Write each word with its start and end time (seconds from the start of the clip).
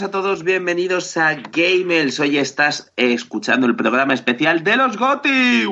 Buenas 0.00 0.16
a 0.16 0.22
todos, 0.22 0.44
bienvenidos 0.44 1.14
a 1.18 1.34
Gamels. 1.34 2.20
Hoy 2.20 2.38
estás 2.38 2.90
escuchando 2.96 3.66
el 3.66 3.76
programa 3.76 4.14
especial 4.14 4.64
de 4.64 4.76
los 4.78 4.96
GOTI. 4.96 5.66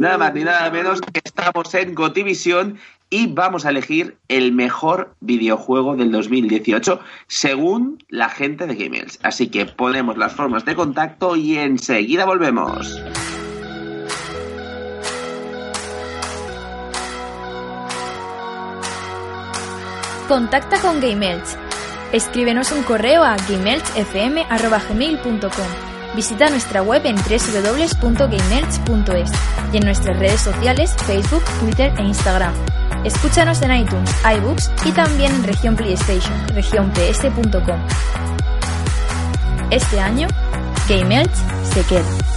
Nada 0.00 0.16
más 0.16 0.32
ni 0.32 0.44
nada 0.44 0.70
menos 0.70 1.02
que 1.02 1.20
estamos 1.22 1.74
en 1.74 1.94
GOTIVISIón 1.94 2.78
y 3.10 3.26
vamos 3.26 3.66
a 3.66 3.68
elegir 3.68 4.16
el 4.28 4.52
mejor 4.52 5.14
videojuego 5.20 5.94
del 5.94 6.10
2018 6.10 6.98
según 7.26 8.02
la 8.08 8.30
gente 8.30 8.66
de 8.66 8.76
Gamels. 8.76 9.18
Así 9.22 9.48
que 9.48 9.66
ponemos 9.66 10.16
las 10.16 10.32
formas 10.32 10.64
de 10.64 10.74
contacto 10.74 11.36
y 11.36 11.58
enseguida 11.58 12.24
volvemos. 12.24 12.98
Contacta 20.26 20.80
con 20.80 20.98
GameElch. 20.98 21.65
Escríbenos 22.16 22.72
un 22.72 22.82
correo 22.82 23.22
a 23.22 23.36
gameelchfm.gmail.com. 23.36 25.66
Visita 26.14 26.48
nuestra 26.48 26.80
web 26.80 27.04
en 27.04 27.16
www.gameelch.es 27.16 29.30
y 29.70 29.76
en 29.76 29.84
nuestras 29.84 30.18
redes 30.18 30.40
sociales 30.40 30.96
Facebook, 31.04 31.44
Twitter 31.60 31.92
e 31.98 32.04
Instagram. 32.04 32.54
Escúchanos 33.04 33.60
en 33.60 33.76
iTunes, 33.76 34.10
iBooks 34.38 34.70
y 34.86 34.92
también 34.92 35.34
en 35.34 35.44
región 35.44 35.76
PlayStation, 35.76 36.32
regionps.com. 36.54 37.80
Este 39.70 40.00
año, 40.00 40.26
GameElch 40.88 41.34
se 41.74 41.82
queda. 41.82 42.35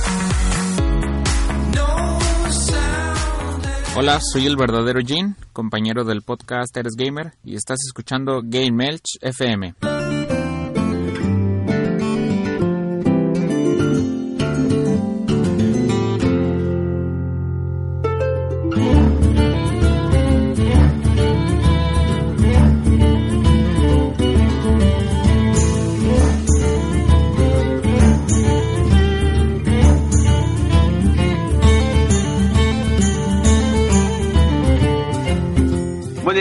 Hola, 3.95 4.19
soy 4.21 4.45
el 4.45 4.55
verdadero 4.55 4.99
Jean, 5.01 5.35
compañero 5.51 6.05
del 6.05 6.21
podcast 6.21 6.75
Eres 6.77 6.93
Gamer, 6.95 7.33
y 7.43 7.55
estás 7.55 7.79
escuchando 7.85 8.41
Game 8.43 8.71
Melch 8.71 9.17
FM. 9.21 9.73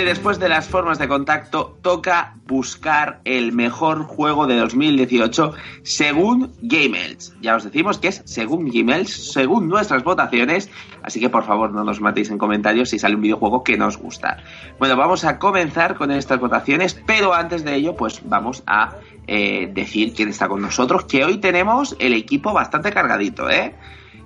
Después 0.09 0.39
de 0.39 0.49
las 0.49 0.67
formas 0.67 0.99
de 0.99 1.07
contacto, 1.07 1.77
toca 1.83 2.37
buscar 2.47 3.21
el 3.27 3.53
mejor 3.53 4.05
juego 4.05 4.47
de 4.47 4.57
2018 4.57 5.53
según 5.83 6.55
GameElch. 6.63 7.39
Ya 7.43 7.55
os 7.55 7.65
decimos 7.65 7.99
que 7.99 8.09
es 8.09 8.23
según 8.25 8.71
GameElch, 8.71 9.09
según 9.09 9.69
nuestras 9.69 10.03
votaciones, 10.05 10.71
así 11.03 11.21
que 11.21 11.29
por 11.29 11.45
favor 11.45 11.73
no 11.73 11.85
nos 11.85 12.01
matéis 12.01 12.31
en 12.31 12.39
comentarios 12.39 12.89
si 12.89 12.99
sale 12.99 13.17
un 13.17 13.21
videojuego 13.21 13.63
que 13.63 13.77
nos 13.77 13.99
gusta. 13.99 14.39
Bueno, 14.79 14.97
vamos 14.97 15.27
a 15.27 15.39
comenzar 15.39 15.95
con 15.95 16.11
estas 16.11 16.41
votaciones, 16.41 16.95
pero 17.07 17.35
antes 17.35 17.63
de 17.63 17.75
ello, 17.75 17.95
pues 17.95 18.23
vamos 18.25 18.63
a 18.67 18.95
eh, 19.27 19.71
decir 19.71 20.15
quién 20.15 20.31
está 20.31 20.49
con 20.49 20.63
nosotros, 20.63 21.05
que 21.05 21.23
hoy 21.23 21.37
tenemos 21.37 21.95
el 21.99 22.15
equipo 22.15 22.55
bastante 22.55 22.93
cargadito, 22.93 23.51
¿eh? 23.51 23.75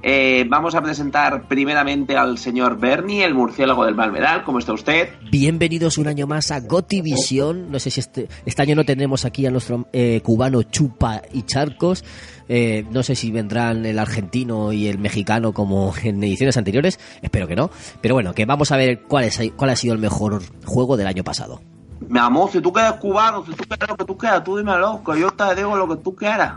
Eh, 0.05 0.45
vamos 0.49 0.75
a 0.75 0.83
presentar 0.83 1.47
primeramente 1.47 2.17
al 2.17 2.37
señor 2.37 2.79
Bernie, 2.79 3.25
el 3.25 3.35
murciélago 3.35 3.85
del 3.85 3.95
Malvedal. 3.95 4.43
¿Cómo 4.43 4.59
está 4.59 4.73
usted? 4.73 5.11
Bienvenidos 5.31 5.97
un 5.97 6.09
año 6.09 6.27
más 6.27 6.51
a 6.51 6.59
Gotivisión. 6.59 7.71
No 7.71 7.79
sé 7.79 7.91
si 7.91 8.01
este, 8.01 8.29
este 8.45 8.63
año 8.63 8.75
no 8.75 8.85
tenemos 8.85 9.25
aquí 9.25 9.47
a 9.47 9.53
nuestro 9.53 9.87
eh, 9.93 10.21
cubano 10.25 10.65
Chupa 10.65 11.23
y 11.33 11.43
Charcos. 11.43 12.05
Eh, 12.49 12.85
no 12.91 13.05
sé 13.05 13.15
si 13.15 13.31
vendrán 13.31 13.87
el 13.87 14.01
argentino 14.01 14.73
y 14.73 14.89
el 14.89 14.99
mexicano 14.99 15.53
como 15.53 15.95
en 16.03 16.23
ediciones 16.25 16.57
anteriores. 16.57 16.99
Espero 17.23 17.47
que 17.47 17.55
no. 17.55 17.71
Pero 18.01 18.15
bueno, 18.15 18.35
que 18.35 18.45
vamos 18.45 18.73
a 18.73 18.77
ver 18.77 19.03
cuál, 19.03 19.25
es, 19.25 19.41
cuál 19.57 19.71
ha 19.71 19.77
sido 19.77 19.95
el 19.95 20.01
mejor 20.01 20.43
juego 20.65 20.97
del 20.97 21.07
año 21.07 21.23
pasado. 21.23 21.61
Mi 22.09 22.19
amor, 22.19 22.51
si 22.51 22.61
tú 22.61 22.73
quieres 22.73 22.93
cubano, 22.95 23.45
si 23.45 23.53
tú 23.53 23.65
quieres 23.65 23.89
lo 23.89 23.97
que 23.97 24.05
tú 24.05 24.17
quieras, 24.17 24.45
tú 24.45 24.57
dímelo, 24.57 25.03
que 25.05 25.21
yo 25.21 25.31
te 25.31 25.55
digo 25.55 25.77
lo 25.77 25.89
que 25.89 25.97
tú 25.97 26.15
quieras. 26.15 26.55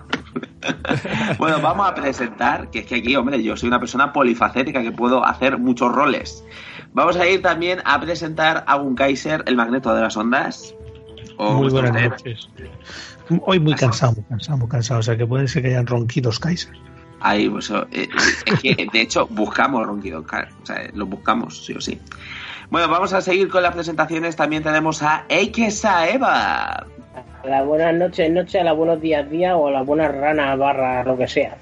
bueno, 1.37 1.61
vamos 1.61 1.87
a 1.87 1.95
presentar, 1.95 2.69
que 2.69 2.79
es 2.79 2.85
que 2.85 2.95
aquí, 2.95 3.15
hombre, 3.15 3.41
yo 3.41 3.55
soy 3.55 3.67
una 3.67 3.79
persona 3.79 4.11
polifacética 4.11 4.81
que 4.81 4.91
puedo 4.91 5.25
hacer 5.25 5.57
muchos 5.57 5.93
roles. 5.93 6.43
Vamos 6.93 7.17
a 7.17 7.27
ir 7.27 7.41
también 7.41 7.81
a 7.85 7.99
presentar 7.99 8.63
a 8.67 8.75
un 8.77 8.95
Kaiser, 8.95 9.43
el 9.47 9.55
magneto 9.55 9.93
de 9.93 10.01
las 10.01 10.15
ondas. 10.15 10.73
¿O 11.37 11.53
Muy 11.55 11.69
buenas 11.69 12.09
noches. 12.09 12.49
Hoy 13.41 13.59
muy 13.59 13.73
cansado, 13.73 14.13
muy 14.13 14.23
cansado, 14.23 14.57
muy 14.57 14.69
cansado. 14.69 14.99
O 14.99 15.03
sea 15.03 15.17
que 15.17 15.25
puede 15.25 15.47
ser 15.47 15.63
que 15.63 15.69
hayan 15.69 15.87
ronquidos 15.87 16.39
Kaiser. 16.39 16.73
Ahí, 17.21 17.49
pues, 17.49 17.71
eh, 17.91 18.07
es 18.45 18.59
que 18.61 18.87
de 18.91 19.01
hecho 19.01 19.27
buscamos 19.27 19.85
ronquido, 19.85 20.23
claro, 20.23 20.49
o 20.61 20.65
sea, 20.65 20.89
lo 20.93 21.05
buscamos, 21.05 21.65
sí 21.65 21.73
o 21.73 21.81
sí. 21.81 21.99
Bueno, 22.69 22.87
vamos 22.87 23.13
a 23.13 23.21
seguir 23.21 23.49
con 23.49 23.63
las 23.63 23.73
presentaciones. 23.73 24.35
También 24.35 24.63
tenemos 24.63 25.03
a 25.03 25.25
Eike 25.29 25.71
Saeva. 25.71 26.85
A 27.43 27.47
las 27.47 27.65
buenas 27.65 27.93
noches, 27.93 28.31
noche, 28.31 28.59
a 28.59 28.63
las 28.63 28.75
buenos 28.75 28.99
días, 29.01 29.29
día 29.29 29.55
o 29.55 29.67
a 29.67 29.71
las 29.71 29.85
buenas 29.85 30.13
ranas, 30.13 30.57
barra, 30.57 31.03
lo 31.03 31.17
que 31.17 31.27
sea. 31.27 31.57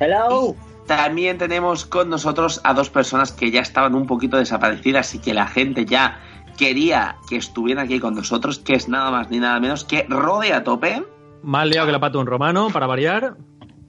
Hello. 0.00 0.54
También 0.86 1.36
tenemos 1.36 1.84
con 1.84 2.08
nosotros 2.08 2.62
a 2.64 2.72
dos 2.72 2.88
personas 2.88 3.30
que 3.30 3.50
ya 3.50 3.60
estaban 3.60 3.94
un 3.94 4.06
poquito 4.06 4.38
desaparecidas 4.38 5.14
y 5.14 5.18
que 5.18 5.34
la 5.34 5.46
gente 5.46 5.84
ya 5.84 6.18
quería 6.56 7.16
que 7.28 7.36
estuvieran 7.36 7.84
aquí 7.84 8.00
con 8.00 8.14
nosotros, 8.14 8.58
que 8.58 8.74
es 8.74 8.88
nada 8.88 9.10
más 9.10 9.30
ni 9.30 9.38
nada 9.38 9.60
menos 9.60 9.84
que 9.84 10.06
Rode 10.08 10.54
a 10.54 10.64
tope. 10.64 11.02
Más 11.42 11.66
liado 11.68 11.86
que 11.86 11.92
la 11.92 12.00
pata 12.00 12.12
de 12.12 12.18
un 12.18 12.26
romano, 12.26 12.68
para 12.72 12.86
variar. 12.86 13.36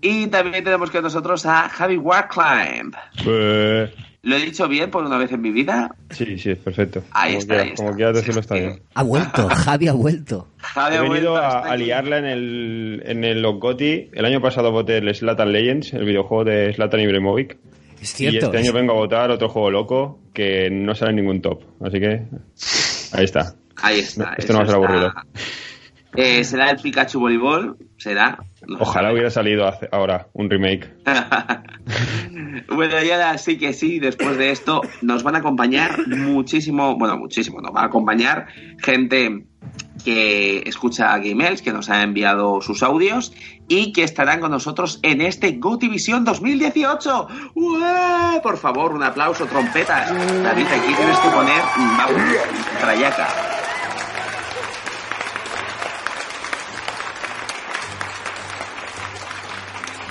Y 0.02 0.28
también 0.28 0.64
tenemos 0.64 0.92
con 0.92 1.04
nosotros 1.04 1.46
a 1.46 1.70
Javi 1.70 1.98
Warclimb. 1.98 2.94
Pues, 3.24 3.92
¿Lo 4.22 4.36
he 4.36 4.40
dicho 4.40 4.68
bien 4.68 4.92
por 4.92 5.04
una 5.06 5.18
vez 5.18 5.32
en 5.32 5.42
mi 5.42 5.52
vida? 5.52 5.96
sí, 6.10 6.38
sí, 6.38 6.52
es 6.52 6.58
perfecto. 6.58 7.04
Ahí 7.12 7.32
como 7.32 7.40
está, 7.40 7.54
quieras, 7.54 7.66
ahí 7.66 7.72
está. 7.72 7.84
Como 7.84 7.96
quieras 7.96 8.16
decirlo, 8.16 8.34
Sí, 8.34 8.40
está 8.42 8.56
bien. 8.56 8.82
Ha 8.94 9.04
vuelto, 9.04 9.48
Javi 9.50 9.88
ha 9.88 9.94
vuelto. 9.94 10.48
Javi 10.58 10.96
He 10.96 10.98
ha 10.98 11.02
venido 11.04 11.32
vuelto, 11.32 11.48
a, 11.48 11.76
liarla 11.78 12.18
en 12.20 12.26
el, 12.26 13.04
en 13.06 13.24
el 13.24 13.42
Logoti. 13.42 14.10
El 14.12 14.26
año 14.26 14.42
pasado 14.42 14.72
voté 14.72 14.98
el 14.98 15.14
Slatan 15.16 15.52
Legends, 15.54 15.94
el 15.94 16.04
videojuego 16.06 16.44
de 16.44 16.74
Slatan 16.74 17.00
Ibrahimovic. 17.00 17.58
Es 18.02 18.14
Y 18.14 18.30
cierto. 18.30 18.46
este 18.48 18.58
año 18.58 18.74
vengo 18.74 18.92
a 18.94 18.96
votar 18.96 19.32
otro 19.32 19.50
juego 19.50 19.72
loco 19.72 20.20
que 20.34 20.70
no 20.70 20.96
sale 20.96 21.12
en 21.12 21.16
ningún 21.18 21.42
top. 21.42 21.62
Así 21.82 22.00
que 22.00 22.24
ahí 23.14 23.24
está. 23.26 23.56
Ahí 23.82 24.00
está. 24.00 24.32
No, 24.32 24.38
esto 24.38 24.54
no 24.54 24.60
va 24.60 24.64
a 24.64 24.68
ser 24.68 24.76
aburrido. 24.76 25.14
Eh, 26.16 26.44
¿Será 26.44 26.72
el 26.72 26.78
Pikachu 26.78 27.20
Voleibol? 27.20 27.78
¿Será? 27.98 28.40
No 28.68 28.78
Ojalá 28.80 29.12
hubiera 29.14 29.30
salido 29.30 29.68
hace- 29.68 29.88
ahora 29.92 30.28
un 30.34 30.50
remake. 30.50 30.92
bueno, 32.70 33.04
y 33.04 33.12
ahora 33.12 33.38
sí 33.38 33.58
que 33.58 33.74
sí, 33.74 34.00
después 34.00 34.38
de 34.38 34.52
esto 34.52 34.82
nos 35.02 35.24
van 35.24 35.36
a 35.36 35.40
acompañar 35.40 36.08
muchísimo, 36.08 36.98
bueno, 36.98 37.18
muchísimo, 37.18 37.62
nos 37.62 37.74
va 37.76 37.82
a 37.82 37.86
acompañar 37.86 38.48
gente 38.80 39.46
que 40.04 40.64
escucha 40.66 41.18
Gamels, 41.18 41.62
que 41.62 41.74
nos 41.74 41.90
ha 41.90 42.02
enviado 42.02 42.62
sus 42.62 42.82
audios 42.84 43.34
y 43.68 43.92
que 43.92 44.04
estarán 44.04 44.40
con 44.40 44.52
nosotros 44.52 45.00
en 45.04 45.22
este 45.22 45.52
GoTivisión 45.54 46.24
2018. 46.26 47.28
¡Ué! 47.56 48.40
Por 48.42 48.58
favor, 48.58 48.94
un 48.94 49.04
aplauso, 49.04 49.46
trompetas. 49.46 50.10
David, 50.10 50.66
aquí 50.66 50.94
tienes 50.96 51.20
que 51.20 51.30
poner, 51.30 51.62
vamos, 51.98 52.22
trayaca. 52.80 53.28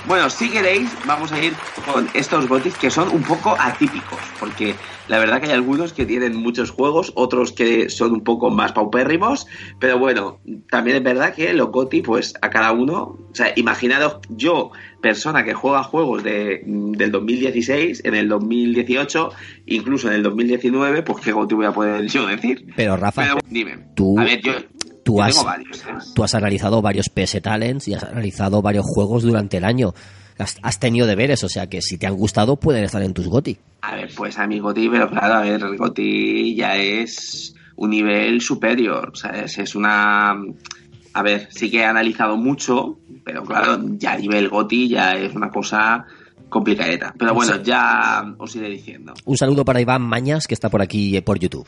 Bueno, 0.09 0.27
si 0.31 0.49
queréis, 0.49 0.89
vamos 1.05 1.31
a 1.31 1.39
ir 1.39 1.53
con 1.85 2.09
estos 2.15 2.47
gotis 2.47 2.73
que 2.75 2.89
son 2.89 3.09
un 3.09 3.21
poco 3.21 3.55
atípicos, 3.59 4.17
porque 4.39 4.73
la 5.07 5.19
verdad 5.19 5.39
que 5.39 5.45
hay 5.45 5.53
algunos 5.53 5.93
que 5.93 6.03
tienen 6.07 6.35
muchos 6.35 6.71
juegos, 6.71 7.11
otros 7.15 7.51
que 7.51 7.91
son 7.91 8.13
un 8.13 8.21
poco 8.23 8.49
más 8.49 8.71
paupérrimos, 8.71 9.45
pero 9.79 9.99
bueno, 9.99 10.39
también 10.71 10.97
es 10.97 11.03
verdad 11.03 11.35
que 11.35 11.53
los 11.53 11.69
goti, 11.69 12.01
pues 12.01 12.33
a 12.41 12.49
cada 12.49 12.71
uno, 12.71 13.19
o 13.31 13.35
sea, 13.35 13.53
imaginaros 13.55 14.17
yo, 14.29 14.71
persona 14.99 15.43
que 15.45 15.53
juega 15.53 15.83
juegos 15.83 16.23
de, 16.23 16.63
del 16.65 17.11
2016, 17.11 18.01
en 18.03 18.15
el 18.15 18.27
2018, 18.29 19.29
incluso 19.67 20.07
en 20.07 20.15
el 20.15 20.23
2019, 20.23 21.03
pues 21.03 21.23
qué 21.23 21.31
goti 21.33 21.53
voy 21.53 21.67
a 21.67 21.71
poder 21.71 22.07
yo 22.07 22.25
decir. 22.25 22.65
Pero 22.75 22.97
Rafa, 22.97 23.21
Pero 23.21 23.37
dime, 23.47 23.77
tú- 23.95 24.17
a 24.19 24.23
ver, 24.23 24.41
yo, 24.41 24.53
tú 25.03 25.17
yo 25.17 25.23
has- 25.23 25.33
tengo 25.35 25.45
varios, 25.45 25.77
¿eh? 25.81 26.11
tú 26.15 26.23
has 26.23 26.35
analizado 26.35 26.81
varios 26.81 27.09
PS 27.09 27.41
Talents 27.41 27.87
y 27.87 27.93
has 27.93 28.03
analizado 28.03 28.61
varios 28.61 28.85
juegos 28.87 29.23
durante 29.23 29.57
el 29.57 29.65
año. 29.65 29.93
Has, 30.37 30.57
has 30.61 30.79
tenido 30.79 31.05
deberes, 31.05 31.43
o 31.43 31.49
sea 31.49 31.67
que 31.67 31.81
si 31.81 31.97
te 31.97 32.07
han 32.07 32.15
gustado 32.15 32.55
pueden 32.57 32.83
estar 32.85 33.01
en 33.03 33.13
tus 33.13 33.27
GOTI. 33.27 33.57
A 33.81 33.95
ver, 33.95 34.09
pues 34.15 34.37
a 34.39 34.47
mi 34.47 34.59
Goti, 34.59 34.87
pero 34.89 35.09
claro, 35.09 35.33
a 35.35 35.41
ver, 35.41 35.61
el 35.61 35.77
Goti 35.77 36.55
ya 36.55 36.75
es 36.77 37.53
un 37.75 37.89
nivel 37.89 38.39
superior, 38.41 39.11
¿sabes? 39.15 39.57
Es 39.57 39.75
una... 39.75 40.31
A 41.13 41.23
ver, 41.23 41.47
sí 41.51 41.69
que 41.71 41.79
he 41.79 41.85
analizado 41.85 42.37
mucho, 42.37 42.99
pero 43.25 43.43
claro, 43.43 43.79
ya 43.97 44.13
a 44.13 44.17
nivel 44.17 44.47
Goti 44.49 44.87
ya 44.89 45.13
es 45.15 45.33
una 45.35 45.49
cosa 45.49 46.05
complicadeta. 46.49 47.13
Pero 47.17 47.33
bueno, 47.33 47.61
ya 47.61 48.23
os 48.37 48.55
iré 48.55 48.69
diciendo. 48.69 49.13
Un 49.25 49.37
saludo 49.37 49.65
para 49.65 49.81
Iván 49.81 50.01
Mañas, 50.03 50.47
que 50.47 50.53
está 50.53 50.69
por 50.69 50.81
aquí 50.81 51.15
eh, 51.17 51.21
por 51.21 51.37
YouTube. 51.39 51.67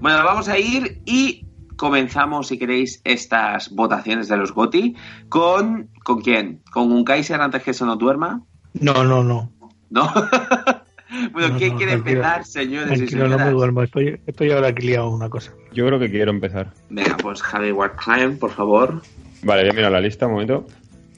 Bueno, 0.00 0.18
vamos 0.24 0.48
a 0.48 0.58
ir 0.58 1.00
y 1.06 1.46
comenzamos, 1.80 2.48
si 2.48 2.58
queréis, 2.58 3.00
estas 3.04 3.70
votaciones 3.70 4.28
de 4.28 4.36
los 4.36 4.52
GOTI 4.52 4.94
con... 5.30 5.88
¿Con 6.04 6.20
quién? 6.20 6.60
¿Con 6.70 6.92
un 6.92 7.04
Kaiser 7.04 7.40
antes 7.40 7.62
que 7.62 7.70
eso 7.70 7.86
no 7.86 7.96
duerma? 7.96 8.42
No, 8.74 9.02
no, 9.02 9.24
no. 9.24 9.50
¿No? 9.88 10.12
bueno, 11.32 11.48
No, 11.48 11.56
¿quién 11.56 11.72
no, 11.72 11.78
quiere 11.78 11.92
empezar, 11.94 12.44
señores 12.44 12.92
y 12.92 13.06
Tranquilo, 13.06 13.22
no 13.24 13.28
me 13.30 13.34
señoras? 13.36 13.52
duermo. 13.54 13.82
Estoy, 13.82 14.20
estoy 14.26 14.50
ahora 14.52 14.68
aquí 14.68 14.88
liado 14.88 15.08
una 15.08 15.30
cosa. 15.30 15.52
Yo 15.72 15.86
creo 15.86 15.98
que 15.98 16.10
quiero 16.10 16.30
empezar. 16.30 16.74
Venga, 16.90 17.16
pues 17.16 17.40
Javi 17.42 17.72
Wartime, 17.72 18.32
por 18.32 18.50
favor. 18.50 19.00
Vale, 19.42 19.62
voy 19.62 19.70
a 19.70 19.74
mirar 19.74 19.92
la 19.92 20.00
lista 20.00 20.26
un 20.26 20.32
momento. 20.32 20.66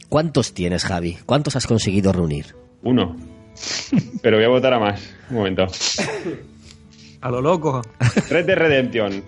¿Cuántos 0.09 0.55
tienes, 0.55 0.85
Javi? 0.85 1.19
¿Cuántos 1.27 1.57
has 1.57 1.67
conseguido 1.67 2.13
reunir? 2.13 2.55
Uno. 2.83 3.17
Pero 4.23 4.37
voy 4.37 4.45
a 4.45 4.49
votar 4.49 4.75
a 4.75 4.79
más. 4.79 5.13
Un 5.29 5.37
momento. 5.39 5.67
A 7.21 7.31
lo 7.31 7.41
loco. 7.41 7.83
Red 8.31 8.47
Dead 8.47 8.57
Redemption. 8.57 9.23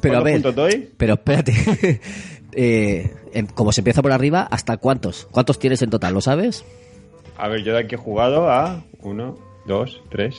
Pero 0.00 0.18
a 0.18 0.20
¿Cuántos 0.20 0.24
ver, 0.24 0.34
puntos 0.42 0.54
doy? 0.54 0.90
pero 0.96 1.14
espérate. 1.14 2.00
Eh, 2.52 3.14
em, 3.34 3.46
como 3.46 3.72
se 3.72 3.82
empieza 3.82 4.00
por 4.00 4.10
arriba, 4.10 4.48
¿hasta 4.50 4.78
cuántos? 4.78 5.28
¿Cuántos 5.30 5.58
tienes 5.58 5.82
en 5.82 5.90
total? 5.90 6.14
¿Lo 6.14 6.22
sabes? 6.22 6.64
A 7.36 7.46
ver, 7.46 7.62
yo 7.62 7.74
de 7.74 7.80
aquí 7.80 7.94
he 7.94 7.98
jugado 7.98 8.50
a 8.50 8.82
uno, 9.00 9.36
dos, 9.66 10.00
tres. 10.10 10.34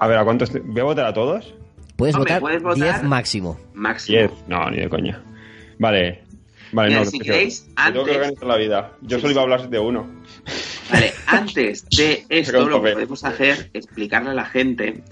A 0.00 0.08
ver, 0.08 0.16
¿a 0.18 0.24
cuántos? 0.24 0.50
te- 0.50 0.60
Voy 0.60 0.80
a 0.80 0.84
votar 0.84 1.04
a 1.04 1.12
todos. 1.12 1.54
Puedes 1.96 2.14
Hombre, 2.16 2.32
votar 2.32 2.40
puedes 2.40 2.62
votar- 2.62 2.94
10 3.00 3.02
máximo. 3.04 3.60
Máximo. 3.74 4.18
Diez. 4.18 4.30
No, 4.48 4.68
ni 4.70 4.78
de 4.78 4.88
coña. 4.88 5.22
Vale. 5.78 6.22
Vale, 6.72 6.88
Mira, 6.88 7.04
no. 7.04 7.10
si 7.10 7.18
que- 7.18 7.24
queréis, 7.26 7.68
me 7.68 7.92
tengo 7.92 8.04
que 8.06 8.10
antes- 8.12 8.16
organizar 8.16 8.48
la 8.48 8.56
vida. 8.56 8.92
Yo 9.02 9.18
Sí, 9.18 9.20
solo 9.20 9.32
iba 9.32 9.40
a 9.42 9.44
hablar 9.44 9.68
de 9.68 9.78
uno. 9.78 10.10
Vale, 10.90 11.12
antes 11.26 11.86
de 11.90 12.24
esto, 12.30 12.68
lo 12.68 12.82
que 12.82 12.92
podemos 12.94 13.22
hacer 13.22 13.70
es 13.74 13.84
explicarle 13.84 14.30
a 14.30 14.34
la 14.34 14.46
gente 14.46 15.04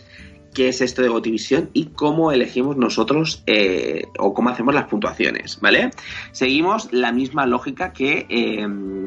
qué 0.54 0.69
es 0.69 0.81
esto 0.81 1.02
de 1.02 1.08
Gotivisión 1.08 1.70
y 1.72 1.87
cómo 1.87 2.32
elegimos 2.32 2.76
nosotros 2.76 3.43
eh, 3.46 4.06
o 4.19 4.34
cómo 4.34 4.50
hacemos 4.50 4.75
las 4.75 4.87
puntuaciones, 4.87 5.58
¿vale? 5.60 5.90
Seguimos 6.32 6.93
la 6.93 7.12
misma 7.12 7.46
lógica 7.46 7.93
que 7.93 8.26
eh, 8.28 8.66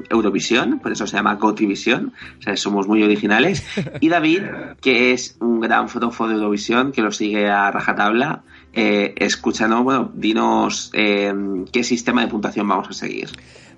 Eurovisión, 0.10 0.80
por 0.80 0.92
eso 0.92 1.08
se 1.08 1.18
llama 1.18 1.36
Gotivisión, 1.36 2.14
o 2.40 2.42
sea, 2.42 2.58
somos 2.58 2.88
muy 2.88 3.04
originales. 3.04 3.64
Y 4.02 4.10
David, 4.10 4.44
que 4.82 5.14
es 5.14 5.38
un 5.40 5.60
gran 5.60 5.90
fotógrafo 5.90 6.28
de 6.28 6.36
Eurovisión, 6.36 6.92
que 6.92 7.02
lo 7.02 7.12
sigue 7.12 7.50
a 7.50 7.72
rajatabla, 7.72 8.44
eh, 8.74 9.14
escúchanos, 9.18 9.84
bueno, 9.84 10.12
dinos 10.14 10.92
qué 10.92 11.84
sistema 11.84 12.22
de 12.22 12.28
puntuación 12.28 12.68
vamos 12.68 12.90
a 12.90 12.94
seguir. 12.94 13.30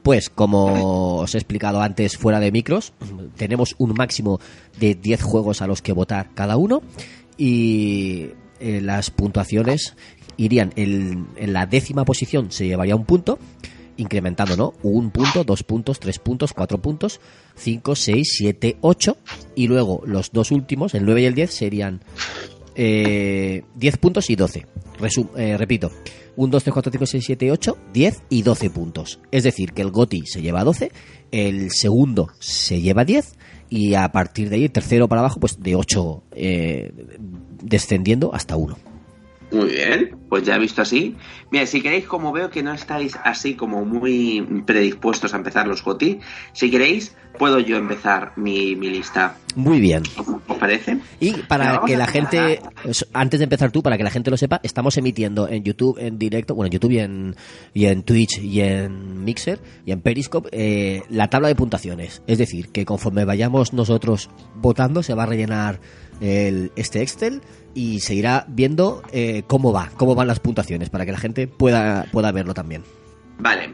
Pues, 0.03 0.29
como 0.29 1.17
os 1.17 1.35
he 1.35 1.37
explicado 1.37 1.81
antes 1.81 2.17
fuera 2.17 2.39
de 2.39 2.51
micros, 2.51 2.93
tenemos 3.35 3.75
un 3.77 3.93
máximo 3.93 4.39
de 4.79 4.95
10 4.95 5.21
juegos 5.21 5.61
a 5.61 5.67
los 5.67 5.81
que 5.81 5.91
votar 5.91 6.29
cada 6.33 6.55
uno 6.55 6.81
y 7.37 8.29
eh, 8.59 8.81
las 8.81 9.11
puntuaciones 9.11 9.95
irían 10.37 10.71
en, 10.75 11.27
la 11.37 11.65
décima 11.65 12.05
posición 12.05 12.51
se 12.51 12.67
llevaría 12.67 12.95
un 12.95 13.05
punto, 13.05 13.39
incrementando, 13.97 14.55
¿no? 14.55 14.73
Un 14.83 15.09
punto, 15.09 15.43
dos 15.43 15.63
puntos, 15.63 15.99
tres 15.99 16.19
puntos, 16.19 16.53
cuatro 16.53 16.79
puntos, 16.79 17.19
cinco, 17.55 17.95
seis, 17.95 18.35
siete, 18.37 18.77
ocho 18.81 19.17
y 19.55 19.67
luego 19.67 20.03
los 20.05 20.31
dos 20.31 20.51
últimos, 20.51 20.93
el 20.93 21.05
9 21.05 21.21
y 21.21 21.25
el 21.25 21.33
10, 21.35 21.51
serían 21.51 22.01
eh, 22.75 23.63
10 23.75 23.97
puntos 23.97 24.29
y 24.29 24.35
12. 24.35 24.65
Resum- 24.99 25.29
eh, 25.35 25.57
repito, 25.57 25.91
1, 26.35 26.51
2, 26.51 26.63
3, 26.63 26.73
4, 26.73 26.91
5, 26.91 27.05
6, 27.07 27.23
7, 27.25 27.51
8, 27.51 27.77
10 27.93 28.21
y 28.29 28.41
12 28.43 28.69
puntos. 28.69 29.19
Es 29.31 29.43
decir, 29.43 29.73
que 29.73 29.81
el 29.81 29.89
GOTI 29.89 30.27
se 30.27 30.41
lleva 30.43 30.63
12, 30.63 30.91
el 31.31 31.71
segundo 31.71 32.29
se 32.39 32.81
lleva 32.81 33.03
10 33.03 33.33
y 33.69 33.95
a 33.95 34.09
partir 34.11 34.49
de 34.49 34.57
ahí, 34.57 34.69
tercero 34.69 35.07
para 35.07 35.21
abajo, 35.21 35.39
pues 35.39 35.61
de 35.61 35.75
8 35.75 36.23
eh, 36.31 36.91
descendiendo 37.61 38.33
hasta 38.33 38.55
1. 38.55 38.77
Muy 39.51 39.69
bien, 39.69 40.17
pues 40.27 40.43
ya 40.43 40.57
visto 40.57 40.81
así. 40.81 41.15
Mira, 41.51 41.65
si 41.65 41.81
queréis, 41.81 42.05
como 42.05 42.33
veo 42.33 42.49
que 42.49 42.61
no 42.63 42.73
estáis 42.73 43.15
así 43.23 43.53
como 43.53 43.85
muy 43.85 44.45
predispuestos 44.65 45.33
a 45.33 45.37
empezar 45.37 45.65
los 45.67 45.81
GOTI, 45.83 46.19
si 46.51 46.69
queréis, 46.69 47.15
puedo 47.39 47.57
yo 47.59 47.77
empezar 47.77 48.33
mi, 48.35 48.75
mi 48.75 48.89
lista. 48.89 49.37
Muy 49.55 49.79
bien. 49.79 50.03
¿Os 50.47 50.57
parece? 50.57 50.97
Y 51.21 51.31
para 51.31 51.79
que 51.85 51.95
la 51.95 52.07
gente, 52.07 52.59
es- 52.83 53.07
antes 53.13 53.39
de 53.39 53.45
empezar 53.45 53.71
tú, 53.71 53.81
para 53.81 53.97
que 53.97 54.03
la 54.03 54.09
gente 54.11 54.29
lo 54.29 54.35
sepa, 54.37 54.59
estamos 54.63 54.97
emitiendo 54.97 55.47
en 55.47 55.63
YouTube 55.63 55.97
en 55.97 56.19
directo, 56.19 56.53
bueno, 56.53 56.67
en 56.67 56.73
YouTube 56.73 56.91
y 56.91 56.99
en, 56.99 57.35
y 57.73 57.85
en 57.85 58.03
Twitch 58.03 58.39
y 58.39 58.59
en 58.59 59.23
Mixer 59.23 59.59
y 59.85 59.93
en 59.93 60.01
Periscope 60.01 60.49
eh, 60.51 61.03
la 61.09 61.29
tabla 61.29 61.47
de 61.47 61.55
puntuaciones. 61.55 62.21
Es 62.27 62.37
decir, 62.37 62.67
que 62.69 62.83
conforme 62.83 63.23
vayamos 63.23 63.71
nosotros 63.71 64.29
votando, 64.55 65.03
se 65.03 65.13
va 65.13 65.23
a 65.23 65.27
rellenar 65.27 65.79
el, 66.19 66.71
este 66.75 67.01
Excel 67.01 67.41
y 67.73 67.99
se 67.99 68.15
irá 68.15 68.45
viendo 68.47 69.03
eh, 69.11 69.43
cómo 69.47 69.71
va, 69.71 69.91
cómo 69.97 70.15
van 70.15 70.27
las 70.27 70.39
puntuaciones, 70.39 70.89
para 70.89 71.05
que 71.05 71.11
la 71.11 71.17
gente 71.17 71.47
pueda, 71.47 72.05
pueda 72.11 72.31
verlo 72.31 72.53
también. 72.53 72.83
Vale, 73.39 73.73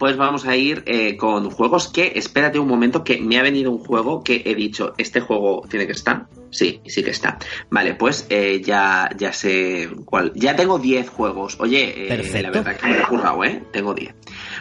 pues 0.00 0.16
vamos 0.16 0.46
a 0.46 0.56
ir 0.56 0.82
eh, 0.86 1.18
con 1.18 1.50
juegos 1.50 1.88
que, 1.88 2.12
espérate 2.14 2.58
un 2.58 2.66
momento, 2.66 3.04
que 3.04 3.20
me 3.20 3.38
ha 3.38 3.42
venido 3.42 3.70
un 3.70 3.78
juego 3.78 4.24
que 4.24 4.42
he 4.46 4.54
dicho, 4.54 4.94
este 4.96 5.20
juego 5.20 5.62
tiene 5.68 5.86
que 5.86 5.92
estar. 5.92 6.26
Sí, 6.48 6.80
sí 6.86 7.04
que 7.04 7.10
está. 7.10 7.38
Vale, 7.68 7.94
pues 7.94 8.26
eh, 8.30 8.62
ya, 8.64 9.10
ya 9.18 9.34
sé 9.34 9.90
cuál. 10.06 10.32
Ya 10.34 10.56
tengo 10.56 10.78
10 10.78 11.10
juegos. 11.10 11.58
Oye, 11.60 12.06
eh, 12.06 12.08
Perfecto. 12.08 12.42
la 12.42 12.50
verdad 12.50 12.76
que 12.76 12.86
me 12.86 12.98
he 12.98 13.02
currado, 13.02 13.44
¿eh? 13.44 13.62
Tengo 13.72 13.92
10. 13.92 14.14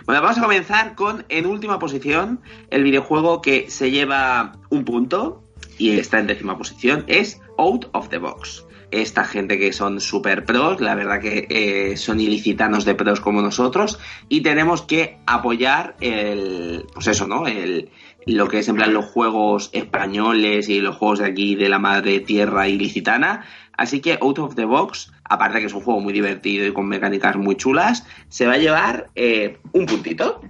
Bueno, 0.05 0.21
vamos 0.21 0.37
a 0.37 0.41
comenzar 0.41 0.95
con, 0.95 1.25
en 1.29 1.45
última 1.45 1.79
posición, 1.79 2.41
el 2.69 2.83
videojuego 2.83 3.41
que 3.41 3.69
se 3.69 3.91
lleva 3.91 4.59
un 4.69 4.83
punto 4.83 5.41
y 5.77 5.97
está 5.97 6.19
en 6.19 6.27
décima 6.27 6.57
posición, 6.57 7.05
es 7.07 7.39
Out 7.59 7.89
of 7.91 8.09
the 8.09 8.17
Box. 8.17 8.65
Esta 8.89 9.23
gente 9.23 9.59
que 9.59 9.71
son 9.71 9.99
super 9.99 10.45
pros, 10.45 10.81
la 10.81 10.95
verdad 10.95 11.19
que 11.19 11.45
eh, 11.49 11.97
son 11.97 12.19
ilicitanos 12.19 12.85
de 12.85 12.95
pros 12.95 13.19
como 13.19 13.41
nosotros, 13.41 13.99
y 14.29 14.41
tenemos 14.41 14.81
que 14.81 15.19
apoyar 15.27 15.95
el, 16.01 16.85
pues 16.91 17.05
eso, 17.05 17.27
¿no? 17.27 17.45
El, 17.45 17.91
lo 18.25 18.47
que 18.47 18.59
es 18.59 18.67
en 18.67 18.75
plan 18.75 18.93
los 18.93 19.05
juegos 19.05 19.69
españoles 19.73 20.69
y 20.69 20.79
los 20.79 20.95
juegos 20.95 21.19
de 21.19 21.25
aquí 21.25 21.55
de 21.55 21.69
la 21.69 21.77
madre 21.77 22.19
tierra 22.19 22.67
ilicitana. 22.67 23.45
Así 23.73 24.01
que 24.01 24.17
Out 24.21 24.39
of 24.39 24.55
the 24.55 24.65
Box, 24.65 25.11
aparte 25.23 25.59
que 25.59 25.67
es 25.67 25.73
un 25.73 25.81
juego 25.81 25.99
muy 25.99 26.13
divertido 26.13 26.65
y 26.65 26.73
con 26.73 26.87
mecánicas 26.87 27.35
muy 27.35 27.55
chulas, 27.55 28.05
se 28.27 28.47
va 28.47 28.53
a 28.53 28.57
llevar 28.57 29.09
eh, 29.15 29.57
un 29.73 29.85
puntito. 29.85 30.41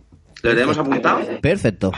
¿Lo 0.41 0.51
tenemos 0.51 0.77
apuntado? 0.77 1.21
Perfecto. 1.41 1.91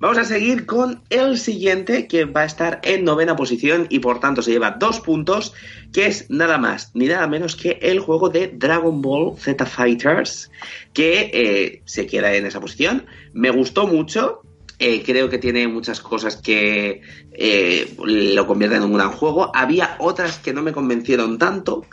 Vamos 0.00 0.18
a 0.18 0.24
seguir 0.24 0.64
con 0.64 1.02
el 1.10 1.38
siguiente 1.38 2.06
que 2.06 2.24
va 2.24 2.42
a 2.42 2.44
estar 2.44 2.78
en 2.84 3.04
novena 3.04 3.34
posición 3.34 3.88
y 3.90 3.98
por 3.98 4.20
tanto 4.20 4.42
se 4.42 4.52
lleva 4.52 4.76
dos 4.78 5.00
puntos, 5.00 5.54
que 5.92 6.06
es 6.06 6.30
nada 6.30 6.56
más 6.56 6.92
ni 6.94 7.06
nada 7.06 7.26
menos 7.26 7.56
que 7.56 7.80
el 7.82 7.98
juego 7.98 8.28
de 8.28 8.46
Dragon 8.46 9.02
Ball 9.02 9.36
Z 9.36 9.66
Fighters, 9.66 10.52
que 10.92 11.32
eh, 11.34 11.82
se 11.84 12.06
queda 12.06 12.32
en 12.32 12.46
esa 12.46 12.60
posición. 12.60 13.06
Me 13.32 13.50
gustó 13.50 13.88
mucho, 13.88 14.42
eh, 14.78 15.02
creo 15.04 15.28
que 15.28 15.38
tiene 15.38 15.66
muchas 15.66 16.00
cosas 16.00 16.36
que 16.36 17.02
eh, 17.32 17.92
lo 18.04 18.46
convierten 18.46 18.82
en 18.82 18.84
un 18.84 18.94
gran 18.94 19.10
juego. 19.10 19.50
Había 19.52 19.96
otras 19.98 20.38
que 20.38 20.52
no 20.52 20.62
me 20.62 20.70
convencieron 20.70 21.38
tanto, 21.38 21.84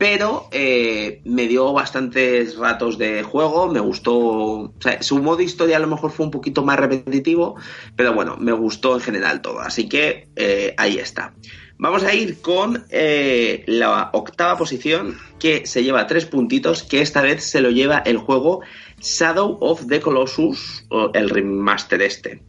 pero 0.00 0.48
eh, 0.50 1.20
me 1.26 1.46
dio 1.46 1.74
bastantes 1.74 2.56
ratos 2.56 2.96
de 2.96 3.22
juego, 3.22 3.68
me 3.68 3.80
gustó, 3.80 4.16
o 4.16 4.74
sea, 4.80 5.02
su 5.02 5.18
modo 5.22 5.42
historia 5.42 5.76
a 5.76 5.78
lo 5.78 5.88
mejor 5.88 6.10
fue 6.10 6.24
un 6.24 6.30
poquito 6.30 6.64
más 6.64 6.78
repetitivo, 6.78 7.56
pero 7.96 8.14
bueno, 8.14 8.38
me 8.38 8.52
gustó 8.52 8.94
en 8.94 9.02
general 9.02 9.42
todo, 9.42 9.60
así 9.60 9.90
que 9.90 10.28
eh, 10.36 10.72
ahí 10.78 10.96
está. 10.96 11.34
Vamos 11.76 12.02
a 12.04 12.14
ir 12.14 12.40
con 12.40 12.86
eh, 12.88 13.62
la 13.66 14.08
octava 14.14 14.56
posición, 14.56 15.18
que 15.38 15.66
se 15.66 15.84
lleva 15.84 16.06
tres 16.06 16.24
puntitos, 16.24 16.82
que 16.82 17.02
esta 17.02 17.20
vez 17.20 17.44
se 17.44 17.60
lo 17.60 17.68
lleva 17.68 17.98
el 17.98 18.16
juego 18.16 18.62
Shadow 19.02 19.58
of 19.60 19.86
the 19.86 20.00
Colossus, 20.00 20.86
o 20.88 21.10
el 21.12 21.28
remaster 21.28 22.00
este, 22.00 22.40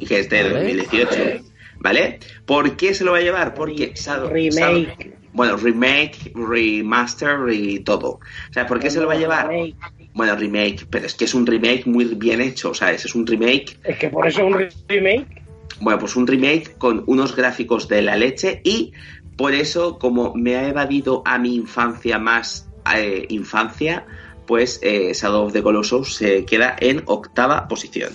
y 0.00 0.04
que 0.04 0.20
es 0.20 0.28
de 0.28 0.42
Vale. 0.42 0.74
2018. 0.74 1.44
¿Vale? 1.78 2.20
¿Por 2.44 2.76
qué 2.76 2.92
se 2.92 3.04
lo 3.04 3.12
va 3.12 3.18
a 3.18 3.22
llevar? 3.22 3.54
Porque 3.54 3.94
Shadow, 3.96 4.28
Remake. 4.28 4.98
Shadow- 4.98 5.19
bueno, 5.32 5.56
remake, 5.56 6.32
remaster 6.34 7.38
y 7.50 7.80
todo. 7.80 8.08
O 8.50 8.52
sea, 8.52 8.66
¿por 8.66 8.80
qué 8.80 8.90
se 8.90 9.00
lo 9.00 9.06
va 9.06 9.14
a 9.14 9.18
llevar? 9.18 9.48
Remake. 9.48 9.76
Bueno, 10.12 10.34
remake, 10.36 10.86
pero 10.90 11.06
es 11.06 11.14
que 11.14 11.24
es 11.24 11.34
un 11.34 11.46
remake 11.46 11.86
muy 11.86 12.04
bien 12.04 12.40
hecho, 12.40 12.74
¿sabes? 12.74 13.04
Es 13.04 13.14
un 13.14 13.26
remake, 13.26 13.78
Es 13.84 13.96
que 13.98 14.08
por 14.08 14.26
eso 14.26 14.40
es 14.40 14.46
un 14.46 14.68
remake. 14.88 15.42
bueno, 15.80 15.98
pues 16.00 16.16
un 16.16 16.26
remake 16.26 16.76
con 16.78 17.04
unos 17.06 17.36
gráficos 17.36 17.86
de 17.88 18.02
la 18.02 18.16
leche 18.16 18.60
y 18.64 18.92
por 19.36 19.54
eso, 19.54 19.98
como 19.98 20.34
me 20.34 20.56
ha 20.56 20.68
evadido 20.68 21.22
a 21.24 21.38
mi 21.38 21.54
infancia 21.54 22.18
más 22.18 22.68
eh, 22.94 23.26
infancia, 23.30 24.04
pues 24.46 24.80
eh, 24.82 25.12
Shadow 25.14 25.46
of 25.46 25.52
the 25.52 25.62
Colossus 25.62 26.16
se 26.16 26.44
queda 26.44 26.76
en 26.80 27.02
octava 27.06 27.68
posición. 27.68 28.10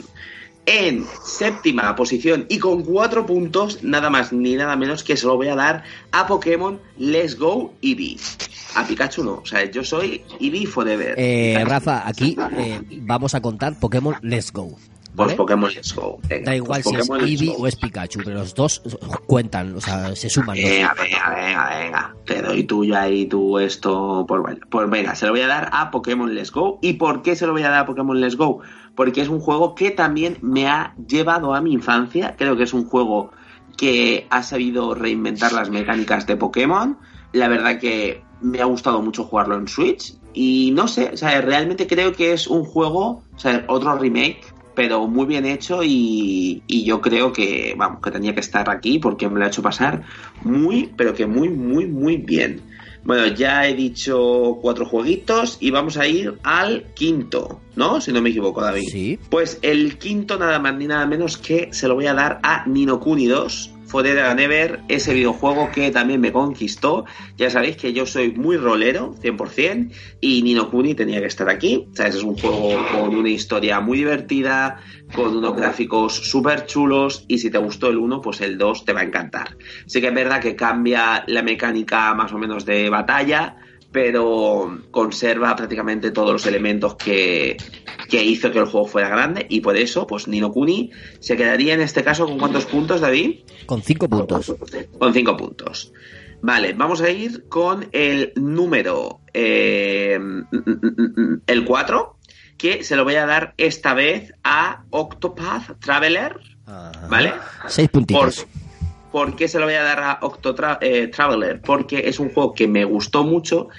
En 0.66 1.06
séptima 1.24 1.96
posición 1.96 2.48
y 2.50 2.58
con 2.58 2.84
cuatro 2.84 3.26
puntos, 3.26 3.84
nada 3.84 4.10
más 4.10 4.34
ni 4.34 4.56
nada 4.56 4.76
menos 4.76 5.04
que 5.04 5.16
se 5.16 5.28
lo 5.28 5.36
voy 5.36 5.48
a 5.48 5.56
dar 5.56 5.84
a 6.12 6.26
Pokémon 6.26 6.80
Let's 6.98 7.38
Go 7.38 7.74
Eevee. 7.84 8.18
A 8.76 8.86
Pikachu 8.86 9.24
no, 9.24 9.34
o 9.36 9.46
sea, 9.46 9.70
yo 9.70 9.84
soy 9.84 10.24
Eevee 10.40 10.66
Forever. 10.66 11.14
Eh. 11.18 11.64
Rafa, 11.66 12.08
aquí 12.08 12.36
eh, 12.58 12.82
vamos 13.02 13.36
a 13.36 13.42
contar 13.42 13.80
Pokémon 13.80 14.16
Let's 14.22 14.52
Go. 14.52 14.76
Pues 15.16 15.28
¿Vale? 15.28 15.38
Pokémon 15.38 15.72
Let's 15.72 15.96
Go. 15.96 16.20
Venga, 16.28 16.52
Da 16.52 16.56
igual 16.56 16.82
pues 16.84 16.96
si 16.96 17.02
es 17.02 17.08
Pokémon 17.08 17.30
Eevee 17.30 17.56
o 17.58 17.68
es 17.68 17.76
Pikachu, 17.76 18.20
pero 18.26 18.40
los 18.40 18.54
dos 18.54 18.82
cuentan, 19.28 19.76
o 19.76 19.82
sea, 19.82 20.16
se 20.16 20.30
suman. 20.30 20.60
los 20.60 20.70
Venga, 20.70 20.94
venga, 20.94 21.36
venga, 21.36 21.70
venga. 21.70 22.16
Te 22.26 22.42
doy 22.42 22.64
tuyo 22.64 22.98
ahí, 22.98 23.28
tú 23.28 23.60
esto. 23.60 24.26
Pues, 24.28 24.42
bueno, 24.42 24.60
pues 24.70 24.90
venga, 24.90 25.16
se 25.16 25.28
lo 25.28 25.32
voy 25.32 25.42
a 25.42 25.48
dar 25.48 25.70
a 25.72 25.92
Pokémon 25.92 26.34
Let's 26.34 26.52
Go. 26.52 26.80
¿Y 26.82 26.94
por 26.94 27.22
qué 27.22 27.36
se 27.36 27.46
lo 27.46 27.54
voy 27.54 27.62
a 27.62 27.70
dar 27.70 27.82
a 27.82 27.86
Pokémon 27.86 28.20
Let's 28.20 28.36
Go? 28.36 28.62
Porque 28.96 29.22
es 29.22 29.30
un 29.30 29.40
juego 29.40 29.76
que 29.76 29.92
también 29.92 30.38
me 30.42 30.68
ha 30.68 30.96
llevado 31.08 31.54
a 31.54 31.62
mi 31.62 31.74
infancia. 31.74 32.36
Creo 32.38 32.56
que 32.56 32.64
es 32.64 32.74
un 32.74 32.86
juego 32.86 33.32
que 33.78 34.28
ha 34.30 34.42
sabido 34.42 34.96
reinventar 34.96 35.52
las 35.52 35.70
mecánicas 35.70 36.26
de 36.28 36.38
Pokémon. 36.38 36.98
La 37.34 37.48
verdad 37.48 37.80
que 37.80 38.24
me 38.42 38.62
ha 38.62 38.66
gustado 38.66 39.02
mucho 39.02 39.24
jugarlo 39.24 39.56
en 39.56 39.68
Switch. 39.68 40.14
Y 40.34 40.72
no 40.72 40.88
sé, 40.88 41.12
o 41.14 41.18
sea, 41.18 41.40
realmente 41.42 41.88
creo 41.88 42.14
que 42.14 42.34
es 42.34 42.48
un 42.48 42.66
juego, 42.66 43.24
o 43.36 43.40
sea, 43.40 43.64
otro 43.68 43.98
remake 43.98 44.56
pero 44.76 45.08
muy 45.08 45.26
bien 45.26 45.46
hecho 45.46 45.82
y, 45.82 46.62
y 46.68 46.84
yo 46.84 47.02
creo 47.02 47.32
que, 47.34 47.74
vamos, 47.78 48.02
que 48.02 48.12
tenía 48.12 48.34
que 48.34 48.42
estar 48.42 48.70
aquí 48.70 49.00
porque 49.00 49.28
me 49.30 49.40
lo 49.40 49.46
ha 49.46 49.48
hecho 49.48 49.64
pasar 49.64 50.04
muy, 50.44 50.92
pero 50.96 51.14
que 51.14 51.26
muy, 51.26 51.50
muy, 51.50 51.88
muy 51.88 52.18
bien. 52.18 52.62
Bueno, 53.06 53.28
ya 53.28 53.68
he 53.68 53.76
dicho 53.76 54.58
cuatro 54.62 54.86
jueguitos 54.86 55.58
y 55.60 55.70
vamos 55.70 55.96
a 55.98 56.08
ir 56.08 56.40
al 56.42 56.88
quinto, 56.96 57.62
¿no? 57.76 58.02
Si 58.02 58.12
no 58.12 58.20
me 58.20 58.32
equivoco, 58.32 58.62
David. 58.62 58.90
Sí. 58.92 59.20
Pues 59.30 59.60
el 59.62 60.00
quinto 60.00 60.40
nada 60.40 60.58
más 60.58 60.76
ni 60.76 60.88
nada 60.88 61.06
menos 61.06 61.38
que 61.38 61.70
se 61.72 61.88
lo 61.88 61.94
voy 61.94 62.08
a 62.08 62.16
dar 62.16 62.40
a 62.42 62.66
Ninokuni 62.66 63.28
2 63.28 63.75
fue 63.96 64.04
Dead 64.04 64.30
and 64.30 64.42
Ever, 64.42 64.82
ese 64.90 65.14
videojuego 65.14 65.72
que 65.72 65.90
también 65.90 66.20
me 66.20 66.34
conquistó. 66.34 67.06
Ya 67.38 67.50
sabéis 67.50 67.78
que 67.78 67.94
yo 67.94 68.06
soy 68.06 68.34
muy 68.34 68.58
rolero, 68.58 69.16
100%, 69.22 69.90
y 70.20 70.42
Nino 70.42 70.70
Kuni 70.70 70.96
tenía 70.96 71.22
que 71.22 71.28
estar 71.28 71.50
aquí. 71.50 71.88
O 71.94 71.96
sea, 71.96 72.08
es 72.08 72.22
un 72.22 72.38
juego 72.38 72.76
con 72.92 73.16
una 73.16 73.30
historia 73.30 73.80
muy 73.80 74.00
divertida, 74.00 74.82
con 75.16 75.38
unos 75.38 75.56
gráficos 75.56 76.14
súper 76.14 76.66
chulos, 76.66 77.24
y 77.30 77.38
si 77.38 77.50
te 77.50 77.58
gustó 77.58 77.88
el 77.88 77.96
1, 77.96 78.20
pues 78.20 78.42
el 78.42 78.58
2 78.58 78.84
te 78.84 78.92
va 78.92 79.00
a 79.00 79.06
encantar. 79.06 79.56
Sí 79.86 80.02
que 80.02 80.08
es 80.08 80.14
verdad 80.14 80.42
que 80.42 80.58
cambia 80.58 81.24
la 81.28 81.42
mecánica 81.42 82.14
más 82.16 82.34
o 82.34 82.38
menos 82.38 82.66
de 82.66 82.90
batalla, 82.90 83.56
pero 83.96 84.78
conserva 84.92 85.56
prácticamente 85.56 86.12
todos 86.12 86.34
los 86.34 86.46
elementos 86.46 86.96
que, 86.96 87.56
que 88.10 88.22
hizo 88.22 88.52
que 88.52 88.60
el 88.60 88.66
juego 88.66 88.86
fuera 88.86 89.08
grande 89.08 89.46
y 89.50 89.62
por 89.62 89.78
eso, 89.78 90.06
pues 90.06 90.28
Nino 90.28 90.52
Kuni 90.52 90.92
se 91.22 91.38
quedaría 91.38 91.76
en 91.76 91.80
este 91.80 92.04
caso 92.04 92.26
con 92.26 92.38
cuántos 92.38 92.66
puntos, 92.66 93.00
David? 93.00 93.46
Con 93.66 93.82
cinco 93.82 94.10
puntos. 94.10 94.54
Con 95.00 95.14
cinco 95.14 95.38
puntos. 95.38 95.94
Vale, 96.42 96.74
vamos 96.74 97.00
a 97.00 97.10
ir 97.10 97.48
con 97.48 97.88
el 97.94 98.34
número 98.36 99.22
eh, 99.34 100.20
el 101.48 101.64
4, 101.64 102.18
que 102.58 102.84
se 102.84 102.98
lo 102.98 103.06
voy 103.06 103.16
a 103.16 103.26
dar 103.26 103.54
esta 103.56 103.94
vez 103.94 104.34
a 104.44 104.84
Octopath 104.90 105.80
Traveler, 105.80 106.36
Ajá. 106.66 106.92
¿vale? 107.10 107.34
Seis 107.70 107.88
puntitos. 107.88 108.44
¿Por 108.44 108.65
qué 109.38 109.48
se 109.48 109.60
lo 109.60 109.66
voy 109.66 109.76
a 109.76 109.84
dar 109.84 110.00
a 110.02 110.20
Octo 110.22 110.56
eh, 110.82 111.08
Traveler? 111.08 111.62
Porque 111.62 112.04
es 112.08 112.20
un 112.20 112.30
juego 112.30 112.54
que 112.54 112.68
me 112.68 112.84
gustó 112.84 113.24
mucho. 113.24 113.70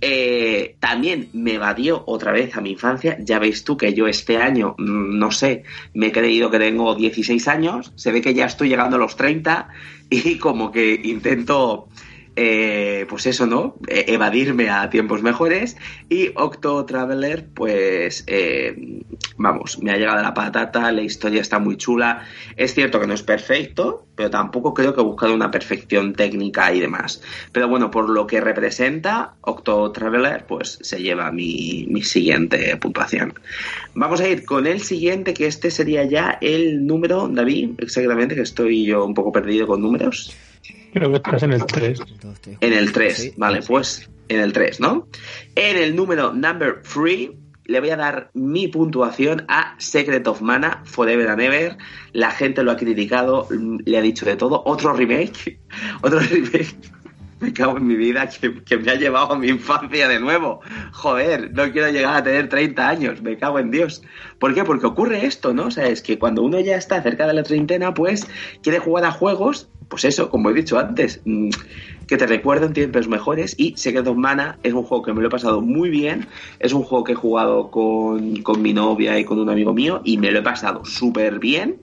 eh, 0.00 0.76
también 0.80 1.28
me 1.32 1.54
evadió 1.54 2.02
otra 2.06 2.32
vez 2.32 2.56
a 2.56 2.60
mi 2.60 2.72
infancia. 2.72 3.16
Ya 3.20 3.38
veis 3.38 3.64
tú 3.64 3.76
que 3.76 3.94
yo 3.94 4.06
este 4.06 4.36
año, 4.36 4.74
mm, 4.78 5.18
no 5.18 5.30
sé, 5.30 5.62
me 5.94 6.08
he 6.08 6.12
creído 6.12 6.50
que 6.50 6.58
tengo 6.58 6.94
16 6.94 7.48
años. 7.48 7.92
Se 7.96 8.12
ve 8.12 8.20
que 8.20 8.34
ya 8.34 8.46
estoy 8.46 8.68
llegando 8.68 8.96
a 8.96 8.98
los 8.98 9.16
30 9.16 9.68
y 10.10 10.38
como 10.38 10.70
que 10.70 11.00
intento 11.04 11.88
eh, 12.34 13.06
pues 13.08 13.26
eso, 13.26 13.46
¿no? 13.46 13.76
Eh, 13.88 14.06
evadirme 14.08 14.70
a 14.70 14.88
tiempos 14.90 15.22
mejores. 15.22 15.76
Y 16.08 16.30
Octo 16.34 16.84
Traveler, 16.84 17.46
pues, 17.52 18.24
eh, 18.26 19.02
vamos, 19.36 19.78
me 19.82 19.92
ha 19.92 19.96
llegado 19.96 20.22
la 20.22 20.34
patata, 20.34 20.90
la 20.92 21.02
historia 21.02 21.40
está 21.40 21.58
muy 21.58 21.76
chula. 21.76 22.24
Es 22.56 22.74
cierto 22.74 23.00
que 23.00 23.06
no 23.06 23.14
es 23.14 23.22
perfecto, 23.22 24.06
pero 24.14 24.30
tampoco 24.30 24.72
creo 24.72 24.94
que 24.94 25.00
he 25.00 25.04
buscado 25.04 25.34
una 25.34 25.50
perfección 25.50 26.14
técnica 26.14 26.72
y 26.72 26.80
demás. 26.80 27.22
Pero 27.52 27.68
bueno, 27.68 27.90
por 27.90 28.08
lo 28.08 28.26
que 28.26 28.40
representa, 28.40 29.34
Octo 29.42 29.92
Traveler, 29.92 30.46
pues 30.46 30.78
se 30.80 31.02
lleva 31.02 31.30
mi, 31.30 31.86
mi 31.90 32.02
siguiente 32.02 32.76
puntuación. 32.78 33.34
Vamos 33.94 34.20
a 34.20 34.28
ir 34.28 34.44
con 34.44 34.66
el 34.66 34.80
siguiente, 34.80 35.34
que 35.34 35.46
este 35.46 35.70
sería 35.70 36.04
ya 36.04 36.38
el 36.40 36.86
número, 36.86 37.28
David, 37.28 37.72
exactamente, 37.78 38.34
que 38.34 38.42
estoy 38.42 38.86
yo 38.86 39.04
un 39.04 39.14
poco 39.14 39.32
perdido 39.32 39.66
con 39.66 39.82
números. 39.82 40.34
Creo 40.92 41.10
que 41.10 41.16
estás 41.16 41.42
en 41.42 41.52
el 41.52 41.64
3. 41.64 41.98
Dos, 42.20 42.40
tres, 42.40 42.58
En 42.60 42.72
el 42.72 42.92
3, 42.92 43.16
Sí, 43.16 43.32
vale, 43.36 43.62
sí. 43.62 43.68
pues 43.68 44.10
en 44.28 44.40
el 44.40 44.52
3, 44.52 44.80
¿no? 44.80 45.08
En 45.54 45.76
el 45.76 45.96
número 45.96 46.32
number 46.32 46.82
3 46.82 47.30
le 47.64 47.80
voy 47.80 47.90
a 47.90 47.96
dar 47.96 48.30
mi 48.34 48.68
puntuación 48.68 49.44
a 49.48 49.74
Secret 49.78 50.26
of 50.26 50.42
Mana 50.42 50.82
Forever 50.84 51.28
and 51.28 51.40
Ever. 51.40 51.76
La 52.12 52.30
gente 52.30 52.62
lo 52.62 52.72
ha 52.72 52.76
criticado, 52.76 53.48
le 53.84 53.96
ha 53.98 54.02
dicho 54.02 54.26
de 54.26 54.36
todo. 54.36 54.62
Otro 54.66 54.92
remake, 54.92 55.58
otro 56.02 56.18
remake. 56.18 56.74
Me 57.40 57.52
cago 57.52 57.76
en 57.76 57.88
mi 57.88 57.96
vida 57.96 58.28
que, 58.28 58.62
que 58.62 58.76
me 58.76 58.92
ha 58.92 58.94
llevado 58.94 59.32
a 59.32 59.38
mi 59.38 59.48
infancia 59.48 60.06
de 60.06 60.20
nuevo. 60.20 60.60
Joder, 60.92 61.52
no 61.52 61.72
quiero 61.72 61.90
llegar 61.90 62.16
a 62.16 62.22
tener 62.22 62.48
30 62.48 62.88
años, 62.88 63.20
me 63.22 63.36
cago 63.36 63.58
en 63.58 63.72
Dios. 63.72 64.02
¿Por 64.38 64.54
qué? 64.54 64.62
Porque 64.62 64.86
ocurre 64.86 65.26
esto, 65.26 65.52
¿no? 65.52 65.64
O 65.66 65.70
sea, 65.72 65.86
es 65.88 66.02
que 66.02 66.20
cuando 66.20 66.42
uno 66.42 66.60
ya 66.60 66.76
está 66.76 67.02
cerca 67.02 67.26
de 67.26 67.32
la 67.34 67.42
treintena, 67.42 67.94
pues 67.94 68.28
quiere 68.62 68.78
jugar 68.78 69.04
a 69.04 69.10
juegos, 69.10 69.68
pues 69.92 70.06
eso, 70.06 70.30
como 70.30 70.48
he 70.48 70.54
dicho 70.54 70.78
antes, 70.78 71.20
mm, 71.26 71.50
que 72.06 72.16
te 72.16 72.26
recuerden 72.26 72.72
tiempos 72.72 73.08
mejores. 73.08 73.54
Y 73.58 73.76
Secret 73.76 74.06
of 74.06 74.16
Mana 74.16 74.58
es 74.62 74.72
un 74.72 74.84
juego 74.84 75.04
que 75.04 75.12
me 75.12 75.20
lo 75.20 75.26
he 75.26 75.30
pasado 75.30 75.60
muy 75.60 75.90
bien. 75.90 76.28
Es 76.60 76.72
un 76.72 76.82
juego 76.82 77.04
que 77.04 77.12
he 77.12 77.14
jugado 77.14 77.70
con, 77.70 78.36
con 78.42 78.62
mi 78.62 78.72
novia 78.72 79.18
y 79.18 79.26
con 79.26 79.38
un 79.38 79.50
amigo 79.50 79.74
mío 79.74 80.00
y 80.02 80.16
me 80.16 80.30
lo 80.30 80.38
he 80.38 80.42
pasado 80.42 80.82
súper 80.86 81.38
bien. 81.40 81.76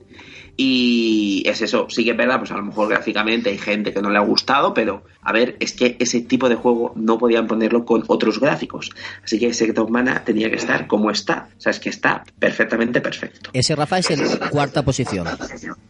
Y 0.62 1.42
es 1.46 1.62
eso, 1.62 1.86
sí 1.88 2.04
que 2.04 2.10
es 2.10 2.16
verdad, 2.18 2.38
pues 2.38 2.50
a 2.50 2.56
lo 2.58 2.62
mejor 2.62 2.90
gráficamente 2.90 3.48
hay 3.48 3.56
gente 3.56 3.94
que 3.94 4.02
no 4.02 4.10
le 4.10 4.18
ha 4.18 4.20
gustado, 4.20 4.74
pero 4.74 5.04
a 5.22 5.32
ver, 5.32 5.56
es 5.58 5.72
que 5.72 5.96
ese 5.98 6.20
tipo 6.20 6.50
de 6.50 6.56
juego 6.56 6.92
no 6.96 7.16
podían 7.16 7.46
ponerlo 7.46 7.86
con 7.86 8.04
otros 8.08 8.38
gráficos. 8.38 8.90
Así 9.24 9.38
que 9.38 9.54
Secret 9.54 9.78
of 9.78 9.88
Mana 9.88 10.22
tenía 10.22 10.50
que 10.50 10.56
estar 10.56 10.86
como 10.86 11.10
está. 11.10 11.48
O 11.56 11.60
sea, 11.62 11.70
es 11.70 11.80
que 11.80 11.88
está 11.88 12.24
perfectamente 12.38 13.00
perfecto. 13.00 13.48
Ese 13.54 13.74
Rafa 13.74 14.00
es 14.00 14.10
en 14.10 14.20
cuarta 14.50 14.84
posición. 14.84 15.26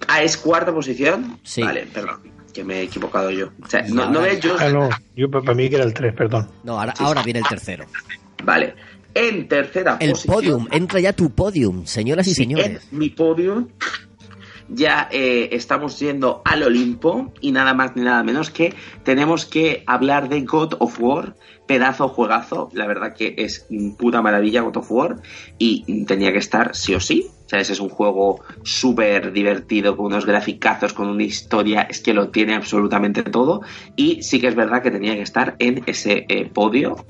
Ah, 0.07 0.23
¿es 0.23 0.37
cuarta 0.37 0.73
posición? 0.73 1.41
Sí. 1.43 1.65
Vale, 1.65 1.89
perdón, 1.93 2.21
que 2.55 2.62
me 2.62 2.77
he 2.77 2.83
equivocado 2.83 3.33
yo. 3.33 3.49
O 3.61 3.69
sea, 3.69 3.83
no, 3.89 4.09
no 4.09 4.21
ves, 4.21 4.39
yo... 4.39 4.55
Ah, 4.57 4.69
no, 4.69 4.89
yo 5.17 5.29
para 5.29 5.53
mí 5.53 5.69
que 5.69 5.75
era 5.75 5.85
el 5.85 5.95
3, 5.95 6.15
perdón. 6.15 6.49
No, 6.62 6.79
ahora, 6.79 6.95
ahora 7.00 7.25
viene 7.25 7.41
el 7.41 7.47
tercero. 7.47 7.87
Vale. 8.45 8.73
En 9.12 9.49
tercera 9.49 9.97
El 9.99 10.12
posición... 10.12 10.35
podium, 10.37 10.69
entra 10.71 11.00
ya 11.00 11.12
tu 11.12 11.31
podium, 11.33 11.85
señoras 11.87 12.29
y 12.29 12.31
Sí, 12.31 12.45
señores. 12.45 12.87
En 12.93 12.99
mi 12.99 13.11
podium 13.11 13.67
ya 14.71 15.09
eh, 15.11 15.49
estamos 15.53 15.99
yendo 15.99 16.43
al 16.45 16.62
Olimpo 16.62 17.33
y 17.41 17.53
nada 17.53 17.75
más 17.75 17.97
ni 17.97 18.03
nada 18.03 18.23
menos 18.23 18.50
que 18.50 18.75
tenemos 19.05 19.45
que 19.45 19.83
hablar 19.87 20.29
de 20.29 20.43
God 20.43 20.75
of 20.79 21.00
War, 21.00 21.35
pedazo 21.67 22.09
juegazo, 22.09 22.69
la 22.73 22.87
verdad 22.87 23.15
que 23.15 23.35
es 23.39 23.67
puta 23.99 24.23
maravilla 24.23 24.62
God 24.62 24.79
of 24.79 24.91
War 24.91 25.17
y 25.59 26.05
tenía 26.05 26.33
que 26.33 26.39
estar 26.39 26.75
sí 26.75 26.95
o 26.95 27.00
sí. 27.00 27.27
O 27.47 27.49
sea, 27.50 27.59
ese 27.59 27.73
es 27.73 27.81
un 27.81 27.89
juego 27.89 28.45
súper 28.62 29.33
divertido, 29.33 29.97
con 29.97 30.07
unos 30.07 30.25
graficazos, 30.25 30.93
con 30.93 31.09
una 31.09 31.25
historia, 31.25 31.83
es 31.83 32.00
que 32.00 32.15
lo 32.15 32.29
tiene 32.29 32.55
absolutamente 32.55 33.25
todo. 33.25 33.62
Y 33.97 34.23
sí 34.23 34.41
que 34.41 34.47
es 34.47 34.55
verdad 34.55 34.85
que 34.85 34.93
tenía 34.93 35.17
que 35.17 35.23
estar 35.23 35.57
en 35.59 35.83
ese 35.87 36.27
eh, 36.29 36.49
podio. 36.49 37.05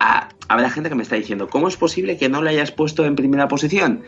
Ah, 0.00 0.30
habrá 0.48 0.68
gente 0.70 0.88
que 0.88 0.96
me 0.96 1.04
está 1.04 1.14
diciendo, 1.14 1.48
¿cómo 1.48 1.68
es 1.68 1.76
posible 1.76 2.16
que 2.16 2.28
no 2.28 2.42
lo 2.42 2.50
hayas 2.50 2.72
puesto 2.72 3.04
en 3.04 3.14
primera 3.14 3.46
posición? 3.46 4.02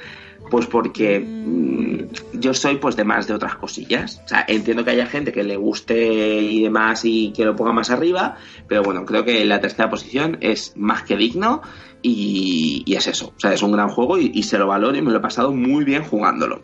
Pues 0.51 0.67
porque 0.67 1.21
mm, 1.21 2.39
yo 2.41 2.53
soy 2.55 2.77
pues 2.77 2.97
de 2.97 3.05
más 3.05 3.27
de 3.27 3.35
otras 3.35 3.55
cosillas. 3.55 4.21
O 4.25 4.29
sea, 4.29 4.45
entiendo 4.49 4.85
que 4.85 4.91
haya 4.91 5.07
gente 5.07 5.33
que 5.33 5.45
le 5.45 5.57
guste 5.57 6.41
y 6.43 6.63
demás 6.63 7.05
y 7.05 7.33
que 7.33 7.45
lo 7.45 7.57
ponga 7.57 7.73
más 7.73 7.91
arriba, 7.91 8.37
pero 8.67 8.83
bueno, 8.83 9.05
creo 9.05 9.25
que 9.25 9.45
la 9.45 9.61
tercera 9.61 9.89
posición 9.89 10.39
es 10.41 10.73
más 10.77 11.05
que 11.05 11.17
digno 11.17 11.63
y, 12.03 12.83
y 12.85 12.95
es 12.95 13.07
eso. 13.07 13.33
O 13.37 13.41
sea, 13.41 13.53
es 13.53 13.63
un 13.63 13.73
gran 13.73 13.89
juego 13.89 14.19
y, 14.19 14.31
y 14.35 14.43
se 14.43 14.59
lo 14.59 14.67
valoro 14.67 14.97
y 14.97 15.03
me 15.03 15.11
lo 15.11 15.19
he 15.19 15.23
pasado 15.23 15.53
muy 15.53 15.85
bien 15.85 16.03
jugándolo. 16.03 16.63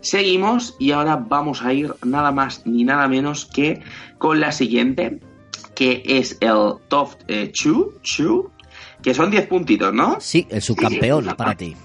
Seguimos 0.00 0.76
y 0.78 0.92
ahora 0.92 1.16
vamos 1.16 1.62
a 1.62 1.72
ir 1.72 1.94
nada 2.04 2.30
más 2.30 2.66
ni 2.66 2.84
nada 2.84 3.08
menos 3.08 3.46
que 3.46 3.80
con 4.18 4.40
la 4.40 4.52
siguiente, 4.52 5.20
que 5.74 6.02
es 6.04 6.38
el 6.40 6.74
Top 6.88 7.10
eh, 7.28 7.50
Chu, 7.52 7.94
Chu, 8.02 8.50
que 9.02 9.14
son 9.14 9.30
10 9.30 9.46
puntitos, 9.46 9.92
¿no? 9.92 10.18
Sí, 10.20 10.46
el 10.50 10.62
subcampeón 10.62 11.26
para 11.36 11.54
ti. 11.54 11.76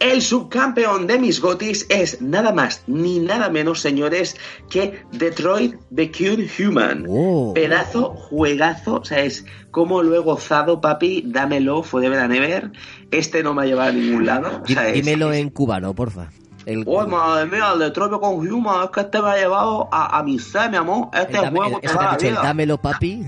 El 0.00 0.22
subcampeón 0.22 1.06
de 1.06 1.18
mis 1.18 1.40
gotis 1.42 1.84
es 1.90 2.22
nada 2.22 2.52
más 2.52 2.82
ni 2.86 3.18
nada 3.18 3.50
menos, 3.50 3.80
señores, 3.80 4.34
que 4.70 5.04
Detroit 5.12 5.74
Become 5.90 6.48
Human. 6.58 7.04
Oh. 7.08 7.52
Pedazo, 7.54 8.14
juegazo, 8.14 8.94
o 9.00 9.04
sea, 9.04 9.18
es 9.20 9.44
como 9.70 10.02
lo 10.02 10.16
he 10.16 10.18
gozado, 10.20 10.80
papi, 10.80 11.22
dámelo, 11.26 11.82
forever 11.82 12.18
and 12.18 12.34
ever. 12.34 12.72
Este 13.10 13.42
no 13.42 13.52
me 13.52 13.62
ha 13.62 13.66
llevado 13.66 13.90
a 13.90 13.92
ningún 13.92 14.24
lado. 14.24 14.62
O 14.64 14.66
sea, 14.66 14.88
es- 14.88 14.94
Dímelo 14.94 15.32
en 15.34 15.50
cubano, 15.50 15.94
porfa. 15.94 16.30
El, 16.64 16.84
Oh, 16.86 17.06
madre 17.06 17.46
mía, 17.50 17.70
el 17.74 17.80
Detroit 17.80 18.10
Become 18.12 18.50
Human, 18.50 18.84
es 18.84 18.90
que 18.90 19.00
este 19.00 19.20
me 19.20 19.28
ha 19.30 19.36
llevado 19.36 19.88
a, 19.92 20.18
a 20.18 20.22
mi 20.22 20.38
ser, 20.38 20.70
mi 20.70 20.76
amor. 20.78 21.08
Este 21.12 21.36
el 21.36 21.42
dame- 21.44 21.58
juego 21.58 21.80
el- 21.82 21.90
dicho 21.90 22.26
el 22.28 22.34
dámelo, 22.36 22.78
papi. 22.78 23.26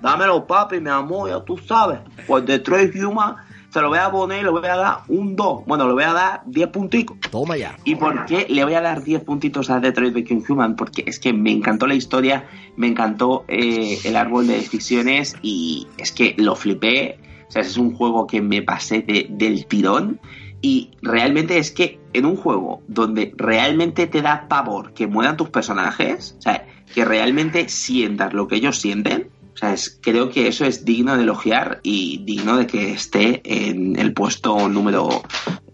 Dámelo, 0.00 0.46
papi, 0.46 0.80
mi 0.80 0.88
amor, 0.90 1.28
ya 1.28 1.40
tú 1.44 1.58
sabes. 1.58 1.98
Pues 2.26 2.46
Detroit 2.46 2.94
Human 2.96 3.36
Se 3.70 3.80
lo 3.82 3.88
voy 3.90 3.98
a 3.98 4.10
poner, 4.10 4.42
le 4.44 4.50
voy 4.50 4.64
a 4.66 4.76
dar 4.76 4.98
un 5.08 5.36
2. 5.36 5.64
Bueno, 5.66 5.86
le 5.86 5.92
voy 5.92 6.04
a 6.04 6.12
dar 6.14 6.42
10 6.46 6.68
punticos. 6.68 7.18
Toma 7.30 7.56
ya. 7.56 7.76
¿Y 7.84 7.96
por 7.96 8.24
qué 8.24 8.46
le 8.48 8.64
voy 8.64 8.74
a 8.74 8.80
dar 8.80 9.02
10 9.04 9.22
puntitos 9.24 9.68
a 9.68 9.78
Detroit 9.78 10.14
Become 10.14 10.42
Human? 10.48 10.74
Porque 10.74 11.04
es 11.06 11.18
que 11.18 11.32
me 11.34 11.50
encantó 11.52 11.86
la 11.86 11.94
historia, 11.94 12.46
me 12.76 12.86
encantó 12.86 13.44
eh, 13.46 13.98
el 14.04 14.16
árbol 14.16 14.46
de 14.46 14.54
decisiones 14.54 15.36
y 15.42 15.86
es 15.98 16.12
que 16.12 16.34
lo 16.38 16.56
flipé. 16.56 17.18
O 17.48 17.50
sea, 17.52 17.62
es 17.62 17.76
un 17.76 17.94
juego 17.94 18.26
que 18.26 18.40
me 18.40 18.62
pasé 18.62 19.00
de- 19.02 19.26
del 19.30 19.66
tirón. 19.66 20.18
Y 20.60 20.90
realmente 21.02 21.58
es 21.58 21.70
que 21.70 22.00
en 22.14 22.24
un 22.26 22.36
juego 22.36 22.82
donde 22.88 23.32
realmente 23.36 24.06
te 24.06 24.22
da 24.22 24.48
pavor 24.48 24.92
que 24.92 25.06
mueran 25.06 25.36
tus 25.36 25.50
personajes, 25.50 26.34
o 26.38 26.42
sea, 26.42 26.66
que 26.94 27.04
realmente 27.04 27.68
sientas 27.68 28.32
lo 28.32 28.48
que 28.48 28.56
ellos 28.56 28.78
sienten, 28.80 29.28
o 29.58 29.60
sea, 29.60 29.72
es- 29.72 29.98
creo 30.00 30.30
que 30.30 30.46
eso 30.46 30.64
es 30.64 30.84
digno 30.84 31.16
de 31.16 31.24
elogiar 31.24 31.80
y 31.82 32.18
digno 32.24 32.56
de 32.56 32.68
que 32.68 32.92
esté 32.92 33.42
en 33.44 33.98
el 33.98 34.12
puesto 34.14 34.68
número 34.68 35.08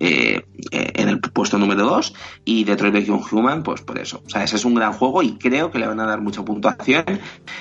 eh, 0.00 0.42
eh, 0.70 0.92
en 0.94 1.08
el 1.08 1.20
puesto 1.20 1.58
número 1.58 1.84
2 1.84 2.14
y 2.46 2.64
Detroit 2.64 2.94
Become 2.94 3.22
Human, 3.30 3.62
pues 3.62 3.82
por 3.82 3.98
eso. 3.98 4.22
O 4.26 4.28
sea, 4.30 4.42
ese 4.42 4.56
es 4.56 4.64
un 4.64 4.74
gran 4.74 4.92
juego 4.94 5.22
y 5.22 5.36
creo 5.38 5.70
que 5.70 5.78
le 5.78 5.86
van 5.86 6.00
a 6.00 6.06
dar 6.06 6.20
mucha 6.22 6.42
puntuación 6.44 7.04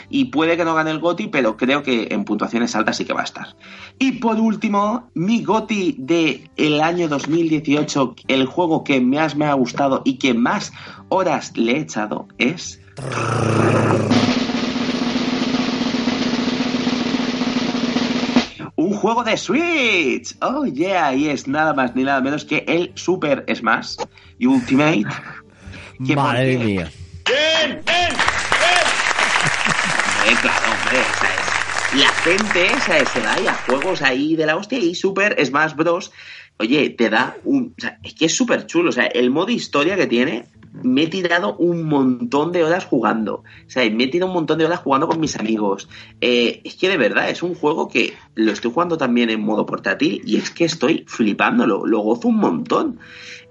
y 0.10 0.26
puede 0.26 0.56
que 0.58 0.64
no 0.66 0.74
gane 0.76 0.92
el 0.92 1.00
GOTI, 1.00 1.28
pero 1.28 1.58
creo 1.58 1.84
que 1.84 2.08
en 2.12 2.24
puntuaciones 2.26 2.76
altas 2.76 2.98
sí 2.98 3.06
que 3.06 3.14
va 3.14 3.22
a 3.22 3.26
estar. 3.26 3.56
Y 4.00 4.14
por 4.14 4.40
último, 4.40 5.10
mi 5.14 5.44
GOTI 5.44 5.96
de 6.00 6.50
el 6.56 6.82
año 6.82 7.08
2018, 7.08 8.16
el 8.28 8.46
juego 8.46 8.84
que 8.86 9.00
más 9.02 9.36
me 9.36 9.46
ha 9.46 9.54
gustado 9.54 10.02
y 10.06 10.18
que 10.18 10.34
más 10.34 10.72
horas 11.10 11.52
le 11.58 11.74
he 11.74 11.80
echado 11.82 12.28
es 12.38 12.80
juego 19.04 19.22
de 19.26 19.36
Switch. 19.36 20.34
Oh 20.42 20.66
yeah, 20.66 21.14
y 21.14 21.28
es 21.28 21.46
nada 21.46 21.74
más 21.74 21.94
ni 21.94 22.04
nada 22.04 22.22
menos 22.22 22.46
que 22.46 22.64
el 22.70 22.94
Super 22.96 23.44
Smash 23.54 23.98
Ultimate. 24.40 25.04
Que 26.08 26.16
Madre 26.16 26.54
porque- 26.56 26.66
mía. 26.66 26.92
Hombre, 30.22 30.36
claro, 30.42 30.66
hombre, 30.72 31.00
esa 31.02 31.28
es. 31.28 32.00
La 32.00 32.08
gente 32.24 32.66
esa 32.68 33.06
se 33.12 33.20
da 33.20 33.52
a 33.52 33.54
juegos 33.66 34.02
ahí 34.02 34.38
de 34.38 34.46
la 34.46 34.56
hostia 34.56 34.80
y 34.80 34.96
Super 34.96 35.36
Smash 35.46 35.74
Bros. 35.76 36.12
Oye, 36.60 36.90
te 36.92 37.10
da 37.10 37.38
un. 37.44 37.74
O 37.78 37.82
sea, 37.82 38.00
es 38.04 38.14
que 38.14 38.26
es 38.26 38.36
súper 38.36 38.66
chulo. 38.66 38.90
O 38.90 38.94
sea, 38.94 39.06
el 39.06 39.30
modo 39.30 39.50
historia 39.50 39.96
que 39.96 40.08
tiene, 40.08 40.46
me 40.82 41.04
he 41.04 41.08
tirado 41.08 41.56
un 41.58 41.84
montón 41.84 42.52
de 42.52 42.64
horas 42.64 42.86
jugando. 42.86 43.36
O 43.36 43.70
sea, 43.70 43.88
me 43.90 44.06
he 44.06 44.08
tirado 44.08 44.32
un 44.32 44.36
montón 44.36 44.58
de 44.58 44.66
horas 44.66 44.80
jugando 44.80 45.08
con 45.08 45.20
mis 45.20 45.38
amigos. 45.38 45.88
Eh, 46.22 46.62
es 46.64 46.76
que 46.76 46.90
de 46.90 46.98
verdad 46.98 47.30
es 47.30 47.44
un 47.44 47.54
juego 47.54 47.88
que 47.88 48.14
lo 48.36 48.52
estoy 48.52 48.72
jugando 48.72 48.98
también 48.98 49.30
en 49.30 49.42
modo 49.42 49.66
portátil 49.66 50.22
y 50.26 50.38
es 50.38 50.50
que 50.50 50.66
estoy 50.66 51.06
flipándolo. 51.08 51.86
Lo 51.86 52.00
gozo 52.00 52.30
un 52.30 52.38
montón. 52.38 53.00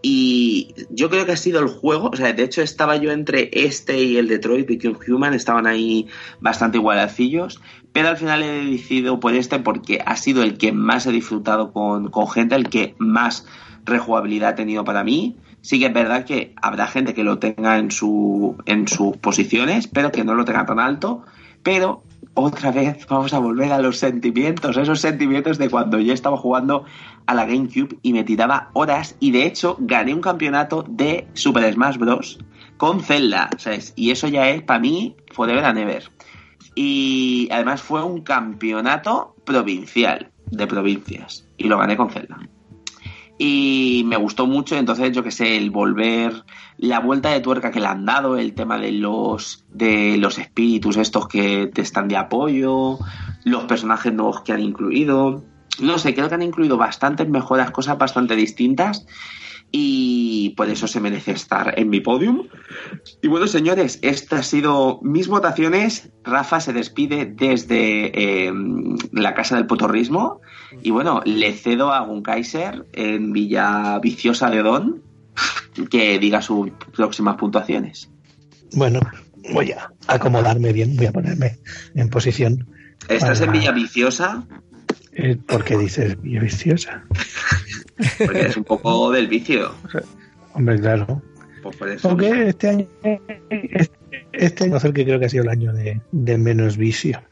Y 0.04 0.74
yo 0.90 1.08
creo 1.08 1.24
que 1.24 1.32
ha 1.32 1.36
sido 1.36 1.60
el 1.60 1.68
juego, 1.68 2.10
o 2.12 2.16
sea, 2.16 2.32
de 2.32 2.42
hecho 2.42 2.60
estaba 2.60 2.96
yo 2.96 3.12
entre 3.12 3.50
este 3.52 4.02
y 4.02 4.16
el 4.16 4.26
Detroit 4.26 4.66
Become 4.66 4.98
Human, 5.06 5.32
estaban 5.32 5.68
ahí 5.68 6.08
bastante 6.40 6.78
igualacillos, 6.78 7.60
pero 7.92 8.08
al 8.08 8.16
final 8.16 8.42
he 8.42 8.64
decidido 8.64 9.20
por 9.20 9.34
este 9.34 9.58
porque 9.58 10.02
ha 10.04 10.16
sido 10.16 10.42
el 10.42 10.56
que 10.56 10.72
más 10.72 11.06
he 11.06 11.12
disfrutado 11.12 11.72
con, 11.72 12.10
con 12.10 12.28
gente, 12.28 12.54
el 12.54 12.68
que 12.68 12.94
más 12.98 13.46
rejugabilidad 13.84 14.50
ha 14.50 14.54
tenido 14.54 14.84
para 14.84 15.04
mí. 15.04 15.36
Sí 15.60 15.78
que 15.78 15.86
es 15.86 15.92
verdad 15.92 16.24
que 16.24 16.54
habrá 16.60 16.86
gente 16.86 17.14
que 17.14 17.22
lo 17.22 17.38
tenga 17.38 17.78
en, 17.78 17.90
su, 17.90 18.56
en 18.66 18.88
sus 18.88 19.16
posiciones, 19.18 19.86
pero 19.86 20.10
que 20.10 20.24
no 20.24 20.34
lo 20.34 20.44
tenga 20.44 20.66
tan 20.66 20.80
alto. 20.80 21.22
Pero 21.62 22.02
otra 22.34 22.72
vez 22.72 23.06
vamos 23.10 23.32
a 23.34 23.38
volver 23.38 23.72
a 23.72 23.78
los 23.78 23.98
sentimientos, 23.98 24.76
esos 24.76 25.00
sentimientos 25.00 25.58
de 25.58 25.68
cuando 25.68 25.98
yo 25.98 26.12
estaba 26.12 26.36
jugando 26.36 26.84
a 27.26 27.34
la 27.34 27.44
GameCube 27.44 27.98
y 28.02 28.12
me 28.12 28.24
tiraba 28.24 28.70
horas 28.72 29.16
y 29.20 29.30
de 29.30 29.46
hecho 29.46 29.76
gané 29.80 30.14
un 30.14 30.20
campeonato 30.20 30.84
de 30.88 31.28
Super 31.34 31.72
Smash 31.72 31.98
Bros. 31.98 32.38
con 32.76 33.00
Zelda, 33.00 33.50
¿sabes? 33.58 33.92
Y 33.94 34.10
eso 34.10 34.26
ya 34.28 34.48
es 34.48 34.62
para 34.62 34.80
mí 34.80 35.14
forever 35.32 35.64
and 35.64 35.78
ever. 35.78 36.10
Y 36.74 37.48
además 37.50 37.82
fue 37.82 38.02
un 38.02 38.22
campeonato 38.22 39.36
provincial, 39.44 40.30
de 40.46 40.66
provincias, 40.66 41.46
y 41.56 41.68
lo 41.68 41.78
gané 41.78 41.96
con 41.96 42.10
Zelda. 42.10 42.38
Y 43.38 44.04
me 44.06 44.16
gustó 44.16 44.46
mucho, 44.46 44.76
entonces 44.76 45.10
yo 45.12 45.22
que 45.22 45.30
sé, 45.30 45.56
el 45.56 45.70
volver, 45.70 46.44
la 46.78 47.00
vuelta 47.00 47.30
de 47.30 47.40
tuerca 47.40 47.70
que 47.70 47.80
le 47.80 47.86
han 47.86 48.04
dado, 48.04 48.36
el 48.36 48.54
tema 48.54 48.78
de 48.78 48.92
los, 48.92 49.64
de 49.70 50.16
los 50.16 50.38
espíritus 50.38 50.96
estos 50.96 51.26
que 51.26 51.66
te 51.66 51.80
están 51.80 52.08
de 52.08 52.16
apoyo, 52.16 52.98
los 53.44 53.64
personajes 53.64 54.12
nuevos 54.12 54.42
que 54.42 54.52
han 54.52 54.60
incluido. 54.60 55.42
No 55.80 55.98
sé, 55.98 56.14
creo 56.14 56.28
que 56.28 56.34
han 56.34 56.42
incluido 56.42 56.76
bastantes 56.76 57.28
mejoras, 57.28 57.70
cosas 57.70 57.98
bastante 57.98 58.36
distintas. 58.36 59.06
Y 59.74 60.50
por 60.50 60.68
eso 60.68 60.86
se 60.86 61.00
merece 61.00 61.32
estar 61.32 61.72
en 61.78 61.88
mi 61.88 62.00
podium. 62.00 62.46
Y 63.22 63.28
bueno, 63.28 63.46
señores, 63.46 63.98
estas 64.02 64.38
han 64.40 64.44
sido 64.44 65.00
mis 65.02 65.28
votaciones. 65.28 66.10
Rafa 66.24 66.60
se 66.60 66.74
despide 66.74 67.24
desde 67.24 68.46
eh, 68.48 68.52
la 69.12 69.32
Casa 69.34 69.56
del 69.56 69.66
Potorrismo. 69.66 70.40
Y 70.82 70.90
bueno, 70.90 71.22
le 71.24 71.54
cedo 71.54 71.90
a 71.90 72.00
Gunkaiser 72.04 72.84
en 72.92 73.32
Villa 73.32 73.98
Viciosa 74.00 74.50
de 74.50 74.62
Don 74.62 75.02
que 75.90 76.18
diga 76.18 76.42
sus 76.42 76.70
próximas 76.94 77.36
puntuaciones. 77.36 78.10
Bueno, 78.74 79.00
voy 79.54 79.72
a 79.72 79.90
acomodarme 80.06 80.74
bien, 80.74 80.96
voy 80.96 81.06
a 81.06 81.12
ponerme 81.12 81.58
en 81.94 82.10
posición. 82.10 82.68
¿Estás 83.08 83.40
para- 83.40 83.46
en 83.46 83.52
Villa 83.52 83.72
Viciosa? 83.72 84.46
Eh, 85.14 85.36
¿Por 85.46 85.64
qué 85.64 85.76
dices 85.76 86.20
Viciosa? 86.22 87.04
Porque 88.18 88.40
eres 88.40 88.56
un 88.56 88.64
poco 88.64 89.10
del 89.12 89.28
vicio. 89.28 89.74
Hombre, 90.54 90.80
claro. 90.80 91.22
Pues 91.62 91.76
por 91.76 91.88
eso. 91.88 92.08
Aunque 92.08 92.48
este 92.48 92.68
año, 92.68 92.86
este, 93.50 94.26
este 94.32 94.64
año 94.64 94.78
que 94.80 95.04
creo 95.04 95.20
que 95.20 95.26
ha 95.26 95.28
sido 95.28 95.44
el 95.44 95.50
año 95.50 95.72
de, 95.72 96.00
de 96.10 96.38
menos 96.38 96.76
vicio. 96.76 97.22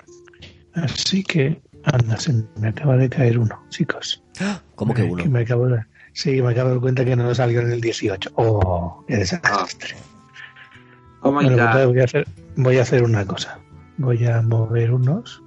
Así 0.75 1.23
que, 1.25 1.61
anda, 1.85 2.19
se 2.19 2.45
me 2.57 2.69
acaba 2.69 2.97
de 2.97 3.09
caer 3.09 3.39
uno, 3.39 3.61
chicos. 3.71 4.23
¿Cómo 4.75 4.95
que 4.95 5.03
uno? 5.03 5.25
me 5.27 5.41
acabo 5.41 5.67
de, 5.67 5.83
sí, 6.13 6.41
me 6.43 6.51
acabo 6.53 6.69
de 6.69 6.75
dar 6.75 6.81
cuenta 6.81 7.05
que 7.05 7.17
no 7.17 7.35
salió 7.35 7.61
en 7.61 7.73
el 7.73 7.81
18. 7.81 8.31
Oh, 8.35 9.05
qué 9.09 9.17
desastre. 9.17 9.97
Oh 11.23 11.33
Bueno, 11.33 11.57
pues 11.73 11.87
voy 11.87 12.01
a 12.01 12.05
hacer, 12.05 12.29
voy 12.57 12.79
a 12.79 12.83
hacer 12.83 13.03
una 13.03 13.25
cosa. 13.25 13.59
Voy 13.99 14.25
a 14.27 14.41
mover 14.41 14.93
unos 14.93 15.43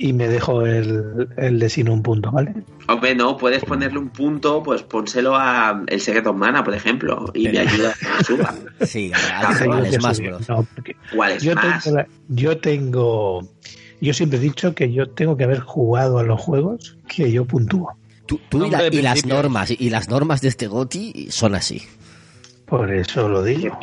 y 0.00 0.12
me 0.12 0.28
dejo 0.28 0.64
el, 0.64 1.28
el 1.36 1.58
de 1.58 1.68
sin 1.68 1.88
un 1.88 2.02
punto, 2.04 2.30
¿vale? 2.30 2.54
Hombre, 2.86 3.14
no, 3.16 3.36
puedes 3.36 3.64
ponerle 3.64 3.98
un 3.98 4.10
punto, 4.10 4.62
pues 4.62 4.82
pónselo 4.84 5.34
a 5.34 5.82
el 5.88 6.00
Secret 6.00 6.24
of 6.28 6.36
Mana, 6.36 6.62
por 6.62 6.72
ejemplo, 6.74 7.30
y 7.34 7.48
me 7.48 7.58
ayuda 7.58 7.90
a 7.90 8.18
que 8.18 8.24
suba. 8.24 8.54
Sí, 8.86 9.10
al, 9.12 9.20
Ah, 9.32 9.48
al 9.48 9.90
Yo 9.90 9.98
Smash 10.00 10.16
subí. 10.16 10.26
Bros. 10.28 10.48
No, 10.48 10.66
porque 10.74 10.96
O 11.16 11.22
al 11.22 11.38
yo 11.40 11.54
tengo, 11.56 11.96
la- 11.96 12.06
yo 12.28 12.58
tengo, 12.58 13.48
yo 14.00 14.14
siempre 14.14 14.38
he 14.38 14.42
dicho 14.42 14.72
que 14.74 14.92
yo 14.92 15.10
tengo 15.10 15.36
que 15.36 15.42
haber 15.44 15.60
jugado 15.60 16.18
a 16.18 16.22
los 16.22 16.40
juegos 16.40 16.96
que 17.08 17.32
yo 17.32 17.44
puntúo. 17.44 17.98
Tú, 18.26 18.38
tú 18.48 18.66
y, 18.66 18.70
la- 18.70 18.88
las 18.90 19.26
normas 19.26 19.70
y 19.72 19.90
las 19.90 20.08
normas 20.08 20.40
de 20.42 20.48
este 20.48 20.68
GOTI 20.68 21.28
son 21.30 21.54
así. 21.56 21.82
Por 22.66 22.92
eso 22.94 23.28
lo 23.28 23.42
digo. 23.42 23.76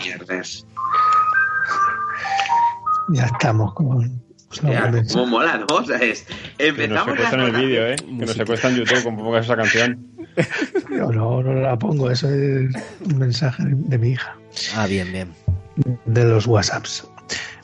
Ya 3.10 3.26
estamos 3.26 3.74
con. 3.74 4.24
Hostia, 4.50 4.92
con- 4.92 5.06
cómo 5.08 5.26
mola, 5.28 5.58
¿no? 5.58 5.76
O 5.76 5.84
sea, 5.84 5.98
es, 5.98 6.26
Que 6.58 6.72
nos 6.72 6.80
empezamos 6.80 7.06
secuestran 7.18 7.42
el 7.42 7.52
vídeo, 7.62 7.88
¿eh? 7.88 7.96
Que 7.96 8.12
nos 8.26 8.32
secuestran 8.34 8.76
YouTube 8.76 9.04
como 9.04 9.24
pongas 9.24 9.46
esa 9.46 9.56
canción. 9.56 10.08
Yo 10.90 11.12
no, 11.12 11.42
no 11.44 11.54
la 11.56 11.78
pongo, 11.78 12.10
eso 12.12 12.30
es 12.30 12.70
un 13.06 13.18
mensaje 13.18 13.64
de, 13.66 13.98
mi 13.98 14.10
hija, 14.10 14.36
Ah, 14.76 14.86
bien, 14.88 15.12
bien. 15.12 15.30
de 16.06 16.26
los 16.26 16.46
WhatsApps. 16.48 17.08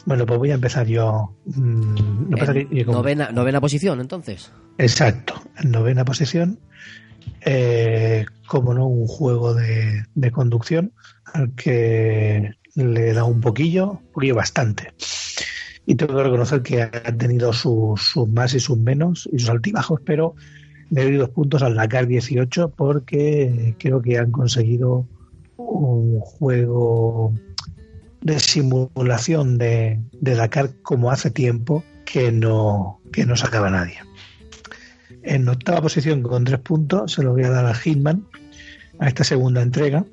Bueno, 0.06 0.26
pues 0.26 0.40
voy 0.40 0.52
a 0.52 0.56
empezar 0.56 0.88
yo. 0.88 1.36
mm, 1.46 2.30
que 2.30 2.38
pasa 2.38 2.54
que 2.54 2.68
yo 2.72 2.86
como- 2.86 2.98
novena, 3.00 3.32
novena 3.32 3.62
posición, 3.62 4.02
entonces. 4.02 4.52
Exacto, 4.80 5.36
en 5.62 5.70
novena 5.72 6.04
posición. 6.06 6.60
Eh, 7.42 8.26
como 8.48 8.74
no, 8.74 8.88
un 8.88 9.08
juego 9.08 9.54
de, 9.54 10.04
de 10.16 10.32
conducción 10.32 10.94
al 11.34 11.54
que 11.56 12.52
le 12.76 13.14
dado 13.14 13.28
un 13.28 13.42
poquillo, 13.42 13.92
un 13.92 14.12
poquillo 14.14 14.36
bastante. 14.36 14.94
Y 15.86 15.96
tengo 15.96 16.16
que 16.16 16.24
reconocer 16.24 16.62
que 16.62 16.84
ha 16.84 17.18
tenido 17.18 17.54
sus, 17.54 18.02
sus 18.02 18.30
más 18.30 18.54
y 18.54 18.60
sus 18.60 18.78
menos 18.78 19.28
y 19.32 19.40
sus 19.40 19.50
altibajos, 19.50 20.00
pero 20.06 20.36
le 20.92 21.04
doy 21.04 21.16
dos 21.16 21.30
puntos 21.30 21.64
al 21.64 21.76
Dakar 21.76 22.08
18 22.08 22.70
porque 22.76 23.76
creo 23.80 24.02
que 24.02 24.18
han 24.18 24.32
conseguido 24.32 25.06
un 25.58 26.20
juego 26.20 27.34
de 28.22 28.40
simulación 28.40 29.58
de, 29.58 30.00
de 30.20 30.36
Dakar 30.36 30.72
como 30.84 31.12
hace 31.12 31.32
tiempo 31.32 31.84
que 32.06 32.32
no, 32.32 33.00
que 33.12 33.26
no 33.26 33.36
sacaba 33.36 33.70
nadie. 33.70 33.98
En 35.24 35.48
octava 35.48 35.82
posición 35.82 36.22
con 36.24 36.44
tres 36.44 36.60
puntos 36.60 37.14
se 37.14 37.24
lo 37.24 37.32
voy 37.32 37.44
a 37.44 37.50
dar 37.50 37.66
a 37.66 37.74
Hitman, 37.74 38.26
a 39.00 39.08
esta 39.08 39.24
segunda 39.24 39.62
entrega, 39.62 40.06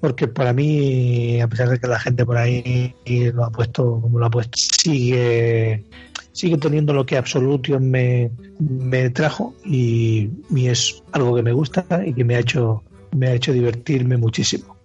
porque 0.00 0.28
para 0.28 0.52
mí, 0.52 1.40
a 1.40 1.48
pesar 1.48 1.68
de 1.70 1.78
que 1.78 1.88
la 1.88 1.98
gente 1.98 2.24
por 2.24 2.36
ahí 2.36 2.94
lo 3.34 3.44
ha 3.44 3.50
puesto 3.50 4.00
como 4.00 4.18
lo 4.18 4.26
ha 4.26 4.30
puesto, 4.30 4.56
sigue, 4.56 5.84
sigue 6.32 6.56
teniendo 6.58 6.92
lo 6.92 7.04
que 7.04 7.16
Absolution 7.16 7.90
me, 7.90 8.30
me 8.58 9.10
trajo 9.10 9.54
y, 9.64 10.30
y 10.50 10.68
es 10.68 11.02
algo 11.12 11.34
que 11.34 11.42
me 11.42 11.52
gusta 11.52 11.84
y 12.04 12.12
que 12.12 12.24
me 12.24 12.36
ha 12.36 12.40
hecho, 12.40 12.82
me 13.16 13.28
ha 13.28 13.34
hecho 13.34 13.52
divertirme 13.52 14.16
muchísimo. 14.16 14.76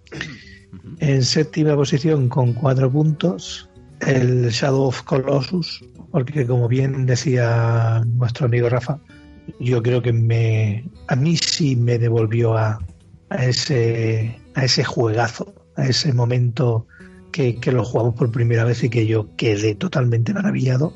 En 0.98 1.22
séptima 1.22 1.76
posición 1.76 2.28
con 2.28 2.52
cuatro 2.52 2.90
puntos, 2.90 3.68
el 4.00 4.48
Shadow 4.50 4.88
of 4.88 5.02
Colossus, 5.02 5.84
porque 6.10 6.46
como 6.46 6.68
bien 6.68 7.06
decía 7.06 8.02
nuestro 8.16 8.46
amigo 8.46 8.68
Rafa, 8.68 8.98
yo 9.60 9.82
creo 9.82 10.02
que 10.02 10.12
me 10.12 10.84
a 11.08 11.16
mí 11.16 11.36
sí 11.36 11.76
me 11.76 11.98
devolvió 11.98 12.56
a, 12.56 12.80
a 13.28 13.44
ese 13.44 14.43
a 14.54 14.64
ese 14.64 14.84
juegazo, 14.84 15.54
a 15.76 15.86
ese 15.86 16.12
momento 16.12 16.86
que, 17.32 17.56
que 17.56 17.72
lo 17.72 17.84
jugamos 17.84 18.14
por 18.14 18.30
primera 18.30 18.64
vez 18.64 18.82
y 18.84 18.90
que 18.90 19.06
yo 19.06 19.28
quedé 19.36 19.74
totalmente 19.74 20.32
maravillado 20.32 20.94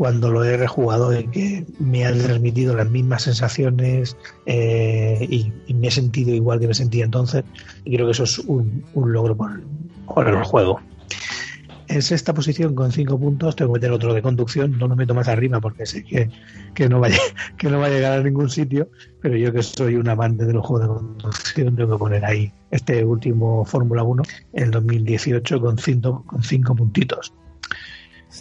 cuando 0.00 0.30
lo 0.30 0.42
he 0.44 0.56
rejugado 0.56 1.12
y 1.18 1.26
que 1.26 1.66
me 1.78 2.06
ha 2.06 2.12
transmitido 2.14 2.74
las 2.74 2.88
mismas 2.88 3.24
sensaciones 3.24 4.16
eh, 4.46 5.26
y, 5.28 5.74
me 5.74 5.88
he 5.88 5.90
sentido 5.90 6.34
igual 6.34 6.58
que 6.58 6.68
me 6.68 6.72
sentía 6.72 7.04
entonces 7.04 7.44
y 7.84 7.94
creo 7.94 8.06
que 8.06 8.12
eso 8.12 8.24
es 8.24 8.38
un, 8.38 8.82
un 8.94 9.12
logro 9.12 9.36
por, 9.36 9.60
por 10.06 10.26
el 10.26 10.42
juego. 10.42 10.80
En 11.92 12.02
sexta 12.02 12.32
posición 12.32 12.74
con 12.76 12.92
cinco 12.92 13.18
puntos 13.18 13.56
tengo 13.56 13.72
que 13.72 13.78
meter 13.78 13.90
otro 13.90 14.14
de 14.14 14.22
conducción, 14.22 14.78
no 14.78 14.86
lo 14.86 14.94
meto 14.94 15.12
más 15.12 15.26
arriba 15.26 15.60
porque 15.60 15.86
sé 15.86 16.04
que, 16.04 16.30
que, 16.74 16.88
no 16.88 17.00
va 17.00 17.08
a, 17.08 17.10
que 17.58 17.68
no 17.68 17.80
va 17.80 17.86
a 17.86 17.90
llegar 17.90 18.18
a 18.18 18.22
ningún 18.22 18.48
sitio, 18.48 18.88
pero 19.20 19.36
yo 19.36 19.52
que 19.52 19.62
soy 19.62 19.96
un 19.96 20.08
amante 20.08 20.44
de 20.46 20.52
los 20.52 20.64
juegos 20.64 20.88
de 20.88 20.94
conducción 20.94 21.74
tengo 21.76 21.92
que 21.94 21.98
poner 21.98 22.24
ahí 22.24 22.52
este 22.70 23.04
último 23.04 23.64
Fórmula 23.64 24.04
1, 24.04 24.22
el 24.52 24.70
2018 24.70 25.60
con 25.60 25.78
cinco, 25.78 26.24
con 26.26 26.42
cinco 26.44 26.76
puntitos. 26.76 27.32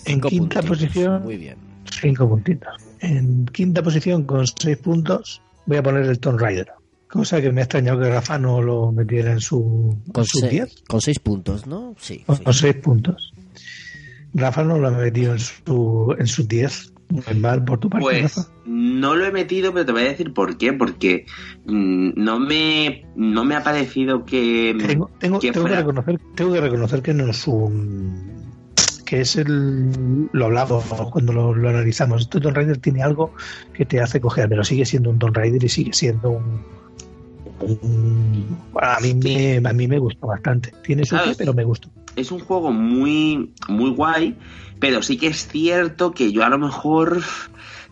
En 0.05 0.21
quinta 0.21 0.61
puntitos. 0.61 0.65
posición, 0.65 1.23
Muy 1.23 1.37
bien. 1.37 1.57
cinco 2.01 2.29
puntitos. 2.29 2.69
En 2.99 3.45
quinta 3.47 3.81
posición 3.81 4.23
con 4.25 4.45
seis 4.45 4.77
puntos 4.77 5.41
voy 5.65 5.77
a 5.77 5.83
poner 5.83 6.03
el 6.05 6.19
Tomb 6.19 6.39
Raider. 6.39 6.67
Cosa 7.09 7.41
que 7.41 7.51
me 7.51 7.61
ha 7.61 7.63
extrañado 7.63 7.99
que 7.99 8.07
Rafa 8.09 8.37
no 8.37 8.61
lo 8.61 8.91
metiera 8.91 9.31
en 9.31 9.39
su 9.39 9.97
Con, 10.13 10.25
sus 10.25 10.41
se- 10.41 10.49
10. 10.49 10.83
con 10.87 11.01
seis 11.01 11.17
puntos, 11.17 11.65
¿no? 11.65 11.95
Sí. 11.97 12.19
Con, 12.19 12.37
sí. 12.37 12.43
con 12.43 12.53
seis 12.53 12.75
puntos. 12.75 13.33
Rafa 14.33 14.63
no 14.63 14.77
lo 14.77 14.87
ha 14.87 14.91
metido 14.91 15.33
en 15.33 15.39
su 15.39 16.15
en 16.17 16.27
sus 16.27 16.47
10. 16.47 16.93
Muy 17.09 17.39
mal 17.39 17.65
por 17.65 17.79
tu 17.79 17.89
parte, 17.89 18.03
Pues 18.03 18.35
Rafa. 18.35 18.49
no 18.65 19.15
lo 19.15 19.25
he 19.25 19.31
metido, 19.31 19.73
pero 19.73 19.85
te 19.85 19.91
voy 19.91 20.03
a 20.03 20.09
decir 20.09 20.31
por 20.31 20.57
qué. 20.57 20.73
Porque 20.73 21.25
mm, 21.65 22.11
no 22.15 22.39
me 22.39 23.05
no 23.15 23.43
me 23.45 23.55
ha 23.55 23.63
parecido 23.63 24.25
que. 24.25 24.75
Tengo, 24.79 25.09
tengo, 25.19 25.39
que 25.39 25.51
tengo 25.51 25.67
que 25.67 25.75
reconocer, 25.75 26.19
tengo 26.35 26.53
que 26.53 26.61
reconocer 26.61 27.01
que 27.01 27.13
no 27.13 27.27
es 27.27 27.47
un 27.47 28.39
que 29.05 29.21
es 29.21 29.35
el 29.37 30.29
lo 30.31 30.45
hablado 30.45 30.83
cuando 31.11 31.33
lo, 31.33 31.55
lo 31.55 31.69
analizamos. 31.69 32.21
Este 32.21 32.39
Tomb 32.39 32.55
Raider 32.55 32.77
tiene 32.77 33.01
algo 33.01 33.33
que 33.73 33.83
te 33.85 33.99
hace 33.99 34.21
coger, 34.21 34.47
pero 34.47 34.63
sigue 34.63 34.85
siendo 34.85 35.09
un 35.09 35.17
Tomb 35.17 35.35
Raider 35.35 35.63
y 35.63 35.69
sigue 35.69 35.93
siendo 35.93 36.29
un, 36.29 36.61
a 38.81 38.99
mí 38.99 39.13
me 39.13 39.57
a 39.57 39.73
mí 39.73 39.87
me 39.87 39.99
gustó 39.99 40.27
bastante. 40.27 40.73
Tiene 40.83 41.05
su 41.05 41.15
qué, 41.15 41.33
pero 41.37 41.53
me 41.53 41.63
gustó. 41.63 41.89
es 42.15 42.31
un 42.31 42.39
juego 42.39 42.71
muy, 42.71 43.53
muy 43.67 43.91
guay, 43.91 44.37
pero 44.79 45.01
sí 45.01 45.17
que 45.17 45.27
es 45.27 45.47
cierto 45.47 46.11
que 46.11 46.31
yo 46.31 46.43
a 46.43 46.49
lo 46.49 46.57
mejor, 46.57 47.21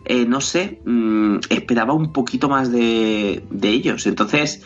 eh, 0.04 0.24
no 0.26 0.40
sé, 0.40 0.80
mm, 0.84 1.38
esperaba 1.50 1.92
un 1.92 2.12
poquito 2.12 2.48
más 2.48 2.72
de, 2.72 3.44
de 3.50 3.68
ellos. 3.68 4.06
Entonces, 4.06 4.62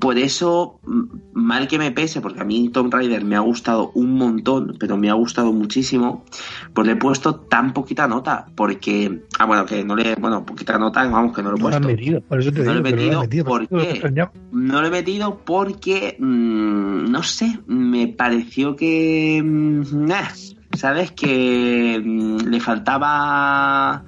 por 0.00 0.16
eso, 0.18 0.80
mm, 0.86 1.02
mal 1.34 1.68
que 1.68 1.78
me 1.78 1.90
pese, 1.90 2.20
porque 2.22 2.40
a 2.40 2.44
mí 2.44 2.70
Tomb 2.70 2.92
Raider 2.92 3.24
me 3.24 3.36
ha 3.36 3.40
gustado 3.40 3.90
un 3.94 4.14
montón, 4.14 4.76
pero 4.80 4.96
me 4.96 5.10
ha 5.10 5.14
gustado 5.14 5.52
muchísimo, 5.52 6.24
pues 6.72 6.86
le 6.86 6.94
he 6.94 6.96
puesto 6.96 7.34
tan 7.34 7.72
poquita 7.74 8.08
nota, 8.08 8.46
porque, 8.54 9.22
ah, 9.38 9.44
bueno, 9.44 9.66
que 9.66 9.84
no 9.84 9.96
le, 9.96 10.14
bueno, 10.14 10.46
poquita 10.46 10.78
nota, 10.78 11.06
vamos, 11.08 11.34
que 11.36 11.42
no 11.42 11.50
lo 11.50 11.56
he 11.56 11.60
No 11.60 11.68
lo 11.68 11.70
puesto. 11.70 11.88
metido, 11.88 12.20
por 12.22 12.40
eso 12.40 12.52
te 12.52 12.62
No 12.62 12.72
lo 12.74 12.80
he 12.80 12.82
que 12.82 12.90
no 12.90 12.96
lo 12.96 12.96
metido, 12.96 13.20
han 13.20 13.26
metido. 13.26 13.44
¿por 13.44 13.62
eso 13.62 13.68
es 13.70 13.70
lo 13.70 13.78
que 13.78 13.82
qué? 13.82 13.86
me 13.86 13.92
extrañaba. 13.92 14.32
No 14.52 14.80
lo 14.80 14.86
he 14.86 14.90
metido 14.90 15.40
porque, 15.44 16.16
mm, 16.18 17.10
no 17.10 17.22
sé, 17.22 17.60
me 17.66 18.08
pareció 18.08 18.76
que, 18.76 19.42
mm, 19.44 20.06
nah, 20.06 20.28
¿sabes? 20.72 21.12
Que 21.12 22.00
mm, 22.02 22.48
le 22.48 22.60
faltaba 22.60 24.04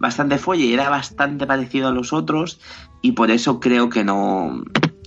bastante 0.00 0.38
folle 0.38 0.64
y 0.64 0.72
era 0.72 0.88
bastante 0.88 1.46
parecido 1.46 1.88
a 1.88 1.92
los 1.92 2.12
otros 2.12 2.58
y 3.02 3.12
por 3.12 3.30
eso 3.30 3.60
creo 3.60 3.88
que 3.88 4.04
no 4.04 4.62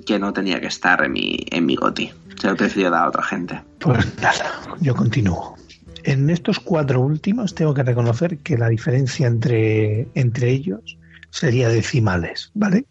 que 0.06 0.20
no 0.20 0.34
tenía 0.34 0.60
que 0.60 0.68
estar 0.68 1.04
en 1.04 1.14
mi, 1.14 1.46
en 1.50 1.66
mi 1.66 1.76
goti. 1.76 2.12
Se 2.40 2.48
lo 2.48 2.54
he 2.54 2.56
preferido 2.58 2.92
dar 2.92 3.06
a 3.06 3.08
otra 3.08 3.24
gente. 3.24 3.62
Pues 3.80 4.06
nada, 4.22 4.62
yo 4.82 4.96
continúo. 4.96 5.56
En 6.04 6.30
estos 6.30 6.60
cuatro 6.60 7.00
últimos 7.00 7.56
tengo 7.56 7.74
que 7.74 7.84
reconocer 7.84 8.40
que 8.40 8.58
la 8.58 8.68
diferencia 8.68 9.28
entre, 9.28 10.08
entre 10.16 10.52
ellos 10.52 10.98
sería 11.30 11.70
decimales, 11.70 12.52
¿vale? 12.54 12.86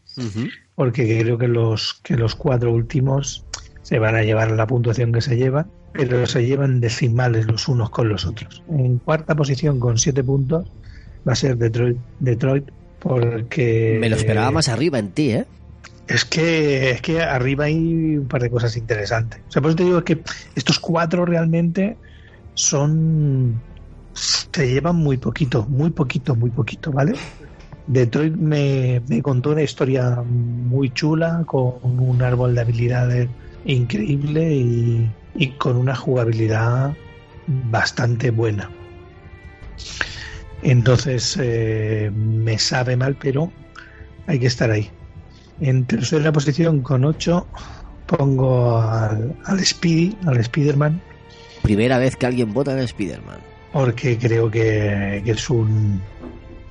Porque 0.74 1.20
creo 1.20 1.38
que 1.38 1.48
los, 1.48 2.00
que 2.02 2.16
los 2.16 2.34
cuatro 2.34 2.72
últimos 2.72 3.44
se 3.82 3.98
van 3.98 4.14
a 4.14 4.22
llevar 4.22 4.50
la 4.50 4.66
puntuación 4.66 5.12
que 5.12 5.20
se 5.20 5.36
llevan, 5.36 5.66
pero 5.92 6.26
se 6.26 6.46
llevan 6.46 6.80
decimales 6.80 7.46
los 7.46 7.68
unos 7.68 7.90
con 7.90 8.08
los 8.08 8.24
otros. 8.24 8.62
En 8.70 8.98
cuarta 8.98 9.34
posición 9.34 9.78
con 9.78 9.98
siete 9.98 10.24
puntos 10.24 10.66
va 11.28 11.32
a 11.32 11.36
ser 11.36 11.58
Detroit, 11.58 11.98
Detroit 12.20 12.70
porque... 13.02 13.98
Me 14.00 14.08
lo 14.08 14.16
esperaba 14.16 14.50
más 14.50 14.68
arriba 14.68 14.98
en 14.98 15.10
ti, 15.10 15.32
¿eh? 15.32 15.44
Es 16.06 16.24
que, 16.24 16.90
es 16.90 17.00
que 17.00 17.20
arriba 17.20 17.64
hay 17.64 18.16
un 18.16 18.26
par 18.28 18.42
de 18.42 18.50
cosas 18.50 18.76
interesantes. 18.76 19.40
O 19.48 19.52
sea, 19.52 19.62
por 19.62 19.70
eso 19.70 19.76
te 19.76 19.84
digo 19.84 20.04
que 20.04 20.22
estos 20.54 20.78
cuatro 20.78 21.24
realmente 21.24 21.96
son. 22.54 23.60
Se 24.14 24.68
llevan 24.68 24.96
muy 24.96 25.16
poquito, 25.16 25.64
muy 25.68 25.90
poquito, 25.90 26.34
muy 26.34 26.50
poquito, 26.50 26.92
¿vale? 26.92 27.14
Detroit 27.86 28.34
me, 28.34 29.00
me 29.08 29.22
contó 29.22 29.50
una 29.50 29.62
historia 29.62 30.22
muy 30.22 30.90
chula, 30.90 31.44
con 31.46 31.78
un 31.82 32.22
árbol 32.22 32.54
de 32.54 32.60
habilidades 32.60 33.28
increíble 33.64 34.54
y, 34.54 35.10
y 35.34 35.48
con 35.52 35.76
una 35.76 35.96
jugabilidad 35.96 36.94
bastante 37.46 38.30
buena. 38.30 38.70
Entonces, 40.62 41.36
eh, 41.40 42.10
me 42.14 42.58
sabe 42.58 42.96
mal, 42.96 43.16
pero 43.20 43.50
hay 44.26 44.38
que 44.38 44.46
estar 44.46 44.70
ahí. 44.70 44.90
En 45.60 45.84
tercera 45.84 46.32
posición, 46.32 46.82
con 46.82 47.04
8, 47.04 47.46
pongo 48.06 48.80
al, 48.80 49.34
al 49.44 49.64
Speedy, 49.64 50.16
al 50.26 50.38
Spider-Man, 50.38 51.00
Primera 51.62 51.98
vez 51.98 52.16
que 52.16 52.26
alguien 52.26 52.52
vota 52.52 52.72
en 52.72 52.80
Spider-Man. 52.80 53.38
porque 53.72 54.18
creo 54.18 54.50
que, 54.50 55.22
que 55.24 55.30
es, 55.30 55.48
un, 55.48 56.02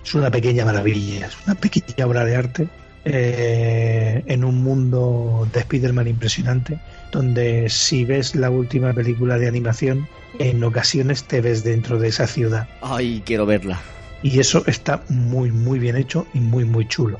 es 0.03 0.13
una 0.13 0.29
pequeña 0.29 0.65
maravilla, 0.65 1.27
es 1.27 1.37
una 1.45 1.55
pequeña 1.55 2.05
obra 2.05 2.25
de 2.25 2.35
arte 2.35 2.67
eh, 3.05 4.21
en 4.27 4.43
un 4.43 4.61
mundo 4.61 5.47
de 5.51 5.59
Spider-Man 5.61 6.07
impresionante, 6.07 6.77
donde 7.11 7.69
si 7.69 8.05
ves 8.05 8.35
la 8.35 8.49
última 8.49 8.93
película 8.93 9.37
de 9.37 9.47
animación, 9.47 10.07
en 10.39 10.63
ocasiones 10.63 11.23
te 11.25 11.41
ves 11.41 11.63
dentro 11.63 11.99
de 11.99 12.07
esa 12.07 12.27
ciudad. 12.27 12.67
Ay, 12.81 13.21
quiero 13.25 13.45
verla. 13.45 13.79
Y 14.23 14.39
eso 14.39 14.63
está 14.67 15.03
muy, 15.09 15.51
muy 15.51 15.79
bien 15.79 15.97
hecho 15.97 16.27
y 16.33 16.39
muy, 16.39 16.65
muy 16.65 16.87
chulo. 16.87 17.19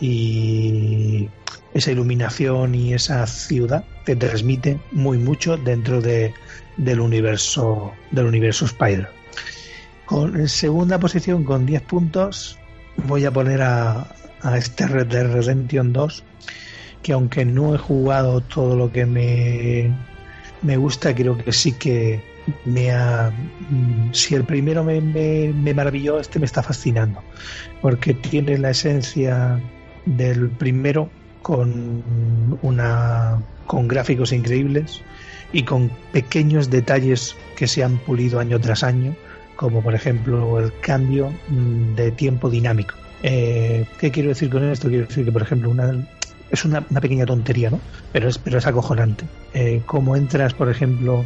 Y 0.00 1.28
esa 1.74 1.90
iluminación 1.90 2.74
y 2.74 2.94
esa 2.94 3.26
ciudad 3.26 3.84
te 4.04 4.16
transmite 4.16 4.78
muy 4.92 5.18
mucho 5.18 5.56
dentro 5.56 6.00
de, 6.00 6.32
del 6.76 7.00
universo 7.00 7.92
del 8.10 8.26
universo 8.26 8.64
Spider. 8.64 9.08
Con 10.06 10.36
en 10.36 10.48
segunda 10.48 10.98
posición 10.98 11.44
con 11.44 11.66
10 11.66 11.82
puntos 11.82 12.58
voy 13.06 13.24
a 13.24 13.30
poner 13.30 13.62
a, 13.62 14.14
a 14.42 14.56
este 14.56 14.86
Red 14.86 15.08
Dead 15.08 15.32
Redemption 15.32 15.92
2 15.92 16.24
que 17.02 17.12
aunque 17.12 17.44
no 17.44 17.74
he 17.74 17.78
jugado 17.78 18.40
todo 18.40 18.76
lo 18.76 18.90
que 18.90 19.06
me, 19.06 19.90
me 20.62 20.76
gusta 20.76 21.14
creo 21.14 21.36
que 21.38 21.52
sí 21.52 21.72
que 21.72 22.20
me 22.64 22.90
ha 22.90 23.30
mm, 23.70 24.12
si 24.12 24.34
el 24.34 24.44
primero 24.44 24.84
me, 24.84 25.00
me, 25.00 25.52
me 25.52 25.74
maravilló 25.74 26.18
este 26.20 26.38
me 26.38 26.46
está 26.46 26.62
fascinando 26.62 27.22
porque 27.80 28.14
tiene 28.14 28.58
la 28.58 28.70
esencia 28.70 29.60
del 30.04 30.48
primero 30.50 31.10
con 31.42 32.02
una 32.62 33.40
con 33.66 33.88
gráficos 33.88 34.32
increíbles 34.32 35.02
y 35.52 35.62
con 35.62 35.90
pequeños 36.12 36.70
detalles 36.70 37.36
que 37.56 37.66
se 37.66 37.82
han 37.82 37.98
pulido 37.98 38.40
año 38.40 38.60
tras 38.60 38.82
año 38.82 39.14
como 39.56 39.82
por 39.82 39.94
ejemplo 39.94 40.60
el 40.60 40.72
cambio 40.80 41.32
mm, 41.48 41.94
de 41.94 42.10
tiempo 42.12 42.50
dinámico 42.50 42.94
eh, 43.22 43.86
¿qué 43.98 44.10
quiero 44.10 44.28
decir 44.28 44.50
con 44.50 44.64
esto? 44.64 44.88
quiero 44.88 45.06
decir 45.06 45.24
que 45.24 45.32
por 45.32 45.42
ejemplo 45.42 45.70
una 45.70 46.06
es 46.50 46.64
una, 46.64 46.84
una 46.90 47.00
pequeña 47.00 47.26
tontería 47.26 47.70
¿no? 47.70 47.80
pero 48.12 48.28
es, 48.28 48.38
pero 48.38 48.58
es 48.58 48.66
acojonante 48.66 49.24
eh, 49.54 49.82
como 49.86 50.16
entras 50.16 50.54
por 50.54 50.68
ejemplo 50.68 51.24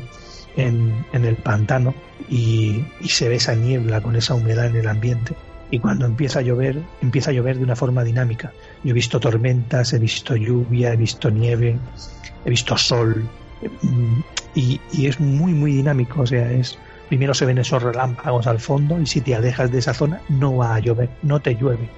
en, 0.57 1.05
en 1.13 1.25
el 1.25 1.37
pantano 1.37 1.95
y, 2.29 2.85
y 3.01 3.09
se 3.09 3.29
ve 3.29 3.37
esa 3.37 3.55
niebla 3.55 4.01
con 4.01 4.17
esa 4.17 4.35
humedad 4.35 4.67
en 4.67 4.77
el 4.77 4.89
ambiente 4.89 5.35
y 5.71 5.79
cuando 5.79 6.05
empieza 6.05 6.41
a 6.41 6.43
llover, 6.43 6.83
empieza 7.01 7.31
a 7.31 7.35
llover 7.35 7.59
de 7.59 7.65
una 7.65 7.77
forma 7.77 8.03
dinámica. 8.03 8.53
Yo 8.83 8.91
he 8.91 8.93
visto 8.93 9.21
tormentas, 9.21 9.93
he 9.93 9.99
visto 9.99 10.35
lluvia, 10.35 10.93
he 10.93 10.97
visto 10.97 11.31
nieve, 11.31 11.79
he 12.45 12.51
visto 12.51 12.77
sol 12.77 13.25
mm, 13.83 14.21
y, 14.55 14.81
y 14.93 15.07
es 15.07 15.21
muy 15.21 15.53
muy 15.53 15.73
dinámico, 15.73 16.23
o 16.23 16.27
sea, 16.27 16.51
es 16.51 16.77
primero 17.09 17.35
se 17.35 17.47
ven 17.47 17.59
esos 17.59 17.83
relámpagos 17.83 18.47
al 18.47 18.61
fondo 18.61 19.01
y 19.01 19.07
si 19.07 19.21
te 19.21 19.35
alejas 19.35 19.71
de 19.71 19.79
esa 19.79 19.95
zona 19.95 20.21
no 20.29 20.57
va 20.57 20.75
a 20.75 20.81
llover, 20.81 21.09
no 21.23 21.41
te 21.41 21.55
llueve. 21.55 21.89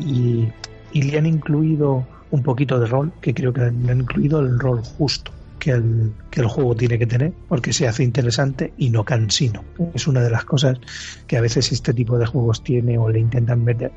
Y, 0.00 0.48
y 0.92 1.02
le 1.02 1.18
han 1.18 1.26
incluido 1.26 2.04
un 2.30 2.42
poquito 2.42 2.78
de 2.80 2.86
rol, 2.86 3.12
que 3.20 3.34
creo 3.34 3.52
que 3.52 3.62
han 3.62 4.00
incluido 4.00 4.40
el 4.40 4.58
rol 4.58 4.82
justo 4.82 5.32
que 5.58 5.70
el, 5.70 6.12
que 6.30 6.40
el 6.40 6.46
juego 6.46 6.74
tiene 6.74 6.98
que 6.98 7.06
tener, 7.06 7.32
porque 7.48 7.72
se 7.72 7.88
hace 7.88 8.04
interesante 8.04 8.74
y 8.76 8.90
no 8.90 9.04
cansino. 9.04 9.64
Es 9.94 10.06
una 10.06 10.20
de 10.20 10.30
las 10.30 10.44
cosas 10.44 10.78
que 11.26 11.38
a 11.38 11.40
veces 11.40 11.72
este 11.72 11.94
tipo 11.94 12.18
de 12.18 12.26
juegos 12.26 12.62
tiene 12.62 12.98
o 12.98 13.08
le 13.08 13.20
intentan 13.20 13.64
meter 13.64 13.90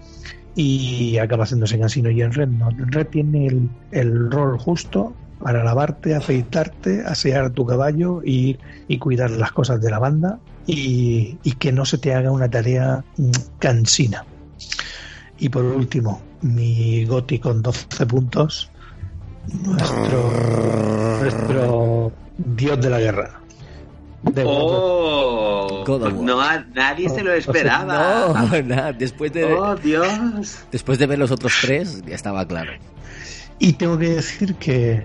y 0.55 1.17
acaba 1.17 1.43
haciéndose 1.43 1.77
cansino. 1.77 2.09
Y 2.09 2.21
en 2.21 2.31
Red 2.31 2.47
no, 2.47 2.69
en 2.69 2.91
Red 2.91 3.07
tiene 3.07 3.47
el, 3.47 3.69
el 3.91 4.31
rol 4.31 4.57
justo 4.57 5.13
para 5.39 5.63
lavarte, 5.63 6.15
afeitarte, 6.15 7.03
asear 7.05 7.51
tu 7.51 7.65
caballo 7.65 8.21
y, 8.23 8.57
y 8.87 8.97
cuidar 8.97 9.31
las 9.31 9.51
cosas 9.51 9.81
de 9.81 9.91
la 9.91 9.99
banda 9.99 10.39
y, 10.65 11.37
y 11.43 11.51
que 11.53 11.71
no 11.71 11.85
se 11.85 11.97
te 11.97 12.13
haga 12.13 12.31
una 12.31 12.49
tarea 12.49 13.03
mm, 13.17 13.31
cansina. 13.59 14.25
Y 15.37 15.49
por 15.49 15.63
último, 15.63 16.21
mi 16.41 17.05
Goti 17.05 17.39
con 17.39 17.61
12 17.61 18.05
puntos, 18.05 18.69
nuestro, 19.63 20.31
nuestro 21.21 22.11
dios 22.37 22.81
de 22.81 22.89
la 22.89 22.99
guerra. 22.99 23.41
De 24.23 24.43
¡Oh! 24.45 25.83
God 25.85 26.03
of 26.03 26.13
War. 26.13 26.23
No, 26.23 26.41
a- 26.41 26.65
nadie 26.73 27.09
se 27.09 27.23
lo 27.23 27.33
esperaba. 27.33 28.33
No, 28.51 28.61
nada, 28.63 28.93
después 28.93 29.31
de, 29.33 29.45
¡Oh, 29.45 29.75
Dios! 29.75 30.59
después 30.71 30.99
de 30.99 31.05
ver 31.07 31.19
los 31.19 31.31
otros 31.31 31.53
tres, 31.61 32.03
ya 32.05 32.15
estaba 32.15 32.45
claro. 32.47 32.71
Y 33.59 33.73
tengo 33.73 33.97
que 33.97 34.09
decir 34.09 34.53
que 34.55 35.03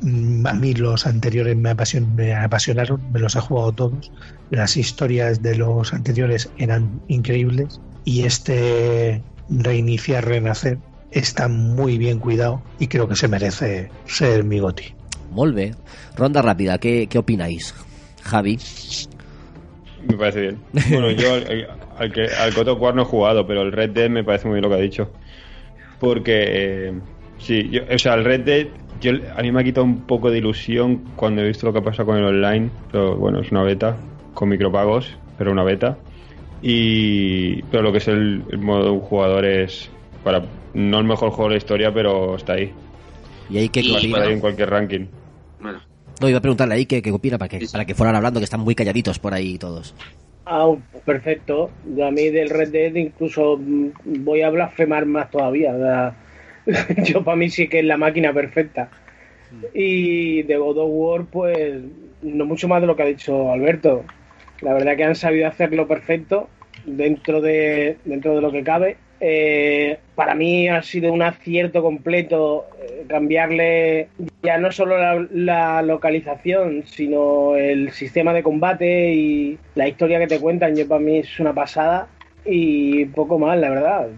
mm, 0.00 0.46
a 0.46 0.52
mí 0.54 0.74
los 0.74 1.06
anteriores 1.06 1.56
me, 1.56 1.70
apasion- 1.70 2.12
me 2.14 2.34
apasionaron, 2.34 3.00
me 3.12 3.20
los 3.20 3.36
he 3.36 3.40
jugado 3.40 3.72
todos. 3.72 4.10
Las 4.50 4.76
historias 4.76 5.42
de 5.42 5.56
los 5.56 5.92
anteriores 5.92 6.50
eran 6.58 7.00
increíbles 7.08 7.80
y 8.04 8.22
este 8.24 9.22
reiniciar, 9.48 10.24
renacer 10.26 10.78
está 11.14 11.48
muy 11.48 11.96
bien 11.96 12.18
cuidado 12.18 12.60
y 12.78 12.88
creo 12.88 13.08
que 13.08 13.16
se 13.16 13.28
merece 13.28 13.90
ser 14.04 14.44
mi 14.44 14.58
goti. 14.58 14.94
Molt 15.30 15.54
bé. 15.54 15.74
Ronda 16.16 16.42
rápida, 16.42 16.78
¿qué, 16.78 17.06
qué 17.08 17.18
opináis? 17.18 17.74
Javi. 18.22 18.58
Me 20.08 20.16
parece 20.16 20.40
bien. 20.40 20.58
Bueno, 20.90 21.10
yo 21.10 21.34
al, 21.34 21.68
al 21.98 22.12
que, 22.12 22.26
al 22.26 22.68
of 22.68 22.80
War 22.80 22.94
no 22.94 23.02
he 23.02 23.04
jugado, 23.04 23.46
pero 23.46 23.62
el 23.62 23.72
Red 23.72 23.90
Dead 23.90 24.10
me 24.10 24.24
parece 24.24 24.46
muy 24.46 24.56
bien 24.56 24.64
lo 24.64 24.68
que 24.68 24.76
ha 24.76 24.84
dicho. 24.84 25.10
Porque, 26.00 26.44
eh, 26.46 26.92
sí, 27.38 27.68
yo, 27.70 27.82
o 27.92 27.98
sea, 27.98 28.14
el 28.14 28.24
Red 28.24 28.40
Dead, 28.40 28.66
yo, 29.00 29.12
a 29.36 29.42
mí 29.42 29.50
me 29.50 29.60
ha 29.60 29.64
quitado 29.64 29.84
un 29.84 30.02
poco 30.02 30.30
de 30.30 30.38
ilusión 30.38 31.04
cuando 31.16 31.42
he 31.42 31.46
visto 31.46 31.66
lo 31.66 31.72
que 31.72 31.82
pasa 31.82 32.04
con 32.04 32.16
el 32.16 32.24
online. 32.24 32.70
Pero 32.92 33.16
bueno, 33.16 33.40
es 33.40 33.50
una 33.50 33.62
beta, 33.62 33.96
con 34.34 34.48
micropagos, 34.48 35.16
pero 35.38 35.52
una 35.52 35.64
beta. 35.64 35.96
Y, 36.66 37.62
pero 37.64 37.82
lo 37.82 37.92
que 37.92 37.98
es 37.98 38.08
el, 38.08 38.42
el 38.50 38.58
modo 38.58 38.84
de 38.84 38.90
un 38.92 39.00
jugador 39.00 39.44
es, 39.44 39.90
para, 40.24 40.42
no 40.72 40.98
el 40.98 41.04
mejor 41.04 41.28
juego 41.28 41.50
de 41.50 41.56
la 41.56 41.58
historia, 41.58 41.92
pero 41.92 42.36
está 42.36 42.54
ahí. 42.54 42.72
¿Y 43.50 43.58
ahí 43.58 43.68
qué 43.68 43.80
Y, 43.80 43.94
Está 43.94 43.98
opina? 43.98 44.22
ahí 44.22 44.32
en 44.32 44.40
cualquier 44.40 44.70
ranking. 44.70 45.06
Bueno, 45.60 45.80
No, 46.22 46.28
iba 46.30 46.38
a 46.38 46.40
preguntarle 46.40 46.76
ahí 46.76 46.86
qué, 46.86 47.02
qué 47.02 47.12
opina 47.12 47.36
para 47.36 47.50
que, 47.50 47.66
para 47.70 47.84
que 47.84 47.94
fueran 47.94 48.16
hablando, 48.16 48.40
que 48.40 48.44
están 48.44 48.60
muy 48.60 48.74
calladitos 48.74 49.18
por 49.18 49.34
ahí 49.34 49.58
todos. 49.58 49.94
Ah, 50.46 50.74
perfecto. 51.04 51.70
Yo 51.94 52.06
a 52.06 52.10
mí 52.10 52.30
del 52.30 52.48
Red 52.48 52.70
Dead 52.70 52.94
incluso 52.94 53.58
mm, 53.58 54.24
voy 54.24 54.40
a 54.40 54.48
blasfemar 54.48 55.04
más 55.04 55.30
todavía. 55.30 56.14
yo 57.04 57.22
para 57.22 57.36
mí 57.36 57.50
sí 57.50 57.68
que 57.68 57.80
es 57.80 57.84
la 57.84 57.98
máquina 57.98 58.32
perfecta. 58.32 58.88
Y 59.74 60.42
de 60.44 60.56
God 60.56 60.78
of 60.78 60.90
War, 60.90 61.26
pues 61.26 61.74
no 62.22 62.46
mucho 62.46 62.68
más 62.68 62.80
de 62.80 62.86
lo 62.86 62.96
que 62.96 63.02
ha 63.02 63.06
dicho 63.06 63.52
Alberto. 63.52 64.02
La 64.64 64.72
verdad 64.72 64.96
que 64.96 65.04
han 65.04 65.14
sabido 65.14 65.46
hacerlo 65.46 65.86
perfecto 65.86 66.48
dentro 66.86 67.42
de, 67.42 67.98
dentro 68.04 68.34
de 68.34 68.40
lo 68.40 68.50
que 68.50 68.64
cabe. 68.64 68.96
Eh, 69.20 69.98
para 70.14 70.34
mí 70.34 70.68
ha 70.68 70.82
sido 70.82 71.12
un 71.12 71.22
acierto 71.22 71.82
completo 71.82 72.66
eh, 72.80 73.04
cambiarle 73.08 74.08
ya 74.42 74.58
no 74.58 74.72
solo 74.72 74.98
la, 74.98 75.26
la 75.32 75.82
localización, 75.82 76.82
sino 76.86 77.56
el 77.56 77.90
sistema 77.92 78.32
de 78.32 78.42
combate 78.42 79.12
y 79.14 79.58
la 79.74 79.86
historia 79.86 80.18
que 80.18 80.26
te 80.26 80.40
cuentan. 80.40 80.74
Yo 80.74 80.88
para 80.88 81.00
mí 81.00 81.18
es 81.18 81.38
una 81.38 81.52
pasada 81.54 82.08
y 82.44 83.04
poco 83.06 83.38
más, 83.38 83.58
la 83.58 83.70
verdad. 83.70 84.08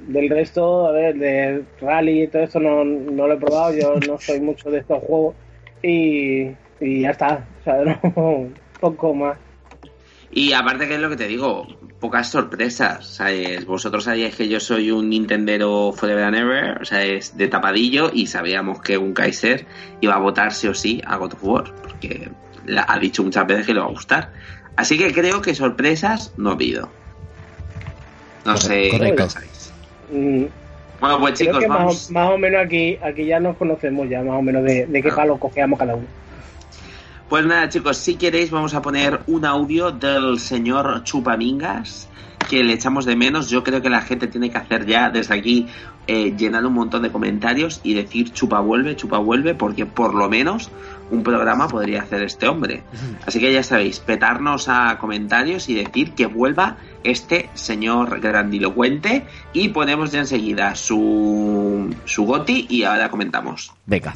Del 0.00 0.30
resto, 0.30 0.86
a 0.86 0.92
ver, 0.92 1.16
de 1.16 1.62
rally 1.80 2.22
y 2.22 2.26
todo 2.28 2.42
esto 2.42 2.60
no, 2.60 2.84
no 2.84 3.26
lo 3.26 3.34
he 3.34 3.38
probado. 3.38 3.74
Yo 3.74 3.96
no 4.08 4.18
soy 4.18 4.40
mucho 4.40 4.70
de 4.70 4.78
estos 4.78 5.02
juegos 5.04 5.34
y, 5.82 6.50
y 6.80 7.02
ya 7.02 7.10
está. 7.10 7.46
O 7.60 7.64
sea, 7.64 7.84
no, 8.16 8.48
poco 8.80 9.14
más. 9.14 9.43
Y 10.36 10.52
aparte 10.52 10.88
que 10.88 10.94
es 10.94 11.00
lo 11.00 11.08
que 11.10 11.16
te 11.16 11.28
digo, 11.28 11.66
pocas 12.00 12.28
sorpresas. 12.28 13.06
¿sabes? 13.06 13.64
Vosotros 13.66 14.04
sabíais 14.04 14.34
que 14.34 14.48
yo 14.48 14.58
soy 14.60 14.90
un 14.90 15.08
Nintendero 15.08 15.92
Forever 15.92 16.24
and 16.24 16.36
Ever, 16.36 16.82
o 16.82 16.84
sea, 16.84 17.04
es 17.04 17.36
de 17.36 17.46
tapadillo 17.48 18.10
y 18.12 18.26
sabíamos 18.26 18.80
que 18.82 18.98
un 18.98 19.14
Kaiser 19.14 19.66
iba 20.00 20.14
a 20.14 20.18
votar 20.18 20.52
sí 20.52 20.66
o 20.66 20.74
sí 20.74 21.00
a 21.06 21.16
God 21.16 21.34
of 21.34 21.44
War, 21.44 21.74
porque 21.82 22.30
la- 22.66 22.84
ha 22.88 22.98
dicho 22.98 23.22
muchas 23.22 23.46
veces 23.46 23.66
que 23.66 23.74
le 23.74 23.80
va 23.80 23.86
a 23.86 23.90
gustar. 23.90 24.32
Así 24.76 24.98
que 24.98 25.12
creo 25.12 25.40
que 25.40 25.54
sorpresas 25.54 26.32
no 26.36 26.50
ha 26.50 26.54
habido. 26.54 26.90
No 28.44 28.56
sé 28.56 28.88
qué 28.90 29.12
pensáis. 29.16 29.72
Mm, 30.10 30.44
Bueno, 31.00 31.18
pues 31.20 31.34
Creo 31.34 31.46
chicos, 31.48 31.60
que 31.60 31.68
más, 31.68 31.78
vamos. 31.78 32.08
o- 32.08 32.12
más 32.12 32.30
o 32.30 32.38
menos 32.38 32.64
aquí, 32.64 32.98
aquí 33.02 33.26
ya 33.26 33.38
nos 33.38 33.56
conocemos 33.56 34.08
ya, 34.08 34.22
más 34.22 34.38
o 34.38 34.42
menos 34.42 34.64
de, 34.64 34.86
de 34.86 35.02
qué 35.02 35.08
Ah. 35.10 35.16
palo 35.16 35.38
cojeamos 35.38 35.78
cada 35.78 35.94
uno. 35.96 36.06
Pues 37.34 37.46
nada, 37.46 37.68
chicos, 37.68 37.96
si 37.96 38.14
queréis 38.14 38.52
vamos 38.52 38.74
a 38.74 38.80
poner 38.80 39.22
un 39.26 39.44
audio 39.44 39.90
del 39.90 40.38
señor 40.38 41.02
Chupamingas 41.02 42.08
que 42.48 42.62
le 42.62 42.74
echamos 42.74 43.06
de 43.06 43.16
menos. 43.16 43.50
Yo 43.50 43.64
creo 43.64 43.82
que 43.82 43.90
la 43.90 44.02
gente 44.02 44.28
tiene 44.28 44.50
que 44.50 44.58
hacer 44.58 44.86
ya 44.86 45.10
desde 45.10 45.34
aquí 45.34 45.66
eh, 46.06 46.36
llenar 46.38 46.64
un 46.64 46.74
montón 46.74 47.02
de 47.02 47.10
comentarios 47.10 47.80
y 47.82 47.94
decir 47.94 48.32
chupa 48.32 48.60
vuelve, 48.60 48.94
chupa 48.94 49.18
vuelve, 49.18 49.56
porque 49.56 49.84
por 49.84 50.14
lo 50.14 50.28
menos 50.28 50.70
un 51.10 51.24
programa 51.24 51.66
podría 51.66 52.02
hacer 52.02 52.22
este 52.22 52.46
hombre. 52.46 52.84
Así 53.26 53.40
que 53.40 53.52
ya 53.52 53.64
sabéis, 53.64 53.98
petarnos 53.98 54.68
a 54.68 54.96
comentarios 55.00 55.68
y 55.68 55.74
decir 55.74 56.12
que 56.12 56.26
vuelva 56.26 56.76
este 57.02 57.50
señor 57.54 58.20
grandilocuente 58.20 59.26
y 59.52 59.70
ponemos 59.70 60.12
ya 60.12 60.20
enseguida 60.20 60.76
su, 60.76 61.92
su 62.04 62.26
goti 62.26 62.68
y 62.70 62.84
ahora 62.84 63.10
comentamos. 63.10 63.72
Venga. 63.86 64.14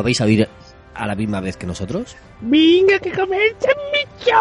¿Lo 0.00 0.04
vais 0.04 0.18
a 0.18 0.24
oír 0.24 0.48
a 0.94 1.06
la 1.06 1.14
misma 1.14 1.42
vez 1.42 1.58
que 1.58 1.66
nosotros? 1.66 2.16
Venga, 2.40 2.98
que 3.00 3.12
comience 3.12 3.68
mi 3.92 4.24
show. 4.24 4.40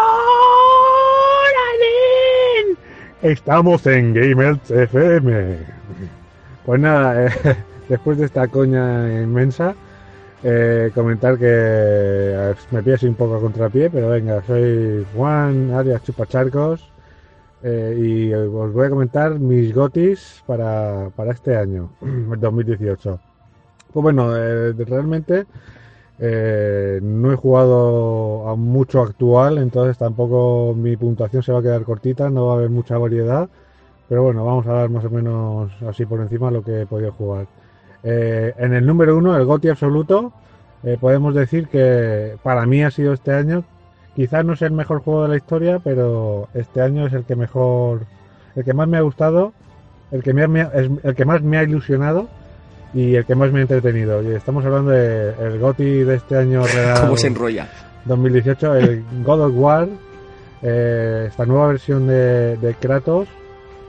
Estamos 3.21 3.85
en 3.85 4.13
Gamers 4.13 4.71
FM. 4.71 5.57
Pues 6.65 6.79
nada, 6.79 7.25
eh, 7.25 7.57
después 7.89 8.17
de 8.19 8.27
esta 8.27 8.47
coña 8.47 9.21
inmensa, 9.21 9.75
eh, 10.45 10.91
comentar 10.95 11.37
que 11.37 11.49
eh, 11.49 12.55
me 12.71 12.81
pies 12.81 13.03
un 13.03 13.15
poco 13.15 13.35
a 13.35 13.41
contrapié, 13.41 13.89
pero 13.89 14.07
venga, 14.07 14.41
soy 14.47 15.05
Juan 15.13 15.71
Arias 15.73 16.01
Chupacharcos 16.03 16.89
eh, 17.63 17.97
y 17.99 18.33
os 18.33 18.71
voy 18.71 18.87
a 18.87 18.89
comentar 18.89 19.37
mis 19.37 19.75
gotis 19.75 20.41
para, 20.45 21.09
para 21.17 21.33
este 21.33 21.57
año, 21.57 21.91
el 22.01 22.39
2018. 22.39 23.19
Pues 23.91 24.03
bueno, 24.03 24.35
eh, 24.37 24.73
realmente 24.73 25.45
eh, 26.19 26.99
no 27.01 27.31
he 27.31 27.35
jugado 27.35 28.49
a 28.49 28.55
mucho 28.55 29.01
actual, 29.01 29.57
entonces 29.57 29.97
tampoco 29.97 30.73
mi 30.75 30.95
puntuación 30.97 31.43
se 31.43 31.51
va 31.51 31.59
a 31.59 31.63
quedar 31.63 31.83
cortita, 31.83 32.29
no 32.29 32.47
va 32.47 32.53
a 32.53 32.57
haber 32.57 32.69
mucha 32.69 32.97
variedad, 32.97 33.49
pero 34.09 34.23
bueno, 34.23 34.45
vamos 34.45 34.67
a 34.67 34.73
dar 34.73 34.89
más 34.89 35.05
o 35.05 35.09
menos 35.09 35.71
así 35.87 36.05
por 36.05 36.21
encima 36.21 36.51
lo 36.51 36.63
que 36.63 36.81
he 36.81 36.85
podido 36.85 37.11
jugar. 37.13 37.47
Eh, 38.03 38.53
en 38.57 38.73
el 38.73 38.85
número 38.85 39.17
uno, 39.17 39.35
el 39.37 39.45
GOTI 39.45 39.69
absoluto, 39.69 40.33
podemos 41.01 41.35
decir 41.35 41.67
que 41.67 42.37
para 42.43 42.65
mí 42.65 42.83
ha 42.83 42.91
sido 42.91 43.13
este 43.13 43.33
año, 43.33 43.63
quizás 44.15 44.45
no 44.45 44.55
sea 44.55 44.67
el 44.69 44.73
mejor 44.73 45.01
juego 45.01 45.23
de 45.23 45.29
la 45.29 45.37
historia, 45.37 45.79
pero 45.79 46.47
este 46.53 46.81
año 46.81 47.07
es 47.07 47.13
el 47.13 47.25
que 47.25 47.35
mejor, 47.35 48.01
el 48.55 48.63
que 48.63 48.73
más 48.73 48.87
me 48.87 48.97
ha 48.97 49.01
gustado, 49.01 49.53
el 50.11 50.23
que, 50.23 50.33
me 50.33 50.61
ha- 50.61 50.71
es 50.73 50.89
el 51.03 51.15
que 51.15 51.25
más 51.25 51.41
me 51.41 51.57
ha 51.57 51.63
ilusionado 51.63 52.27
y 52.93 53.15
el 53.15 53.25
que 53.25 53.35
más 53.35 53.51
me 53.51 53.59
ha 53.59 53.61
entretenido. 53.63 54.21
Y 54.23 54.35
estamos 54.35 54.65
hablando 54.65 54.91
del 54.91 55.35
el 55.39 55.59
GOTI 55.59 56.03
de 56.03 56.15
este 56.15 56.37
año 56.37 56.63
real 56.73 57.01
¿Cómo 57.01 57.17
se 57.17 57.27
enrolla? 57.27 57.67
2018, 58.05 58.75
el 58.75 59.03
God 59.23 59.41
of 59.41 59.53
War, 59.55 59.87
eh, 60.61 61.25
esta 61.27 61.45
nueva 61.45 61.67
versión 61.67 62.07
de, 62.07 62.57
de 62.57 62.73
Kratos, 62.75 63.27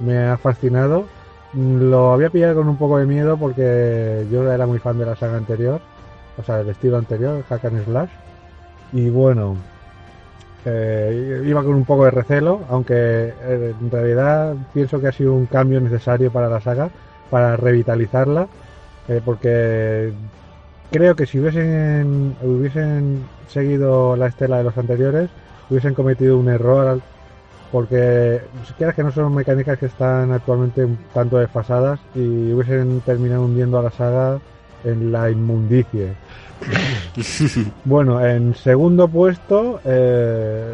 me 0.00 0.18
ha 0.18 0.36
fascinado. 0.36 1.06
Mm, 1.52 1.90
Lo 1.90 2.12
había 2.12 2.30
pillado 2.30 2.56
con 2.56 2.68
un 2.68 2.76
poco 2.76 2.98
de 2.98 3.06
miedo 3.06 3.36
porque 3.36 4.26
yo 4.30 4.50
era 4.50 4.66
muy 4.66 4.78
fan 4.78 4.98
de 4.98 5.06
la 5.06 5.16
saga 5.16 5.36
anterior, 5.36 5.80
o 6.36 6.42
sea, 6.42 6.58
del 6.58 6.68
estilo 6.70 6.98
anterior, 6.98 7.42
Hack 7.48 7.64
and 7.64 7.84
Slash. 7.84 8.10
Y 8.92 9.08
bueno, 9.08 9.56
eh, 10.64 11.42
iba 11.46 11.62
con 11.62 11.74
un 11.74 11.84
poco 11.84 12.04
de 12.04 12.10
recelo, 12.10 12.60
aunque 12.68 12.94
eh, 12.94 13.74
en 13.80 13.90
realidad 13.90 14.54
pienso 14.74 15.00
que 15.00 15.08
ha 15.08 15.12
sido 15.12 15.32
un 15.32 15.46
cambio 15.46 15.80
necesario 15.80 16.30
para 16.30 16.48
la 16.48 16.60
saga, 16.60 16.90
para 17.30 17.56
revitalizarla, 17.56 18.46
eh, 19.10 19.20
porque 19.24 20.12
creo 20.92 21.16
que 21.16 21.26
si 21.26 21.40
hubiesen, 21.40 22.36
hubiesen 22.42 23.24
seguido 23.48 24.14
la 24.14 24.28
estela 24.28 24.58
de 24.58 24.64
los 24.64 24.78
anteriores, 24.78 25.28
hubiesen 25.68 25.94
cometido 25.94 26.38
un 26.38 26.48
error, 26.48 27.00
porque 27.72 28.40
si 28.68 28.72
quieras 28.74 28.94
que 28.94 29.02
no 29.02 29.10
son 29.10 29.34
mecánicas 29.34 29.78
que 29.80 29.86
están 29.86 30.30
actualmente 30.30 30.84
un 30.84 30.96
tanto 31.12 31.38
desfasadas 31.38 31.98
y 32.14 32.52
hubiesen 32.52 33.00
terminado 33.00 33.42
hundiendo 33.42 33.80
a 33.80 33.82
la 33.82 33.90
saga 33.90 34.38
en 34.84 35.10
la 35.10 35.28
inmundicie. 35.28 36.12
bueno, 37.84 38.24
en 38.24 38.54
segundo 38.54 39.08
puesto, 39.08 39.80
eh, 39.84 40.72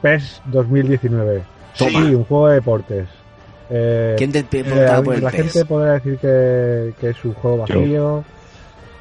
PES 0.00 0.42
2019. 0.46 1.42
Toma. 1.76 1.90
Sí, 1.90 2.14
un 2.14 2.24
juego 2.24 2.46
de 2.46 2.54
deportes. 2.54 3.08
Eh, 3.74 4.14
¿Quién 4.18 4.32
te 4.32 4.40
eh, 4.40 4.44
preguntaba 4.44 5.02
por 5.02 5.14
el 5.14 5.22
la 5.22 5.30
PES? 5.30 5.42
gente 5.52 5.64
podrá 5.64 5.92
decir 5.94 6.18
que, 6.18 6.92
que 7.00 7.10
es 7.10 7.24
un 7.24 7.34
juego 7.34 7.58
vacío, 7.58 8.24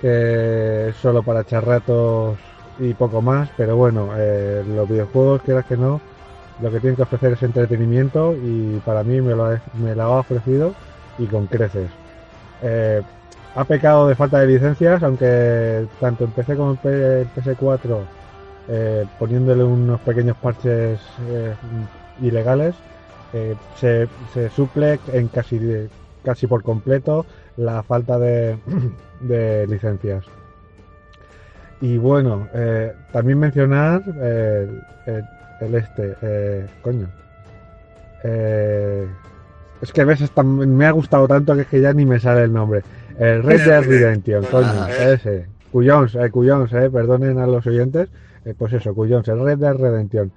que 0.02 0.90
es 0.90 0.96
solo 0.98 1.22
para 1.24 1.42
echar 1.42 1.66
ratos 1.66 2.38
y 2.80 2.94
poco 2.94 3.22
más, 3.22 3.50
pero 3.58 3.76
bueno, 3.76 4.10
eh, 4.18 4.64
los 4.66 4.88
videojuegos, 4.90 5.42
quieras 5.44 5.66
que 5.66 5.78
no, 5.78 6.02
lo 6.62 6.72
que 6.72 6.80
tienen 6.80 6.96
que 6.96 7.02
ofrecer 7.04 7.34
es 7.34 7.44
entretenimiento 7.44 8.34
y 8.42 8.80
para 8.86 9.04
mí 9.04 9.22
me 9.22 9.36
lo 9.36 9.46
ha, 9.46 9.62
me 9.74 9.94
lo 9.96 10.04
ha 10.04 10.20
ofrecido 10.20 10.74
y 11.18 11.26
con 11.28 11.48
creces. 11.48 11.90
Eh, 12.64 13.02
ha 13.56 13.66
pecado 13.66 14.08
de 14.08 14.16
falta 14.16 14.40
de 14.40 14.48
licencias, 14.48 15.04
aunque 15.04 15.86
tanto 16.00 16.24
en 16.24 16.32
PC 16.32 16.56
como 16.56 16.72
en 16.72 16.78
P- 16.78 17.26
PS4, 17.36 17.98
eh, 18.70 19.06
poniéndole 19.20 19.64
unos 19.64 20.00
pequeños 20.02 20.38
parches 20.38 21.00
eh, 21.30 21.54
ilegales, 22.22 22.76
eh, 23.34 23.56
se, 23.78 24.08
se 24.34 24.50
suple 24.50 25.00
en 25.14 25.28
casi 25.28 25.88
casi 26.24 26.48
por 26.48 26.62
completo 26.64 27.26
la 27.58 27.82
falta 27.84 28.20
de, 28.20 28.58
de 29.22 29.66
licencias. 29.68 30.26
Y 31.82 31.98
bueno, 31.98 32.48
eh, 32.54 32.94
también 33.12 33.40
mencionar 33.40 34.04
eh, 34.22 34.70
el, 35.08 35.24
el 35.62 35.76
este, 35.76 36.68
coño. 36.84 37.08
Es 39.82 39.92
que 39.92 40.06
ves, 40.06 40.22
esta- 40.22 40.44
me 40.44 40.86
ha 40.86 40.92
gustado 40.92 41.28
tanto 41.28 41.56
que 41.56 41.62
es 41.62 41.68
que 41.68 41.82
ya 41.82 41.92
ni 41.94 42.06
me 42.06 42.20
sale 42.20 42.44
el 42.44 42.54
nombre. 42.54 42.84
El 43.18 43.42
Red 43.44 43.66
Dead 43.66 43.84
Redemption, 43.84 44.46
coño, 44.46 44.68
Ah. 44.68 44.90
ese. 44.92 45.48
Cuyons, 45.72 46.16
eh, 46.16 46.30
Cuyons, 46.30 46.72
eh, 46.74 46.90
perdonen 46.92 47.40
a 47.40 47.48
los 47.48 47.66
oyentes. 47.66 48.10
Pues 48.58 48.74
eso, 48.74 48.94
Cuyons, 48.94 49.28
el 49.28 49.44
Red 49.44 49.58
Dead 49.60 49.76
Redemption. 49.76 50.32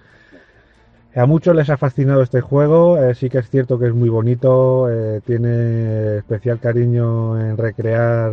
A 1.17 1.27
muchos 1.27 1.55
les 1.55 1.71
ha 1.71 1.77
fascinado 1.77 2.23
este 2.23 2.41
juego, 2.41 2.99
eh, 2.99 3.15
sí 3.15 3.31
que 3.31 3.39
es 3.39 3.49
cierto 3.49 3.79
que 3.79 3.87
es 3.87 3.95
muy 3.95 4.09
bonito, 4.09 4.89
eh, 4.91 5.21
tiene 5.25 6.17
especial 6.19 6.59
cariño 6.59 7.41
en 7.41 7.57
recrear 7.57 8.33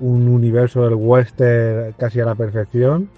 un 0.00 0.28
universo 0.28 0.84
del 0.84 0.94
western 0.94 1.94
casi 1.98 2.20
a 2.20 2.26
la 2.26 2.34
perfección, 2.34 3.08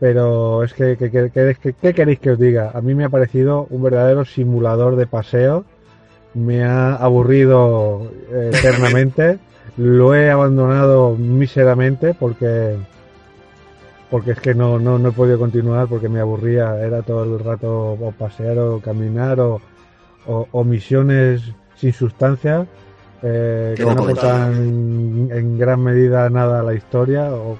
pero 0.00 0.64
es 0.64 0.74
que, 0.74 0.96
que- 0.96 1.10
¿qué 1.10 1.94
queréis 1.94 2.18
que 2.18 2.30
os 2.32 2.38
diga? 2.38 2.72
A 2.74 2.80
mí 2.80 2.94
me 2.96 3.04
ha 3.04 3.08
parecido 3.08 3.68
un 3.70 3.82
verdadero 3.84 4.24
simulador 4.24 4.96
de 4.96 5.06
paseo, 5.06 5.64
me 6.34 6.64
ha 6.64 6.96
aburrido 6.96 8.10
eh, 8.32 8.50
eternamente, 8.52 9.38
lo 9.76 10.14
he 10.16 10.30
abandonado 10.30 11.14
míseramente 11.16 12.12
porque 12.12 12.76
porque 14.10 14.32
es 14.32 14.40
que 14.40 14.54
no, 14.54 14.78
no, 14.78 14.98
no 14.98 15.08
he 15.08 15.12
podido 15.12 15.38
continuar 15.38 15.88
porque 15.88 16.08
me 16.08 16.20
aburría, 16.20 16.80
era 16.80 17.02
todo 17.02 17.24
el 17.24 17.42
rato 17.42 17.92
o 17.92 18.12
pasear 18.12 18.58
o 18.58 18.80
caminar 18.80 19.40
o, 19.40 19.60
o, 20.26 20.48
o 20.50 20.64
misiones 20.64 21.42
sin 21.74 21.92
sustancia 21.92 22.66
eh, 23.22 23.74
que 23.76 23.84
no 23.84 23.92
aportan 23.92 25.28
en 25.30 25.58
gran 25.58 25.80
medida 25.82 26.28
nada 26.30 26.60
a 26.60 26.62
la 26.62 26.74
historia 26.74 27.32
o 27.32 27.58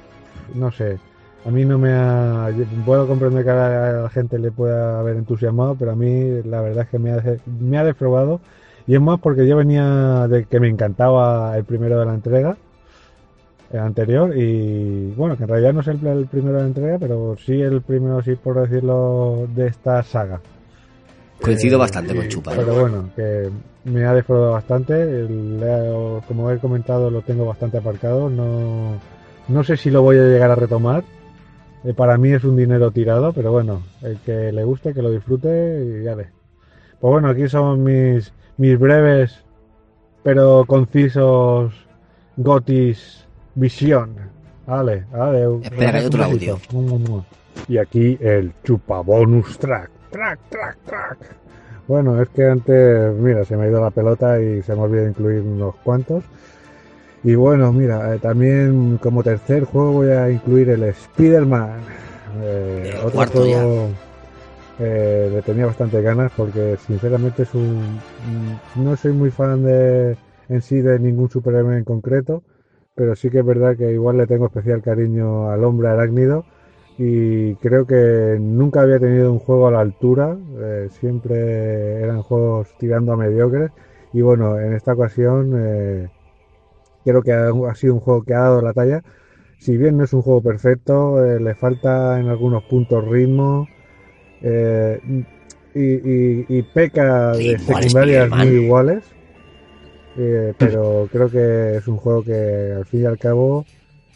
no 0.55 0.71
sé. 0.71 0.99
A 1.45 1.51
mí 1.51 1.65
no 1.65 1.79
me 1.79 1.93
ha... 1.93 2.51
Puedo 2.85 3.07
comprender 3.07 3.45
que 3.45 3.51
a 3.51 4.03
la 4.03 4.09
gente 4.11 4.39
le 4.39 4.51
pueda 4.51 4.99
haber 4.99 5.17
entusiasmado, 5.17 5.77
pero 5.77 5.93
a 5.93 5.95
mí 5.95 6.43
la 6.43 6.61
verdad 6.61 6.85
es 6.85 6.91
que 6.91 6.99
me 6.99 7.13
ha, 7.13 7.23
me 7.61 7.79
ha 7.79 7.85
defraudado. 7.85 8.41
Y 8.87 8.95
es 8.95 9.01
más 9.01 9.21
porque 9.21 9.47
yo 9.47 9.57
venía 9.57 10.27
de 10.29 10.45
que 10.45 10.61
me 10.61 10.69
encantaba 10.69 11.57
el 11.57 11.65
primero 11.65 11.99
de 11.99 12.07
la 12.07 12.15
entrega, 12.15 12.57
el 13.73 13.81
anterior, 13.81 14.37
y 14.37 15.13
bueno, 15.17 15.37
que 15.37 15.43
en 15.45 15.49
realidad 15.49 15.73
no 15.73 15.81
es 15.81 15.89
el, 15.89 16.07
el 16.07 16.27
primero 16.27 16.57
de 16.57 16.63
la 16.63 16.69
entrega, 16.69 16.99
pero 16.99 17.37
sí 17.45 17.61
el 17.61 17.83
primero, 17.83 18.23
sí 18.23 18.35
por 18.37 18.61
decirlo, 18.61 19.47
de 19.55 19.67
esta 19.67 20.03
saga. 20.03 20.41
Coincido 21.43 21.77
Eh, 21.77 21.81
bastante 21.81 22.15
con 22.15 22.25
y- 22.25 22.29
Chupa. 22.29 22.53
Pero 22.57 22.81
bueno, 22.81 23.11
que 23.15 23.51
me 23.85 24.05
ha 24.05 24.15
defraudado 24.15 24.53
bastante. 24.53 25.05
le- 25.29 26.21
como 26.27 26.51
he 26.51 26.59
comentado, 26.59 27.11
lo 27.11 27.21
tengo 27.23 27.45
bastante 27.45 27.79
aparcado. 27.79 28.31
No, 28.31 28.99
no 29.49 29.65
sé 29.65 29.77
si 29.77 29.91
lo 29.91 30.03
voy 30.03 30.17
a 30.19 30.23
llegar 30.23 30.51
a 30.51 30.55
retomar. 30.55 31.05
Eh, 31.85 31.93
para 31.93 32.17
mí 32.17 32.31
es 32.33 32.43
un 32.45 32.57
dinero 32.57 32.91
tirado, 32.91 33.33
pero 33.33 33.53
bueno, 33.53 33.83
el 34.03 34.17
que 34.21 34.51
le 34.51 34.65
guste, 34.65 34.95
que 34.95 35.03
lo 35.03 35.11
disfrute 35.11 36.01
y 36.01 36.05
ya 36.05 36.15
ve. 36.15 36.29
Pues 37.01 37.11
bueno, 37.11 37.29
aquí 37.29 37.49
son 37.49 37.85
mis, 37.85 38.33
mis 38.57 38.79
breves 38.79 39.39
pero 40.23 40.65
concisos 40.67 41.73
gotis 42.37 43.26
visión. 43.57 44.15
Vale, 44.67 45.05
vale. 45.13 45.47
Espera, 45.63 45.93
que 45.93 45.99
hay 45.99 46.07
otro 46.07 46.27
un 46.29 46.33
besito. 46.33 46.53
audio. 46.75 47.25
Y 47.69 47.79
aquí 47.79 48.17
el 48.21 48.53
chupa 48.63 49.01
bonus 49.01 49.59
track. 49.59 49.91
Track, 50.11 50.39
track, 50.49 50.77
track. 50.85 51.19
Bueno, 51.89 52.21
es 52.21 52.29
que 52.31 52.45
antes, 52.45 53.15
mira, 53.15 53.45
se 53.45 53.57
me 53.57 53.65
ha 53.65 53.69
ido 53.69 53.81
la 53.81 53.91
pelota 53.91 54.41
y 54.41 54.63
se 54.63 54.75
me 54.75 54.81
ha 54.81 54.85
olvidado 54.85 55.09
incluir 55.09 55.41
unos 55.41 55.75
cuantos. 55.77 56.25
Y 57.25 57.35
bueno, 57.35 57.73
mira, 57.73 58.15
eh, 58.15 58.19
también 58.19 58.99
como 58.99 59.23
tercer 59.23 59.65
juego 59.65 59.93
voy 59.93 60.11
a 60.11 60.31
incluir 60.31 60.71
el 60.71 60.83
Spider-Man. 60.85 61.81
Eh, 62.43 62.95
otro 62.99 63.11
cuarto 63.13 63.41
juego 63.41 63.89
eh, 64.79 65.31
le 65.33 65.43
tenía 65.43 65.67
bastante 65.67 66.03
ganas 66.03 66.31
porque 66.37 66.77
sinceramente 66.87 67.45
es 67.45 67.55
un... 67.55 67.99
No 68.77 68.97
soy 68.97 69.13
muy 69.13 69.31
fan 69.31 69.65
de 69.65 70.17
en 70.49 70.63
sí 70.63 70.81
de 70.81 70.99
ningún 70.99 71.31
superhéroe 71.31 71.77
en 71.77 71.85
concreto, 71.85 72.43
pero 72.97 73.15
sí 73.15 73.31
que 73.31 73.41
es 73.41 73.47
verdad 73.47 73.77
que 73.77 73.93
igual 73.93 74.17
le 74.17 74.27
tengo 74.27 74.47
especial 74.47 74.83
cariño 74.83 75.51
al 75.51 75.63
hombre 75.65 75.89
arácnido 75.89 76.45
y 76.99 77.55
creo 77.57 77.87
que 77.87 78.39
nunca 78.41 78.81
había 78.81 78.99
tenido 78.99 79.31
un 79.31 79.39
juego 79.39 79.69
a 79.69 79.71
la 79.71 79.81
altura, 79.81 80.35
eh, 80.59 80.89
siempre 80.91 82.01
eran 82.01 82.23
juegos 82.23 82.69
tirando 82.79 83.13
a 83.13 83.17
mediocres 83.19 83.71
y 84.15 84.23
bueno, 84.23 84.59
en 84.59 84.73
esta 84.73 84.95
ocasión 84.95 85.53
eh, 85.57 86.09
creo 87.05 87.23
que 87.23 87.33
ha, 87.33 87.51
ha 87.51 87.75
sido 87.75 87.95
un 87.95 88.01
juego 88.01 88.23
que 88.25 88.33
ha 88.33 88.41
dado 88.41 88.63
la 88.63 88.73
talla, 88.73 89.03
si 89.59 89.77
bien 89.77 89.99
no 89.99 90.05
es 90.05 90.15
un 90.15 90.23
juego 90.23 90.41
perfecto, 90.41 91.23
eh, 91.23 91.39
le 91.39 91.55
falta 91.55 92.19
en 92.19 92.29
algunos 92.29 92.65
puntos 92.65 93.07
ritmo, 93.07 93.69
y, 94.43 95.81
y, 95.81 96.47
y 96.49 96.63
peca 96.63 97.33
de 97.33 97.59
secundarias 97.59 98.31
muy 98.31 98.47
iguales. 98.47 99.16
Eh, 100.19 100.55
pero 100.57 101.09
creo 101.13 101.31
que 101.31 101.77
es 101.77 101.89
un 101.89 101.97
juego 101.99 102.23
que 102.23 102.73
al 102.77 102.87
fin 102.87 103.03
y 103.03 103.05
al 103.05 103.19
cabo 103.19 103.67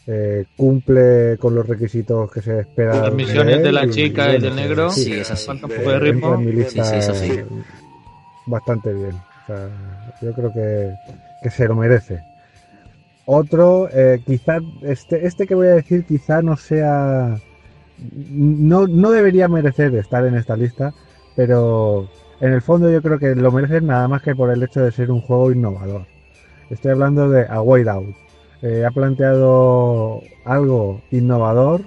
eh, 0.07 0.47
cumple 0.57 1.37
con 1.39 1.55
los 1.55 1.67
requisitos 1.67 2.31
que 2.33 2.43
se 2.43 2.61
esperan. 2.61 3.03
Las 3.03 3.15
misiones 3.15 3.63
de 3.63 3.73
la 3.73 3.89
chica 3.89 4.35
y 4.35 4.41
del 4.41 4.57
negro. 4.57 4.91
Sí, 4.91 5.13
es 5.13 5.31
así. 5.31 5.47
Falta 5.47 5.67
un 5.67 5.73
eh, 5.73 5.77
poco 5.77 5.91
de 5.91 5.99
ritmo. 5.99 6.27
entra 6.35 6.41
en 6.41 6.47
mi 6.47 6.53
lista 6.53 6.85
Sí, 6.85 6.91
sí, 6.91 6.97
eso 6.97 7.15
sí. 7.15 7.41
bastante 8.47 8.93
bien. 8.93 9.13
O 9.13 9.47
sea, 9.47 9.69
yo 10.23 10.33
creo 10.33 10.53
que, 10.53 10.95
que 11.43 11.51
se 11.51 11.69
lo 11.69 11.77
merece. 11.77 12.21
Otro, 13.27 13.89
eh, 13.93 14.21
quizá, 14.27 14.59
este, 14.83 15.27
este 15.27 15.47
que 15.47 15.55
voy 15.55 15.69
a 15.69 15.75
decir 15.75 16.05
quizá 16.05 16.43
no 16.43 16.57
sea, 16.57 17.39
no, 18.31 18.89
no 18.89 19.11
debería 19.13 19.47
merecer 19.47 19.95
estar 19.95 20.27
en 20.27 20.35
esta 20.35 20.57
lista, 20.57 20.93
pero 21.37 22.09
en 22.41 22.53
el 22.53 22.63
fondo 22.63 22.91
yo 22.91 23.03
creo 23.03 23.19
que 23.19 23.35
lo 23.35 23.53
merece 23.53 23.81
nada 23.81 24.09
más 24.09 24.23
que 24.23 24.35
por 24.35 24.51
el 24.51 24.63
hecho 24.63 24.81
de 24.81 24.93
ser 24.93 25.11
un 25.11 25.21
juego 25.21 25.53
innovador. 25.53 26.07
Estoy 26.71 26.93
hablando 26.93 27.29
de 27.29 27.47
A 27.49 27.61
Way 27.61 27.89
Out. 27.89 28.15
Eh, 28.63 28.85
ha 28.87 28.91
planteado 28.91 30.21
algo 30.45 31.01
innovador 31.11 31.83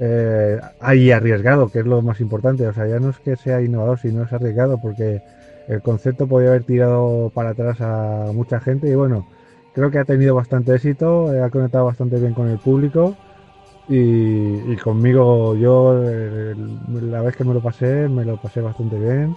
eh, 0.00 0.60
y 0.94 1.10
arriesgado, 1.10 1.68
que 1.68 1.80
es 1.80 1.86
lo 1.86 2.02
más 2.02 2.20
importante. 2.20 2.66
O 2.66 2.72
sea, 2.72 2.86
ya 2.86 2.98
no 2.98 3.10
es 3.10 3.18
que 3.18 3.36
sea 3.36 3.62
innovador, 3.62 3.98
sino 3.98 4.24
es 4.24 4.32
arriesgado, 4.32 4.80
porque 4.80 5.22
el 5.68 5.80
concepto 5.82 6.26
podía 6.26 6.48
haber 6.48 6.64
tirado 6.64 7.30
para 7.32 7.50
atrás 7.50 7.80
a 7.80 8.30
mucha 8.34 8.60
gente 8.60 8.88
y 8.88 8.94
bueno, 8.94 9.26
creo 9.74 9.90
que 9.90 9.98
ha 9.98 10.04
tenido 10.04 10.34
bastante 10.34 10.74
éxito, 10.74 11.32
eh, 11.32 11.42
ha 11.42 11.50
conectado 11.50 11.86
bastante 11.86 12.18
bien 12.18 12.34
con 12.34 12.48
el 12.48 12.58
público 12.58 13.16
y, 13.88 14.76
conmigo 14.76 15.54
yo 15.56 15.94
la 16.88 17.20
vez 17.20 17.36
que 17.36 17.44
me 17.44 17.54
lo 17.54 17.60
pasé, 17.60 18.08
me 18.08 18.24
lo 18.24 18.36
pasé 18.36 18.60
bastante 18.60 18.98
bien 18.98 19.34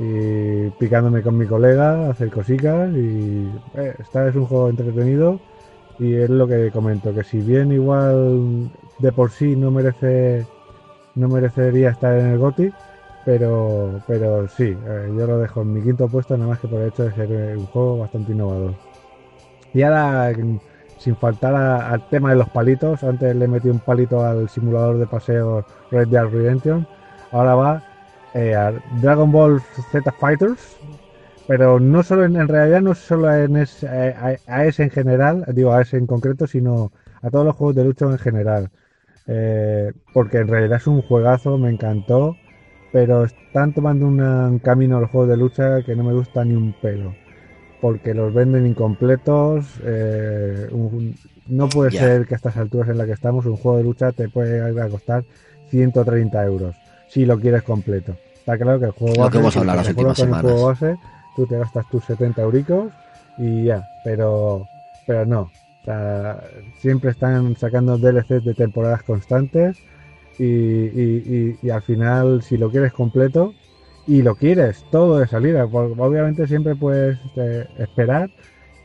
y 0.00 0.70
picándome 0.70 1.22
con 1.22 1.36
mi 1.36 1.46
colega, 1.46 2.08
hacer 2.08 2.30
cositas 2.30 2.90
y 2.96 3.50
eh, 3.74 3.94
es 3.98 4.34
un 4.34 4.46
juego 4.46 4.70
entretenido 4.70 5.38
y 5.98 6.14
es 6.14 6.30
lo 6.30 6.48
que 6.48 6.70
comento, 6.70 7.14
que 7.14 7.22
si 7.22 7.40
bien 7.40 7.70
igual 7.70 8.70
de 8.98 9.12
por 9.12 9.30
sí 9.30 9.54
no 9.56 9.70
merece 9.70 10.46
no 11.14 11.28
merecería 11.28 11.90
estar 11.90 12.16
en 12.18 12.28
el 12.28 12.38
GOTY, 12.38 12.72
pero 13.26 14.00
pero 14.06 14.48
sí, 14.48 14.74
eh, 14.86 15.12
yo 15.14 15.26
lo 15.26 15.38
dejo 15.38 15.60
en 15.60 15.74
mi 15.74 15.82
quinto 15.82 16.08
puesto 16.08 16.34
nada 16.34 16.48
más 16.48 16.60
que 16.60 16.68
por 16.68 16.80
el 16.80 16.88
hecho 16.88 17.04
de 17.04 17.12
ser 17.12 17.58
un 17.58 17.66
juego 17.66 17.98
bastante 17.98 18.32
innovador. 18.32 18.72
Y 19.74 19.82
ahora, 19.82 20.32
sin 20.96 21.14
faltar 21.16 21.54
al 21.54 22.08
tema 22.08 22.30
de 22.30 22.36
los 22.36 22.48
palitos, 22.48 23.04
antes 23.04 23.36
le 23.36 23.46
metí 23.46 23.68
un 23.68 23.80
palito 23.80 24.24
al 24.24 24.48
simulador 24.48 24.98
de 24.98 25.06
paseo 25.06 25.64
Red 25.90 26.08
Dead 26.08 26.24
Redemption, 26.24 26.86
ahora 27.32 27.54
va 27.54 27.89
eh, 28.34 28.54
Dragon 29.02 29.30
Ball 29.30 29.60
Z 29.92 30.12
Fighters, 30.12 30.76
pero 31.46 31.80
no 31.80 32.02
solo 32.02 32.24
en, 32.24 32.36
en 32.36 32.48
realidad 32.48 32.80
no 32.80 32.94
solo 32.94 33.34
en 33.34 33.56
ese, 33.56 33.88
a, 33.88 34.36
a 34.46 34.64
ese 34.66 34.84
en 34.84 34.90
general, 34.90 35.44
digo 35.54 35.72
a 35.72 35.82
ese 35.82 35.96
en 35.96 36.06
concreto, 36.06 36.46
sino 36.46 36.92
a 37.22 37.30
todos 37.30 37.44
los 37.44 37.56
juegos 37.56 37.76
de 37.76 37.84
lucha 37.84 38.06
en 38.06 38.18
general. 38.18 38.70
Eh, 39.26 39.92
porque 40.12 40.38
en 40.38 40.48
realidad 40.48 40.78
es 40.78 40.86
un 40.86 41.02
juegazo, 41.02 41.58
me 41.58 41.70
encantó, 41.70 42.36
pero 42.92 43.24
están 43.24 43.72
tomando 43.74 44.06
una- 44.06 44.48
un 44.48 44.58
camino 44.58 45.00
los 45.00 45.10
juegos 45.10 45.28
de 45.30 45.36
lucha 45.36 45.82
que 45.82 45.94
no 45.96 46.04
me 46.04 46.12
gusta 46.12 46.44
ni 46.44 46.54
un 46.54 46.72
pelo. 46.72 47.14
Porque 47.80 48.14
los 48.14 48.32
venden 48.34 48.66
incompletos. 48.66 49.80
eh, 49.84 50.68
un- 50.72 51.14
no 51.46 51.68
puede 51.68 51.90
ser 51.98 52.26
que 52.26 52.34
a 52.34 52.36
estas 52.36 52.56
alturas 52.56 52.88
en 52.90 52.98
las 52.98 53.06
que 53.06 53.12
estamos 53.12 53.46
un 53.46 53.56
juego 53.56 53.78
de 53.78 53.84
lucha 53.84 54.12
te 54.12 54.28
puede 54.28 54.52
llegar 54.68 54.86
a 54.86 54.90
costar 54.90 55.24
130 55.66 56.44
euros 56.44 56.76
si 57.10 57.26
lo 57.26 57.38
quieres 57.38 57.62
completo. 57.62 58.14
Está 58.38 58.56
claro 58.56 58.78
que 58.80 58.86
el 58.86 58.92
juego 58.92 59.24
Lo 59.24 59.30
que 59.30 59.38
base, 59.38 59.38
hemos 59.38 59.52
si 59.52 59.58
hablado 59.58 59.76
te 59.76 59.82
las 59.82 59.88
recuerdo 59.88 60.10
últimas 60.10 60.40
con 60.42 60.50
el 60.50 60.52
juego 60.54 60.66
base, 60.68 60.96
tú 61.36 61.46
te 61.46 61.58
gastas 61.58 61.86
tus 61.90 62.04
70 62.04 62.42
euricos 62.42 62.92
y 63.36 63.64
ya, 63.64 63.88
pero, 64.04 64.66
pero 65.06 65.26
no. 65.26 65.40
O 65.40 65.84
sea, 65.84 66.40
siempre 66.78 67.10
están 67.10 67.56
sacando 67.56 67.98
DLCs 67.98 68.44
de 68.44 68.54
temporadas 68.54 69.02
constantes 69.02 69.76
y, 70.38 70.44
y- 70.44 71.56
y- 71.62 71.66
y 71.66 71.70
al 71.70 71.82
final 71.82 72.42
si 72.42 72.56
lo 72.56 72.70
quieres 72.70 72.92
completo 72.92 73.54
y 74.06 74.22
lo 74.22 74.34
quieres 74.34 74.84
todo 74.90 75.18
de 75.18 75.26
salida, 75.26 75.64
obviamente 75.66 76.46
siempre 76.46 76.74
puedes 76.76 77.18
eh, 77.36 77.66
esperar 77.78 78.30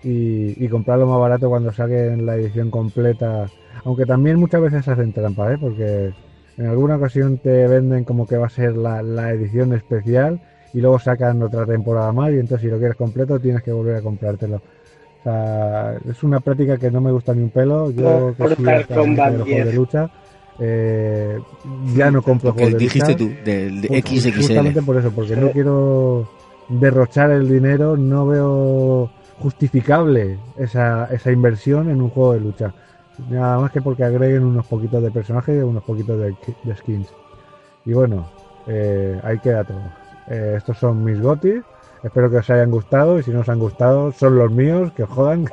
y, 0.04 0.68
comprarlo 0.68 1.08
más 1.08 1.20
barato 1.20 1.50
cuando 1.50 1.72
saque 1.74 2.08
en 2.08 2.26
la 2.26 2.36
edición 2.36 2.70
completa, 2.70 3.48
aunque 3.84 4.06
también 4.06 4.38
muchas 4.40 4.62
veces 4.62 4.88
hacen 4.88 5.14
trampa, 5.14 5.52
¿eh? 5.54 5.58
porque 5.60 6.12
en 6.58 6.66
alguna 6.68 6.96
ocasión 6.98 7.38
te 7.38 7.68
venden 7.68 8.04
como 8.04 8.26
que 8.28 8.38
va 8.38 8.48
a 8.48 8.50
ser 8.50 8.76
la, 8.76 9.02
la 9.02 9.32
edición 9.32 9.74
especial 9.74 10.40
y 10.74 10.82
luego 10.82 11.00
sacan 11.00 11.42
otra 11.44 11.66
temporada 11.66 12.12
más 12.12 12.32
y 12.32 12.40
entonces 12.40 12.62
si 12.62 12.68
lo 12.72 12.78
quieres 12.78 12.96
completo 12.98 13.40
tienes 13.40 13.62
que 13.64 13.72
volver 13.72 13.96
a 13.96 14.02
comprártelo. 14.02 14.58
O 14.58 15.24
sea, 15.24 15.96
es 16.10 16.22
una 16.24 16.40
práctica 16.40 16.78
que 16.78 16.92
no 16.92 17.02
me 17.02 17.12
gusta 17.12 17.34
ni 17.34 17.42
un 17.42 17.50
pelo. 17.50 17.90
Yo 17.92 18.34
que 18.38 18.44
Mortal 18.44 18.58
soy 18.58 18.74
hasta 18.74 18.96
Kombat 18.96 19.32
de 19.32 19.38
los 19.40 19.48
juegos 19.48 19.66
de 19.66 19.72
10. 19.72 19.76
lucha, 19.76 20.10
eh, 20.60 21.40
ya 21.96 22.12
no 22.12 22.22
compro 22.22 22.54
que 22.54 22.60
juegos 22.60 22.74
de 22.74 22.80
dijiste 22.80 23.12
lucha. 23.14 23.18
tú, 23.18 23.32
del 23.44 23.82
de 23.82 23.90
Ju- 23.90 24.36
Justamente 24.36 24.80
XXL. 24.80 24.86
por 24.86 24.98
eso, 24.98 25.12
porque 25.12 25.36
no 25.36 25.52
quiero 25.52 26.30
derrochar 26.70 27.32
el 27.32 27.48
dinero, 27.50 27.98
no 27.98 28.28
veo 28.28 29.10
justificable 29.40 30.38
esa, 30.58 31.06
esa 31.12 31.32
inversión 31.32 31.90
en 31.90 32.02
un 32.02 32.10
juego 32.10 32.34
de 32.34 32.40
lucha. 32.42 32.74
Nada 33.30 33.60
más 33.60 33.72
que 33.72 33.82
porque 33.82 34.04
agreguen 34.04 34.44
unos 34.44 34.66
poquitos 34.66 35.02
de 35.02 35.12
personajes 35.12 35.56
y 35.56 35.64
unos 35.64 35.84
poquitos 35.84 36.20
de, 36.20 36.36
skins. 36.76 37.08
Y 37.86 37.94
bueno, 37.94 38.30
eh, 38.68 39.20
ahí 39.24 39.40
queda 39.40 39.64
todo. 39.64 39.82
Eh, 40.28 40.56
estos 40.58 40.78
son 40.78 41.04
mis 41.04 41.22
gotis. 41.22 41.64
Espero 42.04 42.30
que 42.30 42.38
os 42.38 42.50
hayan 42.52 42.70
gustado 42.70 43.18
y 43.18 43.24
si 43.24 43.32
no 43.32 43.40
os 43.40 43.50
han 43.50 43.58
gustado, 43.58 44.12
son 44.12 44.38
los 44.38 44.52
míos, 44.52 44.92
que 44.96 45.04
os 45.04 45.10
jodan. 45.10 45.46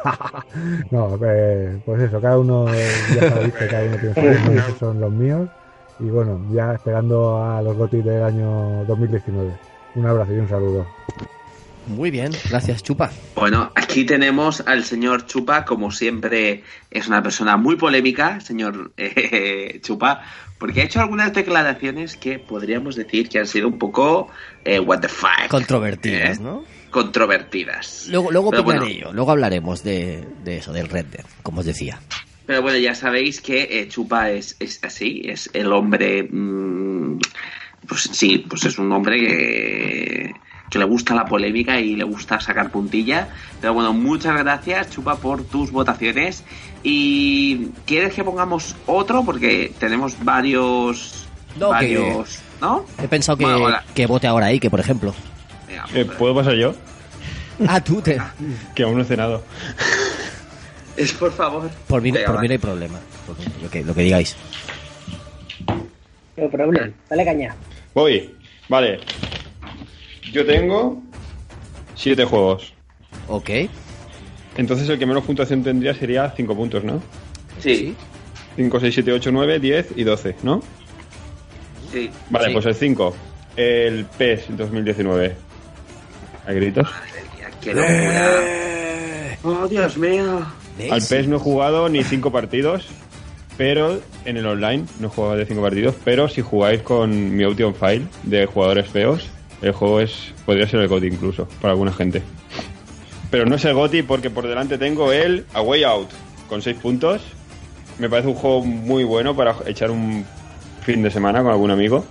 no, 0.91 1.19
eh, 1.25 1.81
pues 1.87 2.03
eso, 2.03 2.21
cada 2.21 2.39
uno 2.39 2.67
ya 2.67 3.31
sabéis 3.31 3.55
que 3.55 3.67
cada 3.69 3.85
uno 3.85 3.97
tiene 3.97 4.63
sus 4.63 4.79
son 4.79 5.01
los 5.01 5.11
míos. 5.11 5.49
Y 5.99 6.11
bueno, 6.11 6.41
ya 6.53 6.75
esperando 6.75 7.43
a 7.43 7.63
los 7.63 7.77
gotis 7.77 8.05
del 8.05 8.23
año 8.23 8.85
2019. 8.85 9.51
Un 9.95 10.07
abrazo 10.07 10.35
y 10.35 10.39
un 10.39 10.49
saludo. 10.49 10.87
Muy 11.87 12.11
bien, 12.11 12.33
gracias, 12.49 12.83
Chupa. 12.83 13.11
Bueno, 13.35 13.73
aquí 13.75 14.05
tenemos 14.05 14.63
al 14.67 14.85
señor 14.85 15.27
Chupa, 15.27 15.65
como 15.65 15.91
siempre 15.91 16.63
es 16.91 17.09
una 17.09 17.23
persona 17.23 17.57
muy 17.57 17.77
polémica, 17.77 18.41
señor 18.41 18.93
eh, 18.97 19.81
Chupa, 19.83 20.23
porque 20.59 20.83
ha 20.83 20.85
hecho 20.85 21.01
algunas 21.01 21.33
declaraciones 21.33 22.17
que 22.17 22.39
podríamos 22.39 22.95
decir 22.95 23.29
que 23.29 23.41
han 23.41 23.47
sido 23.47 23.69
un 23.69 23.79
poco 23.79 24.29
eh, 24.65 24.79
what 24.79 25.01
the 25.01 25.09
fuck. 25.09 25.49
Controvertidas, 25.49 26.39
eh, 26.39 26.43
¿no? 26.43 26.65
Controvertidas. 26.91 28.07
Luego, 28.11 28.31
luego 28.31 28.51
bueno. 28.63 28.85
luego 29.13 29.31
hablaremos 29.31 29.83
de, 29.83 30.25
de 30.45 30.59
eso, 30.59 30.73
del 30.73 30.89
Red 30.89 31.07
Dead, 31.07 31.25
como 31.43 31.61
os 31.61 31.67
decía. 31.67 31.99
Pero 32.47 32.63
bueno, 32.63 32.79
ya 32.79 32.95
sabéis 32.95 33.41
que 33.41 33.81
eh, 33.81 33.89
Chupa 33.89 34.31
es, 34.31 34.57
es 34.61 34.79
así, 34.85 35.23
es 35.25 35.51
el 35.53 35.73
hombre... 35.73 36.23
mm, 36.25 37.19
pues 37.87 38.03
sí, 38.13 38.45
pues 38.49 38.65
es 38.65 38.79
un 38.79 38.93
hombre 38.93 39.19
que, 39.19 40.33
que 40.73 40.79
le 40.79 40.87
gusta 40.87 41.15
la 41.15 41.27
polémica 41.27 41.79
y 41.79 41.97
le 41.97 42.05
gusta 42.05 42.41
sacar 42.41 42.71
puntilla. 42.71 43.29
Pero 43.61 43.75
bueno, 43.75 43.93
muchas 43.93 44.39
gracias, 44.39 44.89
Chupa, 44.91 45.17
por 45.17 45.45
tus 45.45 45.71
votaciones. 45.71 46.45
¿Y 46.83 47.67
quieres 47.85 48.15
que 48.15 48.25
pongamos 48.25 48.75
otro? 48.87 49.23
Porque 49.23 49.71
tenemos 49.79 50.17
varios... 50.25 51.27
No, 51.59 51.67
que- 51.79 51.99
varios 51.99 52.41
¿No? 52.63 52.87
He 53.03 53.07
pensado 53.07 53.37
que, 53.37 53.45
Bueno, 53.45 53.77
que 53.95 54.07
vote 54.07 54.27
ahora 54.27 54.47
ahí, 54.47 54.59
que 54.59 54.71
por 54.71 54.81
ejemplo. 54.81 55.13
Venga, 55.69 55.85
Eh, 55.93 56.07
¿Puedo 56.07 56.35
pasar 56.35 56.55
yo? 56.55 56.75
Ah, 57.69 57.81
tú 57.83 58.01
te... 58.01 58.19
Que 58.75 58.85
aún 58.85 58.97
no 58.97 59.03
he 59.03 59.05
cenado. 59.05 59.43
es 60.97 61.13
por 61.13 61.33
favor. 61.33 61.71
Por 61.87 62.01
mí, 62.01 62.11
Venga, 62.13 62.29
por 62.33 62.41
mí 62.41 62.49
no 62.49 62.53
hay 62.53 62.59
problema. 62.59 62.99
Lo, 63.63 63.69
que, 63.71 63.85
lo 63.85 63.95
que 63.95 64.03
digáis. 64.03 64.37
No 66.37 66.49
problema. 66.49 66.89
Dale 67.11 67.25
caña. 67.27 67.55
Voy. 67.95 68.35
Vale. 68.71 69.01
Yo 70.31 70.45
tengo 70.47 71.03
siete 71.95 72.25
juegos. 72.25 72.73
Ok. 73.29 73.51
Entonces 74.57 74.89
el 74.89 74.99
que 74.99 75.07
menos 75.07 75.25
puntuación 75.25 75.63
tendría 75.63 75.95
sería 75.95 76.31
5 76.37 76.55
puntos, 76.57 76.85
¿no? 76.85 77.03
Sí, 77.59 77.95
5, 78.57 78.81
6, 78.81 78.95
7, 78.95 79.13
8, 79.13 79.31
9, 79.33 79.59
10 79.61 79.87
y 79.97 80.05
12, 80.05 80.37
¿no? 80.43 80.63
sí. 81.91 82.11
Vale, 82.31 82.47
Sí. 82.49 82.53
pues 82.53 82.67
el 82.67 82.75
5. 82.75 83.15
El 83.57 84.05
PES 84.19 84.57
2019. 84.57 85.37
¿Hay 86.47 86.55
gritos? 86.57 86.85
Madre 86.91 87.23
mía, 87.37 87.51
qué 87.61 87.75
locura. 87.75 88.31
Oh, 89.63 89.69
Dios 89.69 89.97
mío. 89.99 90.47
Al 90.91 91.03
PES 91.03 91.29
no 91.29 91.37
he 91.37 91.39
jugado 91.41 91.89
ni 91.89 92.03
5 92.05 92.31
partidos, 92.33 92.87
pero 93.57 94.01
en 94.25 94.37
el 94.37 94.47
online 94.47 94.85
no 95.01 95.07
he 95.09 95.11
jugado 95.11 95.37
de 95.37 95.47
5 95.47 95.61
partidos, 95.63 95.95
pero 96.05 96.29
si 96.29 96.41
jugáis 96.43 96.83
con 96.83 97.37
mi 97.37 97.43
Audio 97.45 97.73
File 97.75 98.07
de 98.23 98.47
jugadores 98.47 98.89
feos, 98.89 99.29
el 99.63 99.73
juego 99.73 100.01
es 100.01 100.33
podría 100.45 100.67
ser 100.67 100.81
el 100.81 100.89
GOTY 100.89 101.07
incluso, 101.07 101.49
para 101.61 101.73
alguna 101.73 101.93
gente. 101.93 102.23
Pero 103.31 103.47
no 103.47 103.57
es 103.57 103.65
el 103.65 103.75
GOTY 103.75 104.03
porque 104.03 104.29
por 104.29 104.47
delante 104.47 104.77
tengo 104.77 105.13
el 105.13 105.47
A 105.55 105.63
Way 105.63 105.85
Out, 105.85 106.11
con 106.49 106.61
6 106.61 106.77
puntos. 106.79 107.23
Me 107.99 108.11
parece 108.11 108.29
un 108.29 108.35
juego 108.35 108.65
muy 108.65 109.05
bueno 109.05 109.35
para 109.35 109.55
echar 109.67 109.91
un 109.91 110.25
fin 110.83 111.03
de 111.03 111.11
semana 111.11 111.43
con 111.43 111.53
algún 111.53 111.71
amigo. 111.71 112.05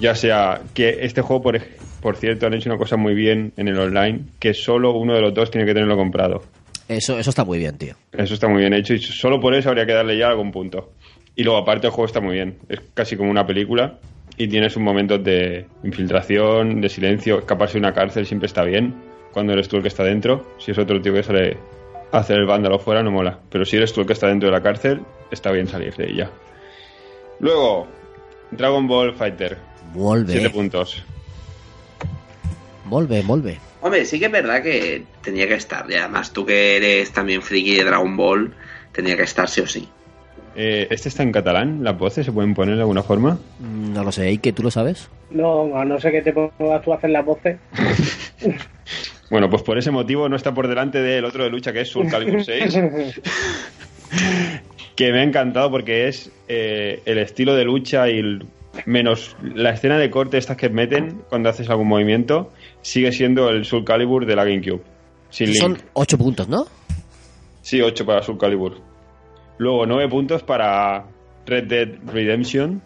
Ya 0.00 0.14
sea 0.14 0.60
que 0.74 0.98
este 1.00 1.22
juego, 1.22 1.42
por, 1.42 1.60
por 2.00 2.16
cierto, 2.16 2.46
han 2.46 2.54
hecho 2.54 2.70
una 2.70 2.78
cosa 2.78 2.96
muy 2.96 3.14
bien 3.14 3.52
en 3.56 3.66
el 3.66 3.78
online, 3.78 4.20
que 4.38 4.54
solo 4.54 4.92
uno 4.92 5.14
de 5.14 5.20
los 5.20 5.34
dos 5.34 5.50
tiene 5.50 5.66
que 5.66 5.74
tenerlo 5.74 5.96
comprado. 5.96 6.44
Eso, 6.88 7.18
eso 7.18 7.30
está 7.30 7.44
muy 7.44 7.58
bien, 7.58 7.76
tío. 7.76 7.94
Eso 8.12 8.34
está 8.34 8.48
muy 8.48 8.60
bien 8.60 8.72
hecho 8.74 8.94
y 8.94 9.00
solo 9.00 9.40
por 9.40 9.54
eso 9.54 9.68
habría 9.68 9.84
que 9.84 9.92
darle 9.92 10.16
ya 10.16 10.28
algún 10.28 10.52
punto. 10.52 10.92
Y 11.34 11.42
luego 11.42 11.58
aparte 11.58 11.86
el 11.88 11.92
juego 11.92 12.06
está 12.06 12.20
muy 12.20 12.34
bien. 12.34 12.58
Es 12.68 12.80
casi 12.94 13.16
como 13.16 13.30
una 13.30 13.46
película 13.46 13.98
y 14.38 14.46
tienes 14.46 14.76
un 14.76 14.84
momento 14.84 15.18
de 15.18 15.66
infiltración, 15.82 16.80
de 16.80 16.88
silencio. 16.88 17.40
Escaparse 17.40 17.74
de 17.74 17.80
una 17.80 17.92
cárcel 17.92 18.24
siempre 18.24 18.46
está 18.46 18.62
bien 18.62 18.94
cuando 19.32 19.52
eres 19.52 19.68
tú 19.68 19.76
el 19.76 19.82
que 19.82 19.88
está 19.88 20.04
dentro. 20.04 20.46
Si 20.58 20.70
es 20.70 20.78
otro 20.78 21.00
tío 21.02 21.12
que 21.12 21.24
sale 21.24 21.56
a 22.12 22.18
hacer 22.18 22.38
el 22.38 22.46
vándalo 22.46 22.78
fuera 22.78 23.02
no 23.02 23.10
mola. 23.10 23.40
Pero 23.50 23.64
si 23.64 23.76
eres 23.76 23.92
tú 23.92 24.00
el 24.00 24.06
que 24.06 24.12
está 24.12 24.28
dentro 24.28 24.48
de 24.48 24.54
la 24.54 24.62
cárcel, 24.62 25.00
está 25.30 25.50
bien 25.50 25.66
salir 25.66 25.94
de 25.96 26.10
ella. 26.10 26.30
Luego, 27.40 27.88
Dragon 28.52 28.86
Ball 28.86 29.14
Fighter. 29.14 29.58
Volve, 29.92 30.32
7 30.32 30.50
puntos. 30.50 31.02
volve, 32.84 33.22
volve. 33.22 33.58
Hombre, 33.80 34.04
sí 34.04 34.18
que 34.18 34.26
es 34.26 34.32
verdad 34.32 34.62
que 34.62 35.02
tenía 35.22 35.48
que 35.48 35.54
estar. 35.54 35.90
Y 35.90 35.94
además, 35.94 36.32
tú 36.32 36.46
que 36.46 36.76
eres 36.76 37.12
también 37.12 37.42
friki 37.42 37.76
de 37.76 37.84
Dragon 37.84 38.16
Ball, 38.16 38.54
tenía 38.92 39.16
que 39.16 39.22
estar 39.22 39.48
sí 39.48 39.60
o 39.62 39.66
sí. 39.66 39.88
Eh, 40.60 40.88
¿Este 40.90 41.08
está 41.08 41.22
en 41.22 41.30
catalán? 41.30 41.84
¿Las 41.84 41.96
voces 41.96 42.26
se 42.26 42.32
pueden 42.32 42.52
poner 42.52 42.74
de 42.74 42.80
alguna 42.80 43.04
forma? 43.04 43.38
Mm, 43.60 43.92
No 43.92 44.02
lo 44.02 44.10
sé, 44.10 44.32
¿y 44.32 44.38
que 44.38 44.52
tú 44.52 44.64
lo 44.64 44.72
sabes? 44.72 45.08
No, 45.30 45.76
a 45.78 45.84
no 45.84 46.00
ser 46.00 46.10
que 46.10 46.22
te 46.22 46.32
pongas 46.32 46.82
tú 46.82 46.92
a 46.92 46.96
hacer 46.96 47.10
las 47.10 47.24
voces. 47.24 47.58
Bueno, 49.30 49.50
pues 49.50 49.60
por 49.62 49.76
ese 49.76 49.90
motivo 49.90 50.26
no 50.30 50.36
está 50.36 50.54
por 50.54 50.66
delante 50.68 51.02
del 51.02 51.26
otro 51.26 51.44
de 51.44 51.50
lucha 51.50 51.70
que 51.70 51.82
es 51.82 51.88
Soul 51.90 52.08
Calibur 52.08 52.42
6. 52.42 52.80
que 54.96 55.12
me 55.12 55.20
ha 55.20 55.22
encantado 55.22 55.70
porque 55.70 56.08
es 56.08 56.30
eh, 56.48 57.02
el 57.04 57.18
estilo 57.18 57.54
de 57.54 57.64
lucha 57.64 58.08
y 58.08 58.18
el- 58.18 58.46
menos 58.86 59.36
la 59.42 59.70
escena 59.70 59.98
de 59.98 60.08
corte 60.10 60.38
estas 60.38 60.56
que 60.56 60.70
meten 60.70 61.20
cuando 61.28 61.50
haces 61.50 61.68
algún 61.68 61.88
movimiento 61.88 62.50
sigue 62.80 63.12
siendo 63.12 63.50
el 63.50 63.66
Soul 63.66 63.84
Calibur 63.84 64.24
de 64.24 64.34
la 64.34 64.44
GameCube. 64.44 64.80
Sin 65.28 65.54
Son 65.54 65.72
link. 65.74 65.82
8 65.92 66.16
puntos, 66.16 66.48
¿no? 66.48 66.64
Sí, 67.60 67.82
8 67.82 68.06
para 68.06 68.22
Soul 68.22 68.38
Calibur. 68.38 68.80
Luego 69.58 69.86
9 69.86 70.08
puntos 70.08 70.42
para 70.42 71.04
Red 71.46 71.64
Dead 71.64 71.88
Redemption. 72.06 72.80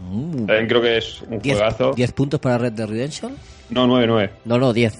Mm, 0.00 0.46
También 0.46 0.66
creo 0.66 0.82
que 0.82 0.96
es 0.98 1.22
un 1.22 1.38
10, 1.40 1.56
juegazo. 1.58 1.92
10 1.92 2.12
puntos 2.12 2.40
para 2.40 2.58
Red 2.58 2.72
Dead 2.72 2.88
Redemption. 2.88 3.36
No, 3.70 3.86
9, 3.86 4.06
9. 4.06 4.30
No, 4.44 4.58
no, 4.58 4.72
10. 4.72 4.98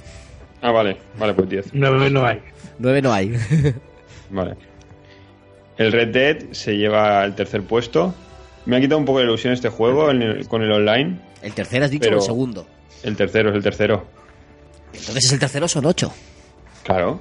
Ah, 0.63 0.71
vale, 0.71 0.97
vale, 1.19 1.35
pues 1.35 1.49
10. 1.49 1.75
No, 1.75 1.91
no 1.91 2.25
hay. 2.27 2.41
9 2.79 3.03
no 3.03 3.13
hay. 3.13 3.33
Vale. 4.31 4.55
El 5.77 5.93
Red 5.93 6.09
Dead 6.09 6.53
se 6.53 6.77
lleva 6.77 7.23
el 7.25 7.35
tercer 7.35 7.63
puesto. 7.65 8.15
Me 8.65 8.77
ha 8.77 8.81
quitado 8.81 8.99
un 8.99 9.05
poco 9.05 9.19
de 9.19 9.25
ilusión 9.25 9.53
este 9.53 9.69
juego 9.69 10.11
el- 10.11 10.47
con 10.49 10.63
el 10.63 10.71
online. 10.73 11.19
¿El 11.43 11.53
tercero 11.53 11.85
has 11.85 11.91
dicho 11.91 12.05
Pero- 12.05 12.17
o 12.17 12.21
el 12.21 12.25
segundo? 12.27 12.67
El 13.03 13.17
tercero 13.17 13.51
es 13.51 13.57
el 13.57 13.63
tercero. 13.63 14.07
Entonces 14.95 15.25
es 15.25 15.33
el 15.33 15.39
tercero 15.39 15.67
son 15.69 15.85
8. 15.85 16.13
Claro. 16.85 17.21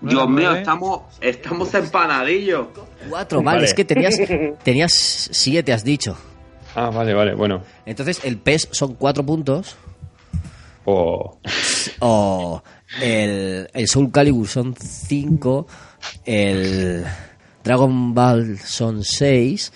Dios 0.00 0.28
mío, 0.28 0.54
estamos, 0.54 1.02
estamos 1.20 1.74
empanadillos. 1.74 2.68
4, 3.08 3.42
vale, 3.42 3.56
Vale. 3.56 3.64
es 3.66 3.74
que 3.74 3.84
tenías 3.84 4.14
tenías 4.62 4.92
7, 4.92 5.72
has 5.72 5.84
dicho. 5.84 6.16
Ah, 6.74 6.90
vale, 6.90 7.12
vale, 7.14 7.34
bueno. 7.34 7.62
Entonces 7.84 8.20
el 8.24 8.38
PES 8.38 8.68
son 8.72 8.94
4 8.94 9.24
puntos. 9.26 9.76
O 10.84 11.38
O 12.00 12.62
el, 13.02 13.68
el 13.72 13.88
Soul 13.88 14.10
Calibur 14.10 14.48
son 14.48 14.74
5. 14.74 15.66
El 16.24 17.04
Dragon 17.62 18.14
Ball 18.14 18.58
son 18.58 19.04
6. 19.04 19.72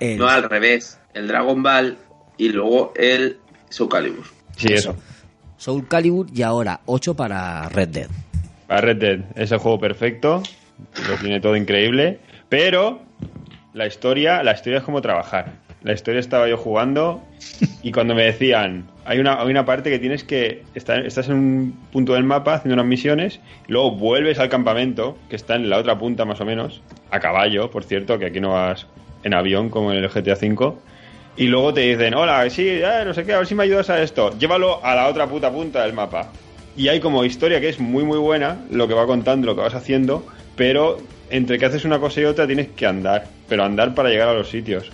El, 0.00 0.18
No, 0.18 0.28
al 0.28 0.48
revés. 0.48 0.98
El 1.14 1.26
Dragon 1.28 1.62
Ball 1.62 1.98
y 2.38 2.48
luego 2.50 2.92
el 2.96 3.38
Soul 3.68 3.88
Calibur. 3.88 4.24
sí, 4.56 4.72
eso. 4.72 4.94
Soul 5.56 5.86
Calibur 5.86 6.26
y 6.34 6.42
ahora 6.42 6.80
8 6.86 7.14
para 7.14 7.68
Red 7.68 7.88
Dead. 7.88 8.08
A 8.72 8.80
Red 8.80 9.20
es 9.34 9.52
el 9.52 9.58
juego 9.58 9.78
perfecto. 9.78 10.42
Lo 11.08 11.16
tiene 11.16 11.40
todo 11.40 11.56
increíble. 11.56 12.18
Pero 12.48 13.02
la 13.74 13.86
historia, 13.86 14.42
la 14.42 14.52
historia 14.52 14.78
es 14.78 14.84
como 14.84 15.02
trabajar. 15.02 15.52
La 15.82 15.92
historia 15.92 16.20
estaba 16.20 16.48
yo 16.48 16.56
jugando 16.56 17.22
y 17.82 17.92
cuando 17.92 18.14
me 18.14 18.24
decían, 18.24 18.88
hay 19.04 19.18
una, 19.18 19.40
hay 19.40 19.50
una 19.50 19.64
parte 19.64 19.90
que 19.90 19.98
tienes 19.98 20.22
que, 20.24 20.62
estar, 20.74 21.04
estás 21.04 21.28
en 21.28 21.34
un 21.34 21.72
punto 21.90 22.14
del 22.14 22.24
mapa 22.24 22.54
haciendo 22.54 22.74
unas 22.74 22.86
misiones, 22.86 23.40
luego 23.66 23.90
vuelves 23.90 24.38
al 24.38 24.48
campamento, 24.48 25.18
que 25.28 25.36
está 25.36 25.56
en 25.56 25.68
la 25.68 25.78
otra 25.78 25.98
punta 25.98 26.24
más 26.24 26.40
o 26.40 26.44
menos, 26.44 26.82
a 27.10 27.18
caballo, 27.18 27.70
por 27.70 27.82
cierto, 27.82 28.18
que 28.18 28.26
aquí 28.26 28.40
no 28.40 28.50
vas 28.50 28.86
en 29.24 29.34
avión 29.34 29.70
como 29.70 29.92
en 29.92 29.98
el 29.98 30.08
GTA 30.08 30.34
V, 30.34 30.74
y 31.36 31.46
luego 31.48 31.74
te 31.74 31.80
dicen, 31.80 32.14
hola, 32.14 32.48
sí, 32.48 32.68
eh, 32.68 33.02
no 33.04 33.12
sé 33.12 33.24
qué, 33.24 33.32
a 33.32 33.38
ver 33.38 33.46
si 33.48 33.56
me 33.56 33.64
ayudas 33.64 33.90
a 33.90 34.00
esto, 34.00 34.38
llévalo 34.38 34.84
a 34.84 34.94
la 34.94 35.08
otra 35.08 35.26
puta 35.26 35.50
punta 35.50 35.82
del 35.82 35.94
mapa. 35.94 36.30
Y 36.76 36.88
hay 36.88 37.00
como 37.00 37.24
historia 37.24 37.60
que 37.60 37.68
es 37.68 37.80
muy 37.80 38.04
muy 38.04 38.18
buena, 38.18 38.64
lo 38.70 38.88
que 38.88 38.94
va 38.94 39.06
contando, 39.06 39.46
lo 39.46 39.54
que 39.54 39.62
vas 39.62 39.74
haciendo, 39.74 40.24
pero 40.56 40.98
entre 41.30 41.58
que 41.58 41.66
haces 41.66 41.84
una 41.84 41.98
cosa 41.98 42.20
y 42.20 42.24
otra 42.24 42.46
tienes 42.46 42.68
que 42.68 42.86
andar, 42.86 43.26
pero 43.48 43.64
andar 43.64 43.94
para 43.94 44.08
llegar 44.10 44.28
a 44.28 44.34
los 44.34 44.48
sitios. 44.48 44.90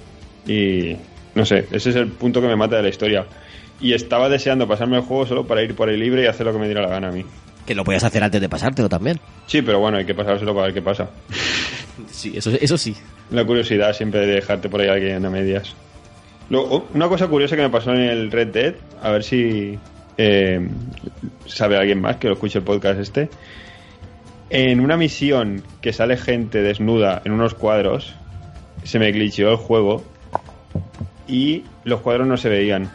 Y 0.46 0.96
no 1.34 1.44
sé, 1.44 1.66
ese 1.70 1.90
es 1.90 1.96
el 1.96 2.08
punto 2.08 2.40
que 2.40 2.48
me 2.48 2.56
mata 2.56 2.76
de 2.76 2.82
la 2.82 2.88
historia. 2.88 3.26
Y 3.80 3.92
estaba 3.92 4.28
deseando 4.28 4.66
pasarme 4.66 4.96
el 4.96 5.02
juego 5.02 5.26
solo 5.26 5.46
para 5.46 5.62
ir 5.62 5.74
por 5.74 5.88
ahí 5.88 5.96
libre 5.96 6.22
y 6.22 6.26
hacer 6.26 6.46
lo 6.46 6.52
que 6.52 6.58
me 6.58 6.66
diera 6.66 6.82
la 6.82 6.88
gana 6.88 7.08
a 7.08 7.12
mí. 7.12 7.24
Que 7.66 7.74
lo 7.74 7.84
podías 7.84 8.02
hacer 8.02 8.24
antes 8.24 8.40
de 8.40 8.48
pasártelo 8.48 8.88
también. 8.88 9.20
Sí, 9.46 9.62
pero 9.62 9.78
bueno, 9.78 9.98
hay 9.98 10.04
que 10.06 10.14
pasárselo 10.14 10.54
para 10.54 10.66
ver 10.66 10.74
qué 10.74 10.82
pasa. 10.82 11.10
Sí, 12.12 12.32
eso, 12.36 12.50
eso 12.50 12.78
sí. 12.78 12.94
La 13.32 13.44
curiosidad 13.44 13.92
siempre 13.92 14.20
de 14.20 14.34
dejarte 14.34 14.68
por 14.68 14.80
ahí 14.80 14.88
alguien 14.88 15.24
a 15.26 15.30
medias. 15.30 15.74
Luego, 16.48 16.68
oh, 16.70 16.88
una 16.94 17.08
cosa 17.08 17.26
curiosa 17.26 17.56
que 17.56 17.62
me 17.62 17.70
pasó 17.70 17.92
en 17.92 18.02
el 18.02 18.30
Red 18.30 18.48
Dead, 18.48 18.74
a 19.02 19.10
ver 19.10 19.24
si 19.24 19.76
eh, 20.18 20.68
sabe 21.46 21.76
alguien 21.78 22.00
más 22.00 22.16
que 22.16 22.28
lo 22.28 22.34
escuche 22.34 22.58
el 22.58 22.64
podcast 22.64 23.00
este. 23.00 23.30
En 24.50 24.80
una 24.80 24.96
misión 24.96 25.62
que 25.80 25.92
sale 25.92 26.16
gente 26.16 26.62
desnuda 26.62 27.22
en 27.24 27.32
unos 27.32 27.54
cuadros, 27.54 28.14
se 28.82 28.98
me 28.98 29.10
glitcheó 29.12 29.50
el 29.50 29.56
juego 29.56 30.02
y 31.26 31.64
los 31.84 32.00
cuadros 32.00 32.26
no 32.26 32.36
se 32.36 32.48
veían. 32.48 32.90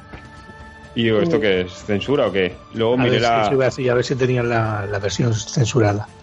Y 0.96 1.04
digo, 1.04 1.20
¿esto 1.22 1.40
qué 1.40 1.62
es? 1.62 1.72
¿Censura 1.72 2.28
o 2.28 2.32
qué? 2.32 2.54
Luego 2.76 2.94
A 2.94 2.98
miré 2.98 3.12
ver, 3.12 3.22
la... 3.22 3.50
iba 3.52 3.94
a 3.94 3.96
ver 3.96 4.04
si 4.06 4.16
tenían 4.16 4.48
la, 4.50 4.86
la 4.86 5.00
versión 5.00 5.34
censurada. 5.34 6.08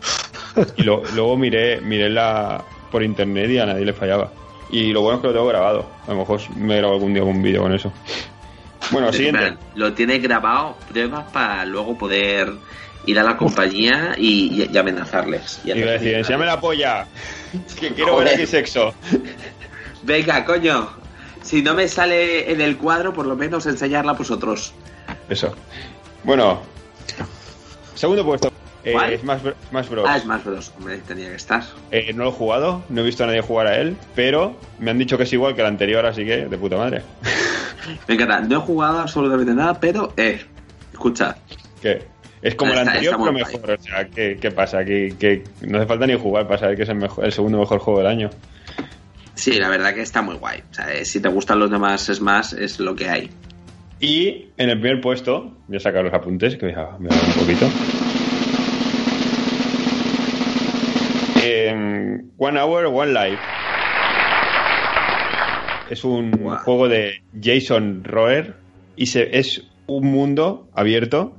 Y 0.76 0.82
lo- 0.82 1.02
luego 1.14 1.36
miré, 1.36 1.80
miré 1.80 2.10
la 2.10 2.62
por 2.90 3.04
internet 3.04 3.48
y 3.50 3.58
a 3.58 3.66
nadie 3.66 3.84
le 3.84 3.92
fallaba. 3.92 4.32
Y 4.72 4.92
lo 4.92 5.00
bueno 5.02 5.16
es 5.18 5.22
que 5.22 5.28
lo 5.28 5.32
tengo 5.32 5.46
grabado. 5.46 5.86
A 6.08 6.10
lo 6.10 6.18
mejor 6.18 6.40
me 6.56 6.76
grabo 6.76 6.94
algún 6.94 7.12
día 7.14 7.22
algún 7.22 7.40
vídeo 7.40 7.62
con 7.62 7.72
eso. 7.72 7.92
Bueno, 8.90 9.12
siguiente. 9.12 9.54
Lo 9.74 9.92
tiene 9.92 10.18
grabado, 10.18 10.76
pruebas 10.90 11.30
para 11.32 11.64
luego 11.64 11.96
poder 11.96 12.52
ir 13.06 13.18
a 13.18 13.22
la 13.22 13.36
compañía 13.36 14.14
y, 14.18 14.62
y- 14.62 14.70
y 14.72 14.78
amenazarles. 14.78 15.60
Y 15.64 15.70
Iba 15.72 15.90
a 15.90 15.92
decir, 15.92 16.14
enséñame 16.14 16.46
la 16.46 16.60
polla. 16.60 17.06
Que 17.80 17.88
quiero 17.92 18.16
ver 18.16 18.26
Joder. 18.28 18.34
aquí 18.34 18.46
sexo. 18.46 18.94
Venga, 20.02 20.44
coño. 20.44 20.90
Si 21.42 21.62
no 21.62 21.74
me 21.74 21.88
sale 21.88 22.52
en 22.52 22.60
el 22.60 22.76
cuadro, 22.76 23.12
por 23.12 23.26
lo 23.26 23.34
menos 23.36 23.66
enseñarla 23.66 24.12
a 24.12 24.14
vosotros. 24.14 24.72
Eso. 25.28 25.54
Bueno. 26.22 26.62
Segundo 27.94 28.24
puesto. 28.24 28.52
Eh. 28.84 29.18
Smash, 29.20 29.40
Smash 29.68 29.88
Bros. 29.88 30.06
Ah, 30.08 30.16
es 30.16 30.24
más 30.26 30.44
Bros. 30.44 30.72
Hombre, 30.78 30.98
tenía 30.98 31.28
que 31.28 31.34
estar. 31.36 31.62
Eh, 31.90 32.12
no 32.14 32.24
lo 32.24 32.30
he 32.30 32.32
jugado, 32.32 32.82
no 32.88 33.00
he 33.00 33.04
visto 33.04 33.24
a 33.24 33.26
nadie 33.26 33.40
jugar 33.42 33.66
a 33.66 33.76
él, 33.78 33.96
pero 34.14 34.56
me 34.78 34.90
han 34.90 34.98
dicho 34.98 35.16
que 35.18 35.24
es 35.24 35.32
igual 35.32 35.54
que 35.54 35.60
el 35.60 35.66
anterior, 35.66 36.04
así 36.06 36.24
que 36.24 36.46
de 36.46 36.58
puta 36.58 36.76
madre. 36.76 37.02
Me 38.08 38.14
encanta. 38.14 38.40
No 38.40 38.58
he 38.58 38.60
jugado 38.60 39.00
absolutamente 39.00 39.54
nada, 39.54 39.78
pero, 39.78 40.12
eh, 40.16 40.40
escucha. 40.92 41.36
Que 41.80 42.02
es 42.42 42.54
como 42.54 42.72
el 42.72 42.78
anterior, 42.78 43.16
pero 43.18 43.32
mejor. 43.32 43.70
O 43.70 43.82
sea, 43.82 44.08
¿qué, 44.08 44.38
qué 44.40 44.50
pasa? 44.50 44.84
Que, 44.84 45.14
que 45.18 45.44
no 45.62 45.78
hace 45.78 45.86
falta 45.86 46.06
ni 46.06 46.18
jugar 46.18 46.46
para 46.46 46.58
saber 46.58 46.76
que 46.76 46.82
es 46.82 46.88
el, 46.88 46.96
mejor, 46.96 47.24
el 47.24 47.32
segundo 47.32 47.58
mejor 47.58 47.78
juego 47.80 48.00
del 48.00 48.08
año. 48.08 48.30
Sí, 49.34 49.52
la 49.58 49.68
verdad 49.68 49.94
que 49.94 50.02
está 50.02 50.22
muy 50.22 50.36
guay. 50.36 50.62
O 50.70 50.74
sea, 50.74 50.92
eh, 50.92 51.04
si 51.04 51.20
te 51.20 51.28
gustan 51.28 51.58
los 51.58 51.70
demás 51.70 52.06
Smash, 52.06 52.54
es 52.58 52.78
lo 52.80 52.94
que 52.94 53.08
hay. 53.08 53.30
Y 54.00 54.48
en 54.56 54.70
el 54.70 54.80
primer 54.80 55.00
puesto, 55.00 55.56
voy 55.68 55.76
a 55.76 55.80
sacar 55.80 56.04
los 56.04 56.12
apuntes, 56.12 56.56
que 56.56 56.66
me 56.66 56.74
voy 56.74 56.82
a 56.82 56.98
me 56.98 57.08
voy 57.08 57.16
a 57.16 57.20
dar 57.20 57.28
un 57.28 57.34
poquito. 57.34 57.70
One 62.42 62.58
Hour, 62.58 62.86
One 62.86 63.12
Life. 63.12 63.38
Es 65.90 66.04
un 66.04 66.32
juego 66.64 66.88
de 66.88 67.20
Jason 67.42 68.04
Roer 68.04 68.54
y 68.96 69.06
se, 69.06 69.36
es 69.36 69.64
un 69.86 70.06
mundo 70.06 70.68
abierto 70.72 71.34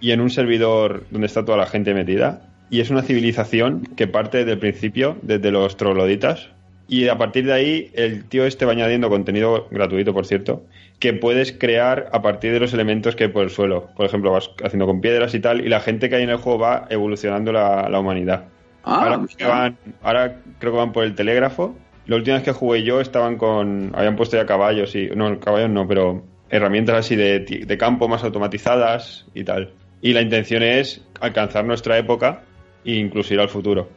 y 0.00 0.10
en 0.10 0.20
un 0.20 0.28
servidor 0.28 1.04
donde 1.10 1.28
está 1.28 1.44
toda 1.44 1.56
la 1.56 1.66
gente 1.66 1.94
metida. 1.94 2.42
Y 2.68 2.80
es 2.80 2.90
una 2.90 3.02
civilización 3.02 3.82
que 3.96 4.08
parte 4.08 4.38
desde 4.38 4.52
el 4.52 4.58
principio, 4.58 5.16
desde 5.22 5.52
los 5.52 5.76
trogloditas. 5.76 6.48
Y 6.88 7.06
a 7.06 7.16
partir 7.16 7.46
de 7.46 7.52
ahí, 7.52 7.90
el 7.94 8.24
tío 8.24 8.44
este 8.44 8.64
va 8.64 8.72
añadiendo 8.72 9.08
contenido 9.08 9.68
gratuito, 9.70 10.12
por 10.12 10.26
cierto, 10.26 10.64
que 10.98 11.12
puedes 11.12 11.52
crear 11.52 12.08
a 12.12 12.22
partir 12.22 12.52
de 12.52 12.60
los 12.60 12.74
elementos 12.74 13.14
que 13.14 13.24
hay 13.24 13.30
por 13.30 13.44
el 13.44 13.50
suelo. 13.50 13.88
Por 13.96 14.06
ejemplo, 14.06 14.32
vas 14.32 14.50
haciendo 14.64 14.86
con 14.86 15.00
piedras 15.00 15.32
y 15.34 15.40
tal, 15.40 15.64
y 15.64 15.68
la 15.68 15.80
gente 15.80 16.08
que 16.08 16.16
hay 16.16 16.24
en 16.24 16.30
el 16.30 16.38
juego 16.38 16.58
va 16.58 16.86
evolucionando 16.90 17.52
la, 17.52 17.88
la 17.88 18.00
humanidad. 18.00 18.46
Ah, 18.84 19.20
van, 19.40 19.76
ahora 20.02 20.40
creo 20.60 20.72
que 20.72 20.78
van 20.78 20.92
por 20.92 21.04
el 21.04 21.16
telégrafo 21.16 21.76
La 22.06 22.16
última 22.16 22.42
que 22.42 22.52
jugué 22.52 22.82
yo 22.82 23.00
estaban 23.00 23.36
con. 23.36 23.92
Habían 23.94 24.16
puesto 24.16 24.36
ya 24.36 24.46
caballos 24.46 24.94
y. 24.94 25.06
No, 25.08 25.38
caballos 25.40 25.70
no, 25.70 25.86
pero 25.88 26.22
herramientas 26.50 26.96
así 26.96 27.16
de, 27.16 27.40
de 27.40 27.78
campo 27.78 28.06
más 28.08 28.22
automatizadas 28.24 29.26
y 29.34 29.44
tal. 29.44 29.72
Y 30.00 30.12
la 30.12 30.20
intención 30.22 30.62
es 30.62 31.02
alcanzar 31.20 31.64
nuestra 31.64 31.98
época 31.98 32.42
e 32.84 32.92
incluso 32.94 33.34
ir 33.34 33.40
al 33.40 33.48
futuro. 33.48 33.88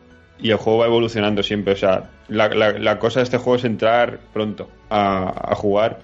Y 0.42 0.52
el 0.52 0.58
juego 0.58 0.80
va 0.80 0.86
evolucionando 0.88 1.44
siempre. 1.44 1.74
O 1.74 1.78
sea, 1.78 2.10
la, 2.30 2.48
la- 2.50 2.80
la 2.80 2.98
cosa 2.98 3.20
de 3.20 3.26
este 3.26 3.38
juego 3.38 3.58
es 3.58 3.66
entrar 3.66 4.20
pronto 4.34 4.70
a, 4.90 5.52
a 5.52 5.56
jugar 5.56 6.00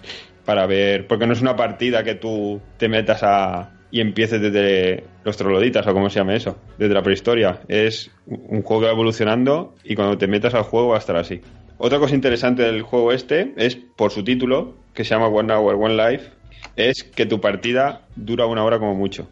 para 0.45 0.68
ver. 0.68 1.08
Porque 1.08 1.26
no 1.26 1.34
es 1.34 1.41
una 1.41 1.56
partida 1.56 2.03
que 2.03 2.16
tú 2.16 2.62
te 2.78 2.88
metas 2.89 3.24
a. 3.24 3.72
y 3.89 4.01
empieces 4.01 4.41
desde 4.41 5.06
los 5.24 5.38
troloditas 5.38 5.88
o 5.88 5.93
como 5.93 6.10
se 6.12 6.20
llame 6.20 6.36
eso, 6.36 6.58
desde 6.78 6.93
la 6.93 7.01
prehistoria. 7.01 7.62
Es 7.68 8.12
un 8.28 8.62
juego 8.62 8.82
que 8.82 8.88
va 8.88 8.91
evolucionando 8.93 9.74
y 9.84 9.95
cuando 9.95 10.18
te 10.20 10.28
metas 10.28 10.53
al 10.53 10.64
juego 10.64 10.89
va 10.89 10.97
a 10.97 10.99
estar 10.99 11.16
así. 11.16 11.41
Otra 11.78 11.99
cosa 11.99 12.15
interesante 12.15 12.63
del 12.63 12.82
juego 12.82 13.11
este 13.11 13.53
es 13.57 13.76
por 13.76 14.11
su 14.11 14.23
título, 14.23 14.76
que 14.93 15.03
se 15.03 15.13
llama 15.13 15.28
One 15.28 15.53
Hour, 15.53 15.76
One 15.76 15.95
Life, 15.95 16.32
es 16.76 17.03
que 17.03 17.26
tu 17.26 17.41
partida 17.41 18.01
dura 18.15 18.45
una 18.45 18.63
hora 18.63 18.80
como 18.80 18.95
mucho. 18.95 19.30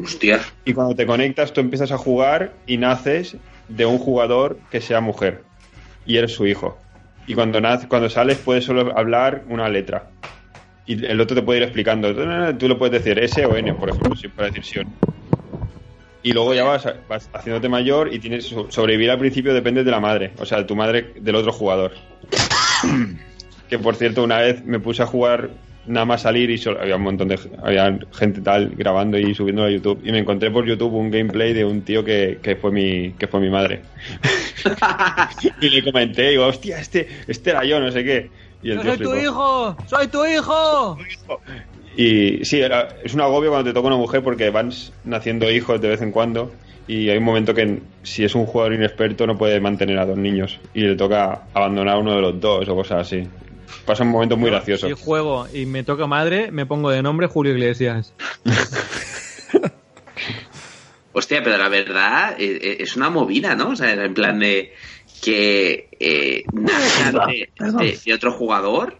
Hostia. 0.00 0.40
Y 0.64 0.74
cuando 0.74 0.94
te 0.94 1.06
conectas, 1.06 1.52
tú 1.52 1.60
empiezas 1.60 1.92
a 1.92 1.98
jugar 1.98 2.54
y 2.66 2.76
naces 2.76 3.36
de 3.68 3.86
un 3.86 3.98
jugador 3.98 4.58
que 4.70 4.80
sea 4.80 5.00
mujer. 5.00 5.42
Y 6.06 6.16
eres 6.16 6.32
su 6.32 6.46
hijo. 6.46 6.78
Y 7.26 7.34
cuando, 7.34 7.60
nace, 7.60 7.88
cuando 7.88 8.08
sales 8.08 8.38
puedes 8.38 8.64
solo 8.64 8.96
hablar 8.96 9.44
una 9.48 9.68
letra. 9.68 10.10
Y 10.86 11.04
el 11.04 11.20
otro 11.20 11.36
te 11.36 11.42
puede 11.42 11.58
ir 11.58 11.64
explicando. 11.64 12.14
Tú 12.56 12.68
lo 12.68 12.78
puedes 12.78 13.04
decir 13.04 13.18
S 13.22 13.44
o 13.44 13.56
N, 13.56 13.74
por 13.74 13.90
ejemplo, 13.90 14.16
si 14.16 14.28
para 14.28 14.48
decir 14.48 14.64
sí 14.64 14.78
o 14.78 14.84
no. 14.84 15.17
Y 16.22 16.32
luego 16.32 16.52
ya 16.54 16.64
vas, 16.64 16.86
vas 17.08 17.30
haciéndote 17.32 17.68
mayor 17.68 18.12
y 18.12 18.18
tienes 18.18 18.46
sobrevivir 18.68 19.10
al 19.10 19.18
principio 19.18 19.54
depende 19.54 19.84
de 19.84 19.90
la 19.90 20.00
madre. 20.00 20.32
O 20.38 20.44
sea, 20.44 20.66
tu 20.66 20.74
madre 20.74 21.12
del 21.20 21.34
otro 21.36 21.52
jugador. 21.52 21.92
que 23.68 23.78
por 23.78 23.94
cierto, 23.96 24.22
una 24.24 24.38
vez 24.38 24.64
me 24.64 24.80
puse 24.80 25.02
a 25.02 25.06
jugar 25.06 25.50
nada 25.86 26.04
más 26.04 26.22
salir 26.22 26.50
y 26.50 26.58
solo- 26.58 26.80
había 26.80 26.96
un 26.96 27.02
montón 27.02 27.28
de 27.28 27.38
había 27.62 27.98
gente 28.12 28.40
tal 28.42 28.70
grabando 28.76 29.16
y 29.18 29.34
subiendo 29.34 29.64
a 29.64 29.70
YouTube 29.70 30.00
y 30.04 30.12
me 30.12 30.18
encontré 30.18 30.50
por 30.50 30.66
YouTube 30.66 30.92
un 30.92 31.10
gameplay 31.10 31.54
de 31.54 31.64
un 31.64 31.80
tío 31.82 32.04
que, 32.04 32.38
que 32.42 32.56
fue 32.56 32.70
mi 32.70 33.12
que 33.12 33.26
fue 33.26 33.40
mi 33.40 33.48
madre 33.48 33.80
y 35.62 35.68
le 35.70 35.82
comenté 35.82 36.28
digo 36.28 36.44
hostia 36.46 36.78
este 36.78 37.08
este 37.26 37.50
era 37.50 37.64
yo 37.64 37.80
no 37.80 37.90
sé 37.90 38.04
qué 38.04 38.30
y 38.62 38.70
el 38.72 38.80
tío 38.80 38.90
¡Soy 38.90 38.98
tu 38.98 39.10
flipó. 39.12 39.24
hijo! 39.24 39.76
¡Soy 39.86 40.08
tu 40.08 40.26
hijo! 40.26 40.98
Y 42.00 42.44
sí 42.44 42.60
era- 42.60 42.88
es 43.04 43.12
un 43.12 43.20
agobio 43.20 43.50
cuando 43.50 43.68
te 43.70 43.74
toca 43.74 43.88
una 43.88 43.96
mujer 43.96 44.22
porque 44.22 44.50
van 44.50 44.70
naciendo 45.04 45.50
hijos 45.50 45.80
de 45.80 45.88
vez 45.88 46.00
en 46.00 46.12
cuando 46.12 46.52
y 46.86 47.10
hay 47.10 47.18
un 47.18 47.24
momento 47.24 47.52
que 47.52 47.80
si 48.04 48.22
es 48.24 48.34
un 48.34 48.46
jugador 48.46 48.72
inexperto 48.74 49.26
no 49.26 49.36
puede 49.36 49.60
mantener 49.60 49.98
a 49.98 50.06
dos 50.06 50.16
niños 50.16 50.60
y 50.74 50.82
le 50.82 50.94
toca 50.94 51.42
abandonar 51.52 51.98
uno 51.98 52.14
de 52.14 52.20
los 52.22 52.40
dos 52.40 52.68
o 52.68 52.74
cosas 52.76 53.00
así 53.06 53.26
pasan 53.84 54.08
momentos 54.08 54.38
muy 54.38 54.48
graciosos 54.50 54.88
Si 54.88 55.04
juego 55.04 55.46
y 55.52 55.66
me 55.66 55.82
toca 55.82 56.06
madre, 56.06 56.50
me 56.52 56.64
pongo 56.66 56.88
de 56.90 57.02
nombre 57.02 57.26
Julio 57.26 57.52
Iglesias. 57.52 58.14
Hostia, 61.12 61.42
pero 61.42 61.58
la 61.58 61.68
verdad 61.68 62.36
eh, 62.38 62.58
eh, 62.62 62.76
es 62.80 62.96
una 62.96 63.10
movida, 63.10 63.54
¿no? 63.56 63.70
O 63.70 63.76
sea, 63.76 63.92
en 63.92 64.14
plan 64.14 64.38
de 64.38 64.72
que 65.22 65.88
eh, 65.98 66.44
de- 66.52 67.98
de 68.04 68.14
otro 68.14 68.30
jugador 68.32 68.98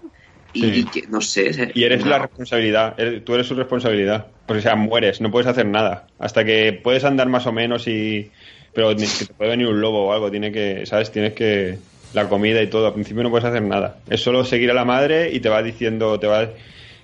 y, 0.52 0.60
Sí. 0.60 0.80
y 0.80 0.84
que, 0.84 1.06
no 1.08 1.20
sé. 1.20 1.70
Y 1.74 1.84
eres 1.84 2.04
no. 2.04 2.10
la 2.10 2.18
responsabilidad, 2.20 2.94
eres- 2.98 3.24
tú 3.24 3.34
eres 3.34 3.46
su 3.46 3.54
responsabilidad. 3.54 4.26
Pues 4.46 4.60
o 4.60 4.62
sea, 4.62 4.76
mueres, 4.76 5.20
no 5.20 5.30
puedes 5.30 5.46
hacer 5.46 5.66
nada. 5.66 6.06
Hasta 6.18 6.44
que 6.44 6.72
puedes 6.72 7.04
andar 7.04 7.28
más 7.28 7.46
o 7.46 7.52
menos 7.52 7.86
y... 7.88 8.30
Pero 8.74 8.92
ni- 8.94 9.06
que 9.06 9.26
te 9.26 9.34
puede 9.34 9.50
venir 9.50 9.66
un 9.66 9.80
lobo 9.80 10.06
o 10.06 10.12
algo, 10.12 10.30
tiene 10.30 10.52
que, 10.52 10.86
¿sabes? 10.86 11.10
Tienes 11.10 11.32
que... 11.34 11.78
La 12.14 12.26
comida 12.28 12.62
y 12.62 12.68
todo, 12.68 12.86
al 12.86 12.94
principio 12.94 13.22
no 13.22 13.28
puedes 13.30 13.44
hacer 13.44 13.60
nada. 13.62 13.98
Es 14.08 14.22
solo 14.22 14.42
seguir 14.42 14.70
a 14.70 14.74
la 14.74 14.86
madre 14.86 15.30
y 15.30 15.40
te 15.40 15.48
va 15.50 15.62
diciendo, 15.62 16.18
te 16.18 16.26
va... 16.26 16.48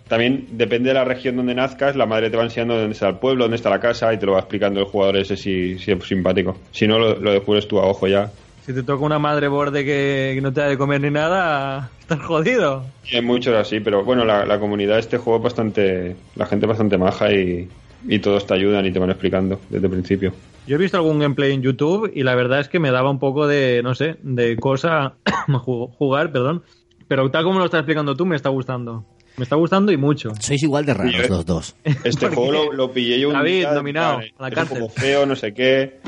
También 0.09 0.47
depende 0.53 0.89
de 0.91 0.95
la 0.95 1.05
región 1.05 1.37
donde 1.37 1.55
nazcas, 1.55 1.97
la 1.97 2.07
madre 2.07 2.29
te 2.31 2.37
va 2.37 2.43
enseñando 2.45 2.77
dónde 2.77 2.93
está 2.93 3.09
el 3.09 3.17
pueblo, 3.17 3.45
dónde 3.45 3.57
está 3.57 3.71
la 3.71 3.81
casa 3.81 4.13
y 4.13 4.19
te 4.19 4.27
lo 4.27 4.33
va 4.33 4.41
explicando 4.41 4.81
el 4.81 4.87
jugador 4.87 5.17
ese 5.17 5.37
si, 5.37 5.79
si 5.79 5.93
es 5.93 6.05
simpático. 6.05 6.59
Si 6.73 6.87
no, 6.87 6.99
lo, 6.99 7.19
lo 7.19 7.33
descubres 7.33 7.67
tú 7.69 7.79
a 7.81 7.87
ojo 7.87 8.07
ya. 8.07 8.31
Si 8.67 8.73
te 8.73 8.83
toca 8.83 9.05
una 9.05 9.19
madre 9.19 9.49
borde 9.49 9.85
que, 9.85 10.33
que 10.35 10.41
no 10.41 10.53
te 10.53 10.61
da 10.63 10.69
de 10.69 10.79
comer 10.79 11.01
ni 11.01 11.11
nada, 11.11 11.91
estás 12.01 12.21
jodido. 12.21 12.85
Y 13.11 13.17
hay 13.17 13.23
muchos 13.23 13.55
así, 13.55 13.81
pero 13.81 14.05
bueno, 14.05 14.25
la, 14.25 14.47
la 14.47 14.59
comunidad 14.59 14.95
de 14.95 15.01
este 15.01 15.19
juego 15.19 15.37
es 15.39 15.43
bastante. 15.45 16.17
La 16.37 16.47
gente 16.47 16.65
es 16.65 16.69
bastante 16.69 16.97
maja 16.97 17.31
y, 17.33 17.69
y 18.09 18.19
todos 18.21 18.47
te 18.47 18.55
ayudan 18.55 18.87
y 18.87 18.93
te 18.93 18.99
van 18.99 19.11
explicando 19.11 19.61
desde 19.69 19.87
el 19.87 19.93
principio. 19.93 20.33
Yo 20.67 20.77
he 20.77 20.79
visto 20.79 20.97
algún 20.97 21.19
gameplay 21.19 21.53
en 21.53 21.61
YouTube 21.61 22.11
y 22.15 22.23
la 22.23 22.35
verdad 22.35 22.61
es 22.61 22.69
que 22.69 22.79
me 22.81 22.91
daba 22.91 23.11
un 23.11 23.19
poco 23.19 23.47
de, 23.47 23.83
no 23.83 23.95
sé, 23.95 24.17
de 24.23 24.57
cosa 24.57 25.13
ju- 25.49 25.91
jugar, 25.99 26.33
perdón. 26.33 26.63
Pero 27.07 27.31
tal 27.31 27.45
como 27.45 27.59
lo 27.59 27.67
estás 27.67 27.81
explicando 27.81 28.17
tú, 28.17 28.25
me 28.25 28.35
está 28.35 28.49
gustando. 28.49 29.05
Me 29.37 29.43
está 29.43 29.57
gustando 29.57 29.93
y 29.93 29.99
mucho. 29.99 30.33
Sois 30.41 30.63
igual 30.63 30.87
de 30.87 30.95
raros 30.95 31.13
Sí, 31.13 31.29
los 31.29 31.45
dos. 31.45 31.75
Este 32.05 32.29
¿Por 32.29 32.35
juego 32.37 32.53
lo, 32.53 32.73
lo 32.73 32.93
pillé 32.93 33.21
yo 33.21 33.29
un 33.29 33.35
David, 33.35 33.59
día, 33.59 33.73
nominado 33.75 34.17
vale, 34.19 34.33
a 34.39 34.43
la 34.43 34.49
es 34.49 34.55
cárcel. 34.55 34.79
un 34.79 34.89
poco 34.89 35.01
feo, 35.01 35.27
no 35.27 35.37
sé 35.37 35.53
qué. 35.53 35.99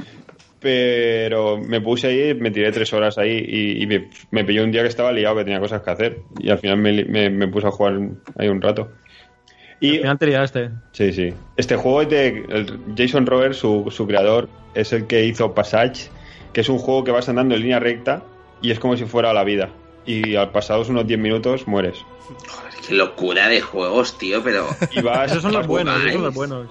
Pero 0.66 1.58
me 1.58 1.80
puse 1.80 2.08
ahí, 2.08 2.34
me 2.34 2.50
tiré 2.50 2.72
tres 2.72 2.92
horas 2.92 3.18
ahí 3.18 3.44
y, 3.46 3.82
y 3.82 3.86
me, 3.86 4.08
me 4.32 4.44
pilló 4.44 4.64
un 4.64 4.72
día 4.72 4.82
que 4.82 4.88
estaba 4.88 5.12
liado, 5.12 5.36
que 5.36 5.44
tenía 5.44 5.60
cosas 5.60 5.80
que 5.82 5.90
hacer. 5.90 6.18
Y 6.40 6.50
al 6.50 6.58
final 6.58 6.78
me, 6.78 6.92
li- 6.92 7.04
me, 7.04 7.30
me 7.30 7.46
puse 7.46 7.68
a 7.68 7.70
jugar 7.70 8.00
ahí 8.36 8.48
un 8.48 8.60
rato. 8.60 8.90
Al 8.90 9.76
Y 9.80 9.98
final 9.98 10.18
te 10.18 10.26
liaste. 10.26 10.70
Sí, 10.92 11.12
sí. 11.12 11.32
Este 11.56 11.76
juego 11.76 12.02
es 12.02 12.08
de 12.08 12.26
el 12.48 12.80
Jason 12.96 13.26
Roberts, 13.26 13.58
su, 13.58 13.86
su 13.90 14.08
creador, 14.08 14.48
es 14.74 14.92
el 14.92 15.06
que 15.06 15.24
hizo 15.24 15.54
Passage, 15.54 16.08
que 16.52 16.62
es 16.62 16.68
un 16.68 16.78
juego 16.78 17.04
que 17.04 17.12
vas 17.12 17.28
andando 17.28 17.54
en 17.54 17.60
línea 17.60 17.78
recta 17.78 18.24
y 18.60 18.72
es 18.72 18.80
como 18.80 18.96
si 18.96 19.04
fuera 19.04 19.32
la 19.32 19.44
vida. 19.44 19.68
Y 20.04 20.34
al 20.34 20.50
pasados 20.50 20.88
unos 20.88 21.06
10 21.06 21.20
minutos 21.20 21.68
mueres. 21.68 22.04
Joder, 22.48 22.72
qué 22.88 22.94
locura 22.94 23.48
de 23.48 23.60
juegos, 23.60 24.18
tío, 24.18 24.42
pero. 24.42 24.66
Y 24.90 25.00
vas, 25.00 25.30
Esos 25.30 25.42
son 25.42 25.52
los 25.52 25.66
buenos, 25.68 25.96
esos 26.00 26.12
son 26.12 26.22
los 26.24 26.34
buenos. 26.34 26.66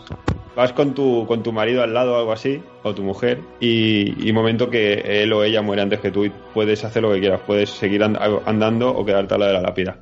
Vas 0.56 0.74
con 0.74 0.94
tu, 0.94 1.26
con 1.28 1.44
tu 1.44 1.52
marido 1.52 1.84
al 1.84 1.94
lado 1.94 2.14
o 2.14 2.18
algo 2.18 2.32
así, 2.32 2.62
o 2.84 2.94
tu 2.96 3.04
mujer, 3.04 3.40
y, 3.60 4.28
y 4.28 4.32
momento 4.34 4.70
que 4.70 5.24
él 5.24 5.34
o 5.34 5.44
ella 5.44 5.62
muere 5.62 5.82
antes 5.82 6.00
que 6.00 6.12
tú 6.12 6.26
y 6.26 6.32
puedes 6.54 6.84
hacer 6.84 7.02
lo 7.04 7.12
que 7.14 7.20
quieras. 7.20 7.42
Puedes 7.46 7.70
seguir 7.70 8.04
and- 8.04 8.18
andando 8.46 8.90
o 8.90 9.06
quedarte 9.06 9.34
al 9.34 9.40
lado 9.42 9.52
de 9.54 9.58
la 9.60 9.68
lápida. 9.68 9.98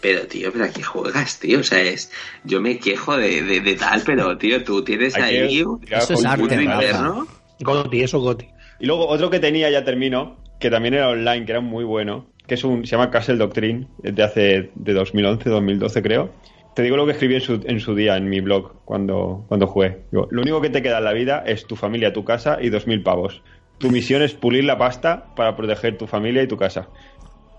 Pero, 0.00 0.26
tío, 0.26 0.52
¿pero 0.52 0.64
a 0.66 0.68
qué 0.68 0.82
juegas, 0.82 1.38
tío? 1.40 1.60
O 1.60 1.62
sea, 1.62 1.80
es. 1.80 2.12
Yo 2.44 2.60
me 2.60 2.78
quejo 2.78 3.16
de, 3.16 3.42
de, 3.42 3.60
de 3.60 3.74
tal, 3.74 4.02
pero, 4.04 4.36
tío, 4.36 4.62
tú 4.62 4.84
tienes 4.84 5.16
ahí. 5.16 5.64
tirar 5.82 6.02
Eso 6.02 6.12
es 6.12 6.24
arte, 6.26 6.42
un 6.42 6.62
inverno. 6.62 7.26
Goti, 7.60 8.02
eso 8.02 8.20
Goti. 8.20 8.46
Y 8.80 8.86
luego 8.86 9.08
otro 9.08 9.30
que 9.30 9.38
tenía, 9.40 9.70
ya 9.70 9.82
termino, 9.84 10.36
que 10.60 10.68
también 10.68 10.94
era 10.94 11.08
online, 11.08 11.46
que 11.46 11.52
era 11.52 11.60
muy 11.62 11.84
bueno, 11.84 12.26
que 12.46 12.54
es 12.56 12.64
un, 12.64 12.84
se 12.84 12.90
llama 12.96 13.10
Castle 13.10 13.36
Doctrine, 13.36 13.86
de 14.02 14.22
hace, 14.22 14.70
de 14.74 14.92
2011, 14.92 15.48
2012 15.48 16.02
creo. 16.02 16.30
Te 16.74 16.82
digo 16.82 16.96
lo 16.96 17.06
que 17.06 17.12
escribí 17.12 17.34
en 17.34 17.40
su, 17.40 17.60
en 17.64 17.78
su 17.78 17.94
día 17.94 18.16
en 18.16 18.28
mi 18.28 18.40
blog 18.40 18.72
cuando, 18.84 19.44
cuando 19.48 19.66
jugué. 19.66 20.02
Lo 20.10 20.26
único 20.30 20.60
que 20.60 20.70
te 20.70 20.82
queda 20.82 20.98
en 20.98 21.04
la 21.04 21.12
vida 21.12 21.44
es 21.46 21.66
tu 21.66 21.76
familia, 21.76 22.12
tu 22.12 22.24
casa 22.24 22.58
y 22.60 22.68
dos 22.68 22.86
mil 22.86 23.02
pavos. 23.02 23.42
Tu 23.78 23.90
misión 23.90 24.22
es 24.22 24.34
pulir 24.34 24.64
la 24.64 24.76
pasta 24.76 25.34
para 25.36 25.56
proteger 25.56 25.96
tu 25.96 26.06
familia 26.06 26.42
y 26.42 26.48
tu 26.48 26.56
casa. 26.56 26.88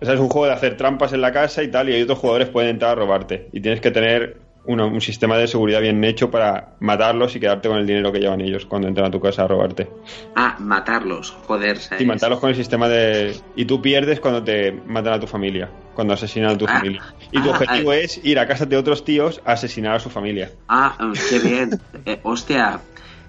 O 0.01 0.05
sea, 0.05 0.15
es 0.15 0.19
un 0.19 0.27
juego 0.27 0.47
de 0.47 0.53
hacer 0.53 0.75
trampas 0.75 1.13
en 1.13 1.21
la 1.21 1.31
casa 1.31 1.63
y 1.63 1.69
tal, 1.69 1.89
y 1.89 1.93
hay 1.93 2.01
otros 2.01 2.19
jugadores 2.19 2.49
pueden 2.49 2.71
entrar 2.71 2.91
a 2.91 2.95
robarte. 2.95 3.47
Y 3.53 3.61
tienes 3.61 3.79
que 3.79 3.91
tener 3.91 4.37
una- 4.67 4.85
un 4.85 5.01
sistema 5.01 5.37
de 5.37 5.47
seguridad 5.47 5.81
bien 5.81 6.03
hecho 6.03 6.29
para 6.31 6.75
matarlos 6.79 7.35
y 7.35 7.39
quedarte 7.39 7.69
con 7.69 7.77
el 7.77 7.85
dinero 7.87 8.11
que 8.11 8.19
llevan 8.19 8.41
ellos 8.41 8.65
cuando 8.65 8.87
entran 8.87 9.07
a 9.07 9.11
tu 9.11 9.19
casa 9.19 9.43
a 9.43 9.47
robarte. 9.47 9.89
Ah, 10.35 10.55
matarlos, 10.59 11.31
joder, 11.47 11.77
¿sabes? 11.77 12.01
Y 12.01 12.05
matarlos 12.05 12.39
con 12.39 12.49
el 12.49 12.55
sistema 12.55 12.87
de... 12.89 13.35
Y 13.55 13.65
tú 13.65 13.81
pierdes 13.81 14.19
cuando 14.19 14.43
te 14.43 14.71
matan 14.87 15.13
a 15.13 15.19
tu 15.19 15.27
familia, 15.27 15.69
cuando 15.93 16.13
asesinan 16.13 16.51
a 16.51 16.57
tu 16.57 16.65
Ah, 16.67 16.77
familia. 16.79 17.01
Y 17.31 17.41
tu 17.41 17.49
ah, 17.49 17.51
objetivo 17.51 17.91
ah. 17.91 17.97
es 17.97 18.19
ir 18.25 18.39
a 18.39 18.47
casa 18.47 18.65
de 18.65 18.77
otros 18.77 19.05
tíos 19.05 19.41
a 19.45 19.53
asesinar 19.53 19.95
a 19.95 19.99
su 19.99 20.09
familia. 20.09 20.51
Ah, 20.67 20.95
mm, 20.99 21.13
qué 21.29 21.39
bien. 21.39 21.69
Eh, 22.05 22.19
hostia. 22.23 22.79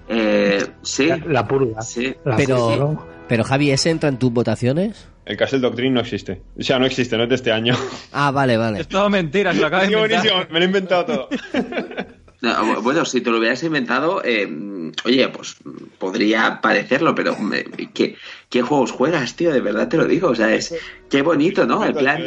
Eh, 0.09 0.63
sí. 0.83 1.07
La, 1.07 1.17
la 1.17 1.47
purga. 1.47 1.81
Sí. 1.81 2.15
La 2.25 2.35
Pero-. 2.35 3.05
Pero 3.27 3.43
Javi, 3.43 3.71
¿ese 3.71 3.89
entra 3.89 4.07
en 4.09 4.17
tus 4.17 4.31
votaciones? 4.31 5.07
El 5.27 5.35
Castle 5.37 5.59
Doctrine 5.59 5.91
no 5.93 5.99
existe. 5.99 6.41
O 6.57 6.63
sea, 6.63 6.79
no 6.79 6.85
existe, 6.85 7.17
no 7.17 7.23
es 7.23 7.29
de 7.29 7.35
este 7.35 7.51
año. 7.51 7.75
Ah, 8.13 8.31
vale, 8.31 8.55
vale. 8.57 8.79
Es 8.81 8.87
todo 8.87 9.09
mentira, 9.09 9.53
se 9.53 9.59
lo 9.59 9.67
acaba 9.67 9.83
de 9.83 9.89
Qué 9.89 9.93
inventar. 9.95 10.21
buenísimo, 10.23 10.45
me 10.53 10.59
lo 10.59 10.65
he 10.65 10.67
inventado 10.67 11.05
todo. 11.05 11.29
No, 12.39 12.51
bu- 12.51 12.83
bueno, 12.83 13.03
si 13.03 13.21
te 13.21 13.31
lo 13.31 13.39
hubieras 13.39 13.63
inventado, 13.63 14.21
eh, 14.23 14.45
mm, 14.45 14.91
oye, 15.05 15.27
pues 15.29 15.57
podría 15.97 16.61
parecerlo, 16.61 17.15
pero 17.15 17.35
me- 17.35 17.63
¿qué, 17.95 18.15
¿qué 18.51 18.61
juegos 18.61 18.91
juegas, 18.91 19.35
tío? 19.35 19.51
De 19.51 19.59
verdad 19.59 19.87
te 19.87 19.97
lo 19.97 20.05
digo. 20.05 20.29
O 20.29 20.35
sea, 20.35 20.53
es 20.53 20.75
qué 21.09 21.23
bonito, 21.23 21.65
¿no? 21.65 21.83
El 21.83 21.95
plan. 21.95 22.21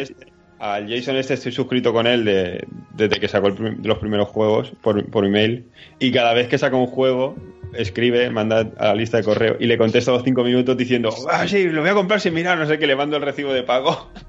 Al 0.59 0.89
Jason 0.93 1.15
este 1.17 1.35
estoy 1.35 1.53
suscrito 1.53 1.93
con 1.93 2.09
él 2.09 2.25
de- 2.25 2.67
desde 2.93 3.21
que 3.21 3.29
sacó 3.29 3.47
el 3.47 3.77
los 3.85 3.99
primeros 3.99 4.27
juegos 4.29 4.73
por, 4.83 5.09
por 5.11 5.25
email. 5.25 5.67
Y 6.01 6.11
cada 6.11 6.35
vez 6.35 6.49
que 6.49 6.59
saca 6.59 6.75
un 6.75 6.89
juego, 6.89 7.37
escribe, 7.75 8.31
manda 8.31 8.71
a 8.79 8.87
la 8.87 8.95
lista 8.95 9.17
de 9.19 9.25
correo 9.25 9.57
y 9.61 9.67
le 9.67 9.79
contesto 9.79 10.11
a 10.13 10.15
los 10.15 10.25
cinco 10.25 10.45
minutos 10.45 10.77
diciendo, 10.77 11.15
ah, 11.31 11.47
sí, 11.47 11.69
lo 11.69 11.81
voy 11.81 11.91
a 11.91 11.95
comprar 11.95 12.21
sin 12.21 12.35
mirar, 12.35 12.59
no 12.59 12.67
sé 12.67 12.79
qué, 12.79 12.87
le 12.87 12.97
mando 12.97 13.17
el 13.17 13.23
recibo 13.23 13.53
de 13.53 13.63
pago. 13.63 14.11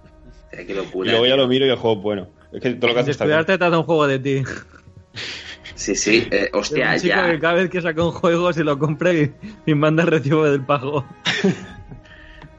Y 0.54 0.74
luego 0.74 1.06
ya 1.06 1.24
tío. 1.24 1.38
lo 1.38 1.48
miro 1.48 1.66
y 1.66 1.70
el 1.70 1.78
juego 1.78 1.96
es 1.98 2.04
bueno. 2.04 2.30
Es 2.52 2.62
que 2.62 2.72
todo 2.72 2.90
lo 2.90 2.94
que 2.94 3.00
hace 3.00 3.12
está 3.12 3.24
bien. 3.24 3.38
Descuidarte 3.38 3.58
trata 3.58 3.80
un 3.80 3.86
juego 3.86 4.06
de 4.06 4.20
ti. 4.20 4.44
Sí, 5.76 5.96
sí. 5.96 6.28
eh, 6.30 6.50
hostia, 6.52 6.92
un 6.92 6.96
chico 7.00 7.08
ya. 7.08 7.32
que 7.32 7.40
cada 7.40 7.54
vez 7.54 7.70
que 7.70 7.82
saca 7.82 8.04
un 8.04 8.12
juego 8.12 8.52
se 8.52 8.64
lo 8.66 8.78
compra 8.78 9.14
y, 9.14 9.34
y 9.66 9.74
manda 9.76 10.04
el 10.04 10.10
recibo 10.10 10.44
del 10.44 10.64
pago. 10.66 11.06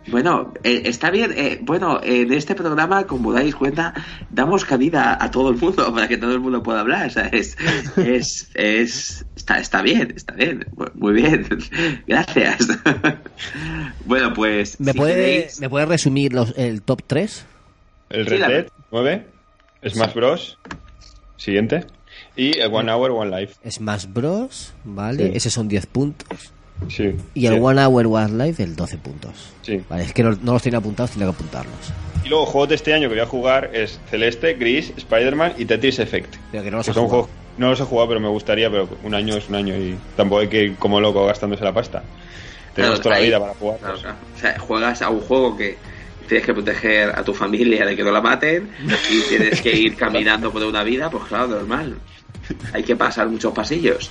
Bueno, 0.09 0.53
eh, 0.64 0.82
está 0.86 1.11
bien. 1.11 1.32
eh, 1.36 1.59
bueno, 1.62 2.00
en 2.03 2.32
este 2.32 2.55
programa, 2.55 3.07
como 3.07 3.32
dais 3.32 3.55
cuenta, 3.55 3.94
damos 4.30 4.64
cabida 4.64 5.16
a 5.22 5.30
todo 5.30 5.50
el 5.50 5.57
mundo 5.57 5.92
para 5.94 6.09
que 6.09 6.16
todo 6.18 6.32
el 6.32 6.40
mundo 6.40 6.62
pueda 6.62 6.80
hablar. 6.80 7.07
O 7.07 7.11
sea, 7.11 7.26
es, 7.28 7.57
es, 7.96 8.50
es- 8.55 9.24
está, 9.36 9.59
está 9.59 9.80
bien, 9.82 10.12
está 10.16 10.34
bien. 10.34 10.66
Muy 10.94 11.12
bien. 11.14 11.46
Gracias. 12.07 12.66
bueno, 14.07 14.32
pues. 14.34 14.78
¿Me 14.80 14.92
si 14.92 14.98
puede, 14.98 15.14
queréis- 15.46 15.61
¿Me 15.61 15.68
puede 15.70 15.86
resumir 15.86 16.32
los, 16.32 16.53
el 16.57 16.82
top 16.82 17.03
3? 17.07 17.44
El 18.11 18.24
Sí, 18.24 18.30
Red 18.30 18.40
la- 18.40 18.48
Dead 18.48 18.66
9, 18.90 19.26
Smash 19.88 20.14
Bros. 20.14 20.59
Siguiente. 21.36 21.86
Y 22.36 22.59
el 22.59 22.72
One 22.72 22.92
Hour, 22.92 23.11
One 23.12 23.40
Life. 23.40 23.55
Smash 23.70 24.07
Bros. 24.07 24.74
Vale, 24.84 25.26
Sí. 25.28 25.32
ese 25.36 25.50
son 25.50 25.68
10 25.68 25.86
puntos. 25.86 26.53
Sí. 26.89 27.14
Y 27.35 27.47
el 27.47 27.55
sí, 27.55 27.61
One 27.61 27.85
Hour 27.85 28.07
One 28.07 28.45
Life, 28.47 28.62
el 28.62 28.76
12 28.76 28.99
puntos. 28.99 29.53
sí. 29.62 29.80
Vale, 29.89 30.05
es 30.05 30.12
que 30.12 30.22
no, 30.22 30.37
no 30.43 30.53
los 30.55 30.62
tenía 30.62 30.78
apuntados, 30.78 31.12
tenía 31.12 31.26
que 31.26 31.33
apuntarlos. 31.35 31.93
Y 32.24 32.28
luego 32.28 32.47
juegos 32.47 32.68
de 32.68 32.74
este 32.76 32.95
año 32.95 33.09
que 33.09 33.14
voy 33.14 33.22
a 33.22 33.26
jugar 33.26 33.70
es 33.74 33.99
Celeste, 34.11 34.55
Gris, 34.55 34.93
Spider-Man 34.97 35.55
y 35.59 35.64
Tetris 35.64 35.99
Effect. 35.99 36.37
Pero 36.53 36.62
que 36.64 36.70
no 36.70 36.76
los 36.78 36.87
Que 36.87 36.93
son 36.93 37.05
jugado. 37.07 37.22
juegos- 37.24 37.43
no 37.59 37.70
los 37.70 37.80
he 37.80 37.85
jugado, 37.85 38.09
pero 38.09 38.20
me 38.20 38.28
gustaría, 38.28 38.70
pero 38.70 38.89
un 39.03 39.14
año 39.14 39.37
es 39.37 39.49
un 39.49 39.57
año 39.57 39.76
y 39.76 39.97
tampoco 40.16 40.41
hay 40.41 40.49
que 40.49 40.62
ir 40.64 40.76
como 40.76 41.01
loco 41.01 41.26
gastándose 41.26 41.64
la 41.64 41.72
pasta. 41.74 42.03
Tenemos 42.74 43.01
Claro, 43.01 43.03
toda 43.03 43.16
la 43.16 43.20
vida 43.22 43.41
para 43.41 43.55
jugar. 43.55 43.78
Claro, 43.78 43.99
claro. 43.99 44.16
O 44.35 44.39
sea, 44.41 44.59
juegas 44.59 45.03
a 45.03 45.11
un 45.11 45.20
juego 45.20 45.57
que 45.57 45.76
tienes 46.28 46.47
que 46.47 46.55
proteger 46.55 47.11
a 47.11 47.22
tu 47.22 47.35
familia 47.35 47.85
de 47.85 47.95
que 47.95 48.03
no 48.03 48.11
la 48.12 48.22
maten 48.22 48.70
y 49.11 49.20
tienes 49.28 49.61
que 49.61 49.76
ir 49.76 49.97
caminando 49.97 50.51
por 50.51 50.62
una 50.64 50.83
vida, 50.83 51.11
pues 51.11 51.24
claro, 51.24 51.49
normal. 51.49 51.97
Hay 52.72 52.83
que 52.83 52.97
pasar 52.97 53.28
muchos 53.28 53.53
pasillos. 53.53 54.11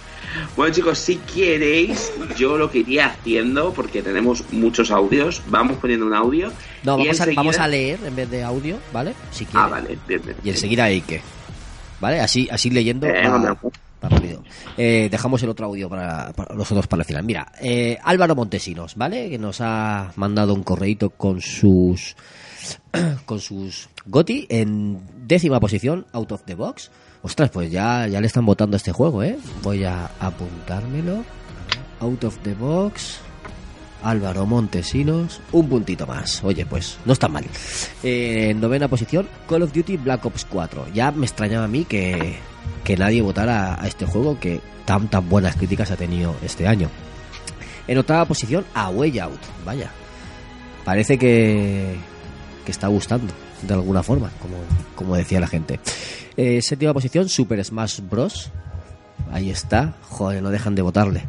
Bueno, 0.55 0.74
chicos, 0.74 0.97
si 0.97 1.17
queréis, 1.17 2.11
yo 2.38 2.57
lo 2.57 2.72
que 2.72 2.80
iría 2.80 3.07
haciendo, 3.07 3.74
porque 3.74 4.01
tenemos 4.01 4.43
muchos 4.51 4.91
audios, 4.91 5.41
vamos 5.47 5.78
poniendo 5.78 6.05
un 6.05 6.13
audio. 6.13 6.51
No, 6.84 6.97
vamos, 6.97 7.19
a, 7.22 7.26
vamos 7.36 7.59
a 7.59 7.67
leer 7.67 7.99
en 8.05 8.15
vez 8.15 8.30
de 8.30 8.43
audio, 8.43 8.78
¿vale? 8.93 9.13
Si 9.32 9.45
quiere. 9.45 9.59
Ah, 9.65 9.67
vale, 9.67 9.97
bien, 10.07 10.22
bien. 10.24 10.38
Y 10.43 10.49
enseguida 10.49 10.86
Ike. 10.86 11.22
¿Vale? 11.99 12.19
Así, 12.22 12.47
así 12.51 12.69
leyendo. 12.69 13.05
Eh, 13.07 13.28
va- 13.28 13.36
hombre. 13.36 13.53
va 14.03 14.09
rápido. 14.09 14.43
Eh, 14.78 15.07
dejamos 15.11 15.43
el 15.43 15.49
otro 15.49 15.67
audio 15.67 15.88
para, 15.89 16.32
para 16.34 16.55
los 16.55 16.72
otros 16.72 16.88
para 16.88 17.01
el 17.01 17.05
final. 17.05 17.24
Mira, 17.24 17.51
eh, 17.61 17.97
Álvaro 18.03 18.34
Montesinos, 18.36 18.95
¿vale? 18.95 19.30
Que 19.30 19.38
nos 19.38 19.59
ha 19.61 20.11
mandado 20.15 20.53
un 20.53 20.63
correíto 20.63 21.11
con 21.11 21.41
sus 21.41 22.15
con 23.26 23.39
sus 23.39 23.89
Goti 24.05 24.47
en 24.49 24.99
décima 25.28 25.59
posición, 25.59 26.07
out 26.13 26.32
of 26.32 26.41
the 26.45 26.55
box. 26.55 26.89
Ostras, 27.24 27.51
pues 27.51 27.69
ya, 27.69 28.07
ya 28.07 28.19
le 28.19 28.28
están 28.28 28.45
votando 28.45 28.78
este 28.78 28.91
juego, 28.91 29.22
¿eh? 29.22 29.38
Voy 29.61 29.84
a 29.84 30.09
apuntármelo. 30.19 31.24
Out 31.99 32.24
of 32.24 32.38
the 32.39 32.55
box. 32.55 33.19
Álvaro 34.03 34.47
Montesinos, 34.47 35.39
un 35.51 35.69
puntito 35.69 36.07
más. 36.07 36.43
Oye, 36.43 36.65
pues 36.65 36.97
no 37.05 37.13
está 37.13 37.28
mal. 37.28 37.45
Eh, 38.01 38.47
en 38.49 38.59
novena 38.59 38.88
posición, 38.88 39.28
Call 39.47 39.61
of 39.61 39.74
Duty 39.74 39.97
Black 39.97 40.26
Ops 40.26 40.45
4. 40.45 40.88
Ya 40.91 41.11
me 41.11 41.28
extrañaba 41.28 41.65
a 41.65 41.67
mí 41.67 41.86
que, 41.86 42.38
que 42.84 42.97
nadie 42.97 43.22
votara 43.22 43.80
a 43.80 43.88
este 43.88 44.07
juego 44.07 44.39
que 44.39 44.59
tan 44.86 45.07
tan 45.07 45.30
buenas 45.30 45.55
críticas 45.55 45.91
ha 45.91 45.97
tenido 45.97 46.36
este 46.43 46.67
año. 46.67 46.89
En 47.88 47.99
octava 47.99 48.26
posición, 48.26 48.65
A 48.74 48.89
Way 48.89 49.19
Out. 49.19 49.41
Vaya. 49.63 49.91
Parece 50.84 51.19
que, 51.19 51.95
que 52.65 52.72
está 52.72 52.88
gustando 52.88 53.32
de 53.62 53.74
alguna 53.74 54.03
forma, 54.03 54.32
como, 54.41 54.57
como 54.95 55.16
decía 55.16 55.39
la 55.39 55.47
gente. 55.47 55.80
Eh, 56.38 56.62
séptima 56.62 56.93
posición, 56.93 57.30
Super 57.30 57.64
Smash 57.64 57.99
Bros. 58.01 58.51
Ahí 59.32 59.49
está. 59.49 59.95
Joder, 60.09 60.41
no 60.41 60.49
dejan 60.49 60.76
de 60.76 60.82
votarle. 60.82 61.24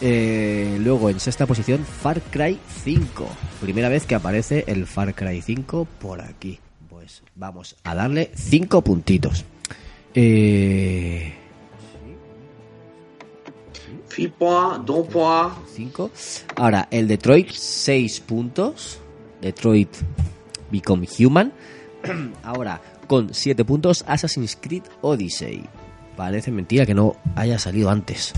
Eh, 0.00 0.78
luego 0.80 1.10
en 1.10 1.20
sexta 1.20 1.46
posición 1.46 1.84
Far 1.84 2.20
Cry 2.22 2.58
5. 2.84 3.28
Primera 3.60 3.88
vez 3.88 4.04
que 4.04 4.14
aparece 4.14 4.64
el 4.66 4.86
Far 4.86 5.14
Cry 5.14 5.40
5 5.40 5.86
por 6.00 6.20
aquí. 6.20 6.58
Pues 6.88 7.22
vamos 7.36 7.76
a 7.84 7.94
darle 7.94 8.30
5 8.34 8.82
puntitos. 8.82 9.44
Eh, 10.14 11.34
Fipoa, 14.08 14.82
Dopoa. 14.84 15.56
5. 15.74 16.10
Ahora 16.56 16.88
el 16.90 17.08
Detroit 17.08 17.50
6 17.50 18.20
puntos. 18.20 18.98
Detroit 19.40 19.88
Become 20.72 21.06
Human. 21.18 21.52
Ahora 22.42 22.80
con 23.06 23.34
7 23.34 23.64
puntos 23.64 24.04
Assassin's 24.06 24.56
Creed 24.60 24.84
Odyssey. 25.02 25.64
Parece 26.16 26.50
mentira 26.50 26.86
que 26.86 26.94
no 26.94 27.16
haya 27.36 27.58
salido 27.58 27.90
antes. 27.90 28.32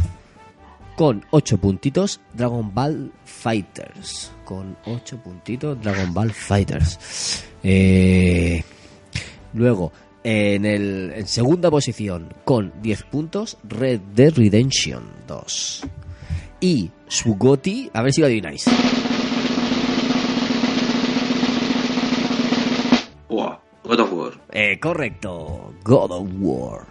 Con 0.97 1.25
8 1.31 1.59
puntitos 1.59 2.21
Dragon 2.33 2.75
Ball 2.75 3.13
Fighters. 3.25 4.33
Con 4.45 4.77
8 4.85 5.19
puntitos 5.23 5.81
Dragon 5.81 6.13
Ball 6.13 6.33
Fighters. 6.33 7.45
Eh, 7.63 8.63
luego, 9.55 9.93
en, 10.25 10.65
el, 10.65 11.13
en 11.15 11.27
segunda 11.27 11.71
posición, 11.71 12.33
con 12.45 12.73
10 12.83 13.03
puntos, 13.05 13.59
Red 13.65 14.01
Dead 14.15 14.33
Redemption 14.35 15.05
2. 15.27 15.83
Y 16.61 16.91
su 17.07 17.37
goti, 17.37 17.91
a 17.93 18.03
ver 18.03 18.13
si 18.13 18.21
lo 18.21 18.27
adivináis. 18.27 18.65
God 23.85 24.01
of 24.01 24.13
War. 24.13 24.33
Eh, 24.51 24.81
correcto, 24.81 25.75
God 25.85 26.11
of 26.11 26.29
War. 26.41 26.87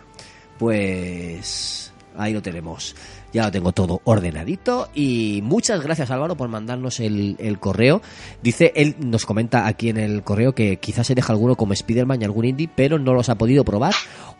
Pues 0.59 1.91
ahí 2.15 2.33
lo 2.33 2.41
tenemos. 2.41 2.95
Ya 3.33 3.45
lo 3.45 3.51
tengo 3.51 3.71
todo 3.71 4.01
ordenadito. 4.03 4.89
Y 4.93 5.41
muchas 5.43 5.81
gracias 5.81 6.11
Álvaro 6.11 6.37
por 6.37 6.49
mandarnos 6.49 6.99
el, 6.99 7.35
el 7.39 7.59
correo. 7.59 8.01
Dice, 8.43 8.71
él 8.75 8.95
nos 8.99 9.25
comenta 9.25 9.65
aquí 9.65 9.89
en 9.89 9.97
el 9.97 10.23
correo 10.23 10.53
que 10.53 10.77
quizás 10.77 11.07
se 11.07 11.15
deja 11.15 11.33
alguno 11.33 11.55
como 11.55 11.73
Spider-Man 11.73 12.21
y 12.21 12.25
algún 12.25 12.45
indie, 12.45 12.69
pero 12.73 12.99
no 12.99 13.13
los 13.13 13.29
ha 13.29 13.35
podido 13.35 13.65
probar 13.65 13.95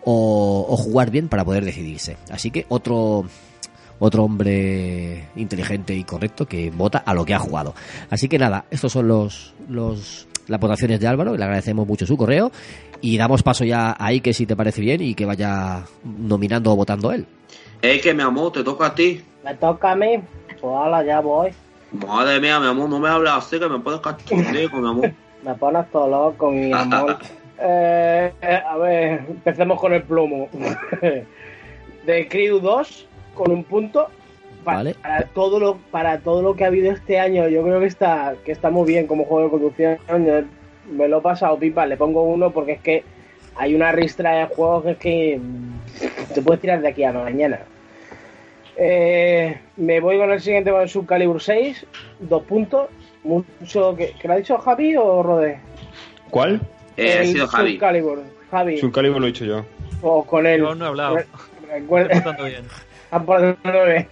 o, 0.05 0.67
o 0.69 0.77
jugar 0.77 1.09
bien 1.09 1.27
para 1.27 1.43
poder 1.43 1.65
decidirse. 1.65 2.17
Así 2.29 2.51
que 2.51 2.67
otro, 2.69 3.25
otro 3.97 4.23
hombre 4.23 5.29
inteligente 5.35 5.95
y 5.95 6.03
correcto 6.03 6.45
que 6.45 6.69
vota 6.69 6.99
a 6.99 7.15
lo 7.15 7.25
que 7.25 7.33
ha 7.33 7.39
jugado. 7.39 7.73
Así 8.11 8.29
que 8.29 8.37
nada, 8.37 8.65
estos 8.69 8.91
son 8.91 9.07
los, 9.07 9.55
los 9.67 10.27
las 10.47 10.59
votaciones 10.59 10.99
de 10.99 11.07
Álvaro, 11.07 11.35
le 11.35 11.43
agradecemos 11.43 11.87
mucho 11.87 12.05
su 12.05 12.17
correo 12.17 12.51
y 13.01 13.17
damos 13.17 13.43
paso 13.43 13.65
ya 13.65 13.95
a 13.97 14.07
Ike 14.07 14.33
si 14.33 14.45
te 14.45 14.55
parece 14.55 14.81
bien 14.81 15.01
y 15.01 15.13
que 15.13 15.25
vaya 15.25 15.83
nominando 16.03 16.71
o 16.71 16.75
votando 16.75 17.11
él. 17.11 17.25
Que 17.81 18.13
mi 18.13 18.23
amor, 18.23 18.51
te 18.53 18.63
toca 18.63 18.87
a 18.87 18.95
ti. 18.95 19.21
Me 19.43 19.53
toca 19.55 19.91
a 19.91 19.95
mí. 19.95 20.19
Pues 20.47 20.63
ahora 20.63 21.03
ya 21.03 21.19
voy. 21.19 21.51
Madre 21.91 22.39
mía, 22.39 22.59
mi 22.59 22.67
amor, 22.67 22.89
no 22.89 22.99
me 22.99 23.09
hables 23.09 23.33
así 23.33 23.59
que 23.59 23.67
me 23.67 23.79
puedes 23.79 23.99
cachondear 23.99 24.69
con 24.71 24.81
mi 24.81 24.89
amor. 24.89 25.11
Me 25.43 25.53
pones 25.55 25.91
todo 25.91 26.07
loco, 26.07 26.51
mi 26.51 26.71
amor. 26.71 27.17
Eh, 27.65 28.33
eh, 28.41 28.61
a 28.67 28.75
ver, 28.77 29.25
empecemos 29.29 29.79
con 29.79 29.93
el 29.93 30.03
plomo. 30.03 30.49
de 32.05 32.27
Crew 32.27 32.59
2, 32.59 33.07
con 33.35 33.51
un 33.51 33.63
punto. 33.63 34.09
Vale. 34.63 34.95
Para 35.01 35.23
todo 35.23 35.59
lo 35.59 35.77
para 35.91 36.19
todo 36.19 36.41
lo 36.41 36.55
que 36.55 36.63
ha 36.63 36.67
habido 36.67 36.91
este 36.91 37.19
año, 37.19 37.47
yo 37.49 37.63
creo 37.63 37.79
que 37.79 37.85
está 37.87 38.35
que 38.45 38.51
está 38.51 38.69
muy 38.69 38.87
bien 38.87 39.07
como 39.07 39.25
juego 39.25 39.45
de 39.45 39.49
conducción. 39.51 39.97
Yo 40.07 40.43
me 40.91 41.07
lo 41.07 41.19
he 41.19 41.21
pasado 41.21 41.57
pipa, 41.57 41.85
le 41.85 41.97
pongo 41.97 42.23
uno 42.23 42.51
porque 42.51 42.73
es 42.73 42.81
que 42.81 43.03
hay 43.55 43.75
una 43.75 43.91
ristra 43.91 44.31
de 44.39 44.45
juegos 44.47 44.83
que 44.83 44.91
es 44.91 44.97
que 44.97 45.39
mm, 45.39 46.33
te 46.33 46.41
puedes 46.41 46.61
tirar 46.61 46.81
de 46.81 46.87
aquí 46.89 47.03
a 47.03 47.11
mañana. 47.13 47.59
Eh, 48.75 49.57
me 49.77 49.99
voy 49.99 50.17
con 50.17 50.31
el 50.31 50.41
siguiente 50.41 50.71
con 50.71 50.81
el 50.81 50.89
Subcalibur 50.89 51.41
6, 51.41 51.85
dos 52.19 52.43
puntos. 52.43 52.89
Mucho 53.23 53.95
que, 53.95 54.13
¿que 54.19 54.27
lo 54.27 54.33
ha 54.33 54.37
dicho 54.37 54.57
Javi 54.57 54.95
o 54.97 55.23
Rodé? 55.23 55.59
¿Cuál? 56.29 56.59
Eh, 56.97 57.13
ha 57.13 57.21
El 57.21 57.27
sido 57.27 57.47
Javi. 57.47 57.73
Subcalibur. 57.73 58.23
Javi. 58.51 58.77
Subcalibur 58.79 59.19
lo 59.21 59.27
he 59.27 59.31
dicho 59.31 59.45
yo. 59.45 59.63
O 60.01 60.23
con 60.25 60.45
él. 60.45 60.59
Yo 60.59 60.75
no 60.75 60.85
he 60.85 60.87
hablado. 60.89 61.17
Re- 61.17 61.25
recuerda- 61.71 62.35
bien. 62.43 62.63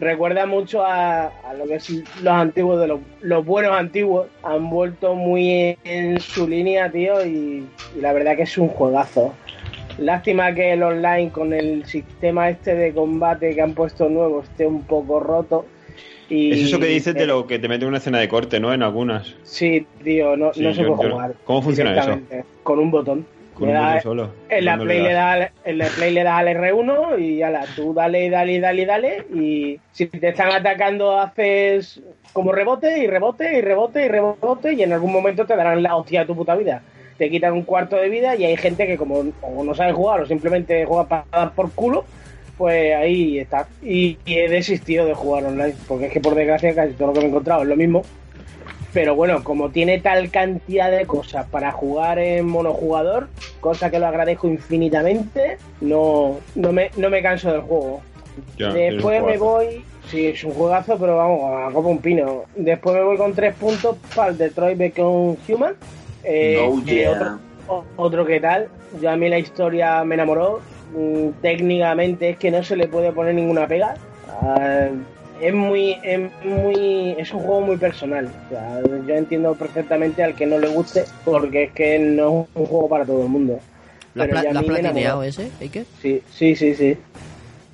Recuerda 0.00 0.46
mucho 0.46 0.84
a, 0.84 1.26
a 1.26 1.54
lo 1.56 1.66
que 1.66 1.76
es 1.76 1.88
los 2.22 2.32
antiguos 2.34 2.80
de 2.80 2.88
los, 2.88 3.00
los 3.20 3.44
buenos 3.44 3.72
antiguos. 3.72 4.26
Han 4.42 4.68
vuelto 4.70 5.14
muy 5.14 5.76
en 5.84 6.18
su 6.20 6.48
línea, 6.48 6.90
tío, 6.90 7.24
y, 7.24 7.66
y 7.96 8.00
la 8.00 8.12
verdad 8.12 8.36
que 8.36 8.42
es 8.42 8.58
un 8.58 8.68
juegazo. 8.68 9.32
Lástima 9.98 10.52
que 10.54 10.72
el 10.72 10.82
online 10.82 11.30
con 11.30 11.52
el 11.52 11.84
sistema 11.86 12.48
este 12.50 12.74
de 12.74 12.92
combate 12.92 13.54
que 13.54 13.62
han 13.62 13.74
puesto 13.74 14.08
nuevo 14.08 14.42
esté 14.42 14.66
un 14.66 14.82
poco 14.82 15.20
roto. 15.20 15.66
Y, 16.28 16.52
Es 16.52 16.62
eso 16.68 16.80
que 16.80 16.86
dices 16.86 17.14
de 17.14 17.26
lo 17.26 17.46
que 17.46 17.58
te 17.58 17.68
mete 17.68 17.86
una 17.86 17.98
escena 17.98 18.18
de 18.18 18.28
corte, 18.28 18.58
¿no? 18.58 18.72
En 18.72 18.82
algunas. 18.82 19.36
Sí, 19.44 19.86
tío, 20.02 20.36
no, 20.36 20.52
Sí, 20.52 20.62
no 20.62 20.74
se 20.74 20.82
yo- 20.82 20.96
puede 20.96 21.08
yo- 21.10 21.14
jugar. 21.14 21.34
¿Cómo 21.44 21.62
funciona 21.62 21.96
eso? 22.00 22.18
Con 22.64 22.78
un 22.80 22.90
botón. 22.90 23.26
Con 23.54 23.68
Le 23.68 23.74
un 23.74 23.80
da- 23.80 23.86
botón 23.88 24.02
solo. 24.02 24.30
En 24.48 24.64
la, 24.64 24.76
¿Dónde 24.76 24.84
Play 24.94 25.02
le 25.04 25.12
da, 25.12 25.50
en 25.64 25.78
la 25.78 25.86
Play 25.86 26.12
le 26.12 26.22
das 26.24 26.34
al 26.40 26.48
R1 26.48 27.18
y 27.20 27.36
ya 27.38 27.50
la, 27.50 27.64
tú 27.76 27.94
dale, 27.94 28.28
dale, 28.30 28.58
dale, 28.60 28.84
dale 28.86 29.24
y 29.32 29.78
si 29.92 30.06
te 30.06 30.28
están 30.28 30.50
atacando 30.52 31.18
haces 31.18 32.00
como 32.32 32.50
rebote 32.52 32.98
y 32.98 33.06
rebote 33.06 33.56
y 33.56 33.60
rebote 33.60 34.04
y 34.04 34.08
rebote 34.08 34.72
y 34.72 34.82
en 34.82 34.92
algún 34.92 35.12
momento 35.12 35.46
te 35.46 35.54
darán 35.56 35.82
la 35.82 35.94
hostia 35.96 36.20
de 36.20 36.26
tu 36.26 36.34
puta 36.34 36.56
vida. 36.56 36.82
Te 37.16 37.30
quitan 37.30 37.52
un 37.52 37.62
cuarto 37.62 37.94
de 37.96 38.08
vida 38.08 38.34
y 38.34 38.44
hay 38.44 38.56
gente 38.56 38.86
que 38.88 38.96
como 38.96 39.22
o 39.40 39.62
no 39.64 39.74
sabe 39.74 39.92
jugar 39.92 40.20
o 40.22 40.26
simplemente 40.26 40.84
juega 40.84 41.06
para 41.06 41.24
dar 41.30 41.52
por 41.52 41.70
culo, 41.70 42.04
pues 42.58 42.92
ahí 42.96 43.38
está. 43.38 43.68
Y, 43.84 44.18
y 44.26 44.34
he 44.38 44.48
desistido 44.48 45.06
de 45.06 45.14
jugar 45.14 45.44
online 45.44 45.74
porque 45.86 46.06
es 46.06 46.12
que 46.12 46.20
por 46.20 46.34
desgracia 46.34 46.74
casi 46.74 46.94
todo 46.94 47.08
lo 47.08 47.12
que 47.14 47.20
me 47.20 47.26
he 47.26 47.28
encontrado 47.28 47.62
es 47.62 47.68
lo 47.68 47.76
mismo. 47.76 48.02
Pero 48.94 49.16
bueno, 49.16 49.42
como 49.42 49.70
tiene 49.70 49.98
tal 50.00 50.30
cantidad 50.30 50.90
de 50.90 51.04
cosas 51.04 51.46
para 51.50 51.72
jugar 51.72 52.18
en 52.20 52.46
monojugador, 52.46 53.26
cosa 53.60 53.90
que 53.90 53.98
lo 53.98 54.06
agradezco 54.06 54.46
infinitamente, 54.46 55.58
no, 55.80 56.36
no, 56.54 56.72
me, 56.72 56.90
no 56.96 57.10
me 57.10 57.20
canso 57.20 57.50
del 57.50 57.62
juego. 57.62 58.00
Ya, 58.56 58.72
Después 58.72 59.22
me 59.24 59.36
voy. 59.36 59.84
Sí, 60.08 60.26
es 60.28 60.44
un 60.44 60.52
juegazo, 60.52 60.96
pero 60.98 61.16
vamos, 61.16 61.40
a 61.70 61.72
como 61.74 61.90
un 61.90 61.98
pino. 61.98 62.44
Después 62.54 62.94
me 62.94 63.02
voy 63.02 63.16
con 63.16 63.32
tres 63.34 63.54
puntos 63.54 63.96
para 64.14 64.30
el 64.30 64.38
Detroit 64.38 64.78
Become 64.78 65.36
Human. 65.48 65.74
Eh, 66.22 66.56
No, 66.70 66.84
que 66.84 66.94
yeah. 66.94 67.10
otro, 67.10 67.38
o- 67.68 67.84
otro 67.96 68.24
que 68.24 68.38
tal. 68.40 68.68
Yo 69.00 69.10
a 69.10 69.16
mí 69.16 69.28
la 69.28 69.38
historia 69.38 70.04
me 70.04 70.14
enamoró. 70.14 70.60
Mm, 70.96 71.30
Técnicamente 71.42 72.30
es 72.30 72.38
que 72.38 72.50
no 72.52 72.62
se 72.62 72.76
le 72.76 72.86
puede 72.86 73.10
poner 73.12 73.34
ninguna 73.34 73.66
pega. 73.66 73.94
Ah, 74.40 74.88
es 75.40 75.52
muy, 75.54 75.96
es 76.02 76.20
muy, 76.44 77.14
es 77.18 77.32
un 77.32 77.40
juego 77.40 77.60
muy 77.62 77.76
personal. 77.76 78.28
O 78.46 78.48
sea, 78.50 78.80
yo 79.06 79.14
entiendo 79.14 79.54
perfectamente 79.54 80.22
al 80.22 80.34
que 80.34 80.46
no 80.46 80.58
le 80.58 80.68
guste, 80.68 81.04
porque 81.24 81.64
es 81.64 81.72
que 81.72 81.98
no 81.98 82.42
es 82.42 82.56
un 82.56 82.66
juego 82.66 82.88
para 82.88 83.04
todo 83.04 83.22
el 83.22 83.28
mundo. 83.28 83.58
¿Lo 84.14 84.22
has 84.22 84.28
platineado 84.82 85.22
ese, 85.22 85.50
Eike? 85.60 85.84
Sí, 86.00 86.22
sí, 86.30 86.54
sí, 86.56 86.74
sí. 86.74 86.96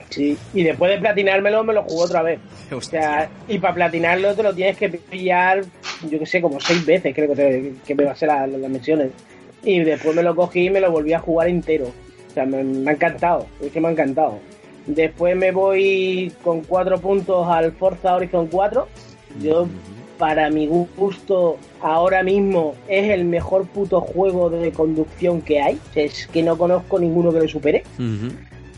Sí, 0.09 0.37
y 0.55 0.65
después 0.65 0.91
de 0.91 0.99
platinármelo 0.99 1.63
me 1.63 1.73
lo 1.73 1.83
jugó 1.85 2.03
otra 2.05 2.23
vez. 2.23 2.41
O 2.73 2.81
sea, 2.81 3.29
y 3.49 3.59
para 3.59 3.75
platinarlo 3.75 4.35
te 4.35 4.43
lo 4.45 4.55
tienes 4.55 4.77
que 4.77 4.89
pillar, 4.89 5.63
yo 6.09 6.19
que 6.19 6.27
sé, 6.27 6.41
como 6.41 6.61
seis 6.61 6.85
veces 6.87 7.13
creo 7.15 7.29
que, 7.29 7.35
te- 7.37 7.73
que 7.87 7.95
me 7.97 8.05
va 8.05 8.13
a 8.13 8.17
ser 8.17 8.29
la- 8.29 8.47
las 8.47 8.71
misiones. 8.71 9.11
Y 9.63 9.81
después 9.81 10.15
me 10.17 10.23
lo 10.23 10.35
cogí 10.35 10.67
y 10.67 10.71
me 10.71 10.81
lo 10.81 10.91
volví 10.91 11.13
a 11.13 11.19
jugar 11.19 11.49
entero. 11.49 11.87
O 12.31 12.33
sea, 12.33 12.47
me, 12.47 12.63
me 12.65 12.91
ha 12.91 12.95
encantado, 12.95 13.47
es 13.61 13.71
que 13.73 13.81
me 13.81 13.89
ha 13.89 13.91
encantado. 13.91 14.39
Después 14.95 15.37
me 15.37 15.53
voy 15.53 16.33
con 16.43 16.63
cuatro 16.63 16.99
puntos 17.01 17.47
al 17.49 17.73
Forza 17.73 18.15
Horizon 18.15 18.49
4. 18.49 18.89
Yo, 19.41 19.69
para 20.19 20.51
mi 20.51 20.67
gusto, 20.67 21.59
ahora 21.81 22.23
mismo 22.23 22.75
es 22.89 23.11
el 23.11 23.25
mejor 23.25 23.67
puto 23.67 24.01
juego 24.01 24.51
de 24.51 24.73
conducción 24.73 25.43
que 25.43 25.61
hay. 25.61 25.79
Es 25.95 26.27
que 26.27 26.43
no 26.43 26.59
conozco 26.59 26.99
ninguno 26.99 27.33
que 27.33 27.41
le 27.41 27.49
supere 27.49 27.85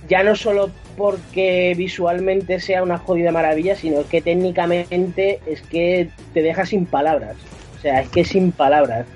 ya 0.09 0.23
no 0.23 0.37
solo 0.37 0.71
porque 0.97 1.75
visualmente 1.77 2.61
sea 2.61 2.83
una 2.83 2.99
jodida 2.99 3.33
maravilla, 3.33 3.77
sino 3.77 4.07
que 4.07 4.21
técnicamente 4.21 5.41
es 5.47 5.63
que 5.63 6.11
te 6.35 6.43
deja 6.43 6.67
sin 6.67 6.87
palabras. 6.87 7.37
O 7.79 7.81
sea, 7.81 8.03
es 8.03 8.09
que 8.11 8.25
sin 8.25 8.53
palabras. 8.53 9.07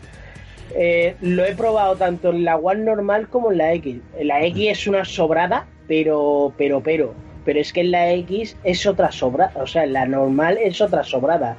Eh, 0.75 1.15
lo 1.21 1.45
he 1.45 1.55
probado 1.55 1.97
tanto 1.97 2.31
en 2.31 2.45
la 2.45 2.57
One 2.57 2.85
normal 2.85 3.29
como 3.29 3.53
en 3.53 3.59
la 3.59 3.73
X. 3.75 3.99
En 4.19 4.29
la 4.29 4.43
X 4.47 4.69
es 4.71 4.87
una 4.87 5.05
sobrada, 5.05 5.67
pero, 5.89 6.53
pero, 6.57 6.81
pero. 6.83 7.15
Pero 7.45 7.61
es 7.61 7.73
que 7.73 7.81
en 7.83 7.93
la 7.93 8.13
X 8.13 8.57
es 8.65 8.87
otra 8.87 9.13
sobrada. 9.13 9.53
O 9.63 9.67
sea, 9.67 9.85
en 9.85 9.93
la 9.93 10.05
normal 10.07 10.59
es 10.61 10.81
otra 10.81 11.05
sobrada. 11.05 11.57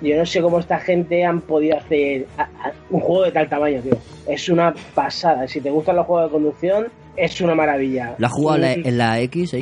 Yo 0.00 0.16
no 0.16 0.26
sé 0.26 0.40
cómo 0.42 0.58
esta 0.58 0.78
gente 0.78 1.24
han 1.24 1.40
podido 1.42 1.76
hacer 1.78 2.26
a- 2.38 2.42
a- 2.42 2.72
un 2.90 3.00
juego 3.00 3.24
de 3.24 3.32
tal 3.32 3.48
tamaño, 3.48 3.80
tío. 3.82 3.96
Es 4.26 4.48
una 4.48 4.74
pasada. 4.94 5.46
Si 5.48 5.60
te 5.60 5.70
gustan 5.70 5.96
los 5.96 6.06
juegos 6.06 6.30
de 6.30 6.32
conducción, 6.32 6.86
es 7.16 7.40
una 7.40 7.54
maravilla. 7.54 8.14
¿Lo 8.18 8.26
has 8.26 8.32
jugado 8.32 8.56
en 8.56 8.62
la- 8.82 8.88
en 8.88 8.98
la 8.98 9.20
X? 9.20 9.54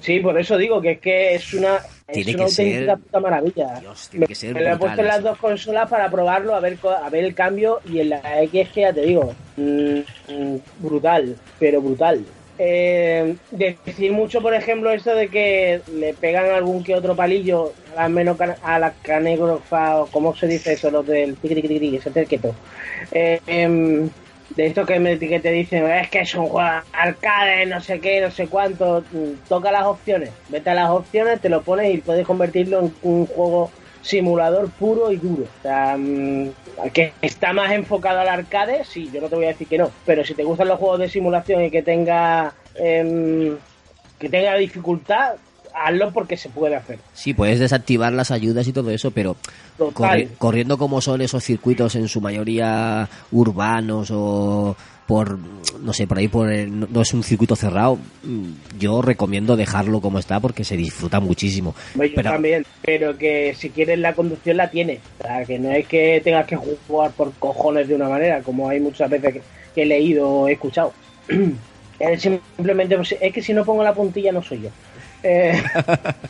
Sí, 0.00 0.20
por 0.20 0.38
eso 0.38 0.56
digo 0.58 0.80
que 0.82 0.92
es 0.92 0.98
que 1.00 1.34
es 1.34 1.54
una, 1.54 1.78
Tiene 2.12 2.30
es 2.30 2.36
una 2.36 2.44
que 2.44 2.50
ser- 2.50 2.98
puta 2.98 3.20
maravilla. 3.20 3.74
Dios, 3.80 4.08
tiene 4.10 4.26
que 4.26 4.34
ser 4.34 4.52
Me 4.54 4.60
lo 4.62 4.72
he 4.74 4.76
puesto 4.76 5.00
en 5.00 5.06
las 5.06 5.22
dos 5.22 5.38
consolas 5.38 5.88
para 5.88 6.10
probarlo, 6.10 6.54
a 6.54 6.60
ver, 6.60 6.76
a 7.02 7.08
ver 7.08 7.24
el 7.24 7.34
cambio. 7.34 7.80
Y 7.90 8.00
en 8.00 8.10
la 8.10 8.42
X 8.42 8.68
que 8.70 8.80
ya 8.82 8.92
te 8.92 9.00
digo, 9.02 9.32
mm, 9.56 9.98
mm, 10.28 10.56
brutal, 10.80 11.36
pero 11.58 11.80
brutal. 11.80 12.22
Eh, 12.58 13.36
decir 13.50 14.12
mucho, 14.12 14.40
por 14.40 14.54
ejemplo, 14.54 14.92
esto 14.92 15.14
de 15.14 15.28
que 15.28 15.80
le 15.92 16.14
pegan 16.14 16.50
algún 16.50 16.84
que 16.84 16.94
otro 16.94 17.16
palillo 17.16 17.72
a 17.96 18.02
la, 18.02 18.08
menos 18.08 18.38
a 18.62 18.78
la 18.78 18.92
canegrofa, 19.02 20.02
o 20.02 20.06
cómo 20.06 20.36
se 20.36 20.46
dice 20.46 20.74
eso, 20.74 20.90
los 20.90 21.06
del 21.06 21.36
tiqui, 21.36 21.96
ese 21.96 22.10
terqueto. 22.10 22.54
Eh, 23.10 23.40
em, 23.46 24.08
de 24.50 24.66
esto 24.66 24.86
que, 24.86 25.00
me, 25.00 25.18
que 25.18 25.40
te 25.40 25.50
dicen, 25.50 25.90
es 25.90 26.08
que 26.10 26.20
es 26.20 26.34
un 26.34 26.48
juego 26.48 26.82
arcade, 26.92 27.66
no 27.66 27.80
sé 27.80 27.98
qué, 27.98 28.20
no 28.20 28.30
sé 28.30 28.46
cuánto, 28.46 29.02
mm, 29.10 29.48
toca 29.48 29.72
las 29.72 29.84
opciones, 29.84 30.30
vete 30.48 30.70
a 30.70 30.74
las 30.74 30.90
opciones, 30.90 31.40
te 31.40 31.48
lo 31.48 31.62
pones 31.62 31.92
y 31.92 31.98
puedes 31.98 32.26
convertirlo 32.26 32.80
en 32.80 32.94
un 33.02 33.26
juego 33.26 33.70
simulador 34.04 34.68
puro 34.70 35.10
y 35.10 35.16
duro. 35.16 35.44
O 35.44 35.62
sea, 35.62 35.96
mm, 35.98 36.50
que 36.92 37.12
está 37.22 37.52
más 37.52 37.72
enfocado 37.72 38.20
al 38.20 38.28
arcade, 38.28 38.84
sí, 38.84 39.10
yo 39.12 39.20
no 39.20 39.28
te 39.28 39.36
voy 39.36 39.46
a 39.46 39.48
decir 39.48 39.66
que 39.66 39.78
no, 39.78 39.90
pero 40.04 40.24
si 40.24 40.34
te 40.34 40.44
gustan 40.44 40.68
los 40.68 40.78
juegos 40.78 41.00
de 41.00 41.08
simulación 41.08 41.64
y 41.64 41.70
que 41.70 41.82
tenga 41.82 42.52
em, 42.76 43.56
que 44.18 44.28
tenga 44.28 44.54
dificultad, 44.56 45.32
hazlo 45.74 46.12
porque 46.12 46.36
se 46.36 46.48
puede 46.48 46.76
hacer. 46.76 46.98
Sí, 47.14 47.34
puedes 47.34 47.58
desactivar 47.58 48.12
las 48.12 48.30
ayudas 48.30 48.66
y 48.68 48.72
todo 48.72 48.90
eso, 48.90 49.10
pero 49.10 49.36
corri- 49.78 50.28
corriendo 50.38 50.78
como 50.78 51.00
son 51.00 51.20
esos 51.20 51.42
circuitos 51.42 51.94
en 51.96 52.06
su 52.08 52.20
mayoría 52.20 53.08
urbanos 53.32 54.10
o 54.12 54.76
por, 55.06 55.38
no 55.82 55.92
sé, 55.92 56.06
por 56.06 56.18
ahí 56.18 56.28
por 56.28 56.50
el- 56.50 56.80
no, 56.92 57.00
es 57.02 57.12
un 57.12 57.22
circuito 57.22 57.56
cerrado, 57.56 57.98
mm, 58.22 58.78
yo 58.78 59.02
recomiendo 59.02 59.56
dejarlo 59.56 60.00
como 60.00 60.18
está 60.18 60.40
porque 60.40 60.64
se 60.64 60.76
disfruta 60.76 61.20
muchísimo. 61.20 61.74
Yo 61.94 62.00
Pero- 62.14 62.30
también, 62.30 62.64
pero 62.82 63.16
que 63.18 63.54
si 63.54 63.70
quieres 63.70 63.98
la 63.98 64.14
conducción 64.14 64.56
la 64.56 64.70
tienes. 64.70 65.00
O 65.20 65.22
sea, 65.22 65.44
que 65.44 65.58
no 65.58 65.70
es 65.70 65.86
que 65.86 66.20
tengas 66.24 66.46
que 66.46 66.56
jugar 66.56 67.10
por 67.12 67.32
cojones 67.34 67.86
de 67.88 67.94
una 67.94 68.08
manera, 68.08 68.40
como 68.42 68.68
hay 68.68 68.80
muchas 68.80 69.10
veces 69.10 69.34
que, 69.34 69.42
que 69.74 69.82
he 69.82 69.86
leído 69.86 70.28
o 70.28 70.48
he 70.48 70.52
escuchado. 70.52 70.92
Es 71.96 72.22
simplemente, 72.22 72.96
pues, 72.96 73.14
es 73.20 73.32
que 73.32 73.40
si 73.40 73.54
no 73.54 73.64
pongo 73.64 73.84
la 73.84 73.94
puntilla 73.94 74.32
no 74.32 74.42
soy 74.42 74.62
yo. 74.62 74.68
Eh, 75.26 75.62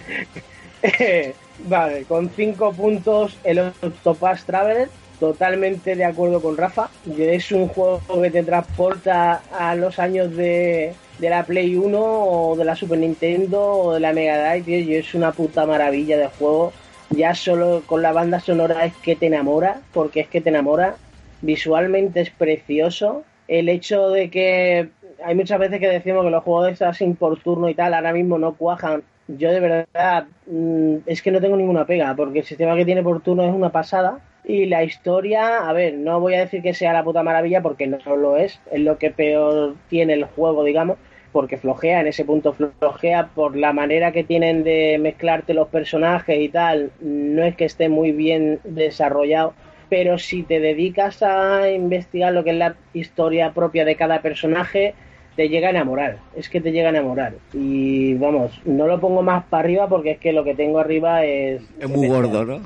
eh, 0.83 1.35
vale, 1.67 2.05
con 2.05 2.29
cinco 2.31 2.73
puntos 2.73 3.37
el 3.45 3.59
Octopath 3.59 4.45
Traveler, 4.45 4.89
totalmente 5.25 5.97
de 5.97 6.05
acuerdo 6.05 6.43
con 6.43 6.59
Rafa. 6.59 6.91
Es 7.19 7.51
un 7.51 7.69
juego 7.69 8.03
que 8.21 8.31
te 8.31 8.43
transporta 8.43 9.41
a 9.59 9.75
los 9.75 9.99
años 9.99 10.37
de, 10.37 10.93
la 11.19 11.45
Play 11.45 11.77
1 11.77 11.99
o 11.99 12.55
de 12.57 12.65
la 12.67 12.77
Super 12.77 12.99
Nintendo 12.99 13.63
o 13.63 13.95
de 13.95 14.01
la 14.01 14.13
Mega 14.13 14.51
Drive, 14.51 14.81
y 14.81 14.95
es 14.97 15.15
una 15.15 15.33
puta 15.33 15.65
maravilla 15.65 16.19
de 16.19 16.29
juego. 16.29 16.75
Ya 17.09 17.35
solo 17.35 17.83
con 17.87 18.03
la 18.03 18.13
banda 18.13 18.39
sonora 18.39 18.85
es 18.85 18.95
que 18.97 19.17
te 19.17 19.27
enamora, 19.27 19.81
porque 19.95 20.21
es 20.21 20.29
que 20.29 20.43
te 20.43 20.51
enamora. 20.51 20.97
Visualmente 21.41 22.21
es 22.21 22.29
precioso. 22.29 23.25
El 23.49 23.71
hecho 23.71 24.11
de 24.11 24.29
que 24.29 24.91
hay 25.25 25.35
muchas 25.35 25.59
veces 25.59 25.81
que 25.81 25.89
decimos 25.89 26.25
que 26.25 26.31
los 26.31 26.45
juegos 26.45 26.67
de 26.67 26.73
Assassin 26.73 27.17
por 27.17 27.41
turno 27.41 27.71
y 27.71 27.75
tal 27.75 27.95
ahora 27.95 28.13
mismo 28.13 28.39
no 28.39 28.55
cuajan. 28.55 29.03
Yo 29.29 29.51
de 29.51 29.61
verdad 29.61 30.27
mm, 30.47 30.97
es 31.07 31.23
que 31.23 31.31
no 31.31 31.41
tengo 31.41 31.57
ninguna 31.57 31.87
pega, 31.87 32.15
porque 32.15 32.41
el 32.41 32.45
sistema 32.45 32.77
que 32.77 32.85
tiene 32.85 33.03
por 33.03 33.23
turno 33.23 33.43
es 33.45 33.55
una 33.55 33.71
pasada. 33.71 34.21
Y 34.47 34.67
la 34.67 34.85
historia, 34.85 35.69
a 35.69 35.73
ver, 35.73 35.95
no 35.95 36.21
voy 36.21 36.35
a 36.35 36.41
decir 36.41 36.63
que 36.63 36.75
sea 36.75 36.93
la 36.93 37.03
puta 37.03 37.23
maravilla 37.23 37.63
porque 37.63 37.87
no 37.87 37.99
lo 38.17 38.37
es, 38.37 38.61
es 38.71 38.81
lo 38.81 38.99
que 38.99 39.11
peor 39.11 39.75
tiene 39.89 40.13
el 40.13 40.25
juego, 40.25 40.65
digamos, 40.65 40.99
porque 41.33 41.57
flojea, 41.57 42.01
en 42.01 42.09
ese 42.09 42.25
punto 42.25 42.53
flojea 42.53 43.31
por 43.35 43.57
la 43.57 43.73
manera 43.73 44.13
que 44.13 44.23
tienen 44.23 44.63
de 44.63 44.99
mezclarte 45.01 45.55
los 45.55 45.69
personajes 45.69 46.39
y 46.39 46.49
tal, 46.49 46.93
no 47.01 47.43
es 47.43 47.57
que 47.57 47.65
esté 47.65 47.89
muy 47.89 48.13
bien 48.13 48.61
desarrollado, 48.65 49.55
pero 49.89 50.19
si 50.19 50.43
te 50.43 50.61
dedicas 50.61 51.23
a 51.23 51.71
investigar 51.71 52.33
lo 52.33 52.45
que 52.45 52.51
es 52.51 52.57
la 52.57 52.77
historia 52.93 53.53
propia 53.53 53.85
de 53.85 53.97
cada 53.97 54.21
personaje, 54.21 54.95
te 55.37 55.49
llega 55.49 55.69
a 55.69 55.71
enamorar, 55.71 56.19
es 56.37 56.49
que 56.49 56.61
te 56.61 56.71
llega 56.71 56.89
a 56.89 56.91
enamorar. 56.91 57.35
Y 57.53 58.15
vamos, 58.15 58.61
no 58.65 58.87
lo 58.87 59.01
pongo 59.01 59.23
más 59.23 59.45
para 59.45 59.65
arriba 59.65 59.89
porque 59.89 60.13
es 60.13 60.19
que 60.19 60.33
lo 60.33 60.45
que 60.45 60.55
tengo 60.55 60.79
arriba 60.79 61.25
es... 61.25 61.63
Es 61.81 61.89
muy 61.89 62.09
gordo, 62.09 62.45
¿no? 62.45 62.61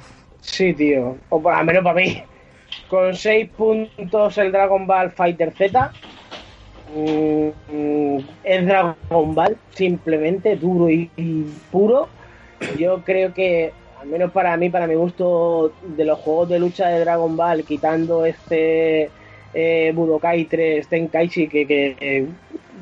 Sí, 0.51 0.72
tío. 0.74 1.16
O 1.28 1.40
lo 1.40 1.64
menos 1.64 1.84
para 1.84 1.94
mí. 1.94 2.22
Con 2.88 3.14
6 3.14 3.51
puntos 3.57 4.38
el 4.38 4.51
Dragon 4.51 4.86
Ball 4.86 5.11
Fighter 5.11 5.53
Z. 5.53 5.92
Mm, 6.94 8.18
es 8.44 8.66
Dragon 8.66 9.34
Ball, 9.34 9.57
simplemente 9.70 10.57
duro 10.57 10.90
y, 10.90 11.11
y 11.16 11.44
puro. 11.70 12.09
Yo 12.78 13.03
creo 13.05 13.34
que, 13.34 13.72
al 14.01 14.09
menos 14.09 14.32
para 14.32 14.57
mí, 14.57 14.70
para 14.70 14.86
mi 14.86 14.94
gusto, 14.94 15.72
de 15.82 16.05
los 16.05 16.18
juegos 16.18 16.49
de 16.49 16.59
lucha 16.59 16.88
de 16.88 17.01
Dragon 17.01 17.36
Ball, 17.36 17.64
quitando 17.64 18.24
este 18.24 19.11
eh, 19.55 19.92
Budokai 19.94 20.46
3 20.46 20.88
Tenkaichi, 20.88 21.46
que, 21.49 21.66
que 21.66 21.96
eh, 22.01 22.26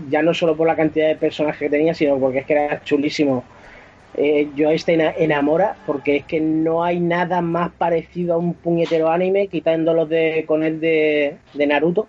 ya 0.09 0.23
no 0.23 0.33
solo 0.33 0.57
por 0.57 0.69
la 0.69 0.77
cantidad 0.77 1.09
de 1.09 1.17
personajes 1.17 1.59
que 1.59 1.71
tenía, 1.71 1.95
sino 1.95 2.19
porque 2.19 2.39
es 2.39 2.47
que 2.47 2.53
era 2.53 2.83
chulísimo. 2.85 3.45
Eh, 4.19 4.49
yo 4.57 4.71
ena- 4.95 5.13
enamora 5.17 5.77
porque 5.85 6.17
es 6.17 6.25
que 6.25 6.41
no 6.41 6.83
hay 6.83 7.01
nada 7.01 7.43
más 7.43 7.71
parecido 7.73 8.35
a 8.35 8.39
un 8.39 8.55
puñetero 8.55 9.11
anime 9.11 9.49
quitando 9.49 9.93
los 9.93 10.09
de 10.09 10.45
con 10.47 10.63
el 10.63 10.81
de, 10.81 11.37
Naruto. 11.67 12.09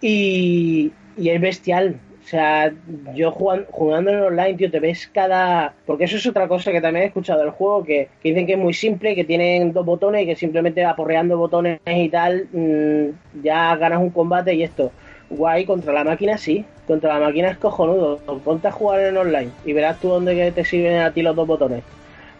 Y, 0.00 0.92
es 1.30 1.40
bestial. 1.40 1.96
O 2.24 2.28
sea 2.28 2.70
yo 3.14 3.32
jugan- 3.32 3.64
jugando 3.70 4.10
en 4.10 4.20
online 4.20 4.54
tío 4.54 4.70
te 4.70 4.80
ves 4.80 5.08
cada 5.08 5.72
porque 5.86 6.04
eso 6.04 6.16
es 6.18 6.26
otra 6.26 6.46
cosa 6.46 6.70
que 6.72 6.80
también 6.80 7.04
he 7.04 7.06
escuchado 7.06 7.40
del 7.40 7.50
juego 7.50 7.82
que, 7.84 8.08
que 8.22 8.28
dicen 8.28 8.46
que 8.46 8.52
es 8.52 8.58
muy 8.58 8.74
simple 8.74 9.14
que 9.14 9.24
tienen 9.24 9.72
dos 9.72 9.86
botones 9.86 10.22
y 10.22 10.26
que 10.26 10.36
simplemente 10.36 10.84
aporreando 10.84 11.38
botones 11.38 11.80
y 11.86 12.08
tal 12.10 12.46
mm, 12.52 13.42
ya 13.42 13.74
ganas 13.76 14.00
un 14.00 14.10
combate 14.10 14.54
y 14.54 14.62
esto 14.62 14.92
guay 15.30 15.64
contra 15.64 15.92
la 15.92 16.04
máquina 16.04 16.38
sí 16.38 16.64
contra 16.86 17.18
la 17.18 17.26
máquina 17.26 17.50
es 17.50 17.58
cojonudo 17.58 18.18
ponte 18.44 18.68
a 18.68 18.72
jugar 18.72 19.00
en 19.00 19.16
online 19.16 19.50
y 19.64 19.72
verás 19.72 20.00
tú 20.00 20.08
dónde 20.08 20.52
te 20.52 20.64
sirven 20.64 21.00
a 21.00 21.12
ti 21.12 21.22
los 21.22 21.36
dos 21.36 21.46
botones 21.46 21.82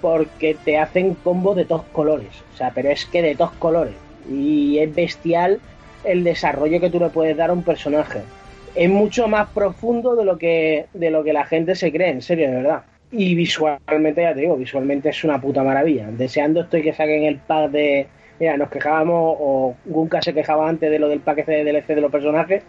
porque 0.00 0.56
te 0.64 0.78
hacen 0.78 1.14
combos 1.14 1.56
de 1.56 1.64
todos 1.64 1.82
colores. 1.92 2.28
O 2.54 2.56
sea, 2.56 2.72
pero 2.74 2.90
es 2.90 3.06
que 3.06 3.22
de 3.22 3.34
todos 3.34 3.52
colores. 3.52 3.94
Y 4.30 4.78
es 4.78 4.94
bestial 4.94 5.60
el 6.04 6.24
desarrollo 6.24 6.80
que 6.80 6.90
tú 6.90 7.00
le 7.00 7.08
puedes 7.08 7.36
dar 7.36 7.50
a 7.50 7.52
un 7.52 7.62
personaje. 7.62 8.20
Es 8.74 8.88
mucho 8.88 9.26
más 9.28 9.48
profundo 9.48 10.14
de 10.14 10.24
lo 10.24 10.38
que, 10.38 10.86
de 10.94 11.10
lo 11.10 11.24
que 11.24 11.32
la 11.32 11.44
gente 11.44 11.74
se 11.74 11.90
cree, 11.90 12.10
en 12.10 12.22
serio, 12.22 12.48
de 12.48 12.56
verdad. 12.56 12.82
Y 13.10 13.34
visualmente, 13.34 14.22
ya 14.22 14.34
te 14.34 14.40
digo, 14.40 14.56
visualmente 14.56 15.08
es 15.08 15.24
una 15.24 15.40
puta 15.40 15.62
maravilla. 15.64 16.08
Deseando 16.10 16.60
estoy 16.60 16.82
que 16.82 16.92
saquen 16.92 17.24
el 17.24 17.38
pack 17.38 17.70
de. 17.70 18.06
Mira, 18.38 18.56
nos 18.56 18.68
quejábamos, 18.68 19.36
o 19.40 19.74
Gunka 19.86 20.22
se 20.22 20.32
quejaba 20.32 20.68
antes 20.68 20.90
de 20.90 20.98
lo 20.98 21.08
del 21.08 21.20
pack 21.20 21.44
de 21.46 21.64
DLC 21.64 21.88
de 21.88 22.00
los 22.00 22.12
personajes. 22.12 22.62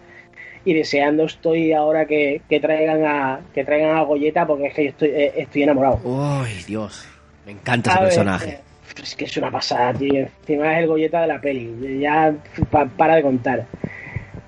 Y 0.69 0.73
deseando 0.75 1.23
estoy 1.23 1.73
ahora 1.73 2.05
que, 2.05 2.41
que 2.47 2.59
traigan 2.59 3.03
a 3.03 3.39
que 3.55 3.63
traigan 3.65 3.97
a 3.97 4.01
Goyeta 4.03 4.45
porque 4.45 4.67
es 4.67 4.73
que 4.75 4.83
yo 4.83 4.89
estoy, 4.91 5.09
eh, 5.09 5.33
estoy 5.37 5.63
enamorado. 5.63 5.99
Uy, 6.03 6.49
Dios. 6.67 7.07
Me 7.43 7.53
encanta 7.53 7.89
ese 7.89 7.97
A 7.97 8.01
ver, 8.01 8.09
personaje. 8.09 8.49
eh, 8.51 8.59
Es 9.01 9.15
que 9.15 9.25
es 9.25 9.35
una 9.37 9.49
pasada, 9.49 9.93
tío. 9.95 10.27
Encima 10.41 10.73
es 10.73 10.83
el 10.83 10.87
Goyeta 10.87 11.21
de 11.21 11.27
la 11.27 11.41
peli. 11.41 11.99
Ya 11.99 12.35
pa- 12.69 12.85
para 12.85 13.15
de 13.15 13.23
contar. 13.23 13.65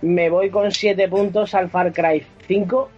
Me 0.04 0.30
voy 0.30 0.52
con 0.52 0.72
7 0.72 1.08
puntos 1.08 1.56
al 1.56 1.70
Far 1.72 1.92
Cry 1.92 2.24
5. 2.48 2.90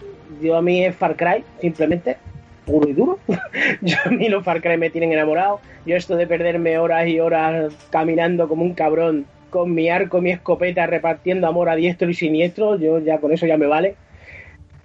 Yo 0.41 0.57
a 0.57 0.61
mí 0.61 0.83
es 0.83 0.93
Far 0.93 1.15
Cry, 1.15 1.45
simplemente. 1.61 2.17
Puro 2.65 2.89
y 2.89 2.93
duro. 2.93 3.19
Yo 3.81 3.95
a 4.03 4.09
mí 4.09 4.27
los 4.27 4.43
Far 4.43 4.61
Cry 4.61 4.75
me 4.77 4.89
tienen 4.89 5.13
enamorado. 5.13 5.61
Yo 5.85 5.95
esto 5.95 6.17
de 6.17 6.27
perderme 6.27 6.77
horas 6.77 7.07
y 7.07 7.21
horas 7.21 7.73
caminando 7.89 8.49
como 8.49 8.63
un 8.63 8.73
cabrón 8.73 9.25
con 9.53 9.71
mi 9.71 9.87
arco, 9.87 10.19
mi 10.19 10.31
escopeta, 10.31 10.87
repartiendo 10.87 11.45
amor 11.45 11.69
a 11.69 11.75
diestro 11.75 12.09
y 12.09 12.15
siniestro, 12.15 12.75
yo 12.79 12.97
ya 12.97 13.19
con 13.19 13.31
eso 13.31 13.45
ya 13.45 13.55
me 13.55 13.67
vale. 13.67 13.95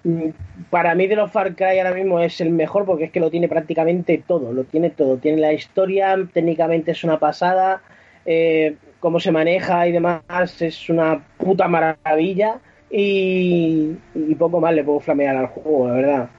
Mm, 0.03 0.29
Para 0.69 0.93
mí 0.93 1.07
de 1.07 1.15
los 1.15 1.31
Far 1.31 1.55
Cry 1.55 1.79
ahora 1.79 1.95
mismo 1.95 2.19
es 2.19 2.39
el 2.39 2.51
mejor 2.51 2.85
porque 2.85 3.05
es 3.05 3.11
que 3.11 3.19
lo 3.19 3.31
tiene 3.31 3.49
prácticamente 3.49 4.23
todo, 4.27 4.53
lo 4.53 4.65
tiene 4.65 4.91
todo. 4.91 5.17
Tiene 5.17 5.41
la 5.41 5.53
historia, 5.53 6.15
técnicamente 6.31 6.91
es 6.91 7.03
una 7.03 7.17
pasada, 7.17 7.81
eh, 8.27 8.75
cómo 8.99 9.19
se 9.19 9.31
maneja 9.31 9.87
y 9.87 9.91
demás 9.91 10.61
es 10.61 10.87
una 10.87 11.19
puta 11.37 11.67
maravilla 11.67 12.59
y, 12.91 13.95
poco 14.37 14.61
más 14.61 14.75
le 14.75 14.83
puedo 14.83 14.99
flamear 14.99 15.35
al 15.35 15.47
juego, 15.47 15.87
la 15.87 15.93
verdad. 15.95 16.29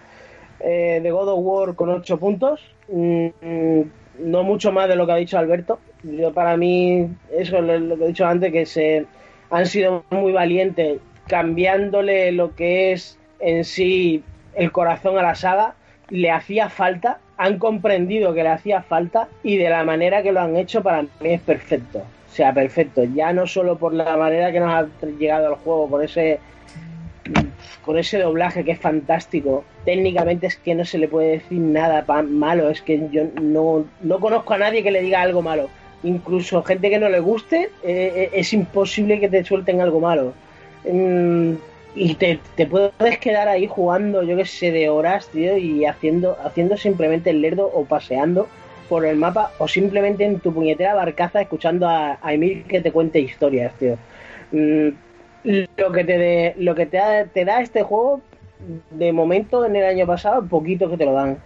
Eh, 0.61 1.01
de 1.03 1.11
God 1.11 1.29
of 1.31 1.41
War 1.43 1.75
con 1.75 1.89
8 1.91 2.17
puntos, 2.19 2.61
mm, 2.89 3.27
mm, 3.43 3.83
no 4.21 4.45
mucho 4.45 4.71
más 4.71 4.89
de 4.89 4.95
lo 4.95 5.05
que 5.05 5.13
ha 5.13 5.17
dicho 5.17 5.37
Alberto. 5.37 5.81
Yo 6.03 6.33
para 6.33 6.57
mí, 6.57 7.09
eso 7.31 7.59
es 7.59 7.63
lo, 7.63 7.79
lo 7.79 8.05
he 8.05 8.09
dicho 8.09 8.27
antes, 8.27 8.53
que 8.53 8.67
se 8.67 9.07
han 9.51 9.67
sido 9.67 10.05
muy 10.11 10.33
valientes 10.33 10.99
cambiándole 11.27 12.33
lo 12.33 12.55
que 12.57 12.93
es 12.93 13.19
en 13.39 13.65
sí 13.65 14.23
el 14.55 14.73
corazón 14.73 15.19
a 15.19 15.23
la 15.23 15.35
saga. 15.35 15.75
Le 16.09 16.31
hacía 16.31 16.69
falta, 16.69 17.19
han 17.37 17.59
comprendido 17.59 18.35
que 18.35 18.43
le 18.43 18.49
hacía 18.49 18.83
falta 18.83 19.29
y 19.43 19.57
de 19.57 19.71
la 19.71 19.85
manera 19.85 20.23
que 20.23 20.33
lo 20.33 20.41
han 20.41 20.57
hecho 20.57 20.83
para 20.83 21.03
mí 21.03 21.09
es 21.23 21.41
perfecto. 21.41 21.99
O 22.01 22.33
sea, 22.33 22.53
perfecto. 22.53 23.05
Ya 23.05 23.33
no 23.33 23.47
solo 23.47 23.77
por 23.79 23.93
la 23.93 24.17
manera 24.17 24.51
que 24.51 24.61
nos 24.61 24.73
ha 24.73 24.89
llegado 25.19 25.47
al 25.49 25.55
juego, 25.55 25.89
por 25.89 26.05
ese 26.05 26.41
con 27.85 27.99
ese 27.99 28.19
doblaje 28.19 28.65
que 28.65 28.73
es 28.73 28.79
fantástico. 28.79 29.65
Técnicamente 29.85 30.47
es 30.47 30.57
que 30.57 30.75
no 30.75 30.85
se 30.85 30.99
le 30.99 31.09
puede 31.09 31.33
decir 31.33 31.59
nada 31.59 32.05
malo, 32.23 32.71
es 32.71 32.83
que 32.83 33.09
yo 33.11 33.25
no, 33.41 33.85
no 34.01 34.21
conozco 34.21 34.55
a 34.55 34.59
nadie 34.59 34.83
que 34.83 34.91
le 34.91 35.01
diga 35.01 35.23
algo 35.23 35.43
malo. 35.43 35.69
Incluso 36.03 36.63
gente 36.63 36.89
que 36.91 36.99
no 36.99 37.09
le 37.09 37.21
guste, 37.21 37.71
eh, 37.83 38.13
eh, 38.17 38.31
es 38.33 38.53
imposible 38.53 39.21
que 39.21 39.29
te 39.29 39.45
suelten 39.45 39.81
algo 39.81 40.01
malo. 40.01 40.33
Mm, 40.85 41.55
y 41.95 42.15
te, 42.15 42.39
puedes 42.67 43.19
quedar 43.19 43.49
ahí 43.49 43.67
jugando, 43.67 44.23
yo 44.23 44.37
que 44.37 44.45
sé, 44.47 44.71
de 44.71 44.89
horas, 44.89 45.29
tío, 45.29 45.57
y 45.59 45.85
haciendo, 45.85 46.37
haciendo 46.45 46.77
simplemente 46.77 47.31
el 47.31 47.43
lerdo 47.43 47.71
o 47.75 47.85
paseando 47.85 48.49
por 48.89 49.05
el 49.05 49.17
mapa 49.17 49.53
o 49.59 49.69
simplemente 49.69 50.25
en 50.25 50.41
tu 50.41 50.53
puñetera 50.53 50.95
barcaza 50.95 51.41
escuchando 51.43 51.89
a, 51.89 52.19
a 52.23 52.33
Emil 52.35 52.65
que 52.65 52.81
te 52.81 52.93
cuente 52.93 53.21
historias, 53.21 53.75
tío. 53.79 53.97
Mm, 54.53 54.89
lo 55.77 55.93
que 55.93 56.05
te 56.05 56.19
de- 56.19 56.55
lo 56.59 56.75
que 56.75 56.87
te, 56.87 57.01
te 57.33 57.45
da 57.45 57.61
este 57.61 57.83
juego 57.83 58.21
de 58.91 59.13
momento 59.13 59.65
en 59.65 59.77
el 59.77 59.85
año 59.85 60.07
pasado 60.07 60.45
poquito 60.47 60.91
que 60.91 60.97
te 60.97 61.05
lo 61.07 61.13
dan 61.13 61.39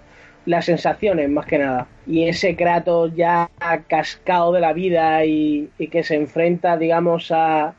las 0.46 0.64
sensaciones 0.66 1.28
más 1.30 1.46
que 1.46 1.58
nada 1.58 1.86
y 2.06 2.28
ese 2.28 2.54
Kratos 2.56 3.14
ya 3.16 3.48
cascado 3.88 4.52
de 4.52 4.60
la 4.60 4.72
vida 4.72 5.24
y, 5.24 5.70
y 5.78 5.88
que 5.88 6.02
se 6.02 6.16
enfrenta 6.16 6.76
digamos 6.76 7.30
a, 7.32 7.74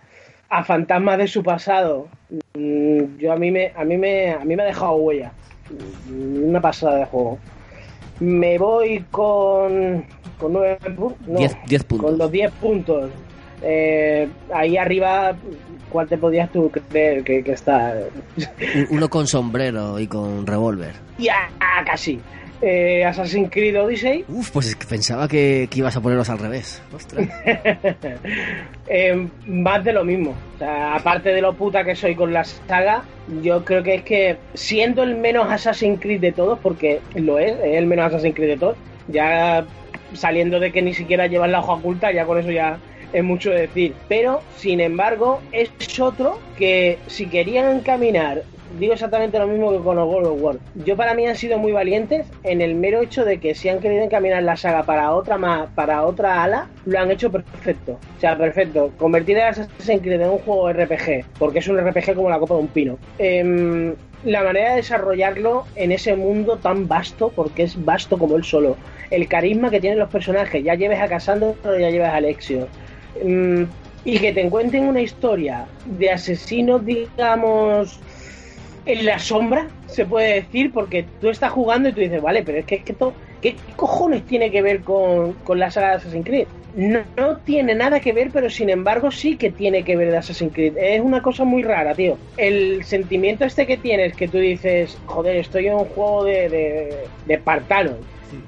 a 0.50 0.64
fantasmas 0.64 1.18
de 1.20 1.28
su 1.28 1.44
pasado 1.44 2.08
mm, 2.56 3.18
yo 3.20 3.32
a 3.34 3.36
mí 3.36 3.52
me 3.52 3.72
a 3.76 3.84
mí 3.84 3.98
me 3.98 4.32
a 4.32 4.40
mí 4.46 4.56
me 4.56 4.64
ha 4.64 4.66
dejado 4.66 4.96
huella 4.96 5.32
una 6.44 6.60
pasada 6.62 6.98
de 7.00 7.06
juego 7.06 7.38
me 8.20 8.58
voy 8.58 9.04
con 9.12 10.06
con 10.40 10.54
nueve 10.54 10.78
no, 11.28 11.38
10 11.40 11.56
10 11.68 11.84
puntos. 11.84 12.10
con 12.10 12.18
los 12.18 12.32
10 12.32 12.52
puntos. 12.54 13.10
Eh, 13.62 14.28
ahí 14.54 14.76
arriba, 14.78 15.34
¿cuál 15.90 16.08
te 16.08 16.18
podías 16.18 16.52
tú 16.52 16.70
creer 16.70 17.24
que, 17.24 17.42
que 17.44 17.54
está? 17.54 17.94
Un- 18.76 18.88
Uno 18.92 19.10
con 19.10 19.28
sombrero 19.28 19.98
y 19.98 20.08
con 20.08 20.46
revólver. 20.46 20.92
ya, 21.18 21.50
casi. 21.86 22.20
Eh, 22.68 23.06
Assassin's 23.06 23.52
Creed 23.52 23.80
Odyssey. 23.80 24.26
Uf, 24.30 24.50
pues 24.50 24.70
es 24.70 24.76
que 24.76 24.88
pensaba 24.88 25.28
que, 25.28 25.68
que 25.70 25.80
ibas 25.80 25.96
a 25.96 26.02
ponerlos 26.02 26.30
al 26.32 26.40
revés. 26.40 26.82
Ostras. 26.92 27.30
Eh, 28.88 29.28
más 29.48 29.84
de 29.84 29.94
lo 29.94 30.06
mismo. 30.06 30.36
O 30.56 30.60
sea, 30.60 30.94
aparte 30.96 31.30
de 31.30 31.42
lo 31.42 31.56
puta 31.56 31.84
que 31.84 31.96
soy 31.96 32.14
con 32.14 32.32
la 32.32 32.44
saga, 32.44 33.04
yo 33.42 33.66
creo 33.66 33.82
que 33.82 33.96
es 33.96 34.04
que 34.04 34.38
siendo 34.54 35.02
el 35.02 35.16
menos 35.16 35.52
Assassin's 35.52 36.00
Creed 36.00 36.22
de 36.22 36.32
todos, 36.32 36.60
porque 36.60 37.02
lo 37.16 37.40
es, 37.40 37.54
es 37.64 37.78
el 37.78 37.88
menos 37.88 38.06
Assassin's 38.06 38.36
Creed 38.36 38.50
de 38.50 38.58
todos, 38.58 38.78
ya 39.08 39.66
saliendo 40.14 40.60
de 40.60 40.72
que 40.72 40.84
ni 40.84 40.94
siquiera 40.94 41.26
llevan 41.26 41.52
la 41.52 41.62
hoja 41.62 41.74
oculta, 41.74 42.12
ya 42.12 42.26
con 42.26 42.38
eso 42.38 42.52
ya 42.52 42.78
es 43.12 43.24
mucho 43.24 43.50
decir. 43.50 43.96
Pero, 44.08 44.44
sin 44.56 44.80
embargo, 44.80 45.42
es 45.52 45.72
otro 46.00 46.40
que 46.56 47.00
si 47.08 47.26
querían 47.26 47.80
caminar 47.80 48.44
digo 48.80 48.94
exactamente 48.94 49.40
lo 49.40 49.48
mismo 49.48 49.72
que 49.72 49.80
con 49.80 49.96
los 49.96 50.08
God 50.08 50.26
of 50.26 50.42
War. 50.42 50.58
Yo 50.86 50.96
para 50.96 51.14
mí 51.14 51.26
han 51.26 51.36
sido 51.36 51.58
muy 51.58 51.72
valientes 51.72 52.28
en 52.44 52.62
el 52.62 52.76
mero 52.76 53.02
hecho 53.02 53.26
de 53.26 53.40
que 53.40 53.56
si 53.56 53.70
han 53.70 53.80
querido 53.80 54.04
encaminar 54.04 54.44
la 54.44 54.58
saga 54.58 54.84
para 54.84 55.14
otra 55.14 55.38
más, 55.38 55.70
para 55.76 56.06
otra 56.06 56.44
ala, 56.44 56.70
lo 56.86 57.00
han 57.00 57.12
hecho 57.12 57.32
perfecto. 57.32 58.00
O 58.18 58.20
sea, 58.20 58.38
perfecto. 58.38 58.92
Convertir 58.98 59.40
a 59.40 59.50
Assassin's 59.50 60.02
Creed 60.02 60.22
en 60.22 60.30
un 60.30 60.40
juego 60.40 60.72
RPG, 60.72 61.26
porque 61.40 61.60
es 61.60 61.68
un 61.68 61.78
RPG 61.80 62.16
como 62.16 62.30
la 62.30 62.40
copa 62.40 62.56
de 62.56 62.62
un 62.62 62.68
pino. 62.68 62.98
Em, 63.18 63.96
la 64.24 64.44
manera 64.44 64.72
de 64.72 64.78
desarrollarlo 64.78 65.66
en 65.76 65.92
ese 65.92 66.16
mundo 66.16 66.58
tan 66.58 66.88
vasto, 66.88 67.32
porque 67.36 67.64
es 67.64 67.84
vasto 67.84 68.18
como 68.18 68.36
él 68.36 68.44
solo. 68.44 68.76
El 69.12 69.28
carisma 69.28 69.70
que 69.70 69.80
tienen 69.80 70.00
los 70.00 70.10
personajes, 70.10 70.64
ya 70.64 70.76
lleves 70.76 71.00
a 71.00 71.08
Cassandra, 71.08 71.54
ya 71.64 71.90
lleves 71.90 72.08
a 72.08 72.16
Alexio. 72.16 72.68
Mm, 73.24 73.64
y 74.06 74.20
que 74.20 74.32
te 74.34 74.42
encuentren 74.42 74.88
una 74.88 75.02
historia 75.02 75.66
de 75.86 76.12
asesinos, 76.12 76.86
digamos, 76.86 78.00
en 78.86 79.06
la 79.06 79.20
sombra, 79.20 79.68
se 79.88 80.06
puede 80.06 80.36
decir, 80.36 80.72
porque 80.72 81.06
tú 81.22 81.30
estás 81.30 81.52
jugando 81.52 81.90
y 81.90 81.94
tú 81.94 82.02
dices, 82.02 82.22
vale, 82.22 82.44
pero 82.44 82.60
es 82.60 82.66
que, 82.66 82.76
es 82.76 82.84
que 82.84 82.92
esto, 82.92 83.14
¿qué 83.42 83.56
cojones 83.76 84.24
tiene 84.26 84.52
que 84.52 84.62
ver 84.62 84.82
con, 84.82 85.34
con 85.34 85.60
la 85.60 85.72
saga 85.72 85.90
de 85.90 85.96
Assassin's 85.96 86.26
Creed? 86.26 86.48
No, 86.76 87.00
no 87.16 87.38
tiene 87.38 87.74
nada 87.74 88.02
que 88.02 88.12
ver, 88.12 88.32
pero 88.34 88.50
sin 88.50 88.70
embargo 88.70 89.10
sí 89.10 89.38
que 89.38 89.50
tiene 89.50 89.84
que 89.84 89.96
ver 89.96 90.12
de 90.12 90.18
Assassin's 90.18 90.54
Creed. 90.54 90.78
Es 90.78 91.00
una 91.02 91.22
cosa 91.22 91.46
muy 91.46 91.64
rara, 91.64 91.94
tío. 91.96 92.18
El 92.36 92.84
sentimiento 92.84 93.46
este 93.46 93.66
que 93.66 93.78
tienes, 93.78 94.14
que 94.16 94.28
tú 94.28 94.40
dices, 94.40 94.98
joder, 95.06 95.38
estoy 95.38 95.68
en 95.68 95.76
un 95.76 95.86
juego 95.86 96.26
de, 96.26 96.50
de, 96.50 96.94
de 97.26 97.34
espartanos. 97.34 97.96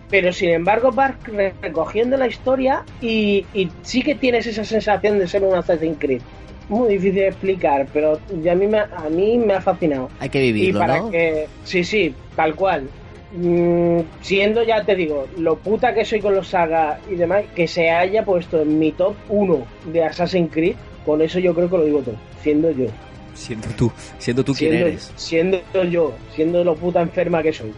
Pero 0.10 0.34
sin 0.34 0.50
embargo 0.50 0.92
vas 0.92 1.14
re- 1.24 1.54
recogiendo 1.62 2.18
la 2.18 2.28
historia 2.28 2.84
y, 3.02 3.46
y 3.54 3.70
sí 3.84 4.02
que 4.02 4.16
tienes 4.16 4.46
esa 4.46 4.66
sensación 4.66 5.20
de 5.20 5.28
ser 5.28 5.44
un 5.44 5.56
Assassin's 5.56 5.98
Creed. 5.98 6.22
Muy 6.70 6.90
difícil 6.90 7.16
de 7.16 7.28
explicar, 7.28 7.88
pero 7.94 8.20
ya 8.44 8.52
a 8.52 8.56
mí 8.56 8.68
me, 8.68 8.80
a 8.80 9.08
mí 9.10 9.38
me 9.38 9.54
ha 9.54 9.62
fascinado. 9.62 10.10
Hay 10.20 10.30
que 10.30 10.44
Y 10.46 10.52
vivirlo, 10.52 10.80
para 10.80 10.98
¿no? 11.00 11.10
que. 11.12 11.48
Sí, 11.64 11.84
sí, 11.84 12.14
tal 12.36 12.56
cual. 12.56 12.90
Mm, 13.34 14.00
siendo 14.22 14.64
ya 14.64 14.84
te 14.84 14.96
digo, 14.96 15.28
lo 15.38 15.58
puta 15.58 15.94
que 15.94 16.04
soy 16.06 16.20
con 16.22 16.34
los 16.36 16.48
sagas 16.50 17.00
y 17.10 17.16
demás, 17.16 17.44
que 17.56 17.68
se 17.68 17.90
haya 17.90 18.24
puesto 18.24 18.62
en 18.62 18.80
mi 18.80 18.92
top 18.92 19.16
1 19.30 19.66
de 19.92 20.04
Assassin's 20.04 20.52
Creed, 20.52 20.76
con 21.06 21.22
eso 21.22 21.40
yo 21.40 21.54
creo 21.54 21.70
que 21.70 21.78
lo 21.78 21.84
digo 21.86 22.00
todo, 22.02 22.16
siendo 22.42 22.72
yo. 22.72 22.86
Siendo 23.34 23.68
tú, 23.78 23.92
siendo 24.18 24.44
tú 24.44 24.54
quien 24.54 24.72
siendo, 24.72 24.88
eres. 24.88 25.12
siendo 25.16 25.84
yo, 25.90 26.14
siendo 26.36 26.64
lo 26.64 26.76
puta 26.76 27.02
enferma 27.02 27.44
que 27.44 27.54
soy. 27.54 27.72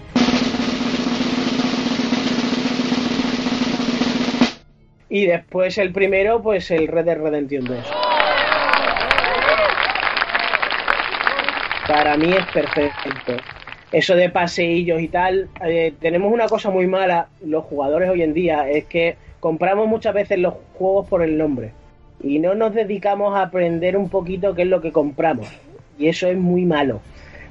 Y 5.09 5.25
después 5.25 5.77
el 5.79 5.91
primero, 5.91 6.41
pues 6.41 6.69
el 6.71 6.87
Red 6.87 7.05
Dead 7.05 7.17
Redemption 7.17 7.65
2. 7.65 7.77
Para 11.89 12.15
mí 12.17 12.31
es 12.31 12.45
perfecto. 12.53 13.33
Eso 13.91 14.15
de 14.15 14.29
paseillos 14.29 15.01
y 15.01 15.07
tal, 15.07 15.49
eh, 15.65 15.91
tenemos 15.99 16.31
una 16.31 16.47
cosa 16.47 16.69
muy 16.69 16.85
mala, 16.85 17.29
los 17.43 17.63
jugadores 17.65 18.11
hoy 18.11 18.21
en 18.21 18.35
día, 18.35 18.69
es 18.69 18.85
que 18.85 19.17
compramos 19.39 19.87
muchas 19.87 20.13
veces 20.13 20.37
los 20.37 20.53
juegos 20.75 21.07
por 21.07 21.23
el 21.23 21.35
nombre 21.35 21.71
y 22.21 22.37
no 22.37 22.53
nos 22.53 22.75
dedicamos 22.75 23.35
a 23.35 23.41
aprender 23.41 23.97
un 23.97 24.07
poquito 24.07 24.53
qué 24.53 24.61
es 24.61 24.67
lo 24.67 24.81
que 24.81 24.91
compramos. 24.91 25.47
Y 25.97 26.09
eso 26.09 26.27
es 26.27 26.37
muy 26.37 26.63
malo. 26.63 27.01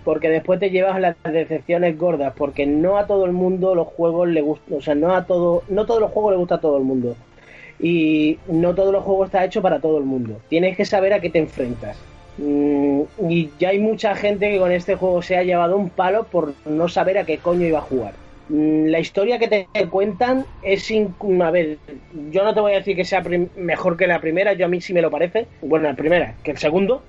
porque 0.04 0.30
después 0.30 0.60
te 0.60 0.70
llevas 0.70 1.00
las 1.00 1.16
decepciones 1.24 1.98
gordas, 1.98 2.32
porque 2.36 2.64
no 2.64 2.96
a 2.96 3.08
todo 3.08 3.26
el 3.26 3.32
mundo 3.32 3.74
los 3.74 3.88
juegos 3.88 4.28
le 4.28 4.40
gustan, 4.40 4.78
o 4.78 4.80
sea, 4.80 4.94
no 4.94 5.14
a 5.14 5.26
todo, 5.26 5.64
no 5.68 5.84
todos 5.84 6.00
los 6.00 6.12
juegos 6.12 6.32
le 6.32 6.38
gusta 6.38 6.54
a 6.54 6.60
todo 6.60 6.78
el 6.78 6.84
mundo. 6.84 7.16
Y 7.80 8.38
no 8.46 8.74
todos 8.76 8.92
los 8.92 9.02
juegos 9.02 9.26
está 9.26 9.44
hecho 9.44 9.60
para 9.62 9.80
todo 9.80 9.98
el 9.98 10.04
mundo. 10.04 10.40
Tienes 10.48 10.76
que 10.76 10.84
saber 10.84 11.12
a 11.12 11.20
qué 11.20 11.28
te 11.28 11.40
enfrentas. 11.40 11.98
Mm, 12.38 13.02
y 13.28 13.50
ya 13.58 13.70
hay 13.70 13.78
mucha 13.80 14.14
gente 14.14 14.50
que 14.50 14.58
con 14.58 14.70
este 14.72 14.94
juego 14.94 15.22
se 15.22 15.36
ha 15.36 15.42
llevado 15.42 15.76
un 15.76 15.90
palo 15.90 16.24
por 16.24 16.54
no 16.64 16.88
saber 16.88 17.18
a 17.18 17.24
qué 17.24 17.38
coño 17.38 17.66
iba 17.66 17.78
a 17.78 17.82
jugar. 17.82 18.12
Mm, 18.48 18.86
La 18.86 19.00
historia 19.00 19.38
que 19.38 19.48
te 19.48 19.66
cuentan 19.88 20.46
es 20.62 20.84
sin... 20.84 21.14
A 21.42 21.50
ver, 21.50 21.78
yo 22.30 22.44
no 22.44 22.54
te 22.54 22.60
voy 22.60 22.72
a 22.72 22.76
decir 22.76 22.96
que 22.96 23.04
sea 23.04 23.22
mejor 23.56 23.96
que 23.96 24.06
la 24.06 24.20
primera, 24.20 24.52
yo 24.52 24.66
a 24.66 24.68
mí 24.68 24.80
sí 24.80 24.94
me 24.94 25.02
lo 25.02 25.10
parece. 25.10 25.46
Bueno, 25.62 25.88
la 25.88 25.94
primera, 25.94 26.34
que 26.42 26.52
el 26.52 26.58
segundo. 26.58 27.02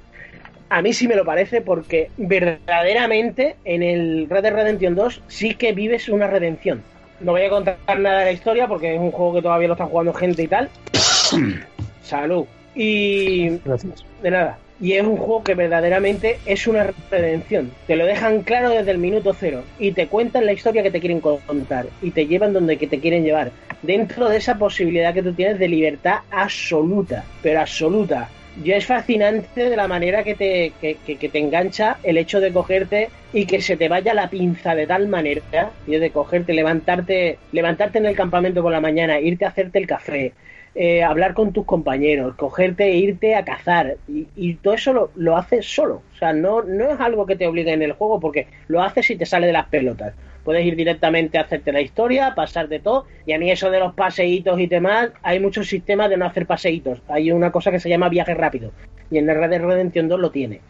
A 0.72 0.82
mí 0.84 0.94
sí 0.94 1.08
me 1.08 1.16
lo 1.16 1.26
parece 1.26 1.62
porque 1.62 2.12
verdaderamente 2.18 3.56
en 3.66 3.82
el 3.82 4.28
Red 4.30 4.44
Dead 4.44 4.54
Redemption 4.54 4.94
2 4.96 5.24
sí 5.28 5.56
que 5.56 5.74
vives 5.74 6.10
una 6.10 6.28
redención. 6.28 6.84
No 7.22 7.32
voy 7.32 7.42
a 7.42 7.50
contar 7.50 7.78
nada 8.00 8.20
de 8.20 8.26
la 8.26 8.32
historia 8.32 8.68
porque 8.68 8.94
es 8.94 9.00
un 9.00 9.12
juego 9.12 9.36
que 9.36 9.42
todavía 9.42 9.68
lo 9.68 9.74
está 9.74 9.86
jugando 9.86 10.14
gente 10.14 10.44
y 10.44 10.48
tal. 10.48 10.70
Salud. 12.04 12.46
Y 12.76 13.58
Gracias. 13.66 14.06
de 14.22 14.32
nada. 14.32 14.58
Y 14.80 14.94
es 14.94 15.04
un 15.04 15.18
juego 15.18 15.44
que 15.44 15.56
verdaderamente 15.56 16.38
es 16.46 16.66
una 16.68 16.94
redención. 17.12 17.72
Te 17.86 17.96
lo 17.98 18.06
dejan 18.06 18.44
claro 18.44 18.70
desde 18.70 18.92
el 18.92 18.98
minuto 18.98 19.34
cero. 19.34 19.64
Y 19.78 19.92
te 19.92 20.08
cuentan 20.08 20.46
la 20.46 20.54
historia 20.54 20.84
que 20.84 20.92
te 20.92 21.02
quieren 21.02 21.20
contar. 21.20 21.88
Y 22.02 22.12
te 22.12 22.28
llevan 22.28 22.54
donde 22.54 22.78
que 22.78 22.88
te 22.88 23.00
quieren 23.00 23.24
llevar. 23.24 23.52
Dentro 23.82 24.30
de 24.30 24.38
esa 24.38 24.58
posibilidad 24.58 25.14
que 25.14 25.24
tú 25.24 25.34
tienes 25.34 25.60
de 25.60 25.68
libertad 25.68 26.20
absoluta. 26.30 27.26
Pero 27.42 27.60
absoluta. 27.60 28.30
Yo 28.56 28.74
es 28.76 28.86
fascinante 28.86 29.70
de 29.70 29.76
la 29.76 29.88
manera 29.88 30.24
que 30.24 30.36
te, 30.36 30.74
que, 30.82 30.98
que- 31.06 31.18
que 31.18 31.30
te 31.30 31.40
engancha 31.40 32.00
el 32.04 32.18
hecho 32.18 32.40
de 32.42 32.52
cogerte 32.52 33.10
y 33.32 33.46
que 33.46 33.62
se 33.62 33.78
te 33.78 33.88
vaya 33.88 34.14
la 34.14 34.30
pinza 34.30 34.76
de 34.76 34.88
tal 34.88 35.08
manera, 35.08 35.72
tío, 35.86 36.00
de 36.00 36.12
cogerte, 36.12 36.54
levantarte, 36.54 37.38
levantarte 37.52 38.00
en 38.00 38.06
el 38.08 38.16
campamento 38.16 38.62
por 38.62 38.72
la 38.72 38.82
mañana, 38.82 39.20
irte 39.20 39.46
a 39.46 39.50
hacerte 39.50 39.80
el 39.80 39.88
café, 39.88 40.34
eh, 40.76 41.04
hablar 41.04 41.34
con 41.34 41.52
tus 41.52 41.66
compañeros, 41.66 42.36
cogerte 42.36 42.86
e 42.86 42.98
irte 42.98 43.36
a 43.36 43.44
cazar. 43.44 43.98
Y, 44.08 44.54
todo 44.56 44.74
eso 44.74 44.94
lo, 44.94 45.12
lo 45.16 45.36
haces 45.36 45.66
solo. 45.66 46.02
O 46.14 46.18
sea, 46.18 46.34
no, 46.34 46.62
no 46.62 46.92
es 46.92 47.00
algo 47.00 47.26
que 47.26 47.36
te 47.36 47.48
obligue 47.48 47.74
en 47.74 47.82
el 47.82 47.94
juego 47.94 48.20
porque 48.20 48.48
lo 48.68 48.82
haces 48.82 49.10
y 49.10 49.16
te 49.16 49.26
sale 49.26 49.48
de 49.48 49.54
las 49.54 49.68
pelotas. 49.68 50.14
Puedes 50.44 50.66
ir 50.66 50.76
directamente 50.76 51.38
a 51.38 51.42
hacerte 51.42 51.72
la 51.72 51.82
historia, 51.82 52.34
pasar 52.36 52.70
de 52.70 52.80
todo. 52.80 53.06
Y 53.26 53.34
a 53.34 53.40
mí 53.40 53.52
eso 53.52 53.70
de 53.70 53.80
los 53.80 53.94
paseitos 53.94 54.60
y 54.60 54.68
demás, 54.68 55.10
hay 55.22 55.40
muchos 55.40 55.68
sistemas 55.68 56.10
de 56.10 56.18
no 56.18 56.26
hacer 56.26 56.46
paseitos. 56.46 57.02
Hay 57.08 57.32
una 57.32 57.52
cosa 57.52 57.72
que 57.72 57.80
se 57.80 57.90
llama 57.90 58.10
viaje 58.10 58.34
rápido. 58.34 58.72
Y 59.12 59.18
en 59.18 59.30
el 59.30 59.38
Red 59.38 59.50
Dead 59.50 59.62
Redemption 59.62 60.08
2 60.08 60.20
lo 60.20 60.32
tiene. 60.32 60.62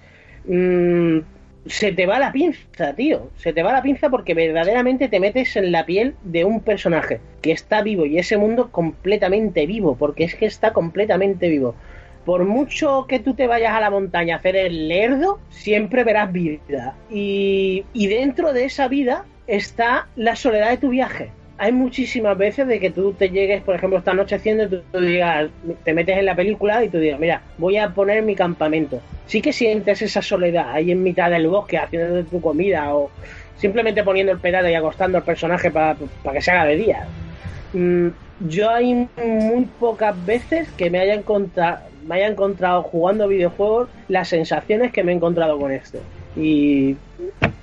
Mm, 0.46 1.20
se 1.70 1.92
te 1.92 2.06
va 2.06 2.20
la 2.20 2.32
pinza, 2.32 2.94
tío. 2.96 3.30
Se 3.38 3.54
te 3.54 3.64
va 3.64 3.72
la 3.72 3.82
pinza 3.82 4.10
porque 4.10 4.34
verdaderamente 4.34 5.08
te 5.08 5.20
metes 5.20 5.56
en 5.56 5.72
la 5.72 5.86
piel 5.86 6.16
de 6.24 6.44
un 6.44 6.62
personaje 6.62 7.22
que 7.42 7.52
está 7.52 7.82
vivo 7.82 8.06
y 8.06 8.18
ese 8.18 8.38
mundo 8.38 8.72
completamente 8.72 9.66
vivo, 9.66 9.96
porque 9.96 10.24
es 10.24 10.36
que 10.36 10.46
está 10.48 10.74
completamente 10.74 11.48
vivo. 11.48 11.76
Por 12.26 12.44
mucho 12.46 13.06
que 13.08 13.20
tú 13.20 13.34
te 13.34 13.48
vayas 13.48 13.74
a 13.74 13.80
la 13.80 13.90
montaña 13.90 14.36
a 14.36 14.38
hacer 14.40 14.56
el 14.56 14.88
lerdo, 14.88 15.40
siempre 15.50 16.04
verás 16.04 16.32
vida. 16.32 16.96
Y, 17.10 17.86
y 17.94 18.08
dentro 18.08 18.52
de 18.52 18.66
esa 18.66 18.88
vida 18.88 19.26
está 19.48 20.08
la 20.16 20.36
soledad 20.36 20.72
de 20.72 20.78
tu 20.78 20.90
viaje. 20.90 21.32
Hay 21.60 21.72
muchísimas 21.72 22.38
veces 22.38 22.68
de 22.68 22.80
que 22.80 22.90
tú 22.90 23.14
te 23.14 23.30
llegues, 23.30 23.62
por 23.62 23.76
ejemplo, 23.76 24.00
está 24.00 24.12
anocheciendo 24.12 24.64
y 24.64 24.70
tú, 24.70 24.82
tú 24.92 25.00
digas, 25.02 25.50
te 25.84 25.94
metes 25.94 26.18
en 26.18 26.26
la 26.26 26.36
película 26.36 26.84
y 26.84 26.90
tú 26.90 26.98
digas, 27.00 27.20
mira, 27.20 27.42
voy 27.58 27.78
a 27.78 27.90
poner 27.90 28.24
mi 28.24 28.36
campamento. 28.36 29.02
Sí 29.28 29.42
que 29.42 29.54
sientes 29.54 30.02
esa 30.02 30.22
soledad 30.22 30.72
ahí 30.72 30.92
en 30.92 31.04
mitad 31.04 31.30
del 31.30 31.48
bosque 31.48 31.78
haciendo 31.78 32.24
tu 32.24 32.42
comida 32.42 32.96
o 32.96 33.12
simplemente 33.58 34.04
poniendo 34.04 34.32
el 34.32 34.40
pedal 34.40 34.70
y 34.70 34.74
acostando 34.74 35.18
al 35.18 35.24
personaje 35.24 35.70
para 35.70 35.98
que 36.34 36.42
se 36.42 36.52
haga 36.52 36.66
de 36.66 36.76
día. 36.78 37.06
Mm, 37.74 38.08
yo 38.48 38.70
hay 38.70 38.94
muy 38.94 39.66
pocas 39.80 40.26
veces 40.26 40.72
que 40.72 40.90
me 40.90 41.00
haya 41.00 41.14
encontrado 41.14 41.90
me 42.08 42.16
haya 42.16 42.28
encontrado 42.28 42.82
jugando 42.84 43.28
videojuegos 43.28 43.90
las 44.08 44.30
sensaciones 44.30 44.92
que 44.92 45.04
me 45.04 45.12
he 45.12 45.16
encontrado 45.16 45.60
con 45.60 45.72
esto 45.72 46.00
y 46.36 46.96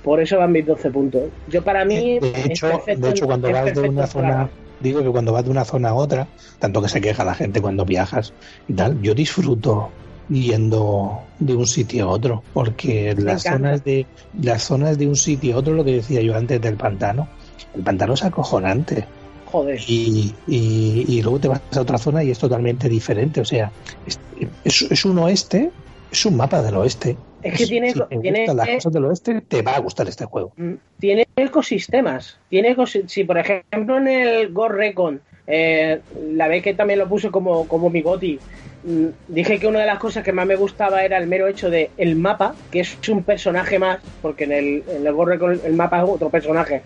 por 0.07 0.21
eso 0.21 0.37
van 0.37 0.53
mis 0.53 0.65
12 0.65 0.89
puntos 0.89 1.23
yo 1.49 1.61
para 1.61 1.83
mí 1.83 2.17
De 2.19 2.29
hecho, 2.45 2.69
perfecto- 2.69 3.05
de 3.05 3.09
hecho 3.11 3.25
cuando 3.25 3.51
vas 3.51 3.65
de 3.75 3.81
una 3.81 4.07
para- 4.07 4.07
zona, 4.07 4.49
digo 4.79 5.01
que 5.03 5.09
cuando 5.09 5.33
vas 5.33 5.43
de 5.43 5.51
una 5.51 5.65
zona 5.65 5.89
a 5.89 5.93
otra, 5.95 6.27
tanto 6.59 6.81
que 6.81 6.87
se 6.87 7.01
queja 7.01 7.25
la 7.25 7.35
gente 7.35 7.59
cuando 7.61 7.83
viajas 7.83 8.31
y 8.69 8.73
tal, 8.73 9.01
yo 9.01 9.13
disfruto 9.13 9.89
yendo 10.29 11.19
de 11.39 11.55
un 11.55 11.67
sitio 11.67 12.05
a 12.05 12.07
otro, 12.11 12.43
porque 12.53 13.13
las 13.17 13.45
encanta. 13.45 13.51
zonas 13.69 13.83
de 13.83 14.05
las 14.41 14.63
zonas 14.63 14.97
de 14.97 15.07
un 15.07 15.15
sitio 15.15 15.55
a 15.55 15.59
otro, 15.59 15.73
lo 15.73 15.83
que 15.83 15.93
decía 15.93 16.21
yo 16.21 16.35
antes 16.35 16.61
del 16.61 16.75
pantano, 16.75 17.27
el 17.75 17.83
pantano 17.83 18.13
es 18.13 18.23
acojonante 18.23 19.05
joder 19.45 19.79
y, 19.87 20.33
y, 20.47 21.05
y 21.07 21.21
luego 21.21 21.39
te 21.39 21.47
vas 21.47 21.61
a 21.75 21.81
otra 21.81 21.97
zona 21.97 22.23
y 22.23 22.31
es 22.31 22.39
totalmente 22.39 22.87
diferente, 22.89 23.41
o 23.41 23.45
sea, 23.45 23.71
es, 24.05 24.19
es, 24.63 24.81
es 24.89 25.05
un 25.05 25.17
oeste, 25.19 25.71
es 26.11 26.25
un 26.25 26.35
mapa 26.37 26.61
del 26.61 26.75
oeste. 26.75 27.17
Es 27.41 27.57
que 27.57 27.65
tiene- 27.67 27.91
si 27.91 27.99
te 27.99 28.17
tiene- 28.19 28.47
las 28.53 28.67
cosas 28.69 28.91
del 28.93 29.05
oeste, 29.05 29.41
te 29.41 29.61
va 29.61 29.75
a 29.75 29.79
gustar 29.79 30.07
este 30.07 30.25
juego. 30.25 30.53
Mm, 30.57 30.73
tiene 30.99 31.25
ecosistemas. 31.35 32.39
Tiene 32.49 32.75
ecosi- 32.75 33.07
si 33.07 33.23
por 33.23 33.37
ejemplo 33.37 33.97
en 33.97 34.07
el 34.07 34.51
Ghost 34.53 34.71
Recon, 34.75 35.21
eh, 35.45 36.01
la 36.11 36.47
vez 36.47 36.63
que 36.63 36.73
también 36.73 36.99
lo 36.99 37.07
puse 37.07 37.29
como, 37.29 37.67
como 37.67 37.89
mi 37.89 38.01
goti, 38.01 38.39
mm, 38.83 39.07
dije 39.27 39.59
que 39.59 39.67
una 39.67 39.79
de 39.81 39.85
las 39.85 39.99
cosas 39.99 40.23
que 40.23 40.33
más 40.33 40.45
me 40.47 40.55
gustaba 40.55 41.03
era 41.03 41.17
el 41.17 41.27
mero 41.27 41.47
hecho 41.47 41.69
de 41.69 41.91
el 41.97 42.15
mapa, 42.15 42.57
que 42.71 42.81
es 42.81 42.97
un 43.09 43.23
personaje 43.23 43.79
más, 43.79 43.99
porque 44.21 44.45
en 44.45 44.51
el, 44.51 44.83
en 44.87 45.05
el 45.07 45.15
Recon 45.25 45.61
el 45.63 45.73
mapa 45.73 45.99
es 45.99 46.05
otro 46.07 46.29
personaje 46.29 46.83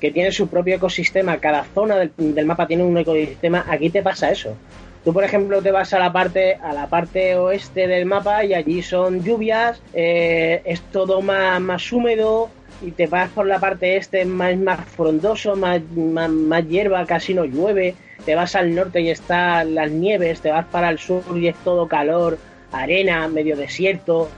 que 0.00 0.10
tiene 0.10 0.32
su 0.32 0.48
propio 0.48 0.74
ecosistema, 0.74 1.38
cada 1.38 1.64
zona 1.72 1.96
del, 1.96 2.12
del 2.16 2.44
mapa 2.44 2.66
tiene 2.66 2.82
un 2.82 2.98
ecosistema, 2.98 3.64
aquí 3.68 3.88
te 3.90 4.02
pasa 4.02 4.30
eso. 4.32 4.58
Tú, 5.04 5.12
por 5.12 5.24
ejemplo, 5.24 5.60
te 5.60 5.72
vas 5.72 5.92
a 5.94 5.98
la 5.98 6.12
parte 6.12 6.54
a 6.54 6.72
la 6.72 6.86
parte 6.86 7.36
oeste 7.36 7.88
del 7.88 8.06
mapa 8.06 8.44
y 8.44 8.54
allí 8.54 8.82
son 8.82 9.22
lluvias, 9.24 9.82
eh, 9.92 10.62
es 10.64 10.80
todo 10.92 11.20
más, 11.20 11.60
más 11.60 11.90
húmedo 11.90 12.50
y 12.80 12.92
te 12.92 13.06
vas 13.06 13.30
por 13.30 13.46
la 13.46 13.58
parte 13.58 13.96
este 13.96 14.24
más, 14.24 14.56
más 14.56 14.88
frondoso, 14.88 15.56
más, 15.56 15.82
más, 15.90 16.30
más 16.30 16.66
hierba, 16.68 17.04
casi 17.06 17.34
no 17.34 17.44
llueve. 17.44 17.96
Te 18.24 18.36
vas 18.36 18.54
al 18.54 18.74
norte 18.74 19.00
y 19.00 19.10
están 19.10 19.74
las 19.74 19.90
nieves, 19.90 20.40
te 20.40 20.50
vas 20.50 20.66
para 20.66 20.90
el 20.90 20.98
sur 20.98 21.24
y 21.36 21.48
es 21.48 21.56
todo 21.64 21.88
calor, 21.88 22.38
arena, 22.70 23.26
medio 23.28 23.56
desierto. 23.56 24.28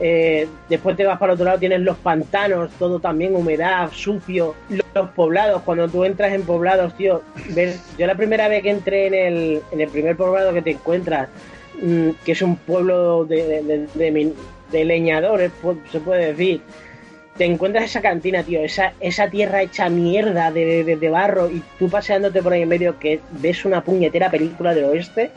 Eh, 0.00 0.46
después 0.68 0.96
te 0.96 1.04
vas 1.04 1.18
para 1.18 1.32
otro 1.32 1.44
lado, 1.44 1.58
tienes 1.58 1.80
los 1.80 1.96
pantanos, 1.98 2.70
todo 2.78 3.00
también 3.00 3.34
humedad, 3.34 3.90
sucio, 3.92 4.54
los 4.94 5.10
poblados, 5.10 5.62
cuando 5.62 5.88
tú 5.88 6.04
entras 6.04 6.32
en 6.32 6.42
poblados, 6.42 6.94
tío, 6.94 7.22
ves, 7.54 7.80
yo 7.98 8.06
la 8.06 8.14
primera 8.14 8.46
vez 8.48 8.62
que 8.62 8.70
entré 8.70 9.08
en 9.08 9.14
el, 9.14 9.62
en 9.72 9.80
el 9.80 9.88
primer 9.88 10.16
poblado 10.16 10.52
que 10.52 10.62
te 10.62 10.70
encuentras, 10.70 11.28
mm, 11.82 12.10
que 12.24 12.32
es 12.32 12.42
un 12.42 12.56
pueblo 12.56 13.24
de, 13.24 13.62
de, 13.62 14.32
de- 14.70 14.84
leñadores, 14.84 15.50
se 15.90 15.98
puede 15.98 16.26
decir, 16.26 16.60
te 17.36 17.44
encuentras 17.46 17.84
esa 17.84 18.00
cantina, 18.02 18.42
tío, 18.42 18.60
esa, 18.60 18.92
esa 19.00 19.28
tierra 19.30 19.62
hecha 19.62 19.88
mierda 19.88 20.50
de 20.52 21.08
barro 21.10 21.50
y 21.50 21.62
tú 21.78 21.88
paseándote 21.88 22.42
por 22.42 22.52
ahí 22.52 22.62
en 22.62 22.68
medio 22.68 22.98
que 22.98 23.20
ves 23.40 23.64
una 23.64 23.82
puñetera 23.82 24.30
película 24.30 24.74
del 24.74 24.84
oeste, 24.84 25.30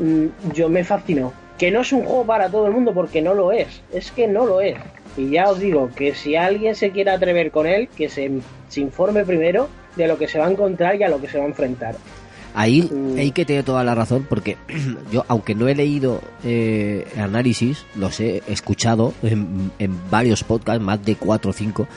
mm, 0.00 0.52
yo 0.54 0.68
me 0.68 0.84
fascinó. 0.84 1.32
Que 1.58 1.70
no 1.70 1.80
es 1.80 1.92
un 1.92 2.04
juego 2.04 2.24
para 2.24 2.48
todo 2.48 2.66
el 2.66 2.72
mundo 2.72 2.92
porque 2.94 3.20
no 3.20 3.34
lo 3.34 3.52
es, 3.52 3.82
es 3.92 4.10
que 4.12 4.26
no 4.28 4.46
lo 4.46 4.60
es. 4.60 4.76
Y 5.16 5.30
ya 5.30 5.50
os 5.50 5.58
digo 5.58 5.90
que 5.94 6.14
si 6.14 6.36
alguien 6.36 6.74
se 6.76 6.90
quiere 6.90 7.10
atrever 7.10 7.50
con 7.50 7.66
él, 7.66 7.88
que 7.96 8.08
se, 8.08 8.30
se 8.68 8.80
informe 8.80 9.24
primero 9.24 9.68
de 9.96 10.06
lo 10.06 10.16
que 10.16 10.28
se 10.28 10.38
va 10.38 10.46
a 10.46 10.50
encontrar 10.50 10.94
y 10.96 11.02
a 11.02 11.08
lo 11.08 11.20
que 11.20 11.28
se 11.28 11.38
va 11.38 11.44
a 11.44 11.48
enfrentar. 11.48 11.96
Ahí, 12.54 12.82
Mm. 12.82 13.18
ahí 13.18 13.30
que 13.32 13.44
tiene 13.44 13.62
toda 13.64 13.82
la 13.84 13.94
razón, 13.94 14.26
porque 14.28 14.56
yo, 15.12 15.24
aunque 15.28 15.54
no 15.56 15.66
he 15.68 15.74
leído 15.74 16.20
eh, 16.44 17.04
análisis, 17.16 17.84
los 17.96 18.20
he 18.20 18.42
escuchado 18.48 19.12
en, 19.22 19.72
en 19.80 20.10
varios 20.10 20.44
podcasts, 20.44 20.82
más 20.82 21.04
de 21.04 21.16
cuatro 21.16 21.50
o 21.50 21.54
cinco, 21.54 21.88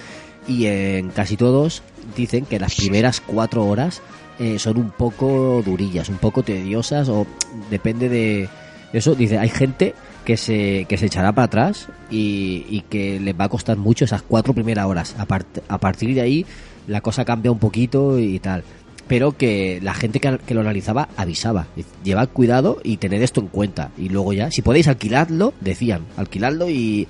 y 0.48 0.66
en 0.66 1.10
casi 1.12 1.38
todos 1.38 1.84
dicen 2.18 2.46
que 2.46 2.60
las 2.60 2.76
primeras 2.76 3.22
cuatro 3.22 3.66
horas 3.66 4.02
eh, 4.40 4.58
son 4.58 4.78
un 4.78 4.90
poco 4.90 5.62
durillas, 5.64 6.10
un 6.10 6.18
poco 6.18 6.42
tediosas, 6.44 7.08
o 7.10 7.28
depende 7.70 8.10
de 8.10 8.50
eso. 8.94 9.16
Dice, 9.16 9.38
hay 9.38 9.50
gente 9.50 9.94
que 10.26 10.38
se, 10.38 10.86
que 10.88 10.98
se 10.98 11.08
echará 11.08 11.32
para 11.32 11.46
atrás 11.46 11.88
y, 12.10 12.66
y 12.70 12.82
que 12.90 13.20
les 13.20 13.40
va 13.40 13.46
a 13.46 13.50
costar 13.50 13.78
mucho 13.78 14.06
esas 14.06 14.22
cuatro 14.22 14.54
primeras 14.54 14.86
horas. 14.86 15.16
A, 15.18 15.28
part- 15.28 15.62
a 15.68 15.78
partir 15.80 16.14
de 16.14 16.22
ahí, 16.22 16.46
la 16.88 17.02
cosa 17.02 17.26
cambia 17.26 17.52
un 17.52 17.60
poquito 17.60 18.20
y 18.20 18.40
tal 18.40 18.64
pero 19.08 19.36
que 19.36 19.80
la 19.84 19.94
gente 19.94 20.22
que, 20.22 20.38
que 20.48 20.54
lo 20.54 20.62
analizaba 20.62 21.10
avisaba. 21.18 21.68
Llevad 22.02 22.30
cuidado 22.30 22.80
y 22.82 22.96
tened 22.96 23.22
esto 23.22 23.42
en 23.42 23.48
cuenta. 23.48 23.92
Y 23.98 24.08
luego 24.08 24.32
ya, 24.32 24.50
si 24.52 24.62
podéis 24.62 24.88
alquiladlo, 24.88 25.54
decían, 25.60 26.04
alquiladlo 26.16 26.70
y, 26.70 27.10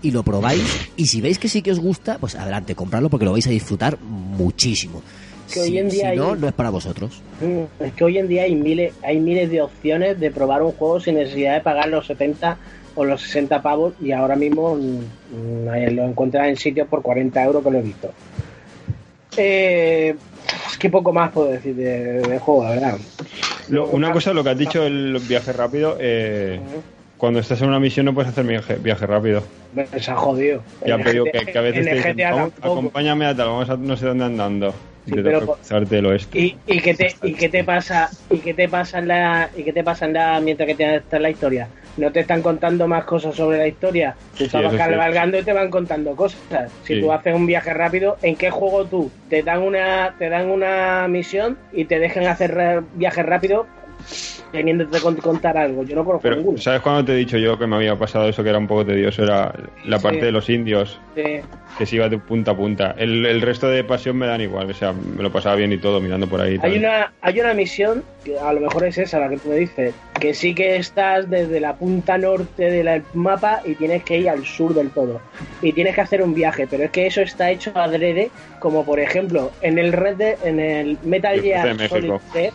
y 0.00 0.12
lo 0.12 0.22
probáis. 0.22 0.62
Y 0.96 1.06
si 1.06 1.20
veis 1.20 1.40
que 1.40 1.48
sí 1.48 1.60
que 1.60 1.72
os 1.72 1.80
gusta, 1.80 2.18
pues 2.18 2.36
adelante, 2.36 2.76
comprarlo 2.76 3.08
porque 3.10 3.24
lo 3.24 3.32
vais 3.32 3.48
a 3.48 3.50
disfrutar 3.50 3.98
muchísimo. 4.00 5.02
Que 5.52 5.60
hoy 5.60 5.68
si, 5.68 5.78
en 5.78 5.90
día 5.90 6.10
si 6.12 6.16
no, 6.16 6.30
hay- 6.32 6.38
no 6.38 6.46
es 6.48 6.52
para 6.54 6.70
vosotros. 6.70 7.22
Mm, 7.40 7.64
Es 7.84 7.92
que 7.94 8.04
hoy 8.04 8.18
en 8.18 8.28
día 8.28 8.42
hay 8.44 8.54
miles, 8.54 8.94
hay 9.02 9.20
miles 9.20 9.50
de 9.50 9.60
opciones 9.62 10.18
de 10.20 10.30
probar 10.30 10.62
un 10.62 10.72
juego 10.72 11.00
sin 11.00 11.16
necesidad 11.16 11.54
de 11.54 11.60
pagar 11.60 11.88
los 11.88 12.06
70, 12.06 12.58
o 12.96 13.04
los 13.04 13.22
60 13.22 13.60
pavos 13.60 13.94
y 14.00 14.12
ahora 14.12 14.36
mismo 14.36 14.76
mm, 14.76 15.66
mm, 15.66 15.94
lo 15.96 16.04
encuentras 16.04 16.48
en 16.48 16.56
sitios 16.56 16.86
por 16.88 17.02
40 17.02 17.42
euros 17.42 17.64
que 17.64 17.70
lo 17.70 17.78
he 17.78 17.82
visto. 17.82 18.10
Eh, 19.36 20.14
es 20.70 20.78
que 20.78 20.90
poco 20.90 21.12
más 21.12 21.32
puedo 21.32 21.48
decir 21.48 21.74
de, 21.74 22.20
de 22.20 22.38
juego, 22.38 22.64
la 22.64 22.70
verdad. 22.70 22.94
Lo- 23.68 23.88
una 23.88 24.12
cosa, 24.12 24.32
lo 24.32 24.44
que 24.44 24.50
has 24.50 24.58
dicho, 24.58 24.84
el 24.86 25.18
viaje 25.26 25.52
rápido, 25.52 25.96
eh, 25.98 26.60
cuando 27.16 27.40
estás 27.40 27.60
en 27.62 27.68
una 27.68 27.80
misión 27.80 28.06
no 28.06 28.14
puedes 28.14 28.30
hacer 28.30 28.44
viaje, 28.44 28.76
viaje 28.76 29.06
rápido. 29.06 29.42
Se 29.98 30.10
ha 30.10 30.16
jodido. 30.16 30.62
Ya 30.86 31.02
te 31.02 31.10
digo 31.12 31.24
que, 31.24 31.44
que 31.46 31.58
a 31.58 31.62
veces 31.62 31.78
en 31.80 31.84
te 31.86 31.90
el 31.92 31.96
dicen, 31.96 32.16
GTA 32.16 32.30
"Vamos, 32.32 32.52
tampoco. 32.52 32.78
acompáñame 32.78 33.26
a 33.26 33.34
tal, 33.34 33.48
vamos 33.48 33.70
a 33.70 33.76
no 33.76 33.96
sé 33.96 34.06
dónde 34.06 34.24
andando. 34.24 34.72
Sí, 35.06 35.12
y 35.12 35.14
te 35.16 35.22
pero 35.22 35.40
toca 35.40 35.46
po- 35.46 35.56
cruzarte 35.56 35.98
el 35.98 36.06
oeste. 36.06 36.38
¿Y, 36.38 36.56
y 36.66 36.80
qué 36.80 36.94
te 36.94 37.14
y 37.22 37.34
qué 37.34 37.48
te 37.48 37.64
pasa 37.64 38.10
y 38.30 38.40
qué 38.40 38.54
te 38.54 38.68
pasa 38.68 38.98
en 38.98 39.08
la 39.08 39.50
y 39.54 39.64
qué 39.64 39.72
te 39.72 39.84
pasa 39.84 40.06
en 40.06 40.14
la 40.14 40.40
mientras 40.40 40.66
que 40.66 40.74
te 40.74 40.96
está 40.96 41.18
la 41.18 41.30
historia? 41.30 41.70
No 41.96 42.10
te 42.10 42.20
están 42.20 42.42
contando 42.42 42.88
más 42.88 43.04
cosas 43.04 43.34
sobre 43.36 43.58
la 43.58 43.68
historia. 43.68 44.16
Tú 44.36 44.44
estabas 44.46 44.72
sí. 44.72 44.78
cabalgando 44.78 45.38
y 45.38 45.44
te 45.44 45.52
van 45.52 45.70
contando 45.70 46.16
cosas. 46.16 46.72
Si 46.80 47.00
tú 47.00 47.12
haces 47.12 47.34
un 47.34 47.46
viaje 47.46 47.72
rápido, 47.72 48.18
¿en 48.22 48.36
qué 48.36 48.50
juego 48.50 48.88
tú 48.88 49.12
te 49.28 49.42
dan 49.42 49.62
una 49.62 50.16
te 50.18 50.28
dan 50.28 50.50
una 50.50 51.06
misión 51.08 51.58
y 51.70 51.84
te 51.84 51.98
dejan 51.98 52.26
hacer 52.26 52.82
viaje 52.94 53.22
rápido 53.22 53.66
teniéndote 54.52 54.98
que 54.98 55.20
contar 55.20 55.56
algo? 55.58 55.82
Yo 55.84 55.96
no 55.96 56.04
conozco 56.04 56.22
Pero, 56.22 56.36
ninguno. 56.36 56.58
¿sabes 56.58 56.80
cuando 56.80 57.04
te 57.04 57.12
he 57.12 57.16
dicho 57.16 57.38
yo 57.38 57.58
que 57.58 57.66
me 57.66 57.76
había 57.76 57.96
pasado 57.96 58.28
eso 58.28 58.42
que 58.42 58.50
era 58.50 58.58
un 58.58 58.66
poco 58.66 58.84
tedioso? 58.86 59.24
Era 59.24 59.52
la 59.84 59.98
parte 59.98 60.18
Sí. 60.20 60.24
de 60.26 60.32
los 60.32 60.48
indios, 60.50 61.00
Sí. 61.14 61.22
que 61.78 61.86
se 61.86 61.96
iba 61.96 62.08
de 62.08 62.18
punta 62.18 62.52
a 62.52 62.56
punta. 62.56 62.94
El, 62.96 63.26
el 63.26 63.40
resto 63.40 63.68
de 63.68 63.82
pasión 63.84 64.16
me 64.16 64.26
dan 64.26 64.40
igual, 64.40 64.70
o 64.70 64.74
sea, 64.74 64.92
me 64.92 65.22
lo 65.22 65.32
pasaba 65.32 65.56
bien 65.56 65.72
y 65.72 65.78
todo, 65.78 66.00
mirando 66.00 66.28
por 66.28 66.40
ahí. 66.40 66.58
Hay 66.62 66.78
una, 66.78 67.12
hay 67.20 67.40
una 67.40 67.54
misión, 67.54 68.04
que 68.24 68.38
a 68.38 68.52
lo 68.52 68.60
mejor 68.60 68.84
es 68.84 68.96
esa 68.98 69.18
la 69.18 69.28
que 69.28 69.38
tú 69.38 69.48
me 69.48 69.56
dices, 69.56 69.92
que 70.20 70.34
sí 70.34 70.54
que 70.54 70.76
estás 70.76 71.28
desde 71.28 71.58
la 71.60 71.74
punta 71.74 72.16
norte 72.16 72.70
del 72.70 73.02
mapa 73.14 73.60
y 73.64 73.74
tienes 73.74 74.04
que 74.04 74.18
ir 74.18 74.30
al 74.30 74.44
sur 74.46 74.72
del 74.74 74.90
todo. 74.90 75.20
Y 75.62 75.72
tienes 75.72 75.94
que 75.94 76.00
hacer 76.00 76.22
un 76.22 76.32
viaje, 76.34 76.66
pero 76.70 76.84
es 76.84 76.90
que 76.90 77.06
eso 77.06 77.20
está 77.22 77.50
hecho 77.50 77.72
adrede, 77.74 78.30
como 78.60 78.84
por 78.84 79.00
ejemplo 79.00 79.50
en 79.60 79.78
el 79.78 79.92
Red 79.92 80.20
en 80.44 80.60
el 80.60 80.96
Metal 81.02 81.40
Gear 81.40 81.68
Solid 81.88 81.90
México. 81.90 82.20
3. 82.32 82.52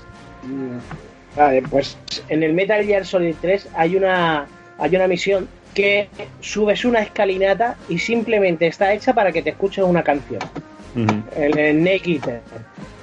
Vale, 1.35 1.61
pues 1.63 1.97
en 2.27 2.43
el 2.43 2.53
Metal 2.53 2.83
Gear 2.83 3.05
Solid 3.05 3.35
3 3.39 3.69
hay 3.75 3.95
una, 3.95 4.47
hay 4.77 4.95
una 4.95 5.07
misión 5.07 5.47
que 5.73 6.09
subes 6.41 6.83
una 6.85 6.99
escalinata 6.99 7.75
y 7.87 7.99
simplemente 7.99 8.67
está 8.67 8.93
hecha 8.93 9.13
para 9.13 9.31
que 9.31 9.41
te 9.41 9.51
escuches 9.51 9.83
una 9.83 10.03
canción 10.03 10.41
Ujú. 10.95 11.23
el, 11.35 11.57
el 11.57 11.79
Snake 11.79 12.11
Eater. 12.13 12.41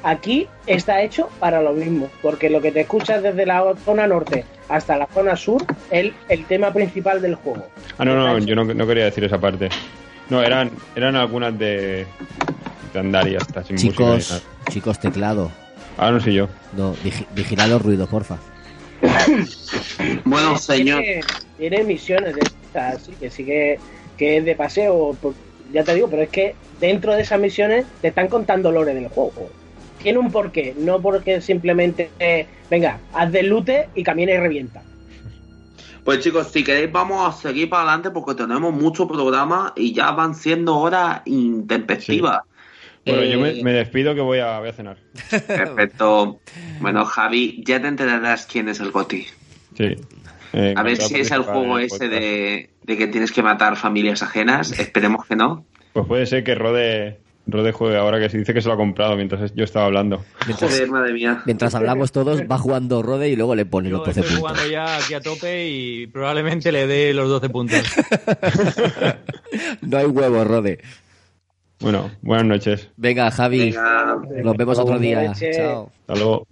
Aquí 0.02 0.46
está 0.66 1.02
hecho 1.02 1.28
para 1.40 1.62
lo 1.62 1.72
mismo, 1.72 2.08
porque 2.22 2.50
lo 2.50 2.60
que 2.60 2.70
te 2.70 2.82
escuchas 2.82 3.22
desde 3.22 3.46
la 3.46 3.74
zona 3.84 4.06
norte 4.06 4.44
hasta 4.68 4.96
la 4.96 5.06
zona 5.06 5.36
sur 5.36 5.64
es 5.90 6.06
el, 6.06 6.14
el 6.28 6.44
tema 6.44 6.72
principal 6.72 7.22
del 7.22 7.34
juego. 7.36 7.66
Ah, 7.98 8.04
no, 8.04 8.14
no, 8.14 8.38
yo 8.38 8.54
no, 8.54 8.64
no 8.64 8.86
quería 8.86 9.04
decir 9.04 9.24
esa 9.24 9.38
parte. 9.38 9.68
No, 10.28 10.42
eran, 10.42 10.70
eran 10.94 11.16
algunas 11.16 11.56
de, 11.58 12.06
de 12.92 13.00
andar 13.00 13.28
y 13.28 13.36
sin 13.64 13.76
Chicos, 13.76 14.44
chicos, 14.70 14.98
teclado. 14.98 15.50
Ah, 15.98 16.10
no 16.10 16.20
sé 16.20 16.32
yo. 16.34 16.48
No, 16.76 16.94
vigi- 17.04 17.26
vigilad 17.34 17.68
los 17.68 17.82
ruidos, 17.82 18.08
porfa. 18.08 18.38
Bueno, 20.24 20.58
señor. 20.58 21.00
Tiene, 21.02 21.20
tiene 21.58 21.84
misiones 21.84 22.34
de 22.34 22.40
estas, 22.42 23.02
sí, 23.02 23.12
que 23.18 23.30
sí 23.30 23.44
que, 23.44 23.78
que 24.16 24.38
es 24.38 24.44
de 24.44 24.54
paseo, 24.54 25.16
por- 25.20 25.34
ya 25.72 25.84
te 25.84 25.94
digo, 25.94 26.08
pero 26.08 26.22
es 26.22 26.28
que 26.28 26.54
dentro 26.80 27.14
de 27.14 27.22
esas 27.22 27.40
misiones 27.40 27.86
te 28.00 28.08
están 28.08 28.28
contando 28.28 28.70
lore 28.72 28.94
del 28.94 29.08
juego. 29.08 29.50
Tiene 30.02 30.18
un 30.18 30.30
porqué, 30.30 30.74
no 30.78 31.00
porque 31.00 31.40
simplemente, 31.40 32.10
eh, 32.18 32.46
venga, 32.70 33.00
haz 33.12 33.32
del 33.32 33.48
lute 33.48 33.88
y 33.94 34.02
camina 34.02 34.32
y 34.32 34.36
revienta. 34.38 34.82
Pues 36.04 36.20
chicos, 36.20 36.48
si 36.52 36.62
queréis 36.62 36.92
vamos 36.92 37.26
a 37.26 37.36
seguir 37.36 37.68
para 37.68 37.82
adelante 37.82 38.10
porque 38.10 38.34
tenemos 38.40 38.72
mucho 38.72 39.08
programa 39.08 39.72
y 39.74 39.92
ya 39.92 40.12
van 40.12 40.34
siendo 40.36 40.76
horas 40.76 41.22
intempestivas. 41.24 42.42
Bueno, 43.06 43.22
yo 43.24 43.46
Eh, 43.46 43.54
me, 43.56 43.62
me 43.62 43.72
despido 43.72 44.14
que 44.14 44.20
voy 44.20 44.38
a, 44.40 44.58
voy 44.58 44.68
a 44.68 44.72
cenar. 44.72 44.98
Perfecto. 45.46 46.40
Bueno, 46.80 47.04
Javi, 47.04 47.62
ya 47.66 47.80
te 47.80 47.88
enterarás 47.88 48.46
quién 48.46 48.68
es 48.68 48.80
el 48.80 48.90
Goti. 48.90 49.26
Sí. 49.76 49.94
Eh, 50.52 50.74
A 50.76 50.82
ver 50.82 50.96
si 50.96 51.14
es 51.20 51.30
el 51.30 51.42
juego 51.42 51.78
el 51.78 51.84
ese 51.86 52.08
de, 52.08 52.70
de 52.82 52.96
que 52.96 53.06
tienes 53.08 53.30
que 53.32 53.42
matar 53.42 53.76
familias 53.76 54.22
ajenas. 54.22 54.78
Esperemos 54.78 55.24
que 55.26 55.36
no. 55.36 55.64
Pues 55.92 56.06
puede 56.06 56.26
ser 56.26 56.44
que 56.44 56.54
Rode, 56.54 57.18
Rode 57.46 57.72
juegue 57.72 57.96
ahora 57.96 58.18
que 58.18 58.28
se 58.30 58.38
dice 58.38 58.54
que 58.54 58.60
se 58.62 58.68
lo 58.68 58.74
ha 58.74 58.76
comprado 58.76 59.16
mientras 59.16 59.54
yo 59.54 59.64
estaba 59.64 59.86
hablando. 59.86 60.24
Mientras, 60.46 60.70
Joder, 60.72 60.88
madre 60.90 61.12
mía. 61.12 61.42
mientras 61.46 61.74
hablamos 61.74 62.10
todos, 62.12 62.42
va 62.42 62.58
jugando 62.58 63.02
Rode 63.02 63.28
y 63.28 63.36
luego 63.36 63.54
le 63.54 63.66
pone 63.66 63.88
Yo 63.90 63.98
los 63.98 64.06
12 64.06 64.20
estoy 64.20 64.36
puntos. 64.36 64.50
jugando 64.58 64.72
ya 64.72 64.96
aquí 64.96 65.14
a 65.14 65.20
tope 65.20 65.68
y 65.68 66.06
probablemente 66.06 66.72
le 66.72 66.86
dé 66.86 67.12
los 67.14 67.28
12 67.28 67.48
puntos. 67.50 67.82
No 69.82 69.98
hay 69.98 70.06
huevo, 70.06 70.44
Rode. 70.44 70.80
Bueno, 71.80 72.10
buenas 72.22 72.46
noches. 72.46 72.90
Venga, 72.96 73.30
Javi, 73.30 73.70
Venga. 73.70 74.16
nos 74.42 74.56
vemos 74.56 74.78
otro 74.78 74.98
día. 74.98 75.32
Chao. 75.34 75.90
Hasta 76.00 76.14
luego. 76.14 76.46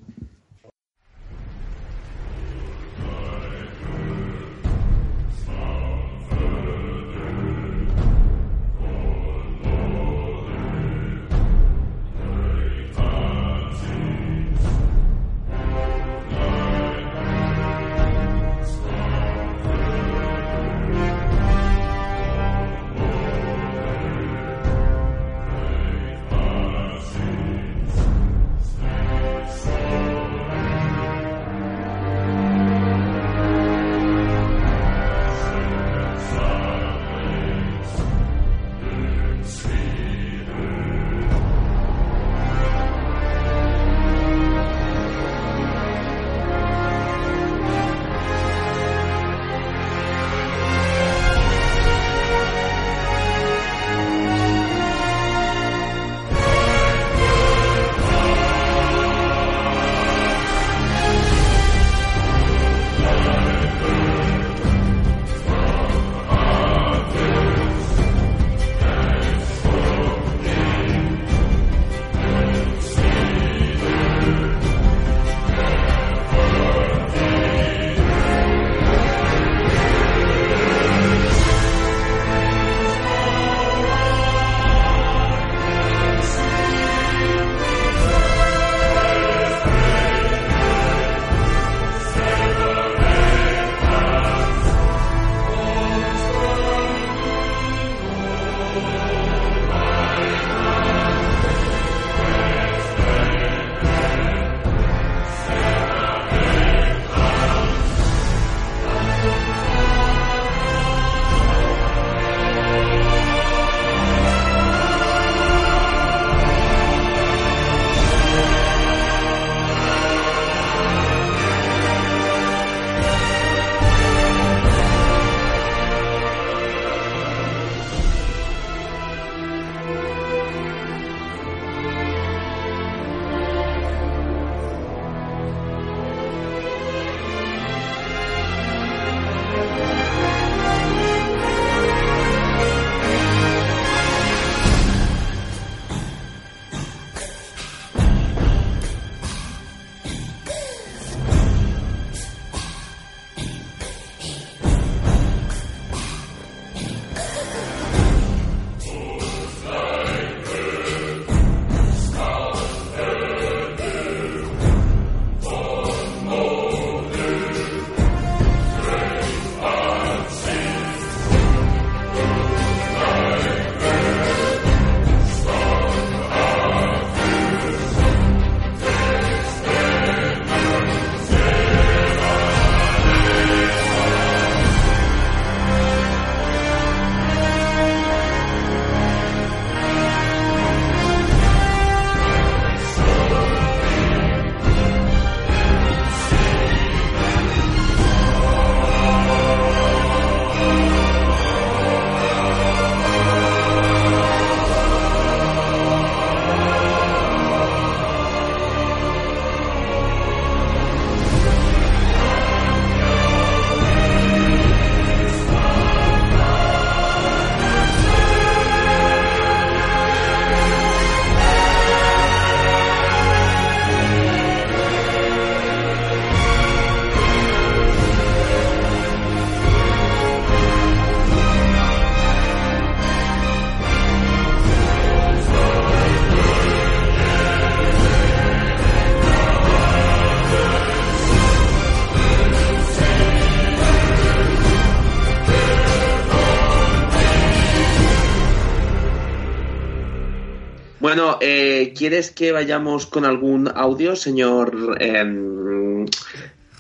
¿Quieres 251.94 252.30
que 252.30 252.52
vayamos 252.52 253.06
con 253.06 253.24
algún 253.24 253.68
audio, 253.68 254.16
señor 254.16 254.96
em, 255.00 256.04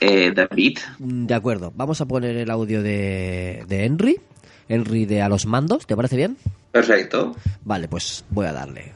eh, 0.00 0.32
David? 0.34 0.78
De 0.98 1.34
acuerdo, 1.34 1.72
vamos 1.74 2.00
a 2.00 2.06
poner 2.06 2.36
el 2.36 2.50
audio 2.50 2.82
de, 2.82 3.64
de 3.68 3.84
Henry. 3.84 4.20
Henry 4.68 5.04
de 5.04 5.22
A 5.22 5.28
los 5.28 5.46
Mandos, 5.46 5.86
¿te 5.86 5.96
parece 5.96 6.16
bien? 6.16 6.36
Perfecto. 6.72 7.36
Vale, 7.64 7.88
pues 7.88 8.24
voy 8.30 8.46
a 8.46 8.52
darle. 8.52 8.92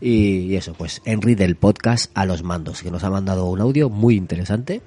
Y 0.00 0.54
eso, 0.56 0.74
pues 0.74 1.02
Henry 1.04 1.34
del 1.34 1.56
podcast 1.56 2.10
A 2.14 2.26
los 2.26 2.42
Mandos, 2.42 2.82
que 2.82 2.90
nos 2.90 3.04
ha 3.04 3.10
mandado 3.10 3.46
un 3.46 3.60
audio 3.60 3.90
muy 3.90 4.16
interesante 4.16 4.82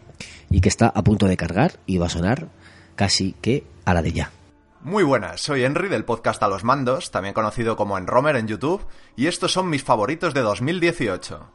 y 0.50 0.62
que 0.62 0.70
está 0.70 0.88
a 0.88 1.04
punto 1.04 1.28
de 1.28 1.38
cargar 1.38 1.74
y 1.86 1.98
va 1.98 2.08
a 2.08 2.10
sonar 2.10 2.48
casi 2.96 3.34
que 3.42 3.64
a 3.86 3.94
la 3.94 4.02
de 4.02 4.14
ya. 4.14 4.32
Muy 4.88 5.04
buenas, 5.04 5.42
soy 5.42 5.66
Henry 5.66 5.90
del 5.90 6.06
podcast 6.06 6.42
A 6.42 6.48
los 6.48 6.64
Mandos, 6.64 7.12
también 7.12 7.34
conocido 7.34 7.76
como 7.76 7.98
Enromer 7.98 8.38
en 8.38 8.48
YouTube, 8.48 8.88
y 9.18 9.28
estos 9.28 9.52
son 9.52 9.70
mis 9.70 9.84
favoritos 9.84 10.34
de 10.34 10.40
2018. 10.40 11.46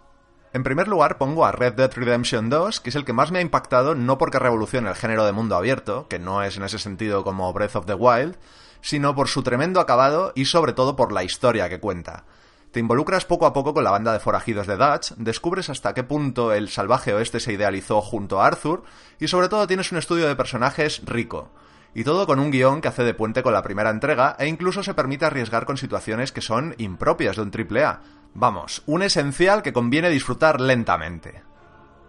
En 0.53 0.63
primer 0.63 0.87
lugar 0.87 1.17
pongo 1.17 1.47
a 1.47 1.53
Red 1.53 1.73
Dead 1.73 1.91
Redemption 1.95 2.51
2, 2.51 2.81
que 2.81 2.91
es 2.91 2.95
el 2.95 3.07
que 3.07 3.15
más 3.15 3.33
me 3.33 3.39
ha 3.39 3.41
impactado 3.41 3.95
no 3.95 4.19
porque 4.19 4.39
revolucione 4.39 4.91
el 4.91 4.97
género 4.97 5.25
de 5.25 5.33
mundo 5.33 5.57
abierto, 5.57 6.09
que 6.09 6.19
no 6.19 6.43
es 6.43 6.59
en 6.59 6.65
ese 6.65 6.79
sentido 6.79 7.25
como 7.25 7.51
Breath 7.55 7.77
of 7.77 7.87
the 7.87 7.95
Wild, 7.95 8.37
sino 8.83 9.15
por 9.15 9.29
su 9.29 9.43
tremendo 9.43 9.81
acabado 9.81 10.33
y 10.35 10.45
sobre 10.45 10.75
todo 10.75 10.95
por 10.95 11.11
la 11.11 11.25
historia 11.25 11.71
que 11.71 11.81
cuenta. 11.81 12.27
Te 12.71 12.81
involucras 12.81 13.25
poco 13.25 13.47
a 13.47 13.55
poco 13.55 13.73
con 13.73 13.85
la 13.85 13.93
banda 13.93 14.13
de 14.13 14.21
forajidos 14.21 14.67
de 14.67 14.77
Dutch, 14.77 15.13
descubres 15.17 15.71
hasta 15.71 15.95
qué 15.95 16.03
punto 16.03 16.53
el 16.53 16.69
salvaje 16.69 17.15
oeste 17.15 17.41
se 17.41 17.55
idealizó 17.55 18.03
junto 18.03 18.43
a 18.43 18.47
Arthur, 18.47 18.83
y 19.19 19.29
sobre 19.29 19.49
todo 19.49 19.67
tienes 19.67 19.91
un 19.91 19.97
estudio 19.97 20.29
de 20.29 20.37
personajes 20.37 21.01
rico. 21.07 21.51
Y 21.95 22.05
todo 22.05 22.27
con 22.27 22.39
un 22.39 22.51
guion 22.51 22.81
que 22.81 22.89
hace 22.89 23.05
de 23.05 23.15
puente 23.15 23.43
con 23.43 23.53
la 23.53 23.63
primera 23.63 23.91
entrega 23.91 24.37
e 24.39 24.47
incluso 24.47 24.83
se 24.83 24.95
permite 24.95 25.27
arriesgar 25.27 25.67
con 25.67 25.77
situaciones 25.77 26.33
que 26.33 26.41
son 26.41 26.75
impropias 26.79 27.37
de 27.37 27.43
un 27.43 27.53
AAA. 27.53 28.01
Vamos, 28.35 28.83
un 28.87 29.03
esencial 29.03 29.63
que 29.63 29.75
conviene 29.75 30.09
disfrutar 30.09 30.61
lentamente. 30.61 31.43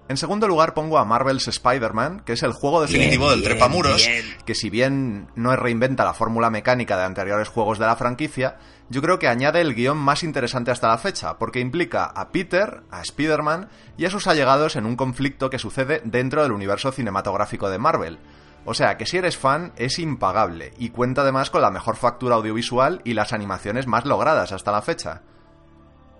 En 0.09 0.17
segundo 0.17 0.49
lugar 0.49 0.73
pongo 0.73 0.97
a 0.97 1.05
Marvel's 1.05 1.47
Spider-Man, 1.47 2.23
que 2.25 2.33
es 2.33 2.43
el 2.43 2.51
juego 2.51 2.81
definitivo 2.81 3.31
del 3.31 3.41
trepamuros, 3.41 4.07
que 4.45 4.53
si 4.53 4.69
bien 4.69 5.29
no 5.35 5.55
reinventa 5.55 6.03
la 6.03 6.13
fórmula 6.13 6.49
mecánica 6.49 6.97
de 6.97 7.05
anteriores 7.05 7.47
juegos 7.47 7.79
de 7.79 7.85
la 7.85 7.95
franquicia, 7.95 8.57
yo 8.89 9.01
creo 9.01 9.17
que 9.17 9.29
añade 9.29 9.61
el 9.61 9.73
guion 9.73 9.97
más 9.97 10.23
interesante 10.23 10.71
hasta 10.71 10.89
la 10.89 10.97
fecha, 10.97 11.37
porque 11.37 11.61
implica 11.61 12.03
a 12.03 12.31
Peter, 12.31 12.83
a 12.91 13.01
Spider-Man 13.01 13.69
y 13.97 14.03
a 14.05 14.09
sus 14.09 14.27
allegados 14.27 14.75
en 14.75 14.85
un 14.85 14.97
conflicto 14.97 15.49
que 15.49 15.57
sucede 15.57 16.01
dentro 16.03 16.43
del 16.43 16.51
universo 16.51 16.91
cinematográfico 16.91 17.69
de 17.69 17.79
Marvel. 17.79 18.19
O 18.65 18.73
sea 18.73 18.97
que 18.97 19.05
si 19.05 19.17
eres 19.17 19.37
fan 19.37 19.73
es 19.75 19.99
impagable 19.99 20.73
y 20.77 20.89
cuenta 20.89 21.21
además 21.21 21.49
con 21.49 21.61
la 21.61 21.71
mejor 21.71 21.95
factura 21.95 22.35
audiovisual 22.35 23.01
y 23.03 23.13
las 23.13 23.33
animaciones 23.33 23.87
más 23.87 24.05
logradas 24.05 24.51
hasta 24.51 24.71
la 24.71 24.81
fecha. 24.81 25.21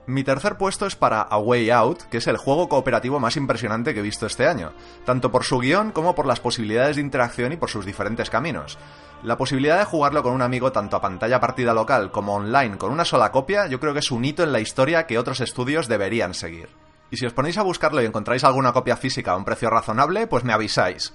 Mi 0.05 0.25
tercer 0.25 0.57
puesto 0.57 0.85
es 0.85 0.97
para 0.97 1.21
A 1.21 1.37
Way 1.37 1.69
Out, 1.69 2.03
que 2.03 2.17
es 2.17 2.27
el 2.27 2.35
juego 2.35 2.67
cooperativo 2.67 3.21
más 3.21 3.37
impresionante 3.37 3.93
que 3.93 4.01
he 4.01 4.03
visto 4.03 4.25
este 4.25 4.45
año, 4.47 4.73
tanto 5.05 5.31
por 5.31 5.45
su 5.45 5.59
guion 5.59 5.93
como 5.93 6.13
por 6.13 6.25
las 6.25 6.41
posibilidades 6.41 6.97
de 6.97 7.01
interacción 7.01 7.53
y 7.53 7.57
por 7.57 7.69
sus 7.69 7.85
diferentes 7.85 8.29
caminos. 8.29 8.77
La 9.23 9.37
posibilidad 9.37 9.79
de 9.79 9.85
jugarlo 9.85 10.21
con 10.21 10.33
un 10.33 10.41
amigo 10.41 10.73
tanto 10.73 10.97
a 10.97 11.01
pantalla 11.01 11.39
partida 11.39 11.73
local 11.73 12.11
como 12.11 12.35
online 12.35 12.77
con 12.77 12.91
una 12.91 13.05
sola 13.05 13.31
copia, 13.31 13.67
yo 13.67 13.79
creo 13.79 13.93
que 13.93 13.99
es 13.99 14.11
un 14.11 14.25
hito 14.25 14.43
en 14.43 14.51
la 14.51 14.59
historia 14.59 15.07
que 15.07 15.17
otros 15.17 15.39
estudios 15.39 15.87
deberían 15.87 16.33
seguir. 16.33 16.67
Y 17.09 17.15
si 17.15 17.25
os 17.25 17.31
ponéis 17.31 17.57
a 17.57 17.63
buscarlo 17.63 18.01
y 18.01 18.05
encontráis 18.05 18.43
alguna 18.43 18.73
copia 18.73 18.97
física 18.97 19.31
a 19.31 19.37
un 19.37 19.45
precio 19.45 19.69
razonable, 19.69 20.27
pues 20.27 20.43
me 20.43 20.51
avisáis. 20.51 21.13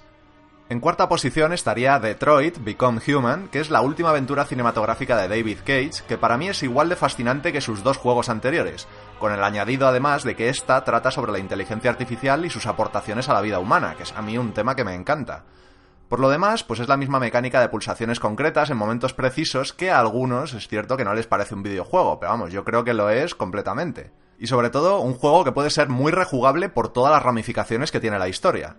En 0.70 0.80
cuarta 0.80 1.08
posición 1.08 1.54
estaría 1.54 1.98
Detroit 1.98 2.58
Become 2.62 3.00
Human, 3.08 3.48
que 3.48 3.58
es 3.58 3.70
la 3.70 3.80
última 3.80 4.10
aventura 4.10 4.44
cinematográfica 4.44 5.16
de 5.16 5.26
David 5.26 5.60
Cage, 5.64 6.02
que 6.06 6.18
para 6.18 6.36
mí 6.36 6.50
es 6.50 6.62
igual 6.62 6.90
de 6.90 6.96
fascinante 6.96 7.54
que 7.54 7.62
sus 7.62 7.82
dos 7.82 7.96
juegos 7.96 8.28
anteriores, 8.28 8.86
con 9.18 9.32
el 9.32 9.42
añadido 9.42 9.88
además 9.88 10.24
de 10.24 10.36
que 10.36 10.50
esta 10.50 10.84
trata 10.84 11.10
sobre 11.10 11.32
la 11.32 11.38
inteligencia 11.38 11.90
artificial 11.90 12.44
y 12.44 12.50
sus 12.50 12.66
aportaciones 12.66 13.30
a 13.30 13.32
la 13.32 13.40
vida 13.40 13.60
humana, 13.60 13.94
que 13.96 14.02
es 14.02 14.12
a 14.12 14.20
mí 14.20 14.36
un 14.36 14.52
tema 14.52 14.76
que 14.76 14.84
me 14.84 14.94
encanta. 14.94 15.44
Por 16.10 16.20
lo 16.20 16.28
demás, 16.28 16.64
pues 16.64 16.80
es 16.80 16.88
la 16.88 16.98
misma 16.98 17.18
mecánica 17.18 17.62
de 17.62 17.70
pulsaciones 17.70 18.20
concretas 18.20 18.68
en 18.68 18.76
momentos 18.76 19.14
precisos 19.14 19.72
que 19.72 19.90
a 19.90 19.98
algunos 19.98 20.52
es 20.52 20.68
cierto 20.68 20.98
que 20.98 21.04
no 21.04 21.14
les 21.14 21.26
parece 21.26 21.54
un 21.54 21.62
videojuego, 21.62 22.20
pero 22.20 22.32
vamos, 22.32 22.52
yo 22.52 22.64
creo 22.64 22.84
que 22.84 22.92
lo 22.92 23.08
es 23.08 23.34
completamente. 23.34 24.10
Y 24.38 24.48
sobre 24.48 24.68
todo, 24.68 25.00
un 25.00 25.14
juego 25.14 25.44
que 25.44 25.52
puede 25.52 25.70
ser 25.70 25.88
muy 25.88 26.12
rejugable 26.12 26.68
por 26.68 26.92
todas 26.92 27.12
las 27.12 27.22
ramificaciones 27.22 27.90
que 27.90 28.00
tiene 28.00 28.18
la 28.18 28.28
historia. 28.28 28.76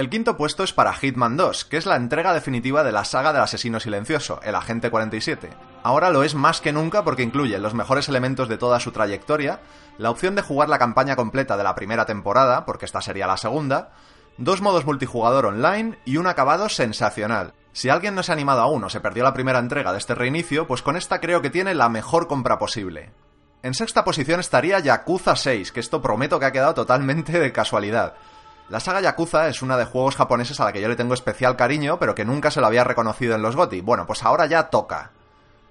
El 0.00 0.08
quinto 0.08 0.38
puesto 0.38 0.64
es 0.64 0.72
para 0.72 0.94
Hitman 0.94 1.36
2, 1.36 1.66
que 1.66 1.76
es 1.76 1.84
la 1.84 1.96
entrega 1.96 2.32
definitiva 2.32 2.82
de 2.82 2.90
la 2.90 3.04
saga 3.04 3.34
del 3.34 3.42
asesino 3.42 3.80
silencioso, 3.80 4.40
el 4.42 4.54
Agente 4.54 4.90
47. 4.90 5.50
Ahora 5.82 6.08
lo 6.08 6.22
es 6.22 6.34
más 6.34 6.62
que 6.62 6.72
nunca 6.72 7.04
porque 7.04 7.22
incluye 7.22 7.58
los 7.58 7.74
mejores 7.74 8.08
elementos 8.08 8.48
de 8.48 8.56
toda 8.56 8.80
su 8.80 8.92
trayectoria, 8.92 9.60
la 9.98 10.08
opción 10.08 10.34
de 10.34 10.40
jugar 10.40 10.70
la 10.70 10.78
campaña 10.78 11.16
completa 11.16 11.58
de 11.58 11.64
la 11.64 11.74
primera 11.74 12.06
temporada, 12.06 12.64
porque 12.64 12.86
esta 12.86 13.02
sería 13.02 13.26
la 13.26 13.36
segunda, 13.36 13.90
dos 14.38 14.62
modos 14.62 14.86
multijugador 14.86 15.44
online 15.44 15.98
y 16.06 16.16
un 16.16 16.28
acabado 16.28 16.70
sensacional. 16.70 17.52
Si 17.74 17.90
alguien 17.90 18.14
no 18.14 18.22
se 18.22 18.32
ha 18.32 18.36
animado 18.36 18.62
aún 18.62 18.82
o 18.82 18.88
se 18.88 19.00
perdió 19.00 19.22
la 19.22 19.34
primera 19.34 19.58
entrega 19.58 19.92
de 19.92 19.98
este 19.98 20.14
reinicio, 20.14 20.66
pues 20.66 20.80
con 20.80 20.96
esta 20.96 21.20
creo 21.20 21.42
que 21.42 21.50
tiene 21.50 21.74
la 21.74 21.90
mejor 21.90 22.26
compra 22.26 22.58
posible. 22.58 23.12
En 23.62 23.74
sexta 23.74 24.02
posición 24.02 24.40
estaría 24.40 24.80
Yakuza 24.80 25.36
6, 25.36 25.72
que 25.72 25.80
esto 25.80 26.00
prometo 26.00 26.40
que 26.40 26.46
ha 26.46 26.52
quedado 26.52 26.72
totalmente 26.72 27.38
de 27.38 27.52
casualidad. 27.52 28.14
La 28.70 28.78
saga 28.78 29.00
Yakuza 29.00 29.48
es 29.48 29.62
una 29.62 29.76
de 29.76 29.84
juegos 29.84 30.14
japoneses 30.14 30.60
a 30.60 30.64
la 30.64 30.72
que 30.72 30.80
yo 30.80 30.86
le 30.86 30.94
tengo 30.94 31.12
especial 31.12 31.56
cariño, 31.56 31.98
pero 31.98 32.14
que 32.14 32.24
nunca 32.24 32.52
se 32.52 32.60
lo 32.60 32.68
había 32.68 32.84
reconocido 32.84 33.34
en 33.34 33.42
los 33.42 33.56
GOTY. 33.56 33.80
Bueno, 33.80 34.06
pues 34.06 34.22
ahora 34.22 34.46
ya 34.46 34.70
toca. 34.70 35.10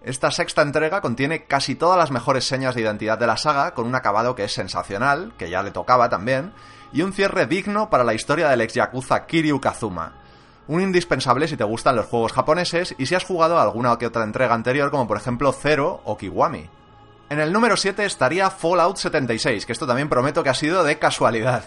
Esta 0.04 0.32
sexta 0.32 0.64
entrega 0.64 1.00
contiene 1.00 1.46
casi 1.46 1.76
todas 1.76 1.98
las 1.98 2.12
mejores 2.12 2.46
señas 2.46 2.76
de 2.76 2.82
identidad 2.82 3.18
de 3.18 3.26
la 3.26 3.38
saga, 3.38 3.74
con 3.74 3.88
un 3.88 3.96
acabado 3.96 4.36
que 4.36 4.44
es 4.44 4.54
sensacional, 4.54 5.32
que 5.38 5.50
ya 5.50 5.64
le 5.64 5.72
tocaba 5.72 6.10
también, 6.10 6.52
y 6.92 7.02
un 7.02 7.14
cierre 7.14 7.46
digno 7.46 7.90
para 7.90 8.04
la 8.04 8.14
historia 8.14 8.50
del 8.50 8.60
ex 8.60 8.74
Yakuza 8.74 9.26
Kiryu 9.26 9.62
Kazuma. 9.62 10.16
Un 10.68 10.82
indispensable 10.82 11.48
si 11.48 11.56
te 11.56 11.64
gustan 11.64 11.96
los 11.96 12.08
juegos 12.08 12.34
japoneses 12.34 12.96
y 12.98 13.06
si 13.06 13.16
has 13.16 13.24
jugado 13.24 13.62
alguna 13.62 13.94
o 13.94 13.98
que 13.98 14.08
otra 14.08 14.26
entrega 14.26 14.56
anterior, 14.56 14.92
como 14.92 15.08
por 15.08 15.16
ejemplo 15.16 15.54
Zero 15.54 16.02
o 16.04 16.18
Kiwami. 16.18 16.70
En 17.30 17.40
el 17.40 17.54
número 17.54 17.78
7 17.78 18.04
estaría 18.04 18.50
Fallout 18.50 18.98
76, 18.98 19.66
que 19.66 19.72
esto 19.72 19.88
también 19.88 20.10
prometo 20.10 20.44
que 20.44 20.50
ha 20.50 20.54
sido 20.54 20.84
de 20.84 21.00
casualidad. 21.00 21.64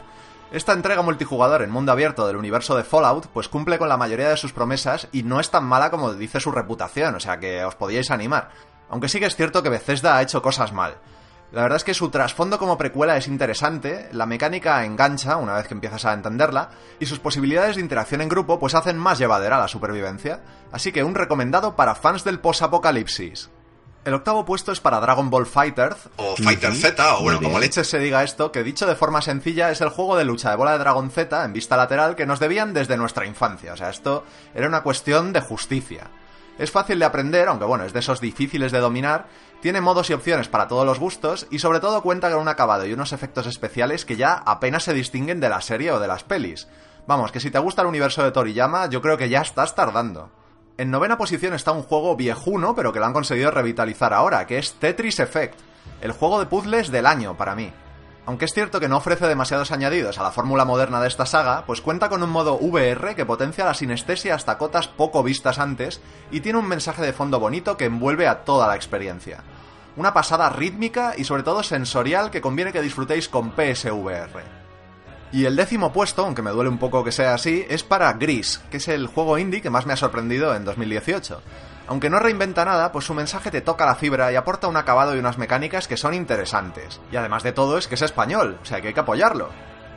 Esta 0.53 0.75
entrega 0.75 1.01
multijugador 1.01 1.63
en 1.63 1.71
mundo 1.71 1.93
abierto 1.93 2.27
del 2.27 2.37
universo 2.37 2.77
de 2.77 2.85
Fallout 2.85 3.27
pues 3.29 3.49
cumple 3.49 3.79
con 3.79 3.89
la 3.89 3.97
mayoría 3.97 4.29
de 4.29 4.37
sus 4.37 4.53
promesas 4.53 5.09
y 5.11 5.23
no 5.23 5.41
es 5.41 5.51
tan 5.51 5.65
mala 5.65 5.91
como 5.91 6.13
dice 6.13 6.41
su 6.41 6.53
reputación, 6.53 7.15
o 7.15 7.21
sea 7.21 7.41
que 7.41 7.65
os 7.65 7.75
podíais 7.75 8.11
animar. 8.11 8.51
Aunque 8.91 9.09
sí 9.09 9.19
que 9.19 9.25
es 9.25 9.35
cierto 9.35 9.63
que 9.63 9.71
Bethesda 9.71 10.15
ha 10.15 10.21
hecho 10.21 10.43
cosas 10.43 10.75
mal. 10.75 10.97
La 11.53 11.63
verdad 11.63 11.77
es 11.77 11.85
que 11.85 11.95
su 11.95 12.11
trasfondo 12.11 12.59
como 12.59 12.77
precuela 12.77 13.17
es 13.17 13.29
interesante, 13.29 14.11
la 14.13 14.27
mecánica 14.27 14.85
engancha 14.85 15.39
una 15.39 15.55
vez 15.55 15.69
que 15.69 15.75
empiezas 15.75 16.05
a 16.05 16.13
entenderla, 16.13 16.69
y 17.01 17.07
sus 17.07 17.19
posibilidades 17.19 17.77
de 17.77 17.83
interacción 17.83 18.21
en 18.21 18.29
grupo 18.29 18.59
pues 18.59 18.75
hacen 18.75 18.99
más 18.99 19.19
llevadera 19.19 19.59
la 19.59 19.69
supervivencia. 19.69 20.43
Así 20.71 20.93
que 20.93 21.03
un 21.03 21.15
recomendado 21.15 21.77
para 21.77 21.95
fans 21.95 22.25
del 22.25 22.41
post-apocalipsis. 22.41 23.49
El 24.05 24.15
octavo 24.15 24.45
puesto 24.45 24.73
es 24.73 24.81
para 24.81 24.99
Dragon 24.99 25.31
Ball 25.31 25.47
Fighters, 25.47 26.09
o 26.17 26.35
Fighter 26.35 26.75
Z, 26.75 27.17
o 27.19 27.23
bueno, 27.23 27.41
como 27.41 27.61
leche 27.61 27.85
se 27.85 28.01
diga 28.01 28.25
esto, 28.25 28.51
que 28.51 28.65
dicho 28.65 28.85
de 28.85 28.97
forma 28.97 29.23
sencilla 29.23 29.71
es 29.71 29.81
el 29.81 29.91
juego 29.91 30.17
de 30.17 30.25
lucha 30.25 30.51
de 30.51 30.57
bola 30.57 30.73
de 30.73 30.79
Dragon 30.79 31.09
Z 31.09 31.45
en 31.45 31.53
vista 31.53 31.77
lateral 31.77 32.17
que 32.17 32.27
nos 32.27 32.41
debían 32.41 32.75
desde 32.75 32.97
nuestra 32.97 33.27
infancia. 33.27 33.75
O 33.75 33.77
sea, 33.77 33.91
esto 33.91 34.25
era 34.57 34.67
una 34.67 34.83
cuestión 34.83 35.33
de 35.33 35.41
justicia. 35.41 36.11
Es 36.59 36.73
fácil 36.73 36.99
de 36.99 37.05
aprender, 37.05 37.47
aunque 37.47 37.65
bueno, 37.65 37.85
es 37.85 37.93
de 37.93 38.01
esos 38.01 38.21
difíciles 38.21 38.73
de 38.73 38.81
dominar, 38.81 39.27
tiene 39.61 39.81
modos 39.81 40.11
y 40.11 40.15
opciones 40.15 40.49
para 40.49 40.67
todos 40.67 40.85
los 40.85 40.99
gustos 40.99 41.47
y 41.53 41.61
sobre 41.61 41.79
todo 41.79 42.03
cuenta 42.03 42.29
con 42.29 42.41
un 42.41 42.49
acabado 42.49 42.85
y 42.85 42.93
unos 42.93 43.13
efectos 43.13 43.47
especiales 43.47 44.05
que 44.05 44.17
ya 44.17 44.35
apenas 44.35 44.83
se 44.83 44.95
distinguen 44.95 45.39
de 45.39 45.49
la 45.49 45.61
serie 45.61 45.93
o 45.93 46.01
de 46.01 46.09
las 46.09 46.25
pelis. 46.25 46.67
Vamos, 47.07 47.31
que 47.31 47.39
si 47.39 47.53
te 47.53 47.61
gusta 47.61 47.83
el 47.83 47.89
universo 47.89 48.25
de 48.25 48.33
Toriyama, 48.33 48.87
yo 48.87 49.01
creo 49.01 49.17
que 49.17 49.29
ya 49.29 49.43
estás 49.43 49.77
tardando. 49.77 50.42
En 50.79 50.91
novena 50.91 51.19
posición 51.19 51.53
está 51.53 51.73
un 51.73 51.83
juego 51.83 52.17
viejuno, 52.17 52.75
pero 52.75 52.93
que 52.93 52.99
lo 52.99 53.05
han 53.05 53.13
conseguido 53.13 53.51
revitalizar 53.51 54.15
ahora, 54.15 54.47
que 54.47 54.59
es 54.59 54.73
Tetris 54.75 55.21
Effect, 55.21 55.59
el 56.01 56.13
juego 56.13 56.41
de 56.41 56.47
puzzles 56.47 56.91
del 56.91 57.07
año 57.07 57.37
para 57.37 57.55
mí. 57.55 57.71
Aunque 58.25 58.45
es 58.47 58.55
cierto 58.55 58.81
que 58.81 58.89
no 58.89 58.97
ofrece 58.99 59.27
demasiados 59.27 59.73
añadidos 59.73 60.19
a 60.19 60.23
la 60.23 60.31
fórmula 60.31 60.65
moderna 60.65 61.01
de 61.01 61.09
esta 61.09 61.27
saga, 61.27 61.65
pues 61.67 61.81
cuenta 61.81 62.09
con 62.09 62.23
un 62.23 62.31
modo 62.31 62.55
VR 62.55 63.15
que 63.15 63.27
potencia 63.27 63.65
la 63.65 63.75
sinestesia 63.75 64.35
hasta 64.35 64.59
cotas 64.59 64.89
poco 64.89 65.23
vistas 65.23 65.59
antes 65.59 66.01
y 66.31 66.41
tiene 66.41 66.59
un 66.59 66.69
mensaje 66.69 67.03
de 67.03 67.13
fondo 67.13 67.41
bonito 67.41 67.77
que 67.77 67.87
envuelve 67.87 68.29
a 68.29 68.45
toda 68.45 68.69
la 68.69 68.77
experiencia. 68.77 69.43
Una 69.97 70.15
pasada 70.15 70.49
rítmica 70.51 71.15
y 71.19 71.25
sobre 71.25 71.43
todo 71.43 71.63
sensorial 71.63 72.31
que 72.31 72.41
conviene 72.41 72.73
que 72.73 72.81
disfrutéis 72.81 73.29
con 73.29 73.53
PSVR. 73.53 74.62
Y 75.33 75.47
el 75.47 75.57
décimo 75.57 75.95
puesto, 75.95 76.27
aunque 76.27 76.43
me 76.43 76.51
duele 76.51 76.69
un 76.69 76.77
poco 76.77 77.03
que 77.03 77.11
sea 77.11 77.33
así, 77.33 77.65
es 77.71 77.83
para 77.83 78.13
Gris, 78.13 78.61
que 78.71 78.77
es 78.77 78.89
el 78.89 79.07
juego 79.07 79.39
indie 79.39 79.63
que 79.63 79.71
más 79.71 79.87
me 79.87 79.95
ha 79.95 79.97
sorprendido 79.97 80.55
en 80.55 80.67
2018. 80.67 81.41
Aunque 81.89 82.11
no 82.11 82.19
reinventa 82.19 82.67
nada, 82.67 82.93
pues 82.93 83.07
su 83.07 83.15
mensaje 83.15 83.51
te 83.51 83.63
toca 83.63 83.87
la 83.87 83.95
fibra 83.95 84.31
y 84.31 84.37
aporta 84.37 84.69
un 84.69 84.77
acabado 84.77 85.17
y 85.17 85.19
unas 85.19 85.39
mecánicas 85.39 85.89
que 85.89 85.97
son 85.97 86.13
interesantes. 86.13 87.01
Y 87.11 87.17
además 87.17 87.43
de 87.45 87.53
todo 87.53 87.79
es 87.79 87.89
que 87.89 87.95
es 87.95 88.03
español, 88.03 88.59
o 88.61 88.65
sea 88.67 88.83
que 88.83 88.89
hay 88.89 88.95
que 88.95 89.01
apoyarlo. 89.01 89.49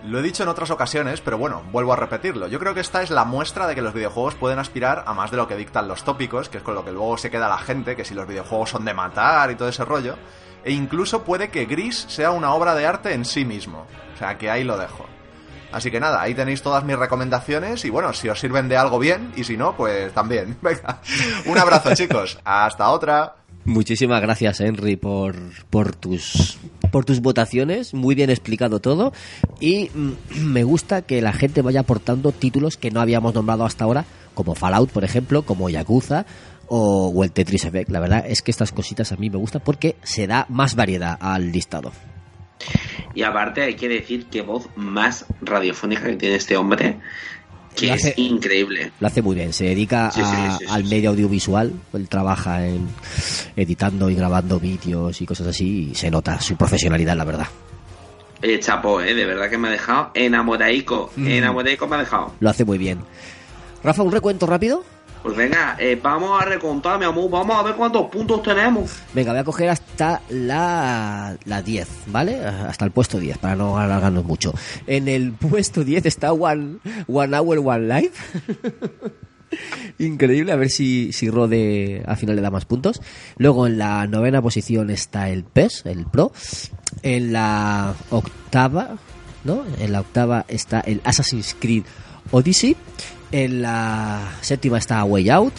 Lo 0.06 0.20
he 0.20 0.22
dicho 0.22 0.44
en 0.44 0.50
otras 0.50 0.72
ocasiones, 0.72 1.20
pero 1.20 1.38
bueno, 1.38 1.64
vuelvo 1.72 1.92
a 1.92 1.98
repetirlo. 1.98 2.48
Yo 2.48 2.60
creo 2.60 2.74
que 2.74 2.80
esta 2.80 3.02
es 3.02 3.10
la 3.10 3.26
muestra 3.26 3.68
de 3.68 3.76
que 3.76 3.82
los 3.82 3.94
videojuegos 3.94 4.36
pueden 4.36 4.60
aspirar 4.60 5.04
a 5.06 5.14
más 5.14 5.32
de 5.32 5.38
lo 5.38 5.48
que 5.48 5.58
dictan 5.58 5.88
los 5.88 6.04
tópicos, 6.04 6.48
que 6.48 6.60
es 6.60 6.64
con 6.64 6.76
lo 6.76 6.86
que 6.86 6.92
luego 6.92 7.18
se 7.18 7.30
queda 7.30 7.50
la 7.50 7.58
gente, 7.58 7.96
que 7.96 8.06
si 8.06 8.14
los 8.14 8.28
videojuegos 8.28 8.70
son 8.70 8.86
de 8.86 8.94
matar 8.94 9.52
y 9.52 9.56
todo 9.56 9.68
ese 9.68 9.84
rollo. 9.84 10.16
e 10.64 10.72
incluso 10.72 11.24
puede 11.24 11.50
que 11.50 11.66
Gris 11.66 12.06
sea 12.08 12.32
una 12.32 12.54
obra 12.54 12.74
de 12.74 12.88
arte 12.88 13.14
en 13.14 13.26
sí 13.26 13.46
mismo. 13.46 13.86
O 14.14 14.18
sea 14.18 14.38
que 14.38 14.50
ahí 14.50 14.64
lo 14.64 14.78
dejo. 14.78 15.06
Así 15.76 15.92
que 15.92 16.00
nada, 16.00 16.22
ahí 16.22 16.34
tenéis 16.34 16.62
todas 16.62 16.86
mis 16.86 16.98
recomendaciones 16.98 17.84
y 17.84 17.90
bueno, 17.90 18.14
si 18.14 18.30
os 18.30 18.40
sirven 18.40 18.70
de 18.70 18.78
algo 18.78 18.98
bien 18.98 19.34
y 19.36 19.44
si 19.44 19.58
no, 19.58 19.76
pues 19.76 20.14
también. 20.14 20.56
Venga, 20.62 21.02
un 21.48 21.58
abrazo 21.58 21.94
chicos, 21.94 22.40
hasta 22.46 22.90
otra. 22.92 23.36
Muchísimas 23.66 24.22
gracias, 24.22 24.62
Henry, 24.62 24.96
por, 24.96 25.36
por, 25.70 25.94
tus, 25.94 26.58
por 26.92 27.04
tus 27.04 27.20
votaciones. 27.20 27.94
Muy 27.94 28.16
bien 28.16 28.30
explicado 28.30 28.80
todo. 28.80 29.12
Y 29.60 29.90
mm, 29.94 30.12
me 30.46 30.64
gusta 30.64 31.02
que 31.02 31.22
la 31.22 31.34
gente 31.34 31.62
vaya 31.62 31.82
aportando 31.82 32.32
títulos 32.32 32.78
que 32.78 32.90
no 32.90 33.02
habíamos 33.02 33.34
nombrado 33.34 33.66
hasta 33.66 33.84
ahora, 33.84 34.06
como 34.34 34.56
Fallout, 34.56 34.92
por 34.92 35.04
ejemplo, 35.04 35.42
como 35.42 35.70
Yakuza 35.70 36.26
o, 36.70 37.12
o 37.14 37.24
el 37.26 37.34
Tetris 37.34 37.66
Effect. 37.66 37.90
La 37.90 38.00
verdad 38.00 38.24
es 38.26 38.42
que 38.42 38.52
estas 38.52 38.72
cositas 38.72 39.12
a 39.12 39.18
mí 39.18 39.30
me 39.30 39.38
gustan 39.38 39.62
porque 39.66 39.98
se 40.04 40.26
da 40.26 40.46
más 40.48 40.76
variedad 40.76 41.18
al 41.20 41.52
listado. 41.52 41.92
Y 43.14 43.24
aparte 43.24 43.62
hay 43.64 43.76
que 43.76 43.88
decir 43.88 44.26
que 44.28 44.42
voz 44.42 44.68
más 44.76 45.26
radiofónica 45.42 46.04
que 46.04 46.16
tiene 46.16 46.36
este 46.36 46.58
hombre, 46.58 47.00
que 47.76 47.94
es 47.94 48.14
increíble. 48.18 48.92
Lo 49.00 49.08
hace 49.08 49.22
muy 49.22 49.36
bien, 49.36 49.54
se 49.54 49.66
dedica 49.66 50.12
Sí, 50.12 50.22
sí, 50.22 50.26
a- 50.26 50.52
sí, 50.58 50.66
sí, 50.66 50.66
al 50.70 50.84
medio 50.86 51.10
audiovisual, 51.12 51.72
él 51.94 52.10
trabaja 52.10 52.66
en 52.68 52.88
editando 53.56 54.10
y 54.10 54.16
grabando 54.16 54.60
vídeos 54.60 55.22
y 55.22 55.26
cosas 55.26 55.48
así 55.48 55.90
y 55.92 55.96
se 55.96 56.10
nota 56.12 56.40
su 56.42 56.56
profesionalidad, 56.58 57.16
la 57.16 57.26
verdad. 57.26 57.48
Oye, 58.44 58.60
chapo, 58.60 59.02
eh, 59.02 59.14
de 59.14 59.26
verdad 59.26 59.50
que 59.50 59.58
me 59.58 59.70
ha 59.70 59.72
dejado 59.72 60.12
enamoraico. 60.14 61.12
Mm. 61.16 61.28
Enamoraico 61.28 61.88
me 61.88 61.96
ha 61.96 62.00
dejado. 62.00 62.34
Lo 62.40 62.50
hace 62.50 62.66
muy 62.66 62.78
bien. 62.78 63.00
Rafa, 63.84 64.04
un 64.04 64.12
recuento 64.12 64.46
rápido. 64.46 64.84
Pues 65.26 65.38
venga, 65.38 65.76
eh, 65.80 66.00
vamos 66.00 66.40
a 66.40 66.46
recontar, 66.46 67.00
mi 67.00 67.06
amor. 67.06 67.32
Vamos 67.32 67.58
a 67.58 67.64
ver 67.64 67.74
cuántos 67.74 68.12
puntos 68.12 68.44
tenemos. 68.44 68.92
Venga, 69.12 69.32
voy 69.32 69.40
a 69.42 69.44
coger 69.44 69.70
hasta 69.70 70.22
la, 70.30 71.36
la 71.46 71.64
10, 71.64 71.88
¿vale? 72.06 72.46
Hasta 72.46 72.86
el 72.86 72.92
puesto 72.92 73.18
10, 73.18 73.40
para 73.40 73.56
no 73.56 73.76
alargarnos 73.76 74.24
mucho. 74.24 74.54
En 74.86 75.08
el 75.08 75.32
puesto 75.32 75.84
10 75.84 76.06
está 76.06 76.32
One, 76.32 76.78
one 77.08 77.36
Hour, 77.40 77.58
One 77.58 77.88
Life. 77.88 78.40
Increíble, 79.98 80.52
a 80.52 80.58
ver 80.58 80.70
si, 80.70 81.12
si 81.12 81.28
Rode 81.28 82.04
al 82.06 82.18
final 82.18 82.36
le 82.36 82.44
da 82.44 82.52
más 82.52 82.66
puntos. 82.66 83.02
Luego 83.38 83.66
en 83.66 83.80
la 83.80 84.06
novena 84.06 84.44
posición 84.44 84.92
está 84.92 85.30
el 85.30 85.44
PES, 85.44 85.88
el 85.88 86.06
Pro. 86.06 86.34
En 87.02 87.34
la 87.34 87.96
octava, 88.12 89.00
¿no? 89.44 89.66
En 89.80 89.92
la 89.92 90.02
octava 90.02 90.46
está 90.48 90.82
el 90.82 91.02
Assassin's 91.04 91.56
Creed 91.60 91.86
Odyssey. 92.30 92.78
En 93.36 93.62
la 93.62 94.32
séptima 94.40 94.78
está 94.78 95.04
Way 95.04 95.30
Out. 95.30 95.56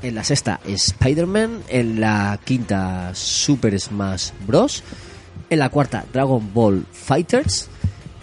En 0.00 0.14
la 0.14 0.24
sexta 0.24 0.60
Spider-Man. 0.64 1.60
En 1.68 2.00
la 2.00 2.40
quinta 2.42 3.10
Super 3.12 3.78
Smash 3.78 4.30
Bros. 4.46 4.82
En 5.50 5.58
la 5.58 5.68
cuarta 5.68 6.06
Dragon 6.10 6.54
Ball 6.54 6.86
Fighters. 6.90 7.68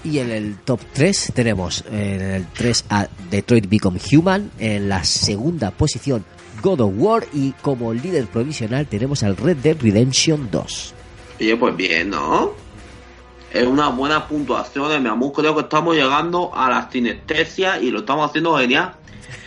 Y 0.03 0.17
en 0.17 0.31
el 0.31 0.57
top 0.57 0.79
3 0.93 1.33
tenemos 1.35 1.83
en 1.91 2.19
el 2.19 2.47
3 2.47 2.85
a 2.89 3.07
Detroit 3.29 3.69
Become 3.69 3.99
Human. 4.11 4.49
En 4.57 4.89
la 4.89 5.03
segunda 5.03 5.69
posición 5.69 6.25
God 6.63 6.81
of 6.81 6.93
War. 6.97 7.27
Y 7.31 7.51
como 7.61 7.93
líder 7.93 8.25
provisional 8.25 8.87
tenemos 8.87 9.21
al 9.21 9.37
Red 9.37 9.57
Dead 9.57 9.77
Redemption 9.79 10.49
2. 10.49 10.93
Oye, 11.41 11.55
pues 11.57 11.77
bien, 11.77 12.09
¿no? 12.09 12.64
Es 13.55 13.65
una 13.65 13.87
buena 13.87 14.27
puntuación, 14.27 14.91
eh, 14.91 14.99
mi 14.99 15.07
amor. 15.07 15.31
Creo 15.31 15.55
que 15.55 15.61
estamos 15.61 15.95
llegando 15.95 16.51
a 16.53 16.69
la 16.69 16.89
sinestesia 16.91 17.79
y 17.79 17.89
lo 17.89 17.99
estamos 17.99 18.29
haciendo 18.29 18.57
genial. 18.57 18.91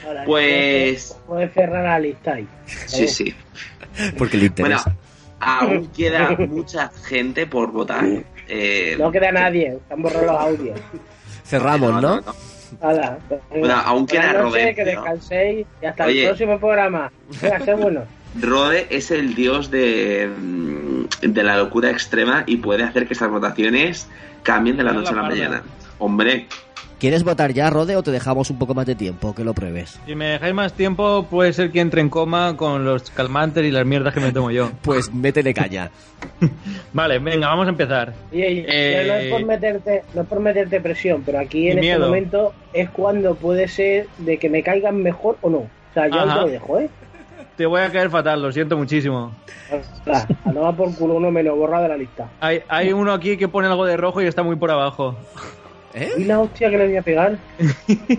Ahora, 0.07 0.25
Pues- 0.25 1.15
Puedes 1.27 1.53
cerrar 1.53 1.85
la 1.85 1.99
lista 1.99 2.33
ahí. 2.33 2.49
Sí, 2.87 3.07
sí. 3.07 3.35
Porque 4.17 4.39
le 4.39 4.49
Bueno, 4.49 4.77
interesa. 4.77 4.97
aún 5.41 5.89
queda 5.89 6.31
mucha 6.49 6.91
gente 7.05 7.47
por 7.47 7.71
votar. 7.71 8.03
Eh, 8.49 8.97
No 8.99 9.13
queda 9.13 9.31
nadie, 9.31 9.75
están 9.77 10.01
borrados 10.01 10.27
los 10.27 10.41
audios. 10.41 10.81
Cerramos, 11.45 12.01
¿no? 12.01 12.21
Bueno, 13.51 13.75
aún 13.85 14.07
queda 14.07 14.21
Buenas 14.33 14.43
noches, 14.43 14.43
Robert, 14.43 14.77
que 14.77 14.85
¿no? 14.85 14.91
descanséis 14.91 15.67
y 15.83 15.87
hasta 15.87 16.05
Oye. 16.07 16.21
el 16.23 16.29
próximo 16.29 16.59
programa. 16.59 17.13
Venga, 17.43 17.61
sé 17.65 17.75
bueno. 17.75 18.03
Rode 18.41 18.87
es 18.91 19.11
el 19.11 19.35
dios 19.35 19.71
de, 19.71 20.29
mm, 20.29 21.05
de 21.33 21.43
la 21.43 21.57
locura 21.57 21.91
extrema 21.91 22.45
y 22.47 22.57
puede 22.57 22.83
hacer 22.85 23.07
que 23.07 23.13
estas 23.15 23.31
votaciones 23.31 24.09
cambien 24.43 24.77
de 24.77 24.85
la 24.85 24.93
noche 24.93 25.13
a 25.13 25.17
la 25.17 25.23
mañana. 25.23 25.63
Hombre, 25.99 26.47
¿Quieres 27.01 27.23
votar 27.23 27.53
ya, 27.53 27.71
Rode, 27.71 27.95
o 27.95 28.03
te 28.03 28.11
dejamos 28.11 28.51
un 28.51 28.59
poco 28.59 28.75
más 28.75 28.85
de 28.85 28.97
tiempo? 28.97 29.33
Que 29.33 29.45
lo 29.45 29.55
pruebes. 29.55 30.01
Si 30.05 30.17
me 30.17 30.31
dejáis 30.31 30.53
más 30.53 30.73
tiempo, 30.73 31.29
puede 31.31 31.53
ser 31.53 31.71
que 31.71 31.79
entre 31.79 32.01
en 32.01 32.09
coma 32.09 32.57
con 32.57 32.85
los 32.85 33.09
calmantes 33.13 33.65
y 33.65 33.71
las 33.71 33.87
mierdas 33.87 34.13
que 34.13 34.19
me 34.19 34.33
tomo 34.33 34.51
yo. 34.51 34.73
Pues 34.83 35.13
métele 35.15 35.55
caña. 35.55 35.93
Vale, 36.93 37.21
venga, 37.21 37.47
vamos 37.47 37.67
a 37.67 37.71
empezar. 37.71 38.15
Y, 38.33 38.39
y- 38.43 38.65
Eh, 38.67 39.05
no, 39.07 39.15
es 39.15 39.31
por 39.31 39.45
meterte, 39.45 40.03
no 40.13 40.23
es 40.23 40.27
por 40.27 40.41
meterte 40.41 40.81
presión, 40.81 41.23
pero 41.25 41.39
aquí 41.39 41.67
en 41.69 41.79
este 41.79 41.81
miedo. 41.83 42.07
momento 42.07 42.53
es 42.73 42.91
cuando 42.91 43.37
puede 43.37 43.69
ser 43.69 44.09
de 44.19 44.39
que 44.39 44.49
me 44.51 44.65
caigan 44.65 45.01
mejor 45.01 45.39
o 45.41 45.51
no. 45.51 45.59
O 45.59 45.95
sea, 45.95 46.09
yo 46.09 46.19
Ajá. 46.19 46.41
lo 46.41 46.49
dejo, 46.49 46.81
¿eh? 46.81 46.91
Te 47.59 47.67
voy 47.67 47.81
a 47.81 47.91
caer 47.91 48.09
fatal, 48.09 48.41
lo 48.41 48.53
siento 48.53 48.77
muchísimo. 48.77 49.33
Ostras, 49.69 50.29
a 50.47 50.53
tomar 50.53 50.77
por 50.77 50.95
culo 50.95 51.17
uno 51.17 51.29
menos 51.33 51.57
borrado 51.57 51.83
de 51.83 51.89
la 51.89 51.97
lista. 51.97 52.31
Hay, 52.39 52.63
hay 52.69 52.93
uno 52.93 53.13
aquí 53.13 53.37
que 53.37 53.49
pone 53.49 53.67
algo 53.67 53.85
de 53.85 53.97
rojo 53.97 54.23
y 54.23 54.27
está 54.27 54.45
muy 54.45 54.55
por 54.55 54.71
abajo. 54.71 55.17
¿Y 56.17 56.23
la 56.23 56.39
hostia 56.39 56.71
que 56.71 56.79
le 56.79 56.87
voy 56.87 56.97
a 56.97 57.03
pegar? 57.03 57.37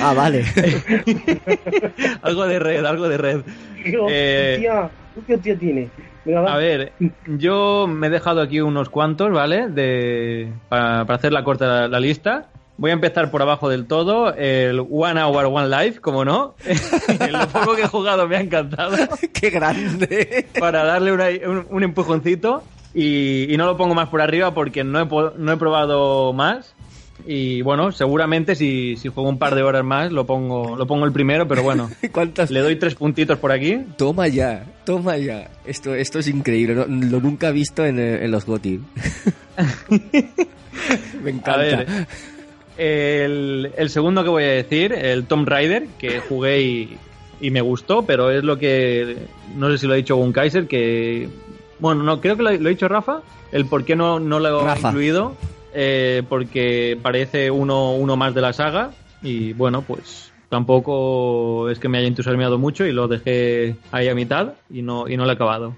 Ah, 0.00 0.14
vale. 0.14 0.44
algo 2.22 2.44
de 2.46 2.58
red, 2.58 2.84
algo 2.84 3.08
de 3.08 3.16
red. 3.18 3.40
Eh, 3.84 4.54
hostia, 4.56 4.90
¿tú 5.14 5.22
qué 5.26 5.34
hostia 5.34 5.56
tienes? 5.56 5.90
Venga. 6.24 6.52
A 6.52 6.56
ver, 6.56 6.92
yo 7.26 7.86
me 7.86 8.08
he 8.08 8.10
dejado 8.10 8.40
aquí 8.40 8.60
unos 8.60 8.88
cuantos, 8.88 9.30
¿vale? 9.30 9.68
De, 9.68 10.52
para, 10.68 11.04
para 11.04 11.14
hacer 11.18 11.32
la 11.32 11.44
corta 11.44 11.66
la, 11.66 11.88
la 11.88 12.00
lista. 12.00 12.48
Voy 12.80 12.90
a 12.90 12.94
empezar 12.94 13.30
por 13.30 13.42
abajo 13.42 13.68
del 13.68 13.84
todo. 13.84 14.34
El 14.34 14.80
One 14.80 15.22
Hour, 15.22 15.44
One 15.52 15.68
Life, 15.68 16.00
como 16.00 16.24
no. 16.24 16.54
Lo 17.30 17.48
poco 17.48 17.76
que 17.76 17.82
he 17.82 17.86
jugado 17.86 18.26
me 18.26 18.36
ha 18.36 18.40
encantado. 18.40 18.96
¡Qué 19.34 19.50
grande! 19.50 20.46
Para 20.58 20.82
darle 20.84 21.12
una- 21.12 21.28
un, 21.46 21.66
un 21.68 21.82
empujoncito. 21.82 22.62
Y, 22.94 23.52
y 23.52 23.56
no 23.58 23.66
lo 23.66 23.76
pongo 23.76 23.94
más 23.94 24.08
por 24.08 24.22
arriba 24.22 24.54
porque 24.54 24.82
no 24.82 24.98
he, 24.98 25.06
no 25.38 25.52
he 25.52 25.56
probado 25.58 26.32
más. 26.32 26.74
Y 27.26 27.60
bueno, 27.60 27.92
seguramente 27.92 28.54
si, 28.54 28.96
si 28.96 29.08
juego 29.08 29.28
un 29.28 29.38
par 29.38 29.54
de 29.54 29.62
horas 29.62 29.84
más 29.84 30.10
lo 30.10 30.24
pongo, 30.24 30.74
lo 30.74 30.86
pongo 30.86 31.04
el 31.04 31.12
primero, 31.12 31.46
pero 31.46 31.62
bueno. 31.62 31.90
¿Cuántas? 32.12 32.50
Le 32.50 32.60
doy 32.60 32.76
tres 32.76 32.94
puntitos 32.94 33.38
por 33.38 33.52
aquí. 33.52 33.78
Toma 33.98 34.26
ya, 34.28 34.64
toma 34.86 35.18
ya. 35.18 35.50
Esto, 35.66 35.94
esto 35.94 36.18
es 36.18 36.28
increíble, 36.28 36.74
no- 36.74 36.86
lo 36.86 37.20
nunca 37.20 37.50
he 37.50 37.52
visto 37.52 37.84
en, 37.84 37.98
en 37.98 38.30
los 38.30 38.46
GOTY. 38.46 38.80
Me 41.22 41.30
encanta. 41.30 41.52
A 41.52 41.56
ver, 41.58 41.86
el, 42.80 43.72
el 43.76 43.90
segundo 43.90 44.22
que 44.24 44.30
voy 44.30 44.44
a 44.44 44.48
decir, 44.48 44.92
el 44.92 45.26
Tomb 45.26 45.46
Raider, 45.48 45.86
que 45.98 46.20
jugué 46.20 46.62
y, 46.62 46.96
y 47.40 47.50
me 47.50 47.60
gustó, 47.60 48.02
pero 48.06 48.30
es 48.30 48.42
lo 48.44 48.58
que. 48.58 49.16
No 49.56 49.70
sé 49.70 49.78
si 49.78 49.86
lo 49.86 49.92
ha 49.92 49.96
dicho 49.96 50.16
Gun 50.16 50.32
Kaiser, 50.32 50.66
que. 50.66 51.28
Bueno, 51.78 52.02
no, 52.02 52.20
creo 52.20 52.36
que 52.36 52.42
lo, 52.42 52.50
lo 52.52 52.66
ha 52.68 52.70
dicho 52.70 52.88
Rafa. 52.88 53.20
El 53.52 53.66
por 53.66 53.84
qué 53.84 53.96
no, 53.96 54.18
no 54.20 54.38
lo 54.40 54.64
Rafa. 54.64 54.88
ha 54.88 54.90
incluido. 54.90 55.36
eh, 55.74 56.22
porque 56.28 56.98
parece 57.02 57.50
uno, 57.50 57.92
uno 57.94 58.16
más 58.16 58.34
de 58.34 58.40
la 58.40 58.52
saga. 58.52 58.90
Y 59.22 59.52
bueno, 59.52 59.82
pues 59.82 60.32
tampoco 60.48 61.68
es 61.70 61.78
que 61.78 61.88
me 61.88 61.98
haya 61.98 62.08
entusiasmado 62.08 62.58
mucho 62.58 62.84
y 62.86 62.92
lo 62.92 63.06
dejé 63.08 63.76
ahí 63.92 64.08
a 64.08 64.14
mitad 64.14 64.54
y 64.70 64.82
no, 64.82 65.08
y 65.08 65.16
no 65.16 65.24
lo 65.24 65.30
he 65.30 65.34
acabado. 65.34 65.74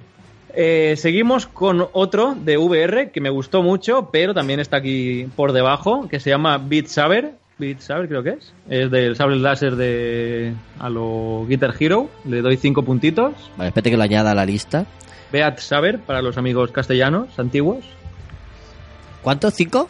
Eh, 0.55 0.95
seguimos 0.99 1.47
con 1.47 1.89
otro 1.93 2.35
de 2.35 2.59
VR 2.59 3.11
que 3.11 3.21
me 3.21 3.31
gustó 3.31 3.63
mucho, 3.63 4.11
pero 4.13 4.35
también 4.35 4.61
está 4.61 4.79
aquí 4.79 5.27
por 5.35 5.53
debajo, 5.53 6.09
que 6.09 6.21
se 6.21 6.31
llama 6.31 6.59
Beat 6.59 6.87
Saber. 6.87 7.33
Beat 7.59 7.81
Saber 7.81 8.09
creo 8.09 8.23
que 8.23 8.31
es. 8.31 8.53
Es 8.69 8.91
del 8.91 9.17
sable 9.17 9.37
láser 9.37 9.77
de 9.77 10.53
a 10.79 10.91
lo 10.91 11.47
Guitar 11.49 11.75
Hero. 11.79 12.11
Le 12.25 12.43
doy 12.43 12.57
cinco 12.57 12.83
puntitos. 12.83 13.35
Vale, 13.57 13.69
espérate 13.69 13.91
que 13.91 13.97
lo 13.97 14.03
añada 14.03 14.33
a 14.33 14.35
la 14.35 14.45
lista. 14.45 14.85
Beat 15.33 15.59
Saber 15.59 16.01
para 16.01 16.21
los 16.21 16.37
amigos 16.37 16.71
castellanos 16.71 17.39
antiguos. 17.39 17.85
¿Cuántos? 19.23 19.55
¿Cinco? 19.55 19.89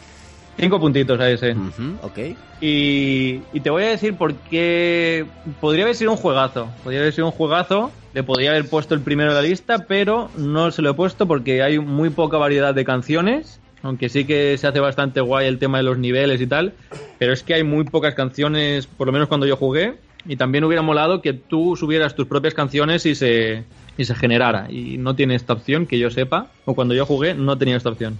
Cinco 0.57 0.79
puntitos 0.79 1.19
a 1.19 1.29
ese. 1.29 1.55
Ok. 2.01 2.19
Y, 2.61 3.41
y 3.51 3.59
te 3.61 3.69
voy 3.69 3.83
a 3.83 3.87
decir 3.87 4.15
por 4.15 4.33
qué 4.35 5.25
podría 5.59 5.83
haber 5.83 5.95
sido 5.95 6.11
un 6.11 6.17
juegazo. 6.17 6.69
Podría 6.83 7.01
haber 7.01 7.13
sido 7.13 7.27
un 7.27 7.31
juegazo. 7.31 7.91
Le 8.13 8.23
podría 8.23 8.51
haber 8.51 8.69
puesto 8.69 8.93
el 8.93 9.01
primero 9.01 9.33
de 9.33 9.41
la 9.41 9.47
lista, 9.47 9.85
pero 9.87 10.29
no 10.37 10.69
se 10.71 10.83
lo 10.83 10.91
he 10.91 10.93
puesto 10.93 11.27
porque 11.27 11.63
hay 11.63 11.79
muy 11.79 12.11
poca 12.11 12.37
variedad 12.37 12.75
de 12.75 12.85
canciones. 12.85 13.59
Aunque 13.81 14.07
sí 14.07 14.25
que 14.25 14.57
se 14.57 14.67
hace 14.67 14.79
bastante 14.79 15.19
guay 15.19 15.47
el 15.47 15.57
tema 15.57 15.79
de 15.79 15.83
los 15.83 15.97
niveles 15.97 16.39
y 16.39 16.47
tal. 16.47 16.73
Pero 17.17 17.33
es 17.33 17.43
que 17.43 17.55
hay 17.55 17.63
muy 17.63 17.83
pocas 17.83 18.13
canciones, 18.13 18.87
por 18.87 19.07
lo 19.07 19.13
menos 19.13 19.27
cuando 19.27 19.47
yo 19.47 19.57
jugué. 19.57 19.95
Y 20.25 20.37
también 20.37 20.63
hubiera 20.63 20.81
molado 20.81 21.21
que 21.21 21.33
tú 21.33 21.75
subieras 21.75 22.15
tus 22.15 22.27
propias 22.27 22.53
canciones 22.53 23.05
y 23.05 23.15
se, 23.15 23.65
y 23.97 24.05
se 24.05 24.15
generara. 24.15 24.67
Y 24.71 24.97
no 24.97 25.15
tiene 25.15 25.35
esta 25.35 25.51
opción, 25.51 25.85
que 25.85 25.99
yo 25.99 26.09
sepa. 26.11 26.47
O 26.63 26.75
cuando 26.75 26.93
yo 26.93 27.05
jugué, 27.05 27.33
no 27.33 27.57
tenía 27.57 27.75
esta 27.75 27.89
opción. 27.89 28.17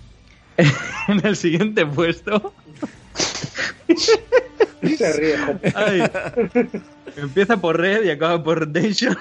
en 1.08 1.26
el 1.26 1.36
siguiente 1.36 1.86
puesto. 1.86 2.54
Se 4.98 5.14
ríe. 5.14 5.36
Ay. 5.76 6.04
Empieza 7.16 7.58
por 7.58 7.80
Red 7.80 8.04
y 8.06 8.10
acaba 8.10 8.44
por 8.44 8.60
Redemption. 8.60 9.18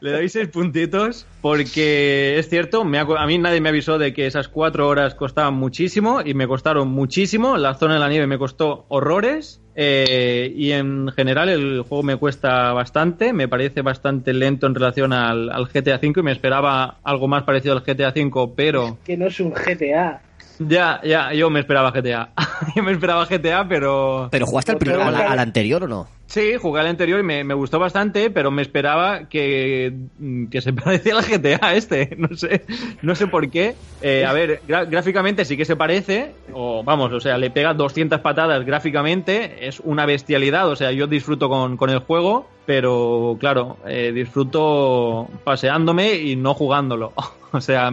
Le 0.00 0.12
doy 0.12 0.28
seis 0.28 0.48
puntitos 0.48 1.26
porque 1.40 2.38
es 2.38 2.48
cierto, 2.48 2.84
me 2.84 2.98
ha- 2.98 3.02
a 3.18 3.26
mí 3.26 3.38
nadie 3.38 3.60
me 3.60 3.70
avisó 3.70 3.98
de 3.98 4.12
que 4.12 4.26
esas 4.26 4.48
cuatro 4.48 4.88
horas 4.88 5.14
costaban 5.14 5.54
muchísimo 5.54 6.20
y 6.24 6.34
me 6.34 6.46
costaron 6.46 6.88
muchísimo. 6.88 7.56
La 7.56 7.74
zona 7.74 7.94
de 7.94 8.00
la 8.00 8.08
nieve 8.08 8.26
me 8.26 8.38
costó 8.38 8.84
horrores 8.88 9.60
eh, 9.76 10.52
y 10.54 10.72
en 10.72 11.08
general 11.08 11.48
el 11.48 11.82
juego 11.82 12.02
me 12.02 12.16
cuesta 12.16 12.72
bastante. 12.72 13.32
Me 13.32 13.48
parece 13.48 13.82
bastante 13.82 14.32
lento 14.32 14.66
en 14.66 14.74
relación 14.74 15.12
al, 15.12 15.50
GTA 15.72 15.96
V 15.96 16.12
y 16.16 16.22
me 16.22 16.32
esperaba 16.32 16.98
algo 17.02 17.28
más 17.28 17.42
parecido 17.42 17.74
al 17.74 17.82
GTA 17.82 18.12
V, 18.14 18.52
pero 18.56 18.98
Que 19.04 19.16
no 19.16 19.26
es 19.26 19.40
un 19.40 19.52
GTA. 19.52 20.20
Ya, 20.58 21.00
ya, 21.04 21.32
yo 21.32 21.50
me 21.50 21.60
esperaba 21.60 21.90
GTA. 21.90 22.30
yo 22.76 22.82
me 22.82 22.92
esperaba 22.92 23.26
GTA, 23.26 23.66
pero... 23.68 24.28
¿Pero 24.30 24.46
jugaste 24.46 24.72
al, 24.72 24.78
prim- 24.78 25.00
al- 25.00 25.14
al 25.14 25.38
anterior 25.38 25.82
o 25.84 25.88
no? 25.88 26.08
Sí, 26.26 26.54
jugué 26.60 26.80
al 26.80 26.86
anterior 26.86 27.20
y 27.20 27.22
me, 27.22 27.44
me 27.44 27.54
gustó 27.54 27.78
bastante, 27.78 28.30
pero 28.30 28.50
me 28.50 28.62
esperaba 28.62 29.28
que, 29.28 29.92
mm, 30.18 30.46
que 30.46 30.60
se 30.62 30.72
pareciera 30.72 31.18
al 31.18 31.24
GTA 31.24 31.74
este. 31.74 32.16
No 32.18 32.34
sé, 32.36 32.64
no 33.02 33.14
sé 33.14 33.26
por 33.26 33.50
qué. 33.50 33.74
Eh, 34.00 34.24
a 34.26 34.32
ver, 34.32 34.60
gráficamente 34.66 35.44
sí 35.44 35.56
que 35.56 35.64
se 35.64 35.76
parece, 35.76 36.32
o 36.52 36.82
vamos, 36.82 37.12
o 37.12 37.20
sea, 37.20 37.38
le 37.38 37.50
pega 37.50 37.74
200 37.74 38.20
patadas 38.20 38.64
gráficamente, 38.64 39.66
es 39.68 39.80
una 39.80 40.06
bestialidad, 40.06 40.68
o 40.68 40.76
sea, 40.76 40.92
yo 40.92 41.06
disfruto 41.06 41.48
con, 41.48 41.76
con 41.76 41.90
el 41.90 41.98
juego, 42.00 42.46
pero 42.66 43.36
claro, 43.38 43.76
eh, 43.86 44.12
disfruto 44.14 45.28
paseándome 45.44 46.14
y 46.14 46.36
no 46.36 46.54
jugándolo. 46.54 47.12
o 47.52 47.60
sea, 47.60 47.90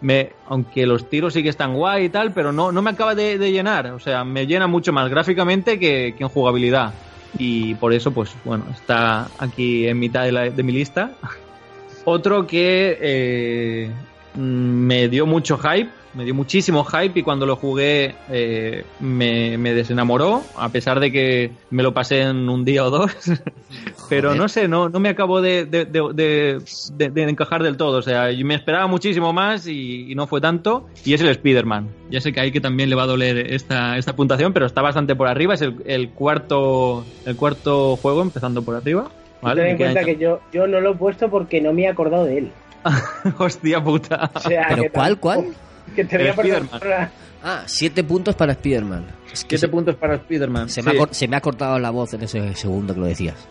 me, 0.00 0.30
aunque 0.46 0.86
los 0.86 1.08
tiros 1.08 1.32
sí 1.34 1.42
que 1.42 1.48
están 1.48 1.74
guay 1.74 2.04
y 2.04 2.08
tal, 2.08 2.32
pero 2.32 2.52
no, 2.52 2.72
no 2.72 2.82
me 2.82 2.90
acaba 2.90 3.14
de, 3.14 3.38
llenar. 3.50 3.86
O 3.92 3.98
sea, 3.98 4.24
me 4.24 4.46
llena 4.46 4.66
mucho 4.66 4.92
más 4.92 5.08
gráficamente 5.10 5.78
que, 5.78 6.14
que 6.16 6.22
en 6.24 6.28
jugabilidad. 6.28 6.94
Y 7.36 7.74
por 7.74 7.92
eso, 7.92 8.12
pues 8.12 8.36
bueno, 8.44 8.66
está 8.72 9.30
aquí 9.38 9.86
en 9.86 9.98
mitad 9.98 10.24
de, 10.24 10.32
la- 10.32 10.50
de 10.50 10.62
mi 10.62 10.72
lista. 10.72 11.16
Otro 12.04 12.46
que 12.46 12.96
eh, 13.00 13.90
mm, 14.34 14.40
me 14.40 15.08
dio 15.08 15.26
mucho 15.26 15.58
hype, 15.58 15.90
me 16.18 16.24
dio 16.24 16.34
muchísimo 16.34 16.84
hype 16.84 17.20
y 17.20 17.22
cuando 17.22 17.46
lo 17.46 17.54
jugué 17.56 18.12
eh, 18.30 18.84
me, 19.00 19.56
me 19.56 19.72
desenamoró, 19.72 20.42
a 20.56 20.68
pesar 20.68 20.98
de 21.00 21.12
que 21.12 21.52
me 21.70 21.82
lo 21.84 21.94
pasé 21.94 22.22
en 22.22 22.48
un 22.48 22.64
día 22.64 22.84
o 22.84 22.90
dos. 22.90 23.10
Pero 24.08 24.34
no 24.34 24.48
sé, 24.48 24.68
no, 24.68 24.88
no 24.88 25.00
me 25.00 25.10
acabo 25.10 25.40
de, 25.40 25.64
de, 25.64 25.84
de- 25.84 26.12
de- 26.14 26.62
de- 26.96 27.08
de 27.10 27.22
encajar 27.22 27.62
del 27.62 27.76
todo. 27.76 27.98
O 27.98 28.02
sea, 28.02 28.30
yo 28.32 28.44
me 28.44 28.54
esperaba 28.54 28.86
muchísimo 28.86 29.32
más 29.32 29.66
y, 29.66 30.10
y 30.10 30.14
no 30.14 30.26
fue 30.26 30.40
tanto. 30.40 30.86
Y 31.04 31.14
es 31.14 31.20
el 31.20 31.28
Spider-Man. 31.28 31.88
Ya 32.10 32.20
sé 32.20 32.32
que 32.32 32.40
ahí 32.40 32.50
que 32.50 32.60
también 32.60 32.90
le 32.90 32.96
va 32.96 33.04
a 33.04 33.06
doler 33.06 33.52
esta, 33.52 33.96
esta 33.96 34.16
puntuación, 34.16 34.52
pero 34.52 34.66
está 34.66 34.82
bastante 34.82 35.14
por 35.14 35.28
arriba. 35.28 35.54
Es 35.54 35.62
el, 35.62 35.76
el 35.86 36.10
cuarto 36.10 37.06
el 37.24 37.36
cuarto 37.36 37.96
juego 37.96 38.22
empezando 38.22 38.62
por 38.62 38.74
arriba. 38.74 39.08
¿vale? 39.42 39.62
Ten 39.62 39.70
en 39.72 39.76
cuenta 39.76 40.04
que 40.04 40.16
yo, 40.16 40.40
yo 40.52 40.66
no 40.66 40.80
lo 40.80 40.92
he 40.92 40.96
puesto 40.96 41.28
porque 41.30 41.60
no 41.60 41.72
me 41.72 41.82
he 41.82 41.88
acordado 41.88 42.24
de 42.24 42.38
él. 42.38 42.50
Hostia 43.38 43.82
puta. 43.82 44.30
O 44.34 44.40
sea, 44.40 44.66
¿Pero 44.70 44.84
cuál, 44.92 45.18
cuál? 45.20 45.44
Que. 45.94 47.08
Ah, 47.42 47.62
siete 47.66 48.02
puntos 48.04 48.34
para 48.34 48.52
Spider-Man. 48.52 49.06
Es 49.32 49.44
que 49.44 49.56
Siete 49.56 49.58
se, 49.58 49.68
puntos 49.68 49.94
para 49.96 50.14
Spider-Man. 50.16 50.68
se 50.68 50.82
Sí. 50.82 50.90
se 51.12 51.28
me 51.28 51.36
ha 51.36 51.40
cortado 51.40 51.78
la 51.78 51.90
voz 51.90 52.12
en 52.14 52.22
ese 52.22 52.54
segundo 52.54 52.94
que 52.94 53.00
lo 53.00 53.06
decías. 53.06 53.48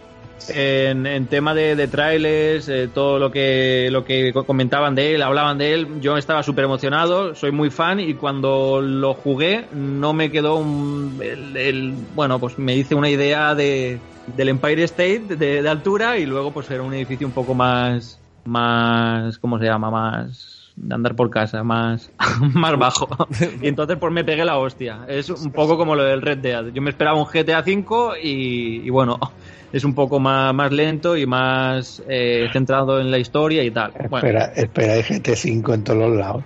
En, 0.50 1.06
en 1.08 1.26
tema 1.28 1.54
de, 1.54 1.76
de 1.76 1.88
trailers, 1.88 2.70
eh, 2.70 2.90
todo 2.94 3.18
lo 3.18 3.32
que, 3.32 3.90
lo 3.92 4.06
que 4.06 4.32
co- 4.32 4.46
comentaban 4.46 4.94
de 4.96 5.16
él, 5.16 5.22
hablaban 5.22 5.58
de 5.58 5.74
él, 5.74 6.00
yo 6.00 6.16
estaba 6.16 6.44
súper 6.44 6.66
emocionado, 6.66 7.34
soy 7.36 7.52
muy 7.52 7.70
fan 7.70 8.00
y 8.00 8.14
cuando 8.14 8.80
lo 8.82 9.14
jugué 9.16 9.66
no 9.74 10.14
me 10.14 10.30
quedó 10.32 10.56
un, 10.58 11.20
el, 11.22 11.58
el- 11.58 11.94
bueno, 12.16 12.40
pues 12.40 12.58
me 12.60 12.76
hice 12.76 12.94
una 12.96 13.10
idea 13.10 13.56
de, 13.56 14.00
del 14.38 14.50
Empire 14.50 14.84
State 14.84 15.24
de, 15.38 15.62
de 15.64 15.70
altura 15.70 16.18
y 16.18 16.26
luego 16.26 16.52
pues 16.52 16.70
era 16.70 16.84
un 16.84 16.94
edificio 16.94 17.26
un 17.28 17.34
poco 17.34 17.54
más, 17.54 18.20
más, 18.46 19.38
¿cómo 19.40 19.58
se 19.60 19.66
llama? 19.66 19.90
Más 19.90 20.54
de 20.78 20.94
andar 20.94 21.16
por 21.16 21.30
casa, 21.30 21.64
más, 21.64 22.12
más 22.54 22.78
bajo. 22.78 23.10
Y 23.62 23.68
entonces 23.68 23.98
pues 24.00 24.14
me 24.14 24.24
pegué 24.24 24.46
la 24.46 24.58
hostia. 24.58 25.06
Es 25.08 25.30
un 25.30 25.52
poco 25.52 25.78
como 25.78 25.96
lo 25.96 26.04
del 26.04 26.22
Red 26.22 26.38
Dead. 26.38 26.68
Yo 26.68 26.82
me 26.82 26.92
esperaba 26.92 27.20
un 27.20 27.26
GTA 27.26 27.60
V 27.60 28.22
y, 28.22 28.86
y 28.86 28.90
bueno, 28.90 29.20
es 29.74 29.84
un 29.84 29.94
poco 29.94 30.20
más, 30.20 30.54
más 30.54 30.72
lento 30.72 31.18
y 31.18 31.26
más 31.26 32.02
eh, 32.08 32.48
centrado 32.54 33.02
en 33.02 33.12
la 33.12 33.18
historia 33.18 33.64
y 33.64 33.72
tal. 33.72 33.92
Bueno, 34.10 34.28
Espera, 34.28 34.46
esperáis 34.56 35.10
GT5 35.10 35.74
en 35.74 35.84
todos 35.84 36.00
los 36.00 36.16
lados. 36.18 36.44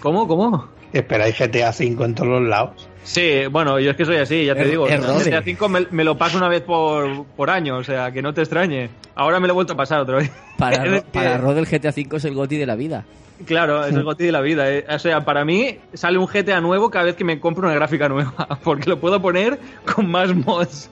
¿Cómo? 0.00 0.26
¿Cómo? 0.26 0.68
Esperáis 0.92 1.38
GTA 1.38 1.72
5 1.72 2.04
en 2.04 2.14
todos 2.14 2.28
los 2.28 2.48
lados. 2.48 2.88
Sí, 3.04 3.46
bueno, 3.50 3.80
yo 3.80 3.90
es 3.90 3.96
que 3.96 4.04
soy 4.04 4.16
así, 4.16 4.44
ya 4.44 4.54
te 4.54 4.62
Es- 4.62 4.70
digo. 4.70 4.86
GTA 4.86 5.40
V 5.40 5.68
me, 5.68 5.86
me 5.90 6.04
lo 6.04 6.16
paso 6.16 6.36
una 6.38 6.48
vez 6.48 6.62
por, 6.62 7.24
por 7.36 7.50
año, 7.50 7.76
o 7.78 7.84
sea, 7.84 8.12
que 8.12 8.22
no 8.22 8.32
te 8.32 8.42
extrañe. 8.42 8.90
Ahora 9.14 9.40
me 9.40 9.46
lo 9.48 9.52
he 9.52 9.54
vuelto 9.54 9.72
a 9.72 9.76
pasar 9.76 10.00
otra 10.00 10.16
vez. 10.18 10.30
Para, 10.56 10.84
Ro- 10.84 11.02
para 11.12 11.36
Rod 11.38 11.58
el 11.58 11.66
GTA 11.66 11.90
V 11.90 12.16
es 12.16 12.24
el 12.24 12.34
goti 12.34 12.56
de 12.56 12.66
la 12.66 12.76
vida. 12.76 13.04
Claro, 13.44 13.84
es 13.84 13.94
el 13.94 14.02
goti 14.04 14.24
de 14.24 14.32
la 14.32 14.40
vida. 14.40 14.70
eh. 14.72 14.84
O 14.88 14.98
sea, 15.00 15.24
para 15.24 15.44
mí 15.44 15.78
sale 15.94 16.16
un 16.16 16.26
GTA 16.26 16.60
nuevo 16.60 16.90
cada 16.90 17.06
vez 17.06 17.16
que 17.16 17.24
me 17.24 17.40
compro 17.40 17.66
una 17.66 17.74
gráfica 17.74 18.08
nueva, 18.08 18.34
porque 18.64 18.88
lo 18.88 19.00
puedo 19.00 19.20
poner 19.20 19.58
con 19.92 20.08
más 20.08 20.32
mods. 20.34 20.88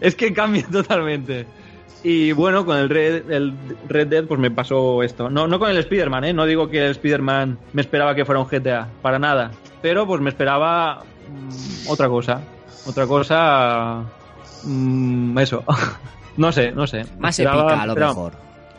es 0.00 0.14
que 0.14 0.32
cambia 0.32 0.66
totalmente. 0.70 1.46
Y 2.04 2.32
bueno, 2.32 2.66
con 2.66 2.76
el 2.76 2.88
Red, 2.90 3.30
el 3.30 3.54
Red 3.88 4.08
Dead 4.08 4.24
pues 4.24 4.38
me 4.40 4.50
pasó 4.50 5.02
esto. 5.04 5.30
No, 5.30 5.46
no 5.46 5.58
con 5.58 5.70
el 5.70 5.78
Spider-Man, 5.78 6.24
¿eh? 6.24 6.32
No 6.32 6.44
digo 6.46 6.68
que 6.68 6.84
el 6.84 6.90
Spider-Man 6.90 7.58
me 7.72 7.80
esperaba 7.80 8.14
que 8.14 8.24
fuera 8.24 8.40
un 8.40 8.48
GTA, 8.48 8.88
para 9.00 9.18
nada. 9.20 9.52
Pero 9.82 10.06
pues 10.06 10.20
me 10.20 10.30
esperaba 10.30 11.02
mm, 11.28 11.88
otra 11.90 12.08
cosa. 12.08 12.40
Otra 12.86 13.06
cosa... 13.06 14.02
mm, 14.64 15.38
eso. 15.38 15.64
no 16.36 16.52
sé, 16.52 16.72
no 16.72 16.86
sé. 16.86 17.04
Más 17.18 17.38
Esperaba- 17.38 17.62
épica, 17.64 17.82
a 17.82 17.86
lo 17.86 17.92
esperaba- 17.92 18.14
mejor. 18.14 18.32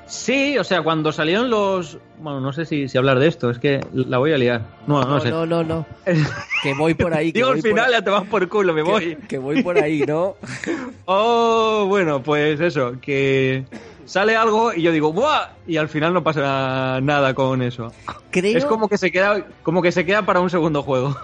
Sí, 0.06 0.58
o 0.58 0.64
sea, 0.66 0.82
cuando 0.84 1.12
salieron 1.14 1.50
los... 1.50 1.98
Bueno, 2.20 2.40
no 2.42 2.52
sé 2.54 2.66
si, 2.66 2.88
si 2.90 2.98
hablar 2.98 3.20
de 3.20 3.28
esto, 3.28 3.50
es 3.50 3.58
que 3.58 3.80
la 3.94 4.18
voy 4.18 4.34
a 4.34 4.38
liar. 4.38 4.62
No, 4.86 5.02
no, 5.02 5.08
No, 5.16 5.20
sé. 5.22 5.32
no, 5.32 5.46
no, 5.46 5.64
no. 5.64 5.86
Que 6.62 6.74
voy 6.76 6.94
por 6.94 7.14
ahí. 7.14 7.32
Que 7.32 7.40
Digo 7.40 7.50
al 7.52 7.62
final, 7.62 7.90
ya 7.92 8.02
te 8.02 8.10
vas 8.10 8.24
por 8.28 8.48
culo, 8.50 8.74
me 8.74 8.82
voy. 8.84 9.16
Que 9.28 9.38
voy 9.38 9.64
por 9.64 9.78
ahí, 9.78 10.02
¿no? 10.08 10.36
Oh, 11.06 11.86
bueno, 11.88 12.22
pues 12.22 12.60
eso, 12.60 12.94
que 13.02 13.66
sale 14.06 14.36
algo 14.36 14.74
y 14.74 14.82
yo 14.82 14.92
digo, 14.92 15.12
¡buah! 15.14 15.50
Y 15.68 15.78
al 15.78 15.90
final 15.90 16.14
no 16.14 16.24
pasa 16.24 17.00
nada 17.02 17.34
con 17.34 17.62
eso. 17.62 17.92
Creo, 18.32 18.58
Es 18.58 18.66
como 18.66 18.88
que 18.90 18.98
se 18.98 19.12
queda, 19.12 19.46
como 19.64 19.82
que 19.82 19.92
se 19.92 20.06
queda 20.06 20.26
para 20.26 20.40
un 20.40 20.50
segundo 20.50 20.84
juego. 20.84 21.16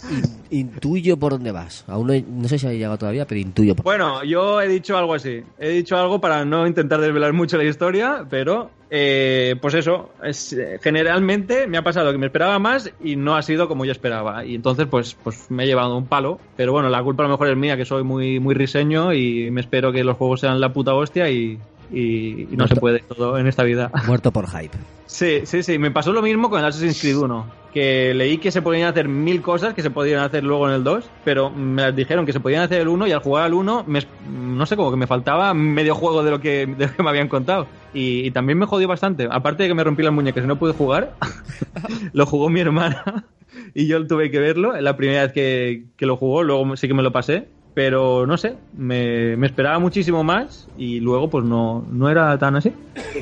in- 0.50 0.70
intuyo 0.74 1.16
por 1.16 1.32
dónde 1.32 1.50
vas. 1.52 1.84
Aún 1.88 2.06
no, 2.06 2.14
no 2.28 2.48
sé 2.48 2.58
si 2.58 2.66
ha 2.66 2.72
llegado 2.72 2.96
todavía, 2.98 3.26
pero 3.26 3.40
intuyo 3.40 3.74
por 3.74 3.84
Bueno, 3.84 4.22
yo 4.24 4.60
he 4.60 4.68
dicho 4.68 4.96
algo 4.96 5.14
así. 5.14 5.42
He 5.58 5.70
dicho 5.70 5.96
algo 5.96 6.20
para 6.20 6.44
no 6.44 6.66
intentar 6.66 7.00
desvelar 7.00 7.32
mucho 7.32 7.56
la 7.56 7.64
historia, 7.64 8.24
pero 8.30 8.70
eh, 8.90 9.56
pues 9.60 9.74
eso, 9.74 10.10
es, 10.22 10.52
eh, 10.54 10.78
generalmente 10.82 11.66
me 11.66 11.76
ha 11.78 11.82
pasado 11.82 12.10
que 12.12 12.16
me 12.18 12.26
esperaba 12.26 12.58
más 12.58 12.90
y 13.02 13.16
no 13.16 13.36
ha 13.36 13.42
sido 13.42 13.66
como 13.68 13.84
yo 13.84 13.92
esperaba. 13.92 14.44
Y 14.44 14.54
entonces 14.54 14.86
pues, 14.86 15.16
pues 15.22 15.50
me 15.50 15.64
he 15.64 15.66
llevado 15.66 15.96
un 15.96 16.06
palo. 16.06 16.38
Pero 16.56 16.72
bueno, 16.72 16.88
la 16.88 17.02
culpa 17.02 17.24
a 17.24 17.26
lo 17.26 17.32
mejor 17.32 17.48
es 17.48 17.56
mía, 17.56 17.76
que 17.76 17.84
soy 17.84 18.04
muy, 18.04 18.38
muy 18.40 18.54
riseño 18.54 19.12
y 19.12 19.50
me 19.50 19.60
espero 19.60 19.92
que 19.92 20.04
los 20.04 20.16
juegos 20.16 20.40
sean 20.40 20.60
la 20.60 20.72
puta 20.72 20.94
hostia 20.94 21.28
y, 21.28 21.58
y- 21.92 22.42
y 22.52 22.56
no 22.56 22.66
se 22.68 22.76
puede 22.76 23.00
todo 23.00 23.38
en 23.38 23.46
esta 23.46 23.62
vida. 23.64 23.90
muerto 24.06 24.32
por 24.32 24.48
hype. 24.48 24.76
Sí, 25.06 25.40
sí, 25.44 25.62
sí. 25.62 25.78
Me 25.78 25.90
pasó 25.90 26.12
lo 26.12 26.20
mismo 26.22 26.50
con 26.50 26.60
el 26.60 26.66
Assassin's 26.66 27.00
Creed 27.00 27.16
1. 27.16 27.58
Que 27.72 28.12
leí 28.14 28.38
que 28.38 28.50
se 28.50 28.62
podían 28.62 28.88
hacer 28.88 29.08
mil 29.08 29.40
cosas 29.42 29.74
que 29.74 29.82
se 29.82 29.90
podían 29.90 30.20
hacer 30.22 30.42
luego 30.42 30.68
en 30.68 30.74
el 30.74 30.84
2, 30.84 31.04
pero 31.24 31.50
me 31.50 31.82
las 31.82 31.94
dijeron 31.96 32.24
que 32.26 32.32
se 32.32 32.40
podían 32.40 32.62
hacer 32.62 32.80
el 32.80 32.88
1 32.88 33.06
y 33.06 33.12
al 33.12 33.20
jugar 33.20 33.44
al 33.44 33.54
1, 33.54 33.84
me, 33.86 34.00
no 34.30 34.64
sé, 34.66 34.74
como 34.76 34.90
que 34.90 34.96
me 34.96 35.06
faltaba 35.06 35.52
medio 35.54 35.94
juego 35.94 36.22
de 36.22 36.30
lo 36.30 36.40
que, 36.40 36.66
de 36.66 36.86
lo 36.86 36.94
que 36.96 37.02
me 37.02 37.10
habían 37.10 37.28
contado. 37.28 37.66
Y, 37.94 38.26
y 38.26 38.30
también 38.30 38.58
me 38.58 38.66
jodió 38.66 38.88
bastante. 38.88 39.28
Aparte 39.30 39.62
de 39.62 39.68
que 39.68 39.74
me 39.74 39.84
rompí 39.84 40.02
las 40.02 40.12
muñecas 40.12 40.44
y 40.44 40.46
no 40.46 40.58
pude 40.58 40.72
jugar, 40.72 41.14
lo 42.12 42.26
jugó 42.26 42.48
mi 42.48 42.60
hermana 42.60 43.24
y 43.74 43.86
yo 43.86 44.06
tuve 44.06 44.30
que 44.30 44.38
verlo. 44.38 44.78
La 44.80 44.96
primera 44.96 45.22
vez 45.22 45.32
que, 45.32 45.84
que 45.96 46.06
lo 46.06 46.16
jugó, 46.16 46.42
luego 46.42 46.76
sí 46.76 46.88
que 46.88 46.94
me 46.94 47.02
lo 47.02 47.12
pasé. 47.12 47.48
Pero 47.78 48.26
no 48.26 48.36
sé, 48.36 48.54
me, 48.76 49.36
me 49.36 49.46
esperaba 49.46 49.78
muchísimo 49.78 50.24
más 50.24 50.66
y 50.76 50.98
luego 50.98 51.30
pues 51.30 51.44
no, 51.44 51.86
no 51.92 52.10
era 52.10 52.36
tan 52.36 52.56
así. 52.56 52.72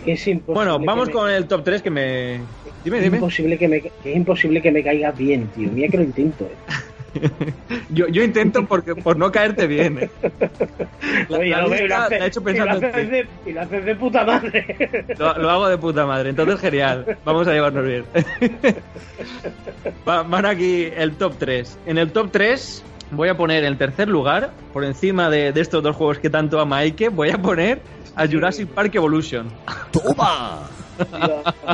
Es 0.06 0.30
Bueno, 0.46 0.78
vamos 0.78 1.08
me- 1.08 1.12
con 1.12 1.30
el 1.30 1.44
top 1.46 1.62
3 1.62 1.82
que 1.82 1.90
me... 1.90 2.40
Dime, 2.82 2.96
es 2.96 3.02
dime. 3.04 3.16
imposible 3.18 3.58
que 3.58 3.68
me 3.68 3.82
que 3.82 3.90
es 4.02 4.16
imposible 4.16 4.62
que 4.62 4.72
me 4.72 4.82
caiga 4.82 5.10
bien, 5.10 5.46
tío. 5.48 5.70
Mira 5.70 5.88
que 5.90 5.98
lo 5.98 6.04
intento. 6.04 6.46
eh. 6.46 7.20
Yo, 7.90 8.08
yo 8.08 8.22
intento 8.24 8.64
porque, 8.66 8.94
por 8.94 9.18
no 9.18 9.30
caerte 9.30 9.66
bien. 9.66 9.98
¿eh? 9.98 10.10
La, 11.28 11.38
Oye, 11.38 11.50
la 11.50 11.60
lo 11.62 11.68
veo 11.70 11.84
y 11.84 11.88
lo 11.88 11.94
haces- 11.96 12.18
la 12.18 12.24
he 12.24 12.28
hecho 12.28 12.40
y 12.40 12.44
pensando 12.44 12.72
lo 12.72 12.78
en 12.78 12.84
haces 12.86 13.04
ti. 13.04 13.10
de- 13.10 13.26
y 13.50 13.52
lo 13.52 13.60
haces 13.60 13.84
de 13.84 13.94
puta 13.96 14.24
madre. 14.24 15.04
Lo, 15.18 15.38
lo 15.38 15.50
hago 15.50 15.68
de 15.68 15.76
puta 15.78 16.06
madre, 16.06 16.30
entonces 16.30 16.58
genial. 16.60 17.18
Vamos 17.26 17.46
a 17.46 17.52
llevarnos 17.52 17.84
bien. 17.84 18.04
Va- 20.08 20.22
van 20.22 20.46
aquí 20.46 20.88
el 20.96 21.12
top 21.16 21.34
3. 21.38 21.78
En 21.86 21.98
el 21.98 22.10
top 22.12 22.30
3 22.32 22.82
voy 23.10 23.28
a 23.28 23.36
poner 23.36 23.64
en 23.64 23.76
tercer 23.78 24.08
lugar, 24.08 24.52
por 24.72 24.84
encima 24.84 25.30
de, 25.30 25.52
de 25.52 25.60
estos 25.60 25.82
dos 25.82 25.96
juegos 25.96 26.18
que 26.18 26.30
tanto 26.30 26.60
ama 26.60 26.78
Ike, 26.84 27.08
voy 27.08 27.30
a 27.30 27.38
poner 27.38 27.80
a 28.14 28.26
Jurassic 28.26 28.68
Park 28.68 28.94
Evolution. 28.94 29.48
¡Toma! 29.90 30.62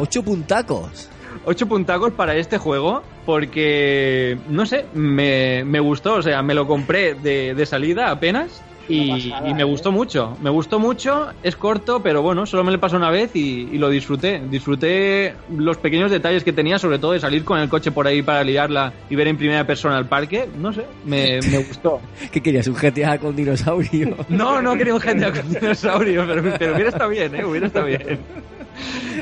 Ocho 0.00 0.22
puntacos. 0.22 1.08
Ocho 1.44 1.66
puntacos 1.66 2.12
para 2.12 2.34
este 2.36 2.58
juego 2.58 3.02
porque, 3.24 4.38
no 4.48 4.66
sé, 4.66 4.86
me, 4.94 5.64
me 5.64 5.80
gustó, 5.80 6.14
o 6.14 6.22
sea, 6.22 6.42
me 6.42 6.54
lo 6.54 6.66
compré 6.66 7.14
de, 7.14 7.54
de 7.54 7.66
salida 7.66 8.10
apenas 8.10 8.62
Y, 8.88 9.30
pasada, 9.30 9.48
y 9.48 9.54
me 9.54 9.62
¿eh? 9.62 9.64
gustó 9.64 9.92
mucho, 9.92 10.36
me 10.42 10.50
gustó 10.50 10.78
mucho, 10.78 11.30
es 11.42 11.56
corto, 11.56 12.02
pero 12.02 12.22
bueno, 12.22 12.46
solo 12.46 12.64
me 12.64 12.72
le 12.72 12.78
pasó 12.78 12.96
una 12.96 13.10
vez 13.10 13.34
y, 13.34 13.68
y 13.72 13.78
lo 13.78 13.88
disfruté. 13.88 14.42
Disfruté 14.50 15.34
los 15.56 15.76
pequeños 15.78 16.10
detalles 16.10 16.44
que 16.44 16.52
tenía, 16.52 16.78
sobre 16.78 16.98
todo 16.98 17.12
de 17.12 17.20
salir 17.20 17.44
con 17.44 17.58
el 17.58 17.68
coche 17.68 17.92
por 17.92 18.06
ahí 18.06 18.22
para 18.22 18.42
liarla 18.44 18.92
y 19.08 19.16
ver 19.16 19.28
en 19.28 19.36
primera 19.36 19.66
persona 19.66 19.98
el 19.98 20.06
parque. 20.06 20.48
No 20.58 20.72
sé, 20.72 20.84
me, 21.04 21.40
me 21.50 21.58
gustó. 21.58 22.00
¿Qué 22.30 22.40
querías? 22.40 22.66
¿Un 22.66 22.74
GTA 22.74 23.18
con 23.18 23.36
dinosaurio? 23.36 24.16
No, 24.28 24.60
no 24.60 24.76
quería 24.76 24.94
un 24.94 25.00
GTA 25.00 25.32
con 25.32 25.48
dinosaurio, 25.52 26.24
pero, 26.26 26.42
pero 26.58 26.74
hubiera 26.74 26.90
estado 26.90 27.10
bien, 27.10 27.34
¿eh? 27.34 27.44
Hubiera 27.44 27.66
estado 27.66 27.86
bien. 27.86 28.18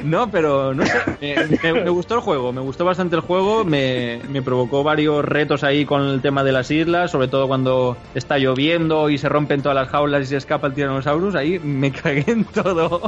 No, 0.05 0.31
pero 0.31 0.73
no 0.75 0.85
sé, 0.87 1.37
me, 1.73 1.91
gustó 1.91 2.15
el 2.15 2.21
juego, 2.21 2.53
me 2.53 2.61
gustó 2.61 2.85
bastante 2.85 3.17
el 3.17 3.23
juego, 3.23 3.65
me, 3.65 4.21
me 4.29 4.43
provocó 4.43 4.83
varios 4.83 5.25
retos 5.25 5.65
ahí 5.65 5.85
con 5.85 6.03
el 6.03 6.21
tema 6.23 6.45
de 6.45 6.53
las 6.53 6.71
islas, 6.71 7.11
sobre 7.11 7.29
todo 7.29 7.49
cuando 7.49 7.97
está 8.15 8.39
lloviendo 8.39 9.11
y 9.11 9.19
se 9.19 9.29
rompen 9.29 9.63
todas 9.63 9.77
las 9.77 9.89
jaulas 9.89 10.23
y 10.23 10.27
se 10.27 10.37
escapa 10.37 10.69
el 10.69 10.75
Tyrannosaurus, 10.75 11.35
ahí 11.35 11.59
me 11.59 11.91
cagué 11.93 12.25
en 12.27 12.45
todo. 12.45 13.03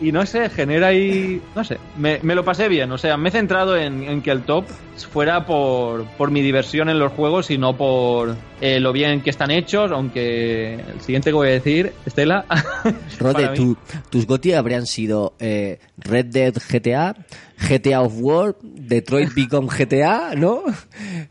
Y 0.00 0.12
no 0.12 0.24
sé, 0.24 0.48
genera 0.48 0.86
ahí, 0.88 1.42
no 1.54 1.62
sé, 1.62 1.78
me, 1.98 2.20
me 2.22 2.34
lo 2.34 2.42
pasé 2.44 2.68
bien, 2.68 2.90
o 2.90 2.96
sea, 2.96 3.16
me 3.18 3.28
he 3.28 3.32
centrado 3.32 3.76
en, 3.76 4.02
en 4.02 4.22
que 4.22 4.30
el 4.30 4.42
top 4.42 4.64
fuera 5.12 5.44
por, 5.46 6.04
por 6.16 6.30
mi 6.30 6.40
diversión 6.42 6.88
en 6.88 6.98
los 6.98 7.12
juegos 7.12 7.50
y 7.50 7.58
no 7.58 7.76
por 7.76 8.34
eh, 8.62 8.80
lo 8.80 8.92
bien 8.92 9.20
que 9.22 9.30
están 9.30 9.50
hechos, 9.50 9.90
aunque 9.92 10.74
el 10.74 11.00
siguiente 11.02 11.30
que 11.30 11.34
voy 11.34 11.48
a 11.48 11.52
decir, 11.52 11.92
Estela, 12.06 12.44
Rode, 13.18 13.48
tu- 13.56 13.76
tus 14.10 14.26
GOTY 14.26 14.52
habrían 14.54 14.86
sido 14.86 15.34
eh, 15.38 15.78
Red 15.98 16.26
Dead 16.26 16.54
GTA, 16.54 17.14
GTA 17.60 18.00
of 18.00 18.14
War, 18.18 18.56
Detroit 18.62 19.34
Become 19.34 19.68
GTA, 19.68 20.34
¿no? 20.36 20.62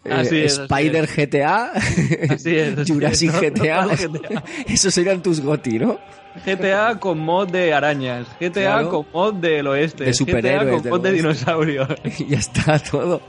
Eh, 0.06 0.12
así 0.14 0.38
Spider 0.46 1.04
es. 1.04 1.16
GTA, 1.16 1.72
Así 2.30 2.56
es, 2.56 2.88
Jurassic 2.88 3.34
no- 3.34 3.40
GTA. 3.42 3.86
no 3.86 3.90
todo 3.98 4.08
GTA. 4.14 4.44
Esos 4.68 4.94
serían 4.94 5.22
tus 5.22 5.42
GOTY, 5.42 5.80
¿no? 5.80 6.00
GTA 6.46 7.00
con 7.00 7.20
mod 7.20 7.50
de 7.50 7.74
arañas, 7.74 8.28
GTA 8.40 8.52
Claro. 8.52 8.90
con 8.90 9.06
mod 9.12 9.34
del 9.36 9.68
oeste, 9.68 10.06
De 10.06 10.14
superhéroes 10.14 10.78
GTA 10.84 10.90
con 10.90 10.90
mod 10.92 11.02
de 11.02 11.12
dinosaurios. 11.12 11.90
Y 12.20 12.28
ya 12.28 12.38
está 12.38 12.80
todo. 12.80 13.22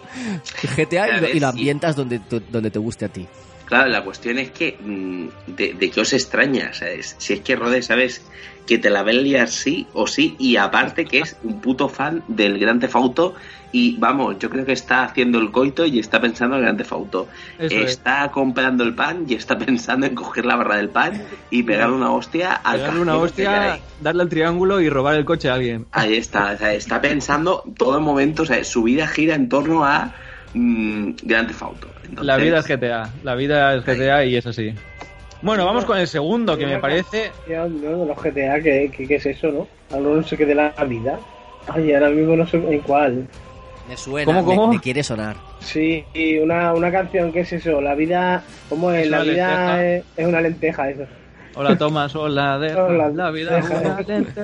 GTA 0.77 1.17
y, 1.19 1.21
lo- 1.21 1.29
y 1.29 1.41
lo 1.41 1.49
ambientas 1.49 1.97
donde, 1.97 2.21
donde 2.51 2.71
te 2.71 2.79
guste 2.79 3.07
a 3.07 3.09
ti. 3.09 3.27
Claro, 3.71 3.89
la 3.89 4.03
cuestión 4.03 4.39
es 4.39 4.51
que 4.51 4.77
mm, 4.79 5.55
de, 5.55 5.75
de 5.75 5.91
qué 5.93 6.01
os 6.01 6.13
extraña, 6.13 6.73
¿sabes? 6.73 7.15
Si 7.19 7.35
es 7.35 7.41
que 7.41 7.55
Rode, 7.55 7.83
sabes 7.83 8.21
que 8.67 8.79
te 8.79 8.91
la 8.91 9.05
ven 9.05 9.23
liar 9.23 9.49
sí 9.49 9.87
o 9.93 10.09
sí, 10.09 10.35
y 10.41 10.57
aparte 10.57 11.05
que 11.05 11.21
es 11.21 11.37
un 11.45 11.61
puto 11.61 11.89
fan 11.89 12.25
del 12.27 12.59
Gran 12.59 12.81
Theft 12.81 12.97
Auto, 12.97 13.35
y 13.71 13.97
vamos, 13.97 14.41
yo 14.41 14.51
creo 14.51 14.65
que 14.65 14.73
está 14.73 15.05
haciendo 15.05 15.39
el 15.39 15.53
coito 15.53 15.87
y 15.87 16.01
está 16.01 16.21
pensando 16.21 16.57
en 16.57 16.63
el 16.63 16.65
Gran 16.67 16.77
Theft 16.79 16.93
Auto. 16.93 17.29
Eso 17.61 17.77
es. 17.77 17.93
está 17.93 18.29
comprando 18.33 18.83
el 18.83 18.93
pan 18.93 19.25
y 19.29 19.35
está 19.35 19.57
pensando 19.67 20.05
en 20.05 20.17
coger 20.17 20.47
la 20.47 20.57
barra 20.57 20.77
del 20.77 20.89
pan 20.89 21.23
y 21.51 21.63
pegarle 21.63 21.95
una 21.95 22.11
hostia 22.11 22.55
al 22.55 22.81
Darle 22.81 23.01
una 23.01 23.17
hostia, 23.19 23.79
darle 24.01 24.23
al 24.23 24.29
triángulo 24.29 24.81
y 24.81 24.91
robar 24.91 25.15
el 25.15 25.25
coche 25.25 25.49
a 25.49 25.55
alguien. 25.55 25.87
Ahí 25.93 26.15
está, 26.15 26.55
o 26.55 26.59
sea, 26.59 26.73
está 26.73 27.01
pensando 27.01 27.63
todo 27.77 27.99
el 27.99 28.03
momento, 28.03 28.43
o 28.43 28.47
sea, 28.47 28.65
su 28.65 28.83
vida 28.83 29.07
gira 29.07 29.37
en 29.37 29.49
torno 29.49 29.85
a 29.85 30.13
mm, 30.55 31.11
Gran 31.23 31.47
Theft 31.47 31.63
Auto. 31.63 31.89
Entonces, 32.03 32.25
La 32.27 32.37
vida 32.37 32.59
es 32.59 32.67
GTA, 32.67 33.11
la 33.23 33.35
vida 33.35 33.75
es 33.75 33.85
GTA 33.85 34.25
y 34.25 34.37
es 34.37 34.47
así. 34.47 34.75
Bueno, 35.43 35.65
vamos 35.65 35.85
con 35.87 35.97
el 35.99 36.07
segundo, 36.07 36.57
que 36.59 36.67
me 36.67 36.79
parece... 36.79 37.31
No, 37.49 38.05
los 38.05 38.17
GTA, 38.23 38.61
¿qué, 38.61 38.91
qué, 38.95 39.07
qué 39.09 39.15
es 39.15 39.27
eso, 39.27 39.51
no? 39.51 39.67
Algo 39.97 40.17
no 40.17 40.23
sé 40.23 40.37
qué 40.37 40.45
de 40.45 40.55
la 40.55 40.71
vida. 40.87 41.19
Ay, 41.67 41.93
ahora 41.95 42.11
mismo 42.11 42.37
no 42.37 42.47
sé 42.47 42.59
en 42.59 42.81
cuál. 42.81 43.27
Me 43.89 43.97
suena, 43.97 44.27
¿Cómo, 44.27 44.45
cómo? 44.45 44.69
Me, 44.69 44.77
me 44.77 44.81
quiere 44.83 45.03
sonar. 45.03 45.37
Sí, 45.61 46.05
y 46.15 46.39
una, 46.39 46.75
una 46.75 46.93
canción, 46.93 47.33
¿qué 47.33 47.41
es 47.41 47.53
eso? 47.53 47.81
La 47.81 47.95
vida, 47.95 48.43
¿cómo 48.69 48.93
es? 48.93 49.05
Es 49.05 49.11
la 49.11 49.23
vida 49.23 49.97
es 49.97 50.05
una 50.19 50.41
lenteja, 50.41 50.91
eso. 50.91 51.07
Hola 51.55 51.77
Tomás, 51.77 52.15
hola, 52.15 52.59
deja, 52.59 52.85
Hola, 52.87 53.09
la 53.11 53.31
vida 53.31 53.59
es 53.59 53.69
deja. 53.69 53.81
una 53.81 54.01
lente. 54.03 54.41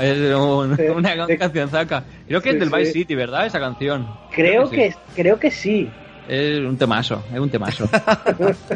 Es 0.00 0.34
un- 0.36 0.76
Sí, 0.76 0.82
una 0.88 1.28
canción 1.38 1.70
saca. 1.70 2.04
Creo 2.26 2.40
que 2.40 2.50
es 2.50 2.58
del 2.60 2.68
Vice 2.70 2.86
sí. 2.86 2.92
City, 3.00 3.14
¿verdad? 3.14 3.46
Esa 3.46 3.60
canción. 3.60 4.06
Creo 4.30 4.68
que, 4.68 4.94
creo 5.14 5.38
que 5.38 5.50
sí. 5.50 5.88
Es 6.28 6.60
un 6.60 6.76
temazo, 6.76 7.22
es 7.32 7.38
un 7.40 7.50
temazo. 7.50 7.88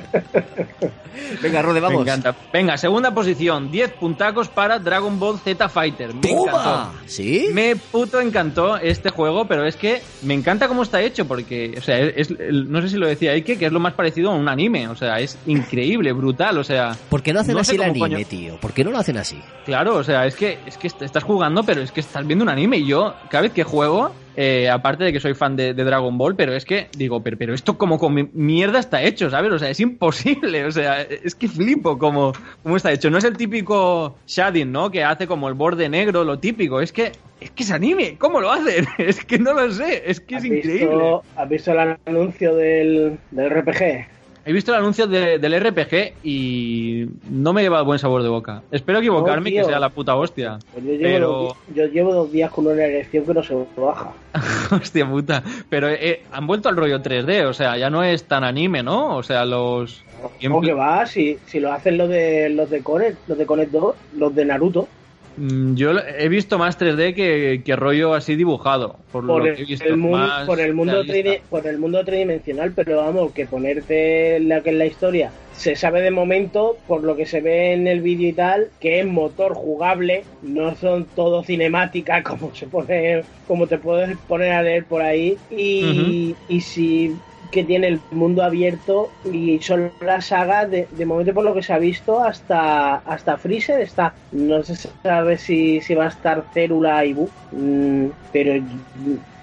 Venga, 1.43 1.63
Rode, 1.63 1.75
Me 1.81 1.87
vamos. 1.87 2.03
encanta. 2.03 2.35
Venga, 2.53 2.77
segunda 2.77 3.13
posición, 3.15 3.71
10 3.71 3.93
puntacos 3.93 4.49
para 4.49 4.79
Dragon 4.79 5.19
Ball 5.19 5.39
Z 5.39 5.69
Fighter. 5.69 6.13
Me 6.15 6.31
encantó. 6.31 6.91
¿Sí? 7.07 7.49
Me 7.53 7.77
puto 7.77 8.21
encantó 8.21 8.77
este 8.77 9.11
juego, 9.11 9.47
pero 9.47 9.65
es 9.65 9.77
que 9.77 10.03
me 10.23 10.35
encanta 10.35 10.67
cómo 10.69 10.83
está 10.83 11.01
hecho, 11.03 11.27
porque, 11.27 11.75
o 11.79 11.81
sea, 11.83 11.99
es, 12.01 12.31
no 12.39 12.83
sé 12.83 12.89
si 12.89 12.97
lo 12.97 13.07
decía 13.07 13.33
Ike, 13.33 13.59
que 13.59 13.67
es 13.67 13.73
lo 13.73 13.81
más 13.81 13.95
parecido 13.95 14.31
a 14.33 14.35
un 14.35 14.49
anime, 14.49 14.89
o 14.89 14.97
sea, 14.97 15.21
es 15.21 15.39
increíble, 15.47 16.13
brutal, 16.13 16.59
o 16.59 16.65
sea, 16.65 16.97
¿Por 17.09 17.23
qué 17.23 17.33
no 17.33 17.41
hacen 17.41 17.55
No 17.55 17.61
así 17.61 17.77
el 17.77 17.83
anime, 17.83 17.99
coño- 18.17 18.27
tío? 18.27 18.57
¿Por 18.57 18.73
qué 18.73 18.83
no 18.85 18.91
lo 18.91 18.99
hacen 18.99 19.17
así? 19.19 19.41
claro, 19.65 19.97
o 19.97 20.05
sea, 20.05 20.27
es 20.27 20.35
que, 20.35 20.59
es 20.67 20.77
que 20.79 20.89
est- 20.89 21.03
estás 21.03 21.23
jugando, 21.23 21.63
pero 21.63 21.81
es 21.83 21.93
que 21.93 22.01
estás 22.01 22.27
viendo 22.27 22.43
un 22.43 22.49
anime, 22.49 22.79
y 22.79 22.87
yo, 22.87 23.15
cada 23.31 23.43
vez 23.43 23.53
que 23.53 23.63
juego, 23.65 24.13
eh, 24.37 24.69
aparte 24.69 25.05
de 25.05 25.13
que 25.13 25.21
soy 25.21 25.35
fan 25.35 25.57
de, 25.57 25.75
de 25.75 25.85
Dragon 25.85 26.17
Ball, 26.19 26.35
pero 26.37 26.55
es 26.55 26.65
que, 26.65 26.89
digo, 26.97 27.23
pero, 27.23 27.37
pero 27.39 27.55
esto 27.55 27.79
como 27.79 27.99
con 27.99 28.15
mi- 28.15 28.29
mierda 28.33 28.79
está 28.79 29.03
hecho, 29.03 29.31
¿sabes? 29.31 29.53
O 29.53 29.59
sea, 29.59 29.71
es 29.71 29.81
imposible, 29.81 30.65
o 30.65 30.73
sea, 30.73 31.03
es 31.03 31.35
que 31.35 31.49
flipo 31.49 31.99
como, 31.99 32.33
cómo 32.63 32.77
está 32.77 32.93
hecho. 32.93 33.11
No 33.11 33.19
es 33.19 33.25
el 33.25 33.37
típico 33.37 34.17
shading, 34.27 34.71
¿no? 34.73 34.91
Que 34.91 35.05
hace 35.05 35.27
como 35.27 35.49
el 35.49 35.55
borde 35.55 35.89
negro, 35.89 36.25
lo 36.25 36.39
típico, 36.39 36.81
es 36.81 36.93
que, 36.93 37.13
es 37.41 37.51
que 37.51 37.63
es 37.63 37.71
anime, 37.71 38.17
¿cómo 38.19 38.41
lo 38.41 38.51
hacen? 38.51 38.87
Es 38.99 39.25
que 39.25 39.39
no 39.39 39.53
lo 39.55 39.71
sé, 39.71 40.03
es 40.07 40.21
que 40.21 40.35
es 40.37 40.41
¿Has 40.41 40.45
increíble. 40.47 40.79
visto, 40.95 41.23
¿Has 41.37 41.49
visto 41.49 41.73
el 41.73 41.97
anuncio 42.07 42.55
del, 42.57 43.19
del 43.31 43.51
RPG? 43.51 44.07
He 44.47 44.53
visto 44.53 44.73
el 44.73 44.79
anuncio 44.79 45.07
de- 45.07 45.39
del 45.39 45.55
RPG 45.55 46.15
y 46.23 47.07
no 47.31 47.53
me 47.55 47.63
lleva 47.63 47.81
buen 47.83 47.99
sabor 47.99 48.23
de 48.23 48.29
boca. 48.29 48.63
Espero 48.71 48.99
equivocarme 48.99 49.49
y 49.49 49.53
tío. 49.55 49.63
que 49.63 49.69
sea 49.71 49.81
la 49.81 49.89
puta 49.89 50.15
hostia. 50.17 50.59
Pues 50.73 50.85
yo, 50.85 50.91
llevo 50.93 51.03
Pero, 51.03 51.29
dos, 51.29 51.57
yo 51.75 51.87
llevo 51.87 52.15
dos 52.15 52.31
días 52.33 52.51
con 52.51 52.67
una 52.67 52.85
erección 52.85 53.25
que 53.25 53.33
no 53.35 53.43
se 53.43 53.55
baja. 53.77 54.13
hostia 54.71 55.09
puta. 55.09 55.43
Pero 55.71 55.89
eh, 55.89 56.23
han 56.31 56.47
vuelto 56.47 56.69
al 56.69 56.77
rollo 56.77 57.01
3D, 57.01 57.47
o 57.47 57.55
sea, 57.55 57.79
ya 57.79 57.89
no 57.89 58.03
es 58.03 58.25
tan 58.25 58.45
anime, 58.45 58.83
¿no? 58.83 59.17
O 59.17 59.23
sea, 59.23 59.45
los... 59.47 60.03
¿Cómo 60.43 60.61
que 60.61 60.73
va? 60.73 61.07
Si, 61.07 61.39
si 61.47 61.61
lo 61.61 61.73
hacen 61.73 61.97
los 61.99 62.09
de 62.09 62.49
los 62.51 62.69
de 62.71 62.83
Connect, 62.83 63.29
los 63.29 63.37
de 63.39 63.47
Connect 63.47 63.71
2, 63.73 63.95
los 64.17 64.35
de 64.35 64.45
Naruto. 64.45 64.89
Mm, 65.37 65.75
Yo 65.75 65.93
he 66.19 66.29
visto 66.29 66.59
más 66.59 66.79
3D 66.79 67.15
que, 67.15 67.63
que 67.65 67.77
rollo 67.77 68.15
así 68.15 68.37
dibujado, 68.37 68.97
por, 69.11 69.27
Por 69.27 69.43
lo 69.43 69.47
el, 69.51 69.57
que 69.57 69.63
he 69.63 69.65
visto. 69.67 69.85
el 69.89 69.97
mundo, 69.97 70.19
más 70.19 70.47
por 70.47 70.61
el 70.61 70.75
mundo 70.75 70.93
realista. 71.03 71.15
tridi- 71.31 71.41
por 71.51 71.67
el 71.67 71.79
mundo 71.79 72.05
tridimensional, 72.05 72.73
pero 72.75 72.99
vamos, 72.99 73.33
que 73.33 73.47
ponerte 73.47 74.39
la 74.41 74.61
que 74.63 74.71
es 74.71 74.77
la 74.77 74.87
historia 74.87 75.31
se 75.57 75.77
sabe 75.77 76.03
de 76.03 76.11
momento, 76.11 76.77
por 76.89 77.05
lo 77.05 77.15
que 77.17 77.27
se 77.27 77.41
ve 77.41 77.75
en 77.75 77.87
el 77.87 78.01
vídeo 78.01 78.29
y 78.29 78.33
tal, 78.33 78.69
que 78.81 78.99
es 79.01 79.07
motor 79.07 79.55
jugable, 79.55 80.25
no 80.43 80.75
son 80.75 81.07
todo 81.15 81.43
cinemáticas 81.45 82.23
como 82.29 82.53
se 82.55 82.67
pone, 82.67 83.23
como 83.47 83.67
te 83.69 83.79
puedes 83.79 84.17
poner 84.29 84.53
a 84.53 84.63
leer 84.63 84.85
por 84.85 85.01
ahí, 85.03 85.37
y, 85.51 86.35
y 86.49 86.61
si 86.61 87.15
que 87.55 87.63
tiene 87.63 87.87
el 87.87 88.01
mundo 88.11 88.43
abierto 88.43 89.13
y 89.33 89.61
son 89.61 89.93
las 90.01 90.27
sagas 90.27 90.69
de, 90.69 90.89
de 90.91 91.07
momento 91.07 91.33
por 91.33 91.45
lo 91.45 91.55
que 91.55 91.63
se 91.63 91.73
ha 91.73 91.79
visto 91.79 92.21
hasta 92.21 92.97
hasta 92.97 93.37
Freezer 93.37 93.81
está. 93.81 94.13
No 94.33 94.65
se 94.65 94.75
sabe 94.75 95.39
si, 95.39 95.81
si 95.81 95.95
va 95.95 96.07
a 96.07 96.09
estar 96.09 96.45
Célula 96.53 97.05
y 97.05 97.13
Bu 97.13 97.31
mm, 97.53 98.07
pero 98.33 98.61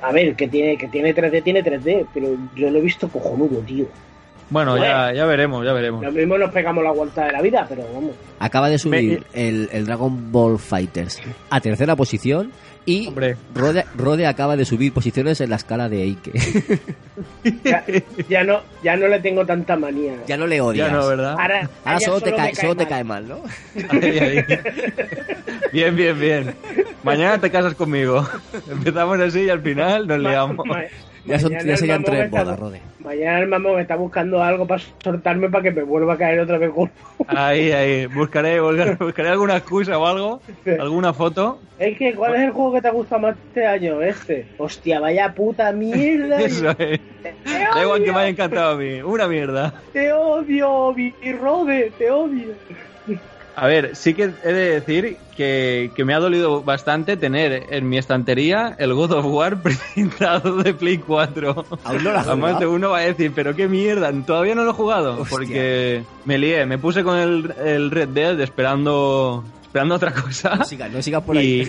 a 0.02 0.12
ver 0.12 0.36
que 0.36 0.50
tiene 0.50 0.78
que 0.78 0.90
tiene 0.90 1.16
3D 1.16 1.42
tiene 1.42 1.64
3D 1.64 2.06
pero 2.14 2.36
yo 2.54 2.70
lo 2.70 2.80
he 2.80 2.82
visto 2.82 3.08
cojonudo 3.08 3.60
tío. 3.62 3.86
Bueno, 4.50 4.78
ya, 4.78 5.14
ya 5.14 5.26
veremos, 5.26 5.66
ya 5.66 5.72
veremos. 5.72 6.04
lo 6.04 6.12
mismo 6.12 6.38
nos 6.38 6.52
pegamos 6.52 6.84
la 6.84 6.92
vuelta 6.92 7.24
de 7.28 7.32
la 7.32 7.42
vida 7.42 7.66
pero 7.70 7.84
vamos. 7.94 8.12
Acaba 8.40 8.68
de 8.68 8.78
subir 8.78 9.24
el, 9.32 9.70
el 9.72 9.86
Dragon 9.86 10.34
Ball 10.34 10.60
Fighters 10.60 11.22
a 11.50 11.62
tercera 11.62 11.96
posición 11.96 12.52
y 12.86 13.08
Hombre. 13.08 13.36
Rode, 13.54 13.86
Rode 13.96 14.26
acaba 14.26 14.56
de 14.58 14.66
subir 14.66 14.92
posiciones 14.94 15.40
en 15.42 15.50
la 15.52 15.58
escala 15.58 15.88
de 15.90 16.02
Ike. 16.04 16.32
ya, 17.64 17.84
ya 18.28 18.44
no 18.44 18.62
ya 18.84 18.96
no 18.96 19.08
le 19.08 19.20
tengo 19.20 19.46
tanta 19.46 19.76
manía 19.76 20.14
ya 20.28 20.38
no 20.38 20.48
le 20.48 20.60
odias. 20.62 20.90
Ya 20.90 20.96
no, 20.96 21.08
¿verdad? 21.08 21.36
ahora, 21.40 21.70
solo, 22.00 22.22
te, 22.22 22.34
cae, 22.34 22.56
solo 22.56 22.76
te 22.76 22.84
mal. 22.84 22.90
cae 22.90 23.04
mal, 23.04 23.28
¿no? 23.28 23.42
Ahí, 23.90 24.20
ahí. 24.20 24.46
Bien, 25.72 25.96
bien, 25.96 26.20
bien. 26.20 26.56
Mañana 27.04 27.38
te 27.40 27.50
casas 27.52 27.76
conmigo. 27.76 28.28
Empezamos 28.70 29.20
así 29.20 29.42
y 29.42 29.50
al 29.50 29.62
final 29.62 30.08
nos 30.08 30.20
Ma- 30.20 30.30
liamos. 30.30 30.68
Ya, 31.26 31.38
son, 31.40 31.52
mañana 31.52 31.66
ya 31.68 31.72
el 31.74 31.78
serían 31.78 32.04
tres 32.04 32.26
está- 32.26 32.44
bodas, 32.44 32.60
Rode. 32.60 32.82
Mañana 33.00 33.40
el 33.40 33.48
mamón 33.48 33.76
me 33.76 33.82
está 33.82 33.96
buscando 33.96 34.42
algo 34.42 34.66
para 34.66 34.82
soltarme 35.04 35.50
para 35.50 35.64
que 35.64 35.72
me 35.72 35.84
vuelva 35.84 36.14
a 36.14 36.18
caer 36.18 36.40
otra 36.40 36.58
vez 36.58 36.72
con... 36.72 36.92
Ahí, 37.28 37.72
ahí. 37.72 38.06
Buscaré, 38.14 38.60
buscaré, 38.60 38.96
buscaré 38.96 39.30
alguna 39.30 39.58
excusa 39.58 39.98
o 39.98 40.06
algo, 40.06 40.42
alguna 40.80 41.14
foto. 41.14 41.60
Es 41.80 41.98
que, 41.98 42.14
¿cuál 42.14 42.36
es 42.36 42.42
el 42.42 42.52
juego 42.52 42.74
que 42.74 42.82
te 42.82 42.88
ha 42.88 42.92
gustado 42.92 43.22
más 43.22 43.36
este 43.48 43.66
año? 43.66 44.02
Este. 44.02 44.48
Hostia, 44.58 45.00
vaya 45.00 45.34
puta 45.34 45.72
mierda. 45.72 46.40
Eso 46.42 46.70
es. 46.72 47.00
Te 47.24 47.34
Da 47.46 47.82
igual 47.84 47.98
que 48.00 48.04
odio, 48.04 48.14
me 48.14 48.20
haya 48.20 48.30
encantado 48.30 48.72
a 48.72 48.76
mí. 48.78 49.02
Una 49.02 49.28
mierda. 49.28 49.74
te 49.94 50.12
odio, 50.14 50.94
mi 50.94 51.14
Rode, 51.40 51.92
te 51.98 52.10
odio. 52.12 52.50
A 53.56 53.68
ver, 53.68 53.96
sí 53.96 54.14
que 54.14 54.32
he 54.44 54.54
de 54.54 54.80
decir 54.80 55.18
que, 55.36 55.92
que 55.96 56.06
me 56.06 56.14
ha 56.14 56.20
dolido 56.20 56.64
bastante 56.64 57.18
tener 57.18 57.66
en 57.70 57.90
mi 57.90 57.98
estantería 57.98 58.76
el 58.80 58.94
God 58.94 59.12
of 59.12 59.26
War 59.26 59.62
presentado 59.62 60.58
de 60.64 60.74
Play 60.74 60.98
4. 61.00 61.66
¿Aún 61.84 62.04
no 62.04 62.12
lo 62.12 62.20
has 62.20 62.28
A 62.28 62.36
más 62.36 62.52
jugado? 62.54 62.60
de 62.60 62.68
uno 62.68 62.90
va 62.92 63.00
a 63.00 63.02
decir, 63.02 63.32
pero 63.36 63.56
qué 63.56 63.68
mierda, 63.68 64.12
todavía 64.26 64.56
no 64.56 64.64
lo 64.64 64.72
he 64.72 64.74
jugado. 64.74 65.14
Hostia. 65.20 65.30
Porque 65.30 66.04
me 66.26 66.38
lié, 66.38 66.66
me 66.66 66.78
puse 66.78 67.04
con 67.04 67.18
el, 67.18 67.54
el 67.64 67.92
Red 67.92 68.10
Dead 68.10 68.40
esperando, 68.40 69.44
esperando 69.62 69.96
otra 69.96 70.14
cosa. 70.14 70.56
No 70.56 70.66
sigas, 70.66 70.92
no 70.92 71.02
sigas 71.02 71.24
por 71.24 71.38
ahí. 71.38 71.68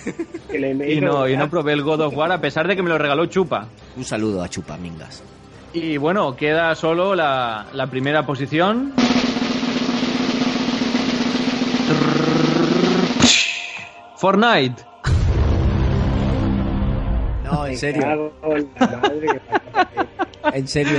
Y, 0.53 0.59
le 0.59 0.95
y 0.95 1.01
no, 1.01 1.29
y 1.29 1.37
no 1.37 1.51
probé 1.51 1.73
el 1.73 1.83
God 1.83 2.03
of 2.03 2.17
War 2.17 2.31
a 2.33 2.41
pesar 2.41 2.69
de 2.69 2.77
que 2.77 2.83
me 2.83 2.91
lo 2.91 2.99
regaló 2.99 3.27
Chupa. 3.27 3.67
Un 3.97 4.05
saludo 4.05 4.43
a 4.43 4.49
Chupamingas. 4.49 5.23
Y 5.75 5.97
bueno, 5.97 6.37
queda 6.37 6.75
solo 6.75 7.15
la, 7.15 7.67
la 7.73 7.87
primera 7.89 8.25
posición. 8.27 8.93
Fortnite. 14.23 14.77
No, 17.45 17.67
en 17.67 17.77
serio. 17.77 18.33
en 20.53 20.69
serio. 20.69 20.99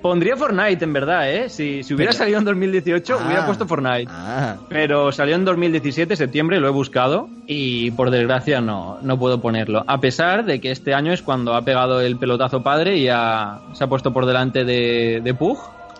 Pondría 0.00 0.34
Fortnite, 0.34 0.82
en 0.82 0.92
verdad, 0.94 1.30
¿eh? 1.30 1.50
Si, 1.50 1.82
si 1.82 1.92
hubiera 1.92 2.12
Pero- 2.12 2.18
salido 2.20 2.38
en 2.38 2.46
2018, 2.46 3.18
Ah. 3.20 3.24
hubiera 3.26 3.44
puesto 3.44 3.66
Fortnite. 3.66 4.06
Ah, 4.10 4.56
Pero 4.70 5.12
salió 5.12 5.34
en 5.34 5.44
2017, 5.44 6.16
septiembre, 6.16 6.58
lo 6.58 6.68
he 6.68 6.70
buscado 6.70 7.28
y 7.46 7.90
por 7.90 8.10
desgracia 8.10 8.62
no, 8.62 8.96
no 9.02 9.18
puedo 9.18 9.42
ponerlo. 9.42 9.84
A 9.86 10.00
pesar 10.00 10.46
de 10.46 10.58
que 10.58 10.70
este 10.70 10.94
año 10.94 11.12
es 11.12 11.20
cuando 11.20 11.54
ha 11.54 11.60
pegado 11.60 12.00
el 12.00 12.16
pelotazo 12.16 12.62
padre 12.62 12.96
y 12.96 13.08
ha- 13.10 13.60
se 13.74 13.84
ha 13.84 13.88
puesto 13.88 14.10
por 14.10 14.24
delante 14.24 14.64
de, 14.64 15.20
de 15.22 15.34
Pug. 15.34 15.58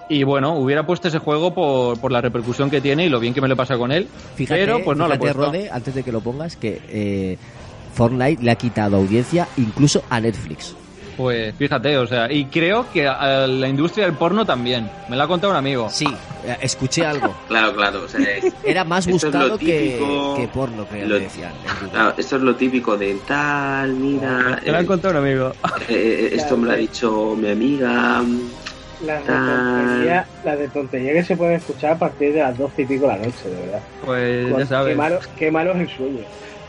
Y 0.08 0.22
bueno, 0.22 0.54
hubiera 0.54 0.86
puesto 0.86 1.08
ese 1.08 1.18
juego 1.18 1.52
por, 1.54 2.00
por 2.00 2.10
la 2.12 2.20
repercusión 2.20 2.70
que 2.70 2.80
tiene 2.80 3.04
y 3.06 3.08
lo 3.08 3.20
bien 3.20 3.34
que 3.34 3.40
me 3.40 3.48
lo 3.48 3.56
pasa 3.56 3.76
con 3.76 3.92
él. 3.92 4.08
fíjate, 4.36 4.60
pero 4.60 4.82
pues 4.84 4.96
no 4.96 5.06
lo 5.06 5.14
he. 5.14 5.32
Rode, 5.32 5.68
antes 5.70 5.94
de 5.94 6.02
que 6.02 6.12
lo 6.12 6.20
pongas, 6.20 6.56
que 6.56 6.80
eh, 6.88 7.36
Fortnite 7.94 8.42
le 8.42 8.50
ha 8.50 8.54
quitado 8.56 8.96
audiencia 8.96 9.46
incluso 9.58 10.02
a 10.08 10.20
Netflix. 10.20 10.74
Pues 11.16 11.52
fíjate, 11.56 11.98
o 11.98 12.06
sea, 12.06 12.30
y 12.32 12.44
creo 12.44 12.86
que 12.92 13.08
a 13.08 13.44
la 13.48 13.68
industria 13.68 14.04
del 14.06 14.14
porno 14.14 14.46
también. 14.46 14.88
Me 15.08 15.16
lo 15.16 15.24
ha 15.24 15.26
contado 15.26 15.50
un 15.52 15.56
amigo. 15.58 15.88
Sí, 15.90 16.06
eh, 16.46 16.56
escuché 16.60 17.04
algo. 17.04 17.34
Claro, 17.48 17.74
claro. 17.74 18.04
o 18.04 18.08
sea, 18.08 18.20
es- 18.20 18.54
Era 18.62 18.84
más 18.84 19.04
buscado 19.08 19.58
que, 19.58 19.98
que 20.36 20.48
porno, 20.54 20.84
creo 20.86 21.08
lo- 21.08 21.16
que 21.16 21.24
decían. 21.24 21.50
claro, 21.90 22.14
esto 22.16 22.36
es 22.36 22.42
lo 22.42 22.54
típico 22.54 22.96
de 22.96 23.16
tal, 23.26 23.94
mira. 23.94 24.60
Me 24.64 24.70
lo 24.70 24.78
ha 24.78 24.80
eh, 24.80 24.86
contado 24.86 25.18
un 25.18 25.26
amigo. 25.26 25.52
eh, 25.88 26.30
esto 26.34 26.56
me 26.56 26.66
lo 26.68 26.72
ha 26.74 26.76
dicho 26.76 27.34
mi 27.36 27.50
amiga. 27.50 28.22
Las 29.04 29.24
de, 29.24 29.32
tontería, 29.32 30.26
las 30.44 30.58
de 30.58 30.68
tontería 30.68 31.12
que 31.12 31.22
se 31.22 31.36
pueden 31.36 31.54
escuchar 31.54 31.92
a 31.92 31.98
partir 31.98 32.32
de 32.32 32.40
las 32.40 32.58
12 32.58 32.82
y 32.82 32.84
pico 32.84 33.02
de 33.06 33.12
la 33.12 33.16
noche, 33.18 33.48
de 33.48 33.60
verdad. 33.66 33.80
Pues 34.04 34.50
ya 34.50 34.56
Qué 34.56 34.66
sabes. 34.66 34.96
malo, 34.96 35.18
qué 35.38 35.50
malo 35.50 35.72
es 35.72 35.80
el 35.80 35.88
sueño. 35.88 36.20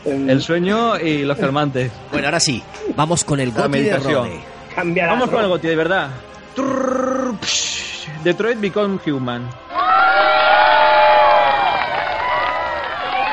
Em, 0.04 0.30
El 0.30 0.40
sueño 0.40 0.98
y 0.98 1.22
los 1.24 1.36
calmantes. 1.36 1.90
Bueno, 2.12 2.28
ahora 2.28 2.40
sí, 2.40 2.62
vamos 2.96 3.24
con 3.24 3.40
el 3.40 3.52
La 3.52 3.62
goti 3.66 3.80
de. 3.80 3.96
Rode. 3.96 4.40
la 4.94 5.06
Vamos 5.08 5.30
con 5.30 5.42
el 5.42 5.48
goti, 5.48 5.68
de 5.68 5.76
verdad. 5.76 6.10
Trrr, 6.54 7.34
psh, 7.42 8.08
Detroit 8.22 8.60
Become 8.60 8.98
Human. 9.06 9.48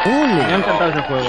Me 0.05 0.43
ha 0.43 0.55
encantado 0.55 0.89
ese 0.91 1.01
juego. 1.01 1.27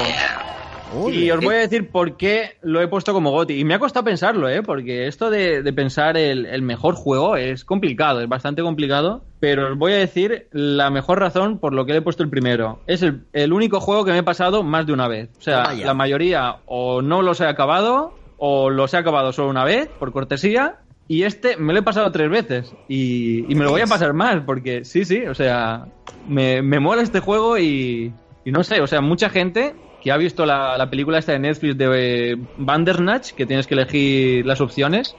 Y 1.13 1.31
os 1.31 1.41
voy 1.45 1.55
a 1.55 1.59
decir 1.59 1.91
por 1.91 2.17
qué 2.17 2.53
lo 2.63 2.81
he 2.81 2.89
puesto 2.89 3.13
como 3.13 3.31
GOTI. 3.31 3.61
Y 3.61 3.65
me 3.65 3.75
ha 3.75 3.79
costado 3.79 4.05
pensarlo, 4.05 4.49
¿eh? 4.49 4.63
Porque 4.63 5.07
esto 5.07 5.31
de, 5.31 5.63
de 5.63 5.73
pensar 5.73 6.17
el, 6.17 6.47
el 6.47 6.63
mejor 6.63 6.95
juego 6.95 7.37
es 7.37 7.65
complicado, 7.65 8.21
es 8.21 8.29
bastante 8.29 8.63
complicado. 8.63 9.23
Pero 9.41 9.73
os 9.73 9.79
voy 9.79 9.93
a 9.93 9.97
decir 9.99 10.49
la 10.51 10.91
mejor 10.91 11.21
razón 11.21 11.59
por 11.59 11.73
lo 11.75 11.85
que 11.87 11.93
le 11.93 11.99
he 11.99 12.03
puesto 12.03 12.23
el 12.23 12.31
primero. 12.31 12.81
Es 12.87 13.03
el, 13.03 13.25
el 13.33 13.53
único 13.53 13.81
juego 13.81 14.05
que 14.05 14.13
me 14.13 14.19
he 14.19 14.23
pasado 14.23 14.63
más 14.63 14.87
de 14.87 14.93
una 14.93 15.09
vez. 15.09 15.31
O 15.39 15.43
sea, 15.43 15.63
Toma 15.65 15.75
ya. 15.75 15.87
la 15.87 15.95
mayoría 15.95 16.57
o 16.67 17.03
no 17.03 17.23
los 17.23 17.41
he 17.41 17.47
acabado, 17.47 18.15
o 18.37 18.71
los 18.71 18.95
he 18.95 18.97
acabado 18.97 19.33
solo 19.33 19.51
una 19.51 19.65
vez, 19.65 19.89
por 19.99 20.13
cortesía. 20.13 20.77
Y 21.07 21.23
este 21.23 21.57
me 21.57 21.73
lo 21.73 21.79
he 21.79 21.83
pasado 21.83 22.11
tres 22.13 22.29
veces. 22.31 22.75
Y, 22.89 23.51
y 23.51 23.55
me 23.55 23.65
lo 23.65 23.71
voy 23.71 23.81
a 23.81 23.87
pasar 23.87 24.13
más, 24.13 24.43
porque 24.45 24.85
sí, 24.85 25.05
sí, 25.05 25.25
o 25.27 25.35
sea, 25.35 25.87
me, 26.29 26.61
me 26.61 26.81
mola 26.81 27.01
este 27.03 27.21
juego 27.21 27.57
y, 27.59 28.13
y 28.45 28.51
no 28.53 28.63
sé, 28.63 28.81
o 28.83 28.87
sea, 28.87 29.01
mucha 29.01 29.31
gente 29.31 29.75
que 30.01 30.13
ha 30.13 30.17
visto 30.17 30.47
la, 30.47 30.79
la 30.79 30.89
película 30.89 31.19
esta 31.19 31.33
de 31.33 31.41
Netflix 31.41 31.77
de 31.77 32.33
eh, 32.33 32.37
Bandersnatch, 32.57 33.33
que 33.33 33.47
tienes 33.47 33.67
que 33.67 33.75
elegir 33.75 34.47
las 34.47 34.61
opciones, 34.61 35.17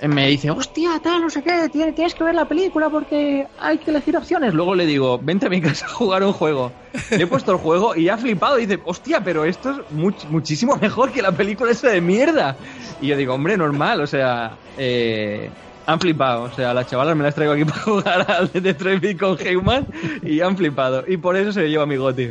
eh, 0.00 0.08
me 0.08 0.26
dice, 0.28 0.50
hostia, 0.50 0.90
tal, 1.02 1.20
no 1.22 1.30
sé 1.30 1.42
qué, 1.42 1.68
tienes, 1.70 1.94
tienes 1.94 2.14
que 2.14 2.24
ver 2.24 2.34
la 2.34 2.46
película 2.48 2.90
porque 2.90 3.46
hay 3.58 3.78
que 3.78 3.90
elegir 3.90 4.16
opciones. 4.16 4.54
Luego 4.54 4.74
le 4.74 4.86
digo, 4.86 5.18
vente 5.22 5.46
a 5.46 5.48
mi 5.50 5.60
casa 5.60 5.86
a 5.86 5.90
jugar 5.90 6.22
un 6.24 6.32
juego. 6.32 6.72
Le 7.10 7.22
he 7.22 7.26
puesto 7.26 7.52
el 7.52 7.58
juego 7.58 7.94
y 7.94 8.08
ha 8.08 8.18
flipado 8.18 8.58
y 8.58 8.66
dice, 8.66 8.80
hostia, 8.84 9.22
pero 9.22 9.44
esto 9.44 9.70
es 9.70 9.76
much- 9.92 10.26
muchísimo 10.28 10.76
mejor 10.76 11.12
que 11.12 11.22
la 11.22 11.32
película 11.32 11.70
esa 11.70 11.90
de 11.90 12.00
mierda. 12.00 12.56
Y 13.00 13.08
yo 13.08 13.16
digo, 13.16 13.34
hombre, 13.34 13.56
normal, 13.56 14.00
o 14.00 14.06
sea, 14.06 14.56
eh, 14.76 15.50
han 15.86 16.00
flipado. 16.00 16.42
O 16.44 16.52
sea, 16.52 16.74
las 16.74 16.86
chavalas 16.88 17.16
me 17.16 17.22
las 17.22 17.34
traigo 17.34 17.52
aquí 17.52 17.64
para 17.66 17.80
jugar 17.80 18.30
al 18.30 18.50
de 18.52 18.60
Detroit 18.60 19.00
Become 19.00 19.56
Human 19.56 19.86
y 20.22 20.40
han 20.40 20.56
flipado. 20.56 21.04
Y 21.06 21.16
por 21.18 21.36
eso 21.36 21.52
se 21.52 21.62
lo 21.62 21.68
lleva 21.68 21.86
mi 21.86 21.96
goti. 21.96 22.30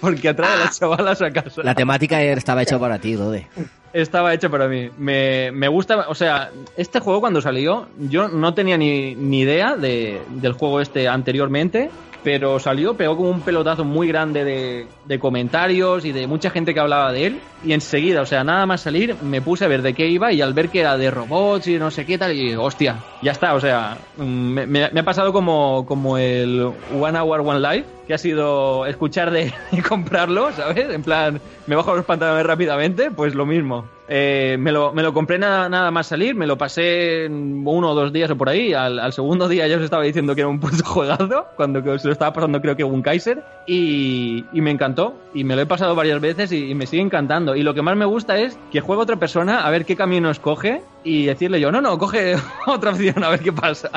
Porque 0.00 0.28
atrae 0.28 0.54
a 0.54 0.56
las 0.56 0.78
chavalas 0.78 1.20
a 1.22 1.30
casa. 1.30 1.62
La 1.62 1.74
temática 1.74 2.22
estaba 2.22 2.62
hecha 2.62 2.78
para 2.78 2.98
ti, 2.98 3.16
Rode. 3.16 3.46
Estaba 3.92 4.32
hecho 4.32 4.50
para 4.50 4.68
mí. 4.68 4.90
Me, 4.98 5.50
me 5.52 5.68
gusta, 5.68 6.08
o 6.08 6.14
sea, 6.14 6.50
este 6.76 7.00
juego 7.00 7.20
cuando 7.20 7.40
salió, 7.40 7.88
yo 7.98 8.28
no 8.28 8.54
tenía 8.54 8.78
ni, 8.78 9.14
ni 9.14 9.40
idea 9.40 9.76
de, 9.76 10.22
del 10.28 10.52
juego 10.52 10.80
este 10.80 11.08
anteriormente, 11.08 11.90
pero 12.22 12.58
salió, 12.60 12.94
pegó 12.94 13.16
como 13.16 13.30
un 13.30 13.40
pelotazo 13.40 13.84
muy 13.84 14.06
grande 14.08 14.44
de, 14.44 14.86
de 15.10 15.18
comentarios 15.18 16.04
y 16.04 16.12
de 16.12 16.26
mucha 16.28 16.50
gente 16.50 16.72
que 16.72 16.78
hablaba 16.80 17.12
de 17.12 17.26
él. 17.26 17.40
Y 17.64 17.72
enseguida, 17.74 18.22
o 18.22 18.26
sea, 18.26 18.42
nada 18.44 18.64
más 18.64 18.80
salir, 18.80 19.16
me 19.22 19.42
puse 19.42 19.64
a 19.64 19.68
ver 19.68 19.82
de 19.82 19.92
qué 19.92 20.06
iba 20.06 20.32
y 20.32 20.40
al 20.40 20.54
ver 20.54 20.70
que 20.70 20.80
era 20.80 20.96
de 20.96 21.10
robots 21.10 21.66
y 21.66 21.78
no 21.78 21.90
sé 21.90 22.06
qué 22.06 22.16
tal, 22.16 22.32
y 22.34 22.54
hostia, 22.54 22.96
ya 23.22 23.32
está, 23.32 23.52
o 23.54 23.60
sea, 23.60 23.98
mm, 24.16 24.22
me, 24.22 24.66
me- 24.66 24.84
ha 24.84 25.02
pasado 25.02 25.32
como, 25.32 25.84
como 25.84 26.16
el 26.16 26.62
One 26.98 27.18
Hour 27.20 27.40
One 27.40 27.60
Life, 27.60 27.84
que 28.06 28.14
ha 28.14 28.18
sido 28.18 28.86
escuchar 28.86 29.30
de, 29.30 29.52
de 29.72 29.82
comprarlo, 29.82 30.52
¿sabes? 30.52 30.88
En 30.90 31.02
plan, 31.02 31.38
me 31.66 31.76
bajo 31.76 31.94
los 31.94 32.04
pantalones 32.06 32.46
rápidamente, 32.46 33.10
pues 33.10 33.34
lo 33.34 33.44
mismo. 33.44 33.84
Eh, 34.12 34.56
me, 34.58 34.72
lo, 34.72 34.92
me 34.92 35.02
lo 35.04 35.12
compré 35.12 35.38
nada, 35.38 35.68
nada 35.68 35.90
más 35.92 36.06
salir, 36.08 36.34
me 36.34 36.46
lo 36.46 36.58
pasé 36.58 37.28
uno 37.30 37.90
o 37.90 37.94
dos 37.94 38.12
días 38.12 38.28
o 38.30 38.36
por 38.36 38.48
ahí. 38.48 38.72
Al, 38.72 38.98
al 38.98 39.12
segundo 39.12 39.46
día 39.48 39.68
ya 39.68 39.76
os 39.76 39.82
estaba 39.82 40.02
diciendo 40.02 40.34
que 40.34 40.40
era 40.40 40.48
un 40.48 40.58
puto 40.60 40.82
juegazo, 40.84 41.46
cuando 41.56 41.80
se 41.98 42.06
lo 42.08 42.12
estaba 42.12 42.32
pasando 42.32 42.60
creo 42.60 42.74
que 42.76 42.82
un 42.84 43.02
Kaiser, 43.02 43.44
y, 43.66 44.44
y 44.52 44.60
me 44.62 44.70
encantó. 44.72 44.99
Y 45.34 45.44
me 45.44 45.56
lo 45.56 45.62
he 45.62 45.66
pasado 45.66 45.94
varias 45.94 46.20
veces 46.20 46.52
y, 46.52 46.74
me 46.74 46.86
sigue 46.86 47.02
encantando. 47.02 47.54
Y 47.54 47.62
lo 47.62 47.74
que 47.74 47.82
más 47.82 47.96
me 47.96 48.04
gusta 48.04 48.38
es 48.38 48.58
que 48.70 48.80
juegue 48.80 49.02
otra 49.02 49.16
persona 49.16 49.66
a 49.66 49.70
ver 49.70 49.84
qué 49.84 49.96
camino 49.96 50.30
escoge 50.30 50.82
y 51.04 51.26
decirle 51.26 51.60
yo, 51.60 51.70
no, 51.70 51.80
no, 51.80 51.98
coge 51.98 52.36
otra 52.66 52.90
opción 52.90 53.22
a 53.24 53.30
ver 53.30 53.40
qué 53.40 53.52
pasa. 53.52 53.90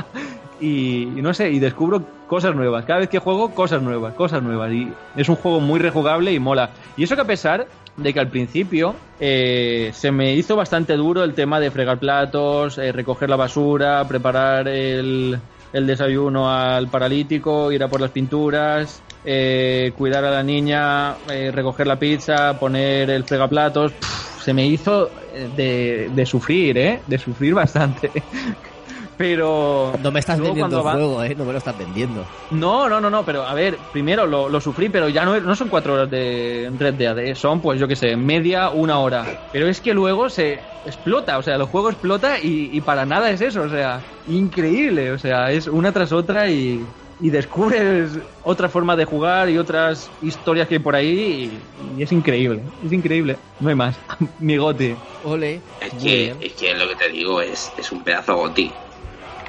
Y, 0.60 1.08
no 1.16 1.34
sé, 1.34 1.52
y 1.52 1.60
descubro 1.60 2.06
cosas 2.28 2.56
nuevas. 2.56 2.86
Cada 2.86 3.00
vez 3.00 3.10
que 3.10 3.20
juego, 3.20 3.54
cosas 3.54 3.82
nuevas, 3.82 4.14
cosas 4.14 4.42
nuevas. 4.42 4.72
Y 4.72 4.92
es 5.16 5.28
un 5.28 5.36
juego 5.36 5.60
muy 5.60 5.80
rejugable 5.80 6.32
y 6.32 6.40
mola. 6.40 6.70
Y 6.96 7.04
eso 7.04 7.16
que 7.16 7.22
a 7.22 7.28
pesar 7.28 7.68
de 7.98 8.14
que 8.14 8.20
al 8.20 8.30
principio 8.30 8.96
eh, 9.20 9.92
se 9.94 10.12
me 10.12 10.34
hizo 10.36 10.56
bastante 10.56 10.96
duro 10.96 11.24
el 11.24 11.34
tema 11.34 11.60
de 11.60 11.70
fregar 11.70 12.00
platos, 12.00 12.78
eh, 12.78 12.92
recoger 12.92 13.30
la 13.30 13.36
basura, 13.36 14.08
preparar 14.08 14.68
el 14.68 15.40
desayuno 15.74 16.50
al 16.50 16.88
paralítico, 16.88 17.72
ir 17.72 17.84
a 17.84 17.88
por 17.88 18.02
las 18.02 18.12
pinturas, 18.12 19.02
eh, 19.24 19.94
cuidar 19.96 20.26
a 20.26 20.32
la 20.32 20.44
niña, 20.44 21.20
eh, 21.30 21.52
recoger 21.52 21.88
la 21.88 22.00
pizza, 22.00 22.58
poner 22.60 23.10
el 23.10 23.26
fregaplatos. 23.26 23.94
Pff, 23.94 24.42
se 24.44 24.54
me 24.54 24.68
hizo 24.68 25.14
eh, 25.32 25.50
de, 25.52 26.10
de 26.12 26.26
sufrir, 26.26 26.78
¿eh? 26.78 27.04
De 27.06 27.18
sufrir 27.18 27.54
bastante. 27.54 28.28
Pero... 29.16 29.94
No 30.00 30.12
me 30.12 30.20
estás 30.20 30.40
vendiendo 30.40 30.78
el 30.78 30.86
va- 30.86 30.92
juego, 30.94 31.24
¿eh? 31.24 31.36
No 31.36 31.46
me 31.46 31.52
lo 31.54 31.58
estás 31.58 31.76
vendiendo. 31.78 32.30
no, 32.50 32.88
no, 32.90 33.02
no, 33.02 33.10
no, 33.10 33.26
pero 33.26 33.46
a 33.48 33.54
ver, 33.56 33.88
primero 33.90 34.28
lo, 34.28 34.48
lo 34.50 34.62
sufrí, 34.62 34.90
pero 34.90 35.10
ya 35.10 35.26
no, 35.26 35.40
no 35.40 35.56
son 35.56 35.70
cuatro 35.70 35.94
horas 35.96 36.10
de 36.10 36.70
Red 36.78 36.96
Dead, 36.96 37.18
eh, 37.20 37.36
son 37.36 37.62
pues 37.62 37.80
yo 37.80 37.88
que 37.88 37.96
sé, 37.96 38.16
media, 38.16 38.70
una 38.70 39.00
hora. 39.00 39.34
Pero 39.50 39.68
es 39.68 39.82
que 39.82 39.94
luego 39.94 40.30
se 40.30 40.70
explota, 40.84 41.38
o 41.40 41.42
sea, 41.42 41.56
el 41.56 41.64
juego 41.64 41.90
explota 41.90 42.40
y, 42.40 42.70
y 42.76 42.82
para 42.82 43.06
nada 43.08 43.32
es 43.32 43.42
eso, 43.42 43.64
o 43.64 43.70
sea, 43.70 44.06
increíble, 44.26 45.12
o 45.12 45.18
sea, 45.18 45.52
es 45.52 45.68
una 45.68 45.92
tras 45.94 46.12
otra 46.12 46.50
y, 46.52 46.94
y 47.20 47.30
descubres 47.30 48.12
otra 48.44 48.70
forma 48.70 48.96
de 48.96 49.06
jugar 49.06 49.50
y 49.50 49.58
otras 49.58 50.10
historias 50.22 50.68
que 50.68 50.76
hay 50.76 50.80
por 50.80 50.96
ahí 50.96 51.52
y, 51.96 52.00
y 52.00 52.04
es 52.04 52.12
increíble, 52.12 52.62
es 52.86 52.92
increíble, 52.92 53.38
no 53.60 53.70
hay 53.70 53.76
más. 53.76 53.96
Mi 54.40 54.58
goti. 54.58 54.96
Ole. 55.24 55.62
Es 55.82 55.94
que, 56.02 56.36
es 56.42 56.54
que 56.54 56.74
lo 56.74 56.88
que 56.90 56.96
te 56.96 57.10
digo 57.10 57.42
es, 57.42 57.72
es 57.78 57.92
un 57.92 58.04
pedazo 58.04 58.36
goti. 58.36 58.72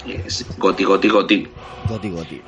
Es 0.06 0.46
goti, 0.58 0.84
goti, 0.84 1.08
goti. 1.08 1.48
Goti, 1.88 2.10
goti. 2.10 2.42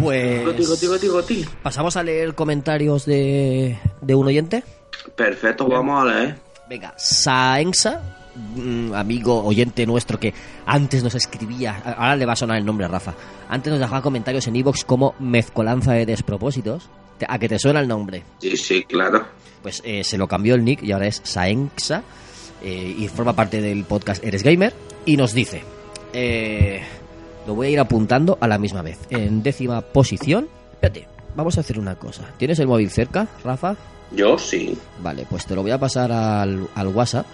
Pues. 0.00 0.44
Goti, 0.44 0.64
goti, 0.64 0.86
goti, 0.86 1.06
goti. 1.08 1.44
Pasamos 1.62 1.96
a 1.96 2.02
leer 2.02 2.34
comentarios 2.34 3.04
de, 3.04 3.78
de 4.00 4.14
un 4.14 4.26
oyente. 4.26 4.62
Perfecto, 5.14 5.66
vamos 5.66 6.02
a 6.02 6.06
leer. 6.06 6.36
Venga, 6.68 6.94
Saensa 6.96 8.23
amigo 8.94 9.44
oyente 9.44 9.86
nuestro 9.86 10.18
que 10.18 10.34
antes 10.66 11.02
nos 11.02 11.14
escribía, 11.14 11.76
ahora 11.84 12.16
le 12.16 12.26
va 12.26 12.32
a 12.32 12.36
sonar 12.36 12.58
el 12.58 12.64
nombre 12.64 12.86
a 12.86 12.88
Rafa, 12.88 13.14
antes 13.48 13.70
nos 13.70 13.80
dejaba 13.80 14.02
comentarios 14.02 14.46
en 14.46 14.56
iVoox 14.56 14.84
como 14.84 15.14
mezcolanza 15.18 15.92
de 15.92 16.06
despropósitos, 16.06 16.88
¿a 17.26 17.38
que 17.38 17.48
te 17.48 17.58
suena 17.58 17.80
el 17.80 17.88
nombre? 17.88 18.24
Sí, 18.38 18.56
sí, 18.56 18.84
claro. 18.84 19.26
Pues 19.62 19.82
eh, 19.84 20.04
se 20.04 20.18
lo 20.18 20.28
cambió 20.28 20.54
el 20.54 20.64
nick 20.64 20.82
y 20.82 20.92
ahora 20.92 21.06
es 21.06 21.20
Saenxa 21.24 22.02
eh, 22.62 22.94
y 22.98 23.08
forma 23.08 23.34
parte 23.34 23.60
del 23.60 23.84
podcast 23.84 24.22
Eres 24.24 24.42
Gamer 24.42 24.74
y 25.06 25.16
nos 25.16 25.32
dice, 25.32 25.62
eh, 26.12 26.82
lo 27.46 27.54
voy 27.54 27.68
a 27.68 27.70
ir 27.70 27.80
apuntando 27.80 28.38
a 28.40 28.48
la 28.48 28.58
misma 28.58 28.82
vez, 28.82 28.98
en 29.10 29.42
décima 29.42 29.80
posición, 29.80 30.48
espérate, 30.72 31.08
vamos 31.36 31.56
a 31.56 31.60
hacer 31.60 31.78
una 31.78 31.94
cosa, 31.96 32.24
¿tienes 32.36 32.58
el 32.58 32.66
móvil 32.66 32.90
cerca, 32.90 33.28
Rafa? 33.42 33.76
Yo 34.12 34.38
sí. 34.38 34.76
Vale, 35.02 35.26
pues 35.28 35.46
te 35.46 35.54
lo 35.54 35.62
voy 35.62 35.72
a 35.72 35.78
pasar 35.78 36.12
al, 36.12 36.68
al 36.74 36.88
WhatsApp, 36.88 37.26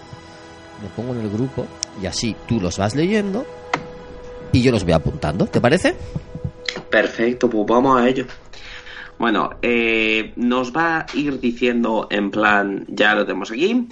lo 0.82 0.88
pongo 0.90 1.14
en 1.14 1.20
el 1.20 1.30
grupo 1.30 1.66
y 2.02 2.06
así 2.06 2.36
tú 2.46 2.60
los 2.60 2.78
vas 2.78 2.94
leyendo 2.94 3.46
y 4.52 4.62
yo 4.62 4.72
los 4.72 4.84
voy 4.84 4.92
apuntando, 4.92 5.46
¿te 5.46 5.60
parece? 5.60 5.94
Perfecto, 6.90 7.48
pues 7.48 7.66
vamos 7.66 8.00
a 8.00 8.08
ello. 8.08 8.26
Bueno, 9.18 9.50
eh, 9.62 10.32
nos 10.36 10.74
va 10.74 11.00
a 11.00 11.06
ir 11.14 11.40
diciendo 11.40 12.08
en 12.10 12.30
plan, 12.30 12.86
ya 12.88 13.14
lo 13.14 13.26
tenemos 13.26 13.50
aquí, 13.50 13.88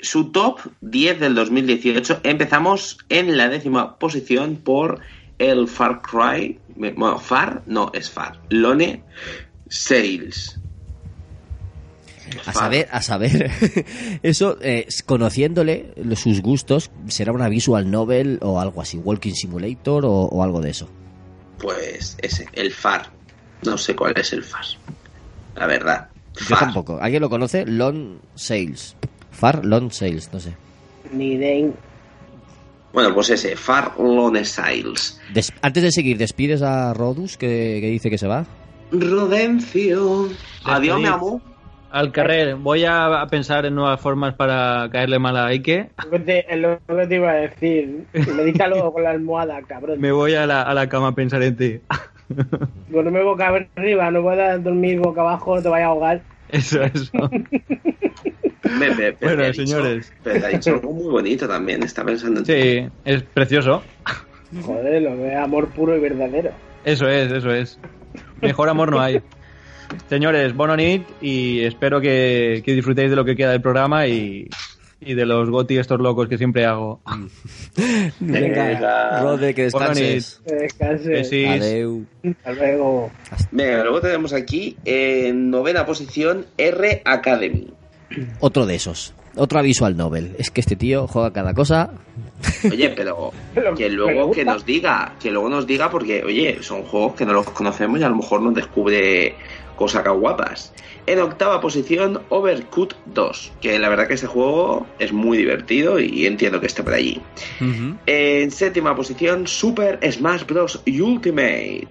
su 0.00 0.32
top 0.32 0.60
10 0.80 1.20
del 1.20 1.34
2018. 1.34 2.20
Empezamos 2.24 2.98
en 3.08 3.36
la 3.36 3.48
décima 3.48 3.96
posición 3.98 4.56
por 4.56 5.00
el 5.38 5.68
Far 5.68 6.02
Cry. 6.02 6.58
Bueno, 6.74 7.18
Far, 7.18 7.62
no, 7.66 7.90
es 7.94 8.10
Far. 8.10 8.40
Lone 8.48 9.04
Sales. 9.68 10.58
A 12.46 12.52
saber, 12.52 12.88
a 12.90 13.02
saber, 13.02 13.50
eso, 14.22 14.56
eh, 14.60 14.86
conociéndole 15.06 15.94
sus 16.16 16.40
gustos, 16.42 16.90
será 17.08 17.32
una 17.32 17.48
visual 17.48 17.90
novel 17.90 18.38
o 18.42 18.60
algo 18.60 18.80
así, 18.82 18.98
Walking 18.98 19.34
Simulator 19.34 20.04
o, 20.04 20.12
o 20.12 20.42
algo 20.42 20.60
de 20.60 20.70
eso. 20.70 20.88
Pues 21.58 22.16
ese, 22.20 22.46
el 22.52 22.72
Far. 22.72 23.10
No 23.64 23.78
sé 23.78 23.94
cuál 23.94 24.14
es 24.16 24.32
el 24.32 24.42
Far. 24.42 24.64
La 25.56 25.66
verdad. 25.66 26.08
Yo 26.48 26.56
tampoco. 26.56 26.98
¿Alguien 27.00 27.20
lo 27.22 27.28
conoce? 27.30 27.64
Long 27.66 28.16
Sales. 28.34 28.96
Far 29.30 29.64
Long 29.64 29.90
Sales, 29.92 30.28
no 30.32 30.40
sé. 30.40 30.54
Ni 31.12 31.36
de... 31.36 31.70
Bueno, 32.92 33.14
pues 33.14 33.30
ese, 33.30 33.56
Far 33.56 33.98
Lone 33.98 34.44
Sales. 34.44 35.18
Des- 35.32 35.52
antes 35.62 35.82
de 35.82 35.92
seguir, 35.92 36.18
¿despides 36.18 36.60
a 36.62 36.92
Rodus 36.92 37.36
que, 37.38 37.78
que 37.80 37.86
dice 37.88 38.10
que 38.10 38.18
se 38.18 38.26
va? 38.26 38.44
Rodencio. 38.90 40.28
Adiós, 40.64 41.00
mi 41.00 41.06
amor. 41.06 41.40
Al 41.92 42.10
carrer, 42.10 42.54
voy 42.54 42.86
a, 42.86 43.26
pensar 43.30 43.66
en 43.66 43.74
nuevas 43.74 44.00
formas 44.00 44.34
para 44.34 44.88
caerle 44.90 45.18
mal 45.18 45.36
a 45.36 45.52
Ike. 45.52 45.90
Lo 46.04 46.10
que 46.10 46.18
te- 46.20 46.52
Es 46.54 46.58
lo 46.58 46.78
que 46.86 47.06
te 47.06 47.16
iba 47.16 47.30
a 47.30 47.34
decir. 47.34 48.04
Medítalo 48.34 48.90
con 48.94 49.02
la 49.02 49.10
almohada, 49.10 49.60
cabrón. 49.68 50.00
Me 50.00 50.10
voy 50.10 50.34
a 50.34 50.46
la, 50.46 50.62
a 50.62 50.72
la 50.72 50.88
cama 50.88 51.08
a 51.08 51.14
pensar 51.14 51.42
en 51.42 51.54
ti. 51.56 51.80
Duerme 52.88 53.22
boca 53.22 53.48
arriba, 53.76 54.10
no 54.10 54.22
puedas 54.22 54.64
dormir 54.64 55.00
boca 55.00 55.20
abajo, 55.20 55.56
no 55.56 55.62
te 55.62 55.68
vayas 55.68 55.86
a 55.86 55.90
ahogar. 55.90 56.22
Eso, 56.48 56.82
eso. 56.82 57.10
Me- 58.78 58.88
me- 58.88 58.94
me- 58.94 59.10
Bueno, 59.12 59.36
me 59.38 59.44
ha 59.44 59.50
dicho- 59.52 59.66
señores. 59.66 60.12
Pero 60.22 60.40
te 60.40 60.46
ha 60.46 60.48
dicho 60.48 60.70
algo 60.70 60.92
muy 60.92 61.10
bonito 61.10 61.46
también. 61.46 61.82
Está 61.82 62.04
pensando 62.04 62.40
en 62.40 62.46
ti. 62.46 62.52
Sí, 62.52 62.88
es 63.04 63.22
precioso. 63.22 63.82
Joder, 64.62 65.02
lo 65.02 65.26
es 65.26 65.36
amor 65.36 65.66
puro 65.68 65.94
y 65.94 66.00
verdadero. 66.00 66.52
Eso 66.84 67.06
es, 67.06 67.30
eso 67.30 67.50
es. 67.50 67.78
Mejor 68.40 68.70
amor 68.70 68.90
no 68.90 68.98
hay. 69.00 69.20
Señores, 70.08 70.54
bononit 70.54 71.04
y 71.20 71.60
espero 71.60 72.00
que, 72.00 72.62
que 72.64 72.72
disfrutéis 72.72 73.10
de 73.10 73.16
lo 73.16 73.24
que 73.24 73.36
queda 73.36 73.50
del 73.52 73.62
programa 73.62 74.06
y, 74.06 74.48
y 75.04 75.14
de 75.14 75.26
los 75.26 75.50
goti 75.50 75.78
estos 75.78 76.00
locos 76.00 76.28
que 76.28 76.38
siempre 76.38 76.64
hago. 76.64 77.00
Venga. 78.20 79.20
Rode, 79.22 79.54
que 79.54 79.64
descanses. 79.64 80.40
Que 80.46 80.54
descanse. 80.54 81.08
Besis. 81.08 81.48
Adeu. 81.48 82.04
Hasta 82.24 82.52
luego. 82.52 83.10
Venga, 83.50 83.82
luego 83.82 84.00
tenemos 84.00 84.32
aquí 84.32 84.76
en 84.84 85.50
novena 85.50 85.84
posición 85.84 86.46
R 86.56 87.02
Academy. 87.04 87.72
Otro 88.40 88.66
de 88.66 88.76
esos. 88.76 89.14
Otra 89.34 89.62
visual 89.62 89.96
novel. 89.96 90.36
Es 90.38 90.50
que 90.50 90.60
este 90.60 90.76
tío 90.76 91.06
juega 91.08 91.32
cada 91.32 91.54
cosa. 91.54 91.90
Oye, 92.70 92.90
pero 92.96 93.32
que 93.76 93.88
luego 93.88 94.30
que 94.30 94.44
nos 94.44 94.64
diga, 94.66 95.14
que 95.20 95.30
luego 95.30 95.48
nos 95.48 95.66
diga 95.66 95.90
porque, 95.90 96.22
oye, 96.22 96.62
son 96.62 96.82
juegos 96.82 97.14
que 97.14 97.24
no 97.24 97.32
los 97.32 97.48
conocemos 97.50 97.98
y 97.98 98.02
a 98.02 98.10
lo 98.10 98.16
mejor 98.16 98.42
nos 98.42 98.54
descubre 98.54 99.34
cosas 99.82 100.06
guapas. 100.06 100.72
En 101.06 101.18
octava 101.18 101.60
posición, 101.60 102.22
Overcooked 102.28 102.96
2, 103.06 103.52
que 103.60 103.80
la 103.80 103.88
verdad 103.88 104.06
que 104.06 104.14
ese 104.14 104.28
juego 104.28 104.86
es 105.00 105.12
muy 105.12 105.36
divertido 105.36 105.98
y 105.98 106.24
entiendo 106.24 106.60
que 106.60 106.66
esté 106.68 106.84
por 106.84 106.94
allí. 106.94 107.20
En 108.06 108.50
séptima 108.52 108.94
posición, 108.94 109.48
Super 109.48 109.98
Smash 110.08 110.46
Bros. 110.46 110.80
Ultimate. 110.86 111.88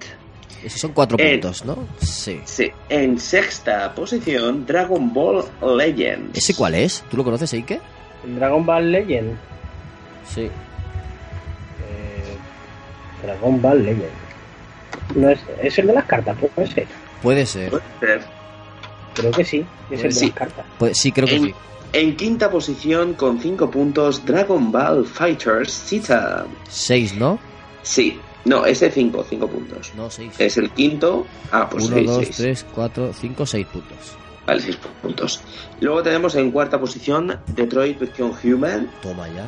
Esos 0.63 0.80
son 0.80 0.93
cuatro 0.93 1.18
puntos, 1.18 1.65
¿no? 1.65 1.85
Sí. 1.99 2.39
Sí. 2.45 2.72
En 2.88 3.19
sexta 3.19 3.93
posición, 3.93 4.65
Dragon 4.65 5.13
Ball 5.13 5.43
Legends. 5.76 6.38
¿Ese 6.38 6.55
cuál 6.55 6.76
es? 6.76 7.03
¿Tú 7.11 7.18
lo 7.18 7.26
conoces, 7.26 7.51
Eike? 7.53 7.81
Dragon 8.23 8.65
Ball 8.65 8.89
Legend. 8.89 9.38
Sí. 10.34 10.43
Eh, 10.43 10.51
Dragon 13.23 13.61
Ball 13.61 13.84
Legend. 13.84 14.22
No 15.15 15.30
es, 15.30 15.39
es 15.61 15.77
el 15.80 15.88
de 15.88 15.93
las 15.93 16.05
cartas, 16.05 16.38
puede 16.55 16.68
ser. 16.69 17.01
Puede 17.22 17.45
ser. 17.45 17.69
Puede 17.69 17.84
ser. 17.99 18.22
Creo 19.14 19.31
que 19.31 19.43
sí, 19.45 19.65
es 19.89 20.03
el 20.03 20.10
de 20.10 20.11
Sí. 20.19 20.26
las 20.27 20.35
cartas. 20.35 20.65
Sí, 20.98 21.11
creo 21.11 21.27
que 21.27 21.35
En, 21.35 21.43
sí. 21.45 21.53
en 21.93 22.15
quinta 22.15 22.49
posición, 22.49 23.14
con 23.14 23.39
5 23.41 23.69
puntos, 23.69 24.26
Dragon 24.26 24.72
Ball 24.72 25.06
Fighters 25.06 25.72
Zeta. 25.88 26.45
Seis, 26.69 27.14
¿no? 27.15 27.38
Sí, 27.84 28.19
no, 28.45 28.65
ese 28.65 28.89
5, 28.89 29.26
5 29.30 29.48
puntos. 29.48 29.91
No, 29.95 30.10
seis. 30.10 30.34
Es 30.39 30.57
el 30.57 30.72
quinto. 30.72 31.26
Ah, 31.52 31.68
pues 31.69 31.85
Uno, 31.85 31.95
6, 31.98 32.07
dos, 32.07 32.18
6. 32.26 32.38
tres, 32.38 32.65
cuatro, 32.73 33.11
cinco, 33.14 33.45
seis 33.45 33.68
puntos. 33.68 33.98
Vale, 34.48 34.61
6 34.61 34.77
puntos. 35.02 35.41
Luego 35.81 36.02
tenemos 36.02 36.34
en 36.35 36.52
cuarta 36.52 36.80
posición 36.80 37.38
Detroit 37.48 37.99
Become 37.99 38.34
Human. 38.43 38.89
Toma 39.02 39.27
ya. 39.27 39.45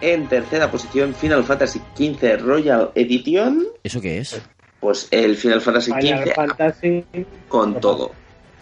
En 0.00 0.28
tercera 0.28 0.70
posición 0.70 1.14
Final 1.14 1.44
Fantasy 1.44 1.80
XV 1.96 2.38
Royal 2.40 2.90
Edition. 2.94 3.66
¿Eso 3.82 4.00
qué 4.00 4.18
es? 4.18 4.40
Pues 4.86 5.08
el 5.10 5.34
Final 5.36 5.60
Fantasy 5.60 5.92
Final 5.92 6.24
XV 6.28 6.34
Fantasy. 6.36 7.04
con 7.48 7.80
todo. 7.80 8.12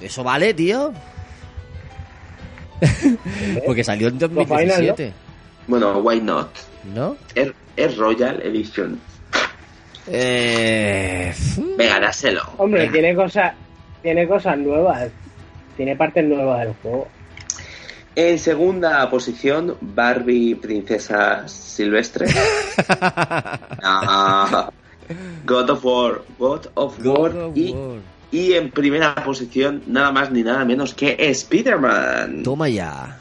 ¿Eso 0.00 0.24
vale, 0.24 0.54
tío? 0.54 0.90
Porque 3.66 3.84
salió 3.84 4.08
en 4.08 4.14
Lo 4.18 4.28
final, 4.30 4.48
2017, 4.48 5.12
Bueno, 5.66 5.98
why 5.98 6.22
not? 6.22 6.48
¿no? 6.94 7.18
Es, 7.34 7.52
es 7.76 7.96
Royal 7.98 8.40
Edition. 8.40 8.98
Eh... 10.06 11.34
Venga, 11.76 12.00
dáselo. 12.00 12.40
Hombre, 12.56 12.80
Venga. 12.80 12.92
tiene 12.94 13.14
cosas, 13.14 13.52
tiene 14.00 14.26
cosas 14.26 14.56
nuevas. 14.56 15.10
Tiene 15.76 15.94
partes 15.94 16.24
nuevas 16.24 16.60
del 16.60 16.74
juego. 16.80 17.06
En 18.16 18.38
segunda 18.38 19.10
posición, 19.10 19.76
Barbie 19.78 20.54
Princesa 20.54 21.46
Silvestre. 21.48 22.28
Ah, 23.86 24.70
God 25.46 25.70
of 25.70 25.84
War. 25.84 26.22
God 26.38 26.66
of 26.74 26.98
War. 27.04 27.36
Of 27.36 27.56
y, 27.56 27.72
War. 27.72 27.98
y 28.32 28.52
en 28.54 28.70
primera 28.70 29.14
posición, 29.16 29.82
nada 29.86 30.10
más 30.12 30.30
ni 30.30 30.42
nada 30.42 30.64
menos 30.64 30.94
que 30.94 31.16
Spider-Man. 31.18 32.42
Toma 32.42 32.68
ya. 32.68 33.18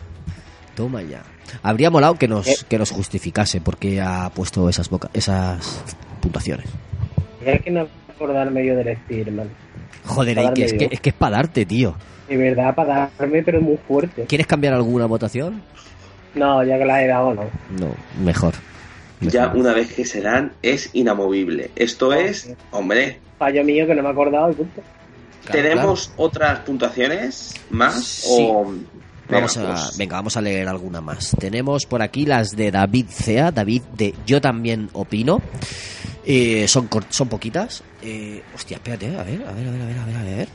Toma 0.76 1.02
ya. 1.02 1.22
Habría 1.62 1.90
molado 1.92 2.16
que 2.16 2.28
nos, 2.28 2.48
Eh. 2.48 2.56
que 2.68 2.78
nos 2.80 2.92
justificase 2.92 3.62
por 3.62 3.78
qué 3.78 4.02
ha 4.02 4.30
puesto 4.34 4.68
esas, 4.70 4.90
boca- 4.90 5.10
esas 5.14 5.84
puntuaciones. 6.20 6.66
Es 7.46 7.62
que 7.62 7.70
no 7.72 7.88
acordarme 8.10 8.66
yo 8.66 8.76
del 8.76 8.88
Spider-Man. 8.90 9.50
Joder, 10.06 10.38
Eike, 10.40 10.50
darme 10.50 10.66
es 10.66 10.74
que, 10.74 10.90
es 10.92 11.00
que 11.02 11.10
es 11.10 11.16
para 11.16 11.38
darte, 11.38 11.66
tío. 11.66 11.96
De 12.28 12.38
verdad, 12.38 12.74
para 12.74 13.12
darme, 13.20 13.44
pero 13.44 13.62
muy 13.62 13.78
fuerte. 13.78 14.26
¿Quieres 14.26 14.48
cambiar 14.48 14.74
alguna 14.74 15.06
votación? 15.06 15.62
No, 16.34 16.64
ya 16.64 16.78
que 16.80 16.86
la 16.86 17.04
he 17.04 17.08
dado, 17.08 17.34
no. 17.36 17.44
No, 17.80 17.94
mejor. 18.24 18.54
Ya 19.32 19.48
una 19.56 19.74
vez 19.74 19.94
que 19.94 20.06
se 20.06 20.22
dan, 20.22 20.54
es 20.62 20.90
inamovible. 20.94 21.72
Esto 21.76 22.14
es, 22.14 22.50
hombre, 22.72 23.20
Fallo 23.40 23.64
mío 23.64 23.86
que 23.88 23.96
no 23.96 24.02
me 24.04 24.10
he 24.10 24.12
acordado 24.12 24.52
y 24.52 24.56
punto. 24.56 24.82
Claro, 25.46 25.62
¿tenemos 25.62 26.12
otras 26.18 26.60
puntuaciones 26.60 27.54
más? 27.70 28.04
Sí. 28.04 28.48
O... 28.50 28.74
Vamos 29.30 29.56
Venga, 29.56 29.70
a, 29.70 29.74
pues, 29.74 29.98
venga, 29.98 30.16
vamos 30.18 30.38
a 30.38 30.42
leer 30.42 30.68
alguna 30.68 31.00
más. 31.02 31.32
Tenemos 31.40 31.86
por 31.86 32.02
aquí 32.02 32.26
las 32.26 32.52
de 32.52 32.72
David 32.72 33.06
Cea, 33.10 33.52
David 33.52 33.82
de 33.98 34.14
Yo 34.26 34.40
también 34.42 34.90
opino. 34.94 35.42
Eh, 36.26 36.68
son, 36.68 36.90
son 37.10 37.28
poquitas. 37.30 37.84
Eh, 38.02 38.42
hostia, 38.54 38.76
espérate, 38.78 39.08
a 39.18 39.24
ver, 39.24 39.46
a 39.48 39.52
ver, 39.54 39.68
a 39.68 39.72
ver, 39.72 39.82
a 39.82 39.86
ver, 39.86 39.98
a 40.00 40.06
ver, 40.06 40.16
a 40.16 40.24
ver. 40.24 40.48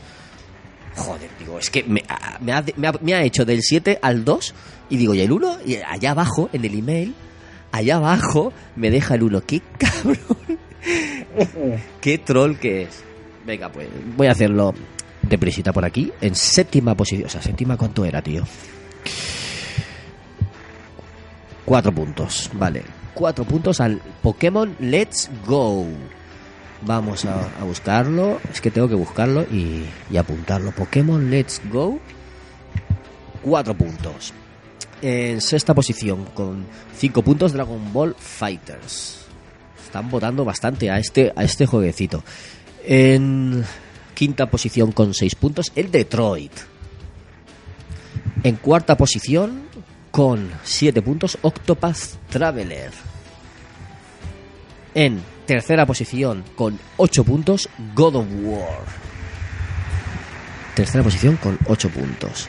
Joder, 0.96 1.30
digo, 1.38 1.58
es 1.58 1.70
que 1.70 1.82
me, 1.84 2.02
a- 2.08 2.38
me 2.40 2.52
ha, 2.52 2.64
me 2.76 2.88
ha- 2.88 2.94
me 3.00 3.14
ha 3.14 3.22
hecho 3.22 3.44
del 3.44 3.62
7 3.62 3.98
al 4.02 4.24
2 4.24 4.54
y 4.90 4.96
digo, 4.96 5.14
¿y 5.14 5.20
el 5.20 5.32
1? 5.32 5.58
Y 5.66 5.76
allá 5.76 6.10
abajo, 6.12 6.50
en 6.52 6.64
el 6.64 6.78
email, 6.78 7.14
allá 7.72 7.96
abajo, 7.96 8.52
me 8.76 8.90
deja 8.90 9.14
el 9.14 9.22
1. 9.24 9.40
¡Qué 9.42 9.62
cabrón! 9.78 10.18
¡Qué 12.00 12.18
troll 12.18 12.56
que 12.56 12.82
es! 12.82 13.04
Venga, 13.46 13.70
pues 13.70 13.88
voy 14.16 14.26
a 14.26 14.32
hacerlo 14.32 14.74
deprisita 15.22 15.72
por 15.72 15.84
aquí. 15.84 16.12
En 16.20 16.34
séptima 16.34 16.94
posición. 16.94 17.26
O 17.26 17.30
sea, 17.30 17.42
séptima, 17.42 17.76
¿cuánto 17.76 18.04
era, 18.04 18.22
tío? 18.22 18.44
Cuatro 21.64 21.92
puntos, 21.92 22.50
vale. 22.54 22.82
Cuatro 23.14 23.44
puntos 23.44 23.80
al 23.80 24.00
Pokémon 24.22 24.76
Let's 24.80 25.30
Go. 25.46 25.86
Vamos 26.82 27.24
a, 27.24 27.40
a 27.60 27.64
buscarlo. 27.64 28.40
Es 28.50 28.60
que 28.60 28.70
tengo 28.70 28.88
que 28.88 28.94
buscarlo 28.94 29.42
y, 29.42 29.84
y 30.10 30.16
apuntarlo. 30.16 30.70
Pokémon 30.72 31.30
Let's 31.30 31.60
Go. 31.70 31.98
Cuatro 33.42 33.74
puntos. 33.74 34.32
En 35.00 35.40
sexta 35.40 35.74
posición, 35.74 36.24
con 36.34 36.64
cinco 36.96 37.22
puntos, 37.22 37.52
Dragon 37.52 37.92
Ball 37.92 38.14
Fighters. 38.18 39.18
Están 39.84 40.10
votando 40.10 40.44
bastante 40.44 40.90
a 40.90 40.98
este, 40.98 41.32
a 41.34 41.44
este 41.44 41.66
jueguecito. 41.66 42.24
En 42.84 43.64
quinta 44.14 44.50
posición, 44.50 44.92
con 44.92 45.14
seis 45.14 45.34
puntos, 45.34 45.72
el 45.76 45.90
Detroit. 45.90 46.52
En 48.42 48.56
cuarta 48.56 48.96
posición, 48.96 49.68
con 50.10 50.50
7 50.64 51.02
puntos, 51.02 51.38
Octopath 51.42 52.16
Traveler. 52.28 52.90
En 54.94 55.22
tercera 55.46 55.86
posición, 55.86 56.44
con 56.56 56.78
8 56.96 57.24
puntos, 57.24 57.68
God 57.94 58.16
of 58.16 58.26
War. 58.42 58.84
Tercera 60.74 61.04
posición 61.04 61.36
con 61.36 61.58
8 61.66 61.90
puntos. 61.90 62.48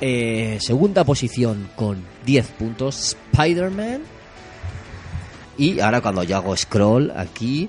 Eh, 0.00 0.58
segunda 0.60 1.04
posición 1.04 1.68
con 1.74 2.02
10 2.24 2.46
puntos, 2.48 3.16
Spider-Man. 3.32 4.02
Y 5.58 5.80
ahora 5.80 6.00
cuando 6.00 6.22
yo 6.22 6.36
hago 6.36 6.56
scroll 6.56 7.12
aquí 7.16 7.68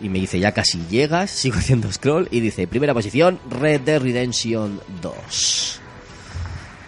y 0.00 0.08
me 0.08 0.20
dice 0.20 0.38
ya 0.38 0.52
casi 0.52 0.78
llegas, 0.88 1.30
sigo 1.32 1.58
haciendo 1.58 1.90
scroll 1.90 2.28
y 2.30 2.40
dice 2.40 2.66
primera 2.66 2.94
posición, 2.94 3.40
Red 3.50 3.80
Dead 3.82 4.00
Redemption 4.00 4.80
2 5.02 5.80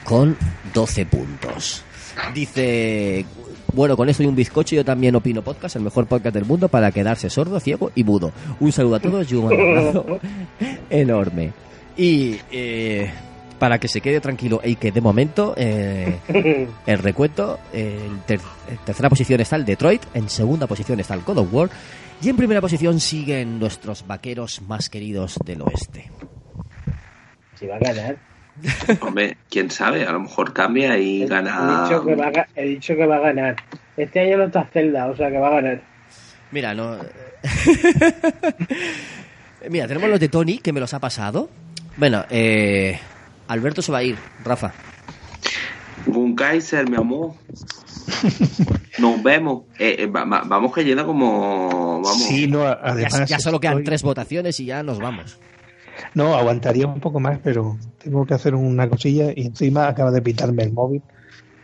con 0.05 0.36
12 0.74 1.06
puntos. 1.06 1.82
Dice, 2.34 3.24
bueno, 3.72 3.97
con 3.97 4.09
esto 4.09 4.22
y 4.22 4.26
un 4.26 4.34
bizcocho 4.34 4.74
yo 4.74 4.84
también 4.84 5.14
opino 5.14 5.42
podcast, 5.42 5.76
el 5.76 5.82
mejor 5.82 6.06
podcast 6.06 6.34
del 6.34 6.44
mundo 6.44 6.68
para 6.68 6.90
quedarse 6.90 7.30
sordo, 7.30 7.60
ciego 7.60 7.92
y 7.94 8.05
mudo. 8.05 8.32
Un 8.59 8.72
saludo 8.72 8.97
a 8.97 9.01
todos 9.01 9.30
y 9.30 9.34
un 9.36 9.52
abrazo 9.52 10.20
enorme. 10.90 11.52
Y 11.97 12.36
eh, 12.51 13.10
para 13.61 13.78
que 13.78 13.87
se 13.87 14.01
quede 14.01 14.20
tranquilo 14.20 14.61
y 14.65 14.74
que 14.74 14.91
de 14.91 15.01
momento 15.01 15.55
eh, 15.57 16.19
el 16.87 16.99
recuento, 16.99 17.61
en, 17.73 18.19
ter- 18.27 18.41
en 18.69 18.78
tercera 18.78 19.09
posición 19.09 19.41
está 19.41 19.55
el 19.55 19.65
Detroit, 19.65 20.03
en 20.15 20.28
segunda 20.28 20.66
posición 20.66 20.99
está 20.99 21.15
el 21.15 21.20
God 21.20 21.39
of 21.39 21.55
War 21.55 21.70
y 22.20 22.28
en 22.28 22.37
primera 22.37 22.61
posición 22.61 22.99
siguen 22.99 23.61
nuestros 23.61 24.05
vaqueros 24.07 24.61
más 24.62 24.91
queridos 24.91 25.39
del 25.45 25.62
oeste. 25.62 26.11
Si 27.55 27.66
va 27.66 27.77
a 27.77 27.78
ganar. 27.78 28.16
Hombre, 29.01 29.37
quién 29.49 29.70
sabe, 29.70 30.05
a 30.05 30.12
lo 30.12 30.20
mejor 30.20 30.53
cambia 30.53 30.99
y 30.99 31.23
He 31.23 31.27
gana. 31.27 31.85
dicho, 31.85 32.05
que 32.05 32.15
va 32.16 32.27
a, 32.27 32.32
ga- 32.32 32.47
he 32.57 32.65
dicho 32.66 32.95
que 32.97 33.07
va 33.07 33.16
a 33.16 33.20
ganar. 33.20 33.57
Este 33.97 34.20
año 34.20 34.39
no 34.39 34.45
está 34.45 34.65
Zelda, 34.73 35.07
o 35.07 35.16
sea 35.16 35.31
que 35.31 35.39
va 35.39 35.49
a 35.49 35.55
ganar. 35.61 35.81
Mira, 36.51 36.74
no. 36.74 36.97
Mira, 39.69 39.87
tenemos 39.87 40.09
los 40.11 40.20
de 40.20 40.28
Tony, 40.28 40.59
que 40.59 40.73
me 40.73 40.81
los 40.81 40.93
ha 40.95 40.99
pasado. 40.99 41.49
Bueno, 41.97 42.24
eh, 42.31 42.99
Alberto 43.51 43.82
se 43.82 43.90
va 43.90 43.98
a 43.98 44.02
ir, 44.05 44.16
Rafa. 44.44 44.72
Gunkaiser, 46.06 46.89
mi 46.89 46.97
amor. 46.97 47.32
Nos 48.98 49.22
vemos. 49.22 49.64
Eh, 49.78 49.97
eh, 49.98 50.06
va- 50.06 50.24
va- 50.24 50.43
vamos 50.47 50.72
cayendo 50.72 51.05
como. 51.05 52.01
Vamos. 52.02 52.22
Sí, 52.24 52.47
no, 52.47 52.62
Ya, 52.62 52.78
además. 52.82 53.28
ya 53.28 53.39
solo 53.40 53.59
quedan 53.60 53.74
estoy- 53.78 53.85
tres 53.85 54.02
votaciones 54.02 54.60
y 54.60 54.66
ya 54.66 54.82
nos 54.82 54.98
vamos. 55.01 55.39
No, 56.14 56.35
aguantaría 56.36 56.86
un 56.86 57.01
poco 57.01 57.18
más, 57.20 57.39
pero 57.43 57.77
tengo 58.02 58.24
que 58.24 58.35
hacer 58.35 58.55
una 58.55 58.89
cosilla 58.89 59.32
y 59.35 59.47
encima 59.47 59.89
acaba 59.89 60.10
de 60.12 60.22
pitarme 60.22 60.62
el 60.62 60.72
móvil 60.72 61.02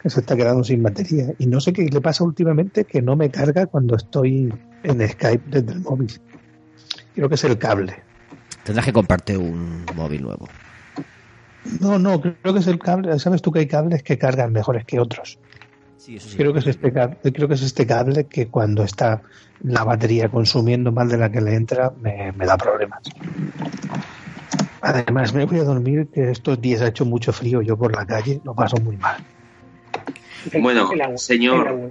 que 0.02 0.10
se 0.10 0.20
está 0.20 0.36
quedando 0.36 0.64
sin 0.64 0.82
batería. 0.82 1.32
Y 1.38 1.46
no 1.46 1.60
sé 1.60 1.72
qué 1.72 1.82
le 1.84 2.00
pasa 2.00 2.24
últimamente 2.24 2.84
que 2.84 3.00
no 3.00 3.14
me 3.16 3.30
carga 3.30 3.66
cuando 3.66 3.94
estoy 3.96 4.52
en 4.82 5.08
Skype 5.08 5.44
desde 5.46 5.72
el 5.72 5.80
móvil. 5.82 6.12
Creo 7.14 7.28
que 7.28 7.36
es 7.36 7.44
el 7.44 7.56
cable. 7.58 7.94
Tendrás 8.64 8.84
que 8.84 8.92
comprarte 8.92 9.36
un 9.38 9.86
móvil 9.94 10.22
nuevo. 10.22 10.48
No, 11.80 11.98
no, 11.98 12.20
creo 12.20 12.54
que 12.54 12.60
es 12.60 12.66
el 12.66 12.78
cable. 12.78 13.18
¿Sabes 13.18 13.42
tú 13.42 13.52
que 13.52 13.60
hay 13.60 13.66
cables 13.66 14.02
que 14.02 14.18
cargan 14.18 14.52
mejores 14.52 14.84
que 14.84 15.00
otros? 15.00 15.38
Sí, 15.96 16.16
eso 16.16 16.28
sí. 16.28 16.36
Creo 16.36 16.52
que 16.52 16.60
es 16.60 16.66
este 16.66 16.92
cable, 16.92 17.16
creo 17.32 17.48
que 17.48 17.54
es 17.54 17.62
este 17.62 17.86
cable 17.86 18.26
que 18.26 18.48
cuando 18.48 18.82
está 18.84 19.22
la 19.62 19.84
batería 19.84 20.28
consumiendo 20.28 20.92
más 20.92 21.08
de 21.08 21.18
la 21.18 21.30
que 21.30 21.40
le 21.40 21.54
entra 21.54 21.92
me, 22.00 22.32
me 22.32 22.46
da 22.46 22.56
problemas. 22.56 23.02
Además, 24.80 25.34
me 25.34 25.44
voy 25.46 25.58
a 25.58 25.64
dormir 25.64 26.08
que 26.12 26.30
estos 26.30 26.60
días 26.60 26.82
ha 26.82 26.88
hecho 26.88 27.04
mucho 27.04 27.32
frío. 27.32 27.60
Yo 27.62 27.76
por 27.76 27.94
la 27.94 28.06
calle 28.06 28.40
lo 28.44 28.54
paso 28.54 28.76
muy 28.76 28.96
mal. 28.96 29.16
Bueno, 30.60 30.88
señor. 31.16 31.90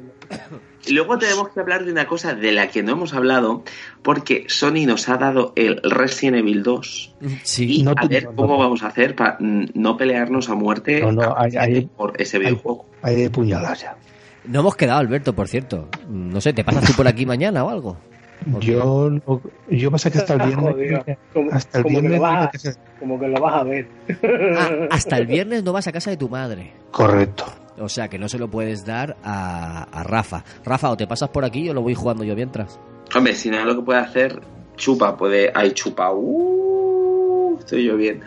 Luego 0.90 1.18
tenemos 1.18 1.50
que 1.50 1.60
hablar 1.60 1.86
de 1.86 1.92
una 1.92 2.06
cosa 2.08 2.34
de 2.34 2.52
la 2.52 2.68
que 2.70 2.84
no 2.84 2.92
hemos 2.94 3.14
hablado, 3.14 3.64
porque 4.02 4.46
Sony 4.48 4.86
nos 4.86 5.08
ha 5.10 5.18
dado 5.18 5.54
el 5.56 5.82
Resident 5.84 6.38
Evil 6.38 6.64
2. 6.64 7.16
Sí. 7.44 7.80
Y 7.80 7.84
No 7.84 7.94
a 7.96 8.06
ver 8.08 8.30
cómo 8.36 8.58
vamos 8.58 8.84
a 8.84 8.88
hacer 8.88 9.16
para 9.16 9.38
no 9.40 9.98
pelearnos 9.98 10.50
a 10.50 10.56
muerte 10.56 11.02
No, 11.02 11.12
no, 11.12 11.36
hay- 11.38 11.56
hay- 11.58 11.86
por 11.86 12.14
ese 12.22 12.40
videojuego. 12.40 12.86
Hay 13.02 13.16
de 13.16 13.30
puñalar 13.30 13.78
ya. 13.78 13.96
No 14.46 14.60
hemos 14.60 14.76
quedado, 14.76 15.00
Alberto, 15.00 15.34
por 15.34 15.48
cierto. 15.48 15.88
No 16.10 16.40
sé, 16.42 16.54
¿te 16.54 16.64
pasas 16.64 16.86
tú 16.86 16.94
por 16.94 17.08
aquí 17.08 17.26
mañana 17.26 17.64
o 17.64 17.70
algo? 17.70 17.98
Yo, 18.60 19.10
no- 19.10 19.42
yo 19.72 19.90
pasa 19.90 20.12
que 20.12 20.20
hasta 20.20 20.34
el 20.36 20.42
viernes, 20.42 20.74
Jodido. 20.74 21.06
Como, 21.34 21.52
hasta 21.52 21.78
el 21.80 21.84
como 21.84 21.96
que 21.96 22.02
viernes 22.02 22.20
lo 22.20 22.22
vas 22.22 22.80
como 23.00 23.20
que 23.20 23.28
lo 23.28 23.42
vas 23.42 23.54
a 23.56 23.64
ver. 23.64 23.88
Ah, 24.58 24.70
hasta 24.92 25.18
el 25.18 25.26
viernes 25.26 25.64
no 25.64 25.74
vas 25.74 25.88
a 25.88 25.92
casa 25.92 26.12
de 26.12 26.18
tu 26.18 26.30
madre. 26.30 26.74
correcto. 26.92 27.46
O 27.78 27.90
sea 27.90 28.08
que 28.08 28.18
no 28.18 28.30
se 28.30 28.38
lo 28.40 28.48
puedes 28.50 28.86
dar 28.86 29.18
a, 29.24 29.84
a 29.84 30.04
Rafa. 30.04 30.44
Rafa, 30.64 30.90
o 30.92 30.98
te 30.98 31.08
pasas 31.08 31.30
por 31.30 31.44
aquí 31.46 31.70
o 31.70 31.74
lo 31.74 31.82
voy 31.82 31.94
jugando 31.96 32.24
yo 32.24 32.36
mientras. 32.36 32.80
Hombre, 33.16 33.36
si 33.36 33.50
no 33.50 33.64
lo 33.66 33.76
que 33.76 33.82
puede 33.82 34.00
hacer, 34.00 34.42
chupa, 34.78 35.16
puede. 35.18 35.52
Ay, 35.54 35.72
chupa. 35.72 36.12
Uh, 36.14 37.58
estoy 37.60 37.86
yo 37.86 37.98
bien. 37.98 38.22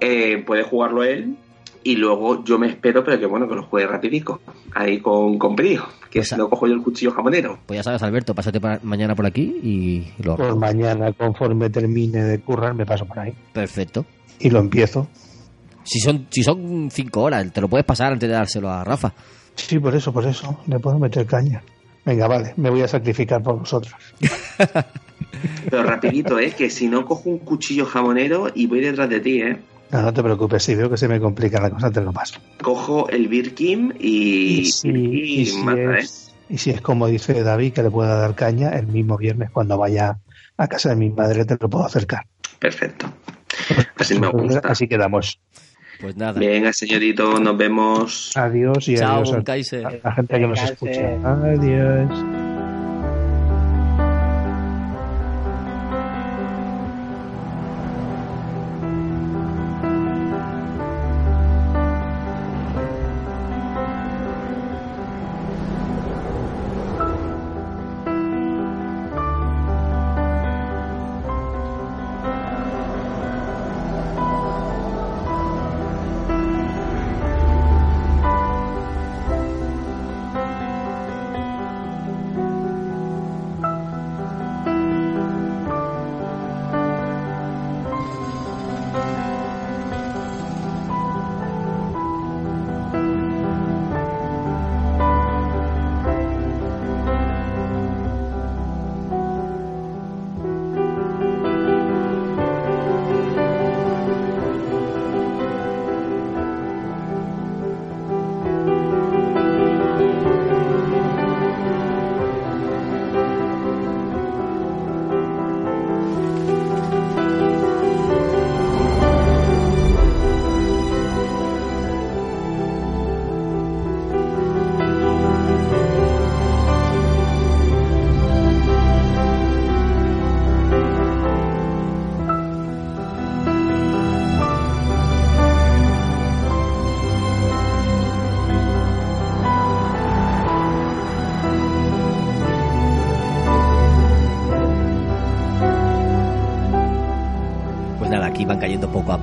Eh, 0.00 0.42
puede 0.46 0.62
jugarlo 0.62 1.02
él. 1.04 1.36
Y 1.86 1.96
luego 1.96 2.42
yo 2.44 2.58
me 2.58 2.68
espero, 2.68 3.04
pero 3.04 3.18
que 3.20 3.26
bueno, 3.26 3.46
que 3.46 3.54
lo 3.54 3.62
juegue 3.64 3.86
rapidico. 3.86 4.40
Ahí 4.74 5.00
con, 5.00 5.38
con 5.38 5.54
brío. 5.54 5.82
Que 6.10 6.20
Pues 6.20 6.28
si 6.28 6.34
a- 6.34 6.38
no 6.38 6.48
cojo 6.48 6.66
yo 6.66 6.72
el 6.72 6.82
cuchillo 6.82 7.10
jamonero. 7.12 7.58
Pues 7.66 7.76
ya 7.78 7.82
sabes, 7.82 8.02
Alberto, 8.02 8.34
pásate 8.34 8.58
mañana 8.82 9.14
por 9.14 9.26
aquí 9.26 9.42
y 9.62 10.22
lo 10.22 10.36
Por 10.36 10.56
mañana, 10.56 11.12
conforme 11.12 11.68
termine 11.68 12.22
de 12.22 12.40
currar, 12.40 12.72
me 12.74 12.86
paso 12.86 13.04
por 13.04 13.18
ahí 13.18 13.34
Perfecto. 13.52 14.06
y 14.38 14.48
lo 14.48 14.60
empiezo. 14.60 15.08
Si 15.84 16.00
son, 16.00 16.26
si 16.30 16.42
son 16.42 16.88
cinco 16.90 17.22
horas, 17.22 17.52
te 17.52 17.60
lo 17.60 17.68
puedes 17.68 17.84
pasar 17.84 18.12
antes 18.12 18.28
de 18.28 18.34
dárselo 18.34 18.70
a 18.70 18.84
Rafa. 18.84 19.12
Sí, 19.54 19.78
por 19.78 19.94
eso, 19.94 20.12
por 20.12 20.26
eso. 20.26 20.60
Le 20.66 20.78
puedo 20.78 20.98
meter 20.98 21.26
caña. 21.26 21.62
Venga, 22.04 22.26
vale, 22.26 22.54
me 22.56 22.70
voy 22.70 22.82
a 22.82 22.88
sacrificar 22.88 23.42
por 23.42 23.58
vosotros. 23.58 23.94
Pero 25.70 25.82
rapidito, 25.82 26.38
¿eh? 26.38 26.52
Que 26.52 26.70
si 26.70 26.88
no 26.88 27.04
cojo 27.04 27.30
un 27.30 27.38
cuchillo 27.38 27.86
jamonero 27.86 28.50
y 28.54 28.66
voy 28.66 28.80
detrás 28.80 29.08
de 29.08 29.20
ti, 29.20 29.42
¿eh? 29.42 29.58
No, 29.90 30.02
no 30.02 30.12
te 30.12 30.22
preocupes, 30.22 30.62
si 30.62 30.74
veo 30.74 30.90
que 30.90 30.96
se 30.96 31.08
me 31.08 31.20
complica 31.20 31.60
la 31.60 31.70
cosa, 31.70 31.90
te 31.90 32.00
lo 32.00 32.12
paso. 32.12 32.40
Cojo 32.62 33.08
el 33.08 33.28
Birkin 33.28 33.94
y... 34.00 34.60
Y 34.60 34.64
si, 34.66 34.88
y 34.88 35.40
y 35.40 35.46
si 35.46 35.58
mata, 35.62 35.80
¿eh? 35.80 35.98
es, 36.00 36.34
y 36.48 36.58
si 36.58 36.70
es 36.70 36.80
como 36.80 37.06
dice 37.06 37.42
David, 37.42 37.72
que 37.72 37.82
le 37.82 37.90
pueda 37.90 38.16
dar 38.16 38.34
caña, 38.34 38.70
el 38.70 38.86
mismo 38.86 39.16
viernes 39.16 39.50
cuando 39.50 39.78
vaya 39.78 40.18
a 40.56 40.68
casa 40.68 40.90
de 40.90 40.96
mi 40.96 41.10
madre 41.10 41.44
te 41.44 41.56
lo 41.60 41.68
puedo 41.68 41.84
acercar. 41.84 42.26
Perfecto. 42.58 43.06
Así 43.96 44.18
me 44.18 44.28
gusta. 44.28 44.60
Así 44.64 44.88
quedamos. 44.88 45.40
Pues 46.00 46.16
nada. 46.16 46.38
Venga, 46.38 46.72
señorito, 46.72 47.38
nos 47.40 47.56
vemos. 47.56 48.30
Adiós 48.34 48.88
y 48.88 48.96
Chao, 48.96 49.22
adiós 49.22 49.32
a, 49.34 49.44
Kaiser. 49.44 49.86
a 49.86 49.90
la 50.02 50.12
gente 50.12 50.38
que 50.38 50.46
nos 50.46 50.62
escucha. 50.62 51.18
Adiós. 51.24 52.43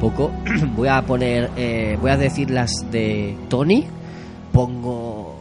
Poco 0.01 0.31
voy 0.75 0.87
a 0.87 1.03
poner, 1.03 1.51
eh, 1.55 1.95
voy 2.01 2.09
a 2.09 2.17
decir 2.17 2.49
las 2.49 2.91
de 2.91 3.37
Tony. 3.49 3.85
Pongo, 4.51 5.39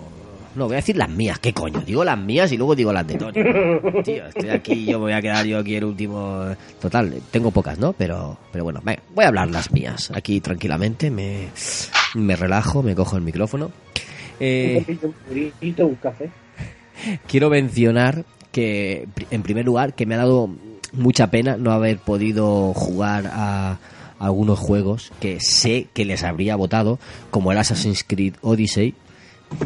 no, 0.54 0.66
voy 0.66 0.74
a 0.74 0.76
decir 0.76 0.98
las 0.98 1.08
mías. 1.08 1.38
¿Qué 1.38 1.54
coño? 1.54 1.80
Digo 1.80 2.04
las 2.04 2.18
mías 2.18 2.52
y 2.52 2.58
luego 2.58 2.76
digo 2.76 2.92
las 2.92 3.06
de 3.06 3.14
Tony. 3.14 3.32
Tío, 4.04 4.26
estoy 4.26 4.50
aquí, 4.50 4.84
yo 4.84 4.98
me 4.98 5.04
voy 5.04 5.12
a 5.14 5.22
quedar 5.22 5.46
yo 5.46 5.58
aquí 5.58 5.76
el 5.76 5.84
último. 5.84 6.44
Total, 6.78 7.10
tengo 7.30 7.50
pocas, 7.50 7.78
¿no? 7.78 7.94
Pero, 7.94 8.36
pero 8.52 8.64
bueno, 8.64 8.82
venga, 8.84 9.02
voy 9.14 9.24
a 9.24 9.28
hablar 9.28 9.48
las 9.48 9.72
mías. 9.72 10.12
Aquí 10.14 10.40
tranquilamente, 10.40 11.10
me, 11.10 11.48
me 12.14 12.36
relajo, 12.36 12.82
me 12.82 12.94
cojo 12.94 13.16
el 13.16 13.22
micrófono. 13.22 13.70
Eh, 14.38 14.84
un 15.78 15.94
café. 15.94 16.30
quiero 17.26 17.48
mencionar 17.48 18.26
que, 18.52 19.08
en 19.30 19.42
primer 19.42 19.64
lugar, 19.64 19.94
que 19.94 20.04
me 20.04 20.16
ha 20.16 20.18
dado 20.18 20.50
mucha 20.92 21.30
pena 21.30 21.56
no 21.56 21.72
haber 21.72 21.96
podido 21.96 22.74
jugar 22.74 23.30
a 23.32 23.78
algunos 24.20 24.58
juegos 24.58 25.10
que 25.18 25.40
sé 25.40 25.88
que 25.92 26.04
les 26.04 26.22
habría 26.22 26.54
votado, 26.54 27.00
como 27.30 27.50
el 27.50 27.58
Assassin's 27.58 28.04
Creed 28.06 28.34
Odyssey, 28.42 28.94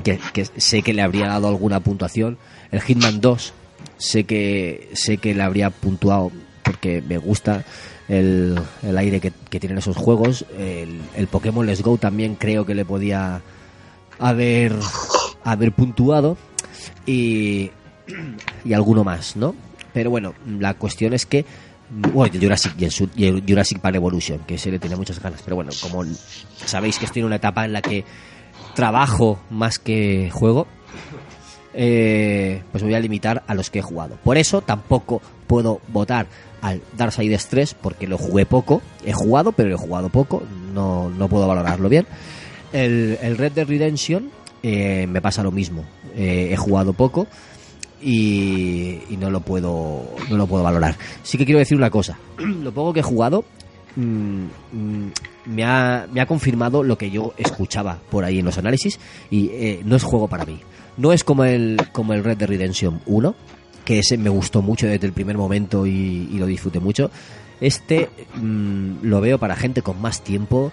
que, 0.03 0.19
sé 0.57 0.83
que 0.83 0.95
le 0.95 1.03
habría 1.03 1.27
dado 1.27 1.49
alguna 1.49 1.81
puntuación. 1.81 2.39
El 2.71 2.81
Hitman 2.81 3.21
2, 3.21 3.53
sé 3.99 4.25
que, 4.25 4.89
sé 4.95 5.19
que 5.19 5.35
le 5.35 5.43
habría 5.43 5.69
puntuado 5.71 6.33
porque 6.63 7.03
me 7.07 7.19
gusta 7.19 7.65
el, 8.09 8.59
el 8.83 8.97
aire 8.97 9.21
que, 9.21 9.33
que 9.51 9.61
tienen 9.61 9.79
esos 9.79 9.97
juegos. 9.97 10.47
El, 10.57 11.03
el 11.17 11.27
Pokémon 11.27 11.67
Let's 11.67 11.83
Go 11.83 11.99
también 11.99 12.37
creo 12.37 12.65
que 12.65 12.75
le 12.75 12.85
podía 12.85 13.43
haber, 14.19 14.73
haber 15.45 15.73
puntuado. 15.73 16.39
Y, 17.07 17.71
y 18.65 18.73
alguno 18.73 19.05
más, 19.05 19.37
¿no? 19.37 19.55
Pero 19.93 20.11
bueno, 20.11 20.35
la 20.47 20.75
cuestión 20.75 21.13
es 21.13 21.27
que. 21.27 21.45
Bueno, 21.91 22.33
y 22.33 22.37
el 22.39 22.43
Jurassic, 22.43 22.75
y 23.17 23.27
el 23.27 23.43
Jurassic 23.47 23.79
Park 23.79 23.97
Evolution, 23.97 24.41
que 24.47 24.59
se 24.59 24.71
le 24.71 24.79
tenía 24.79 24.97
muchas 24.97 25.21
ganas. 25.21 25.43
Pero 25.43 25.57
bueno, 25.57 25.71
como 25.81 26.05
sabéis 26.57 26.99
que 26.99 27.05
estoy 27.05 27.21
en 27.21 27.27
una 27.27 27.37
etapa 27.37 27.65
en 27.65 27.73
la 27.73 27.83
que 27.83 28.05
trabajo 28.75 29.39
más 29.51 29.79
que 29.79 30.31
juego, 30.33 30.67
eh, 31.75 32.63
pues 32.73 32.83
me 32.83 32.91
voy 32.91 32.97
a 32.97 33.01
limitar 33.01 33.43
a 33.47 33.55
los 33.55 33.71
que 33.71 33.81
he 33.81 33.83
jugado. 33.83 34.17
Por 34.25 34.39
eso 34.39 34.63
tampoco 34.63 35.21
puedo 35.47 35.81
votar 35.89 36.27
al 36.63 36.81
Darksiders 36.97 37.49
3 37.49 37.75
porque 37.75 38.07
lo 38.07 38.17
jugué 38.17 38.47
poco. 38.47 38.81
He 39.05 39.13
jugado, 39.13 39.53
pero 39.53 39.69
lo 39.69 39.75
he 39.77 39.79
jugado 39.79 40.09
poco. 40.09 40.43
No, 40.73 41.11
no 41.11 41.29
puedo 41.29 41.47
valorarlo 41.47 41.89
bien. 41.89 42.07
El, 42.73 43.19
el 43.23 43.37
Red 43.37 43.53
Dead 43.53 43.69
Redemption 43.69 44.31
eh, 44.63 45.07
me 45.07 45.21
pasa 45.21 45.43
lo 45.43 45.53
mismo. 45.53 45.85
Eh, 46.17 46.49
he 46.53 46.57
jugado 46.57 46.95
poco 46.95 47.27
y, 48.05 49.17
no 49.19 49.31
lo 49.31 49.41
puedo 49.41 50.03
no 50.29 50.37
lo 50.37 50.47
puedo 50.47 50.63
valorar. 50.63 50.97
Sí 51.23 51.39
que 51.39 51.45
quiero 51.45 51.59
decir 51.59 51.77
una 51.77 51.91
cosa. 51.91 52.19
lo 52.39 52.73
poco 52.73 52.93
que 52.93 53.01
he 53.01 53.03
jugado 53.03 53.45
mm, 53.97 54.45
mm, 54.73 55.13
me, 55.47 55.65
ha, 55.65 56.07
me 56.13 56.21
ha 56.21 56.27
confirmado 56.27 56.83
lo 56.83 56.99
que 56.99 57.11
yo 57.11 57.33
escuchaba 57.39 57.99
por 58.11 58.25
ahí 58.25 58.39
en 58.39 58.45
los 58.45 58.59
análisis 58.59 58.99
y 59.31 59.49
eh, 59.53 59.83
no 59.85 59.97
es 59.97 60.03
juego 60.03 60.29
para 60.29 60.45
mí. 60.45 60.61
No 60.97 61.13
es 61.13 61.25
como 61.25 61.45
el 61.45 61.77
como 61.93 62.13
el 62.13 62.23
Red 62.23 62.37
Dead 62.37 62.49
Redemption 62.49 63.01
1, 63.07 63.35
que 63.85 63.99
ese 63.99 64.17
me 64.19 64.31
gustó 64.31 64.63
mucho 64.63 64.87
desde 64.87 65.07
el 65.07 65.13
primer 65.13 65.37
momento 65.37 65.87
y, 65.87 66.27
lo 66.39 66.47
disfruté 66.47 66.81
mucho. 66.81 67.11
Este 67.61 68.11
mm, 68.35 68.97
lo 69.03 69.21
veo 69.21 69.39
para 69.39 69.57
gente 69.57 69.83
con 69.83 70.01
más 70.01 70.23
tiempo, 70.23 70.71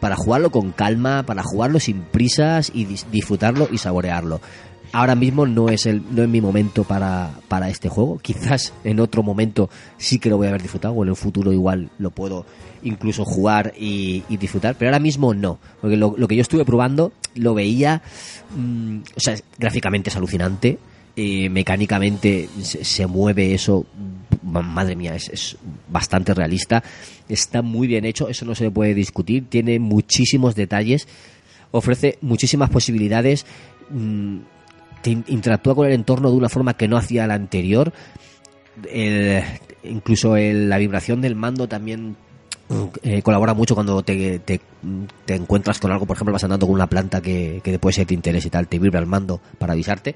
para 0.00 0.16
jugarlo 0.16 0.50
con 0.50 0.72
calma, 0.72 1.22
para 1.24 1.42
jugarlo 1.42 1.80
sin 1.80 2.02
prisas 2.02 2.70
y 2.74 2.86
dis- 2.86 3.06
disfrutarlo 3.10 3.68
y 3.72 3.78
saborearlo. 3.78 4.40
Ahora 4.94 5.16
mismo 5.16 5.44
no 5.44 5.70
es 5.70 5.86
el 5.86 6.02
no 6.14 6.22
es 6.22 6.28
mi 6.28 6.40
momento 6.40 6.84
para, 6.84 7.32
para 7.48 7.68
este 7.68 7.88
juego. 7.88 8.18
Quizás 8.22 8.72
en 8.84 9.00
otro 9.00 9.24
momento 9.24 9.68
sí 9.98 10.20
que 10.20 10.30
lo 10.30 10.36
voy 10.36 10.46
a 10.46 10.50
haber 10.50 10.62
disfrutado 10.62 10.94
o 10.94 11.02
en 11.02 11.08
el 11.08 11.16
futuro 11.16 11.52
igual 11.52 11.90
lo 11.98 12.12
puedo 12.12 12.46
incluso 12.84 13.24
jugar 13.24 13.72
y, 13.76 14.22
disfrutar, 14.28 14.76
pero 14.78 14.90
ahora 14.90 15.00
mismo 15.00 15.34
no, 15.34 15.58
porque 15.80 15.96
lo, 15.96 16.14
que 16.28 16.36
yo 16.36 16.42
estuve 16.42 16.64
probando 16.64 17.12
lo 17.34 17.54
veía, 17.54 18.02
mm, 18.56 18.98
o 19.16 19.20
sea, 19.20 19.36
gráficamente 19.58 20.10
es 20.10 20.16
alucinante, 20.16 20.78
eh, 21.16 21.48
mecánicamente 21.48 22.48
se, 22.60 22.84
se 22.84 23.06
mueve 23.06 23.54
eso, 23.54 23.86
ma- 24.42 24.62
madre 24.62 24.96
mía, 24.96 25.16
es, 25.16 25.56
bastante 25.88 26.34
realista, 26.34 26.84
está 27.28 27.62
muy 27.62 27.88
bien 27.88 28.04
hecho, 28.04 28.28
eso 28.28 28.44
no 28.44 28.54
se 28.54 28.70
puede 28.70 28.94
discutir, 28.94 29.46
tiene 29.48 29.78
muchísimos 29.78 30.54
detalles, 30.54 31.08
ofrece 31.70 32.18
muchísimas 32.20 32.68
posibilidades, 32.68 33.46
mm, 33.90 34.36
interactúa 35.10 35.74
con 35.74 35.86
el 35.86 35.92
entorno 35.92 36.30
de 36.30 36.36
una 36.36 36.48
forma 36.48 36.74
que 36.74 36.88
no 36.88 36.96
hacía 36.96 37.26
la 37.26 37.34
anterior, 37.34 37.92
el- 38.90 39.42
incluso 39.84 40.36
el- 40.36 40.68
la 40.68 40.78
vibración 40.78 41.20
del 41.20 41.36
mando 41.36 41.68
también 41.68 42.16
eh, 43.02 43.20
colabora 43.22 43.52
mucho 43.52 43.74
cuando 43.74 44.02
te, 44.02 44.38
te, 44.38 44.58
encuentras 45.28 45.78
con 45.78 45.92
algo, 45.92 46.06
por 46.06 46.16
ejemplo, 46.16 46.32
vas 46.32 46.44
andando 46.44 46.66
con 46.66 46.74
una 46.74 46.86
planta 46.88 47.20
que, 47.20 47.60
que 47.62 47.78
puede 47.78 47.92
ser 47.92 48.06
de 48.06 48.14
interés 48.14 48.46
y 48.46 48.50
tal, 48.50 48.68
te 48.68 48.78
vibra 48.78 48.98
el 49.00 49.06
mando 49.06 49.38
para 49.58 49.74
avisarte. 49.74 50.14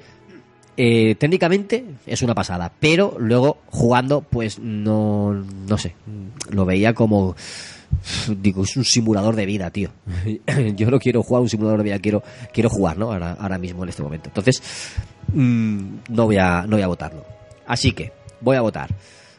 Eh, 0.76 1.14
técnicamente 1.16 1.84
es 2.06 2.22
una 2.22 2.34
pasada, 2.34 2.72
pero 2.80 3.16
luego 3.18 3.58
jugando, 3.66 4.22
pues 4.22 4.58
no, 4.60 5.34
no 5.34 5.76
sé, 5.76 5.94
lo 6.50 6.64
veía 6.64 6.94
como, 6.94 7.36
digo, 8.40 8.62
es 8.64 8.76
un 8.76 8.84
simulador 8.84 9.34
de 9.36 9.46
vida, 9.46 9.70
tío. 9.70 9.90
Yo 10.76 10.90
no 10.90 10.98
quiero 10.98 11.22
jugar 11.22 11.42
un 11.42 11.48
simulador 11.48 11.78
de 11.78 11.84
vida, 11.84 11.98
quiero, 11.98 12.22
quiero 12.52 12.68
jugar, 12.70 12.96
¿no? 12.98 13.12
Ahora, 13.12 13.36
ahora 13.40 13.58
mismo 13.58 13.82
en 13.82 13.88
este 13.90 14.02
momento. 14.02 14.28
Entonces, 14.30 14.62
mm, 15.32 15.78
no 16.10 16.24
voy 16.26 16.36
a, 16.38 16.62
no 16.62 16.76
voy 16.76 16.82
a 16.82 16.86
votarlo. 16.88 17.24
Así 17.66 17.92
que, 17.92 18.12
voy 18.40 18.56
a 18.56 18.60
votar. 18.60 18.90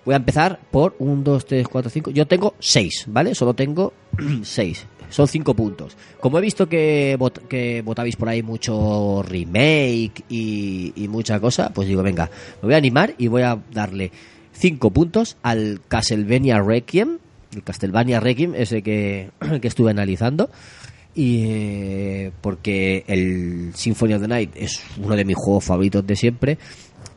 Voy 0.05 0.13
a 0.13 0.17
empezar 0.17 0.59
por 0.71 0.95
1, 0.99 1.21
2, 1.23 1.45
3, 1.45 1.67
4, 1.67 1.89
5. 1.91 2.11
Yo 2.11 2.25
tengo 2.27 2.55
6, 2.59 3.05
¿vale? 3.07 3.35
Solo 3.35 3.53
tengo 3.53 3.93
6. 4.43 4.85
Son 5.09 5.27
5 5.27 5.53
puntos. 5.55 5.97
Como 6.19 6.37
he 6.37 6.41
visto 6.41 6.69
que, 6.69 7.17
vot- 7.19 7.47
que 7.47 7.81
votabais 7.81 8.15
por 8.15 8.29
ahí 8.29 8.43
mucho 8.43 9.23
remake 9.23 10.23
y, 10.29 10.93
y 10.95 11.07
mucha 11.07 11.39
cosa, 11.39 11.71
pues 11.73 11.87
digo, 11.87 12.03
venga, 12.03 12.29
me 12.61 12.67
voy 12.67 12.73
a 12.75 12.77
animar 12.77 13.15
y 13.17 13.27
voy 13.27 13.41
a 13.41 13.57
darle 13.71 14.11
5 14.53 14.91
puntos 14.91 15.37
al 15.41 15.81
Castlevania 15.87 16.59
Requiem. 16.61 17.17
El 17.53 17.63
Castlevania 17.63 18.19
Requiem, 18.19 18.55
ese 18.55 18.81
que, 18.81 19.31
que 19.61 19.67
estuve 19.67 19.91
analizando. 19.91 20.49
Y 21.15 21.43
eh, 21.47 22.31
porque 22.41 23.03
el 23.07 23.71
Symphony 23.73 24.13
of 24.13 24.21
the 24.21 24.27
Night 24.27 24.51
es 24.55 24.81
uno 24.97 25.15
de 25.15 25.25
mis 25.25 25.35
juegos 25.35 25.65
favoritos 25.65 26.05
de 26.05 26.15
siempre. 26.15 26.57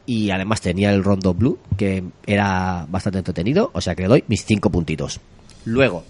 Y 0.06 0.30
además 0.30 0.60
tenía 0.60 0.92
el 0.92 1.04
Rondo 1.04 1.34
Blue, 1.34 1.59
que 1.76 2.02
era 2.26 2.86
bastante 2.88 3.18
entretenido. 3.18 3.70
O 3.74 3.80
sea 3.80 3.94
que 3.94 4.02
le 4.02 4.09
doy 4.09 4.24
mis 4.26 4.44
5 4.44 4.70
puntitos. 4.70 5.20
Luego, 5.64 6.04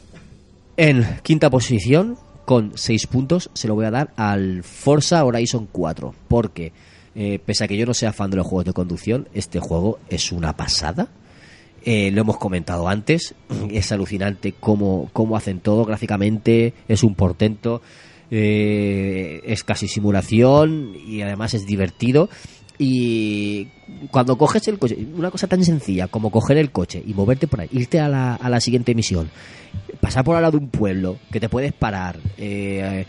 en 0.76 1.04
quinta 1.22 1.50
posición, 1.50 2.16
con 2.46 2.72
6 2.74 3.06
puntos, 3.08 3.50
se 3.52 3.68
lo 3.68 3.74
voy 3.74 3.84
a 3.84 3.90
dar 3.90 4.12
al 4.16 4.62
Forza 4.62 5.24
Horizon 5.24 5.68
4. 5.70 6.14
Porque, 6.28 6.72
eh, 7.14 7.38
pese 7.44 7.64
a 7.64 7.68
que 7.68 7.76
yo 7.76 7.84
no 7.84 7.92
sea 7.92 8.12
fan 8.12 8.30
de 8.30 8.38
los 8.38 8.46
juegos 8.46 8.64
de 8.64 8.72
conducción, 8.72 9.28
este 9.34 9.60
juego 9.60 9.98
es 10.08 10.32
una 10.32 10.56
pasada. 10.56 11.08
Eh, 11.84 12.10
lo 12.12 12.20
hemos 12.20 12.36
comentado 12.38 12.88
antes, 12.88 13.34
es 13.70 13.90
alucinante 13.92 14.54
cómo, 14.58 15.10
cómo 15.12 15.36
hacen 15.36 15.60
todo 15.60 15.84
gráficamente, 15.84 16.74
es 16.88 17.02
un 17.02 17.14
portento, 17.14 17.82
eh, 18.30 19.40
es 19.44 19.64
casi 19.64 19.88
simulación 19.88 20.94
y 21.06 21.22
además 21.22 21.54
es 21.54 21.66
divertido. 21.66 22.28
Y 22.78 23.68
cuando 24.10 24.36
coges 24.38 24.66
el 24.68 24.78
coche, 24.78 24.96
una 25.16 25.30
cosa 25.30 25.46
tan 25.46 25.62
sencilla 25.64 26.08
como 26.08 26.30
coger 26.30 26.56
el 26.56 26.70
coche 26.70 27.02
y 27.06 27.14
moverte 27.14 27.46
por 27.46 27.60
ahí, 27.60 27.68
irte 27.72 28.00
a 28.00 28.08
la, 28.08 28.34
a 28.34 28.48
la 28.48 28.60
siguiente 28.60 28.94
misión, 28.94 29.30
pasar 30.00 30.24
por 30.24 30.36
al 30.36 30.42
lado 30.42 30.58
de 30.58 30.64
un 30.64 30.70
pueblo, 30.70 31.18
que 31.30 31.38
te 31.38 31.48
puedes 31.48 31.72
parar, 31.72 32.18
eh, 32.38 33.04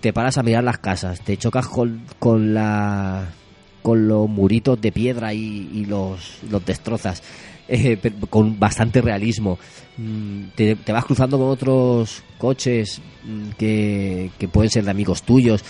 te 0.00 0.12
paras 0.12 0.38
a 0.38 0.42
mirar 0.42 0.64
las 0.64 0.78
casas, 0.78 1.20
te 1.20 1.36
chocas 1.36 1.66
con, 1.66 2.02
con 2.18 2.52
la 2.52 3.28
con 3.82 4.08
los 4.08 4.28
muritos 4.28 4.80
de 4.80 4.90
piedra 4.90 5.32
y, 5.32 5.70
y 5.72 5.84
los, 5.84 6.40
los 6.50 6.66
destrozas 6.66 7.22
eh, 7.68 7.98
con 8.30 8.58
bastante 8.58 9.00
realismo. 9.00 9.58
Mm, 9.96 10.48
Te, 10.54 10.76
vas 10.88 11.04
cruzando 11.04 11.38
con 11.38 11.48
otros 11.48 12.22
coches 12.38 13.00
mm, 13.24 13.50
que, 13.58 14.30
pueden 14.52 14.70
ser 14.70 14.84
de 14.84 14.90
amigos 14.90 15.22
tuyos. 15.22 15.64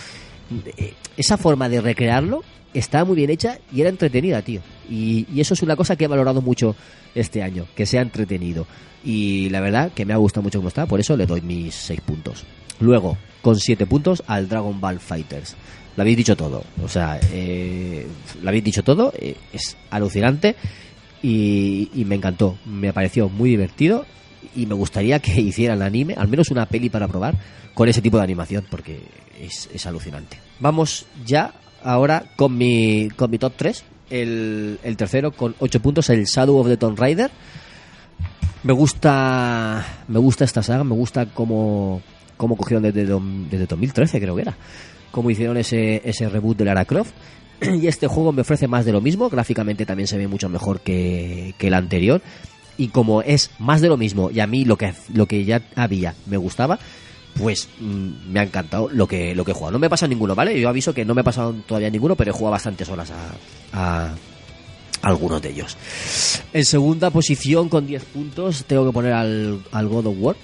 Eh, 0.77 0.93
Esa 1.15 1.37
forma 1.37 1.69
de 1.69 1.81
recrearlo 1.81 2.43
está 2.73 3.05
muy 3.05 3.15
bien 3.15 3.29
hecha 3.29 3.59
y 3.73 3.81
era 3.81 3.89
entretenida, 3.89 4.41
tío. 4.41 4.61
Y, 4.89 5.25
y 5.33 5.41
eso 5.41 5.53
es 5.53 5.61
una 5.61 5.75
cosa 5.75 5.95
que 5.95 6.05
he 6.05 6.07
valorado 6.07 6.41
mucho 6.41 6.75
este 7.15 7.41
año, 7.41 7.65
que 7.75 7.85
sea 7.85 8.01
entretenido. 8.01 8.67
Y 9.03 9.49
la 9.49 9.61
verdad 9.61 9.91
que 9.93 10.05
me 10.05 10.13
ha 10.13 10.17
gustado 10.17 10.43
mucho 10.43 10.59
cómo 10.59 10.69
está, 10.69 10.85
por 10.85 10.99
eso 10.99 11.15
le 11.15 11.25
doy 11.25 11.41
mis 11.41 11.73
6 11.75 12.01
puntos. 12.01 12.43
Luego, 12.79 13.17
con 13.41 13.55
7 13.57 13.85
puntos 13.85 14.23
al 14.27 14.47
Dragon 14.47 14.79
Ball 14.79 14.99
Fighters. 14.99 15.55
Lo 15.95 16.01
habéis 16.01 16.17
dicho 16.17 16.35
todo, 16.35 16.63
o 16.83 16.87
sea, 16.87 17.19
eh, 17.31 18.05
lo 18.43 18.49
habéis 18.49 18.63
dicho 18.63 18.83
todo, 18.83 19.11
eh, 19.17 19.35
es 19.51 19.75
alucinante 19.89 20.55
y, 21.21 22.03
me 22.05 22.15
encantó, 22.15 22.57
me 22.65 22.93
pareció 22.93 23.29
muy 23.29 23.49
divertido 23.49 24.05
y 24.55 24.65
me 24.65 24.75
gustaría 24.75 25.19
que 25.19 25.39
hicieran 25.41 25.81
anime, 25.81 26.13
al 26.15 26.27
menos 26.27 26.51
una 26.51 26.65
peli 26.65 26.89
para 26.89 27.07
probar 27.07 27.35
con 27.73 27.89
ese 27.89 28.01
tipo 28.01 28.17
de 28.17 28.23
animación 28.23 28.65
porque 28.69 29.01
es, 29.39 29.69
es 29.73 29.85
alucinante. 29.85 30.39
Vamos 30.59 31.05
ya 31.25 31.53
ahora 31.83 32.23
con 32.35 32.57
mi, 32.57 33.09
con 33.15 33.31
mi 33.31 33.37
top 33.37 33.53
3, 33.55 33.83
el, 34.09 34.79
el 34.83 34.97
tercero 34.97 35.31
con 35.31 35.55
8 35.59 35.81
puntos, 35.81 36.09
el 36.09 36.25
Shadow 36.25 36.57
of 36.57 36.67
the 36.67 36.77
Tomb 36.77 36.97
Raider. 36.99 37.31
Me 38.63 38.73
gusta, 38.73 39.85
me 40.07 40.19
gusta 40.19 40.43
esta 40.43 40.63
saga, 40.63 40.83
me 40.83 40.95
gusta 40.95 41.27
cómo, 41.27 42.01
cómo 42.35 42.57
cogieron 42.57 42.83
desde, 42.83 43.05
desde 43.05 43.65
2013, 43.65 44.19
creo 44.19 44.35
que 44.35 44.41
era. 44.41 44.57
Cómo 45.11 45.29
hicieron 45.29 45.57
ese, 45.57 46.01
ese 46.03 46.27
reboot 46.27 46.57
de 46.57 46.65
Lara 46.65 46.85
Croft. 46.85 47.13
Y 47.81 47.87
este 47.87 48.07
juego 48.07 48.31
me 48.31 48.41
ofrece 48.41 48.67
más 48.67 48.85
de 48.85 48.91
lo 48.91 49.01
mismo, 49.01 49.29
gráficamente 49.29 49.85
también 49.85 50.07
se 50.07 50.17
ve 50.17 50.27
mucho 50.27 50.49
mejor 50.49 50.79
que, 50.81 51.53
que 51.57 51.67
el 51.67 51.73
anterior. 51.73 52.21
Y 52.77 52.89
como 52.89 53.21
es 53.23 53.49
más 53.59 53.81
de 53.81 53.87
lo 53.89 53.97
mismo, 53.97 54.29
y 54.29 54.39
a 54.39 54.47
mí 54.47 54.63
lo 54.63 54.77
que, 54.77 54.93
lo 55.13 55.25
que 55.25 55.43
ya 55.45 55.61
había 55.75 56.13
me 56.27 56.37
gustaba, 56.37 56.77
pues 57.39 57.67
mm, 57.79 58.31
me 58.31 58.39
ha 58.39 58.43
encantado 58.43 58.89
lo 58.91 59.07
que, 59.07 59.33
lo 59.33 59.43
que 59.43 59.51
he 59.51 59.53
jugado. 59.55 59.71
No 59.73 59.79
me 59.79 59.87
he 59.87 59.89
pasado 59.89 60.09
ninguno, 60.09 60.35
¿vale? 60.35 60.59
Yo 60.59 60.69
aviso 60.69 60.93
que 60.93 61.03
no 61.05 61.15
me 61.15 61.21
he 61.21 61.23
pasado 61.23 61.53
todavía 61.65 61.89
ninguno, 61.89 62.15
pero 62.15 62.29
he 62.29 62.33
jugado 62.33 62.51
bastantes 62.51 62.87
horas 62.89 63.11
a, 63.11 63.31
a 63.73 64.15
algunos 65.01 65.41
de 65.41 65.49
ellos. 65.49 65.75
En 66.53 66.65
segunda 66.65 67.09
posición, 67.09 67.67
con 67.69 67.87
10 67.87 68.03
puntos, 68.05 68.65
tengo 68.65 68.85
que 68.85 68.91
poner 68.93 69.13
al, 69.13 69.61
al 69.71 69.87
God 69.87 70.05
of 70.07 70.15
War, 70.19 70.35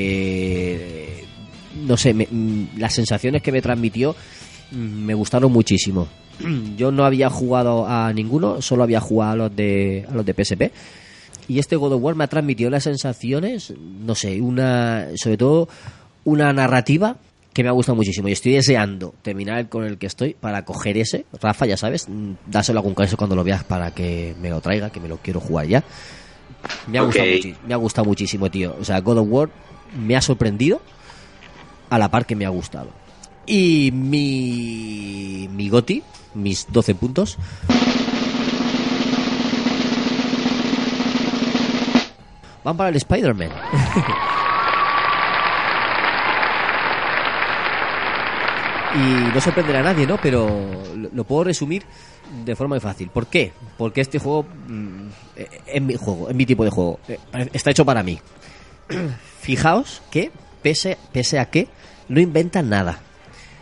porque, 0.00 1.24
no 1.86 1.96
sé, 1.96 2.14
me- 2.14 2.28
mm, 2.30 2.78
las 2.78 2.94
sensaciones 2.94 3.42
que 3.42 3.52
me 3.52 3.62
transmitió 3.62 4.14
me 4.72 5.14
gustaron 5.14 5.52
muchísimo. 5.52 6.08
Yo 6.76 6.90
no 6.92 7.04
había 7.04 7.28
jugado 7.30 7.86
a 7.86 8.12
ninguno, 8.12 8.62
solo 8.62 8.82
había 8.82 9.00
jugado 9.00 9.32
a 9.32 9.36
los 9.36 9.56
de, 9.56 10.06
a 10.10 10.14
los 10.14 10.24
de 10.24 10.34
PSP. 10.34 10.62
Y 11.48 11.58
este 11.58 11.76
God 11.76 11.94
of 11.94 12.02
War 12.02 12.14
me 12.14 12.24
ha 12.24 12.28
transmitido 12.28 12.70
las 12.70 12.84
sensaciones, 12.84 13.74
no 13.78 14.14
sé, 14.14 14.40
una, 14.40 15.08
sobre 15.16 15.36
todo 15.36 15.68
una 16.24 16.52
narrativa 16.52 17.16
que 17.52 17.64
me 17.64 17.68
ha 17.68 17.72
gustado 17.72 17.96
muchísimo. 17.96 18.28
Y 18.28 18.32
estoy 18.32 18.52
deseando 18.52 19.14
terminar 19.22 19.68
con 19.68 19.84
el 19.84 19.98
que 19.98 20.06
estoy 20.06 20.34
para 20.34 20.64
coger 20.64 20.96
ese. 20.96 21.26
Rafa, 21.42 21.66
ya 21.66 21.76
sabes, 21.76 22.08
mm, 22.08 22.32
dáselo 22.46 22.78
a 22.78 22.80
algún 22.82 22.94
caso 22.94 23.16
cuando 23.16 23.34
lo 23.34 23.42
veas 23.42 23.64
para 23.64 23.90
que 23.92 24.34
me 24.40 24.48
lo 24.50 24.60
traiga, 24.60 24.90
que 24.90 25.00
me 25.00 25.08
lo 25.08 25.16
quiero 25.16 25.40
jugar 25.40 25.66
ya. 25.66 25.82
Me 26.86 26.98
ha, 26.98 27.02
Ok. 27.02 27.06
gustado, 27.08 27.28
me 27.66 27.74
ha 27.74 27.76
gustado 27.78 28.04
muchísimo, 28.04 28.48
tío. 28.50 28.76
O 28.80 28.84
sea, 28.84 29.00
God 29.00 29.18
of 29.18 29.26
War 29.28 29.50
me 29.98 30.14
ha 30.14 30.20
sorprendido 30.20 30.80
a 31.88 31.98
la 31.98 32.08
par 32.10 32.26
que 32.26 32.36
me 32.36 32.46
ha 32.46 32.50
gustado. 32.50 32.90
Y 33.52 33.90
mi, 33.90 35.48
mi 35.50 35.68
goti, 35.68 36.04
mis 36.34 36.70
12 36.70 36.94
puntos, 36.94 37.36
van 42.62 42.76
para 42.76 42.90
el 42.90 42.96
Spider-Man. 42.96 43.50
y 48.94 49.34
no 49.34 49.40
sorprenderá 49.40 49.80
a 49.80 49.82
nadie, 49.82 50.06
¿no? 50.06 50.16
Pero 50.22 50.48
lo, 51.12 51.24
puedo 51.24 51.42
resumir 51.42 51.82
de 52.44 52.54
forma 52.54 52.74
muy 52.76 52.80
fácil. 52.80 53.08
¿Por 53.08 53.26
qué? 53.26 53.50
Porque 53.76 54.00
este 54.00 54.20
juego 54.20 54.44
mm, 54.68 55.08
es 55.66 55.82
mi 55.82 55.96
juego, 55.96 56.30
es 56.30 56.36
mi 56.36 56.46
tipo 56.46 56.62
de 56.62 56.70
juego. 56.70 57.00
Eh, 57.08 57.18
Está 57.52 57.72
hecho 57.72 57.84
para 57.84 58.04
mí. 58.04 58.20
Fijaos 59.40 60.02
que, 60.12 60.30
pese, 60.62 60.98
pese 61.12 61.40
a 61.40 61.46
que, 61.46 61.66
no 62.08 62.20
inventan 62.20 62.68
nada. 62.68 63.00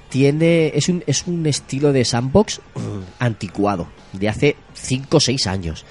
Tiene, 0.09 0.69
es 0.75 0.89
un, 0.89 1.05
es 1.07 1.27
un 1.27 1.47
estilo 1.47 1.93
de 1.93 2.05
sandbox 2.05 2.61
mm, 2.75 2.81
anticuado, 3.19 3.89
de 4.13 4.29
hace 4.29 4.57
5 4.75 5.17
o 5.17 5.21
6 5.21 5.47
años. 5.47 5.85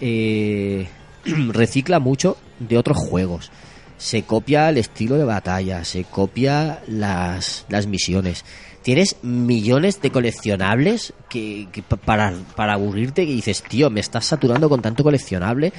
Eh, 0.00 0.86
recicla 1.24 1.98
mucho 1.98 2.36
de 2.58 2.78
otros 2.78 2.96
juegos. 2.98 3.50
Se 3.98 4.22
copia 4.22 4.68
el 4.70 4.78
estilo 4.78 5.16
de 5.16 5.24
batalla, 5.24 5.84
se 5.84 6.04
copia 6.04 6.80
las, 6.86 7.66
las 7.68 7.86
misiones. 7.86 8.44
Tienes 8.82 9.16
millones 9.22 10.00
de 10.00 10.10
coleccionables 10.10 11.12
que, 11.28 11.68
que 11.70 11.82
pa- 11.82 11.96
para, 11.96 12.32
para 12.56 12.72
aburrirte 12.74 13.26
que 13.26 13.32
dices, 13.32 13.62
tío, 13.62 13.90
me 13.90 14.00
estás 14.00 14.24
saturando 14.24 14.70
con 14.70 14.80
tanto 14.80 15.02
coleccionable. 15.02 15.72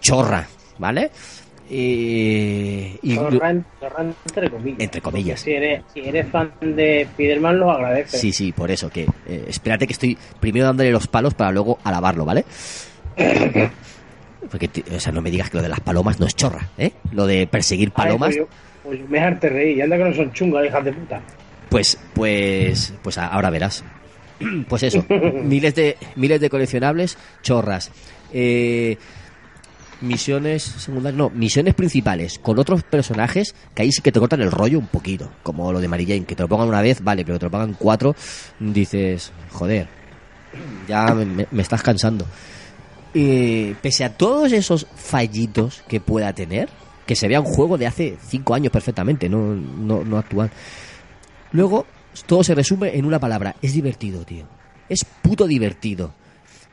Chorra, 0.00 0.48
¿vale? 0.78 1.10
Eh, 1.70 2.98
y- 3.02 3.12
entre 3.12 4.50
comillas. 4.50 4.80
Entre 4.80 5.00
comillas. 5.00 5.40
Si 5.40 5.52
eres, 5.52 5.82
si 5.92 6.00
eres 6.00 6.26
fan 6.28 6.50
de 6.62 7.06
Spiderman, 7.12 7.58
lo 7.58 7.70
agradeces. 7.70 8.20
Sí, 8.20 8.32
sí, 8.32 8.52
por 8.52 8.70
eso 8.70 8.88
que 8.90 9.06
eh, 9.26 9.44
espérate 9.48 9.86
que 9.86 9.92
estoy 9.92 10.16
primero 10.40 10.66
dándole 10.66 10.90
los 10.90 11.06
palos 11.08 11.34
para 11.34 11.50
luego 11.52 11.78
alabarlo, 11.84 12.24
¿vale? 12.24 12.44
Porque, 14.50 14.70
o 14.94 15.00
sea, 15.00 15.12
no 15.12 15.20
me 15.20 15.30
digas 15.30 15.50
que 15.50 15.56
lo 15.58 15.62
de 15.62 15.68
las 15.68 15.80
palomas 15.80 16.18
no 16.20 16.26
es 16.26 16.34
chorra, 16.34 16.68
¿eh? 16.78 16.92
Lo 17.12 17.26
de 17.26 17.46
perseguir 17.46 17.92
Ay, 17.94 18.04
palomas, 18.04 18.28
pues, 18.28 18.36
yo, 18.38 18.48
pues 18.84 19.08
me 19.10 19.18
harté 19.20 19.48
reír. 19.50 19.76
Y 19.78 19.80
anda 19.82 19.96
que 19.98 20.04
no 20.04 20.14
son 20.14 20.32
chungas, 20.32 20.64
hijas 20.66 20.84
de 20.84 20.92
puta. 20.92 21.20
pues, 21.68 21.98
pues, 22.14 22.94
pues 23.02 23.18
ahora 23.18 23.50
verás. 23.50 23.84
Pues 24.68 24.84
eso, 24.84 25.04
miles 25.42 25.74
de, 25.74 25.96
miles 26.14 26.40
de 26.40 26.48
coleccionables, 26.48 27.18
chorras. 27.42 27.90
Eh, 28.32 28.96
misiones 30.00 30.62
secundarias, 30.62 31.18
no, 31.18 31.30
misiones 31.30 31.74
principales 31.74 32.38
con 32.38 32.58
otros 32.58 32.82
personajes 32.82 33.54
que 33.74 33.82
ahí 33.82 33.92
sí 33.92 34.00
que 34.00 34.12
te 34.12 34.20
cortan 34.20 34.40
el 34.40 34.50
rollo 34.50 34.78
un 34.78 34.86
poquito, 34.86 35.30
como 35.42 35.72
lo 35.72 35.80
de 35.80 35.88
Mary 35.88 36.06
Jane, 36.06 36.24
que 36.24 36.36
te 36.36 36.42
lo 36.42 36.48
pongan 36.48 36.68
una 36.68 36.82
vez, 36.82 37.02
vale, 37.02 37.24
pero 37.24 37.38
te 37.38 37.46
lo 37.46 37.50
pongan 37.50 37.74
cuatro, 37.74 38.14
dices, 38.58 39.32
joder, 39.50 39.88
ya 40.86 41.14
me, 41.14 41.46
estás 41.60 41.82
cansando. 41.82 42.26
Y 43.14 43.74
pese 43.74 44.04
a 44.04 44.16
todos 44.16 44.52
esos 44.52 44.86
fallitos 44.94 45.82
que 45.88 46.00
pueda 46.00 46.32
tener, 46.32 46.68
que 47.06 47.16
se 47.16 47.28
vea 47.28 47.40
un 47.40 47.46
juego 47.46 47.78
de 47.78 47.86
hace 47.86 48.18
cinco 48.28 48.54
años 48.54 48.70
perfectamente, 48.70 49.28
no, 49.28 49.54
no, 49.54 50.04
no 50.04 50.18
actual. 50.18 50.50
Luego, 51.52 51.86
todo 52.26 52.44
se 52.44 52.54
resume 52.54 52.96
en 52.96 53.04
una 53.04 53.18
palabra, 53.18 53.56
es 53.62 53.72
divertido, 53.72 54.24
tío. 54.24 54.46
Es 54.88 55.04
puto 55.04 55.46
divertido. 55.46 56.12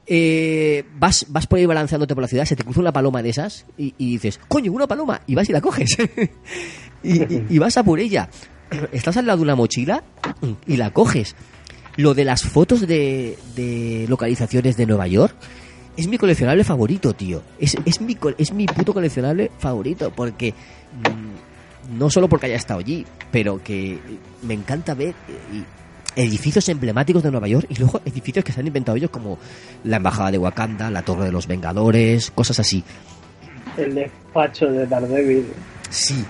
Eh, 0.07 0.83
vas, 0.97 1.25
vas 1.29 1.47
por 1.47 1.57
ahí 1.57 1.65
balanceándote 1.65 2.13
por 2.13 2.21
la 2.21 2.27
ciudad, 2.27 2.45
se 2.45 2.55
te 2.55 2.63
cruza 2.63 2.79
una 2.79 2.93
paloma 2.93 3.23
de 3.23 3.29
esas 3.29 3.65
y, 3.77 3.93
dices, 3.97 4.39
coño, 4.47 4.71
una 4.71 4.87
paloma, 4.87 5.21
y 5.25 5.35
vas 5.35 5.49
y 5.49 5.53
la 5.53 5.61
coges. 5.61 5.97
y, 7.03 7.57
vas 7.57 7.77
a 7.77 7.83
por 7.83 7.99
ella. 7.99 8.29
Estás 8.91 9.17
al 9.17 9.25
lado 9.25 9.37
de 9.37 9.43
una 9.43 9.55
mochila 9.55 10.03
y 10.67 10.77
la 10.77 10.91
coges. 10.91 11.35
Lo 11.97 12.13
de 12.13 12.25
las 12.25 12.43
fotos 12.43 12.81
de, 12.81 13.37
de 13.55 14.05
localizaciones 14.09 14.75
de 14.75 14.85
Nueva 14.85 15.07
York 15.07 15.35
es 15.97 16.07
mi 16.07 16.17
coleccionable 16.17 16.63
favorito, 16.63 17.13
tío. 17.13 17.41
Es, 17.59 17.77
es, 17.85 18.01
mi, 18.01 18.17
es 18.37 18.53
mi 18.53 18.65
puto 18.65 18.93
coleccionable 18.93 19.51
favorito 19.59 20.11
porque 20.13 20.51
mm, 20.51 21.97
no 21.97 22.09
solo 22.09 22.27
porque 22.27 22.47
haya 22.47 22.55
estado 22.55 22.79
allí, 22.79 23.05
pero 23.31 23.63
que 23.63 23.97
me 24.41 24.53
encanta 24.53 24.93
ver 24.93 25.15
edificios 26.15 26.67
emblemáticos 26.69 27.23
de 27.23 27.31
Nueva 27.31 27.47
York 27.47 27.67
y 27.69 27.75
luego 27.75 28.01
edificios 28.05 28.43
que 28.43 28.51
se 28.51 28.59
han 28.59 28.67
inventado 28.67 28.97
ellos 28.97 29.09
como 29.09 29.37
la 29.83 29.97
Embajada 29.97 30.31
de 30.31 30.37
Wakanda, 30.37 30.89
la 30.89 31.03
Torre 31.03 31.25
de 31.25 31.31
los 31.31 31.47
Vengadores, 31.47 32.31
cosas 32.31 32.59
así. 32.59 32.83
El 33.77 33.95
despacho 33.95 34.67
de 34.67 34.85
Daredevil. 34.87 35.45
Sí. 35.89 36.23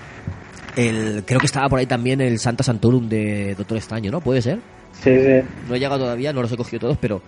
El, 0.75 1.23
creo 1.25 1.39
que 1.39 1.45
estaba 1.45 1.69
por 1.69 1.79
ahí 1.79 1.85
también 1.85 2.19
el 2.21 2.39
Santa 2.39 2.63
Santorum 2.63 3.07
de 3.07 3.55
Doctor 3.55 3.77
Extraño, 3.77 4.11
¿no? 4.11 4.21
¿Puede 4.21 4.41
ser? 4.41 4.59
Sí, 5.03 5.15
sí. 5.15 5.47
No 5.67 5.75
he 5.75 5.79
llegado 5.79 5.99
todavía, 5.99 6.33
no 6.33 6.41
los 6.41 6.51
he 6.51 6.57
cogido 6.57 6.79
todos, 6.81 6.97
pero 6.97 7.21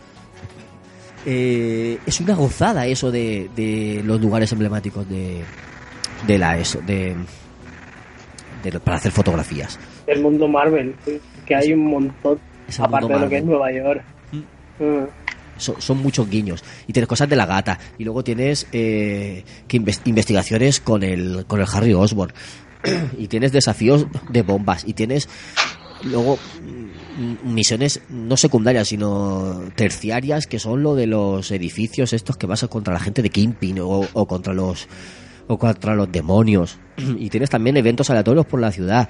eh, 1.26 1.98
es 2.06 2.20
una 2.20 2.36
gozada 2.36 2.86
eso 2.88 3.12
de, 3.12 3.50
de 3.56 4.02
los 4.04 4.20
lugares 4.20 4.52
emblemáticos 4.52 5.08
de, 5.10 5.44
de 6.26 6.38
la 6.38 6.58
ESO, 6.58 6.82
de, 6.82 7.16
para 8.84 8.98
hacer 8.98 9.12
fotografías. 9.12 9.80
El 10.08 10.22
mundo 10.22 10.48
Marvel. 10.48 10.96
Que 11.48 11.56
hay 11.56 11.74
un 11.74 11.86
montón. 11.86 12.40
Es 12.68 12.80
Aparte 12.80 13.14
de 13.14 13.20
lo 13.20 13.30
que 13.30 13.38
es. 13.38 13.46
Nueva 13.46 13.72
York. 13.72 14.04
Mm. 14.80 15.06
son, 15.58 15.82
son 15.82 15.98
muchos 15.98 16.30
guiños. 16.30 16.64
Y 16.86 16.94
tienes 16.94 17.08
cosas 17.08 17.28
de 17.30 17.36
la 17.36 17.46
gata. 17.46 17.80
Y 17.98 18.04
luego 18.04 18.24
tienes 18.24 18.68
eh, 18.72 19.44
que 19.68 19.82
inves- 19.82 20.02
investigaciones 20.06 20.80
con 20.82 21.04
el, 21.04 21.46
con 21.48 21.60
el 21.62 21.68
Harry 21.74 21.94
Osborn. 21.94 22.34
y 23.18 23.28
tienes 23.28 23.52
desafíos 23.52 24.06
de 24.30 24.42
bombas. 24.44 24.84
Y 24.86 24.94
tienes 24.94 25.28
luego 26.04 26.38
mm, 26.38 27.54
misiones 27.54 28.02
no 28.10 28.38
secundarias, 28.38 28.90
sino 28.90 29.62
terciarias, 29.76 30.46
que 30.46 30.60
son 30.60 30.84
lo 30.84 30.94
de 30.94 31.08
los 31.08 31.50
edificios 31.52 32.14
estos 32.14 32.38
que 32.38 32.46
vas 32.46 32.64
contra 32.68 32.94
la 32.94 33.00
gente 33.00 33.24
de 33.24 33.30
Kingpin 33.32 33.80
o, 33.80 34.06
o 34.14 34.28
contra 34.28 34.54
los 34.54 34.88
o 35.48 35.58
contra 35.58 35.96
los 35.96 36.12
demonios. 36.12 36.78
y 37.18 37.30
tienes 37.30 37.50
también 37.50 37.78
eventos 37.78 38.10
aleatorios 38.10 38.46
por 38.46 38.60
la 38.60 38.72
ciudad. 38.72 39.10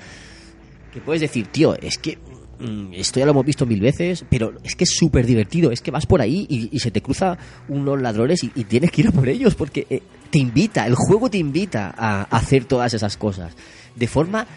Que 0.97 1.01
puedes 1.01 1.21
decir, 1.21 1.45
tío, 1.45 1.75
es 1.79 1.99
que 1.99 2.17
mm, 2.59 2.93
esto 2.93 3.19
ya 3.19 3.27
lo 3.27 3.31
hemos 3.31 3.45
visto 3.45 3.67
mil 3.67 3.79
veces, 3.79 4.25
pero 4.31 4.53
es 4.63 4.75
que 4.75 4.83
es 4.85 4.95
súper 4.97 5.27
divertido. 5.27 5.69
Es 5.69 5.81
que 5.81 5.91
vas 5.91 6.07
por 6.07 6.21
ahí 6.21 6.47
y, 6.49 6.79
se 6.79 6.89
te 6.89 7.03
cruza 7.03 7.37
unos 7.67 8.01
ladrones 8.01 8.43
y, 8.43 8.49
tienes 8.63 8.89
que 8.89 9.01
ir 9.01 9.09
a 9.09 9.11
por 9.11 9.29
ellos 9.29 9.53
porque 9.53 9.85
eh, 9.91 10.01
te 10.31 10.39
invita, 10.39 10.87
el 10.87 10.95
juego 10.95 11.29
te 11.29 11.37
invita 11.37 11.93
a, 11.95 12.21
a 12.21 12.23
hacer 12.23 12.65
todas 12.65 12.95
esas 12.95 13.15
cosas 13.15 13.53
de 13.95 14.07
forma 14.07 14.47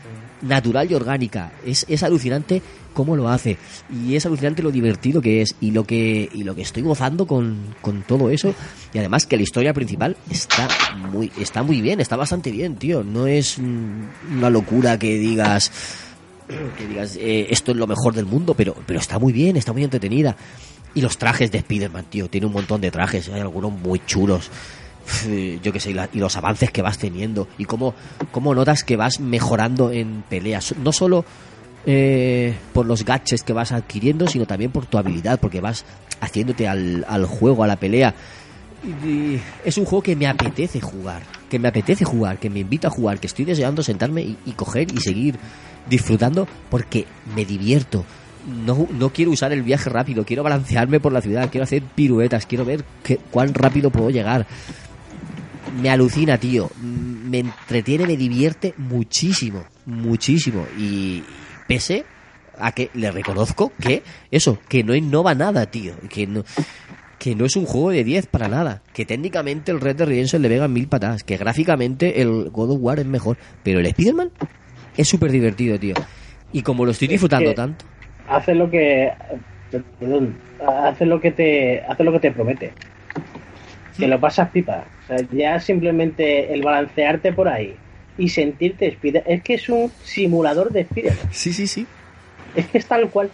natural 0.40 0.90
y 0.90 0.94
orgánica. 0.94 1.52
Es, 1.66 1.84
es 1.88 2.02
alucinante 2.02 2.62
cómo 2.92 3.16
lo 3.16 3.28
hace 3.28 3.56
y 3.90 4.16
es 4.16 4.26
alucinante 4.26 4.62
lo 4.62 4.70
divertido 4.70 5.20
que 5.22 5.42
es 5.42 5.54
y 5.60 5.70
lo 5.70 5.84
que 5.84 6.28
y 6.32 6.42
lo 6.42 6.56
que 6.56 6.62
estoy 6.62 6.82
gozando 6.82 7.26
con, 7.26 7.74
con 7.80 8.02
todo 8.02 8.30
eso 8.30 8.52
y 8.92 8.98
además 8.98 9.26
que 9.26 9.36
la 9.36 9.42
historia 9.44 9.72
principal 9.72 10.16
está 10.28 10.68
muy 11.12 11.30
está 11.38 11.62
muy 11.62 11.80
bien, 11.80 12.00
está 12.00 12.16
bastante 12.16 12.50
bien, 12.50 12.76
tío. 12.76 13.04
No 13.04 13.26
es 13.26 13.58
mm, 13.58 14.38
una 14.38 14.50
locura 14.50 14.98
que 14.98 15.18
digas 15.18 15.70
que 16.78 16.86
digas 16.86 17.16
eh, 17.16 17.46
esto 17.50 17.72
es 17.72 17.76
lo 17.76 17.86
mejor 17.86 18.14
del 18.14 18.26
mundo, 18.26 18.54
pero, 18.54 18.74
pero 18.86 18.98
está 18.98 19.18
muy 19.18 19.32
bien, 19.32 19.56
está 19.56 19.72
muy 19.72 19.84
entretenida. 19.84 20.36
Y 20.94 21.02
los 21.02 21.18
trajes 21.18 21.52
de 21.52 21.58
Spider-Man, 21.58 22.06
tío, 22.10 22.28
tiene 22.28 22.46
un 22.46 22.52
montón 22.52 22.80
de 22.80 22.90
trajes, 22.90 23.28
hay 23.28 23.40
algunos 23.40 23.72
muy 23.72 24.00
chulos. 24.06 24.50
eh, 25.26 25.60
yo 25.62 25.72
qué 25.72 25.80
sé, 25.80 25.90
y, 25.90 26.18
los 26.18 26.36
avances 26.36 26.70
que 26.70 26.82
vas 26.82 26.98
teniendo 26.98 27.48
y 27.58 27.64
cómo, 27.64 27.94
cómo 28.32 28.54
notas 28.54 28.84
que 28.84 28.96
vas 28.96 29.20
mejorando 29.20 29.92
en 29.92 30.22
peleas. 30.28 30.74
No 30.82 30.92
solo 30.92 31.24
eh, 31.86 32.54
por 32.72 32.86
los 32.86 33.04
gadgets 33.04 33.42
que 33.42 33.52
vas 33.52 33.72
adquiriendo, 33.72 34.26
sino 34.26 34.46
también 34.46 34.72
por 34.72 34.86
tu 34.86 34.98
habilidad, 34.98 35.38
porque 35.38 35.60
vas 35.60 35.84
haciéndote 36.20 36.66
al, 36.66 37.04
al 37.08 37.24
juego, 37.26 37.62
a 37.62 37.66
la 37.66 37.76
pelea. 37.76 38.14
Es 39.62 39.76
un 39.76 39.84
juego 39.84 40.02
que 40.02 40.16
me 40.16 40.26
apetece 40.26 40.80
jugar, 40.80 41.22
que 41.50 41.58
me 41.58 41.68
apetece 41.68 42.04
jugar, 42.04 42.38
que 42.38 42.48
me 42.48 42.60
invita 42.60 42.88
a 42.88 42.90
jugar, 42.90 43.20
que 43.20 43.26
estoy 43.26 43.44
deseando 43.44 43.82
sentarme 43.82 44.22
y 44.22 44.52
coger 44.52 44.92
y 44.92 44.96
seguir 45.00 45.38
disfrutando 45.88 46.46
porque 46.70 47.06
me 47.34 47.44
divierto. 47.44 48.04
No, 48.66 48.88
no 48.90 49.10
quiero 49.10 49.30
usar 49.32 49.52
el 49.52 49.62
viaje 49.62 49.90
rápido, 49.90 50.24
quiero 50.24 50.42
balancearme 50.42 50.98
por 50.98 51.12
la 51.12 51.20
ciudad, 51.20 51.50
quiero 51.50 51.64
hacer 51.64 51.82
piruetas, 51.82 52.46
quiero 52.46 52.64
ver 52.64 52.84
qué- 53.02 53.18
cuán 53.30 53.52
rápido 53.54 53.90
puedo 53.90 54.10
llegar. 54.10 54.46
Me 55.80 55.90
alucina, 55.90 56.38
tío. 56.38 56.70
Me 56.82 57.40
entretiene, 57.40 58.06
me 58.06 58.16
divierte 58.16 58.74
muchísimo, 58.78 59.64
muchísimo. 59.86 60.66
Y 60.78 61.22
pese 61.68 62.04
a 62.58 62.72
que 62.72 62.90
le 62.94 63.10
reconozco 63.10 63.72
que 63.80 64.02
eso, 64.30 64.58
que 64.68 64.82
no 64.82 64.94
innova 64.94 65.34
nada, 65.34 65.66
tío. 65.66 65.94
Que 66.08 66.26
no, 66.26 66.42
que 67.18 67.34
no 67.36 67.44
es 67.44 67.54
un 67.56 67.66
juego 67.66 67.90
de 67.90 68.02
10 68.04 68.26
para 68.26 68.48
nada. 68.48 68.82
Que 68.94 69.04
técnicamente 69.04 69.70
el 69.70 69.80
Red 69.80 69.96
Dead 69.96 70.08
Redemption 70.08 70.42
le 70.42 70.48
pega 70.48 70.66
mil 70.66 70.88
patadas. 70.88 71.22
Que 71.22 71.36
gráficamente 71.36 72.20
el 72.20 72.50
God 72.50 72.70
of 72.72 72.78
War 72.80 72.98
es 72.98 73.06
mejor. 73.06 73.36
Pero 73.62 73.78
el 73.80 73.86
Spider-Man 73.86 74.30
es 74.96 75.08
súper 75.08 75.30
divertido, 75.30 75.78
tío. 75.78 75.94
Y 76.52 76.62
como 76.62 76.84
lo 76.84 76.90
estoy 76.90 77.08
disfrutando 77.08 77.50
que- 77.50 77.56
tanto. 77.56 77.84
hace 78.28 78.54
lo 78.54 78.70
que 78.70 79.12
perdón, 80.00 80.36
hace 80.66 81.06
lo 81.06 81.20
que 81.20 81.30
te 81.30 81.82
hace 81.88 82.02
lo 82.04 82.12
que 82.12 82.18
te 82.20 82.30
promete 82.32 82.72
que 83.96 84.06
lo 84.08 84.18
pasas 84.18 84.50
pipa 84.50 84.84
o 85.04 85.06
sea, 85.06 85.18
ya 85.32 85.60
simplemente 85.60 86.52
el 86.52 86.62
balancearte 86.62 87.32
por 87.32 87.48
ahí 87.48 87.76
y 88.18 88.28
sentirte 88.28 88.86
Spider 88.88 89.22
es 89.26 89.42
que 89.42 89.54
es 89.54 89.68
un 89.68 89.90
simulador 90.02 90.70
de 90.72 90.80
Spider 90.80 91.12
Sí, 91.30 91.52
sí, 91.52 91.66
sí. 91.66 91.86
es 92.56 92.66
que 92.66 92.78
es 92.78 92.86
tal 92.86 93.08
cual 93.10 93.30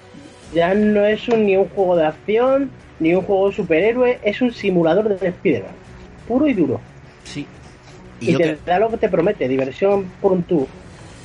ya 0.54 0.74
no 0.74 1.04
es 1.06 1.26
un, 1.28 1.46
ni 1.46 1.56
un 1.56 1.68
juego 1.68 1.96
de 1.96 2.06
acción 2.06 2.70
ni 3.00 3.14
un 3.14 3.22
juego 3.22 3.48
de 3.50 3.54
superhéroe 3.56 4.18
es 4.22 4.40
un 4.42 4.52
simulador 4.52 5.18
de 5.18 5.28
Spider 5.28 5.64
puro 6.28 6.46
y 6.48 6.54
duro 6.54 6.80
Sí. 7.24 7.46
y, 8.20 8.32
Y 8.32 8.36
te 8.36 8.42
que, 8.42 8.58
da 8.66 8.78
lo 8.78 8.90
que 8.90 8.96
te 8.98 9.08
promete 9.08 9.48
diversión 9.48 10.04
por 10.20 10.32
un 10.32 10.42
tú 10.42 10.66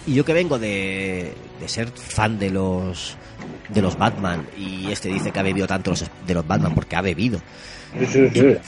y 0.08 0.14
yo 0.16 0.26
que 0.26 0.34
vengo 0.34 0.58
de, 0.60 1.34
de 1.60 1.68
ser 1.68 1.90
fan 1.90 2.40
de 2.40 2.50
los 2.50 3.16
de 3.70 3.82
los 3.82 3.98
Batman 3.98 4.46
y 4.58 4.92
este 4.92 5.10
dice 5.10 5.32
que 5.32 5.40
ha 5.40 5.44
bebido 5.44 5.66
tanto 5.68 5.92
los- 5.92 6.06
de 6.28 6.34
los 6.34 6.46
Batman 6.46 6.74
porque 6.76 6.96
ha 6.96 7.02
bebido. 7.02 7.40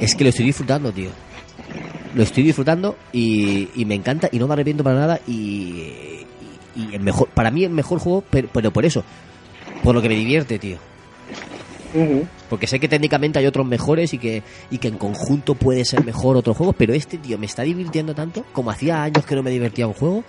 Es 0.00 0.14
que 0.14 0.24
lo 0.24 0.30
estoy 0.30 0.46
disfrutando, 0.46 0.92
tío. 0.92 1.10
Lo 2.14 2.22
estoy 2.22 2.42
disfrutando 2.42 2.96
y, 3.12 3.68
y 3.74 3.84
me 3.84 3.94
encanta 3.94 4.28
y 4.32 4.38
no 4.38 4.46
me 4.46 4.54
arrepiento 4.54 4.82
para 4.84 4.96
nada 4.96 5.20
y, 5.26 5.32
y- 5.32 6.26
y 6.76 6.94
el 6.94 7.00
mejor 7.00 7.28
para 7.28 7.50
mí 7.50 7.64
el 7.64 7.70
mejor 7.70 7.98
juego, 7.98 8.24
pero, 8.30 8.48
pero 8.52 8.70
por 8.72 8.84
eso, 8.84 9.04
por 9.82 9.94
lo 9.94 10.02
que 10.02 10.08
me 10.08 10.14
divierte, 10.16 10.58
tío. 10.58 10.76
Porque 12.48 12.66
sé 12.66 12.80
que 12.80 12.88
técnicamente 12.88 13.38
hay 13.38 13.46
otros 13.46 13.66
mejores 13.66 14.14
y 14.14 14.18
que, 14.18 14.42
y 14.70 14.78
que 14.78 14.88
en 14.88 14.98
conjunto 14.98 15.54
puede 15.54 15.84
ser 15.84 16.04
mejor 16.04 16.36
otro 16.36 16.54
juego, 16.54 16.72
pero 16.72 16.94
este, 16.94 17.18
tío, 17.18 17.38
me 17.38 17.46
está 17.46 17.62
divirtiendo 17.62 18.14
tanto 18.14 18.44
como 18.52 18.70
hacía 18.70 19.02
años 19.02 19.24
que 19.26 19.34
no 19.34 19.42
me 19.42 19.50
divertía 19.50 19.86
un 19.86 19.94
juego. 19.94 20.24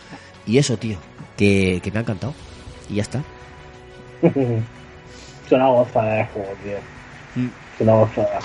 Y 0.45 0.57
eso, 0.57 0.77
tío, 0.77 0.98
que, 1.38 1.80
que 1.84 1.91
me 1.91 1.99
ha 1.99 2.02
encantado. 2.02 2.34
Y 2.90 2.95
ya 2.95 3.02
está. 3.03 3.23
es 4.22 5.52
una 5.52 5.68
gozada 5.68 6.15
de 6.15 6.26
juego 6.26 6.49
tío 6.64 6.77
Mm. 7.35 7.45
es 7.45 7.81
una 7.81 7.94
gozada 7.94 8.40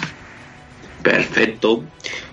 Perfecto. 1.02 1.84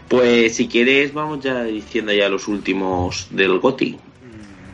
Pues 0.07 0.56
si 0.56 0.68
quieres, 0.68 1.14
vamos 1.14 1.44
ya 1.44 1.64
diciendo 1.64 2.14
ya 2.14 2.30
los 2.30 2.48
últimos 2.48 3.28
del 3.32 3.60
GOTI. 3.60 3.98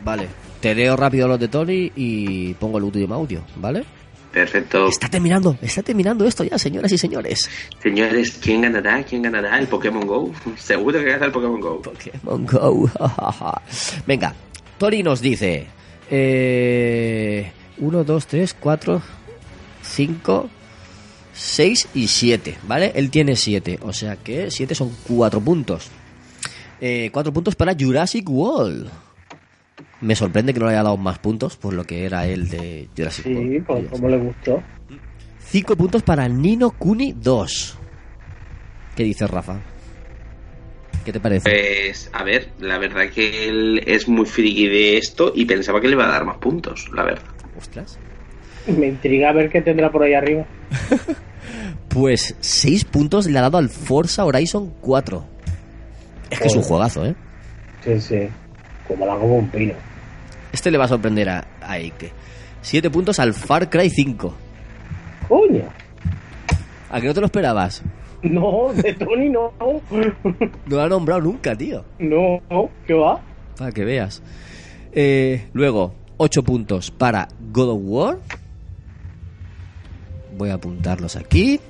Vale. 0.04 0.28
Te 0.60 0.74
leo 0.74 0.96
rápido 0.96 1.26
los 1.26 1.40
de 1.40 1.48
Tony 1.48 1.90
y 1.96 2.54
pongo 2.54 2.78
el 2.78 2.84
último 2.84 3.14
audio, 3.14 3.42
¿vale? 3.56 3.84
Perfecto. 4.32 4.88
Está 4.88 5.08
terminando, 5.08 5.58
está 5.60 5.82
terminando 5.82 6.24
esto 6.24 6.42
ya, 6.42 6.58
señoras 6.58 6.90
y 6.90 6.96
señores. 6.96 7.50
Señores, 7.82 8.38
¿quién 8.40 8.62
ganará? 8.62 9.02
¿Quién 9.04 9.20
ganará 9.22 9.58
el 9.58 9.66
Pokémon 9.68 10.06
Go? 10.06 10.32
Seguro 10.56 10.98
que 10.98 11.04
gana 11.04 11.26
el 11.26 11.32
Pokémon 11.32 11.60
Go. 11.60 11.82
Pokémon 11.82 12.46
Go. 12.46 12.90
Venga, 14.06 14.34
Tori 14.78 15.02
nos 15.02 15.20
dice: 15.20 15.66
1, 17.78 18.04
2, 18.04 18.26
3, 18.26 18.56
4, 18.58 19.02
5, 19.82 20.50
6 21.34 21.88
y 21.94 22.08
7, 22.08 22.58
¿vale? 22.62 22.92
Él 22.94 23.10
tiene 23.10 23.36
7, 23.36 23.80
o 23.82 23.92
sea 23.92 24.16
que 24.16 24.50
7 24.50 24.74
son 24.74 24.90
4 25.08 25.40
puntos. 25.40 25.90
4 26.80 27.32
puntos 27.32 27.54
para 27.54 27.76
Jurassic 27.78 28.28
World. 28.28 28.90
Me 30.02 30.14
sorprende 30.14 30.52
que 30.52 30.60
no 30.60 30.66
le 30.66 30.72
haya 30.72 30.82
dado 30.82 30.96
más 30.96 31.18
puntos 31.18 31.56
por 31.56 31.72
lo 31.72 31.84
que 31.84 32.04
era 32.04 32.26
el 32.26 32.48
de 32.48 32.88
Jurassic 32.96 33.24
sí 33.24 33.34
World. 33.34 33.64
pues 33.66 33.88
como 33.88 34.08
le 34.08 34.18
gustó 34.18 34.62
5 35.38 35.76
puntos 35.76 36.02
para 36.02 36.28
Nino 36.28 36.70
Kuni 36.70 37.12
2. 37.12 37.78
¿Qué 38.96 39.04
dice 39.04 39.26
Rafa? 39.26 39.60
¿Qué 41.04 41.12
te 41.12 41.20
parece? 41.20 41.50
Pues, 41.50 42.10
a 42.12 42.22
ver, 42.24 42.50
la 42.60 42.78
verdad 42.78 43.10
que 43.10 43.48
él 43.48 43.82
es 43.86 44.08
muy 44.08 44.26
friki 44.26 44.68
de 44.68 44.98
esto 44.98 45.32
y 45.34 45.44
pensaba 45.44 45.80
que 45.80 45.88
le 45.88 45.94
iba 45.94 46.04
a 46.04 46.12
dar 46.12 46.24
más 46.24 46.38
puntos, 46.38 46.90
la 46.94 47.04
verdad. 47.04 47.24
Ostras. 47.58 47.98
Me 48.66 48.86
intriga 48.88 49.32
ver 49.32 49.50
qué 49.50 49.60
tendrá 49.62 49.90
por 49.90 50.02
ahí 50.02 50.14
arriba. 50.14 50.46
Pues 51.88 52.34
6 52.40 52.86
puntos 52.86 53.26
le 53.26 53.38
ha 53.38 53.42
dado 53.42 53.58
al 53.58 53.68
Forza 53.68 54.24
Horizon 54.24 54.72
4. 54.80 55.24
Es 56.30 56.40
que 56.40 56.46
es 56.46 56.56
un 56.56 56.62
juegazo, 56.62 57.04
¿eh? 57.04 57.14
Sí, 57.84 58.00
sí. 58.00 58.28
Como 58.88 59.04
la 59.04 59.14
como 59.16 59.36
un 59.36 59.48
pino. 59.50 59.74
Este 60.52 60.70
le 60.70 60.78
va 60.78 60.84
a 60.84 60.88
sorprender 60.88 61.28
a, 61.28 61.46
a 61.60 61.72
Ike. 61.78 62.12
7 62.60 62.90
puntos 62.90 63.18
al 63.18 63.34
Far 63.34 63.68
Cry 63.70 63.90
5. 63.90 64.34
Coño. 65.28 65.64
¿A 66.90 67.00
que 67.00 67.06
no 67.06 67.14
te 67.14 67.20
lo 67.20 67.26
esperabas? 67.26 67.82
No, 68.22 68.72
de 68.74 68.92
Tony 68.94 69.28
no. 69.28 69.52
No 69.60 70.76
lo 70.76 70.80
ha 70.82 70.88
nombrado 70.88 71.22
nunca, 71.22 71.56
tío. 71.56 71.84
No, 71.98 72.40
¿qué 72.86 72.94
va? 72.94 73.20
Para 73.56 73.72
que 73.72 73.84
veas. 73.84 74.22
Eh, 74.92 75.48
luego, 75.52 75.94
8 76.18 76.42
puntos 76.44 76.90
para 76.90 77.28
God 77.50 77.70
of 77.70 77.80
War. 77.82 78.18
Voy 80.36 80.50
a 80.50 80.54
apuntarlos 80.54 81.16
aquí. 81.16 81.60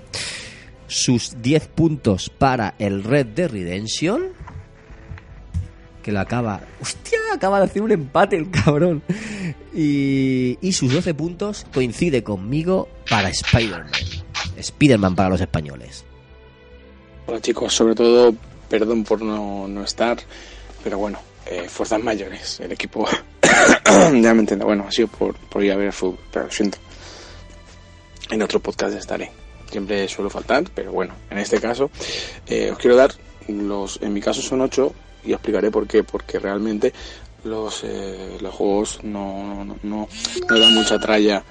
Sus 0.88 1.40
10 1.40 1.68
puntos 1.68 2.28
para 2.28 2.74
el 2.78 3.02
Red 3.02 3.28
Dead 3.28 3.50
Redemption. 3.50 4.24
Que 6.02 6.12
lo 6.12 6.20
acaba. 6.20 6.60
¡Hostia! 6.80 7.18
Acaba 7.32 7.58
de 7.58 7.66
hacer 7.66 7.82
un 7.82 7.92
empate 7.92 8.36
el 8.36 8.50
cabrón. 8.50 9.02
Y, 9.74 10.58
y 10.60 10.72
sus 10.72 10.92
12 10.92 11.14
puntos 11.14 11.66
coincide 11.72 12.22
conmigo 12.22 12.88
para 13.08 13.28
Spider-Man. 13.30 13.90
Spider-Man 14.56 15.14
para 15.14 15.30
los 15.30 15.40
españoles. 15.40 16.04
Hola 17.26 17.40
chicos, 17.40 17.72
sobre 17.72 17.94
todo, 17.94 18.34
perdón 18.68 19.04
por 19.04 19.22
no, 19.22 19.68
no 19.68 19.84
estar, 19.84 20.18
pero 20.82 20.98
bueno, 20.98 21.20
eh, 21.46 21.68
fuerzas 21.68 22.02
mayores, 22.02 22.58
el 22.60 22.72
equipo, 22.72 23.06
ya 23.86 24.34
me 24.34 24.40
entiendo, 24.40 24.66
bueno, 24.66 24.84
ha 24.88 24.90
sido 24.90 25.08
por, 25.08 25.34
por 25.34 25.62
ir 25.62 25.72
a 25.72 25.76
ver 25.76 25.86
el 25.86 25.92
fútbol, 25.92 26.18
pero 26.32 26.46
lo 26.46 26.50
siento. 26.50 26.78
En 28.30 28.42
otro 28.42 28.58
podcast 28.60 28.96
estaré, 28.96 29.30
siempre 29.70 30.08
suelo 30.08 30.30
faltar, 30.30 30.64
pero 30.74 30.90
bueno, 30.90 31.14
en 31.30 31.38
este 31.38 31.60
caso, 31.60 31.90
eh, 32.48 32.70
os 32.72 32.78
quiero 32.78 32.96
dar, 32.96 33.12
los 33.46 34.00
en 34.02 34.12
mi 34.12 34.20
caso 34.20 34.42
son 34.42 34.60
ocho, 34.60 34.92
y 35.24 35.32
explicaré 35.32 35.70
por 35.70 35.86
qué, 35.86 36.04
porque 36.04 36.38
realmente 36.38 36.92
los, 37.44 37.82
eh, 37.84 38.38
los 38.40 38.54
juegos 38.54 39.00
no, 39.02 39.64
no, 39.64 39.76
no, 39.82 40.08
dan 40.48 40.74
mucha 40.74 40.98
tralla 40.98 41.42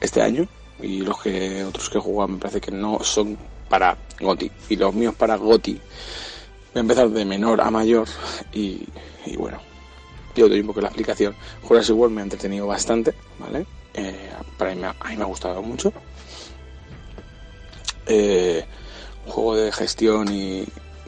este 0.00 0.22
año, 0.22 0.46
y 0.80 1.00
los 1.00 1.20
que 1.22 1.64
otros 1.64 1.88
que 1.88 1.98
jugado 1.98 2.28
me 2.28 2.38
parece 2.38 2.60
que 2.60 2.70
no 2.70 3.02
son 3.02 3.36
para 3.68 3.96
Goti. 4.20 4.50
Y 4.68 4.76
los 4.76 4.94
míos 4.94 5.14
para 5.14 5.36
Goti. 5.36 5.72
Voy 5.72 5.80
a 6.74 6.80
empezar 6.80 7.08
de 7.08 7.24
menor 7.24 7.60
a 7.60 7.70
mayor 7.70 8.06
y, 8.52 8.86
y 9.24 9.36
bueno 9.36 9.58
yo 10.36 10.48
doy 10.48 10.60
un 10.60 10.66
poco 10.66 10.80
la 10.80 10.88
explicación. 10.88 11.34
Jurassic 11.62 11.96
World 11.96 12.14
me 12.14 12.20
ha 12.20 12.24
entretenido 12.24 12.66
bastante 12.66 13.14
vale 13.38 13.66
Eh, 13.94 14.30
para 14.58 14.74
mí 14.74 14.80
me 14.80 14.86
ha, 14.88 14.94
a 15.00 15.08
mí 15.08 15.16
me 15.16 15.22
ha 15.22 15.26
gustado 15.26 15.62
mucho. 15.62 15.92
Eh, 18.06 18.64
un 19.24 19.32
juego 19.32 19.56
de 19.56 19.72
gestión 19.72 20.32
y 20.32 20.66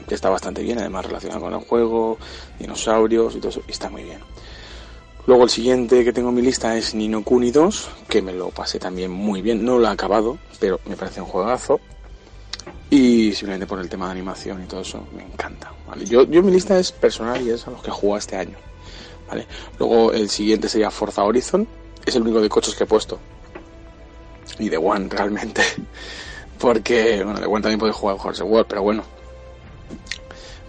que 0.09 0.15
está 0.15 0.29
bastante 0.29 0.61
bien 0.61 0.79
además 0.79 1.05
relacionado 1.05 1.41
con 1.41 1.53
el 1.53 1.59
juego 1.61 2.17
dinosaurios 2.59 3.35
y 3.35 3.39
todo 3.39 3.49
eso 3.49 3.61
y 3.65 3.71
está 3.71 3.89
muy 3.89 4.03
bien 4.03 4.19
Luego 5.29 5.43
el 5.43 5.51
siguiente 5.51 6.03
que 6.03 6.11
tengo 6.11 6.29
en 6.29 6.35
mi 6.35 6.41
lista 6.41 6.75
es 6.75 6.95
Nino 6.95 7.23
Kuni 7.23 7.51
2, 7.51 7.89
que 8.07 8.19
me 8.19 8.33
lo 8.33 8.49
pasé 8.49 8.79
también 8.79 9.11
muy 9.11 9.43
bien. 9.43 9.63
No 9.63 9.77
lo 9.77 9.85
he 9.85 9.91
acabado, 9.91 10.39
pero 10.59 10.79
me 10.87 10.95
parece 10.95 11.21
un 11.21 11.27
juegazo. 11.27 11.79
Y 12.89 13.31
simplemente 13.33 13.67
por 13.67 13.79
el 13.79 13.87
tema 13.87 14.05
de 14.07 14.13
animación 14.13 14.63
y 14.63 14.65
todo 14.65 14.81
eso, 14.81 15.05
me 15.15 15.21
encanta. 15.21 15.71
¿vale? 15.87 16.05
Yo, 16.05 16.23
yo 16.23 16.41
mi 16.41 16.51
lista 16.51 16.79
es 16.79 16.91
personal 16.91 17.39
y 17.45 17.51
es 17.51 17.67
a 17.67 17.69
los 17.69 17.83
que 17.83 17.89
he 17.89 17.93
jugado 17.93 18.17
este 18.17 18.37
año. 18.37 18.57
¿vale? 19.27 19.45
Luego 19.77 20.11
el 20.13 20.31
siguiente 20.31 20.67
sería 20.67 20.89
Forza 20.89 21.23
Horizon. 21.23 21.67
Es 22.03 22.15
el 22.15 22.23
único 22.23 22.41
de 22.41 22.49
coches 22.49 22.73
que 22.73 22.85
he 22.85 22.87
puesto. 22.87 23.19
Y 24.57 24.69
de 24.69 24.77
One 24.77 25.09
realmente. 25.09 25.61
Porque, 26.57 27.23
bueno, 27.23 27.39
de 27.39 27.45
One 27.45 27.61
también 27.61 27.79
puedes 27.79 27.95
jugar 27.95 28.17
Horse 28.19 28.41
World, 28.41 28.65
pero 28.67 28.81
bueno. 28.81 29.03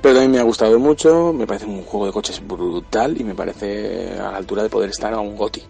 Pero 0.01 0.15
también 0.15 0.31
me 0.31 0.39
ha 0.39 0.45
gustado 0.45 0.79
mucho, 0.79 1.33
me 1.33 1.47
parece 1.47 1.67
un 1.67 1.83
juego 1.83 2.07
de 2.07 2.13
coches 2.13 2.47
brutal 2.47 3.21
y 3.21 3.25
me 3.25 3.35
parece 3.35 4.19
a 4.19 4.31
la 4.31 4.39
altura 4.39 4.63
de 4.63 4.71
poder 4.71 4.91
estar 4.91 5.13
a 5.13 5.21
un 5.21 5.37
GOTI. 5.37 5.63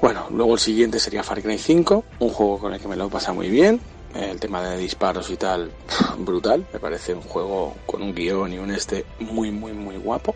Bueno, 0.00 0.26
luego 0.30 0.54
el 0.54 0.60
siguiente 0.60 0.98
sería 0.98 1.22
Far 1.22 1.42
Cry 1.42 1.58
5, 1.58 2.04
un 2.20 2.28
juego 2.30 2.58
con 2.58 2.74
el 2.74 2.80
que 2.80 2.88
me 2.88 2.96
lo 2.96 3.06
he 3.06 3.10
pasado 3.10 3.34
muy 3.34 3.48
bien. 3.48 3.80
El 4.14 4.38
tema 4.40 4.62
de 4.62 4.76
disparos 4.76 5.30
y 5.30 5.36
tal, 5.36 5.70
brutal. 6.18 6.66
Me 6.72 6.78
parece 6.78 7.14
un 7.14 7.22
juego 7.22 7.74
con 7.86 8.02
un 8.02 8.14
guion 8.14 8.52
y 8.52 8.58
un 8.58 8.70
este 8.72 9.04
muy, 9.20 9.50
muy, 9.50 9.72
muy 9.72 9.96
guapo. 9.96 10.34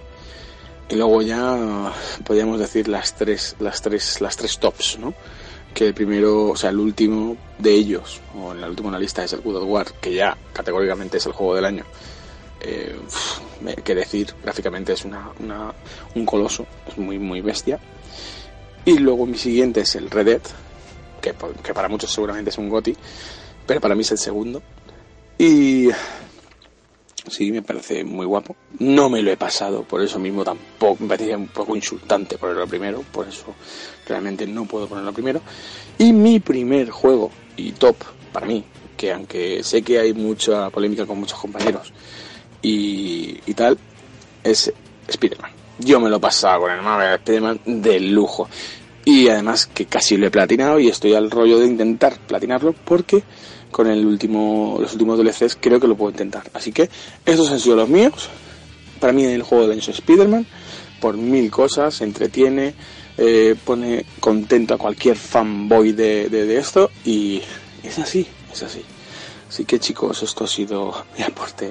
Y 0.88 0.94
luego 0.94 1.20
ya 1.20 1.92
podríamos 2.24 2.60
decir 2.60 2.88
las 2.88 3.14
tres, 3.14 3.56
las 3.58 3.82
tres, 3.82 4.20
las 4.20 4.36
tres 4.36 4.58
tops, 4.58 4.98
¿no? 4.98 5.14
Que 5.76 5.88
el 5.88 5.92
primero, 5.92 6.48
o 6.48 6.56
sea, 6.56 6.70
el 6.70 6.78
último 6.78 7.36
de 7.58 7.74
ellos, 7.74 8.22
o 8.34 8.52
en 8.52 8.64
el 8.64 8.70
último 8.70 8.88
en 8.88 8.94
la 8.94 8.98
lista 8.98 9.22
es 9.24 9.34
el 9.34 9.42
God 9.42 9.56
of 9.56 9.68
War, 9.68 9.86
que 10.00 10.14
ya 10.14 10.34
categóricamente 10.54 11.18
es 11.18 11.26
el 11.26 11.32
juego 11.32 11.54
del 11.54 11.66
año. 11.66 11.84
Eh, 12.62 12.96
que 13.84 13.94
decir, 13.94 14.32
gráficamente 14.42 14.94
es 14.94 15.04
una, 15.04 15.30
una, 15.38 15.74
un 16.14 16.24
coloso, 16.24 16.66
es 16.88 16.96
muy, 16.96 17.18
muy 17.18 17.42
bestia. 17.42 17.78
Y 18.86 18.96
luego 18.96 19.26
mi 19.26 19.36
siguiente 19.36 19.82
es 19.82 19.94
el 19.96 20.10
Red 20.10 20.24
Dead, 20.24 20.40
que, 21.20 21.34
que 21.62 21.74
para 21.74 21.88
muchos 21.88 22.10
seguramente 22.10 22.48
es 22.48 22.56
un 22.56 22.70
GOTI, 22.70 22.96
pero 23.66 23.78
para 23.78 23.94
mí 23.94 24.00
es 24.00 24.12
el 24.12 24.18
segundo. 24.18 24.62
Y 25.36 25.90
sí, 27.30 27.52
me 27.52 27.62
parece 27.62 28.04
muy 28.04 28.26
guapo. 28.26 28.56
No 28.78 29.08
me 29.08 29.22
lo 29.22 29.30
he 29.30 29.36
pasado, 29.36 29.82
por 29.82 30.02
eso 30.02 30.18
mismo 30.18 30.44
tampoco, 30.44 31.02
me 31.02 31.08
parecía 31.08 31.36
un 31.36 31.48
poco 31.48 31.74
insultante 31.74 32.38
ponerlo 32.38 32.66
primero, 32.66 33.02
por 33.12 33.28
eso 33.28 33.54
realmente 34.06 34.46
no 34.46 34.64
puedo 34.64 34.86
ponerlo 34.86 35.12
primero. 35.12 35.40
Y 35.98 36.12
mi 36.12 36.40
primer 36.40 36.90
juego 36.90 37.30
y 37.56 37.72
top 37.72 37.96
para 38.32 38.46
mí, 38.46 38.64
que 38.96 39.12
aunque 39.12 39.62
sé 39.62 39.82
que 39.82 39.98
hay 39.98 40.12
mucha 40.12 40.70
polémica 40.70 41.06
con 41.06 41.18
muchos 41.18 41.38
compañeros 41.38 41.92
y, 42.62 43.54
tal, 43.54 43.78
es 44.42 44.72
Spider-Man. 45.06 45.50
Yo 45.78 46.00
me 46.00 46.08
lo 46.08 46.16
he 46.16 46.20
pasado 46.20 46.62
con 46.62 46.72
el 46.72 46.82
Marvel 46.82 47.14
Spider-Man 47.14 47.60
de 47.64 48.00
lujo. 48.00 48.48
Y 49.04 49.28
además 49.28 49.66
que 49.66 49.86
casi 49.86 50.16
lo 50.16 50.26
he 50.26 50.30
platinado 50.30 50.80
y 50.80 50.88
estoy 50.88 51.14
al 51.14 51.30
rollo 51.30 51.60
de 51.60 51.66
intentar 51.66 52.18
platinarlo 52.18 52.72
porque 52.72 53.22
con 53.76 53.88
el 53.88 54.06
último, 54.06 54.78
los 54.80 54.94
últimos 54.94 55.18
DLCs 55.18 55.58
creo 55.60 55.78
que 55.78 55.86
lo 55.86 55.98
puedo 55.98 56.10
intentar. 56.10 56.44
Así 56.54 56.72
que 56.72 56.88
estos 57.26 57.52
han 57.52 57.60
sido 57.60 57.76
los 57.76 57.90
míos. 57.90 58.30
Para 58.98 59.12
mí 59.12 59.22
el 59.26 59.42
juego 59.42 59.66
de 59.66 59.74
año 59.74 59.82
Spider-Man 59.86 60.46
por 60.98 61.18
mil 61.18 61.50
cosas, 61.50 61.96
se 61.96 62.04
entretiene, 62.04 62.72
eh, 63.18 63.54
pone 63.66 64.06
contento 64.18 64.72
a 64.72 64.78
cualquier 64.78 65.14
fanboy 65.14 65.92
de, 65.92 66.30
de, 66.30 66.46
de 66.46 66.56
esto 66.56 66.90
y 67.04 67.42
es 67.82 67.98
así, 67.98 68.26
es 68.50 68.62
así. 68.62 68.80
Así 69.46 69.66
que 69.66 69.78
chicos, 69.78 70.22
esto 70.22 70.44
ha 70.44 70.48
sido 70.48 70.94
mi 71.18 71.22
aporte. 71.22 71.70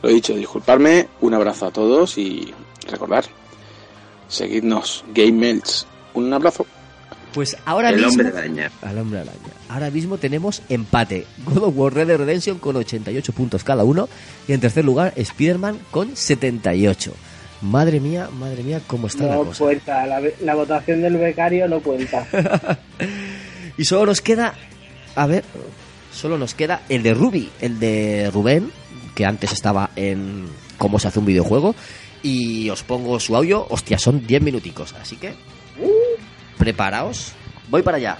Lo 0.00 0.08
he 0.08 0.14
dicho, 0.14 0.32
disculparme, 0.32 1.08
un 1.20 1.34
abrazo 1.34 1.66
a 1.66 1.70
todos 1.70 2.16
y 2.16 2.54
recordar, 2.88 3.26
seguidnos, 4.26 5.04
Game 5.12 5.32
Melts. 5.32 5.86
Un 6.14 6.32
abrazo. 6.32 6.64
Pues 7.32 7.56
ahora 7.64 7.88
El 7.90 7.96
mismo. 7.96 8.10
hombre 8.10 8.28
araña. 8.28 8.70
Al 8.82 8.98
hombre 8.98 9.20
araña. 9.20 9.38
Ahora 9.68 9.90
mismo 9.90 10.18
tenemos 10.18 10.62
empate. 10.68 11.26
God 11.46 11.64
of 11.64 11.74
War 11.76 11.94
Red 11.94 12.08
Dead 12.08 12.18
Redemption 12.18 12.58
con 12.58 12.76
88 12.76 13.32
puntos 13.32 13.64
cada 13.64 13.84
uno. 13.84 14.08
Y 14.46 14.52
en 14.52 14.60
tercer 14.60 14.84
lugar, 14.84 15.12
Spider-Man 15.16 15.78
con 15.90 16.14
78. 16.16 17.12
Madre 17.62 18.00
mía, 18.00 18.28
madre 18.38 18.62
mía, 18.64 18.80
cómo 18.86 19.06
está 19.06 19.24
la 19.24 19.34
No 19.36 19.44
cosa. 19.44 19.64
cuenta, 19.64 20.06
la, 20.06 20.20
la 20.40 20.54
votación 20.54 21.00
del 21.00 21.16
becario 21.16 21.66
no 21.68 21.80
cuenta. 21.80 22.26
Y 23.78 23.84
solo 23.86 24.04
nos 24.06 24.20
queda. 24.20 24.54
A 25.14 25.26
ver. 25.26 25.44
Solo 26.12 26.36
nos 26.36 26.54
queda 26.54 26.82
el 26.90 27.02
de 27.02 27.14
Ruby, 27.14 27.48
el 27.62 27.80
de 27.80 28.30
Rubén, 28.30 28.70
que 29.14 29.24
antes 29.24 29.50
estaba 29.52 29.88
en 29.96 30.44
cómo 30.76 30.98
se 30.98 31.08
hace 31.08 31.18
un 31.18 31.24
videojuego. 31.24 31.74
Y 32.22 32.68
os 32.68 32.82
pongo 32.82 33.18
su 33.18 33.34
audio. 33.34 33.66
Hostia, 33.70 33.98
son 33.98 34.26
10 34.26 34.42
minuticos. 34.42 34.94
Así 35.00 35.16
que. 35.16 35.32
Preparaos. 36.62 37.32
Voy 37.70 37.82
para 37.82 37.96
allá. 37.96 38.18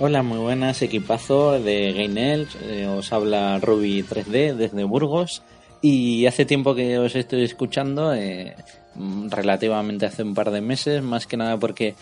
Hola, 0.00 0.24
muy 0.24 0.38
buenas, 0.38 0.82
equipazo 0.82 1.60
de 1.60 1.92
Gainel. 1.92 2.48
Eh, 2.64 2.84
os 2.88 3.12
habla 3.12 3.60
Ruby 3.60 4.02
3D 4.02 4.56
desde 4.56 4.82
Burgos. 4.82 5.44
Y 5.82 6.26
hace 6.26 6.44
tiempo 6.44 6.74
que 6.74 6.98
os 6.98 7.14
estoy 7.14 7.44
escuchando, 7.44 8.12
eh, 8.12 8.56
mm, 8.96 9.28
relativamente 9.30 10.04
hace 10.04 10.24
un 10.24 10.34
par 10.34 10.50
de 10.50 10.60
meses, 10.62 11.00
más 11.00 11.28
que 11.28 11.36
nada 11.36 11.58
porque 11.58 11.94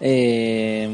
eh, 0.00 0.88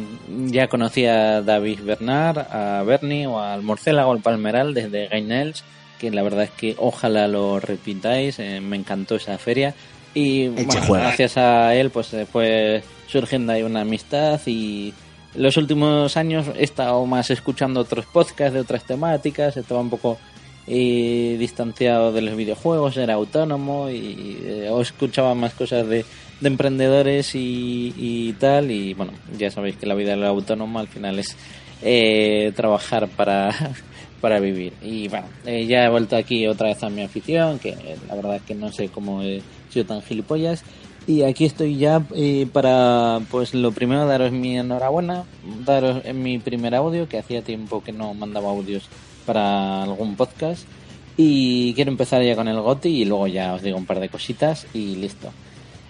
ya 0.47 0.69
conocía 0.69 1.37
a 1.37 1.43
David 1.43 1.81
Bernard, 1.83 2.39
a 2.51 2.83
Bernie 2.85 3.27
o 3.27 3.39
al 3.41 3.61
Morcélago, 3.61 4.13
al 4.13 4.23
Palmeral 4.23 4.73
desde 4.73 5.09
Gainels, 5.09 5.63
que 5.99 6.11
la 6.11 6.23
verdad 6.23 6.45
es 6.45 6.51
que 6.53 6.75
ojalá 6.79 7.29
lo 7.29 7.61
repitáis, 7.61 8.39
eh, 8.39 8.63
me 8.63 8.77
encantó 8.77 9.17
esa 9.17 9.37
feria. 9.37 9.75
Y 10.15 10.49
bueno, 10.49 10.81
gracias 10.89 11.37
a 11.37 11.75
él, 11.75 11.91
pues 11.91 12.13
después 12.13 12.83
surgiendo 13.09 13.53
ahí 13.53 13.63
una 13.63 13.81
amistad 13.81 14.41
y 14.47 14.95
los 15.35 15.57
últimos 15.57 16.17
años 16.17 16.47
he 16.57 16.65
estado 16.65 17.05
más 17.07 17.31
escuchando 17.31 17.81
otros 17.81 18.07
podcasts 18.07 18.55
de 18.55 18.61
otras 18.61 18.85
temáticas, 18.85 19.57
estaba 19.57 19.81
un 19.81 19.91
poco 19.91 20.19
eh, 20.67 21.37
distanciado 21.39 22.13
de 22.13 22.23
los 22.23 22.37
videojuegos, 22.37 22.97
era 22.97 23.15
autónomo 23.15 23.91
y 23.91 24.39
eh, 24.43 24.71
escuchaba 24.81 25.35
más 25.35 25.55
cosas 25.55 25.87
de, 25.89 26.05
de 26.41 26.49
emprendedores 26.49 27.33
y, 27.35 28.35
tal 28.39 28.71
y 28.71 28.95
bueno, 28.95 29.13
ya 29.37 29.51
sabéis 29.51 29.77
que 29.77 29.87
la 29.87 29.95
vida 29.95 30.11
del 30.11 30.25
autónomo 30.25 30.79
al 30.79 30.89
final 30.89 31.19
es 31.19 31.37
eh, 31.83 32.53
trabajar 32.55 33.09
para, 33.09 33.51
para 34.21 34.41
vivir. 34.41 34.73
Y 34.83 35.09
bueno, 35.09 35.27
eh, 35.47 35.67
ya 35.67 35.85
he 35.85 35.89
vuelto 35.89 36.17
aquí 36.17 36.47
otra 36.47 36.69
vez 36.69 36.83
a 36.83 36.91
mi 36.91 37.03
afición, 37.03 37.59
que 37.59 37.77
la 38.09 38.15
verdad 38.15 38.41
que 38.47 38.55
no 38.55 38.73
sé 38.73 38.89
cómo 38.89 39.23
he 39.23 39.43
sido 39.71 39.87
tan 39.87 40.03
gilipollas 40.03 40.65
y 41.09 41.23
aquí 41.23 41.47
estoy 41.47 41.77
ya 41.77 42.05
eh, 42.15 42.47
para, 42.53 43.21
pues 43.31 43.55
lo 43.55 43.73
primero, 43.73 44.07
daros 44.07 44.31
mi 44.31 44.59
enhorabuena, 44.59 45.25
daros 45.65 46.05
en 46.05 46.23
mi 46.23 46.39
primer 46.39 46.75
audio, 46.75 47.09
que 47.09 47.19
hacía 47.19 47.43
tiempo 47.43 47.83
que 47.83 47.93
no 47.93 48.15
mandaba 48.15 48.51
audios 48.51 48.89
para 49.27 49.83
algún 49.83 50.15
podcast. 50.17 50.69
Y 51.17 51.75
quiero 51.75 51.91
empezar 51.91 52.23
ya 52.23 52.37
con 52.37 52.47
el 52.47 52.61
GOTI 52.61 52.91
y 52.91 53.05
luego 53.07 53.27
ya 53.27 53.55
os 53.55 53.63
digo 53.63 53.77
un 53.77 53.87
par 53.87 53.99
de 53.99 54.11
cositas 54.11 54.67
y 54.75 54.97
listo. 54.97 55.31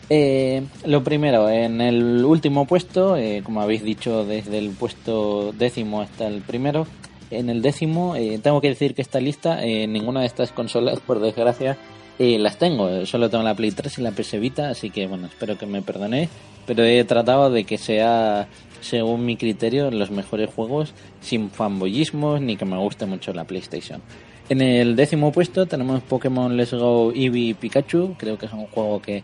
Eh, 0.08 0.62
lo 0.86 1.04
primero, 1.04 1.50
en 1.50 1.80
el 1.80 2.24
último 2.24 2.66
puesto, 2.66 3.16
eh, 3.16 3.42
como 3.44 3.60
habéis 3.60 3.82
dicho, 3.82 4.24
desde 4.24 4.58
el 4.58 4.70
puesto 4.70 5.52
décimo 5.52 6.00
hasta 6.00 6.26
el 6.28 6.40
primero, 6.42 6.86
en 7.30 7.50
el 7.50 7.62
décimo 7.62 8.16
eh, 8.16 8.38
tengo 8.42 8.60
que 8.60 8.68
decir 8.68 8.94
que 8.94 9.02
esta 9.02 9.20
lista, 9.20 9.64
eh, 9.64 9.86
ninguna 9.86 10.20
de 10.20 10.26
estas 10.26 10.52
consolas, 10.52 11.00
por 11.06 11.20
desgracia, 11.20 11.76
eh, 12.18 12.38
las 12.38 12.58
tengo. 12.58 13.06
Solo 13.06 13.30
tengo 13.30 13.44
la 13.44 13.54
Play 13.54 13.70
3 13.70 13.98
y 13.98 14.02
la 14.02 14.10
PS 14.10 14.40
Vita, 14.40 14.70
así 14.70 14.90
que 14.90 15.06
bueno, 15.06 15.26
espero 15.26 15.56
que 15.56 15.66
me 15.66 15.82
perdonéis. 15.82 16.28
Pero 16.66 16.84
he 16.84 17.02
tratado 17.04 17.50
de 17.50 17.64
que 17.64 17.78
sea, 17.78 18.48
según 18.80 19.24
mi 19.24 19.36
criterio, 19.36 19.90
los 19.90 20.10
mejores 20.10 20.50
juegos 20.52 20.94
sin 21.20 21.50
fanboyismos 21.50 22.40
ni 22.40 22.56
que 22.56 22.64
me 22.64 22.76
guste 22.76 23.06
mucho 23.06 23.32
la 23.32 23.44
PlayStation. 23.44 24.02
En 24.48 24.62
el 24.62 24.96
décimo 24.96 25.30
puesto 25.30 25.66
tenemos 25.66 26.02
Pokémon 26.02 26.56
Let's 26.56 26.72
Go 26.72 27.12
Eevee 27.12 27.54
Pikachu. 27.54 28.16
Creo 28.18 28.36
que 28.36 28.46
es 28.46 28.52
un 28.52 28.66
juego 28.66 29.00
que 29.00 29.22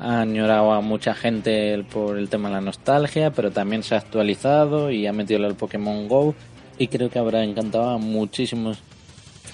ha 0.00 0.20
añorado 0.20 0.72
a 0.72 0.80
mucha 0.80 1.14
gente 1.14 1.84
por 1.92 2.18
el 2.18 2.28
tema 2.28 2.48
de 2.48 2.56
la 2.56 2.60
nostalgia, 2.60 3.30
pero 3.30 3.50
también 3.52 3.82
se 3.82 3.94
ha 3.94 3.98
actualizado 3.98 4.90
y 4.90 5.06
ha 5.06 5.12
metido 5.12 5.46
el 5.46 5.54
Pokémon 5.54 6.08
Go. 6.08 6.34
Y 6.76 6.88
creo 6.88 7.08
que 7.08 7.18
habrá 7.18 7.44
encantado 7.44 7.90
a 7.90 7.98
muchísimos 7.98 8.78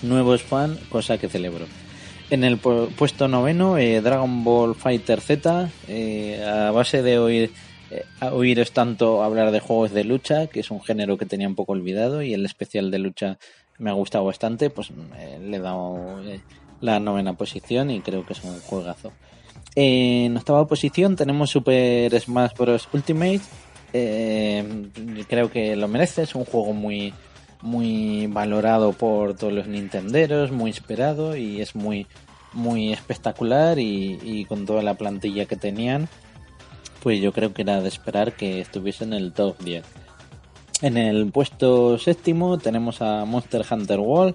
nuevos 0.03 0.43
fans, 0.43 0.79
cosa 0.89 1.19
que 1.19 1.29
celebro. 1.29 1.67
En 2.31 2.45
el 2.45 2.61
pu- 2.63 2.89
puesto 2.95 3.27
noveno, 3.27 3.77
eh, 3.77 4.01
Dragon 4.01 4.45
Ball 4.45 4.75
Fighter 4.77 5.21
Z, 5.21 5.69
eh, 5.89 6.45
a 6.45 6.71
base 6.71 7.03
de 7.03 7.19
oír, 7.19 7.51
eh, 7.91 8.05
oíros 8.31 8.71
tanto 8.73 9.23
hablar 9.25 9.51
de 9.51 9.59
juegos 9.59 9.91
de 9.91 10.05
lucha, 10.05 10.47
que 10.47 10.61
es 10.61 10.71
un 10.71 10.81
género 10.81 11.19
que 11.19 11.27
tenía 11.27 11.49
un 11.49 11.57
poco 11.57 11.73
olvidado, 11.73 12.23
y 12.23 12.33
el 12.33 12.45
especial 12.47 12.93
de 12.93 13.01
lucha 13.01 13.39
me 13.79 13.91
ha 13.91 13.95
gustado 13.95 14.25
bastante, 14.25 14.71
pues 14.71 14.91
eh, 15.19 15.41
le 15.43 15.57
he 15.57 15.61
dado 15.61 16.21
la 16.81 17.01
novena 17.01 17.33
posición 17.35 17.91
y 17.91 18.01
creo 18.01 18.25
que 18.25 18.35
es 18.35 18.45
un 18.45 18.61
juegazo. 18.61 19.13
En 19.75 20.37
octava 20.37 20.67
posición 20.67 21.17
tenemos 21.17 21.51
Super 21.51 22.19
Smash 22.21 22.53
Bros. 22.57 22.89
Ultimate. 22.93 23.41
Creo 23.93 25.51
que 25.51 25.75
lo 25.75 25.89
merece, 25.89 26.23
es 26.23 26.35
un 26.37 26.45
juego 26.45 26.73
muy, 26.73 27.13
muy 27.63 28.27
valorado 28.27 28.93
por 28.93 29.35
todos 29.35 29.53
los 29.53 29.67
nintenderos, 29.67 30.51
muy 30.51 30.71
esperado 30.71 31.37
y 31.37 31.61
es 31.61 31.75
muy, 31.75 32.07
muy 32.53 32.93
espectacular 32.93 33.79
y, 33.79 34.45
con 34.49 34.67
toda 34.67 34.83
la 34.83 34.95
plantilla 34.95 35.47
que 35.47 35.57
tenían, 35.57 36.09
pues 37.03 37.21
yo 37.21 37.33
creo 37.33 37.53
que 37.53 37.63
era 37.63 37.81
de 37.81 37.89
esperar 37.89 38.35
que 38.35 38.61
estuviese 38.61 39.05
en 39.05 39.13
el 39.13 39.33
top 39.33 39.59
10. 39.63 39.85
En 40.83 40.97
el 40.97 41.31
puesto 41.31 41.99
séptimo 41.99 42.59
tenemos 42.59 43.03
a 43.03 43.25
Monster 43.25 43.65
Hunter 43.71 44.01
World, 44.01 44.35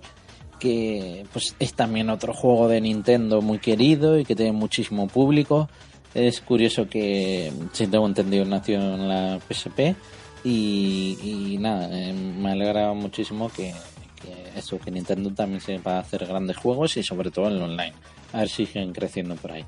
que 0.60 1.26
pues 1.34 1.56
es 1.60 1.74
también 1.74 2.10
otro 2.10 2.34
juego 2.34 2.68
de 2.68 2.82
Nintendo 2.82 3.42
muy 3.42 3.60
querido 3.60 4.20
y 4.20 4.26
que 4.26 4.36
tiene 4.36 4.52
muchísimo 4.52 5.08
público. 5.08 5.70
Es 6.14 6.40
curioso 6.40 6.88
que, 6.88 7.52
si 7.74 7.88
tengo 7.88 8.06
entendido, 8.06 8.46
nació 8.46 8.80
en 8.80 9.10
la 9.10 9.40
PSP 9.40 9.96
y, 10.46 11.58
nada, 11.60 11.90
eh, 11.92 12.14
me 12.14 12.52
alegra 12.52 12.94
muchísimo 12.94 13.50
que, 13.50 13.74
eso, 14.56 14.80
que 14.80 14.92
Nintendo 14.92 15.32
también 15.32 15.62
se 15.62 15.78
va 15.80 15.98
a 15.98 16.00
hacer 16.00 16.26
grandes 16.26 16.58
juegos 16.58 16.96
y 16.98 17.04
sobre 17.04 17.32
todo 17.32 17.48
en 17.48 17.54
el 17.54 17.62
online. 17.62 17.94
A 18.34 18.40
ver 18.40 18.50
si 18.50 18.66
siguen 18.66 18.94
creciendo 18.94 19.36
por 19.36 19.52
ahí. 19.52 19.66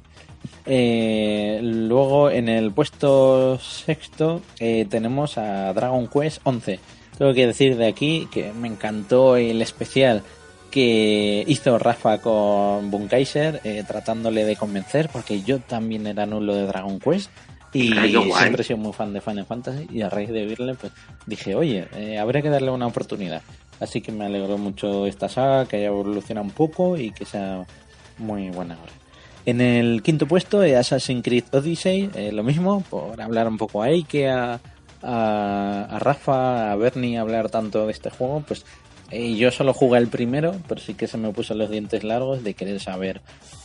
Eh, 0.66 1.60
luego 1.64 2.30
en 2.30 2.50
el 2.50 2.72
puesto 2.72 3.58
sexto 3.60 4.42
eh, 4.60 4.86
tenemos 4.90 5.38
a 5.38 5.74
Dragon 5.74 6.08
Quest 6.08 6.42
11. 6.44 6.80
Tengo 7.18 7.34
que 7.34 7.48
decir 7.48 7.78
de 7.78 7.88
aquí 7.88 8.28
que 8.32 8.52
me 8.54 8.68
encantó 8.68 9.38
el 9.38 9.62
especial 9.62 10.24
que 10.70 11.44
hizo 11.48 11.80
Rafa 11.80 12.20
con 12.22 12.92
Bunkaiser 12.92 13.62
eh, 13.64 13.84
tratándole 13.88 14.44
de 14.46 14.58
convencer 14.58 15.10
porque 15.12 15.42
yo 15.42 15.60
también 15.60 16.06
era 16.06 16.26
nulo 16.26 16.54
de 16.54 16.68
Dragon 16.68 17.00
Quest 17.00 17.32
y 17.74 17.98
Ay, 17.98 18.12
siempre 18.12 18.62
he 18.62 18.66
sido 18.66 18.78
muy 18.78 18.94
fan 18.94 19.14
de 19.14 19.22
Final 19.22 19.46
Fantasy 19.46 19.88
y 19.92 20.02
a 20.02 20.10
raíz 20.10 20.30
de 20.30 20.46
oírle 20.46 20.76
pues 20.76 20.94
dije 21.26 21.56
oye 21.56 21.88
eh, 21.96 22.18
habría 22.18 22.42
que 22.42 22.50
darle 22.50 22.72
una 22.72 22.88
oportunidad 22.88 23.42
así 23.80 24.02
que 24.02 24.12
me 24.12 24.26
alegró 24.26 24.58
mucho 24.58 25.06
esta 25.06 25.30
saga 25.30 25.66
que 25.66 25.78
haya 25.78 25.88
evolucionado 25.88 26.46
un 26.46 26.54
poco 26.54 26.98
y 26.98 27.12
que 27.12 27.26
sea 27.26 27.66
muy 28.18 28.50
buena 28.50 28.76
ahora. 28.76 28.92
En 29.46 29.62
el 29.62 30.02
quinto 30.02 30.28
puesto 30.28 30.62
Assassin's 30.62 31.24
Creed 31.24 31.46
Odyssey 31.52 32.10
eh, 32.16 32.32
lo 32.32 32.44
mismo 32.44 32.82
por 32.90 33.22
hablar 33.22 33.48
un 33.48 33.58
poco 33.58 33.84
a, 33.84 33.90
a, 35.04 35.88
a 35.90 36.00
Rafa 36.00 36.72
a 36.72 36.76
Bernie 36.76 37.18
hablar 37.18 37.50
tanto 37.50 37.86
de 37.86 37.92
este 37.92 38.10
juego 38.10 38.44
pues 38.48 38.66
eh, 39.10 39.36
yo 39.36 39.52
solo 39.52 39.74
jugué 39.74 40.00
el 40.00 40.08
primero, 40.08 40.56
pero 40.68 40.82
sí 40.82 40.94
que 40.94 41.08
se 41.08 41.18
me 41.18 41.32
puso 41.32 41.54
los 41.54 41.70
dientes 41.70 42.04
largos 42.04 42.44
de 42.44 42.54
querer 42.54 42.80
saber 42.80 43.22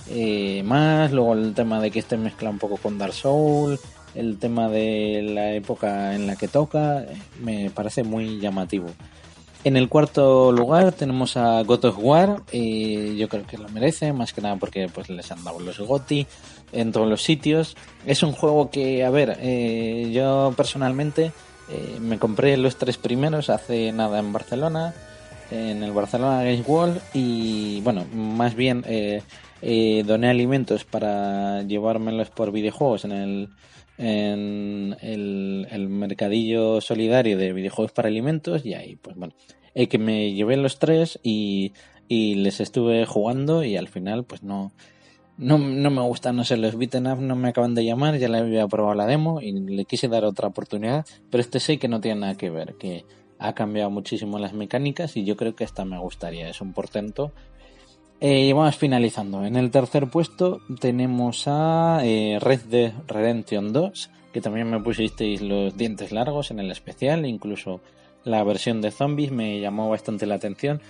eh, 0.08 0.62
más. 0.64 1.10
Luego 1.12 1.34
el 1.34 1.54
tema 1.54 1.80
de 1.80 1.90
que 1.90 1.98
este 1.98 2.16
mezcla 2.16 2.50
un 2.50 2.58
poco 2.58 2.76
con 2.76 2.98
Dark 2.98 3.12
Souls, 3.12 3.80
el 4.14 4.38
tema 4.38 4.68
de 4.68 5.22
la 5.22 5.52
época 5.52 6.14
en 6.14 6.26
la 6.26 6.36
que 6.36 6.48
toca, 6.48 7.04
me 7.40 7.70
parece 7.70 8.04
muy 8.04 8.38
llamativo. 8.38 8.86
En 9.64 9.76
el 9.76 9.88
cuarto 9.88 10.52
lugar 10.52 10.92
tenemos 10.92 11.36
a 11.36 11.62
God 11.62 11.84
of 11.86 11.98
War, 11.98 12.42
eh, 12.52 13.14
yo 13.16 13.28
creo 13.28 13.46
que 13.46 13.58
lo 13.58 13.68
merece, 13.68 14.12
más 14.12 14.32
que 14.32 14.40
nada 14.40 14.56
porque 14.56 14.88
pues 14.92 15.08
les 15.08 15.30
han 15.30 15.42
dado 15.44 15.60
los 15.60 15.78
GOTI 15.78 16.26
en 16.72 16.92
todos 16.92 17.08
los 17.08 17.22
sitios. 17.22 17.76
Es 18.06 18.22
un 18.22 18.32
juego 18.32 18.70
que, 18.70 19.04
a 19.04 19.10
ver, 19.10 19.38
eh, 19.40 20.10
yo 20.12 20.52
personalmente 20.56 21.32
me 22.00 22.18
compré 22.18 22.58
los 22.58 22.76
tres 22.76 22.98
primeros 22.98 23.48
hace 23.48 23.92
nada 23.92 24.18
en 24.18 24.30
Barcelona, 24.30 24.94
en 25.52 25.82
el 25.82 25.92
Barcelona 25.92 26.42
Games 26.42 26.66
World 26.66 27.00
y 27.12 27.80
bueno, 27.82 28.06
más 28.14 28.54
bien 28.54 28.84
eh, 28.86 29.22
eh, 29.60 30.02
doné 30.06 30.30
alimentos 30.30 30.84
para 30.84 31.62
llevármelos 31.62 32.30
por 32.30 32.52
videojuegos 32.52 33.04
en 33.04 33.12
el 33.12 33.48
en 33.98 34.96
el, 35.02 35.88
mercadillo 35.88 36.80
solidario 36.80 37.36
de 37.36 37.52
videojuegos 37.52 37.92
para 37.92 38.08
alimentos 38.08 38.64
y 38.64 38.72
ahí 38.74 38.96
pues 38.96 39.16
bueno 39.16 39.34
eh, 39.74 39.86
que 39.88 39.98
me 39.98 40.32
llevé 40.32 40.56
los 40.56 40.78
tres 40.78 41.20
y, 41.22 41.72
y 42.08 42.36
les 42.36 42.60
estuve 42.60 43.04
jugando 43.04 43.62
y 43.62 43.76
al 43.76 43.88
final 43.88 44.24
pues 44.24 44.42
no 44.42 44.72
no, 45.38 45.58
no 45.58 45.90
me 45.90 46.02
gustan, 46.02 46.36
no 46.36 46.44
sé, 46.44 46.56
los 46.56 46.76
beaten 46.76 47.06
up 47.06 47.20
no 47.20 47.34
me 47.36 47.48
acaban 47.48 47.74
de 47.74 47.84
llamar, 47.84 48.18
ya 48.18 48.28
le 48.28 48.38
había 48.38 48.68
probado 48.68 48.94
la 48.94 49.06
demo 49.06 49.40
y 49.40 49.52
le 49.52 49.84
quise 49.86 50.08
dar 50.08 50.24
otra 50.24 50.48
oportunidad, 50.48 51.06
pero 51.30 51.40
este 51.40 51.58
sé 51.58 51.78
que 51.78 51.88
no 51.88 52.00
tiene 52.00 52.20
nada 52.20 52.36
que 52.36 52.50
ver, 52.50 52.74
que 52.74 53.04
ha 53.42 53.54
cambiado 53.54 53.90
muchísimo 53.90 54.38
las 54.38 54.52
mecánicas 54.52 55.16
y 55.16 55.24
yo 55.24 55.36
creo 55.36 55.54
que 55.54 55.64
esta 55.64 55.84
me 55.84 55.98
gustaría, 55.98 56.48
es 56.48 56.60
un 56.60 56.72
portento. 56.72 57.32
Eh, 58.20 58.46
y 58.46 58.52
vamos 58.52 58.76
finalizando. 58.76 59.44
En 59.44 59.56
el 59.56 59.70
tercer 59.72 60.08
puesto 60.08 60.60
tenemos 60.80 61.44
a 61.48 62.00
eh, 62.04 62.38
Red 62.40 62.60
Dead 62.70 62.92
Redemption 63.08 63.72
2, 63.72 64.10
que 64.32 64.40
también 64.40 64.70
me 64.70 64.78
pusisteis 64.80 65.42
los 65.42 65.76
dientes 65.76 66.12
largos 66.12 66.50
en 66.52 66.60
el 66.60 66.70
especial, 66.70 67.26
incluso 67.26 67.80
la 68.24 68.44
versión 68.44 68.80
de 68.80 68.92
zombies 68.92 69.32
me 69.32 69.58
llamó 69.58 69.90
bastante 69.90 70.26
la 70.26 70.36
atención. 70.36 70.80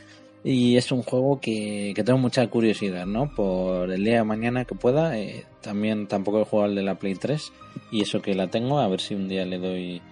Y 0.44 0.76
es 0.76 0.90
un 0.92 1.02
juego 1.04 1.40
que, 1.40 1.92
que 1.94 2.02
tengo 2.04 2.18
mucha 2.18 2.44
curiosidad, 2.48 3.06
¿no? 3.06 3.32
Por 3.34 3.90
el 3.92 4.04
día 4.04 4.16
de 4.16 4.24
mañana 4.24 4.64
que 4.64 4.74
pueda. 4.74 5.16
eh, 5.16 5.44
también 5.62 6.08
tampoco 6.08 6.40
he 6.40 6.44
jugado 6.44 6.68
el 6.68 6.74
de 6.74 6.82
la 6.82 6.96
Play 6.96 7.14
3 7.14 7.52
y 7.92 8.02
eso 8.02 8.20
que 8.20 8.34
la 8.34 8.48
tengo, 8.48 8.78
a 8.80 8.88
ver 8.88 9.00
si 9.00 9.14
un 9.14 9.28
día 9.28 9.46
le 9.46 9.58
doy, 9.58 10.02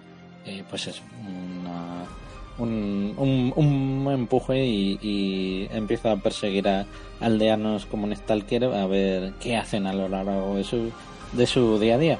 eh, 0.45 0.63
pues 0.69 0.87
eso, 0.87 1.03
una- 1.27 1.90
un, 2.57 3.13
un, 3.17 3.53
un 3.55 4.11
empuje 4.11 4.65
y, 4.65 4.99
y 5.01 5.67
empiezo 5.71 6.09
a 6.09 6.17
perseguir 6.17 6.67
a 6.67 6.85
aldeanos 7.19 7.85
como 7.85 8.05
un 8.05 8.15
stalker 8.15 8.65
a 8.65 8.85
ver 8.87 9.33
qué 9.39 9.57
hacen 9.57 9.87
a 9.87 9.93
lo 9.93 10.07
largo 10.07 10.55
de 10.55 10.63
su, 10.63 10.91
de 11.33 11.47
su 11.47 11.79
día 11.79 11.95
a 11.95 11.97
día. 11.97 12.19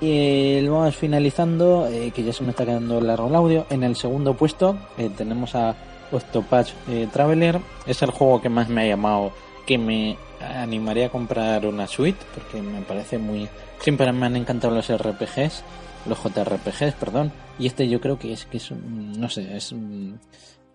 Y 0.00 0.64
vamos 0.68 0.94
finalizando, 0.94 1.88
eh, 1.88 2.12
que 2.12 2.22
ya 2.22 2.32
se 2.32 2.44
me 2.44 2.50
está 2.50 2.64
quedando 2.64 3.00
largo 3.00 3.28
el 3.28 3.34
audio. 3.34 3.66
En 3.68 3.82
el 3.82 3.96
segundo 3.96 4.34
puesto 4.34 4.76
eh, 4.96 5.10
tenemos 5.16 5.54
a 5.56 5.74
Octopath 6.12 6.68
eh, 6.88 7.08
Traveler. 7.12 7.60
Es 7.86 8.02
el 8.02 8.10
juego 8.10 8.40
que 8.40 8.48
más 8.48 8.68
me 8.68 8.82
ha 8.82 8.86
llamado, 8.86 9.32
que 9.66 9.76
me 9.76 10.16
animaría 10.40 11.06
a 11.06 11.10
comprar 11.10 11.66
una 11.66 11.88
suite, 11.88 12.18
porque 12.34 12.62
me 12.62 12.80
parece 12.82 13.18
muy... 13.18 13.48
Siempre 13.80 14.10
me 14.12 14.26
han 14.26 14.36
encantado 14.36 14.72
los 14.74 14.88
RPGs, 14.88 15.64
los 16.06 16.18
JRPGs, 16.22 16.94
perdón. 16.94 17.32
Y 17.58 17.66
este 17.66 17.88
yo 17.88 18.00
creo 18.00 18.18
que 18.18 18.32
es, 18.32 18.46
que 18.46 18.58
es 18.58 18.70
no 18.70 19.28
sé, 19.28 19.56
es, 19.56 19.74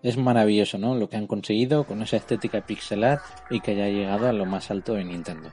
es 0.02 0.18
maravilloso, 0.18 0.78
¿no? 0.78 0.96
Lo 0.96 1.10
que 1.10 1.18
han 1.18 1.28
conseguido 1.28 1.86
con 1.86 2.02
esa 2.02 2.18
estética 2.18 2.62
pixelar 2.62 3.22
y 3.50 3.62
que 3.62 3.72
haya 3.72 3.88
llegado 3.88 4.28
a 4.28 4.34
lo 4.34 4.46
más 4.46 4.70
alto 4.70 4.94
de 4.94 5.06
Nintendo. 5.06 5.52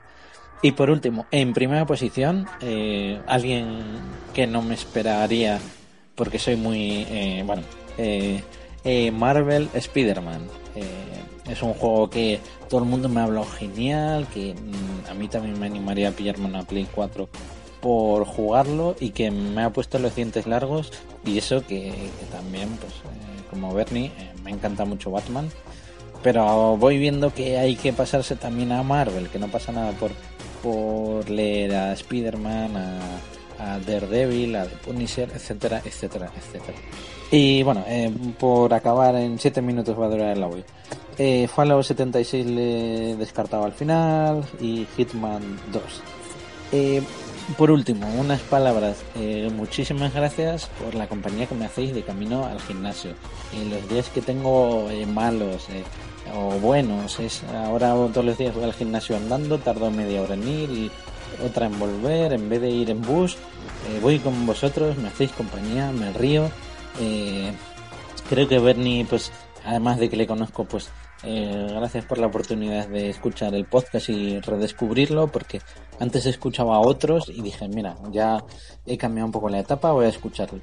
Y 0.61 0.73
por 0.73 0.91
último, 0.91 1.25
en 1.31 1.53
primera 1.53 1.85
posición, 1.85 2.45
eh, 2.61 3.19
alguien 3.25 3.79
que 4.33 4.45
no 4.45 4.61
me 4.61 4.75
esperaría 4.75 5.59
porque 6.13 6.37
soy 6.37 6.55
muy, 6.55 7.05
eh, 7.09 7.43
bueno, 7.45 7.63
eh, 7.97 9.11
Marvel 9.11 9.69
Spider-Man. 9.73 10.47
Es 11.49 11.63
un 11.63 11.73
juego 11.73 12.09
que 12.09 12.39
todo 12.69 12.81
el 12.81 12.85
mundo 12.85 13.09
me 13.09 13.19
ha 13.19 13.23
hablado 13.23 13.45
genial, 13.45 14.27
que 14.33 14.53
mm, 14.53 15.09
a 15.09 15.13
mí 15.13 15.27
también 15.27 15.59
me 15.59 15.65
animaría 15.65 16.09
a 16.09 16.11
pillarme 16.11 16.45
una 16.45 16.63
Play 16.63 16.87
4 16.93 17.27
por 17.81 18.25
jugarlo 18.25 18.95
y 18.99 19.09
que 19.09 19.31
me 19.31 19.63
ha 19.63 19.71
puesto 19.71 19.99
los 19.99 20.15
dientes 20.15 20.47
largos 20.47 20.91
y 21.25 21.37
eso 21.37 21.65
que, 21.65 21.93
también, 22.31 22.69
pues 22.79 22.93
eh, 22.93 23.43
como 23.49 23.73
Bernie, 23.73 24.11
eh, 24.17 24.31
me 24.43 24.51
encanta 24.51 24.85
mucho 24.85 25.11
Batman. 25.11 25.49
Pero 26.23 26.77
voy 26.77 26.99
viendo 26.99 27.33
que 27.33 27.57
hay 27.57 27.75
que 27.75 27.93
pasarse 27.93 28.35
también 28.35 28.71
a 28.71 28.83
Marvel, 28.83 29.27
que 29.29 29.39
no 29.39 29.47
pasa 29.47 29.71
nada 29.71 29.91
por, 29.93 30.11
por 30.61 31.27
leer 31.29 31.73
a 31.73 31.93
Spider-Man, 31.93 32.77
a, 32.77 33.79
Daredevil, 33.85 34.55
a 34.55 34.65
The 34.65 34.75
Punisher, 34.77 35.29
etcétera, 35.33 35.81
etcétera, 35.83 36.31
etcétera. 36.35 36.77
Y 37.31 37.63
bueno, 37.63 37.83
eh, 37.87 38.11
por 38.39 38.73
acabar 38.73 39.15
en 39.15 39.39
7 39.39 39.61
minutos 39.61 39.99
va 39.99 40.05
a 40.05 40.09
durar 40.09 40.35
el 40.35 40.43
audio. 40.43 40.63
Eh, 41.17 41.47
Fallout 41.47 41.83
76 41.83 42.45
le 42.45 43.11
he 43.11 43.15
descartado 43.15 43.63
al 43.63 43.73
final 43.73 44.43
y 44.59 44.87
Hitman 44.97 45.41
2. 45.71 45.83
Eh, 46.71 47.01
por 47.57 47.71
último, 47.71 48.07
unas 48.17 48.41
palabras. 48.41 48.97
Eh, 49.15 49.49
muchísimas 49.53 50.13
gracias 50.13 50.69
por 50.83 50.95
la 50.95 51.07
compañía 51.07 51.45
que 51.45 51.55
me 51.55 51.65
hacéis 51.65 51.93
de 51.93 52.03
camino 52.03 52.45
al 52.45 52.59
gimnasio. 52.61 53.11
Eh, 53.53 53.67
los 53.69 53.89
días 53.89 54.09
que 54.09 54.21
tengo 54.21 54.89
eh, 54.89 55.05
malos 55.05 55.67
eh, 55.69 55.83
o 56.35 56.51
buenos, 56.59 57.19
es 57.19 57.43
ahora 57.43 57.93
todos 58.13 58.25
los 58.25 58.37
días 58.37 58.53
voy 58.53 58.63
al 58.63 58.73
gimnasio 58.73 59.17
andando, 59.17 59.57
tardo 59.57 59.91
media 59.91 60.21
hora 60.21 60.35
en 60.35 60.47
ir 60.47 60.69
y 60.69 60.91
otra 61.43 61.65
en 61.65 61.79
volver, 61.79 62.33
en 62.33 62.47
vez 62.49 62.61
de 62.61 62.69
ir 62.69 62.89
en 62.89 63.01
bus, 63.01 63.33
eh, 63.35 63.99
voy 64.01 64.19
con 64.19 64.45
vosotros, 64.45 64.97
me 64.97 65.07
hacéis 65.07 65.31
compañía, 65.31 65.91
me 65.91 66.13
río. 66.13 66.49
Creo 68.29 68.47
que 68.47 68.59
Bernie, 68.59 69.05
pues, 69.09 69.31
además 69.65 69.99
de 69.99 70.09
que 70.09 70.15
le 70.15 70.27
conozco, 70.27 70.65
pues, 70.65 70.89
gracias 71.23 72.05
por 72.05 72.17
la 72.17 72.27
oportunidad 72.27 72.87
de 72.87 73.09
escuchar 73.09 73.55
el 73.55 73.65
podcast 73.65 74.09
y 74.09 74.39
redescubrirlo, 74.39 75.27
porque 75.27 75.61
antes 76.01 76.25
escuchaba 76.25 76.77
a 76.77 76.79
otros 76.79 77.29
y 77.29 77.43
dije, 77.43 77.67
mira, 77.67 77.95
ya 78.11 78.43
he 78.87 78.97
cambiado 78.97 79.27
un 79.27 79.31
poco 79.31 79.49
la 79.49 79.59
etapa, 79.59 79.91
voy 79.91 80.05
a 80.05 80.09
escucharlo. 80.09 80.59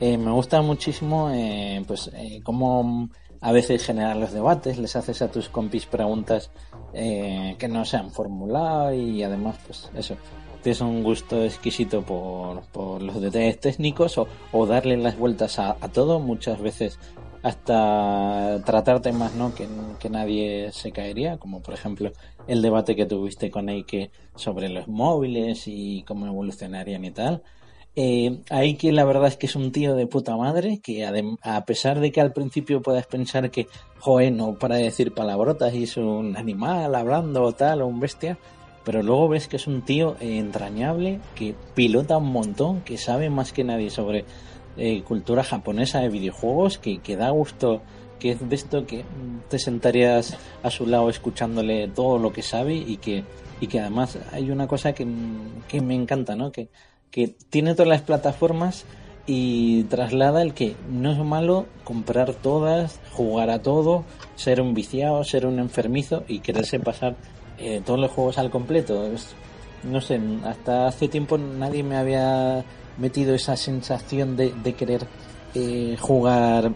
Eh, 0.00 0.18
me 0.18 0.32
gusta 0.32 0.60
muchísimo, 0.62 1.30
eh, 1.30 1.80
pues, 1.86 2.10
eh, 2.12 2.40
cómo 2.42 3.08
a 3.40 3.52
veces 3.52 3.84
generar 3.84 4.16
los 4.16 4.32
debates, 4.32 4.78
les 4.78 4.96
haces 4.96 5.22
a 5.22 5.30
tus 5.30 5.48
compis 5.48 5.86
preguntas 5.86 6.50
que 6.92 7.68
no 7.70 7.84
se 7.84 7.96
han 7.98 8.10
formulado 8.10 8.92
y 8.92 9.22
además, 9.22 9.56
pues, 9.64 9.88
eso, 9.94 10.16
tienes 10.60 10.80
un 10.80 11.04
gusto 11.04 11.44
exquisito 11.44 12.02
por, 12.02 12.62
por 12.72 13.00
los 13.00 13.20
detalles 13.20 13.60
técnicos 13.60 14.18
o, 14.18 14.66
darle 14.66 14.96
las 14.96 15.16
vueltas 15.16 15.60
a 15.60 15.76
todo, 15.92 16.18
muchas 16.18 16.60
veces 16.60 16.98
hasta 17.42 18.62
tratar 18.64 19.00
temas 19.00 19.34
¿no? 19.34 19.54
que, 19.54 19.66
que 19.98 20.10
nadie 20.10 20.70
se 20.72 20.92
caería, 20.92 21.38
como 21.38 21.62
por 21.62 21.74
ejemplo 21.74 22.12
el 22.46 22.62
debate 22.62 22.96
que 22.96 23.06
tuviste 23.06 23.50
con 23.50 23.68
Eike 23.68 24.10
sobre 24.34 24.68
los 24.68 24.88
móviles 24.88 25.64
y 25.66 26.02
cómo 26.06 26.26
evolucionarían 26.26 27.04
y 27.04 27.10
tal. 27.10 27.42
Eh, 27.96 28.40
Eike 28.50 28.92
la 28.92 29.04
verdad 29.04 29.28
es 29.28 29.36
que 29.36 29.46
es 29.46 29.56
un 29.56 29.72
tío 29.72 29.96
de 29.96 30.06
puta 30.06 30.36
madre 30.36 30.80
que 30.80 31.04
a 31.42 31.64
pesar 31.64 31.98
de 31.98 32.12
que 32.12 32.20
al 32.20 32.32
principio 32.32 32.82
puedas 32.82 33.06
pensar 33.06 33.50
que, 33.50 33.66
no 34.32 34.54
para 34.58 34.76
de 34.76 34.84
decir 34.84 35.12
palabrotas 35.12 35.74
y 35.74 35.84
es 35.84 35.96
un 35.96 36.36
animal 36.36 36.94
hablando 36.94 37.42
o 37.42 37.52
tal 37.52 37.82
o 37.82 37.86
un 37.86 37.98
bestia, 37.98 38.38
pero 38.84 39.02
luego 39.02 39.28
ves 39.28 39.48
que 39.48 39.56
es 39.56 39.66
un 39.66 39.82
tío 39.82 40.16
entrañable, 40.20 41.20
que 41.34 41.54
pilota 41.74 42.18
un 42.18 42.32
montón, 42.32 42.80
que 42.82 42.96
sabe 42.96 43.28
más 43.28 43.52
que 43.52 43.64
nadie 43.64 43.90
sobre 43.90 44.24
eh, 44.76 45.02
cultura 45.02 45.44
japonesa 45.44 46.00
de 46.00 46.08
videojuegos, 46.08 46.78
que, 46.78 46.98
que 46.98 47.16
da 47.16 47.30
gusto 47.30 47.82
que 48.20 48.32
es 48.32 48.48
de 48.48 48.54
esto 48.54 48.86
que 48.86 49.04
te 49.48 49.58
sentarías 49.58 50.36
a 50.62 50.70
su 50.70 50.86
lado 50.86 51.08
escuchándole 51.08 51.88
todo 51.88 52.18
lo 52.18 52.32
que 52.32 52.42
sabe 52.42 52.74
y 52.74 52.98
que, 52.98 53.24
y 53.60 53.66
que 53.66 53.80
además 53.80 54.18
hay 54.30 54.50
una 54.50 54.68
cosa 54.68 54.92
que, 54.92 55.06
que 55.66 55.80
me 55.80 55.94
encanta, 55.94 56.36
¿no? 56.36 56.52
Que, 56.52 56.68
que 57.10 57.28
tiene 57.28 57.74
todas 57.74 57.88
las 57.88 58.02
plataformas 58.02 58.84
y 59.26 59.84
traslada 59.84 60.42
el 60.42 60.54
que 60.54 60.76
no 60.90 61.12
es 61.12 61.18
malo 61.18 61.66
comprar 61.84 62.34
todas, 62.34 63.00
jugar 63.12 63.50
a 63.50 63.62
todo, 63.62 64.04
ser 64.36 64.60
un 64.60 64.74
viciado, 64.74 65.24
ser 65.24 65.46
un 65.46 65.58
enfermizo 65.58 66.24
y 66.28 66.40
quererse 66.40 66.78
pasar 66.78 67.16
eh, 67.58 67.82
todos 67.84 67.98
los 67.98 68.10
juegos 68.10 68.38
al 68.38 68.50
completo. 68.50 69.08
No 69.82 70.00
sé, 70.00 70.20
hasta 70.44 70.86
hace 70.88 71.08
tiempo 71.08 71.38
nadie 71.38 71.82
me 71.82 71.96
había 71.96 72.64
metido 73.00 73.34
esa 73.34 73.56
sensación 73.56 74.36
de, 74.36 74.52
de 74.62 74.74
querer 74.74 75.06
eh, 75.54 75.96
jugar 75.98 76.72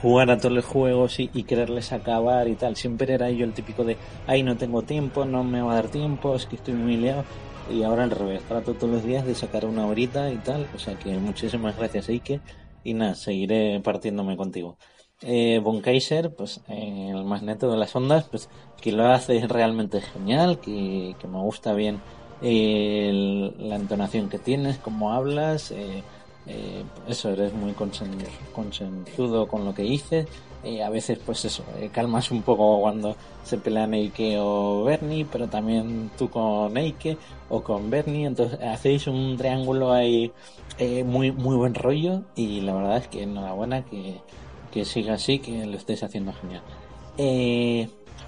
jugar 0.00 0.32
a 0.32 0.36
todos 0.36 0.52
los 0.52 0.64
juegos 0.64 1.20
y, 1.20 1.28
quererles 1.44 1.92
acabar 1.92 2.48
y 2.48 2.56
tal. 2.56 2.74
Siempre 2.74 3.14
era 3.14 3.30
yo 3.30 3.44
el 3.44 3.54
típico 3.54 3.84
de, 3.84 3.96
ay, 4.26 4.42
no 4.42 4.56
tengo 4.56 4.82
tiempo, 4.82 5.24
no 5.24 5.44
me 5.44 5.62
va 5.62 5.72
a 5.72 5.74
dar 5.76 5.88
tiempo, 5.88 6.34
es 6.34 6.46
que 6.46 6.56
estoy 6.56 6.74
muy 6.74 6.96
liado. 6.96 7.24
Y 7.70 7.84
ahora 7.84 8.02
al 8.02 8.10
revés, 8.10 8.42
trato 8.42 8.74
todos 8.74 8.92
los 8.92 9.04
días 9.04 9.24
de 9.24 9.36
sacar 9.36 9.64
una 9.64 9.86
horita 9.86 10.32
y 10.32 10.38
tal. 10.38 10.66
O 10.74 10.78
sea 10.78 10.98
que 10.98 11.16
muchísimas 11.18 11.76
gracias, 11.76 12.08
Ike. 12.08 12.40
Y 12.82 12.94
nada, 12.94 13.14
seguiré 13.14 13.80
partiéndome 13.80 14.36
contigo. 14.36 14.76
Eh, 15.20 15.60
Von 15.62 15.80
Kaiser, 15.80 16.34
pues 16.34 16.60
eh, 16.68 17.12
el 17.14 17.24
más 17.24 17.42
neto 17.42 17.70
de 17.70 17.76
las 17.76 17.94
ondas, 17.94 18.24
pues 18.24 18.48
que 18.80 18.90
lo 18.90 19.06
hace 19.06 19.46
realmente 19.46 20.00
genial, 20.00 20.58
que, 20.58 21.14
que 21.20 21.28
me 21.28 21.38
gusta 21.38 21.74
bien 21.74 22.00
la 22.42 23.76
entonación 23.76 24.28
que 24.28 24.38
tienes, 24.38 24.78
cómo 24.78 25.12
hablas, 25.12 25.70
eh, 25.70 26.02
eh, 26.46 26.82
eso, 27.08 27.30
eres 27.30 27.52
muy 27.52 27.72
consensudo 27.72 29.46
con 29.46 29.64
lo 29.64 29.74
que 29.74 29.82
dices. 29.82 30.26
Eh, 30.64 30.82
a 30.82 30.90
veces, 30.90 31.18
pues 31.24 31.44
eso, 31.44 31.64
calmas 31.92 32.30
un 32.30 32.42
poco 32.42 32.80
cuando 32.80 33.16
se 33.44 33.58
pelean 33.58 33.94
Eike 33.94 34.38
o 34.40 34.84
Bernie, 34.84 35.26
pero 35.30 35.48
también 35.48 36.10
tú 36.16 36.30
con 36.30 36.76
Eike 36.76 37.16
o 37.48 37.62
con 37.62 37.90
Bernie. 37.90 38.26
Entonces, 38.26 38.60
hacéis 38.60 39.06
un 39.06 39.36
triángulo 39.36 39.92
ahí 39.92 40.32
muy, 41.04 41.30
muy 41.32 41.56
buen 41.56 41.74
rollo. 41.74 42.22
Y 42.36 42.60
la 42.60 42.74
verdad 42.74 42.96
es 42.98 43.08
que 43.08 43.22
enhorabuena 43.22 43.84
que, 43.84 44.20
que 44.72 44.84
siga 44.84 45.14
así, 45.14 45.38
que 45.38 45.66
lo 45.66 45.76
estéis 45.76 46.02
haciendo 46.02 46.32
genial. 46.32 46.62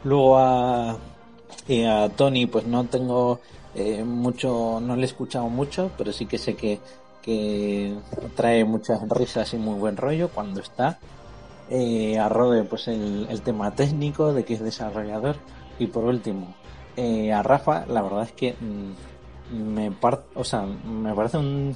Luego 0.05 0.39
a, 0.39 0.91
a 0.91 2.09
Tony, 2.17 2.47
pues 2.47 2.67
no 2.67 2.85
tengo 2.85 3.41
eh, 3.75 4.05
mucho, 4.05 4.81
no 4.81 4.97
le 4.97 5.03
he 5.03 5.07
escuchado 5.07 5.49
mucho, 5.49 5.91
pero 5.99 6.13
sí 6.13 6.27
que 6.27 6.39
sé 6.39 6.55
que, 6.55 6.79
que 7.23 7.95
trae 8.37 8.65
muchas 8.65 9.07
risas 9.09 9.53
y 9.55 9.57
muy 9.57 9.79
buen 9.79 9.97
rollo 9.97 10.29
cuando 10.29 10.61
está. 10.61 10.99
Eh, 11.71 12.19
a 12.19 12.29
Rode, 12.29 12.65
pues 12.65 12.89
el, 12.89 13.27
el 13.31 13.41
tema 13.43 13.71
técnico 13.75 14.33
de 14.33 14.45
que 14.45 14.55
es 14.55 14.61
desarrollador. 14.61 15.37
Y 15.79 15.87
por 15.89 16.05
último, 16.05 16.55
eh, 16.97 17.33
a 17.33 17.43
Rafa, 17.43 17.87
la 17.87 18.03
verdad 18.03 18.25
es 18.25 18.33
que 18.33 18.55
mm, 18.61 19.57
me, 19.75 19.91
par- 19.91 20.25
o 20.35 20.45
sea, 20.45 20.63
me 20.67 21.15
parece 21.15 21.39
un 21.39 21.75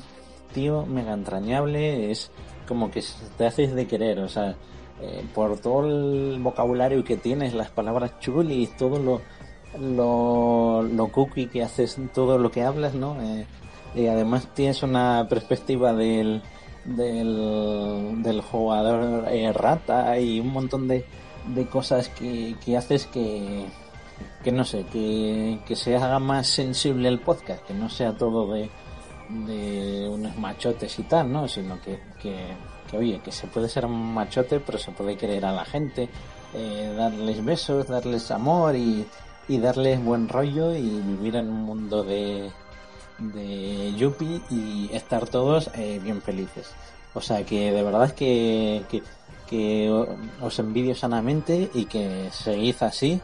tío 0.53 0.85
mega 0.87 1.15
entrañable. 1.15 2.11
Es 2.11 2.31
como 2.69 2.91
que 2.91 3.03
te 3.39 3.47
haces 3.47 3.75
de 3.75 3.87
querer, 3.87 4.19
o 4.21 4.29
sea, 4.29 4.55
eh, 5.01 5.25
por 5.35 5.59
todo 5.59 5.87
el 5.87 6.39
vocabulario 6.41 7.03
que 7.03 7.17
tienes, 7.17 7.55
las 7.55 7.71
palabras 7.71 8.19
chulis, 8.21 8.77
todo 8.77 8.99
lo, 8.99 9.23
lo, 9.81 10.83
lo 10.83 11.09
cookie 11.09 11.47
que 11.47 11.63
haces, 11.63 11.97
todo 12.15 12.39
lo 12.39 12.51
que 12.51 12.63
hablas, 12.63 12.95
¿no? 12.95 13.21
Eh, 13.21 13.47
y 13.95 14.07
además 14.07 14.49
tienes 14.55 14.83
una 14.83 15.27
perspectiva 15.29 15.93
del, 15.95 16.43
del, 16.85 18.23
del 18.23 18.41
jugador 18.43 19.27
eh, 19.31 19.53
rata 19.53 20.19
y 20.19 20.41
un 20.41 20.53
montón 20.53 20.89
de, 20.89 21.05
de 21.55 21.67
cosas 21.67 22.09
que, 22.09 22.57
que 22.65 22.77
haces 22.77 23.07
que, 23.07 23.67
que 24.43 24.53
no 24.53 24.65
sé, 24.65 24.85
que, 24.85 25.61
que 25.67 25.77
se 25.77 25.97
haga 25.97 26.19
más 26.19 26.49
sensible 26.49 27.09
el 27.09 27.21
podcast, 27.21 27.65
que 27.65 27.75
no 27.75 27.89
sea 27.89 28.17
todo 28.17 28.53
de, 28.53 28.71
de 29.29 30.09
unos 30.09 30.37
machotes 30.37 30.99
y 30.99 31.05
tal, 31.05 31.33
¿no? 31.33 31.49
Sino 31.49 31.81
que, 31.81 32.01
que, 32.21 32.37
que, 32.91 32.99
oye, 32.99 33.21
que 33.21 33.33
se 33.33 33.47
puede 33.47 33.69
ser 33.69 33.87
un 33.87 34.15
machote, 34.15 34.61
pero 34.61 34.79
se 34.79 34.93
puede 34.93 35.17
querer 35.17 35.45
a 35.45 35.53
la 35.53 35.65
gente, 35.65 36.09
eh, 36.55 36.95
darles 36.97 37.45
besos, 37.45 37.87
darles 37.87 38.31
amor 38.31 38.77
y, 38.77 39.07
y 39.49 39.59
darles 39.59 40.03
buen 40.05 40.29
rollo 40.29 40.75
y 40.77 41.01
vivir 41.01 41.37
en 41.37 41.49
un 41.49 41.63
mundo 41.63 42.05
de, 42.05 42.51
de 43.19 43.95
Yuppie 43.97 44.43
y 44.51 44.91
estar 44.93 45.27
todos 45.29 45.71
eh, 45.75 46.01
bien 46.03 46.23
felices. 46.23 46.71
O 47.15 47.21
sea 47.21 47.45
que 47.45 47.73
de 47.73 47.83
verdad 47.83 48.13
que, 48.13 48.85
que, 48.91 49.03
que 49.49 49.91
os 50.41 50.59
envidio 50.59 50.95
sanamente 50.95 51.71
y 51.75 51.87
que 51.87 52.29
seguid 52.31 52.77
así 52.81 53.21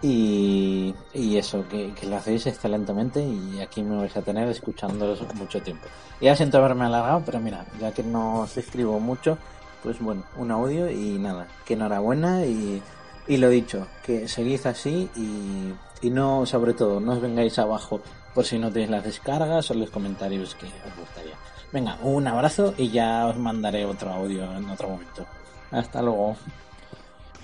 y, 0.00 0.94
y 1.12 1.36
eso, 1.36 1.66
que, 1.68 1.92
que 1.94 2.06
lo 2.06 2.16
hacéis 2.16 2.46
excelentemente 2.46 3.22
y 3.22 3.60
aquí 3.60 3.82
me 3.82 3.96
vais 3.96 4.16
a 4.16 4.22
tener 4.22 4.48
escuchándolos 4.48 5.22
mucho 5.34 5.60
tiempo. 5.60 5.86
Ya 6.20 6.36
siento 6.36 6.58
haberme 6.58 6.84
alargado, 6.84 7.22
pero 7.26 7.40
mira, 7.40 7.66
ya 7.80 7.92
que 7.92 8.02
no 8.02 8.40
os 8.40 8.56
escribo 8.56 9.00
mucho, 9.00 9.36
pues 9.82 9.98
bueno, 10.00 10.22
un 10.36 10.50
audio 10.50 10.90
y 10.90 11.18
nada, 11.18 11.48
que 11.64 11.74
enhorabuena 11.74 12.46
y, 12.46 12.82
y 13.28 13.36
lo 13.38 13.48
dicho, 13.48 13.86
que 14.04 14.28
seguid 14.28 14.66
así 14.66 15.08
y, 15.16 16.06
y 16.06 16.10
no, 16.10 16.44
sobre 16.46 16.74
todo, 16.74 17.00
no 17.00 17.12
os 17.12 17.20
vengáis 17.20 17.58
abajo 17.58 18.00
por 18.34 18.44
si 18.44 18.58
no 18.58 18.70
tenéis 18.70 18.90
las 18.90 19.04
descargas 19.04 19.70
o 19.70 19.74
los 19.74 19.90
comentarios 19.90 20.54
que 20.56 20.66
os 20.66 20.96
gustaría. 20.98 21.34
Venga, 21.72 21.96
un 22.02 22.26
abrazo 22.26 22.74
y 22.76 22.90
ya 22.90 23.26
os 23.26 23.36
mandaré 23.36 23.84
otro 23.84 24.10
audio 24.10 24.44
en 24.56 24.68
otro 24.70 24.88
momento. 24.90 25.26
Hasta 25.70 26.00
luego. 26.02 26.36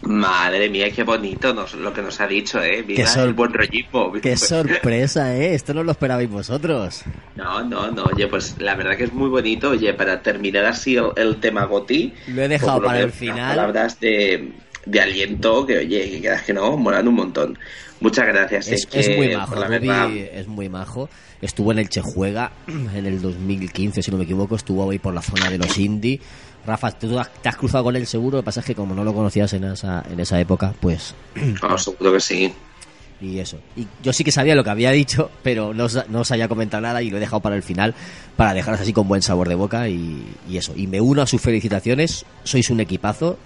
Madre 0.02 0.70
mía, 0.70 0.90
qué 0.90 1.02
bonito 1.02 1.52
nos- 1.52 1.74
lo 1.74 1.92
que 1.92 2.00
nos 2.00 2.18
ha 2.22 2.26
dicho, 2.26 2.62
¿eh? 2.62 2.82
Mira 2.86 3.02
Qué 3.04 3.06
sor- 3.06 3.28
el 3.28 3.34
buen 3.34 3.52
rollismo. 3.52 4.10
Qué 4.12 4.34
sorpresa, 4.34 5.36
¿eh? 5.36 5.54
Esto 5.54 5.74
no 5.74 5.82
lo 5.82 5.90
esperabais 5.92 6.30
vosotros. 6.30 7.02
No, 7.36 7.62
no, 7.62 7.90
no, 7.90 8.04
oye, 8.04 8.26
pues 8.26 8.56
la 8.60 8.74
verdad 8.76 8.96
que 8.96 9.04
es 9.04 9.12
muy 9.12 9.28
bonito, 9.28 9.68
oye, 9.70 9.92
para 9.92 10.22
terminar 10.22 10.64
así 10.64 10.96
el, 10.96 11.10
el 11.16 11.36
tema 11.38 11.64
Goti. 11.66 12.14
Lo 12.28 12.42
he 12.42 12.48
dejado 12.48 12.78
pues, 12.78 12.86
para 12.86 13.00
el 13.00 13.12
final. 13.12 13.56
Palabras 13.56 14.00
de, 14.00 14.54
de 14.86 15.00
aliento 15.00 15.66
que, 15.66 15.78
oye, 15.78 16.10
que 16.10 16.20
quedas 16.20 16.42
que 16.42 16.52
no, 16.52 16.76
molan 16.76 17.08
un 17.08 17.14
montón. 17.14 17.58
Muchas 18.00 18.26
gracias. 18.26 18.68
Es, 18.68 18.84
eh, 18.84 18.88
que, 18.90 19.00
es 19.00 19.16
muy 19.16 19.36
majo, 19.36 19.54
la 19.54 19.66
Bobby 19.66 19.78
verdad, 19.78 20.10
es 20.10 20.46
muy 20.46 20.68
majo. 20.68 21.10
Estuvo 21.42 21.72
en 21.72 21.78
el 21.78 21.88
Che 21.88 22.00
Juega 22.00 22.52
en 22.66 23.06
el 23.06 23.20
2015, 23.20 24.02
si 24.02 24.10
no 24.10 24.16
me 24.16 24.24
equivoco. 24.24 24.56
Estuvo 24.56 24.90
ahí 24.90 24.98
por 24.98 25.14
la 25.14 25.22
zona 25.22 25.50
de 25.50 25.58
los 25.58 25.76
indie. 25.78 26.20
Rafa, 26.66 26.92
tú 26.92 27.18
te 27.42 27.48
has 27.48 27.56
cruzado 27.56 27.84
con 27.84 27.96
él 27.96 28.06
seguro. 28.06 28.38
Lo 28.38 28.42
que 28.42 28.46
pasa 28.46 28.60
es 28.60 28.66
que 28.66 28.74
como 28.74 28.94
no 28.94 29.04
lo 29.04 29.14
conocías 29.14 29.52
en 29.52 29.64
esa, 29.64 30.02
en 30.10 30.20
esa 30.20 30.40
época, 30.40 30.74
pues... 30.80 31.14
oh, 31.62 31.78
seguro 31.78 32.12
que 32.12 32.20
sí. 32.20 32.52
Y 33.20 33.38
eso. 33.38 33.58
Y 33.76 33.86
yo 34.02 34.14
sí 34.14 34.24
que 34.24 34.32
sabía 34.32 34.54
lo 34.54 34.64
que 34.64 34.70
había 34.70 34.92
dicho, 34.92 35.30
pero 35.42 35.74
no 35.74 35.84
os, 35.84 36.08
no 36.08 36.20
os 36.20 36.30
había 36.30 36.48
comentado 36.48 36.80
nada 36.80 37.02
y 37.02 37.10
lo 37.10 37.18
he 37.18 37.20
dejado 37.20 37.40
para 37.40 37.54
el 37.54 37.62
final, 37.62 37.94
para 38.36 38.54
dejaros 38.54 38.80
así 38.80 38.94
con 38.94 39.08
buen 39.08 39.20
sabor 39.20 39.46
de 39.46 39.54
boca 39.56 39.90
y, 39.90 40.24
y 40.48 40.56
eso. 40.56 40.72
Y 40.74 40.86
me 40.86 41.02
uno 41.02 41.20
a 41.20 41.26
sus 41.26 41.40
felicitaciones. 41.40 42.24
Sois 42.44 42.70
un 42.70 42.80
equipazo, 42.80 43.38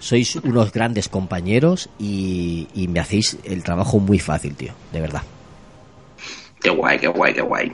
sois 0.00 0.34
unos 0.36 0.72
grandes 0.72 1.08
compañeros 1.08 1.88
y, 2.00 2.66
y 2.74 2.88
me 2.88 2.98
hacéis 2.98 3.38
el 3.44 3.62
trabajo 3.62 4.00
muy 4.00 4.18
fácil, 4.18 4.56
tío. 4.56 4.72
De 4.92 5.00
verdad. 5.00 5.22
Qué 6.60 6.70
guay, 6.70 6.98
qué 6.98 7.06
guay, 7.08 7.32
qué 7.34 7.42
guay. 7.42 7.72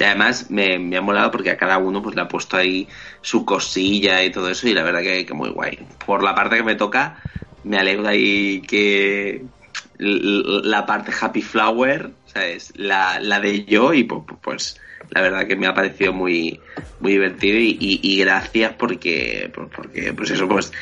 Y 0.00 0.04
además 0.04 0.50
me, 0.50 0.78
me 0.78 0.96
ha 0.96 1.00
molado 1.00 1.30
porque 1.30 1.50
a 1.50 1.56
cada 1.56 1.78
uno 1.78 2.02
pues 2.02 2.16
le 2.16 2.22
ha 2.22 2.28
puesto 2.28 2.56
ahí 2.56 2.88
su 3.20 3.44
cosilla 3.44 4.22
y 4.24 4.30
todo 4.30 4.48
eso 4.50 4.66
y 4.66 4.74
la 4.74 4.82
verdad 4.82 5.02
que, 5.02 5.24
que 5.24 5.34
muy 5.34 5.50
guay. 5.50 5.78
Por 6.04 6.22
la 6.24 6.34
parte 6.34 6.56
que 6.56 6.62
me 6.64 6.74
toca, 6.74 7.20
me 7.64 7.78
alegro 7.78 8.08
ahí 8.08 8.60
que 8.62 9.44
la 9.98 10.86
parte 10.86 11.12
Happy 11.20 11.42
Flower, 11.42 12.10
¿sabes? 12.26 12.72
La, 12.76 13.20
la 13.20 13.40
de 13.40 13.64
yo 13.64 13.92
y 13.94 14.04
pu- 14.06 14.24
pu- 14.24 14.38
pues 14.40 14.80
la 15.10 15.20
verdad 15.22 15.46
que 15.46 15.56
me 15.56 15.66
ha 15.66 15.74
parecido 15.74 16.12
muy 16.12 16.60
muy 17.00 17.12
divertido 17.12 17.58
y, 17.58 17.76
y- 17.80 18.00
y 18.02 18.18
gracias 18.18 18.72
porque 18.78 19.50
por- 19.54 19.68
porque 19.70 20.12
pues 20.12 20.30
eso 20.30 20.48
pues 20.48 20.72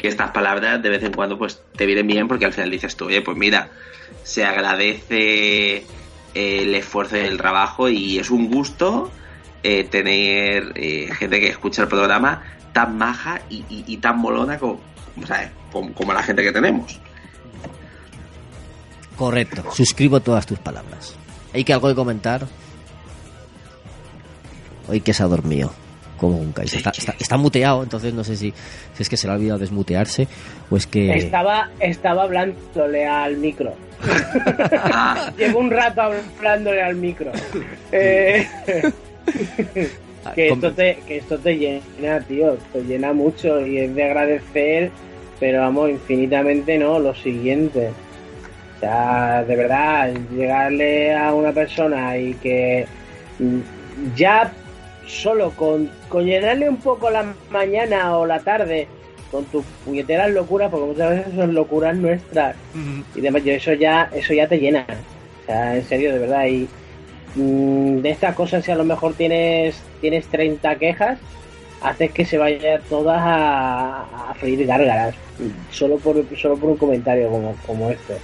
que 0.00 0.08
estas 0.08 0.30
palabras 0.30 0.82
de 0.82 0.88
vez 0.88 1.02
en 1.02 1.12
cuando 1.12 1.38
pues 1.38 1.60
te 1.76 1.86
vienen 1.86 2.06
bien 2.06 2.28
porque 2.28 2.44
al 2.46 2.52
final 2.52 2.70
dices 2.70 2.96
tú, 2.96 3.06
oye, 3.06 3.22
pues 3.22 3.36
mira, 3.36 3.70
se 4.24 4.44
agradece 4.44 5.84
el 6.34 6.74
esfuerzo 6.74 7.16
y 7.16 7.20
el 7.20 7.36
trabajo 7.36 7.88
y 7.88 8.18
es 8.18 8.30
un 8.30 8.50
gusto 8.50 9.10
eh, 9.62 9.84
tener 9.84 10.72
eh, 10.76 11.10
gente 11.14 11.40
que 11.40 11.48
escucha 11.48 11.82
el 11.82 11.88
programa 11.88 12.42
tan 12.72 12.96
maja 12.96 13.42
y, 13.50 13.64
y- 13.68 13.96
tan 13.98 14.18
molona 14.18 14.58
como, 14.58 14.80
como, 15.70 15.92
como 15.92 16.12
la 16.14 16.22
gente 16.22 16.42
que 16.42 16.52
tenemos. 16.52 16.98
Correcto. 19.16 19.64
Suscribo 19.72 20.20
todas 20.20 20.46
tus 20.46 20.58
palabras. 20.58 21.14
¿Hay 21.52 21.64
que 21.64 21.72
algo 21.74 21.88
de 21.88 21.94
comentar? 21.94 22.46
Hoy 24.88 25.00
que 25.02 25.12
se 25.12 25.22
ha 25.22 25.26
dormido. 25.26 25.72
Como 26.22 26.38
un 26.38 26.52
Kaiser. 26.52 26.78
Está, 26.78 26.90
está- 26.96 27.14
está 27.18 27.36
muteado, 27.36 27.82
entonces 27.82 28.14
no 28.14 28.22
sé 28.24 28.36
si, 28.36 28.54
si 28.94 29.02
es 29.02 29.08
que 29.08 29.16
se 29.16 29.26
le 29.26 29.32
ha 29.32 29.36
olvidado 29.36 29.58
desmutearse 29.58 30.26
o 30.70 30.76
es 30.76 30.86
que... 30.86 31.12
Estaba, 31.14 31.68
estaba 31.80 32.22
hablándole 32.22 33.04
al 33.06 33.36
micro. 33.36 33.74
Llevo 35.36 35.58
un 35.58 35.70
rato 35.70 36.00
hablándole 36.02 36.80
al 36.82 36.94
micro. 36.96 37.30
Eh, 37.90 38.46
que, 40.34 40.48
com- 40.48 40.58
esto 40.58 40.72
te, 40.72 40.98
que 41.06 41.16
esto 41.18 41.38
te 41.38 41.54
llena, 41.56 42.20
tío. 42.20 42.56
Te 42.72 42.82
llena 42.84 43.12
mucho 43.12 43.64
y 43.66 43.78
es 43.78 43.94
de 43.94 44.04
agradecer 44.04 44.90
pero 45.40 45.60
vamos, 45.62 45.90
infinitamente 45.90 46.78
no, 46.78 47.00
lo 47.00 47.16
siguiente. 47.16 47.88
O 48.76 48.80
sea, 48.80 49.42
de 49.42 49.56
verdad, 49.56 50.12
llegarle 50.32 51.12
a 51.16 51.34
una 51.34 51.50
persona 51.50 52.16
y 52.16 52.34
que 52.34 52.86
ya 54.14 54.52
solo 55.06 55.50
con, 55.50 55.90
con 56.08 56.24
llenarle 56.24 56.68
un 56.68 56.78
poco 56.78 57.10
la 57.10 57.34
mañana 57.50 58.16
o 58.18 58.26
la 58.26 58.40
tarde 58.40 58.88
con 59.30 59.44
tus 59.46 59.64
puñeteras 59.84 60.30
locuras, 60.30 60.70
porque 60.70 60.86
muchas 60.86 61.10
veces 61.10 61.34
son 61.34 61.54
locuras 61.54 61.96
nuestras 61.96 62.54
y 63.14 63.20
demás, 63.20 63.42
yo 63.42 63.52
eso 63.52 63.72
ya, 63.72 64.10
eso 64.14 64.34
ya 64.34 64.46
te 64.46 64.58
llena. 64.58 64.86
O 65.42 65.46
sea, 65.46 65.74
en 65.74 65.84
serio, 65.84 66.12
de 66.12 66.18
verdad. 66.18 66.46
Y 66.46 66.68
mm, 67.34 68.02
de 68.02 68.10
estas 68.10 68.34
cosas, 68.34 68.64
si 68.64 68.70
a 68.70 68.76
lo 68.76 68.84
mejor 68.84 69.14
tienes, 69.14 69.82
tienes 70.02 70.26
30 70.26 70.76
quejas, 70.76 71.18
haces 71.80 72.12
que 72.12 72.26
se 72.26 72.36
vayan 72.36 72.82
todas 72.90 73.20
a, 73.20 74.30
a 74.30 74.34
freír 74.34 74.66
gárgaras, 74.66 75.14
solo 75.70 75.96
por, 75.96 76.24
solo 76.36 76.56
por 76.56 76.70
un 76.70 76.76
comentario 76.76 77.30
como, 77.30 77.56
como 77.66 77.90
este. 77.90 78.18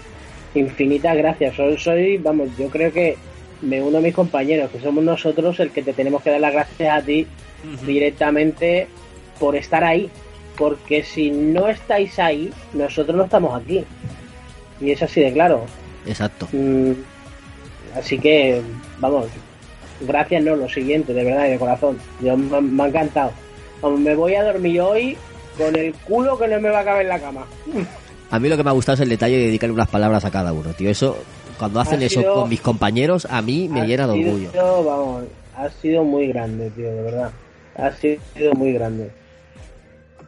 Infinitas 0.54 1.16
gracias. 1.16 1.56
Soy, 1.56 1.78
soy, 1.78 2.18
vamos, 2.18 2.50
yo 2.58 2.68
creo 2.68 2.92
que 2.92 3.16
me 3.62 3.82
uno 3.82 3.98
a 3.98 4.00
mis 4.00 4.14
compañeros, 4.14 4.70
que 4.70 4.80
somos 4.80 5.02
nosotros 5.04 5.58
el 5.60 5.70
que 5.70 5.82
te 5.82 5.92
tenemos 5.92 6.22
que 6.22 6.30
dar 6.30 6.40
las 6.40 6.52
gracias 6.52 7.02
a 7.02 7.04
ti 7.04 7.26
directamente 7.84 8.88
por 9.38 9.56
estar 9.56 9.84
ahí. 9.84 10.10
Porque 10.56 11.04
si 11.04 11.30
no 11.30 11.68
estáis 11.68 12.18
ahí, 12.18 12.50
nosotros 12.72 13.16
no 13.16 13.24
estamos 13.24 13.60
aquí. 13.60 13.84
Y 14.80 14.90
es 14.90 15.02
así 15.02 15.20
de 15.20 15.32
claro. 15.32 15.64
Exacto. 16.06 16.48
Mm, 16.52 16.92
así 17.96 18.18
que, 18.18 18.60
vamos, 18.98 19.26
gracias, 20.00 20.42
no, 20.42 20.56
lo 20.56 20.68
siguiente, 20.68 21.14
de 21.14 21.24
verdad, 21.24 21.46
y 21.46 21.50
de 21.50 21.58
corazón. 21.58 21.98
Yo, 22.20 22.36
me, 22.36 22.60
me 22.60 22.82
ha 22.82 22.86
encantado. 22.88 23.32
Vamos, 23.80 24.00
me 24.00 24.14
voy 24.16 24.34
a 24.34 24.42
dormir 24.42 24.80
hoy 24.80 25.16
con 25.56 25.74
el 25.76 25.92
culo 25.94 26.38
que 26.38 26.48
no 26.48 26.60
me 26.60 26.70
va 26.70 26.80
a 26.80 26.84
caber 26.84 27.02
en 27.02 27.08
la 27.08 27.20
cama. 27.20 27.44
A 28.30 28.38
mí 28.38 28.48
lo 28.48 28.56
que 28.56 28.64
me 28.64 28.70
ha 28.70 28.74
gustado 28.74 28.94
es 28.94 29.00
el 29.00 29.08
detalle 29.08 29.36
de 29.36 29.46
dedicarle 29.46 29.74
unas 29.74 29.88
palabras 29.88 30.24
a 30.24 30.30
cada 30.30 30.52
uno, 30.52 30.70
tío. 30.72 30.90
Eso, 30.90 31.18
cuando 31.58 31.80
hacen 31.80 32.00
Ha 32.00 32.06
eso 32.06 32.20
sido- 32.20 32.34
con 32.34 32.48
mis 32.48 32.60
compañeros, 32.60 33.26
a 33.30 33.42
mí 33.42 33.68
me 33.68 33.86
llena 33.86 34.06
de 34.06 34.14
sido, 34.14 34.28
orgullo. 34.34 34.84
Vamos, 34.84 35.24
ha 35.56 35.68
sido 35.70 36.04
muy 36.04 36.28
grande, 36.28 36.70
tío, 36.70 36.90
de 36.90 37.02
verdad. 37.02 37.30
Ha 37.76 37.90
sido 37.92 38.54
muy 38.54 38.72
grande. 38.72 39.10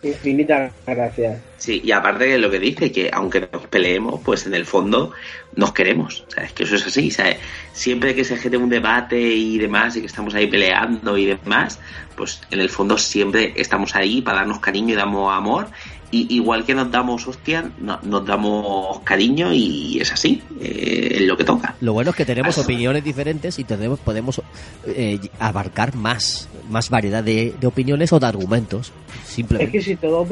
Infinitas 0.02 0.72
gracias. 0.86 1.38
Sí, 1.58 1.82
y 1.84 1.92
aparte 1.92 2.24
de 2.24 2.38
lo 2.38 2.50
que 2.50 2.58
dice, 2.58 2.90
que 2.90 3.10
aunque 3.12 3.46
nos 3.52 3.66
peleemos, 3.66 4.18
pues 4.24 4.46
en 4.46 4.54
el 4.54 4.64
fondo 4.64 5.12
nos 5.56 5.72
queremos. 5.74 6.24
O 6.26 6.30
sea, 6.30 6.44
es 6.44 6.52
que 6.54 6.62
eso 6.62 6.76
es 6.76 6.86
así. 6.86 7.10
¿sabes? 7.10 7.36
Siempre 7.74 8.14
que 8.14 8.24
se 8.24 8.38
genere 8.38 8.62
un 8.62 8.70
debate 8.70 9.20
y 9.20 9.58
demás, 9.58 9.96
y 9.96 10.00
que 10.00 10.06
estamos 10.06 10.34
ahí 10.34 10.46
peleando 10.46 11.18
y 11.18 11.26
demás, 11.26 11.78
pues 12.16 12.40
en 12.50 12.60
el 12.60 12.70
fondo 12.70 12.96
siempre 12.96 13.52
estamos 13.56 13.94
ahí 13.94 14.22
para 14.22 14.38
darnos 14.38 14.60
cariño 14.60 14.94
y 14.94 14.96
damos 14.96 15.34
amor. 15.34 15.68
Y 16.12 16.34
igual 16.34 16.64
que 16.64 16.74
nos 16.74 16.90
damos 16.90 17.26
hostia, 17.28 17.70
no- 17.78 18.00
nos 18.02 18.26
damos 18.26 18.98
cariño 19.04 19.52
y 19.52 20.00
es 20.00 20.12
así, 20.12 20.42
eh, 20.60 21.12
es 21.14 21.20
lo 21.22 21.36
que 21.36 21.44
toca. 21.44 21.76
Lo 21.80 21.92
bueno 21.92 22.10
es 22.10 22.16
que 22.16 22.24
tenemos 22.24 22.50
Eso. 22.50 22.62
opiniones 22.62 23.04
diferentes 23.04 23.58
y 23.60 23.64
tenemos, 23.64 24.00
podemos 24.00 24.42
eh, 24.88 25.20
abarcar 25.38 25.94
más, 25.94 26.48
más 26.68 26.90
variedad 26.90 27.22
de, 27.22 27.54
de 27.60 27.66
opiniones 27.68 28.12
o 28.12 28.18
de 28.18 28.26
argumentos. 28.26 28.92
Es 29.22 29.28
Simplemente. 29.30 29.70
que 29.70 29.80
si 29.82 29.94
todos 29.94 30.26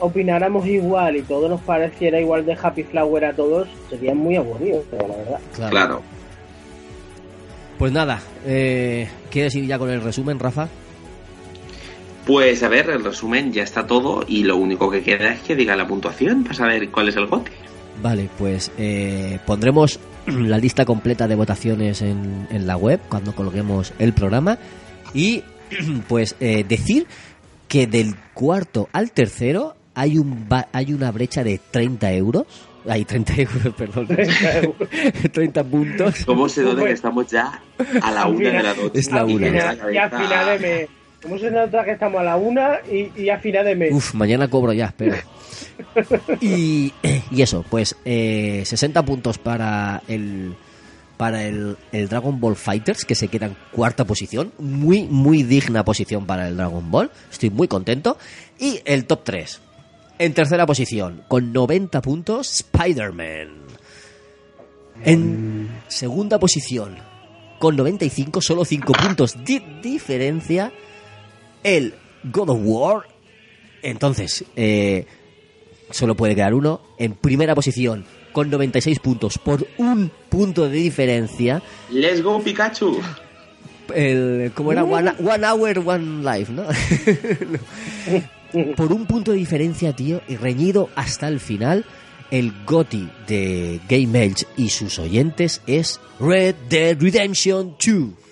opináramos 0.00 0.66
igual 0.66 1.16
y 1.16 1.22
todo 1.22 1.50
nos 1.50 1.60
pareciera 1.60 2.18
igual 2.18 2.46
de 2.46 2.56
Happy 2.60 2.84
Flower 2.84 3.26
a 3.26 3.34
todos, 3.34 3.68
sería 3.90 4.14
muy 4.14 4.36
aburrido, 4.36 4.82
pero 4.90 5.06
la 5.06 5.16
verdad. 5.16 5.40
Claro. 5.70 6.02
Pues 7.78 7.92
nada, 7.92 8.22
eh, 8.46 9.08
¿quieres 9.30 9.54
ir 9.56 9.66
ya 9.66 9.78
con 9.78 9.90
el 9.90 10.00
resumen, 10.00 10.38
Rafa? 10.38 10.68
Pues 12.26 12.62
a 12.62 12.68
ver, 12.68 12.88
el 12.90 13.04
resumen 13.04 13.52
ya 13.52 13.62
está 13.62 13.86
todo 13.86 14.24
y 14.26 14.44
lo 14.44 14.56
único 14.56 14.90
que 14.90 15.02
queda 15.02 15.32
es 15.34 15.40
que 15.42 15.54
diga 15.56 15.76
la 15.76 15.86
puntuación 15.86 16.42
para 16.42 16.54
saber 16.54 16.88
cuál 16.90 17.08
es 17.10 17.16
el 17.16 17.26
gote. 17.26 17.50
Vale, 18.02 18.28
pues 18.38 18.72
eh, 18.78 19.38
pondremos 19.46 20.00
la 20.26 20.56
lista 20.58 20.84
completa 20.86 21.28
de 21.28 21.34
votaciones 21.34 22.00
en, 22.02 22.48
en 22.50 22.66
la 22.66 22.76
web 22.76 23.00
cuando 23.08 23.34
colguemos 23.34 23.92
el 23.98 24.14
programa 24.14 24.58
y 25.12 25.42
pues 26.08 26.34
eh, 26.40 26.64
decir 26.66 27.06
que 27.68 27.86
del 27.86 28.14
cuarto 28.32 28.88
al 28.92 29.10
tercero 29.12 29.76
hay 29.94 30.16
un 30.18 30.48
ba- 30.48 30.68
hay 30.72 30.92
una 30.94 31.10
brecha 31.12 31.44
de 31.44 31.60
30 31.70 32.12
euros. 32.14 32.46
Hay 32.88 33.04
30 33.04 33.32
euros, 33.38 33.74
perdón. 33.76 34.08
30 35.32 35.64
puntos. 35.70 36.24
¿Cómo 36.24 36.48
se 36.48 36.62
nota 36.62 36.84
que 36.84 36.92
estamos 36.92 37.26
ya 37.30 37.60
a 38.02 38.10
la 38.10 38.26
una 38.26 38.48
de 38.50 38.62
la 38.62 38.74
noche? 38.74 38.90
Es 38.98 39.10
la 39.10 39.26
Y 39.28 39.34
una. 39.34 39.50
me 39.50 39.58
da 39.58 39.74
la 39.74 40.56
Y 40.56 40.86
a 41.24 41.30
cabeza- 41.30 41.32
final 41.32 41.36
de 41.36 41.36
mes. 41.36 41.38
¿Cómo 41.38 41.38
se 41.38 41.50
nota 41.50 41.84
que 41.84 41.90
estamos 41.92 42.20
a 42.20 42.24
la 42.24 42.36
una 42.36 42.78
y, 42.90 43.10
y 43.22 43.28
a 43.30 43.38
final 43.38 43.64
de 43.64 43.74
mes? 43.74 43.92
Uf, 43.92 44.14
mañana 44.14 44.48
cobro 44.48 44.72
ya, 44.72 44.86
espero. 44.86 45.16
Y, 46.40 46.92
y 47.30 47.42
eso, 47.42 47.64
pues 47.68 47.96
eh, 48.04 48.62
60 48.64 49.04
puntos 49.04 49.38
para 49.38 50.02
el 50.08 50.54
para 51.16 51.44
el, 51.44 51.76
el 51.92 52.08
Dragon 52.08 52.40
Ball 52.40 52.56
Fighters, 52.56 53.04
que 53.04 53.14
se 53.14 53.28
queda 53.28 53.46
en 53.46 53.56
cuarta 53.72 54.04
posición. 54.04 54.52
Muy, 54.58 55.04
muy 55.04 55.42
digna 55.44 55.84
posición 55.84 56.26
para 56.26 56.48
el 56.48 56.56
Dragon 56.56 56.90
Ball. 56.90 57.10
Estoy 57.30 57.50
muy 57.50 57.68
contento. 57.68 58.18
Y 58.58 58.80
el 58.84 59.06
top 59.06 59.22
3. 59.24 59.60
En 60.18 60.34
tercera 60.34 60.66
posición, 60.66 61.22
con 61.28 61.52
90 61.52 62.02
puntos, 62.02 62.52
Spider-Man. 62.60 63.48
En 65.04 65.68
segunda 65.88 66.38
posición, 66.38 66.96
con 67.58 67.76
95, 67.76 68.40
solo 68.40 68.64
5 68.64 68.92
puntos 68.92 69.36
de 69.44 69.62
diferencia, 69.82 70.72
el 71.64 71.94
God 72.32 72.50
of 72.50 72.58
War. 72.62 73.08
Entonces, 73.82 74.44
eh, 74.54 75.06
solo 75.90 76.14
puede 76.14 76.36
quedar 76.36 76.54
uno. 76.54 76.80
En 76.98 77.14
primera 77.14 77.56
posición, 77.56 78.04
con 78.32 78.48
96 78.50 79.00
puntos, 79.00 79.38
por 79.38 79.66
un 79.78 80.12
punto 80.28 80.68
de 80.68 80.76
diferencia. 80.76 81.60
Let's 81.90 82.22
go 82.22 82.40
Pikachu. 82.40 83.00
El, 83.92 84.52
¿Cómo 84.54 84.72
era? 84.72 84.84
One, 84.84 85.12
one 85.18 85.46
Hour, 85.46 85.78
One 85.84 86.22
Life, 86.22 86.52
¿no? 86.52 86.62
No. 86.62 86.74
Por 88.76 88.92
un 88.92 89.04
punto 89.06 89.32
de 89.32 89.38
diferencia, 89.38 89.96
tío, 89.96 90.22
y 90.28 90.36
reñido 90.36 90.88
hasta 90.94 91.26
el 91.26 91.40
final, 91.40 91.84
el 92.30 92.52
GOTI 92.64 93.10
de 93.26 93.80
Game 93.88 94.24
Edge 94.24 94.46
y 94.56 94.68
sus 94.68 95.00
oyentes 95.00 95.60
es 95.66 96.00
Red 96.20 96.54
Dead 96.68 96.96
Redemption 96.96 97.76
2. 97.84 98.24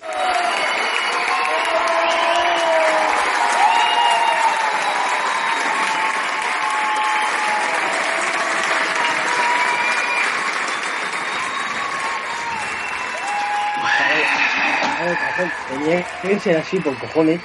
A 15.03 15.05
ver, 15.05 15.17
cajón, 15.17 15.51
Tenía 15.83 16.05
que 16.21 16.39
ser 16.39 16.57
así 16.57 16.79
por 16.79 16.97
cojones. 16.97 17.41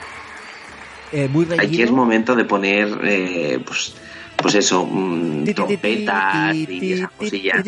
Eh, 1.13 1.29
muy 1.29 1.47
Aquí 1.59 1.83
es 1.83 1.91
momento 1.91 2.35
de 2.37 2.45
poner, 2.45 2.99
eh, 3.05 3.59
pues, 3.65 3.95
pues 4.37 4.55
eso, 4.55 4.85
mm, 4.85 5.45
trompetas 5.55 6.55
y 6.55 6.93
esas 6.93 7.11
cosillas. 7.13 7.65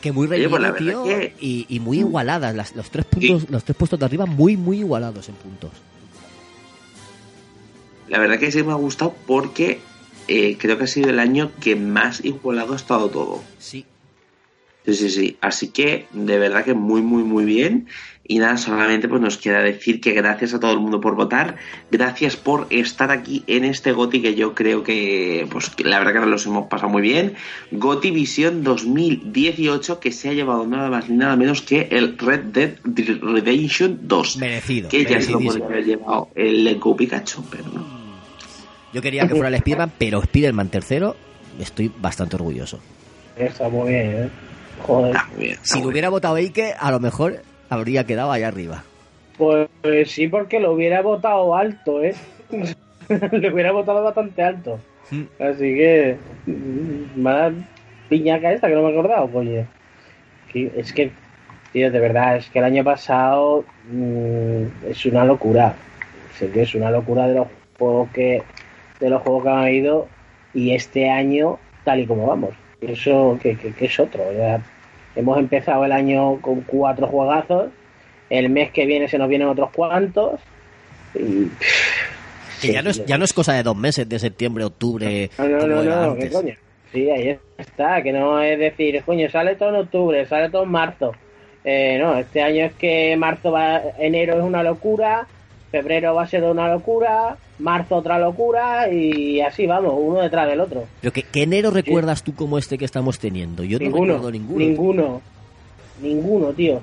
Que 0.00 0.12
muy 0.12 0.26
Oye, 0.28 0.48
pues 0.48 0.62
reñido, 0.62 0.72
verdad 0.72 0.76
tío, 0.78 1.04
que- 1.04 1.34
y, 1.40 1.66
y 1.68 1.80
muy 1.80 1.98
igualadas. 2.00 2.54
Las- 2.54 2.76
los, 2.76 2.90
tres 2.90 3.06
puntos, 3.06 3.48
los 3.50 3.64
tres 3.64 3.76
puestos 3.76 3.98
de 3.98 4.04
arriba 4.06 4.26
muy, 4.26 4.56
muy 4.56 4.78
igualados 4.80 5.28
en 5.28 5.34
puntos. 5.34 5.70
La 8.08 8.18
verdad 8.18 8.38
que 8.38 8.52
sí 8.52 8.62
me 8.62 8.72
ha 8.72 8.76
gustado 8.76 9.14
porque 9.26 9.80
eh, 10.28 10.56
creo 10.58 10.76
que 10.78 10.84
ha 10.84 10.88
sido 10.88 11.10
el 11.10 11.18
año 11.18 11.50
que 11.60 11.74
más 11.74 12.22
igualado 12.24 12.74
ha 12.74 12.76
estado 12.76 13.08
todo. 13.08 13.42
Sí. 13.58 13.86
Sí, 14.84 14.94
sí, 14.94 15.10
sí. 15.10 15.36
Así 15.40 15.68
que 15.68 16.06
de 16.12 16.38
verdad 16.38 16.64
que 16.64 16.74
muy, 16.74 17.00
muy, 17.00 17.22
muy 17.22 17.44
bien. 17.44 17.86
Y 18.26 18.38
nada, 18.38 18.56
solamente 18.56 19.06
pues 19.06 19.20
nos 19.20 19.36
queda 19.36 19.60
decir 19.60 20.00
que 20.00 20.12
gracias 20.12 20.54
a 20.54 20.60
todo 20.60 20.72
el 20.72 20.80
mundo 20.80 21.00
por 21.00 21.14
votar. 21.14 21.56
Gracias 21.90 22.36
por 22.36 22.66
estar 22.70 23.10
aquí 23.10 23.44
en 23.46 23.64
este 23.64 23.92
GOTI 23.92 24.22
que 24.22 24.34
yo 24.34 24.54
creo 24.54 24.82
que, 24.82 25.46
pues 25.50 25.68
que 25.68 25.84
la 25.84 25.98
verdad 25.98 26.14
que 26.14 26.20
nos 26.20 26.28
los 26.28 26.46
hemos 26.46 26.68
pasado 26.68 26.90
muy 26.90 27.02
bien. 27.02 27.34
GOTI 27.70 28.10
Visión 28.10 28.62
2018 28.62 30.00
que 30.00 30.10
se 30.10 30.30
ha 30.30 30.32
llevado 30.32 30.66
nada 30.66 30.88
más 30.88 31.10
ni 31.10 31.16
nada 31.16 31.36
menos 31.36 31.60
que 31.60 31.88
el 31.90 32.16
Red 32.16 32.44
Dead 32.44 32.76
Redemption 32.84 34.00
2. 34.02 34.36
Merecido. 34.38 34.88
Que 34.88 35.04
ya 35.04 35.20
se 35.20 35.32
lo 35.32 35.40
podría 35.40 35.66
haber 35.66 35.84
llevado 35.84 36.28
el 36.34 36.64
Let's 36.64 36.80
Go 36.80 36.96
Pikachu, 36.96 37.44
pero 37.50 37.64
no. 37.74 38.04
Yo 38.94 39.02
quería 39.02 39.26
que 39.26 39.34
fuera 39.34 39.48
el 39.48 39.54
Spider-Man, 39.54 39.92
pero 39.98 40.22
Spider-Man 40.22 40.68
tercero, 40.68 41.16
estoy 41.58 41.90
bastante 41.98 42.36
orgulloso. 42.36 42.78
Está 43.36 43.68
muy 43.68 43.90
bien, 43.90 44.06
¿eh? 44.06 44.30
Joder. 44.82 45.16
Si 45.62 45.80
lo 45.80 45.88
hubiera 45.88 46.08
votado 46.10 46.36
Ike, 46.36 46.74
a 46.78 46.90
lo 46.90 47.00
mejor 47.00 47.42
habría 47.70 48.04
quedado 48.04 48.30
allá 48.32 48.48
arriba. 48.48 48.82
Pues, 49.38 49.68
pues 49.82 50.10
sí, 50.10 50.28
porque 50.28 50.60
lo 50.60 50.72
hubiera 50.72 51.00
votado 51.02 51.56
alto, 51.56 52.02
¿eh? 52.02 52.14
lo 53.08 53.52
hubiera 53.52 53.72
votado 53.72 54.02
bastante 54.04 54.42
alto. 54.42 54.78
Mm. 55.10 55.22
Así 55.42 55.74
que. 55.74 56.16
Mala 57.16 57.52
piñaca 58.08 58.52
esta 58.52 58.68
que 58.68 58.74
no 58.74 58.82
me 58.82 58.88
he 58.90 58.92
acordado, 58.92 59.30
oye. 59.34 59.66
Que- 60.52 60.70
Es 60.76 60.92
que, 60.92 61.10
tío, 61.72 61.90
de 61.90 61.98
verdad, 62.00 62.36
es 62.36 62.48
que 62.50 62.58
el 62.60 62.64
año 62.66 62.84
pasado 62.84 63.64
mm, 63.90 64.62
es 64.90 65.04
una 65.06 65.24
locura. 65.24 65.74
Sé 66.38 66.50
que 66.50 66.62
es 66.62 66.74
una 66.74 66.90
locura 66.90 67.26
de 67.26 67.34
los 67.34 67.48
juegos 67.78 68.10
que. 68.12 68.42
De 69.00 69.10
los 69.10 69.22
juegos 69.22 69.42
que 69.44 69.50
han 69.50 69.68
ido. 69.74 70.08
y 70.54 70.72
este 70.74 71.10
año 71.10 71.58
tal 71.84 72.00
y 72.00 72.06
como 72.06 72.26
vamos. 72.26 72.50
Eso 72.88 73.38
que, 73.42 73.56
que- 73.56 73.72
que 73.72 73.84
es 73.86 73.98
otro. 74.00 74.32
ya 74.32 74.60
hemos 75.16 75.38
empezado 75.38 75.84
el 75.84 75.92
año 75.92 76.40
con 76.40 76.62
cuatro 76.62 77.06
juegazos, 77.06 77.70
el 78.30 78.48
mes 78.50 78.70
que 78.72 78.84
viene 78.86 79.08
se 79.08 79.18
nos 79.18 79.28
vienen 79.28 79.48
otros 79.48 79.70
cuantos 79.70 80.40
y 81.14 81.48
Que 82.60 82.72
ya 82.72 82.82
no, 82.82 82.90
es, 82.90 83.04
ya 83.04 83.16
no 83.18 83.24
es 83.24 83.32
cosa 83.32 83.52
de 83.54 83.62
dos 83.62 83.76
meses, 83.76 84.08
de 84.08 84.18
septiembre, 84.18 84.64
octubre. 84.64 85.30
no, 85.38 85.46
no, 85.48 85.66
no, 85.66 85.82
no, 85.84 86.14
¿qué 86.16 86.22
antes. 86.24 86.32
coño? 86.32 86.54
Sí, 86.92 87.10
ahí 87.10 87.38
está, 87.58 88.02
que 88.02 88.12
no 88.12 88.40
es 88.40 88.58
decir, 88.58 89.02
coño, 89.04 89.28
sale 89.30 89.56
todo 89.56 89.68
en 89.70 89.74
octubre, 89.76 90.26
sale 90.26 90.48
todo 90.50 90.62
en 90.64 90.70
marzo. 90.70 91.12
Eh, 91.64 91.98
no, 92.00 92.16
este 92.18 92.42
año 92.42 92.66
es 92.66 92.72
que 92.74 93.16
marzo 93.16 93.50
va, 93.52 93.80
enero 93.98 94.34
es 94.38 94.42
una 94.44 94.62
locura, 94.62 95.26
febrero 95.70 96.14
va 96.14 96.22
a 96.22 96.26
ser 96.26 96.44
una 96.44 96.68
locura, 96.68 97.36
marzo 97.58 97.96
otra 97.96 98.18
locura 98.18 98.90
y 98.92 99.40
así 99.40 99.66
vamos, 99.66 99.94
uno 99.96 100.20
detrás 100.20 100.48
del 100.48 100.60
otro. 100.60 100.84
Pero 101.00 101.12
¿qué, 101.12 101.22
qué 101.22 101.42
enero 101.42 101.70
recuerdas 101.70 102.22
tú 102.22 102.34
como 102.34 102.58
este 102.58 102.78
que 102.78 102.84
estamos 102.84 103.18
teniendo? 103.18 103.64
Yo 103.64 103.78
no 103.78 103.86
recuerdo 103.86 104.30
ninguno. 104.30 104.58
ninguno, 104.58 105.22
ninguno, 106.02 106.52
tío. 106.52 106.80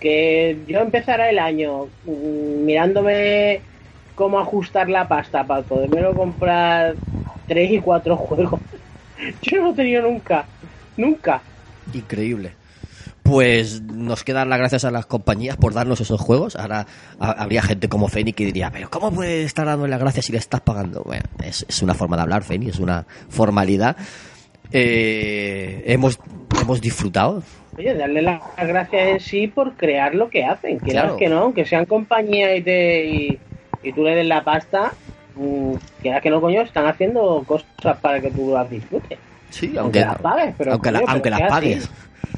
Que 0.00 0.58
yo 0.66 0.80
empezara 0.80 1.30
el 1.30 1.38
año 1.38 1.86
mm, 2.04 2.64
mirándome 2.64 3.60
cómo 4.14 4.38
ajustar 4.38 4.88
la 4.88 5.08
pasta 5.08 5.44
para 5.46 5.62
podérmelo 5.62 6.14
comprar 6.14 6.94
tres 7.46 7.70
y 7.70 7.80
cuatro 7.80 8.16
juegos. 8.18 8.60
Yo 9.42 9.58
no 9.58 9.64
lo 9.64 9.70
he 9.72 9.74
tenido 9.74 10.02
nunca, 10.02 10.44
nunca. 10.96 11.40
Increíble. 11.92 12.52
Pues 13.24 13.80
nos 13.82 14.22
quedan 14.22 14.50
las 14.50 14.58
gracias 14.58 14.84
a 14.84 14.90
las 14.90 15.06
compañías 15.06 15.56
por 15.56 15.72
darnos 15.72 15.98
esos 16.00 16.20
juegos. 16.20 16.56
Ahora 16.56 16.86
ha- 17.18 17.30
habría 17.32 17.62
gente 17.62 17.88
como 17.88 18.06
Feni 18.08 18.32
que 18.34 18.44
diría, 18.44 18.70
pero 18.70 18.90
¿cómo 18.90 19.10
puedes 19.10 19.46
estar 19.46 19.64
dando 19.66 19.86
las 19.86 19.98
gracias 19.98 20.26
si 20.26 20.32
le 20.32 20.38
estás 20.38 20.60
pagando? 20.60 21.02
Bueno, 21.04 21.24
es, 21.42 21.64
es 21.68 21.82
una 21.82 21.94
forma 21.94 22.16
de 22.16 22.22
hablar, 22.22 22.42
Feni, 22.44 22.68
es 22.68 22.78
una 22.78 23.06
formalidad. 23.30 23.96
Eh, 24.72 25.82
hemos, 25.86 26.18
hemos 26.60 26.80
disfrutado. 26.80 27.42
Oye, 27.78 27.94
darle 27.94 28.22
las 28.22 28.40
gracias 28.58 29.08
en 29.08 29.20
sí 29.20 29.46
por 29.46 29.72
crear 29.74 30.14
lo 30.14 30.28
que 30.28 30.44
hacen. 30.44 30.78
Quieras 30.78 31.12
que 31.18 31.28
no, 31.28 31.38
aunque 31.38 31.64
sean 31.64 31.86
compañías 31.86 32.50
y, 32.58 32.62
te, 32.62 33.04
y, 33.06 33.38
y 33.82 33.92
tú 33.92 34.04
le 34.04 34.14
des 34.16 34.26
la 34.26 34.44
pasta, 34.44 34.92
mm, 35.36 35.72
quieras 36.02 36.20
que 36.22 36.30
no, 36.30 36.40
coño, 36.40 36.60
están 36.60 36.86
haciendo 36.86 37.42
cosas 37.46 37.96
para 38.02 38.20
que 38.20 38.30
tú 38.30 38.52
las 38.52 38.68
disfrutes. 38.68 39.18
Sí, 39.50 39.72
aunque, 39.78 40.00
aunque, 40.00 40.00
las 40.00 40.18
pagues, 40.18 40.54
pero 40.58 40.72
aunque, 40.72 40.90
coño, 40.92 41.02
las 41.30 41.52
así. 41.52 41.78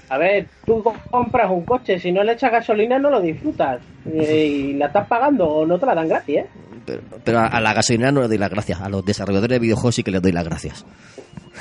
A 0.08 0.18
ver, 0.18 0.52
tú 0.65 0.82
co- 0.82 1.05
compras 1.10 1.50
un 1.50 1.65
coche, 1.65 1.98
si 1.98 2.12
no 2.12 2.23
le 2.24 2.32
echas 2.32 2.52
gasolina 2.52 2.98
no 2.98 3.10
lo 3.10 3.20
disfrutas. 3.20 3.84
Eh, 4.05 4.47
Y 4.47 4.74
la 4.74 4.86
estás 4.86 5.06
pagando 5.08 5.48
o 5.50 5.66
no 5.66 5.78
te 5.78 5.86
la 5.86 5.94
dan 5.94 6.08
gratis, 6.08 6.36
¿eh? 6.39 6.52
Pero, 6.86 7.02
pero 7.24 7.39
a, 7.40 7.47
a 7.47 7.60
la 7.60 7.74
gasolinera 7.74 8.12
no 8.12 8.23
le 8.23 8.28
doy 8.28 8.39
las 8.39 8.50
gracias. 8.50 8.81
A 8.81 8.89
los 8.89 9.05
desarrolladores 9.05 9.56
de 9.56 9.58
videojuegos 9.58 9.94
sí 9.97 10.02
que 10.02 10.10
les 10.10 10.23
doy 10.23 10.32
las 10.32 10.44
gracias. 10.44 10.84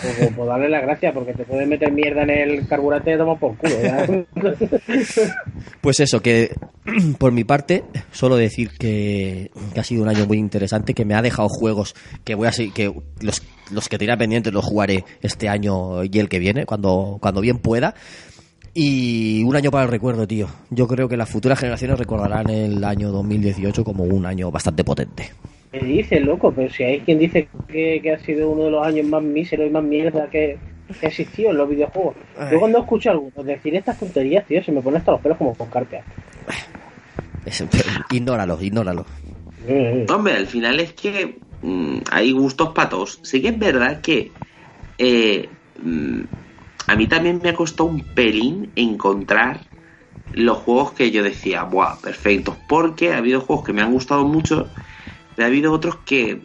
Pues, 0.02 0.34
pues 0.36 0.48
darle 0.48 0.70
las 0.70 0.82
gracias 0.82 1.14
porque 1.14 1.34
te 1.34 1.46
pueden 1.46 1.70
meter 1.70 1.92
mierda 1.92 2.24
en 2.24 2.30
el 2.30 2.68
carburante 2.68 3.14
y 3.14 3.18
tomas 3.18 3.40
por 3.40 3.58
culo. 3.58 3.82
¿ya? 3.82 4.06
Pues 5.82 6.00
eso, 6.00 6.22
que 6.22 6.54
por 7.18 7.32
mi 7.32 7.44
parte, 7.44 7.84
solo 8.12 8.36
decir 8.36 8.72
que, 8.78 9.52
que 9.74 9.80
ha 9.80 9.84
sido 9.84 10.04
un 10.04 10.10
año 10.10 10.26
muy 10.26 10.38
interesante, 10.38 10.94
que 10.94 11.06
me 11.06 11.14
ha 11.14 11.22
dejado 11.22 11.48
juegos 11.48 11.96
que 12.24 12.36
voy 12.36 12.48
a 12.48 12.52
seguir, 12.52 12.74
que 12.74 12.94
los, 13.22 13.42
los 13.72 13.88
que 13.88 13.98
tenía 13.98 14.18
pendientes 14.18 14.52
los 14.52 14.66
jugaré 14.66 15.06
este 15.22 15.48
año 15.48 16.04
y 16.04 16.20
el 16.20 16.28
que 16.28 16.40
viene, 16.40 16.66
cuando, 16.66 17.18
cuando 17.22 17.42
bien 17.42 17.60
pueda. 17.60 17.96
Y 18.78 19.42
un 19.46 19.56
año 19.56 19.72
para 19.72 19.86
el 19.86 19.90
recuerdo, 19.90 20.28
tío. 20.28 20.48
Yo 20.70 20.86
creo 20.86 21.08
que 21.08 21.16
las 21.16 21.30
futuras 21.30 21.58
generaciones 21.58 21.98
recordarán 21.98 22.50
el 22.50 22.84
año 22.84 23.10
2018 23.10 23.86
como 23.86 24.04
un 24.04 24.26
año 24.26 24.52
bastante 24.52 24.84
potente. 24.84 25.32
¿Qué 25.72 25.80
dices, 25.80 26.22
loco? 26.22 26.52
Pero 26.52 26.70
si 26.70 26.84
hay 26.84 27.00
quien 27.00 27.18
dice 27.18 27.48
que, 27.70 28.02
que 28.04 28.12
ha 28.14 28.20
sido 28.20 28.50
uno 28.50 28.66
de 28.66 28.72
los 28.72 28.86
años 28.86 29.08
más 29.08 29.24
míseros 29.24 29.68
y 29.68 29.70
más 29.70 29.82
mierda 29.84 30.30
que, 30.30 30.58
que 31.00 31.06
ha 31.06 31.10
existido 31.10 31.52
en 31.52 31.58
los 31.58 31.70
videojuegos. 31.70 32.16
Yo 32.52 32.60
cuando 32.60 32.80
escucho 32.80 33.10
a 33.10 33.14
algunos 33.14 33.46
decir 33.46 33.74
estas 33.76 33.98
tonterías, 33.98 34.46
tío, 34.46 34.62
se 34.62 34.74
me 34.74 34.82
ponen 34.82 35.00
hasta 35.00 35.14
los 35.14 35.22
pelos 35.22 35.38
como 35.38 35.56
con 35.56 35.70
carpia. 35.70 36.04
Es- 37.46 37.64
ignóralo, 38.12 38.62
ignóralo. 38.62 39.06
Hombre, 40.14 40.34
al 40.34 40.48
final 40.48 40.82
es 40.82 40.92
que 40.92 41.40
mm, 41.62 42.00
hay 42.12 42.34
gustos 42.34 42.74
patos. 42.74 43.20
Sí 43.24 43.42
que 43.42 43.48
es 43.50 43.58
verdad 43.60 44.02
que 44.02 44.32
eh, 44.98 45.48
mm, 45.82 46.22
a 46.88 46.96
mí 46.96 47.08
también 47.08 47.40
me 47.42 47.50
ha 47.50 47.54
costado 47.54 47.90
un 47.90 48.02
pelín 48.02 48.72
encontrar 48.76 49.62
los 50.34 50.58
juegos 50.58 50.94
que 50.94 51.12
yo 51.12 51.24
decía, 51.24 51.64
buah, 51.64 52.00
perfectos. 52.02 52.56
Porque 52.68 53.14
ha 53.14 53.18
habido 53.18 53.42
juegos 53.42 53.66
que 53.66 53.74
me 53.74 53.82
han 53.82 53.92
gustado 53.92 54.26
mucho, 54.26 54.68
pero 55.36 55.46
ha 55.46 55.50
habido 55.50 55.72
otros 55.72 55.98
que 56.06 56.42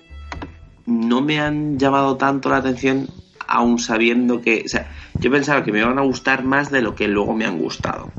no 0.86 1.20
me 1.20 1.40
han 1.40 1.78
llamado 1.78 2.16
tanto 2.16 2.48
la 2.48 2.58
atención, 2.58 3.08
aún 3.46 3.78
sabiendo 3.78 4.40
que. 4.40 4.62
O 4.64 4.68
sea, 4.68 4.86
yo 5.20 5.30
pensaba 5.30 5.64
que 5.64 5.72
me 5.72 5.80
iban 5.80 5.98
a 5.98 6.02
gustar 6.02 6.44
más 6.44 6.70
de 6.70 6.82
lo 6.82 6.94
que 6.94 7.08
luego 7.08 7.34
me 7.34 7.44
han 7.44 7.58
gustado. 7.58 8.10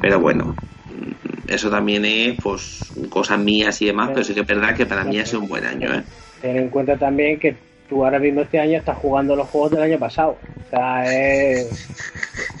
Pero 0.00 0.20
bueno, 0.20 0.54
mm, 0.86 1.50
eso 1.50 1.70
también 1.70 2.04
es, 2.04 2.38
pues, 2.40 2.92
cosas 3.08 3.38
mías 3.38 3.80
y 3.82 3.86
demás, 3.86 4.10
pero 4.12 4.22
sí 4.22 4.34
que 4.34 4.40
es 4.40 4.46
verdad 4.46 4.76
que 4.76 4.86
para 4.86 5.04
mí 5.04 5.18
ha 5.18 5.26
sido 5.26 5.40
un 5.40 5.48
buen 5.48 5.64
año, 5.64 5.94
¿eh? 5.94 6.04
Ten 6.40 6.56
en 6.56 6.68
cuenta 6.68 6.96
también 6.96 7.40
que 7.40 7.56
tú 7.88 8.04
ahora 8.04 8.18
mismo 8.18 8.40
este 8.42 8.58
año 8.60 8.78
estás 8.78 8.96
jugando 8.98 9.34
los 9.36 9.48
juegos 9.48 9.70
del 9.72 9.82
año 9.82 9.98
pasado. 9.98 10.36
O 10.66 10.70
sea, 10.70 11.04
es... 11.04 11.88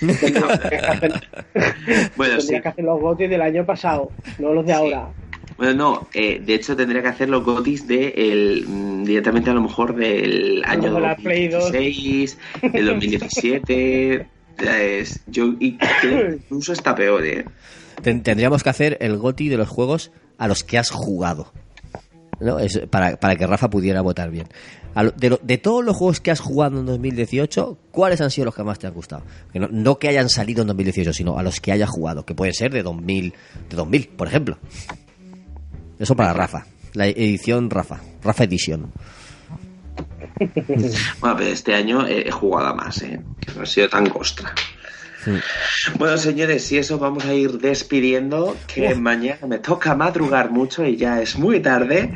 Tendrías 0.00 0.58
que 0.60 0.76
hacer, 0.76 1.12
Bueno, 2.16 2.34
sí. 2.40 2.46
tendrías 2.48 2.62
que 2.62 2.68
hacer 2.68 2.84
los 2.84 3.00
gotis 3.00 3.30
del 3.30 3.42
año 3.42 3.64
pasado, 3.64 4.10
no 4.38 4.52
los 4.52 4.64
de 4.66 4.72
ahora. 4.72 5.08
Bueno, 5.56 5.72
no, 5.74 6.08
eh, 6.12 6.38
de 6.44 6.54
hecho 6.54 6.76
tendría 6.76 7.00
que 7.02 7.08
hacer 7.08 7.28
los 7.30 7.42
gotis 7.44 7.86
de 7.88 8.08
el, 8.16 8.64
mm, 8.68 9.04
directamente 9.04 9.48
a 9.50 9.54
lo 9.54 9.62
mejor 9.62 9.94
del 9.96 10.62
año 10.66 10.92
de 10.94 11.00
la 11.00 11.16
Play 11.16 11.48
2. 11.48 11.72
2016, 11.72 12.38
del 12.72 12.86
2017. 12.86 14.26
es- 14.58 15.20
yo 15.26 15.54
y 15.58 15.76
creo 15.78 16.26
que 16.30 16.34
incluso 16.44 16.72
está 16.74 16.94
peor, 16.94 17.24
¿eh? 17.24 17.44
Ten- 18.02 18.22
tendríamos 18.22 18.62
que 18.62 18.68
hacer 18.70 18.98
el 19.00 19.16
GOTI 19.16 19.48
de 19.48 19.56
los 19.56 19.68
juegos 19.68 20.12
a 20.38 20.46
los 20.46 20.62
que 20.62 20.76
has 20.78 20.90
jugado. 20.90 21.52
¿no? 22.38 22.58
Es 22.58 22.78
para, 22.90 23.16
para 23.16 23.36
que 23.36 23.46
Rafa 23.46 23.70
pudiera 23.70 24.02
votar 24.02 24.30
bien. 24.30 24.46
De, 25.16 25.30
lo- 25.30 25.40
de 25.42 25.58
todos 25.58 25.84
los 25.84 25.94
juegos 25.96 26.20
que 26.20 26.30
has 26.30 26.40
jugado 26.40 26.80
en 26.80 26.86
2018, 26.86 27.78
¿cuáles 27.90 28.20
han 28.20 28.30
sido 28.30 28.46
los 28.46 28.54
que 28.54 28.62
más 28.64 28.78
te 28.78 28.86
han 28.86 28.94
gustado? 28.94 29.22
Que 29.52 29.60
no, 29.60 29.68
no 29.70 29.98
que 29.98 30.08
hayan 30.08 30.28
salido 30.30 30.62
en 30.62 30.68
2018, 30.68 31.12
sino 31.12 31.38
a 31.38 31.42
los 31.42 31.60
que 31.60 31.72
hayas 31.72 31.90
jugado, 31.90 32.24
que 32.24 32.34
pueden 32.34 32.54
ser 32.54 32.72
de 32.72 32.82
2000, 32.82 33.34
de 33.70 33.76
2000, 33.76 34.08
por 34.08 34.26
ejemplo. 34.28 34.58
Eso 35.98 36.16
para 36.16 36.32
Rafa. 36.32 36.66
La 36.94 37.06
edición 37.06 37.68
Rafa. 37.70 38.00
Rafa 38.22 38.44
Edition. 38.44 38.90
Bueno, 41.20 41.36
pero 41.38 41.50
este 41.50 41.74
año 41.74 42.06
he, 42.06 42.30
jugado 42.30 42.68
a 42.68 42.74
más, 42.74 43.00
¿eh? 43.02 43.20
Que 43.40 43.52
no 43.54 43.62
ha 43.62 43.66
sido 43.66 43.88
tan 43.88 44.08
costra. 44.08 44.52
Bueno, 45.98 46.16
señores, 46.18 46.64
si 46.64 46.76
eso 46.78 46.98
vamos 46.98 47.24
a 47.24 47.34
ir 47.34 47.52
despidiendo, 47.58 48.56
que 48.66 48.94
mañana 48.94 49.46
me 49.48 49.58
toca 49.58 49.94
madrugar 49.94 50.50
mucho 50.50 50.84
y 50.84 50.96
ya 50.96 51.20
es 51.22 51.38
muy 51.38 51.60
tarde. 51.60 52.12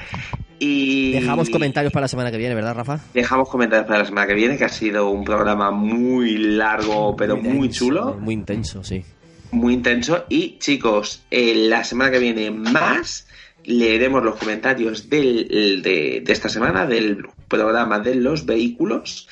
Y 0.63 1.13
Dejamos 1.13 1.49
comentarios 1.49 1.91
para 1.93 2.05
la 2.05 2.09
semana 2.09 2.31
que 2.31 2.37
viene, 2.37 2.55
¿verdad, 2.55 2.75
Rafa? 2.75 3.01
dejamos 3.15 3.49
comentarios 3.49 3.87
para 3.87 4.01
la 4.01 4.05
semana 4.05 4.27
que 4.27 4.35
viene, 4.35 4.59
que 4.59 4.65
ha 4.67 4.69
sido 4.69 5.09
un 5.11 5.25
programa 5.25 5.71
muy 5.71 6.37
largo, 6.37 7.17
pero 7.17 7.37
muy, 7.39 7.69
denso, 7.69 7.87
chulo, 7.87 8.17
Muy 8.21 8.35
intenso, 8.35 8.85
sí. 8.85 9.03
muy 9.53 9.73
intenso. 9.73 10.27
Y 10.29 10.59
chicos, 10.59 11.23
eh, 11.31 11.55
la 11.67 11.83
semana 11.83 12.11
que 12.11 12.19
viene 12.19 12.51
más 12.51 13.27
leeremos 13.65 14.23
los 14.23 14.37
comentarios 14.37 15.09
del, 15.09 15.81
de, 15.83 16.23
de 16.25 16.33
esta 16.33 16.49
semana 16.51 16.85
del 16.87 17.25
programa 17.49 17.99
de 17.99 18.15
los 18.17 18.45
vehículos. 18.45 19.29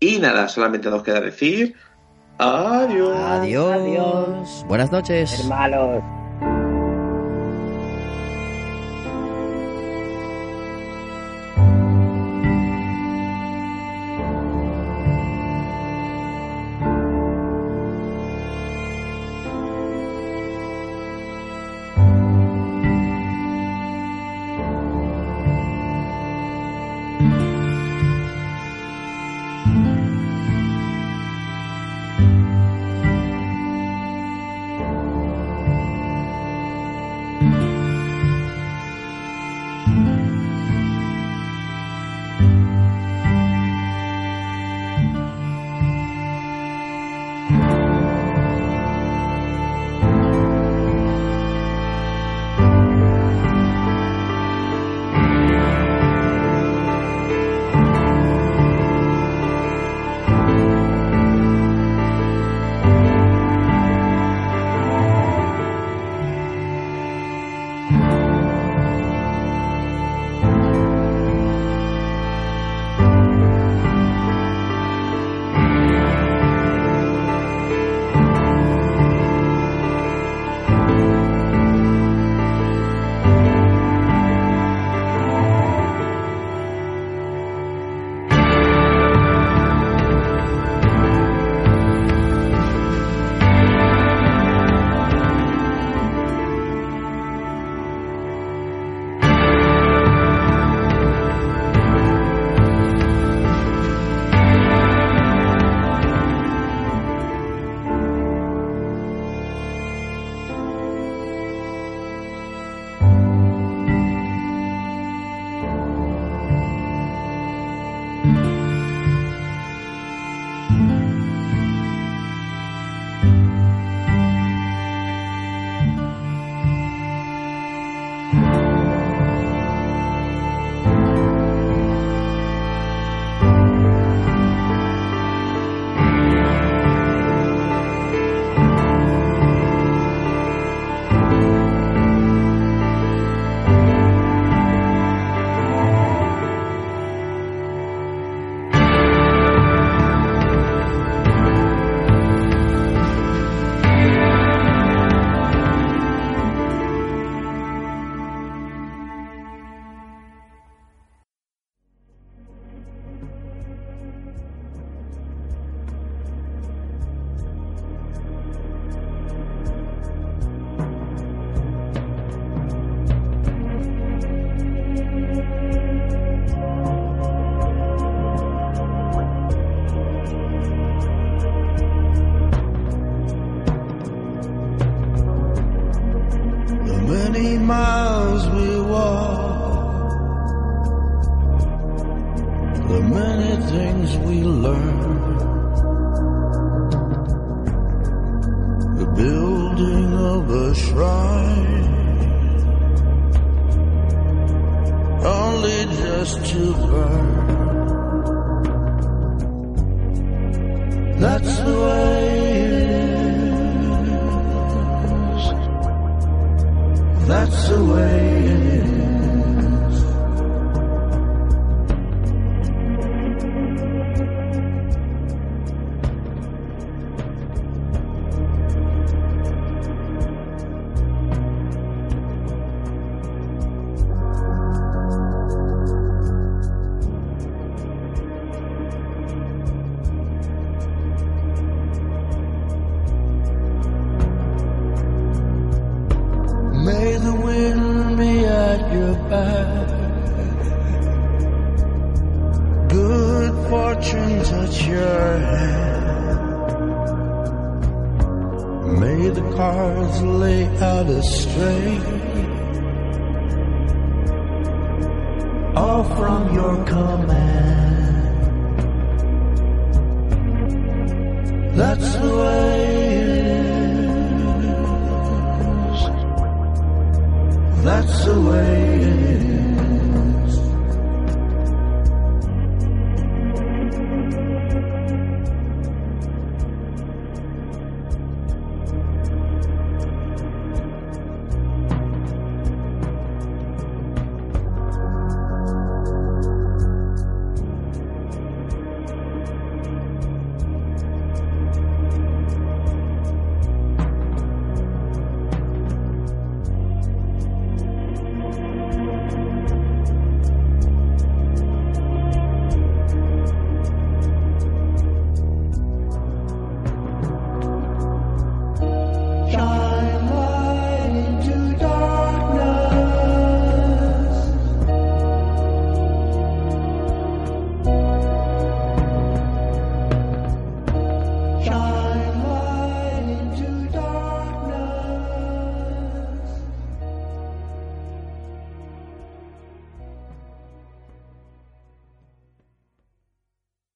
Y 0.00 0.18
nada, 0.18 0.48
solamente 0.48 0.88
nos 0.88 1.02
queda 1.02 1.20
decir 1.20 1.74
adiós. 2.38 3.18
Adiós. 3.18 4.64
Buenas 4.66 4.90
noches. 4.90 5.38
Hermanos. 5.40 6.02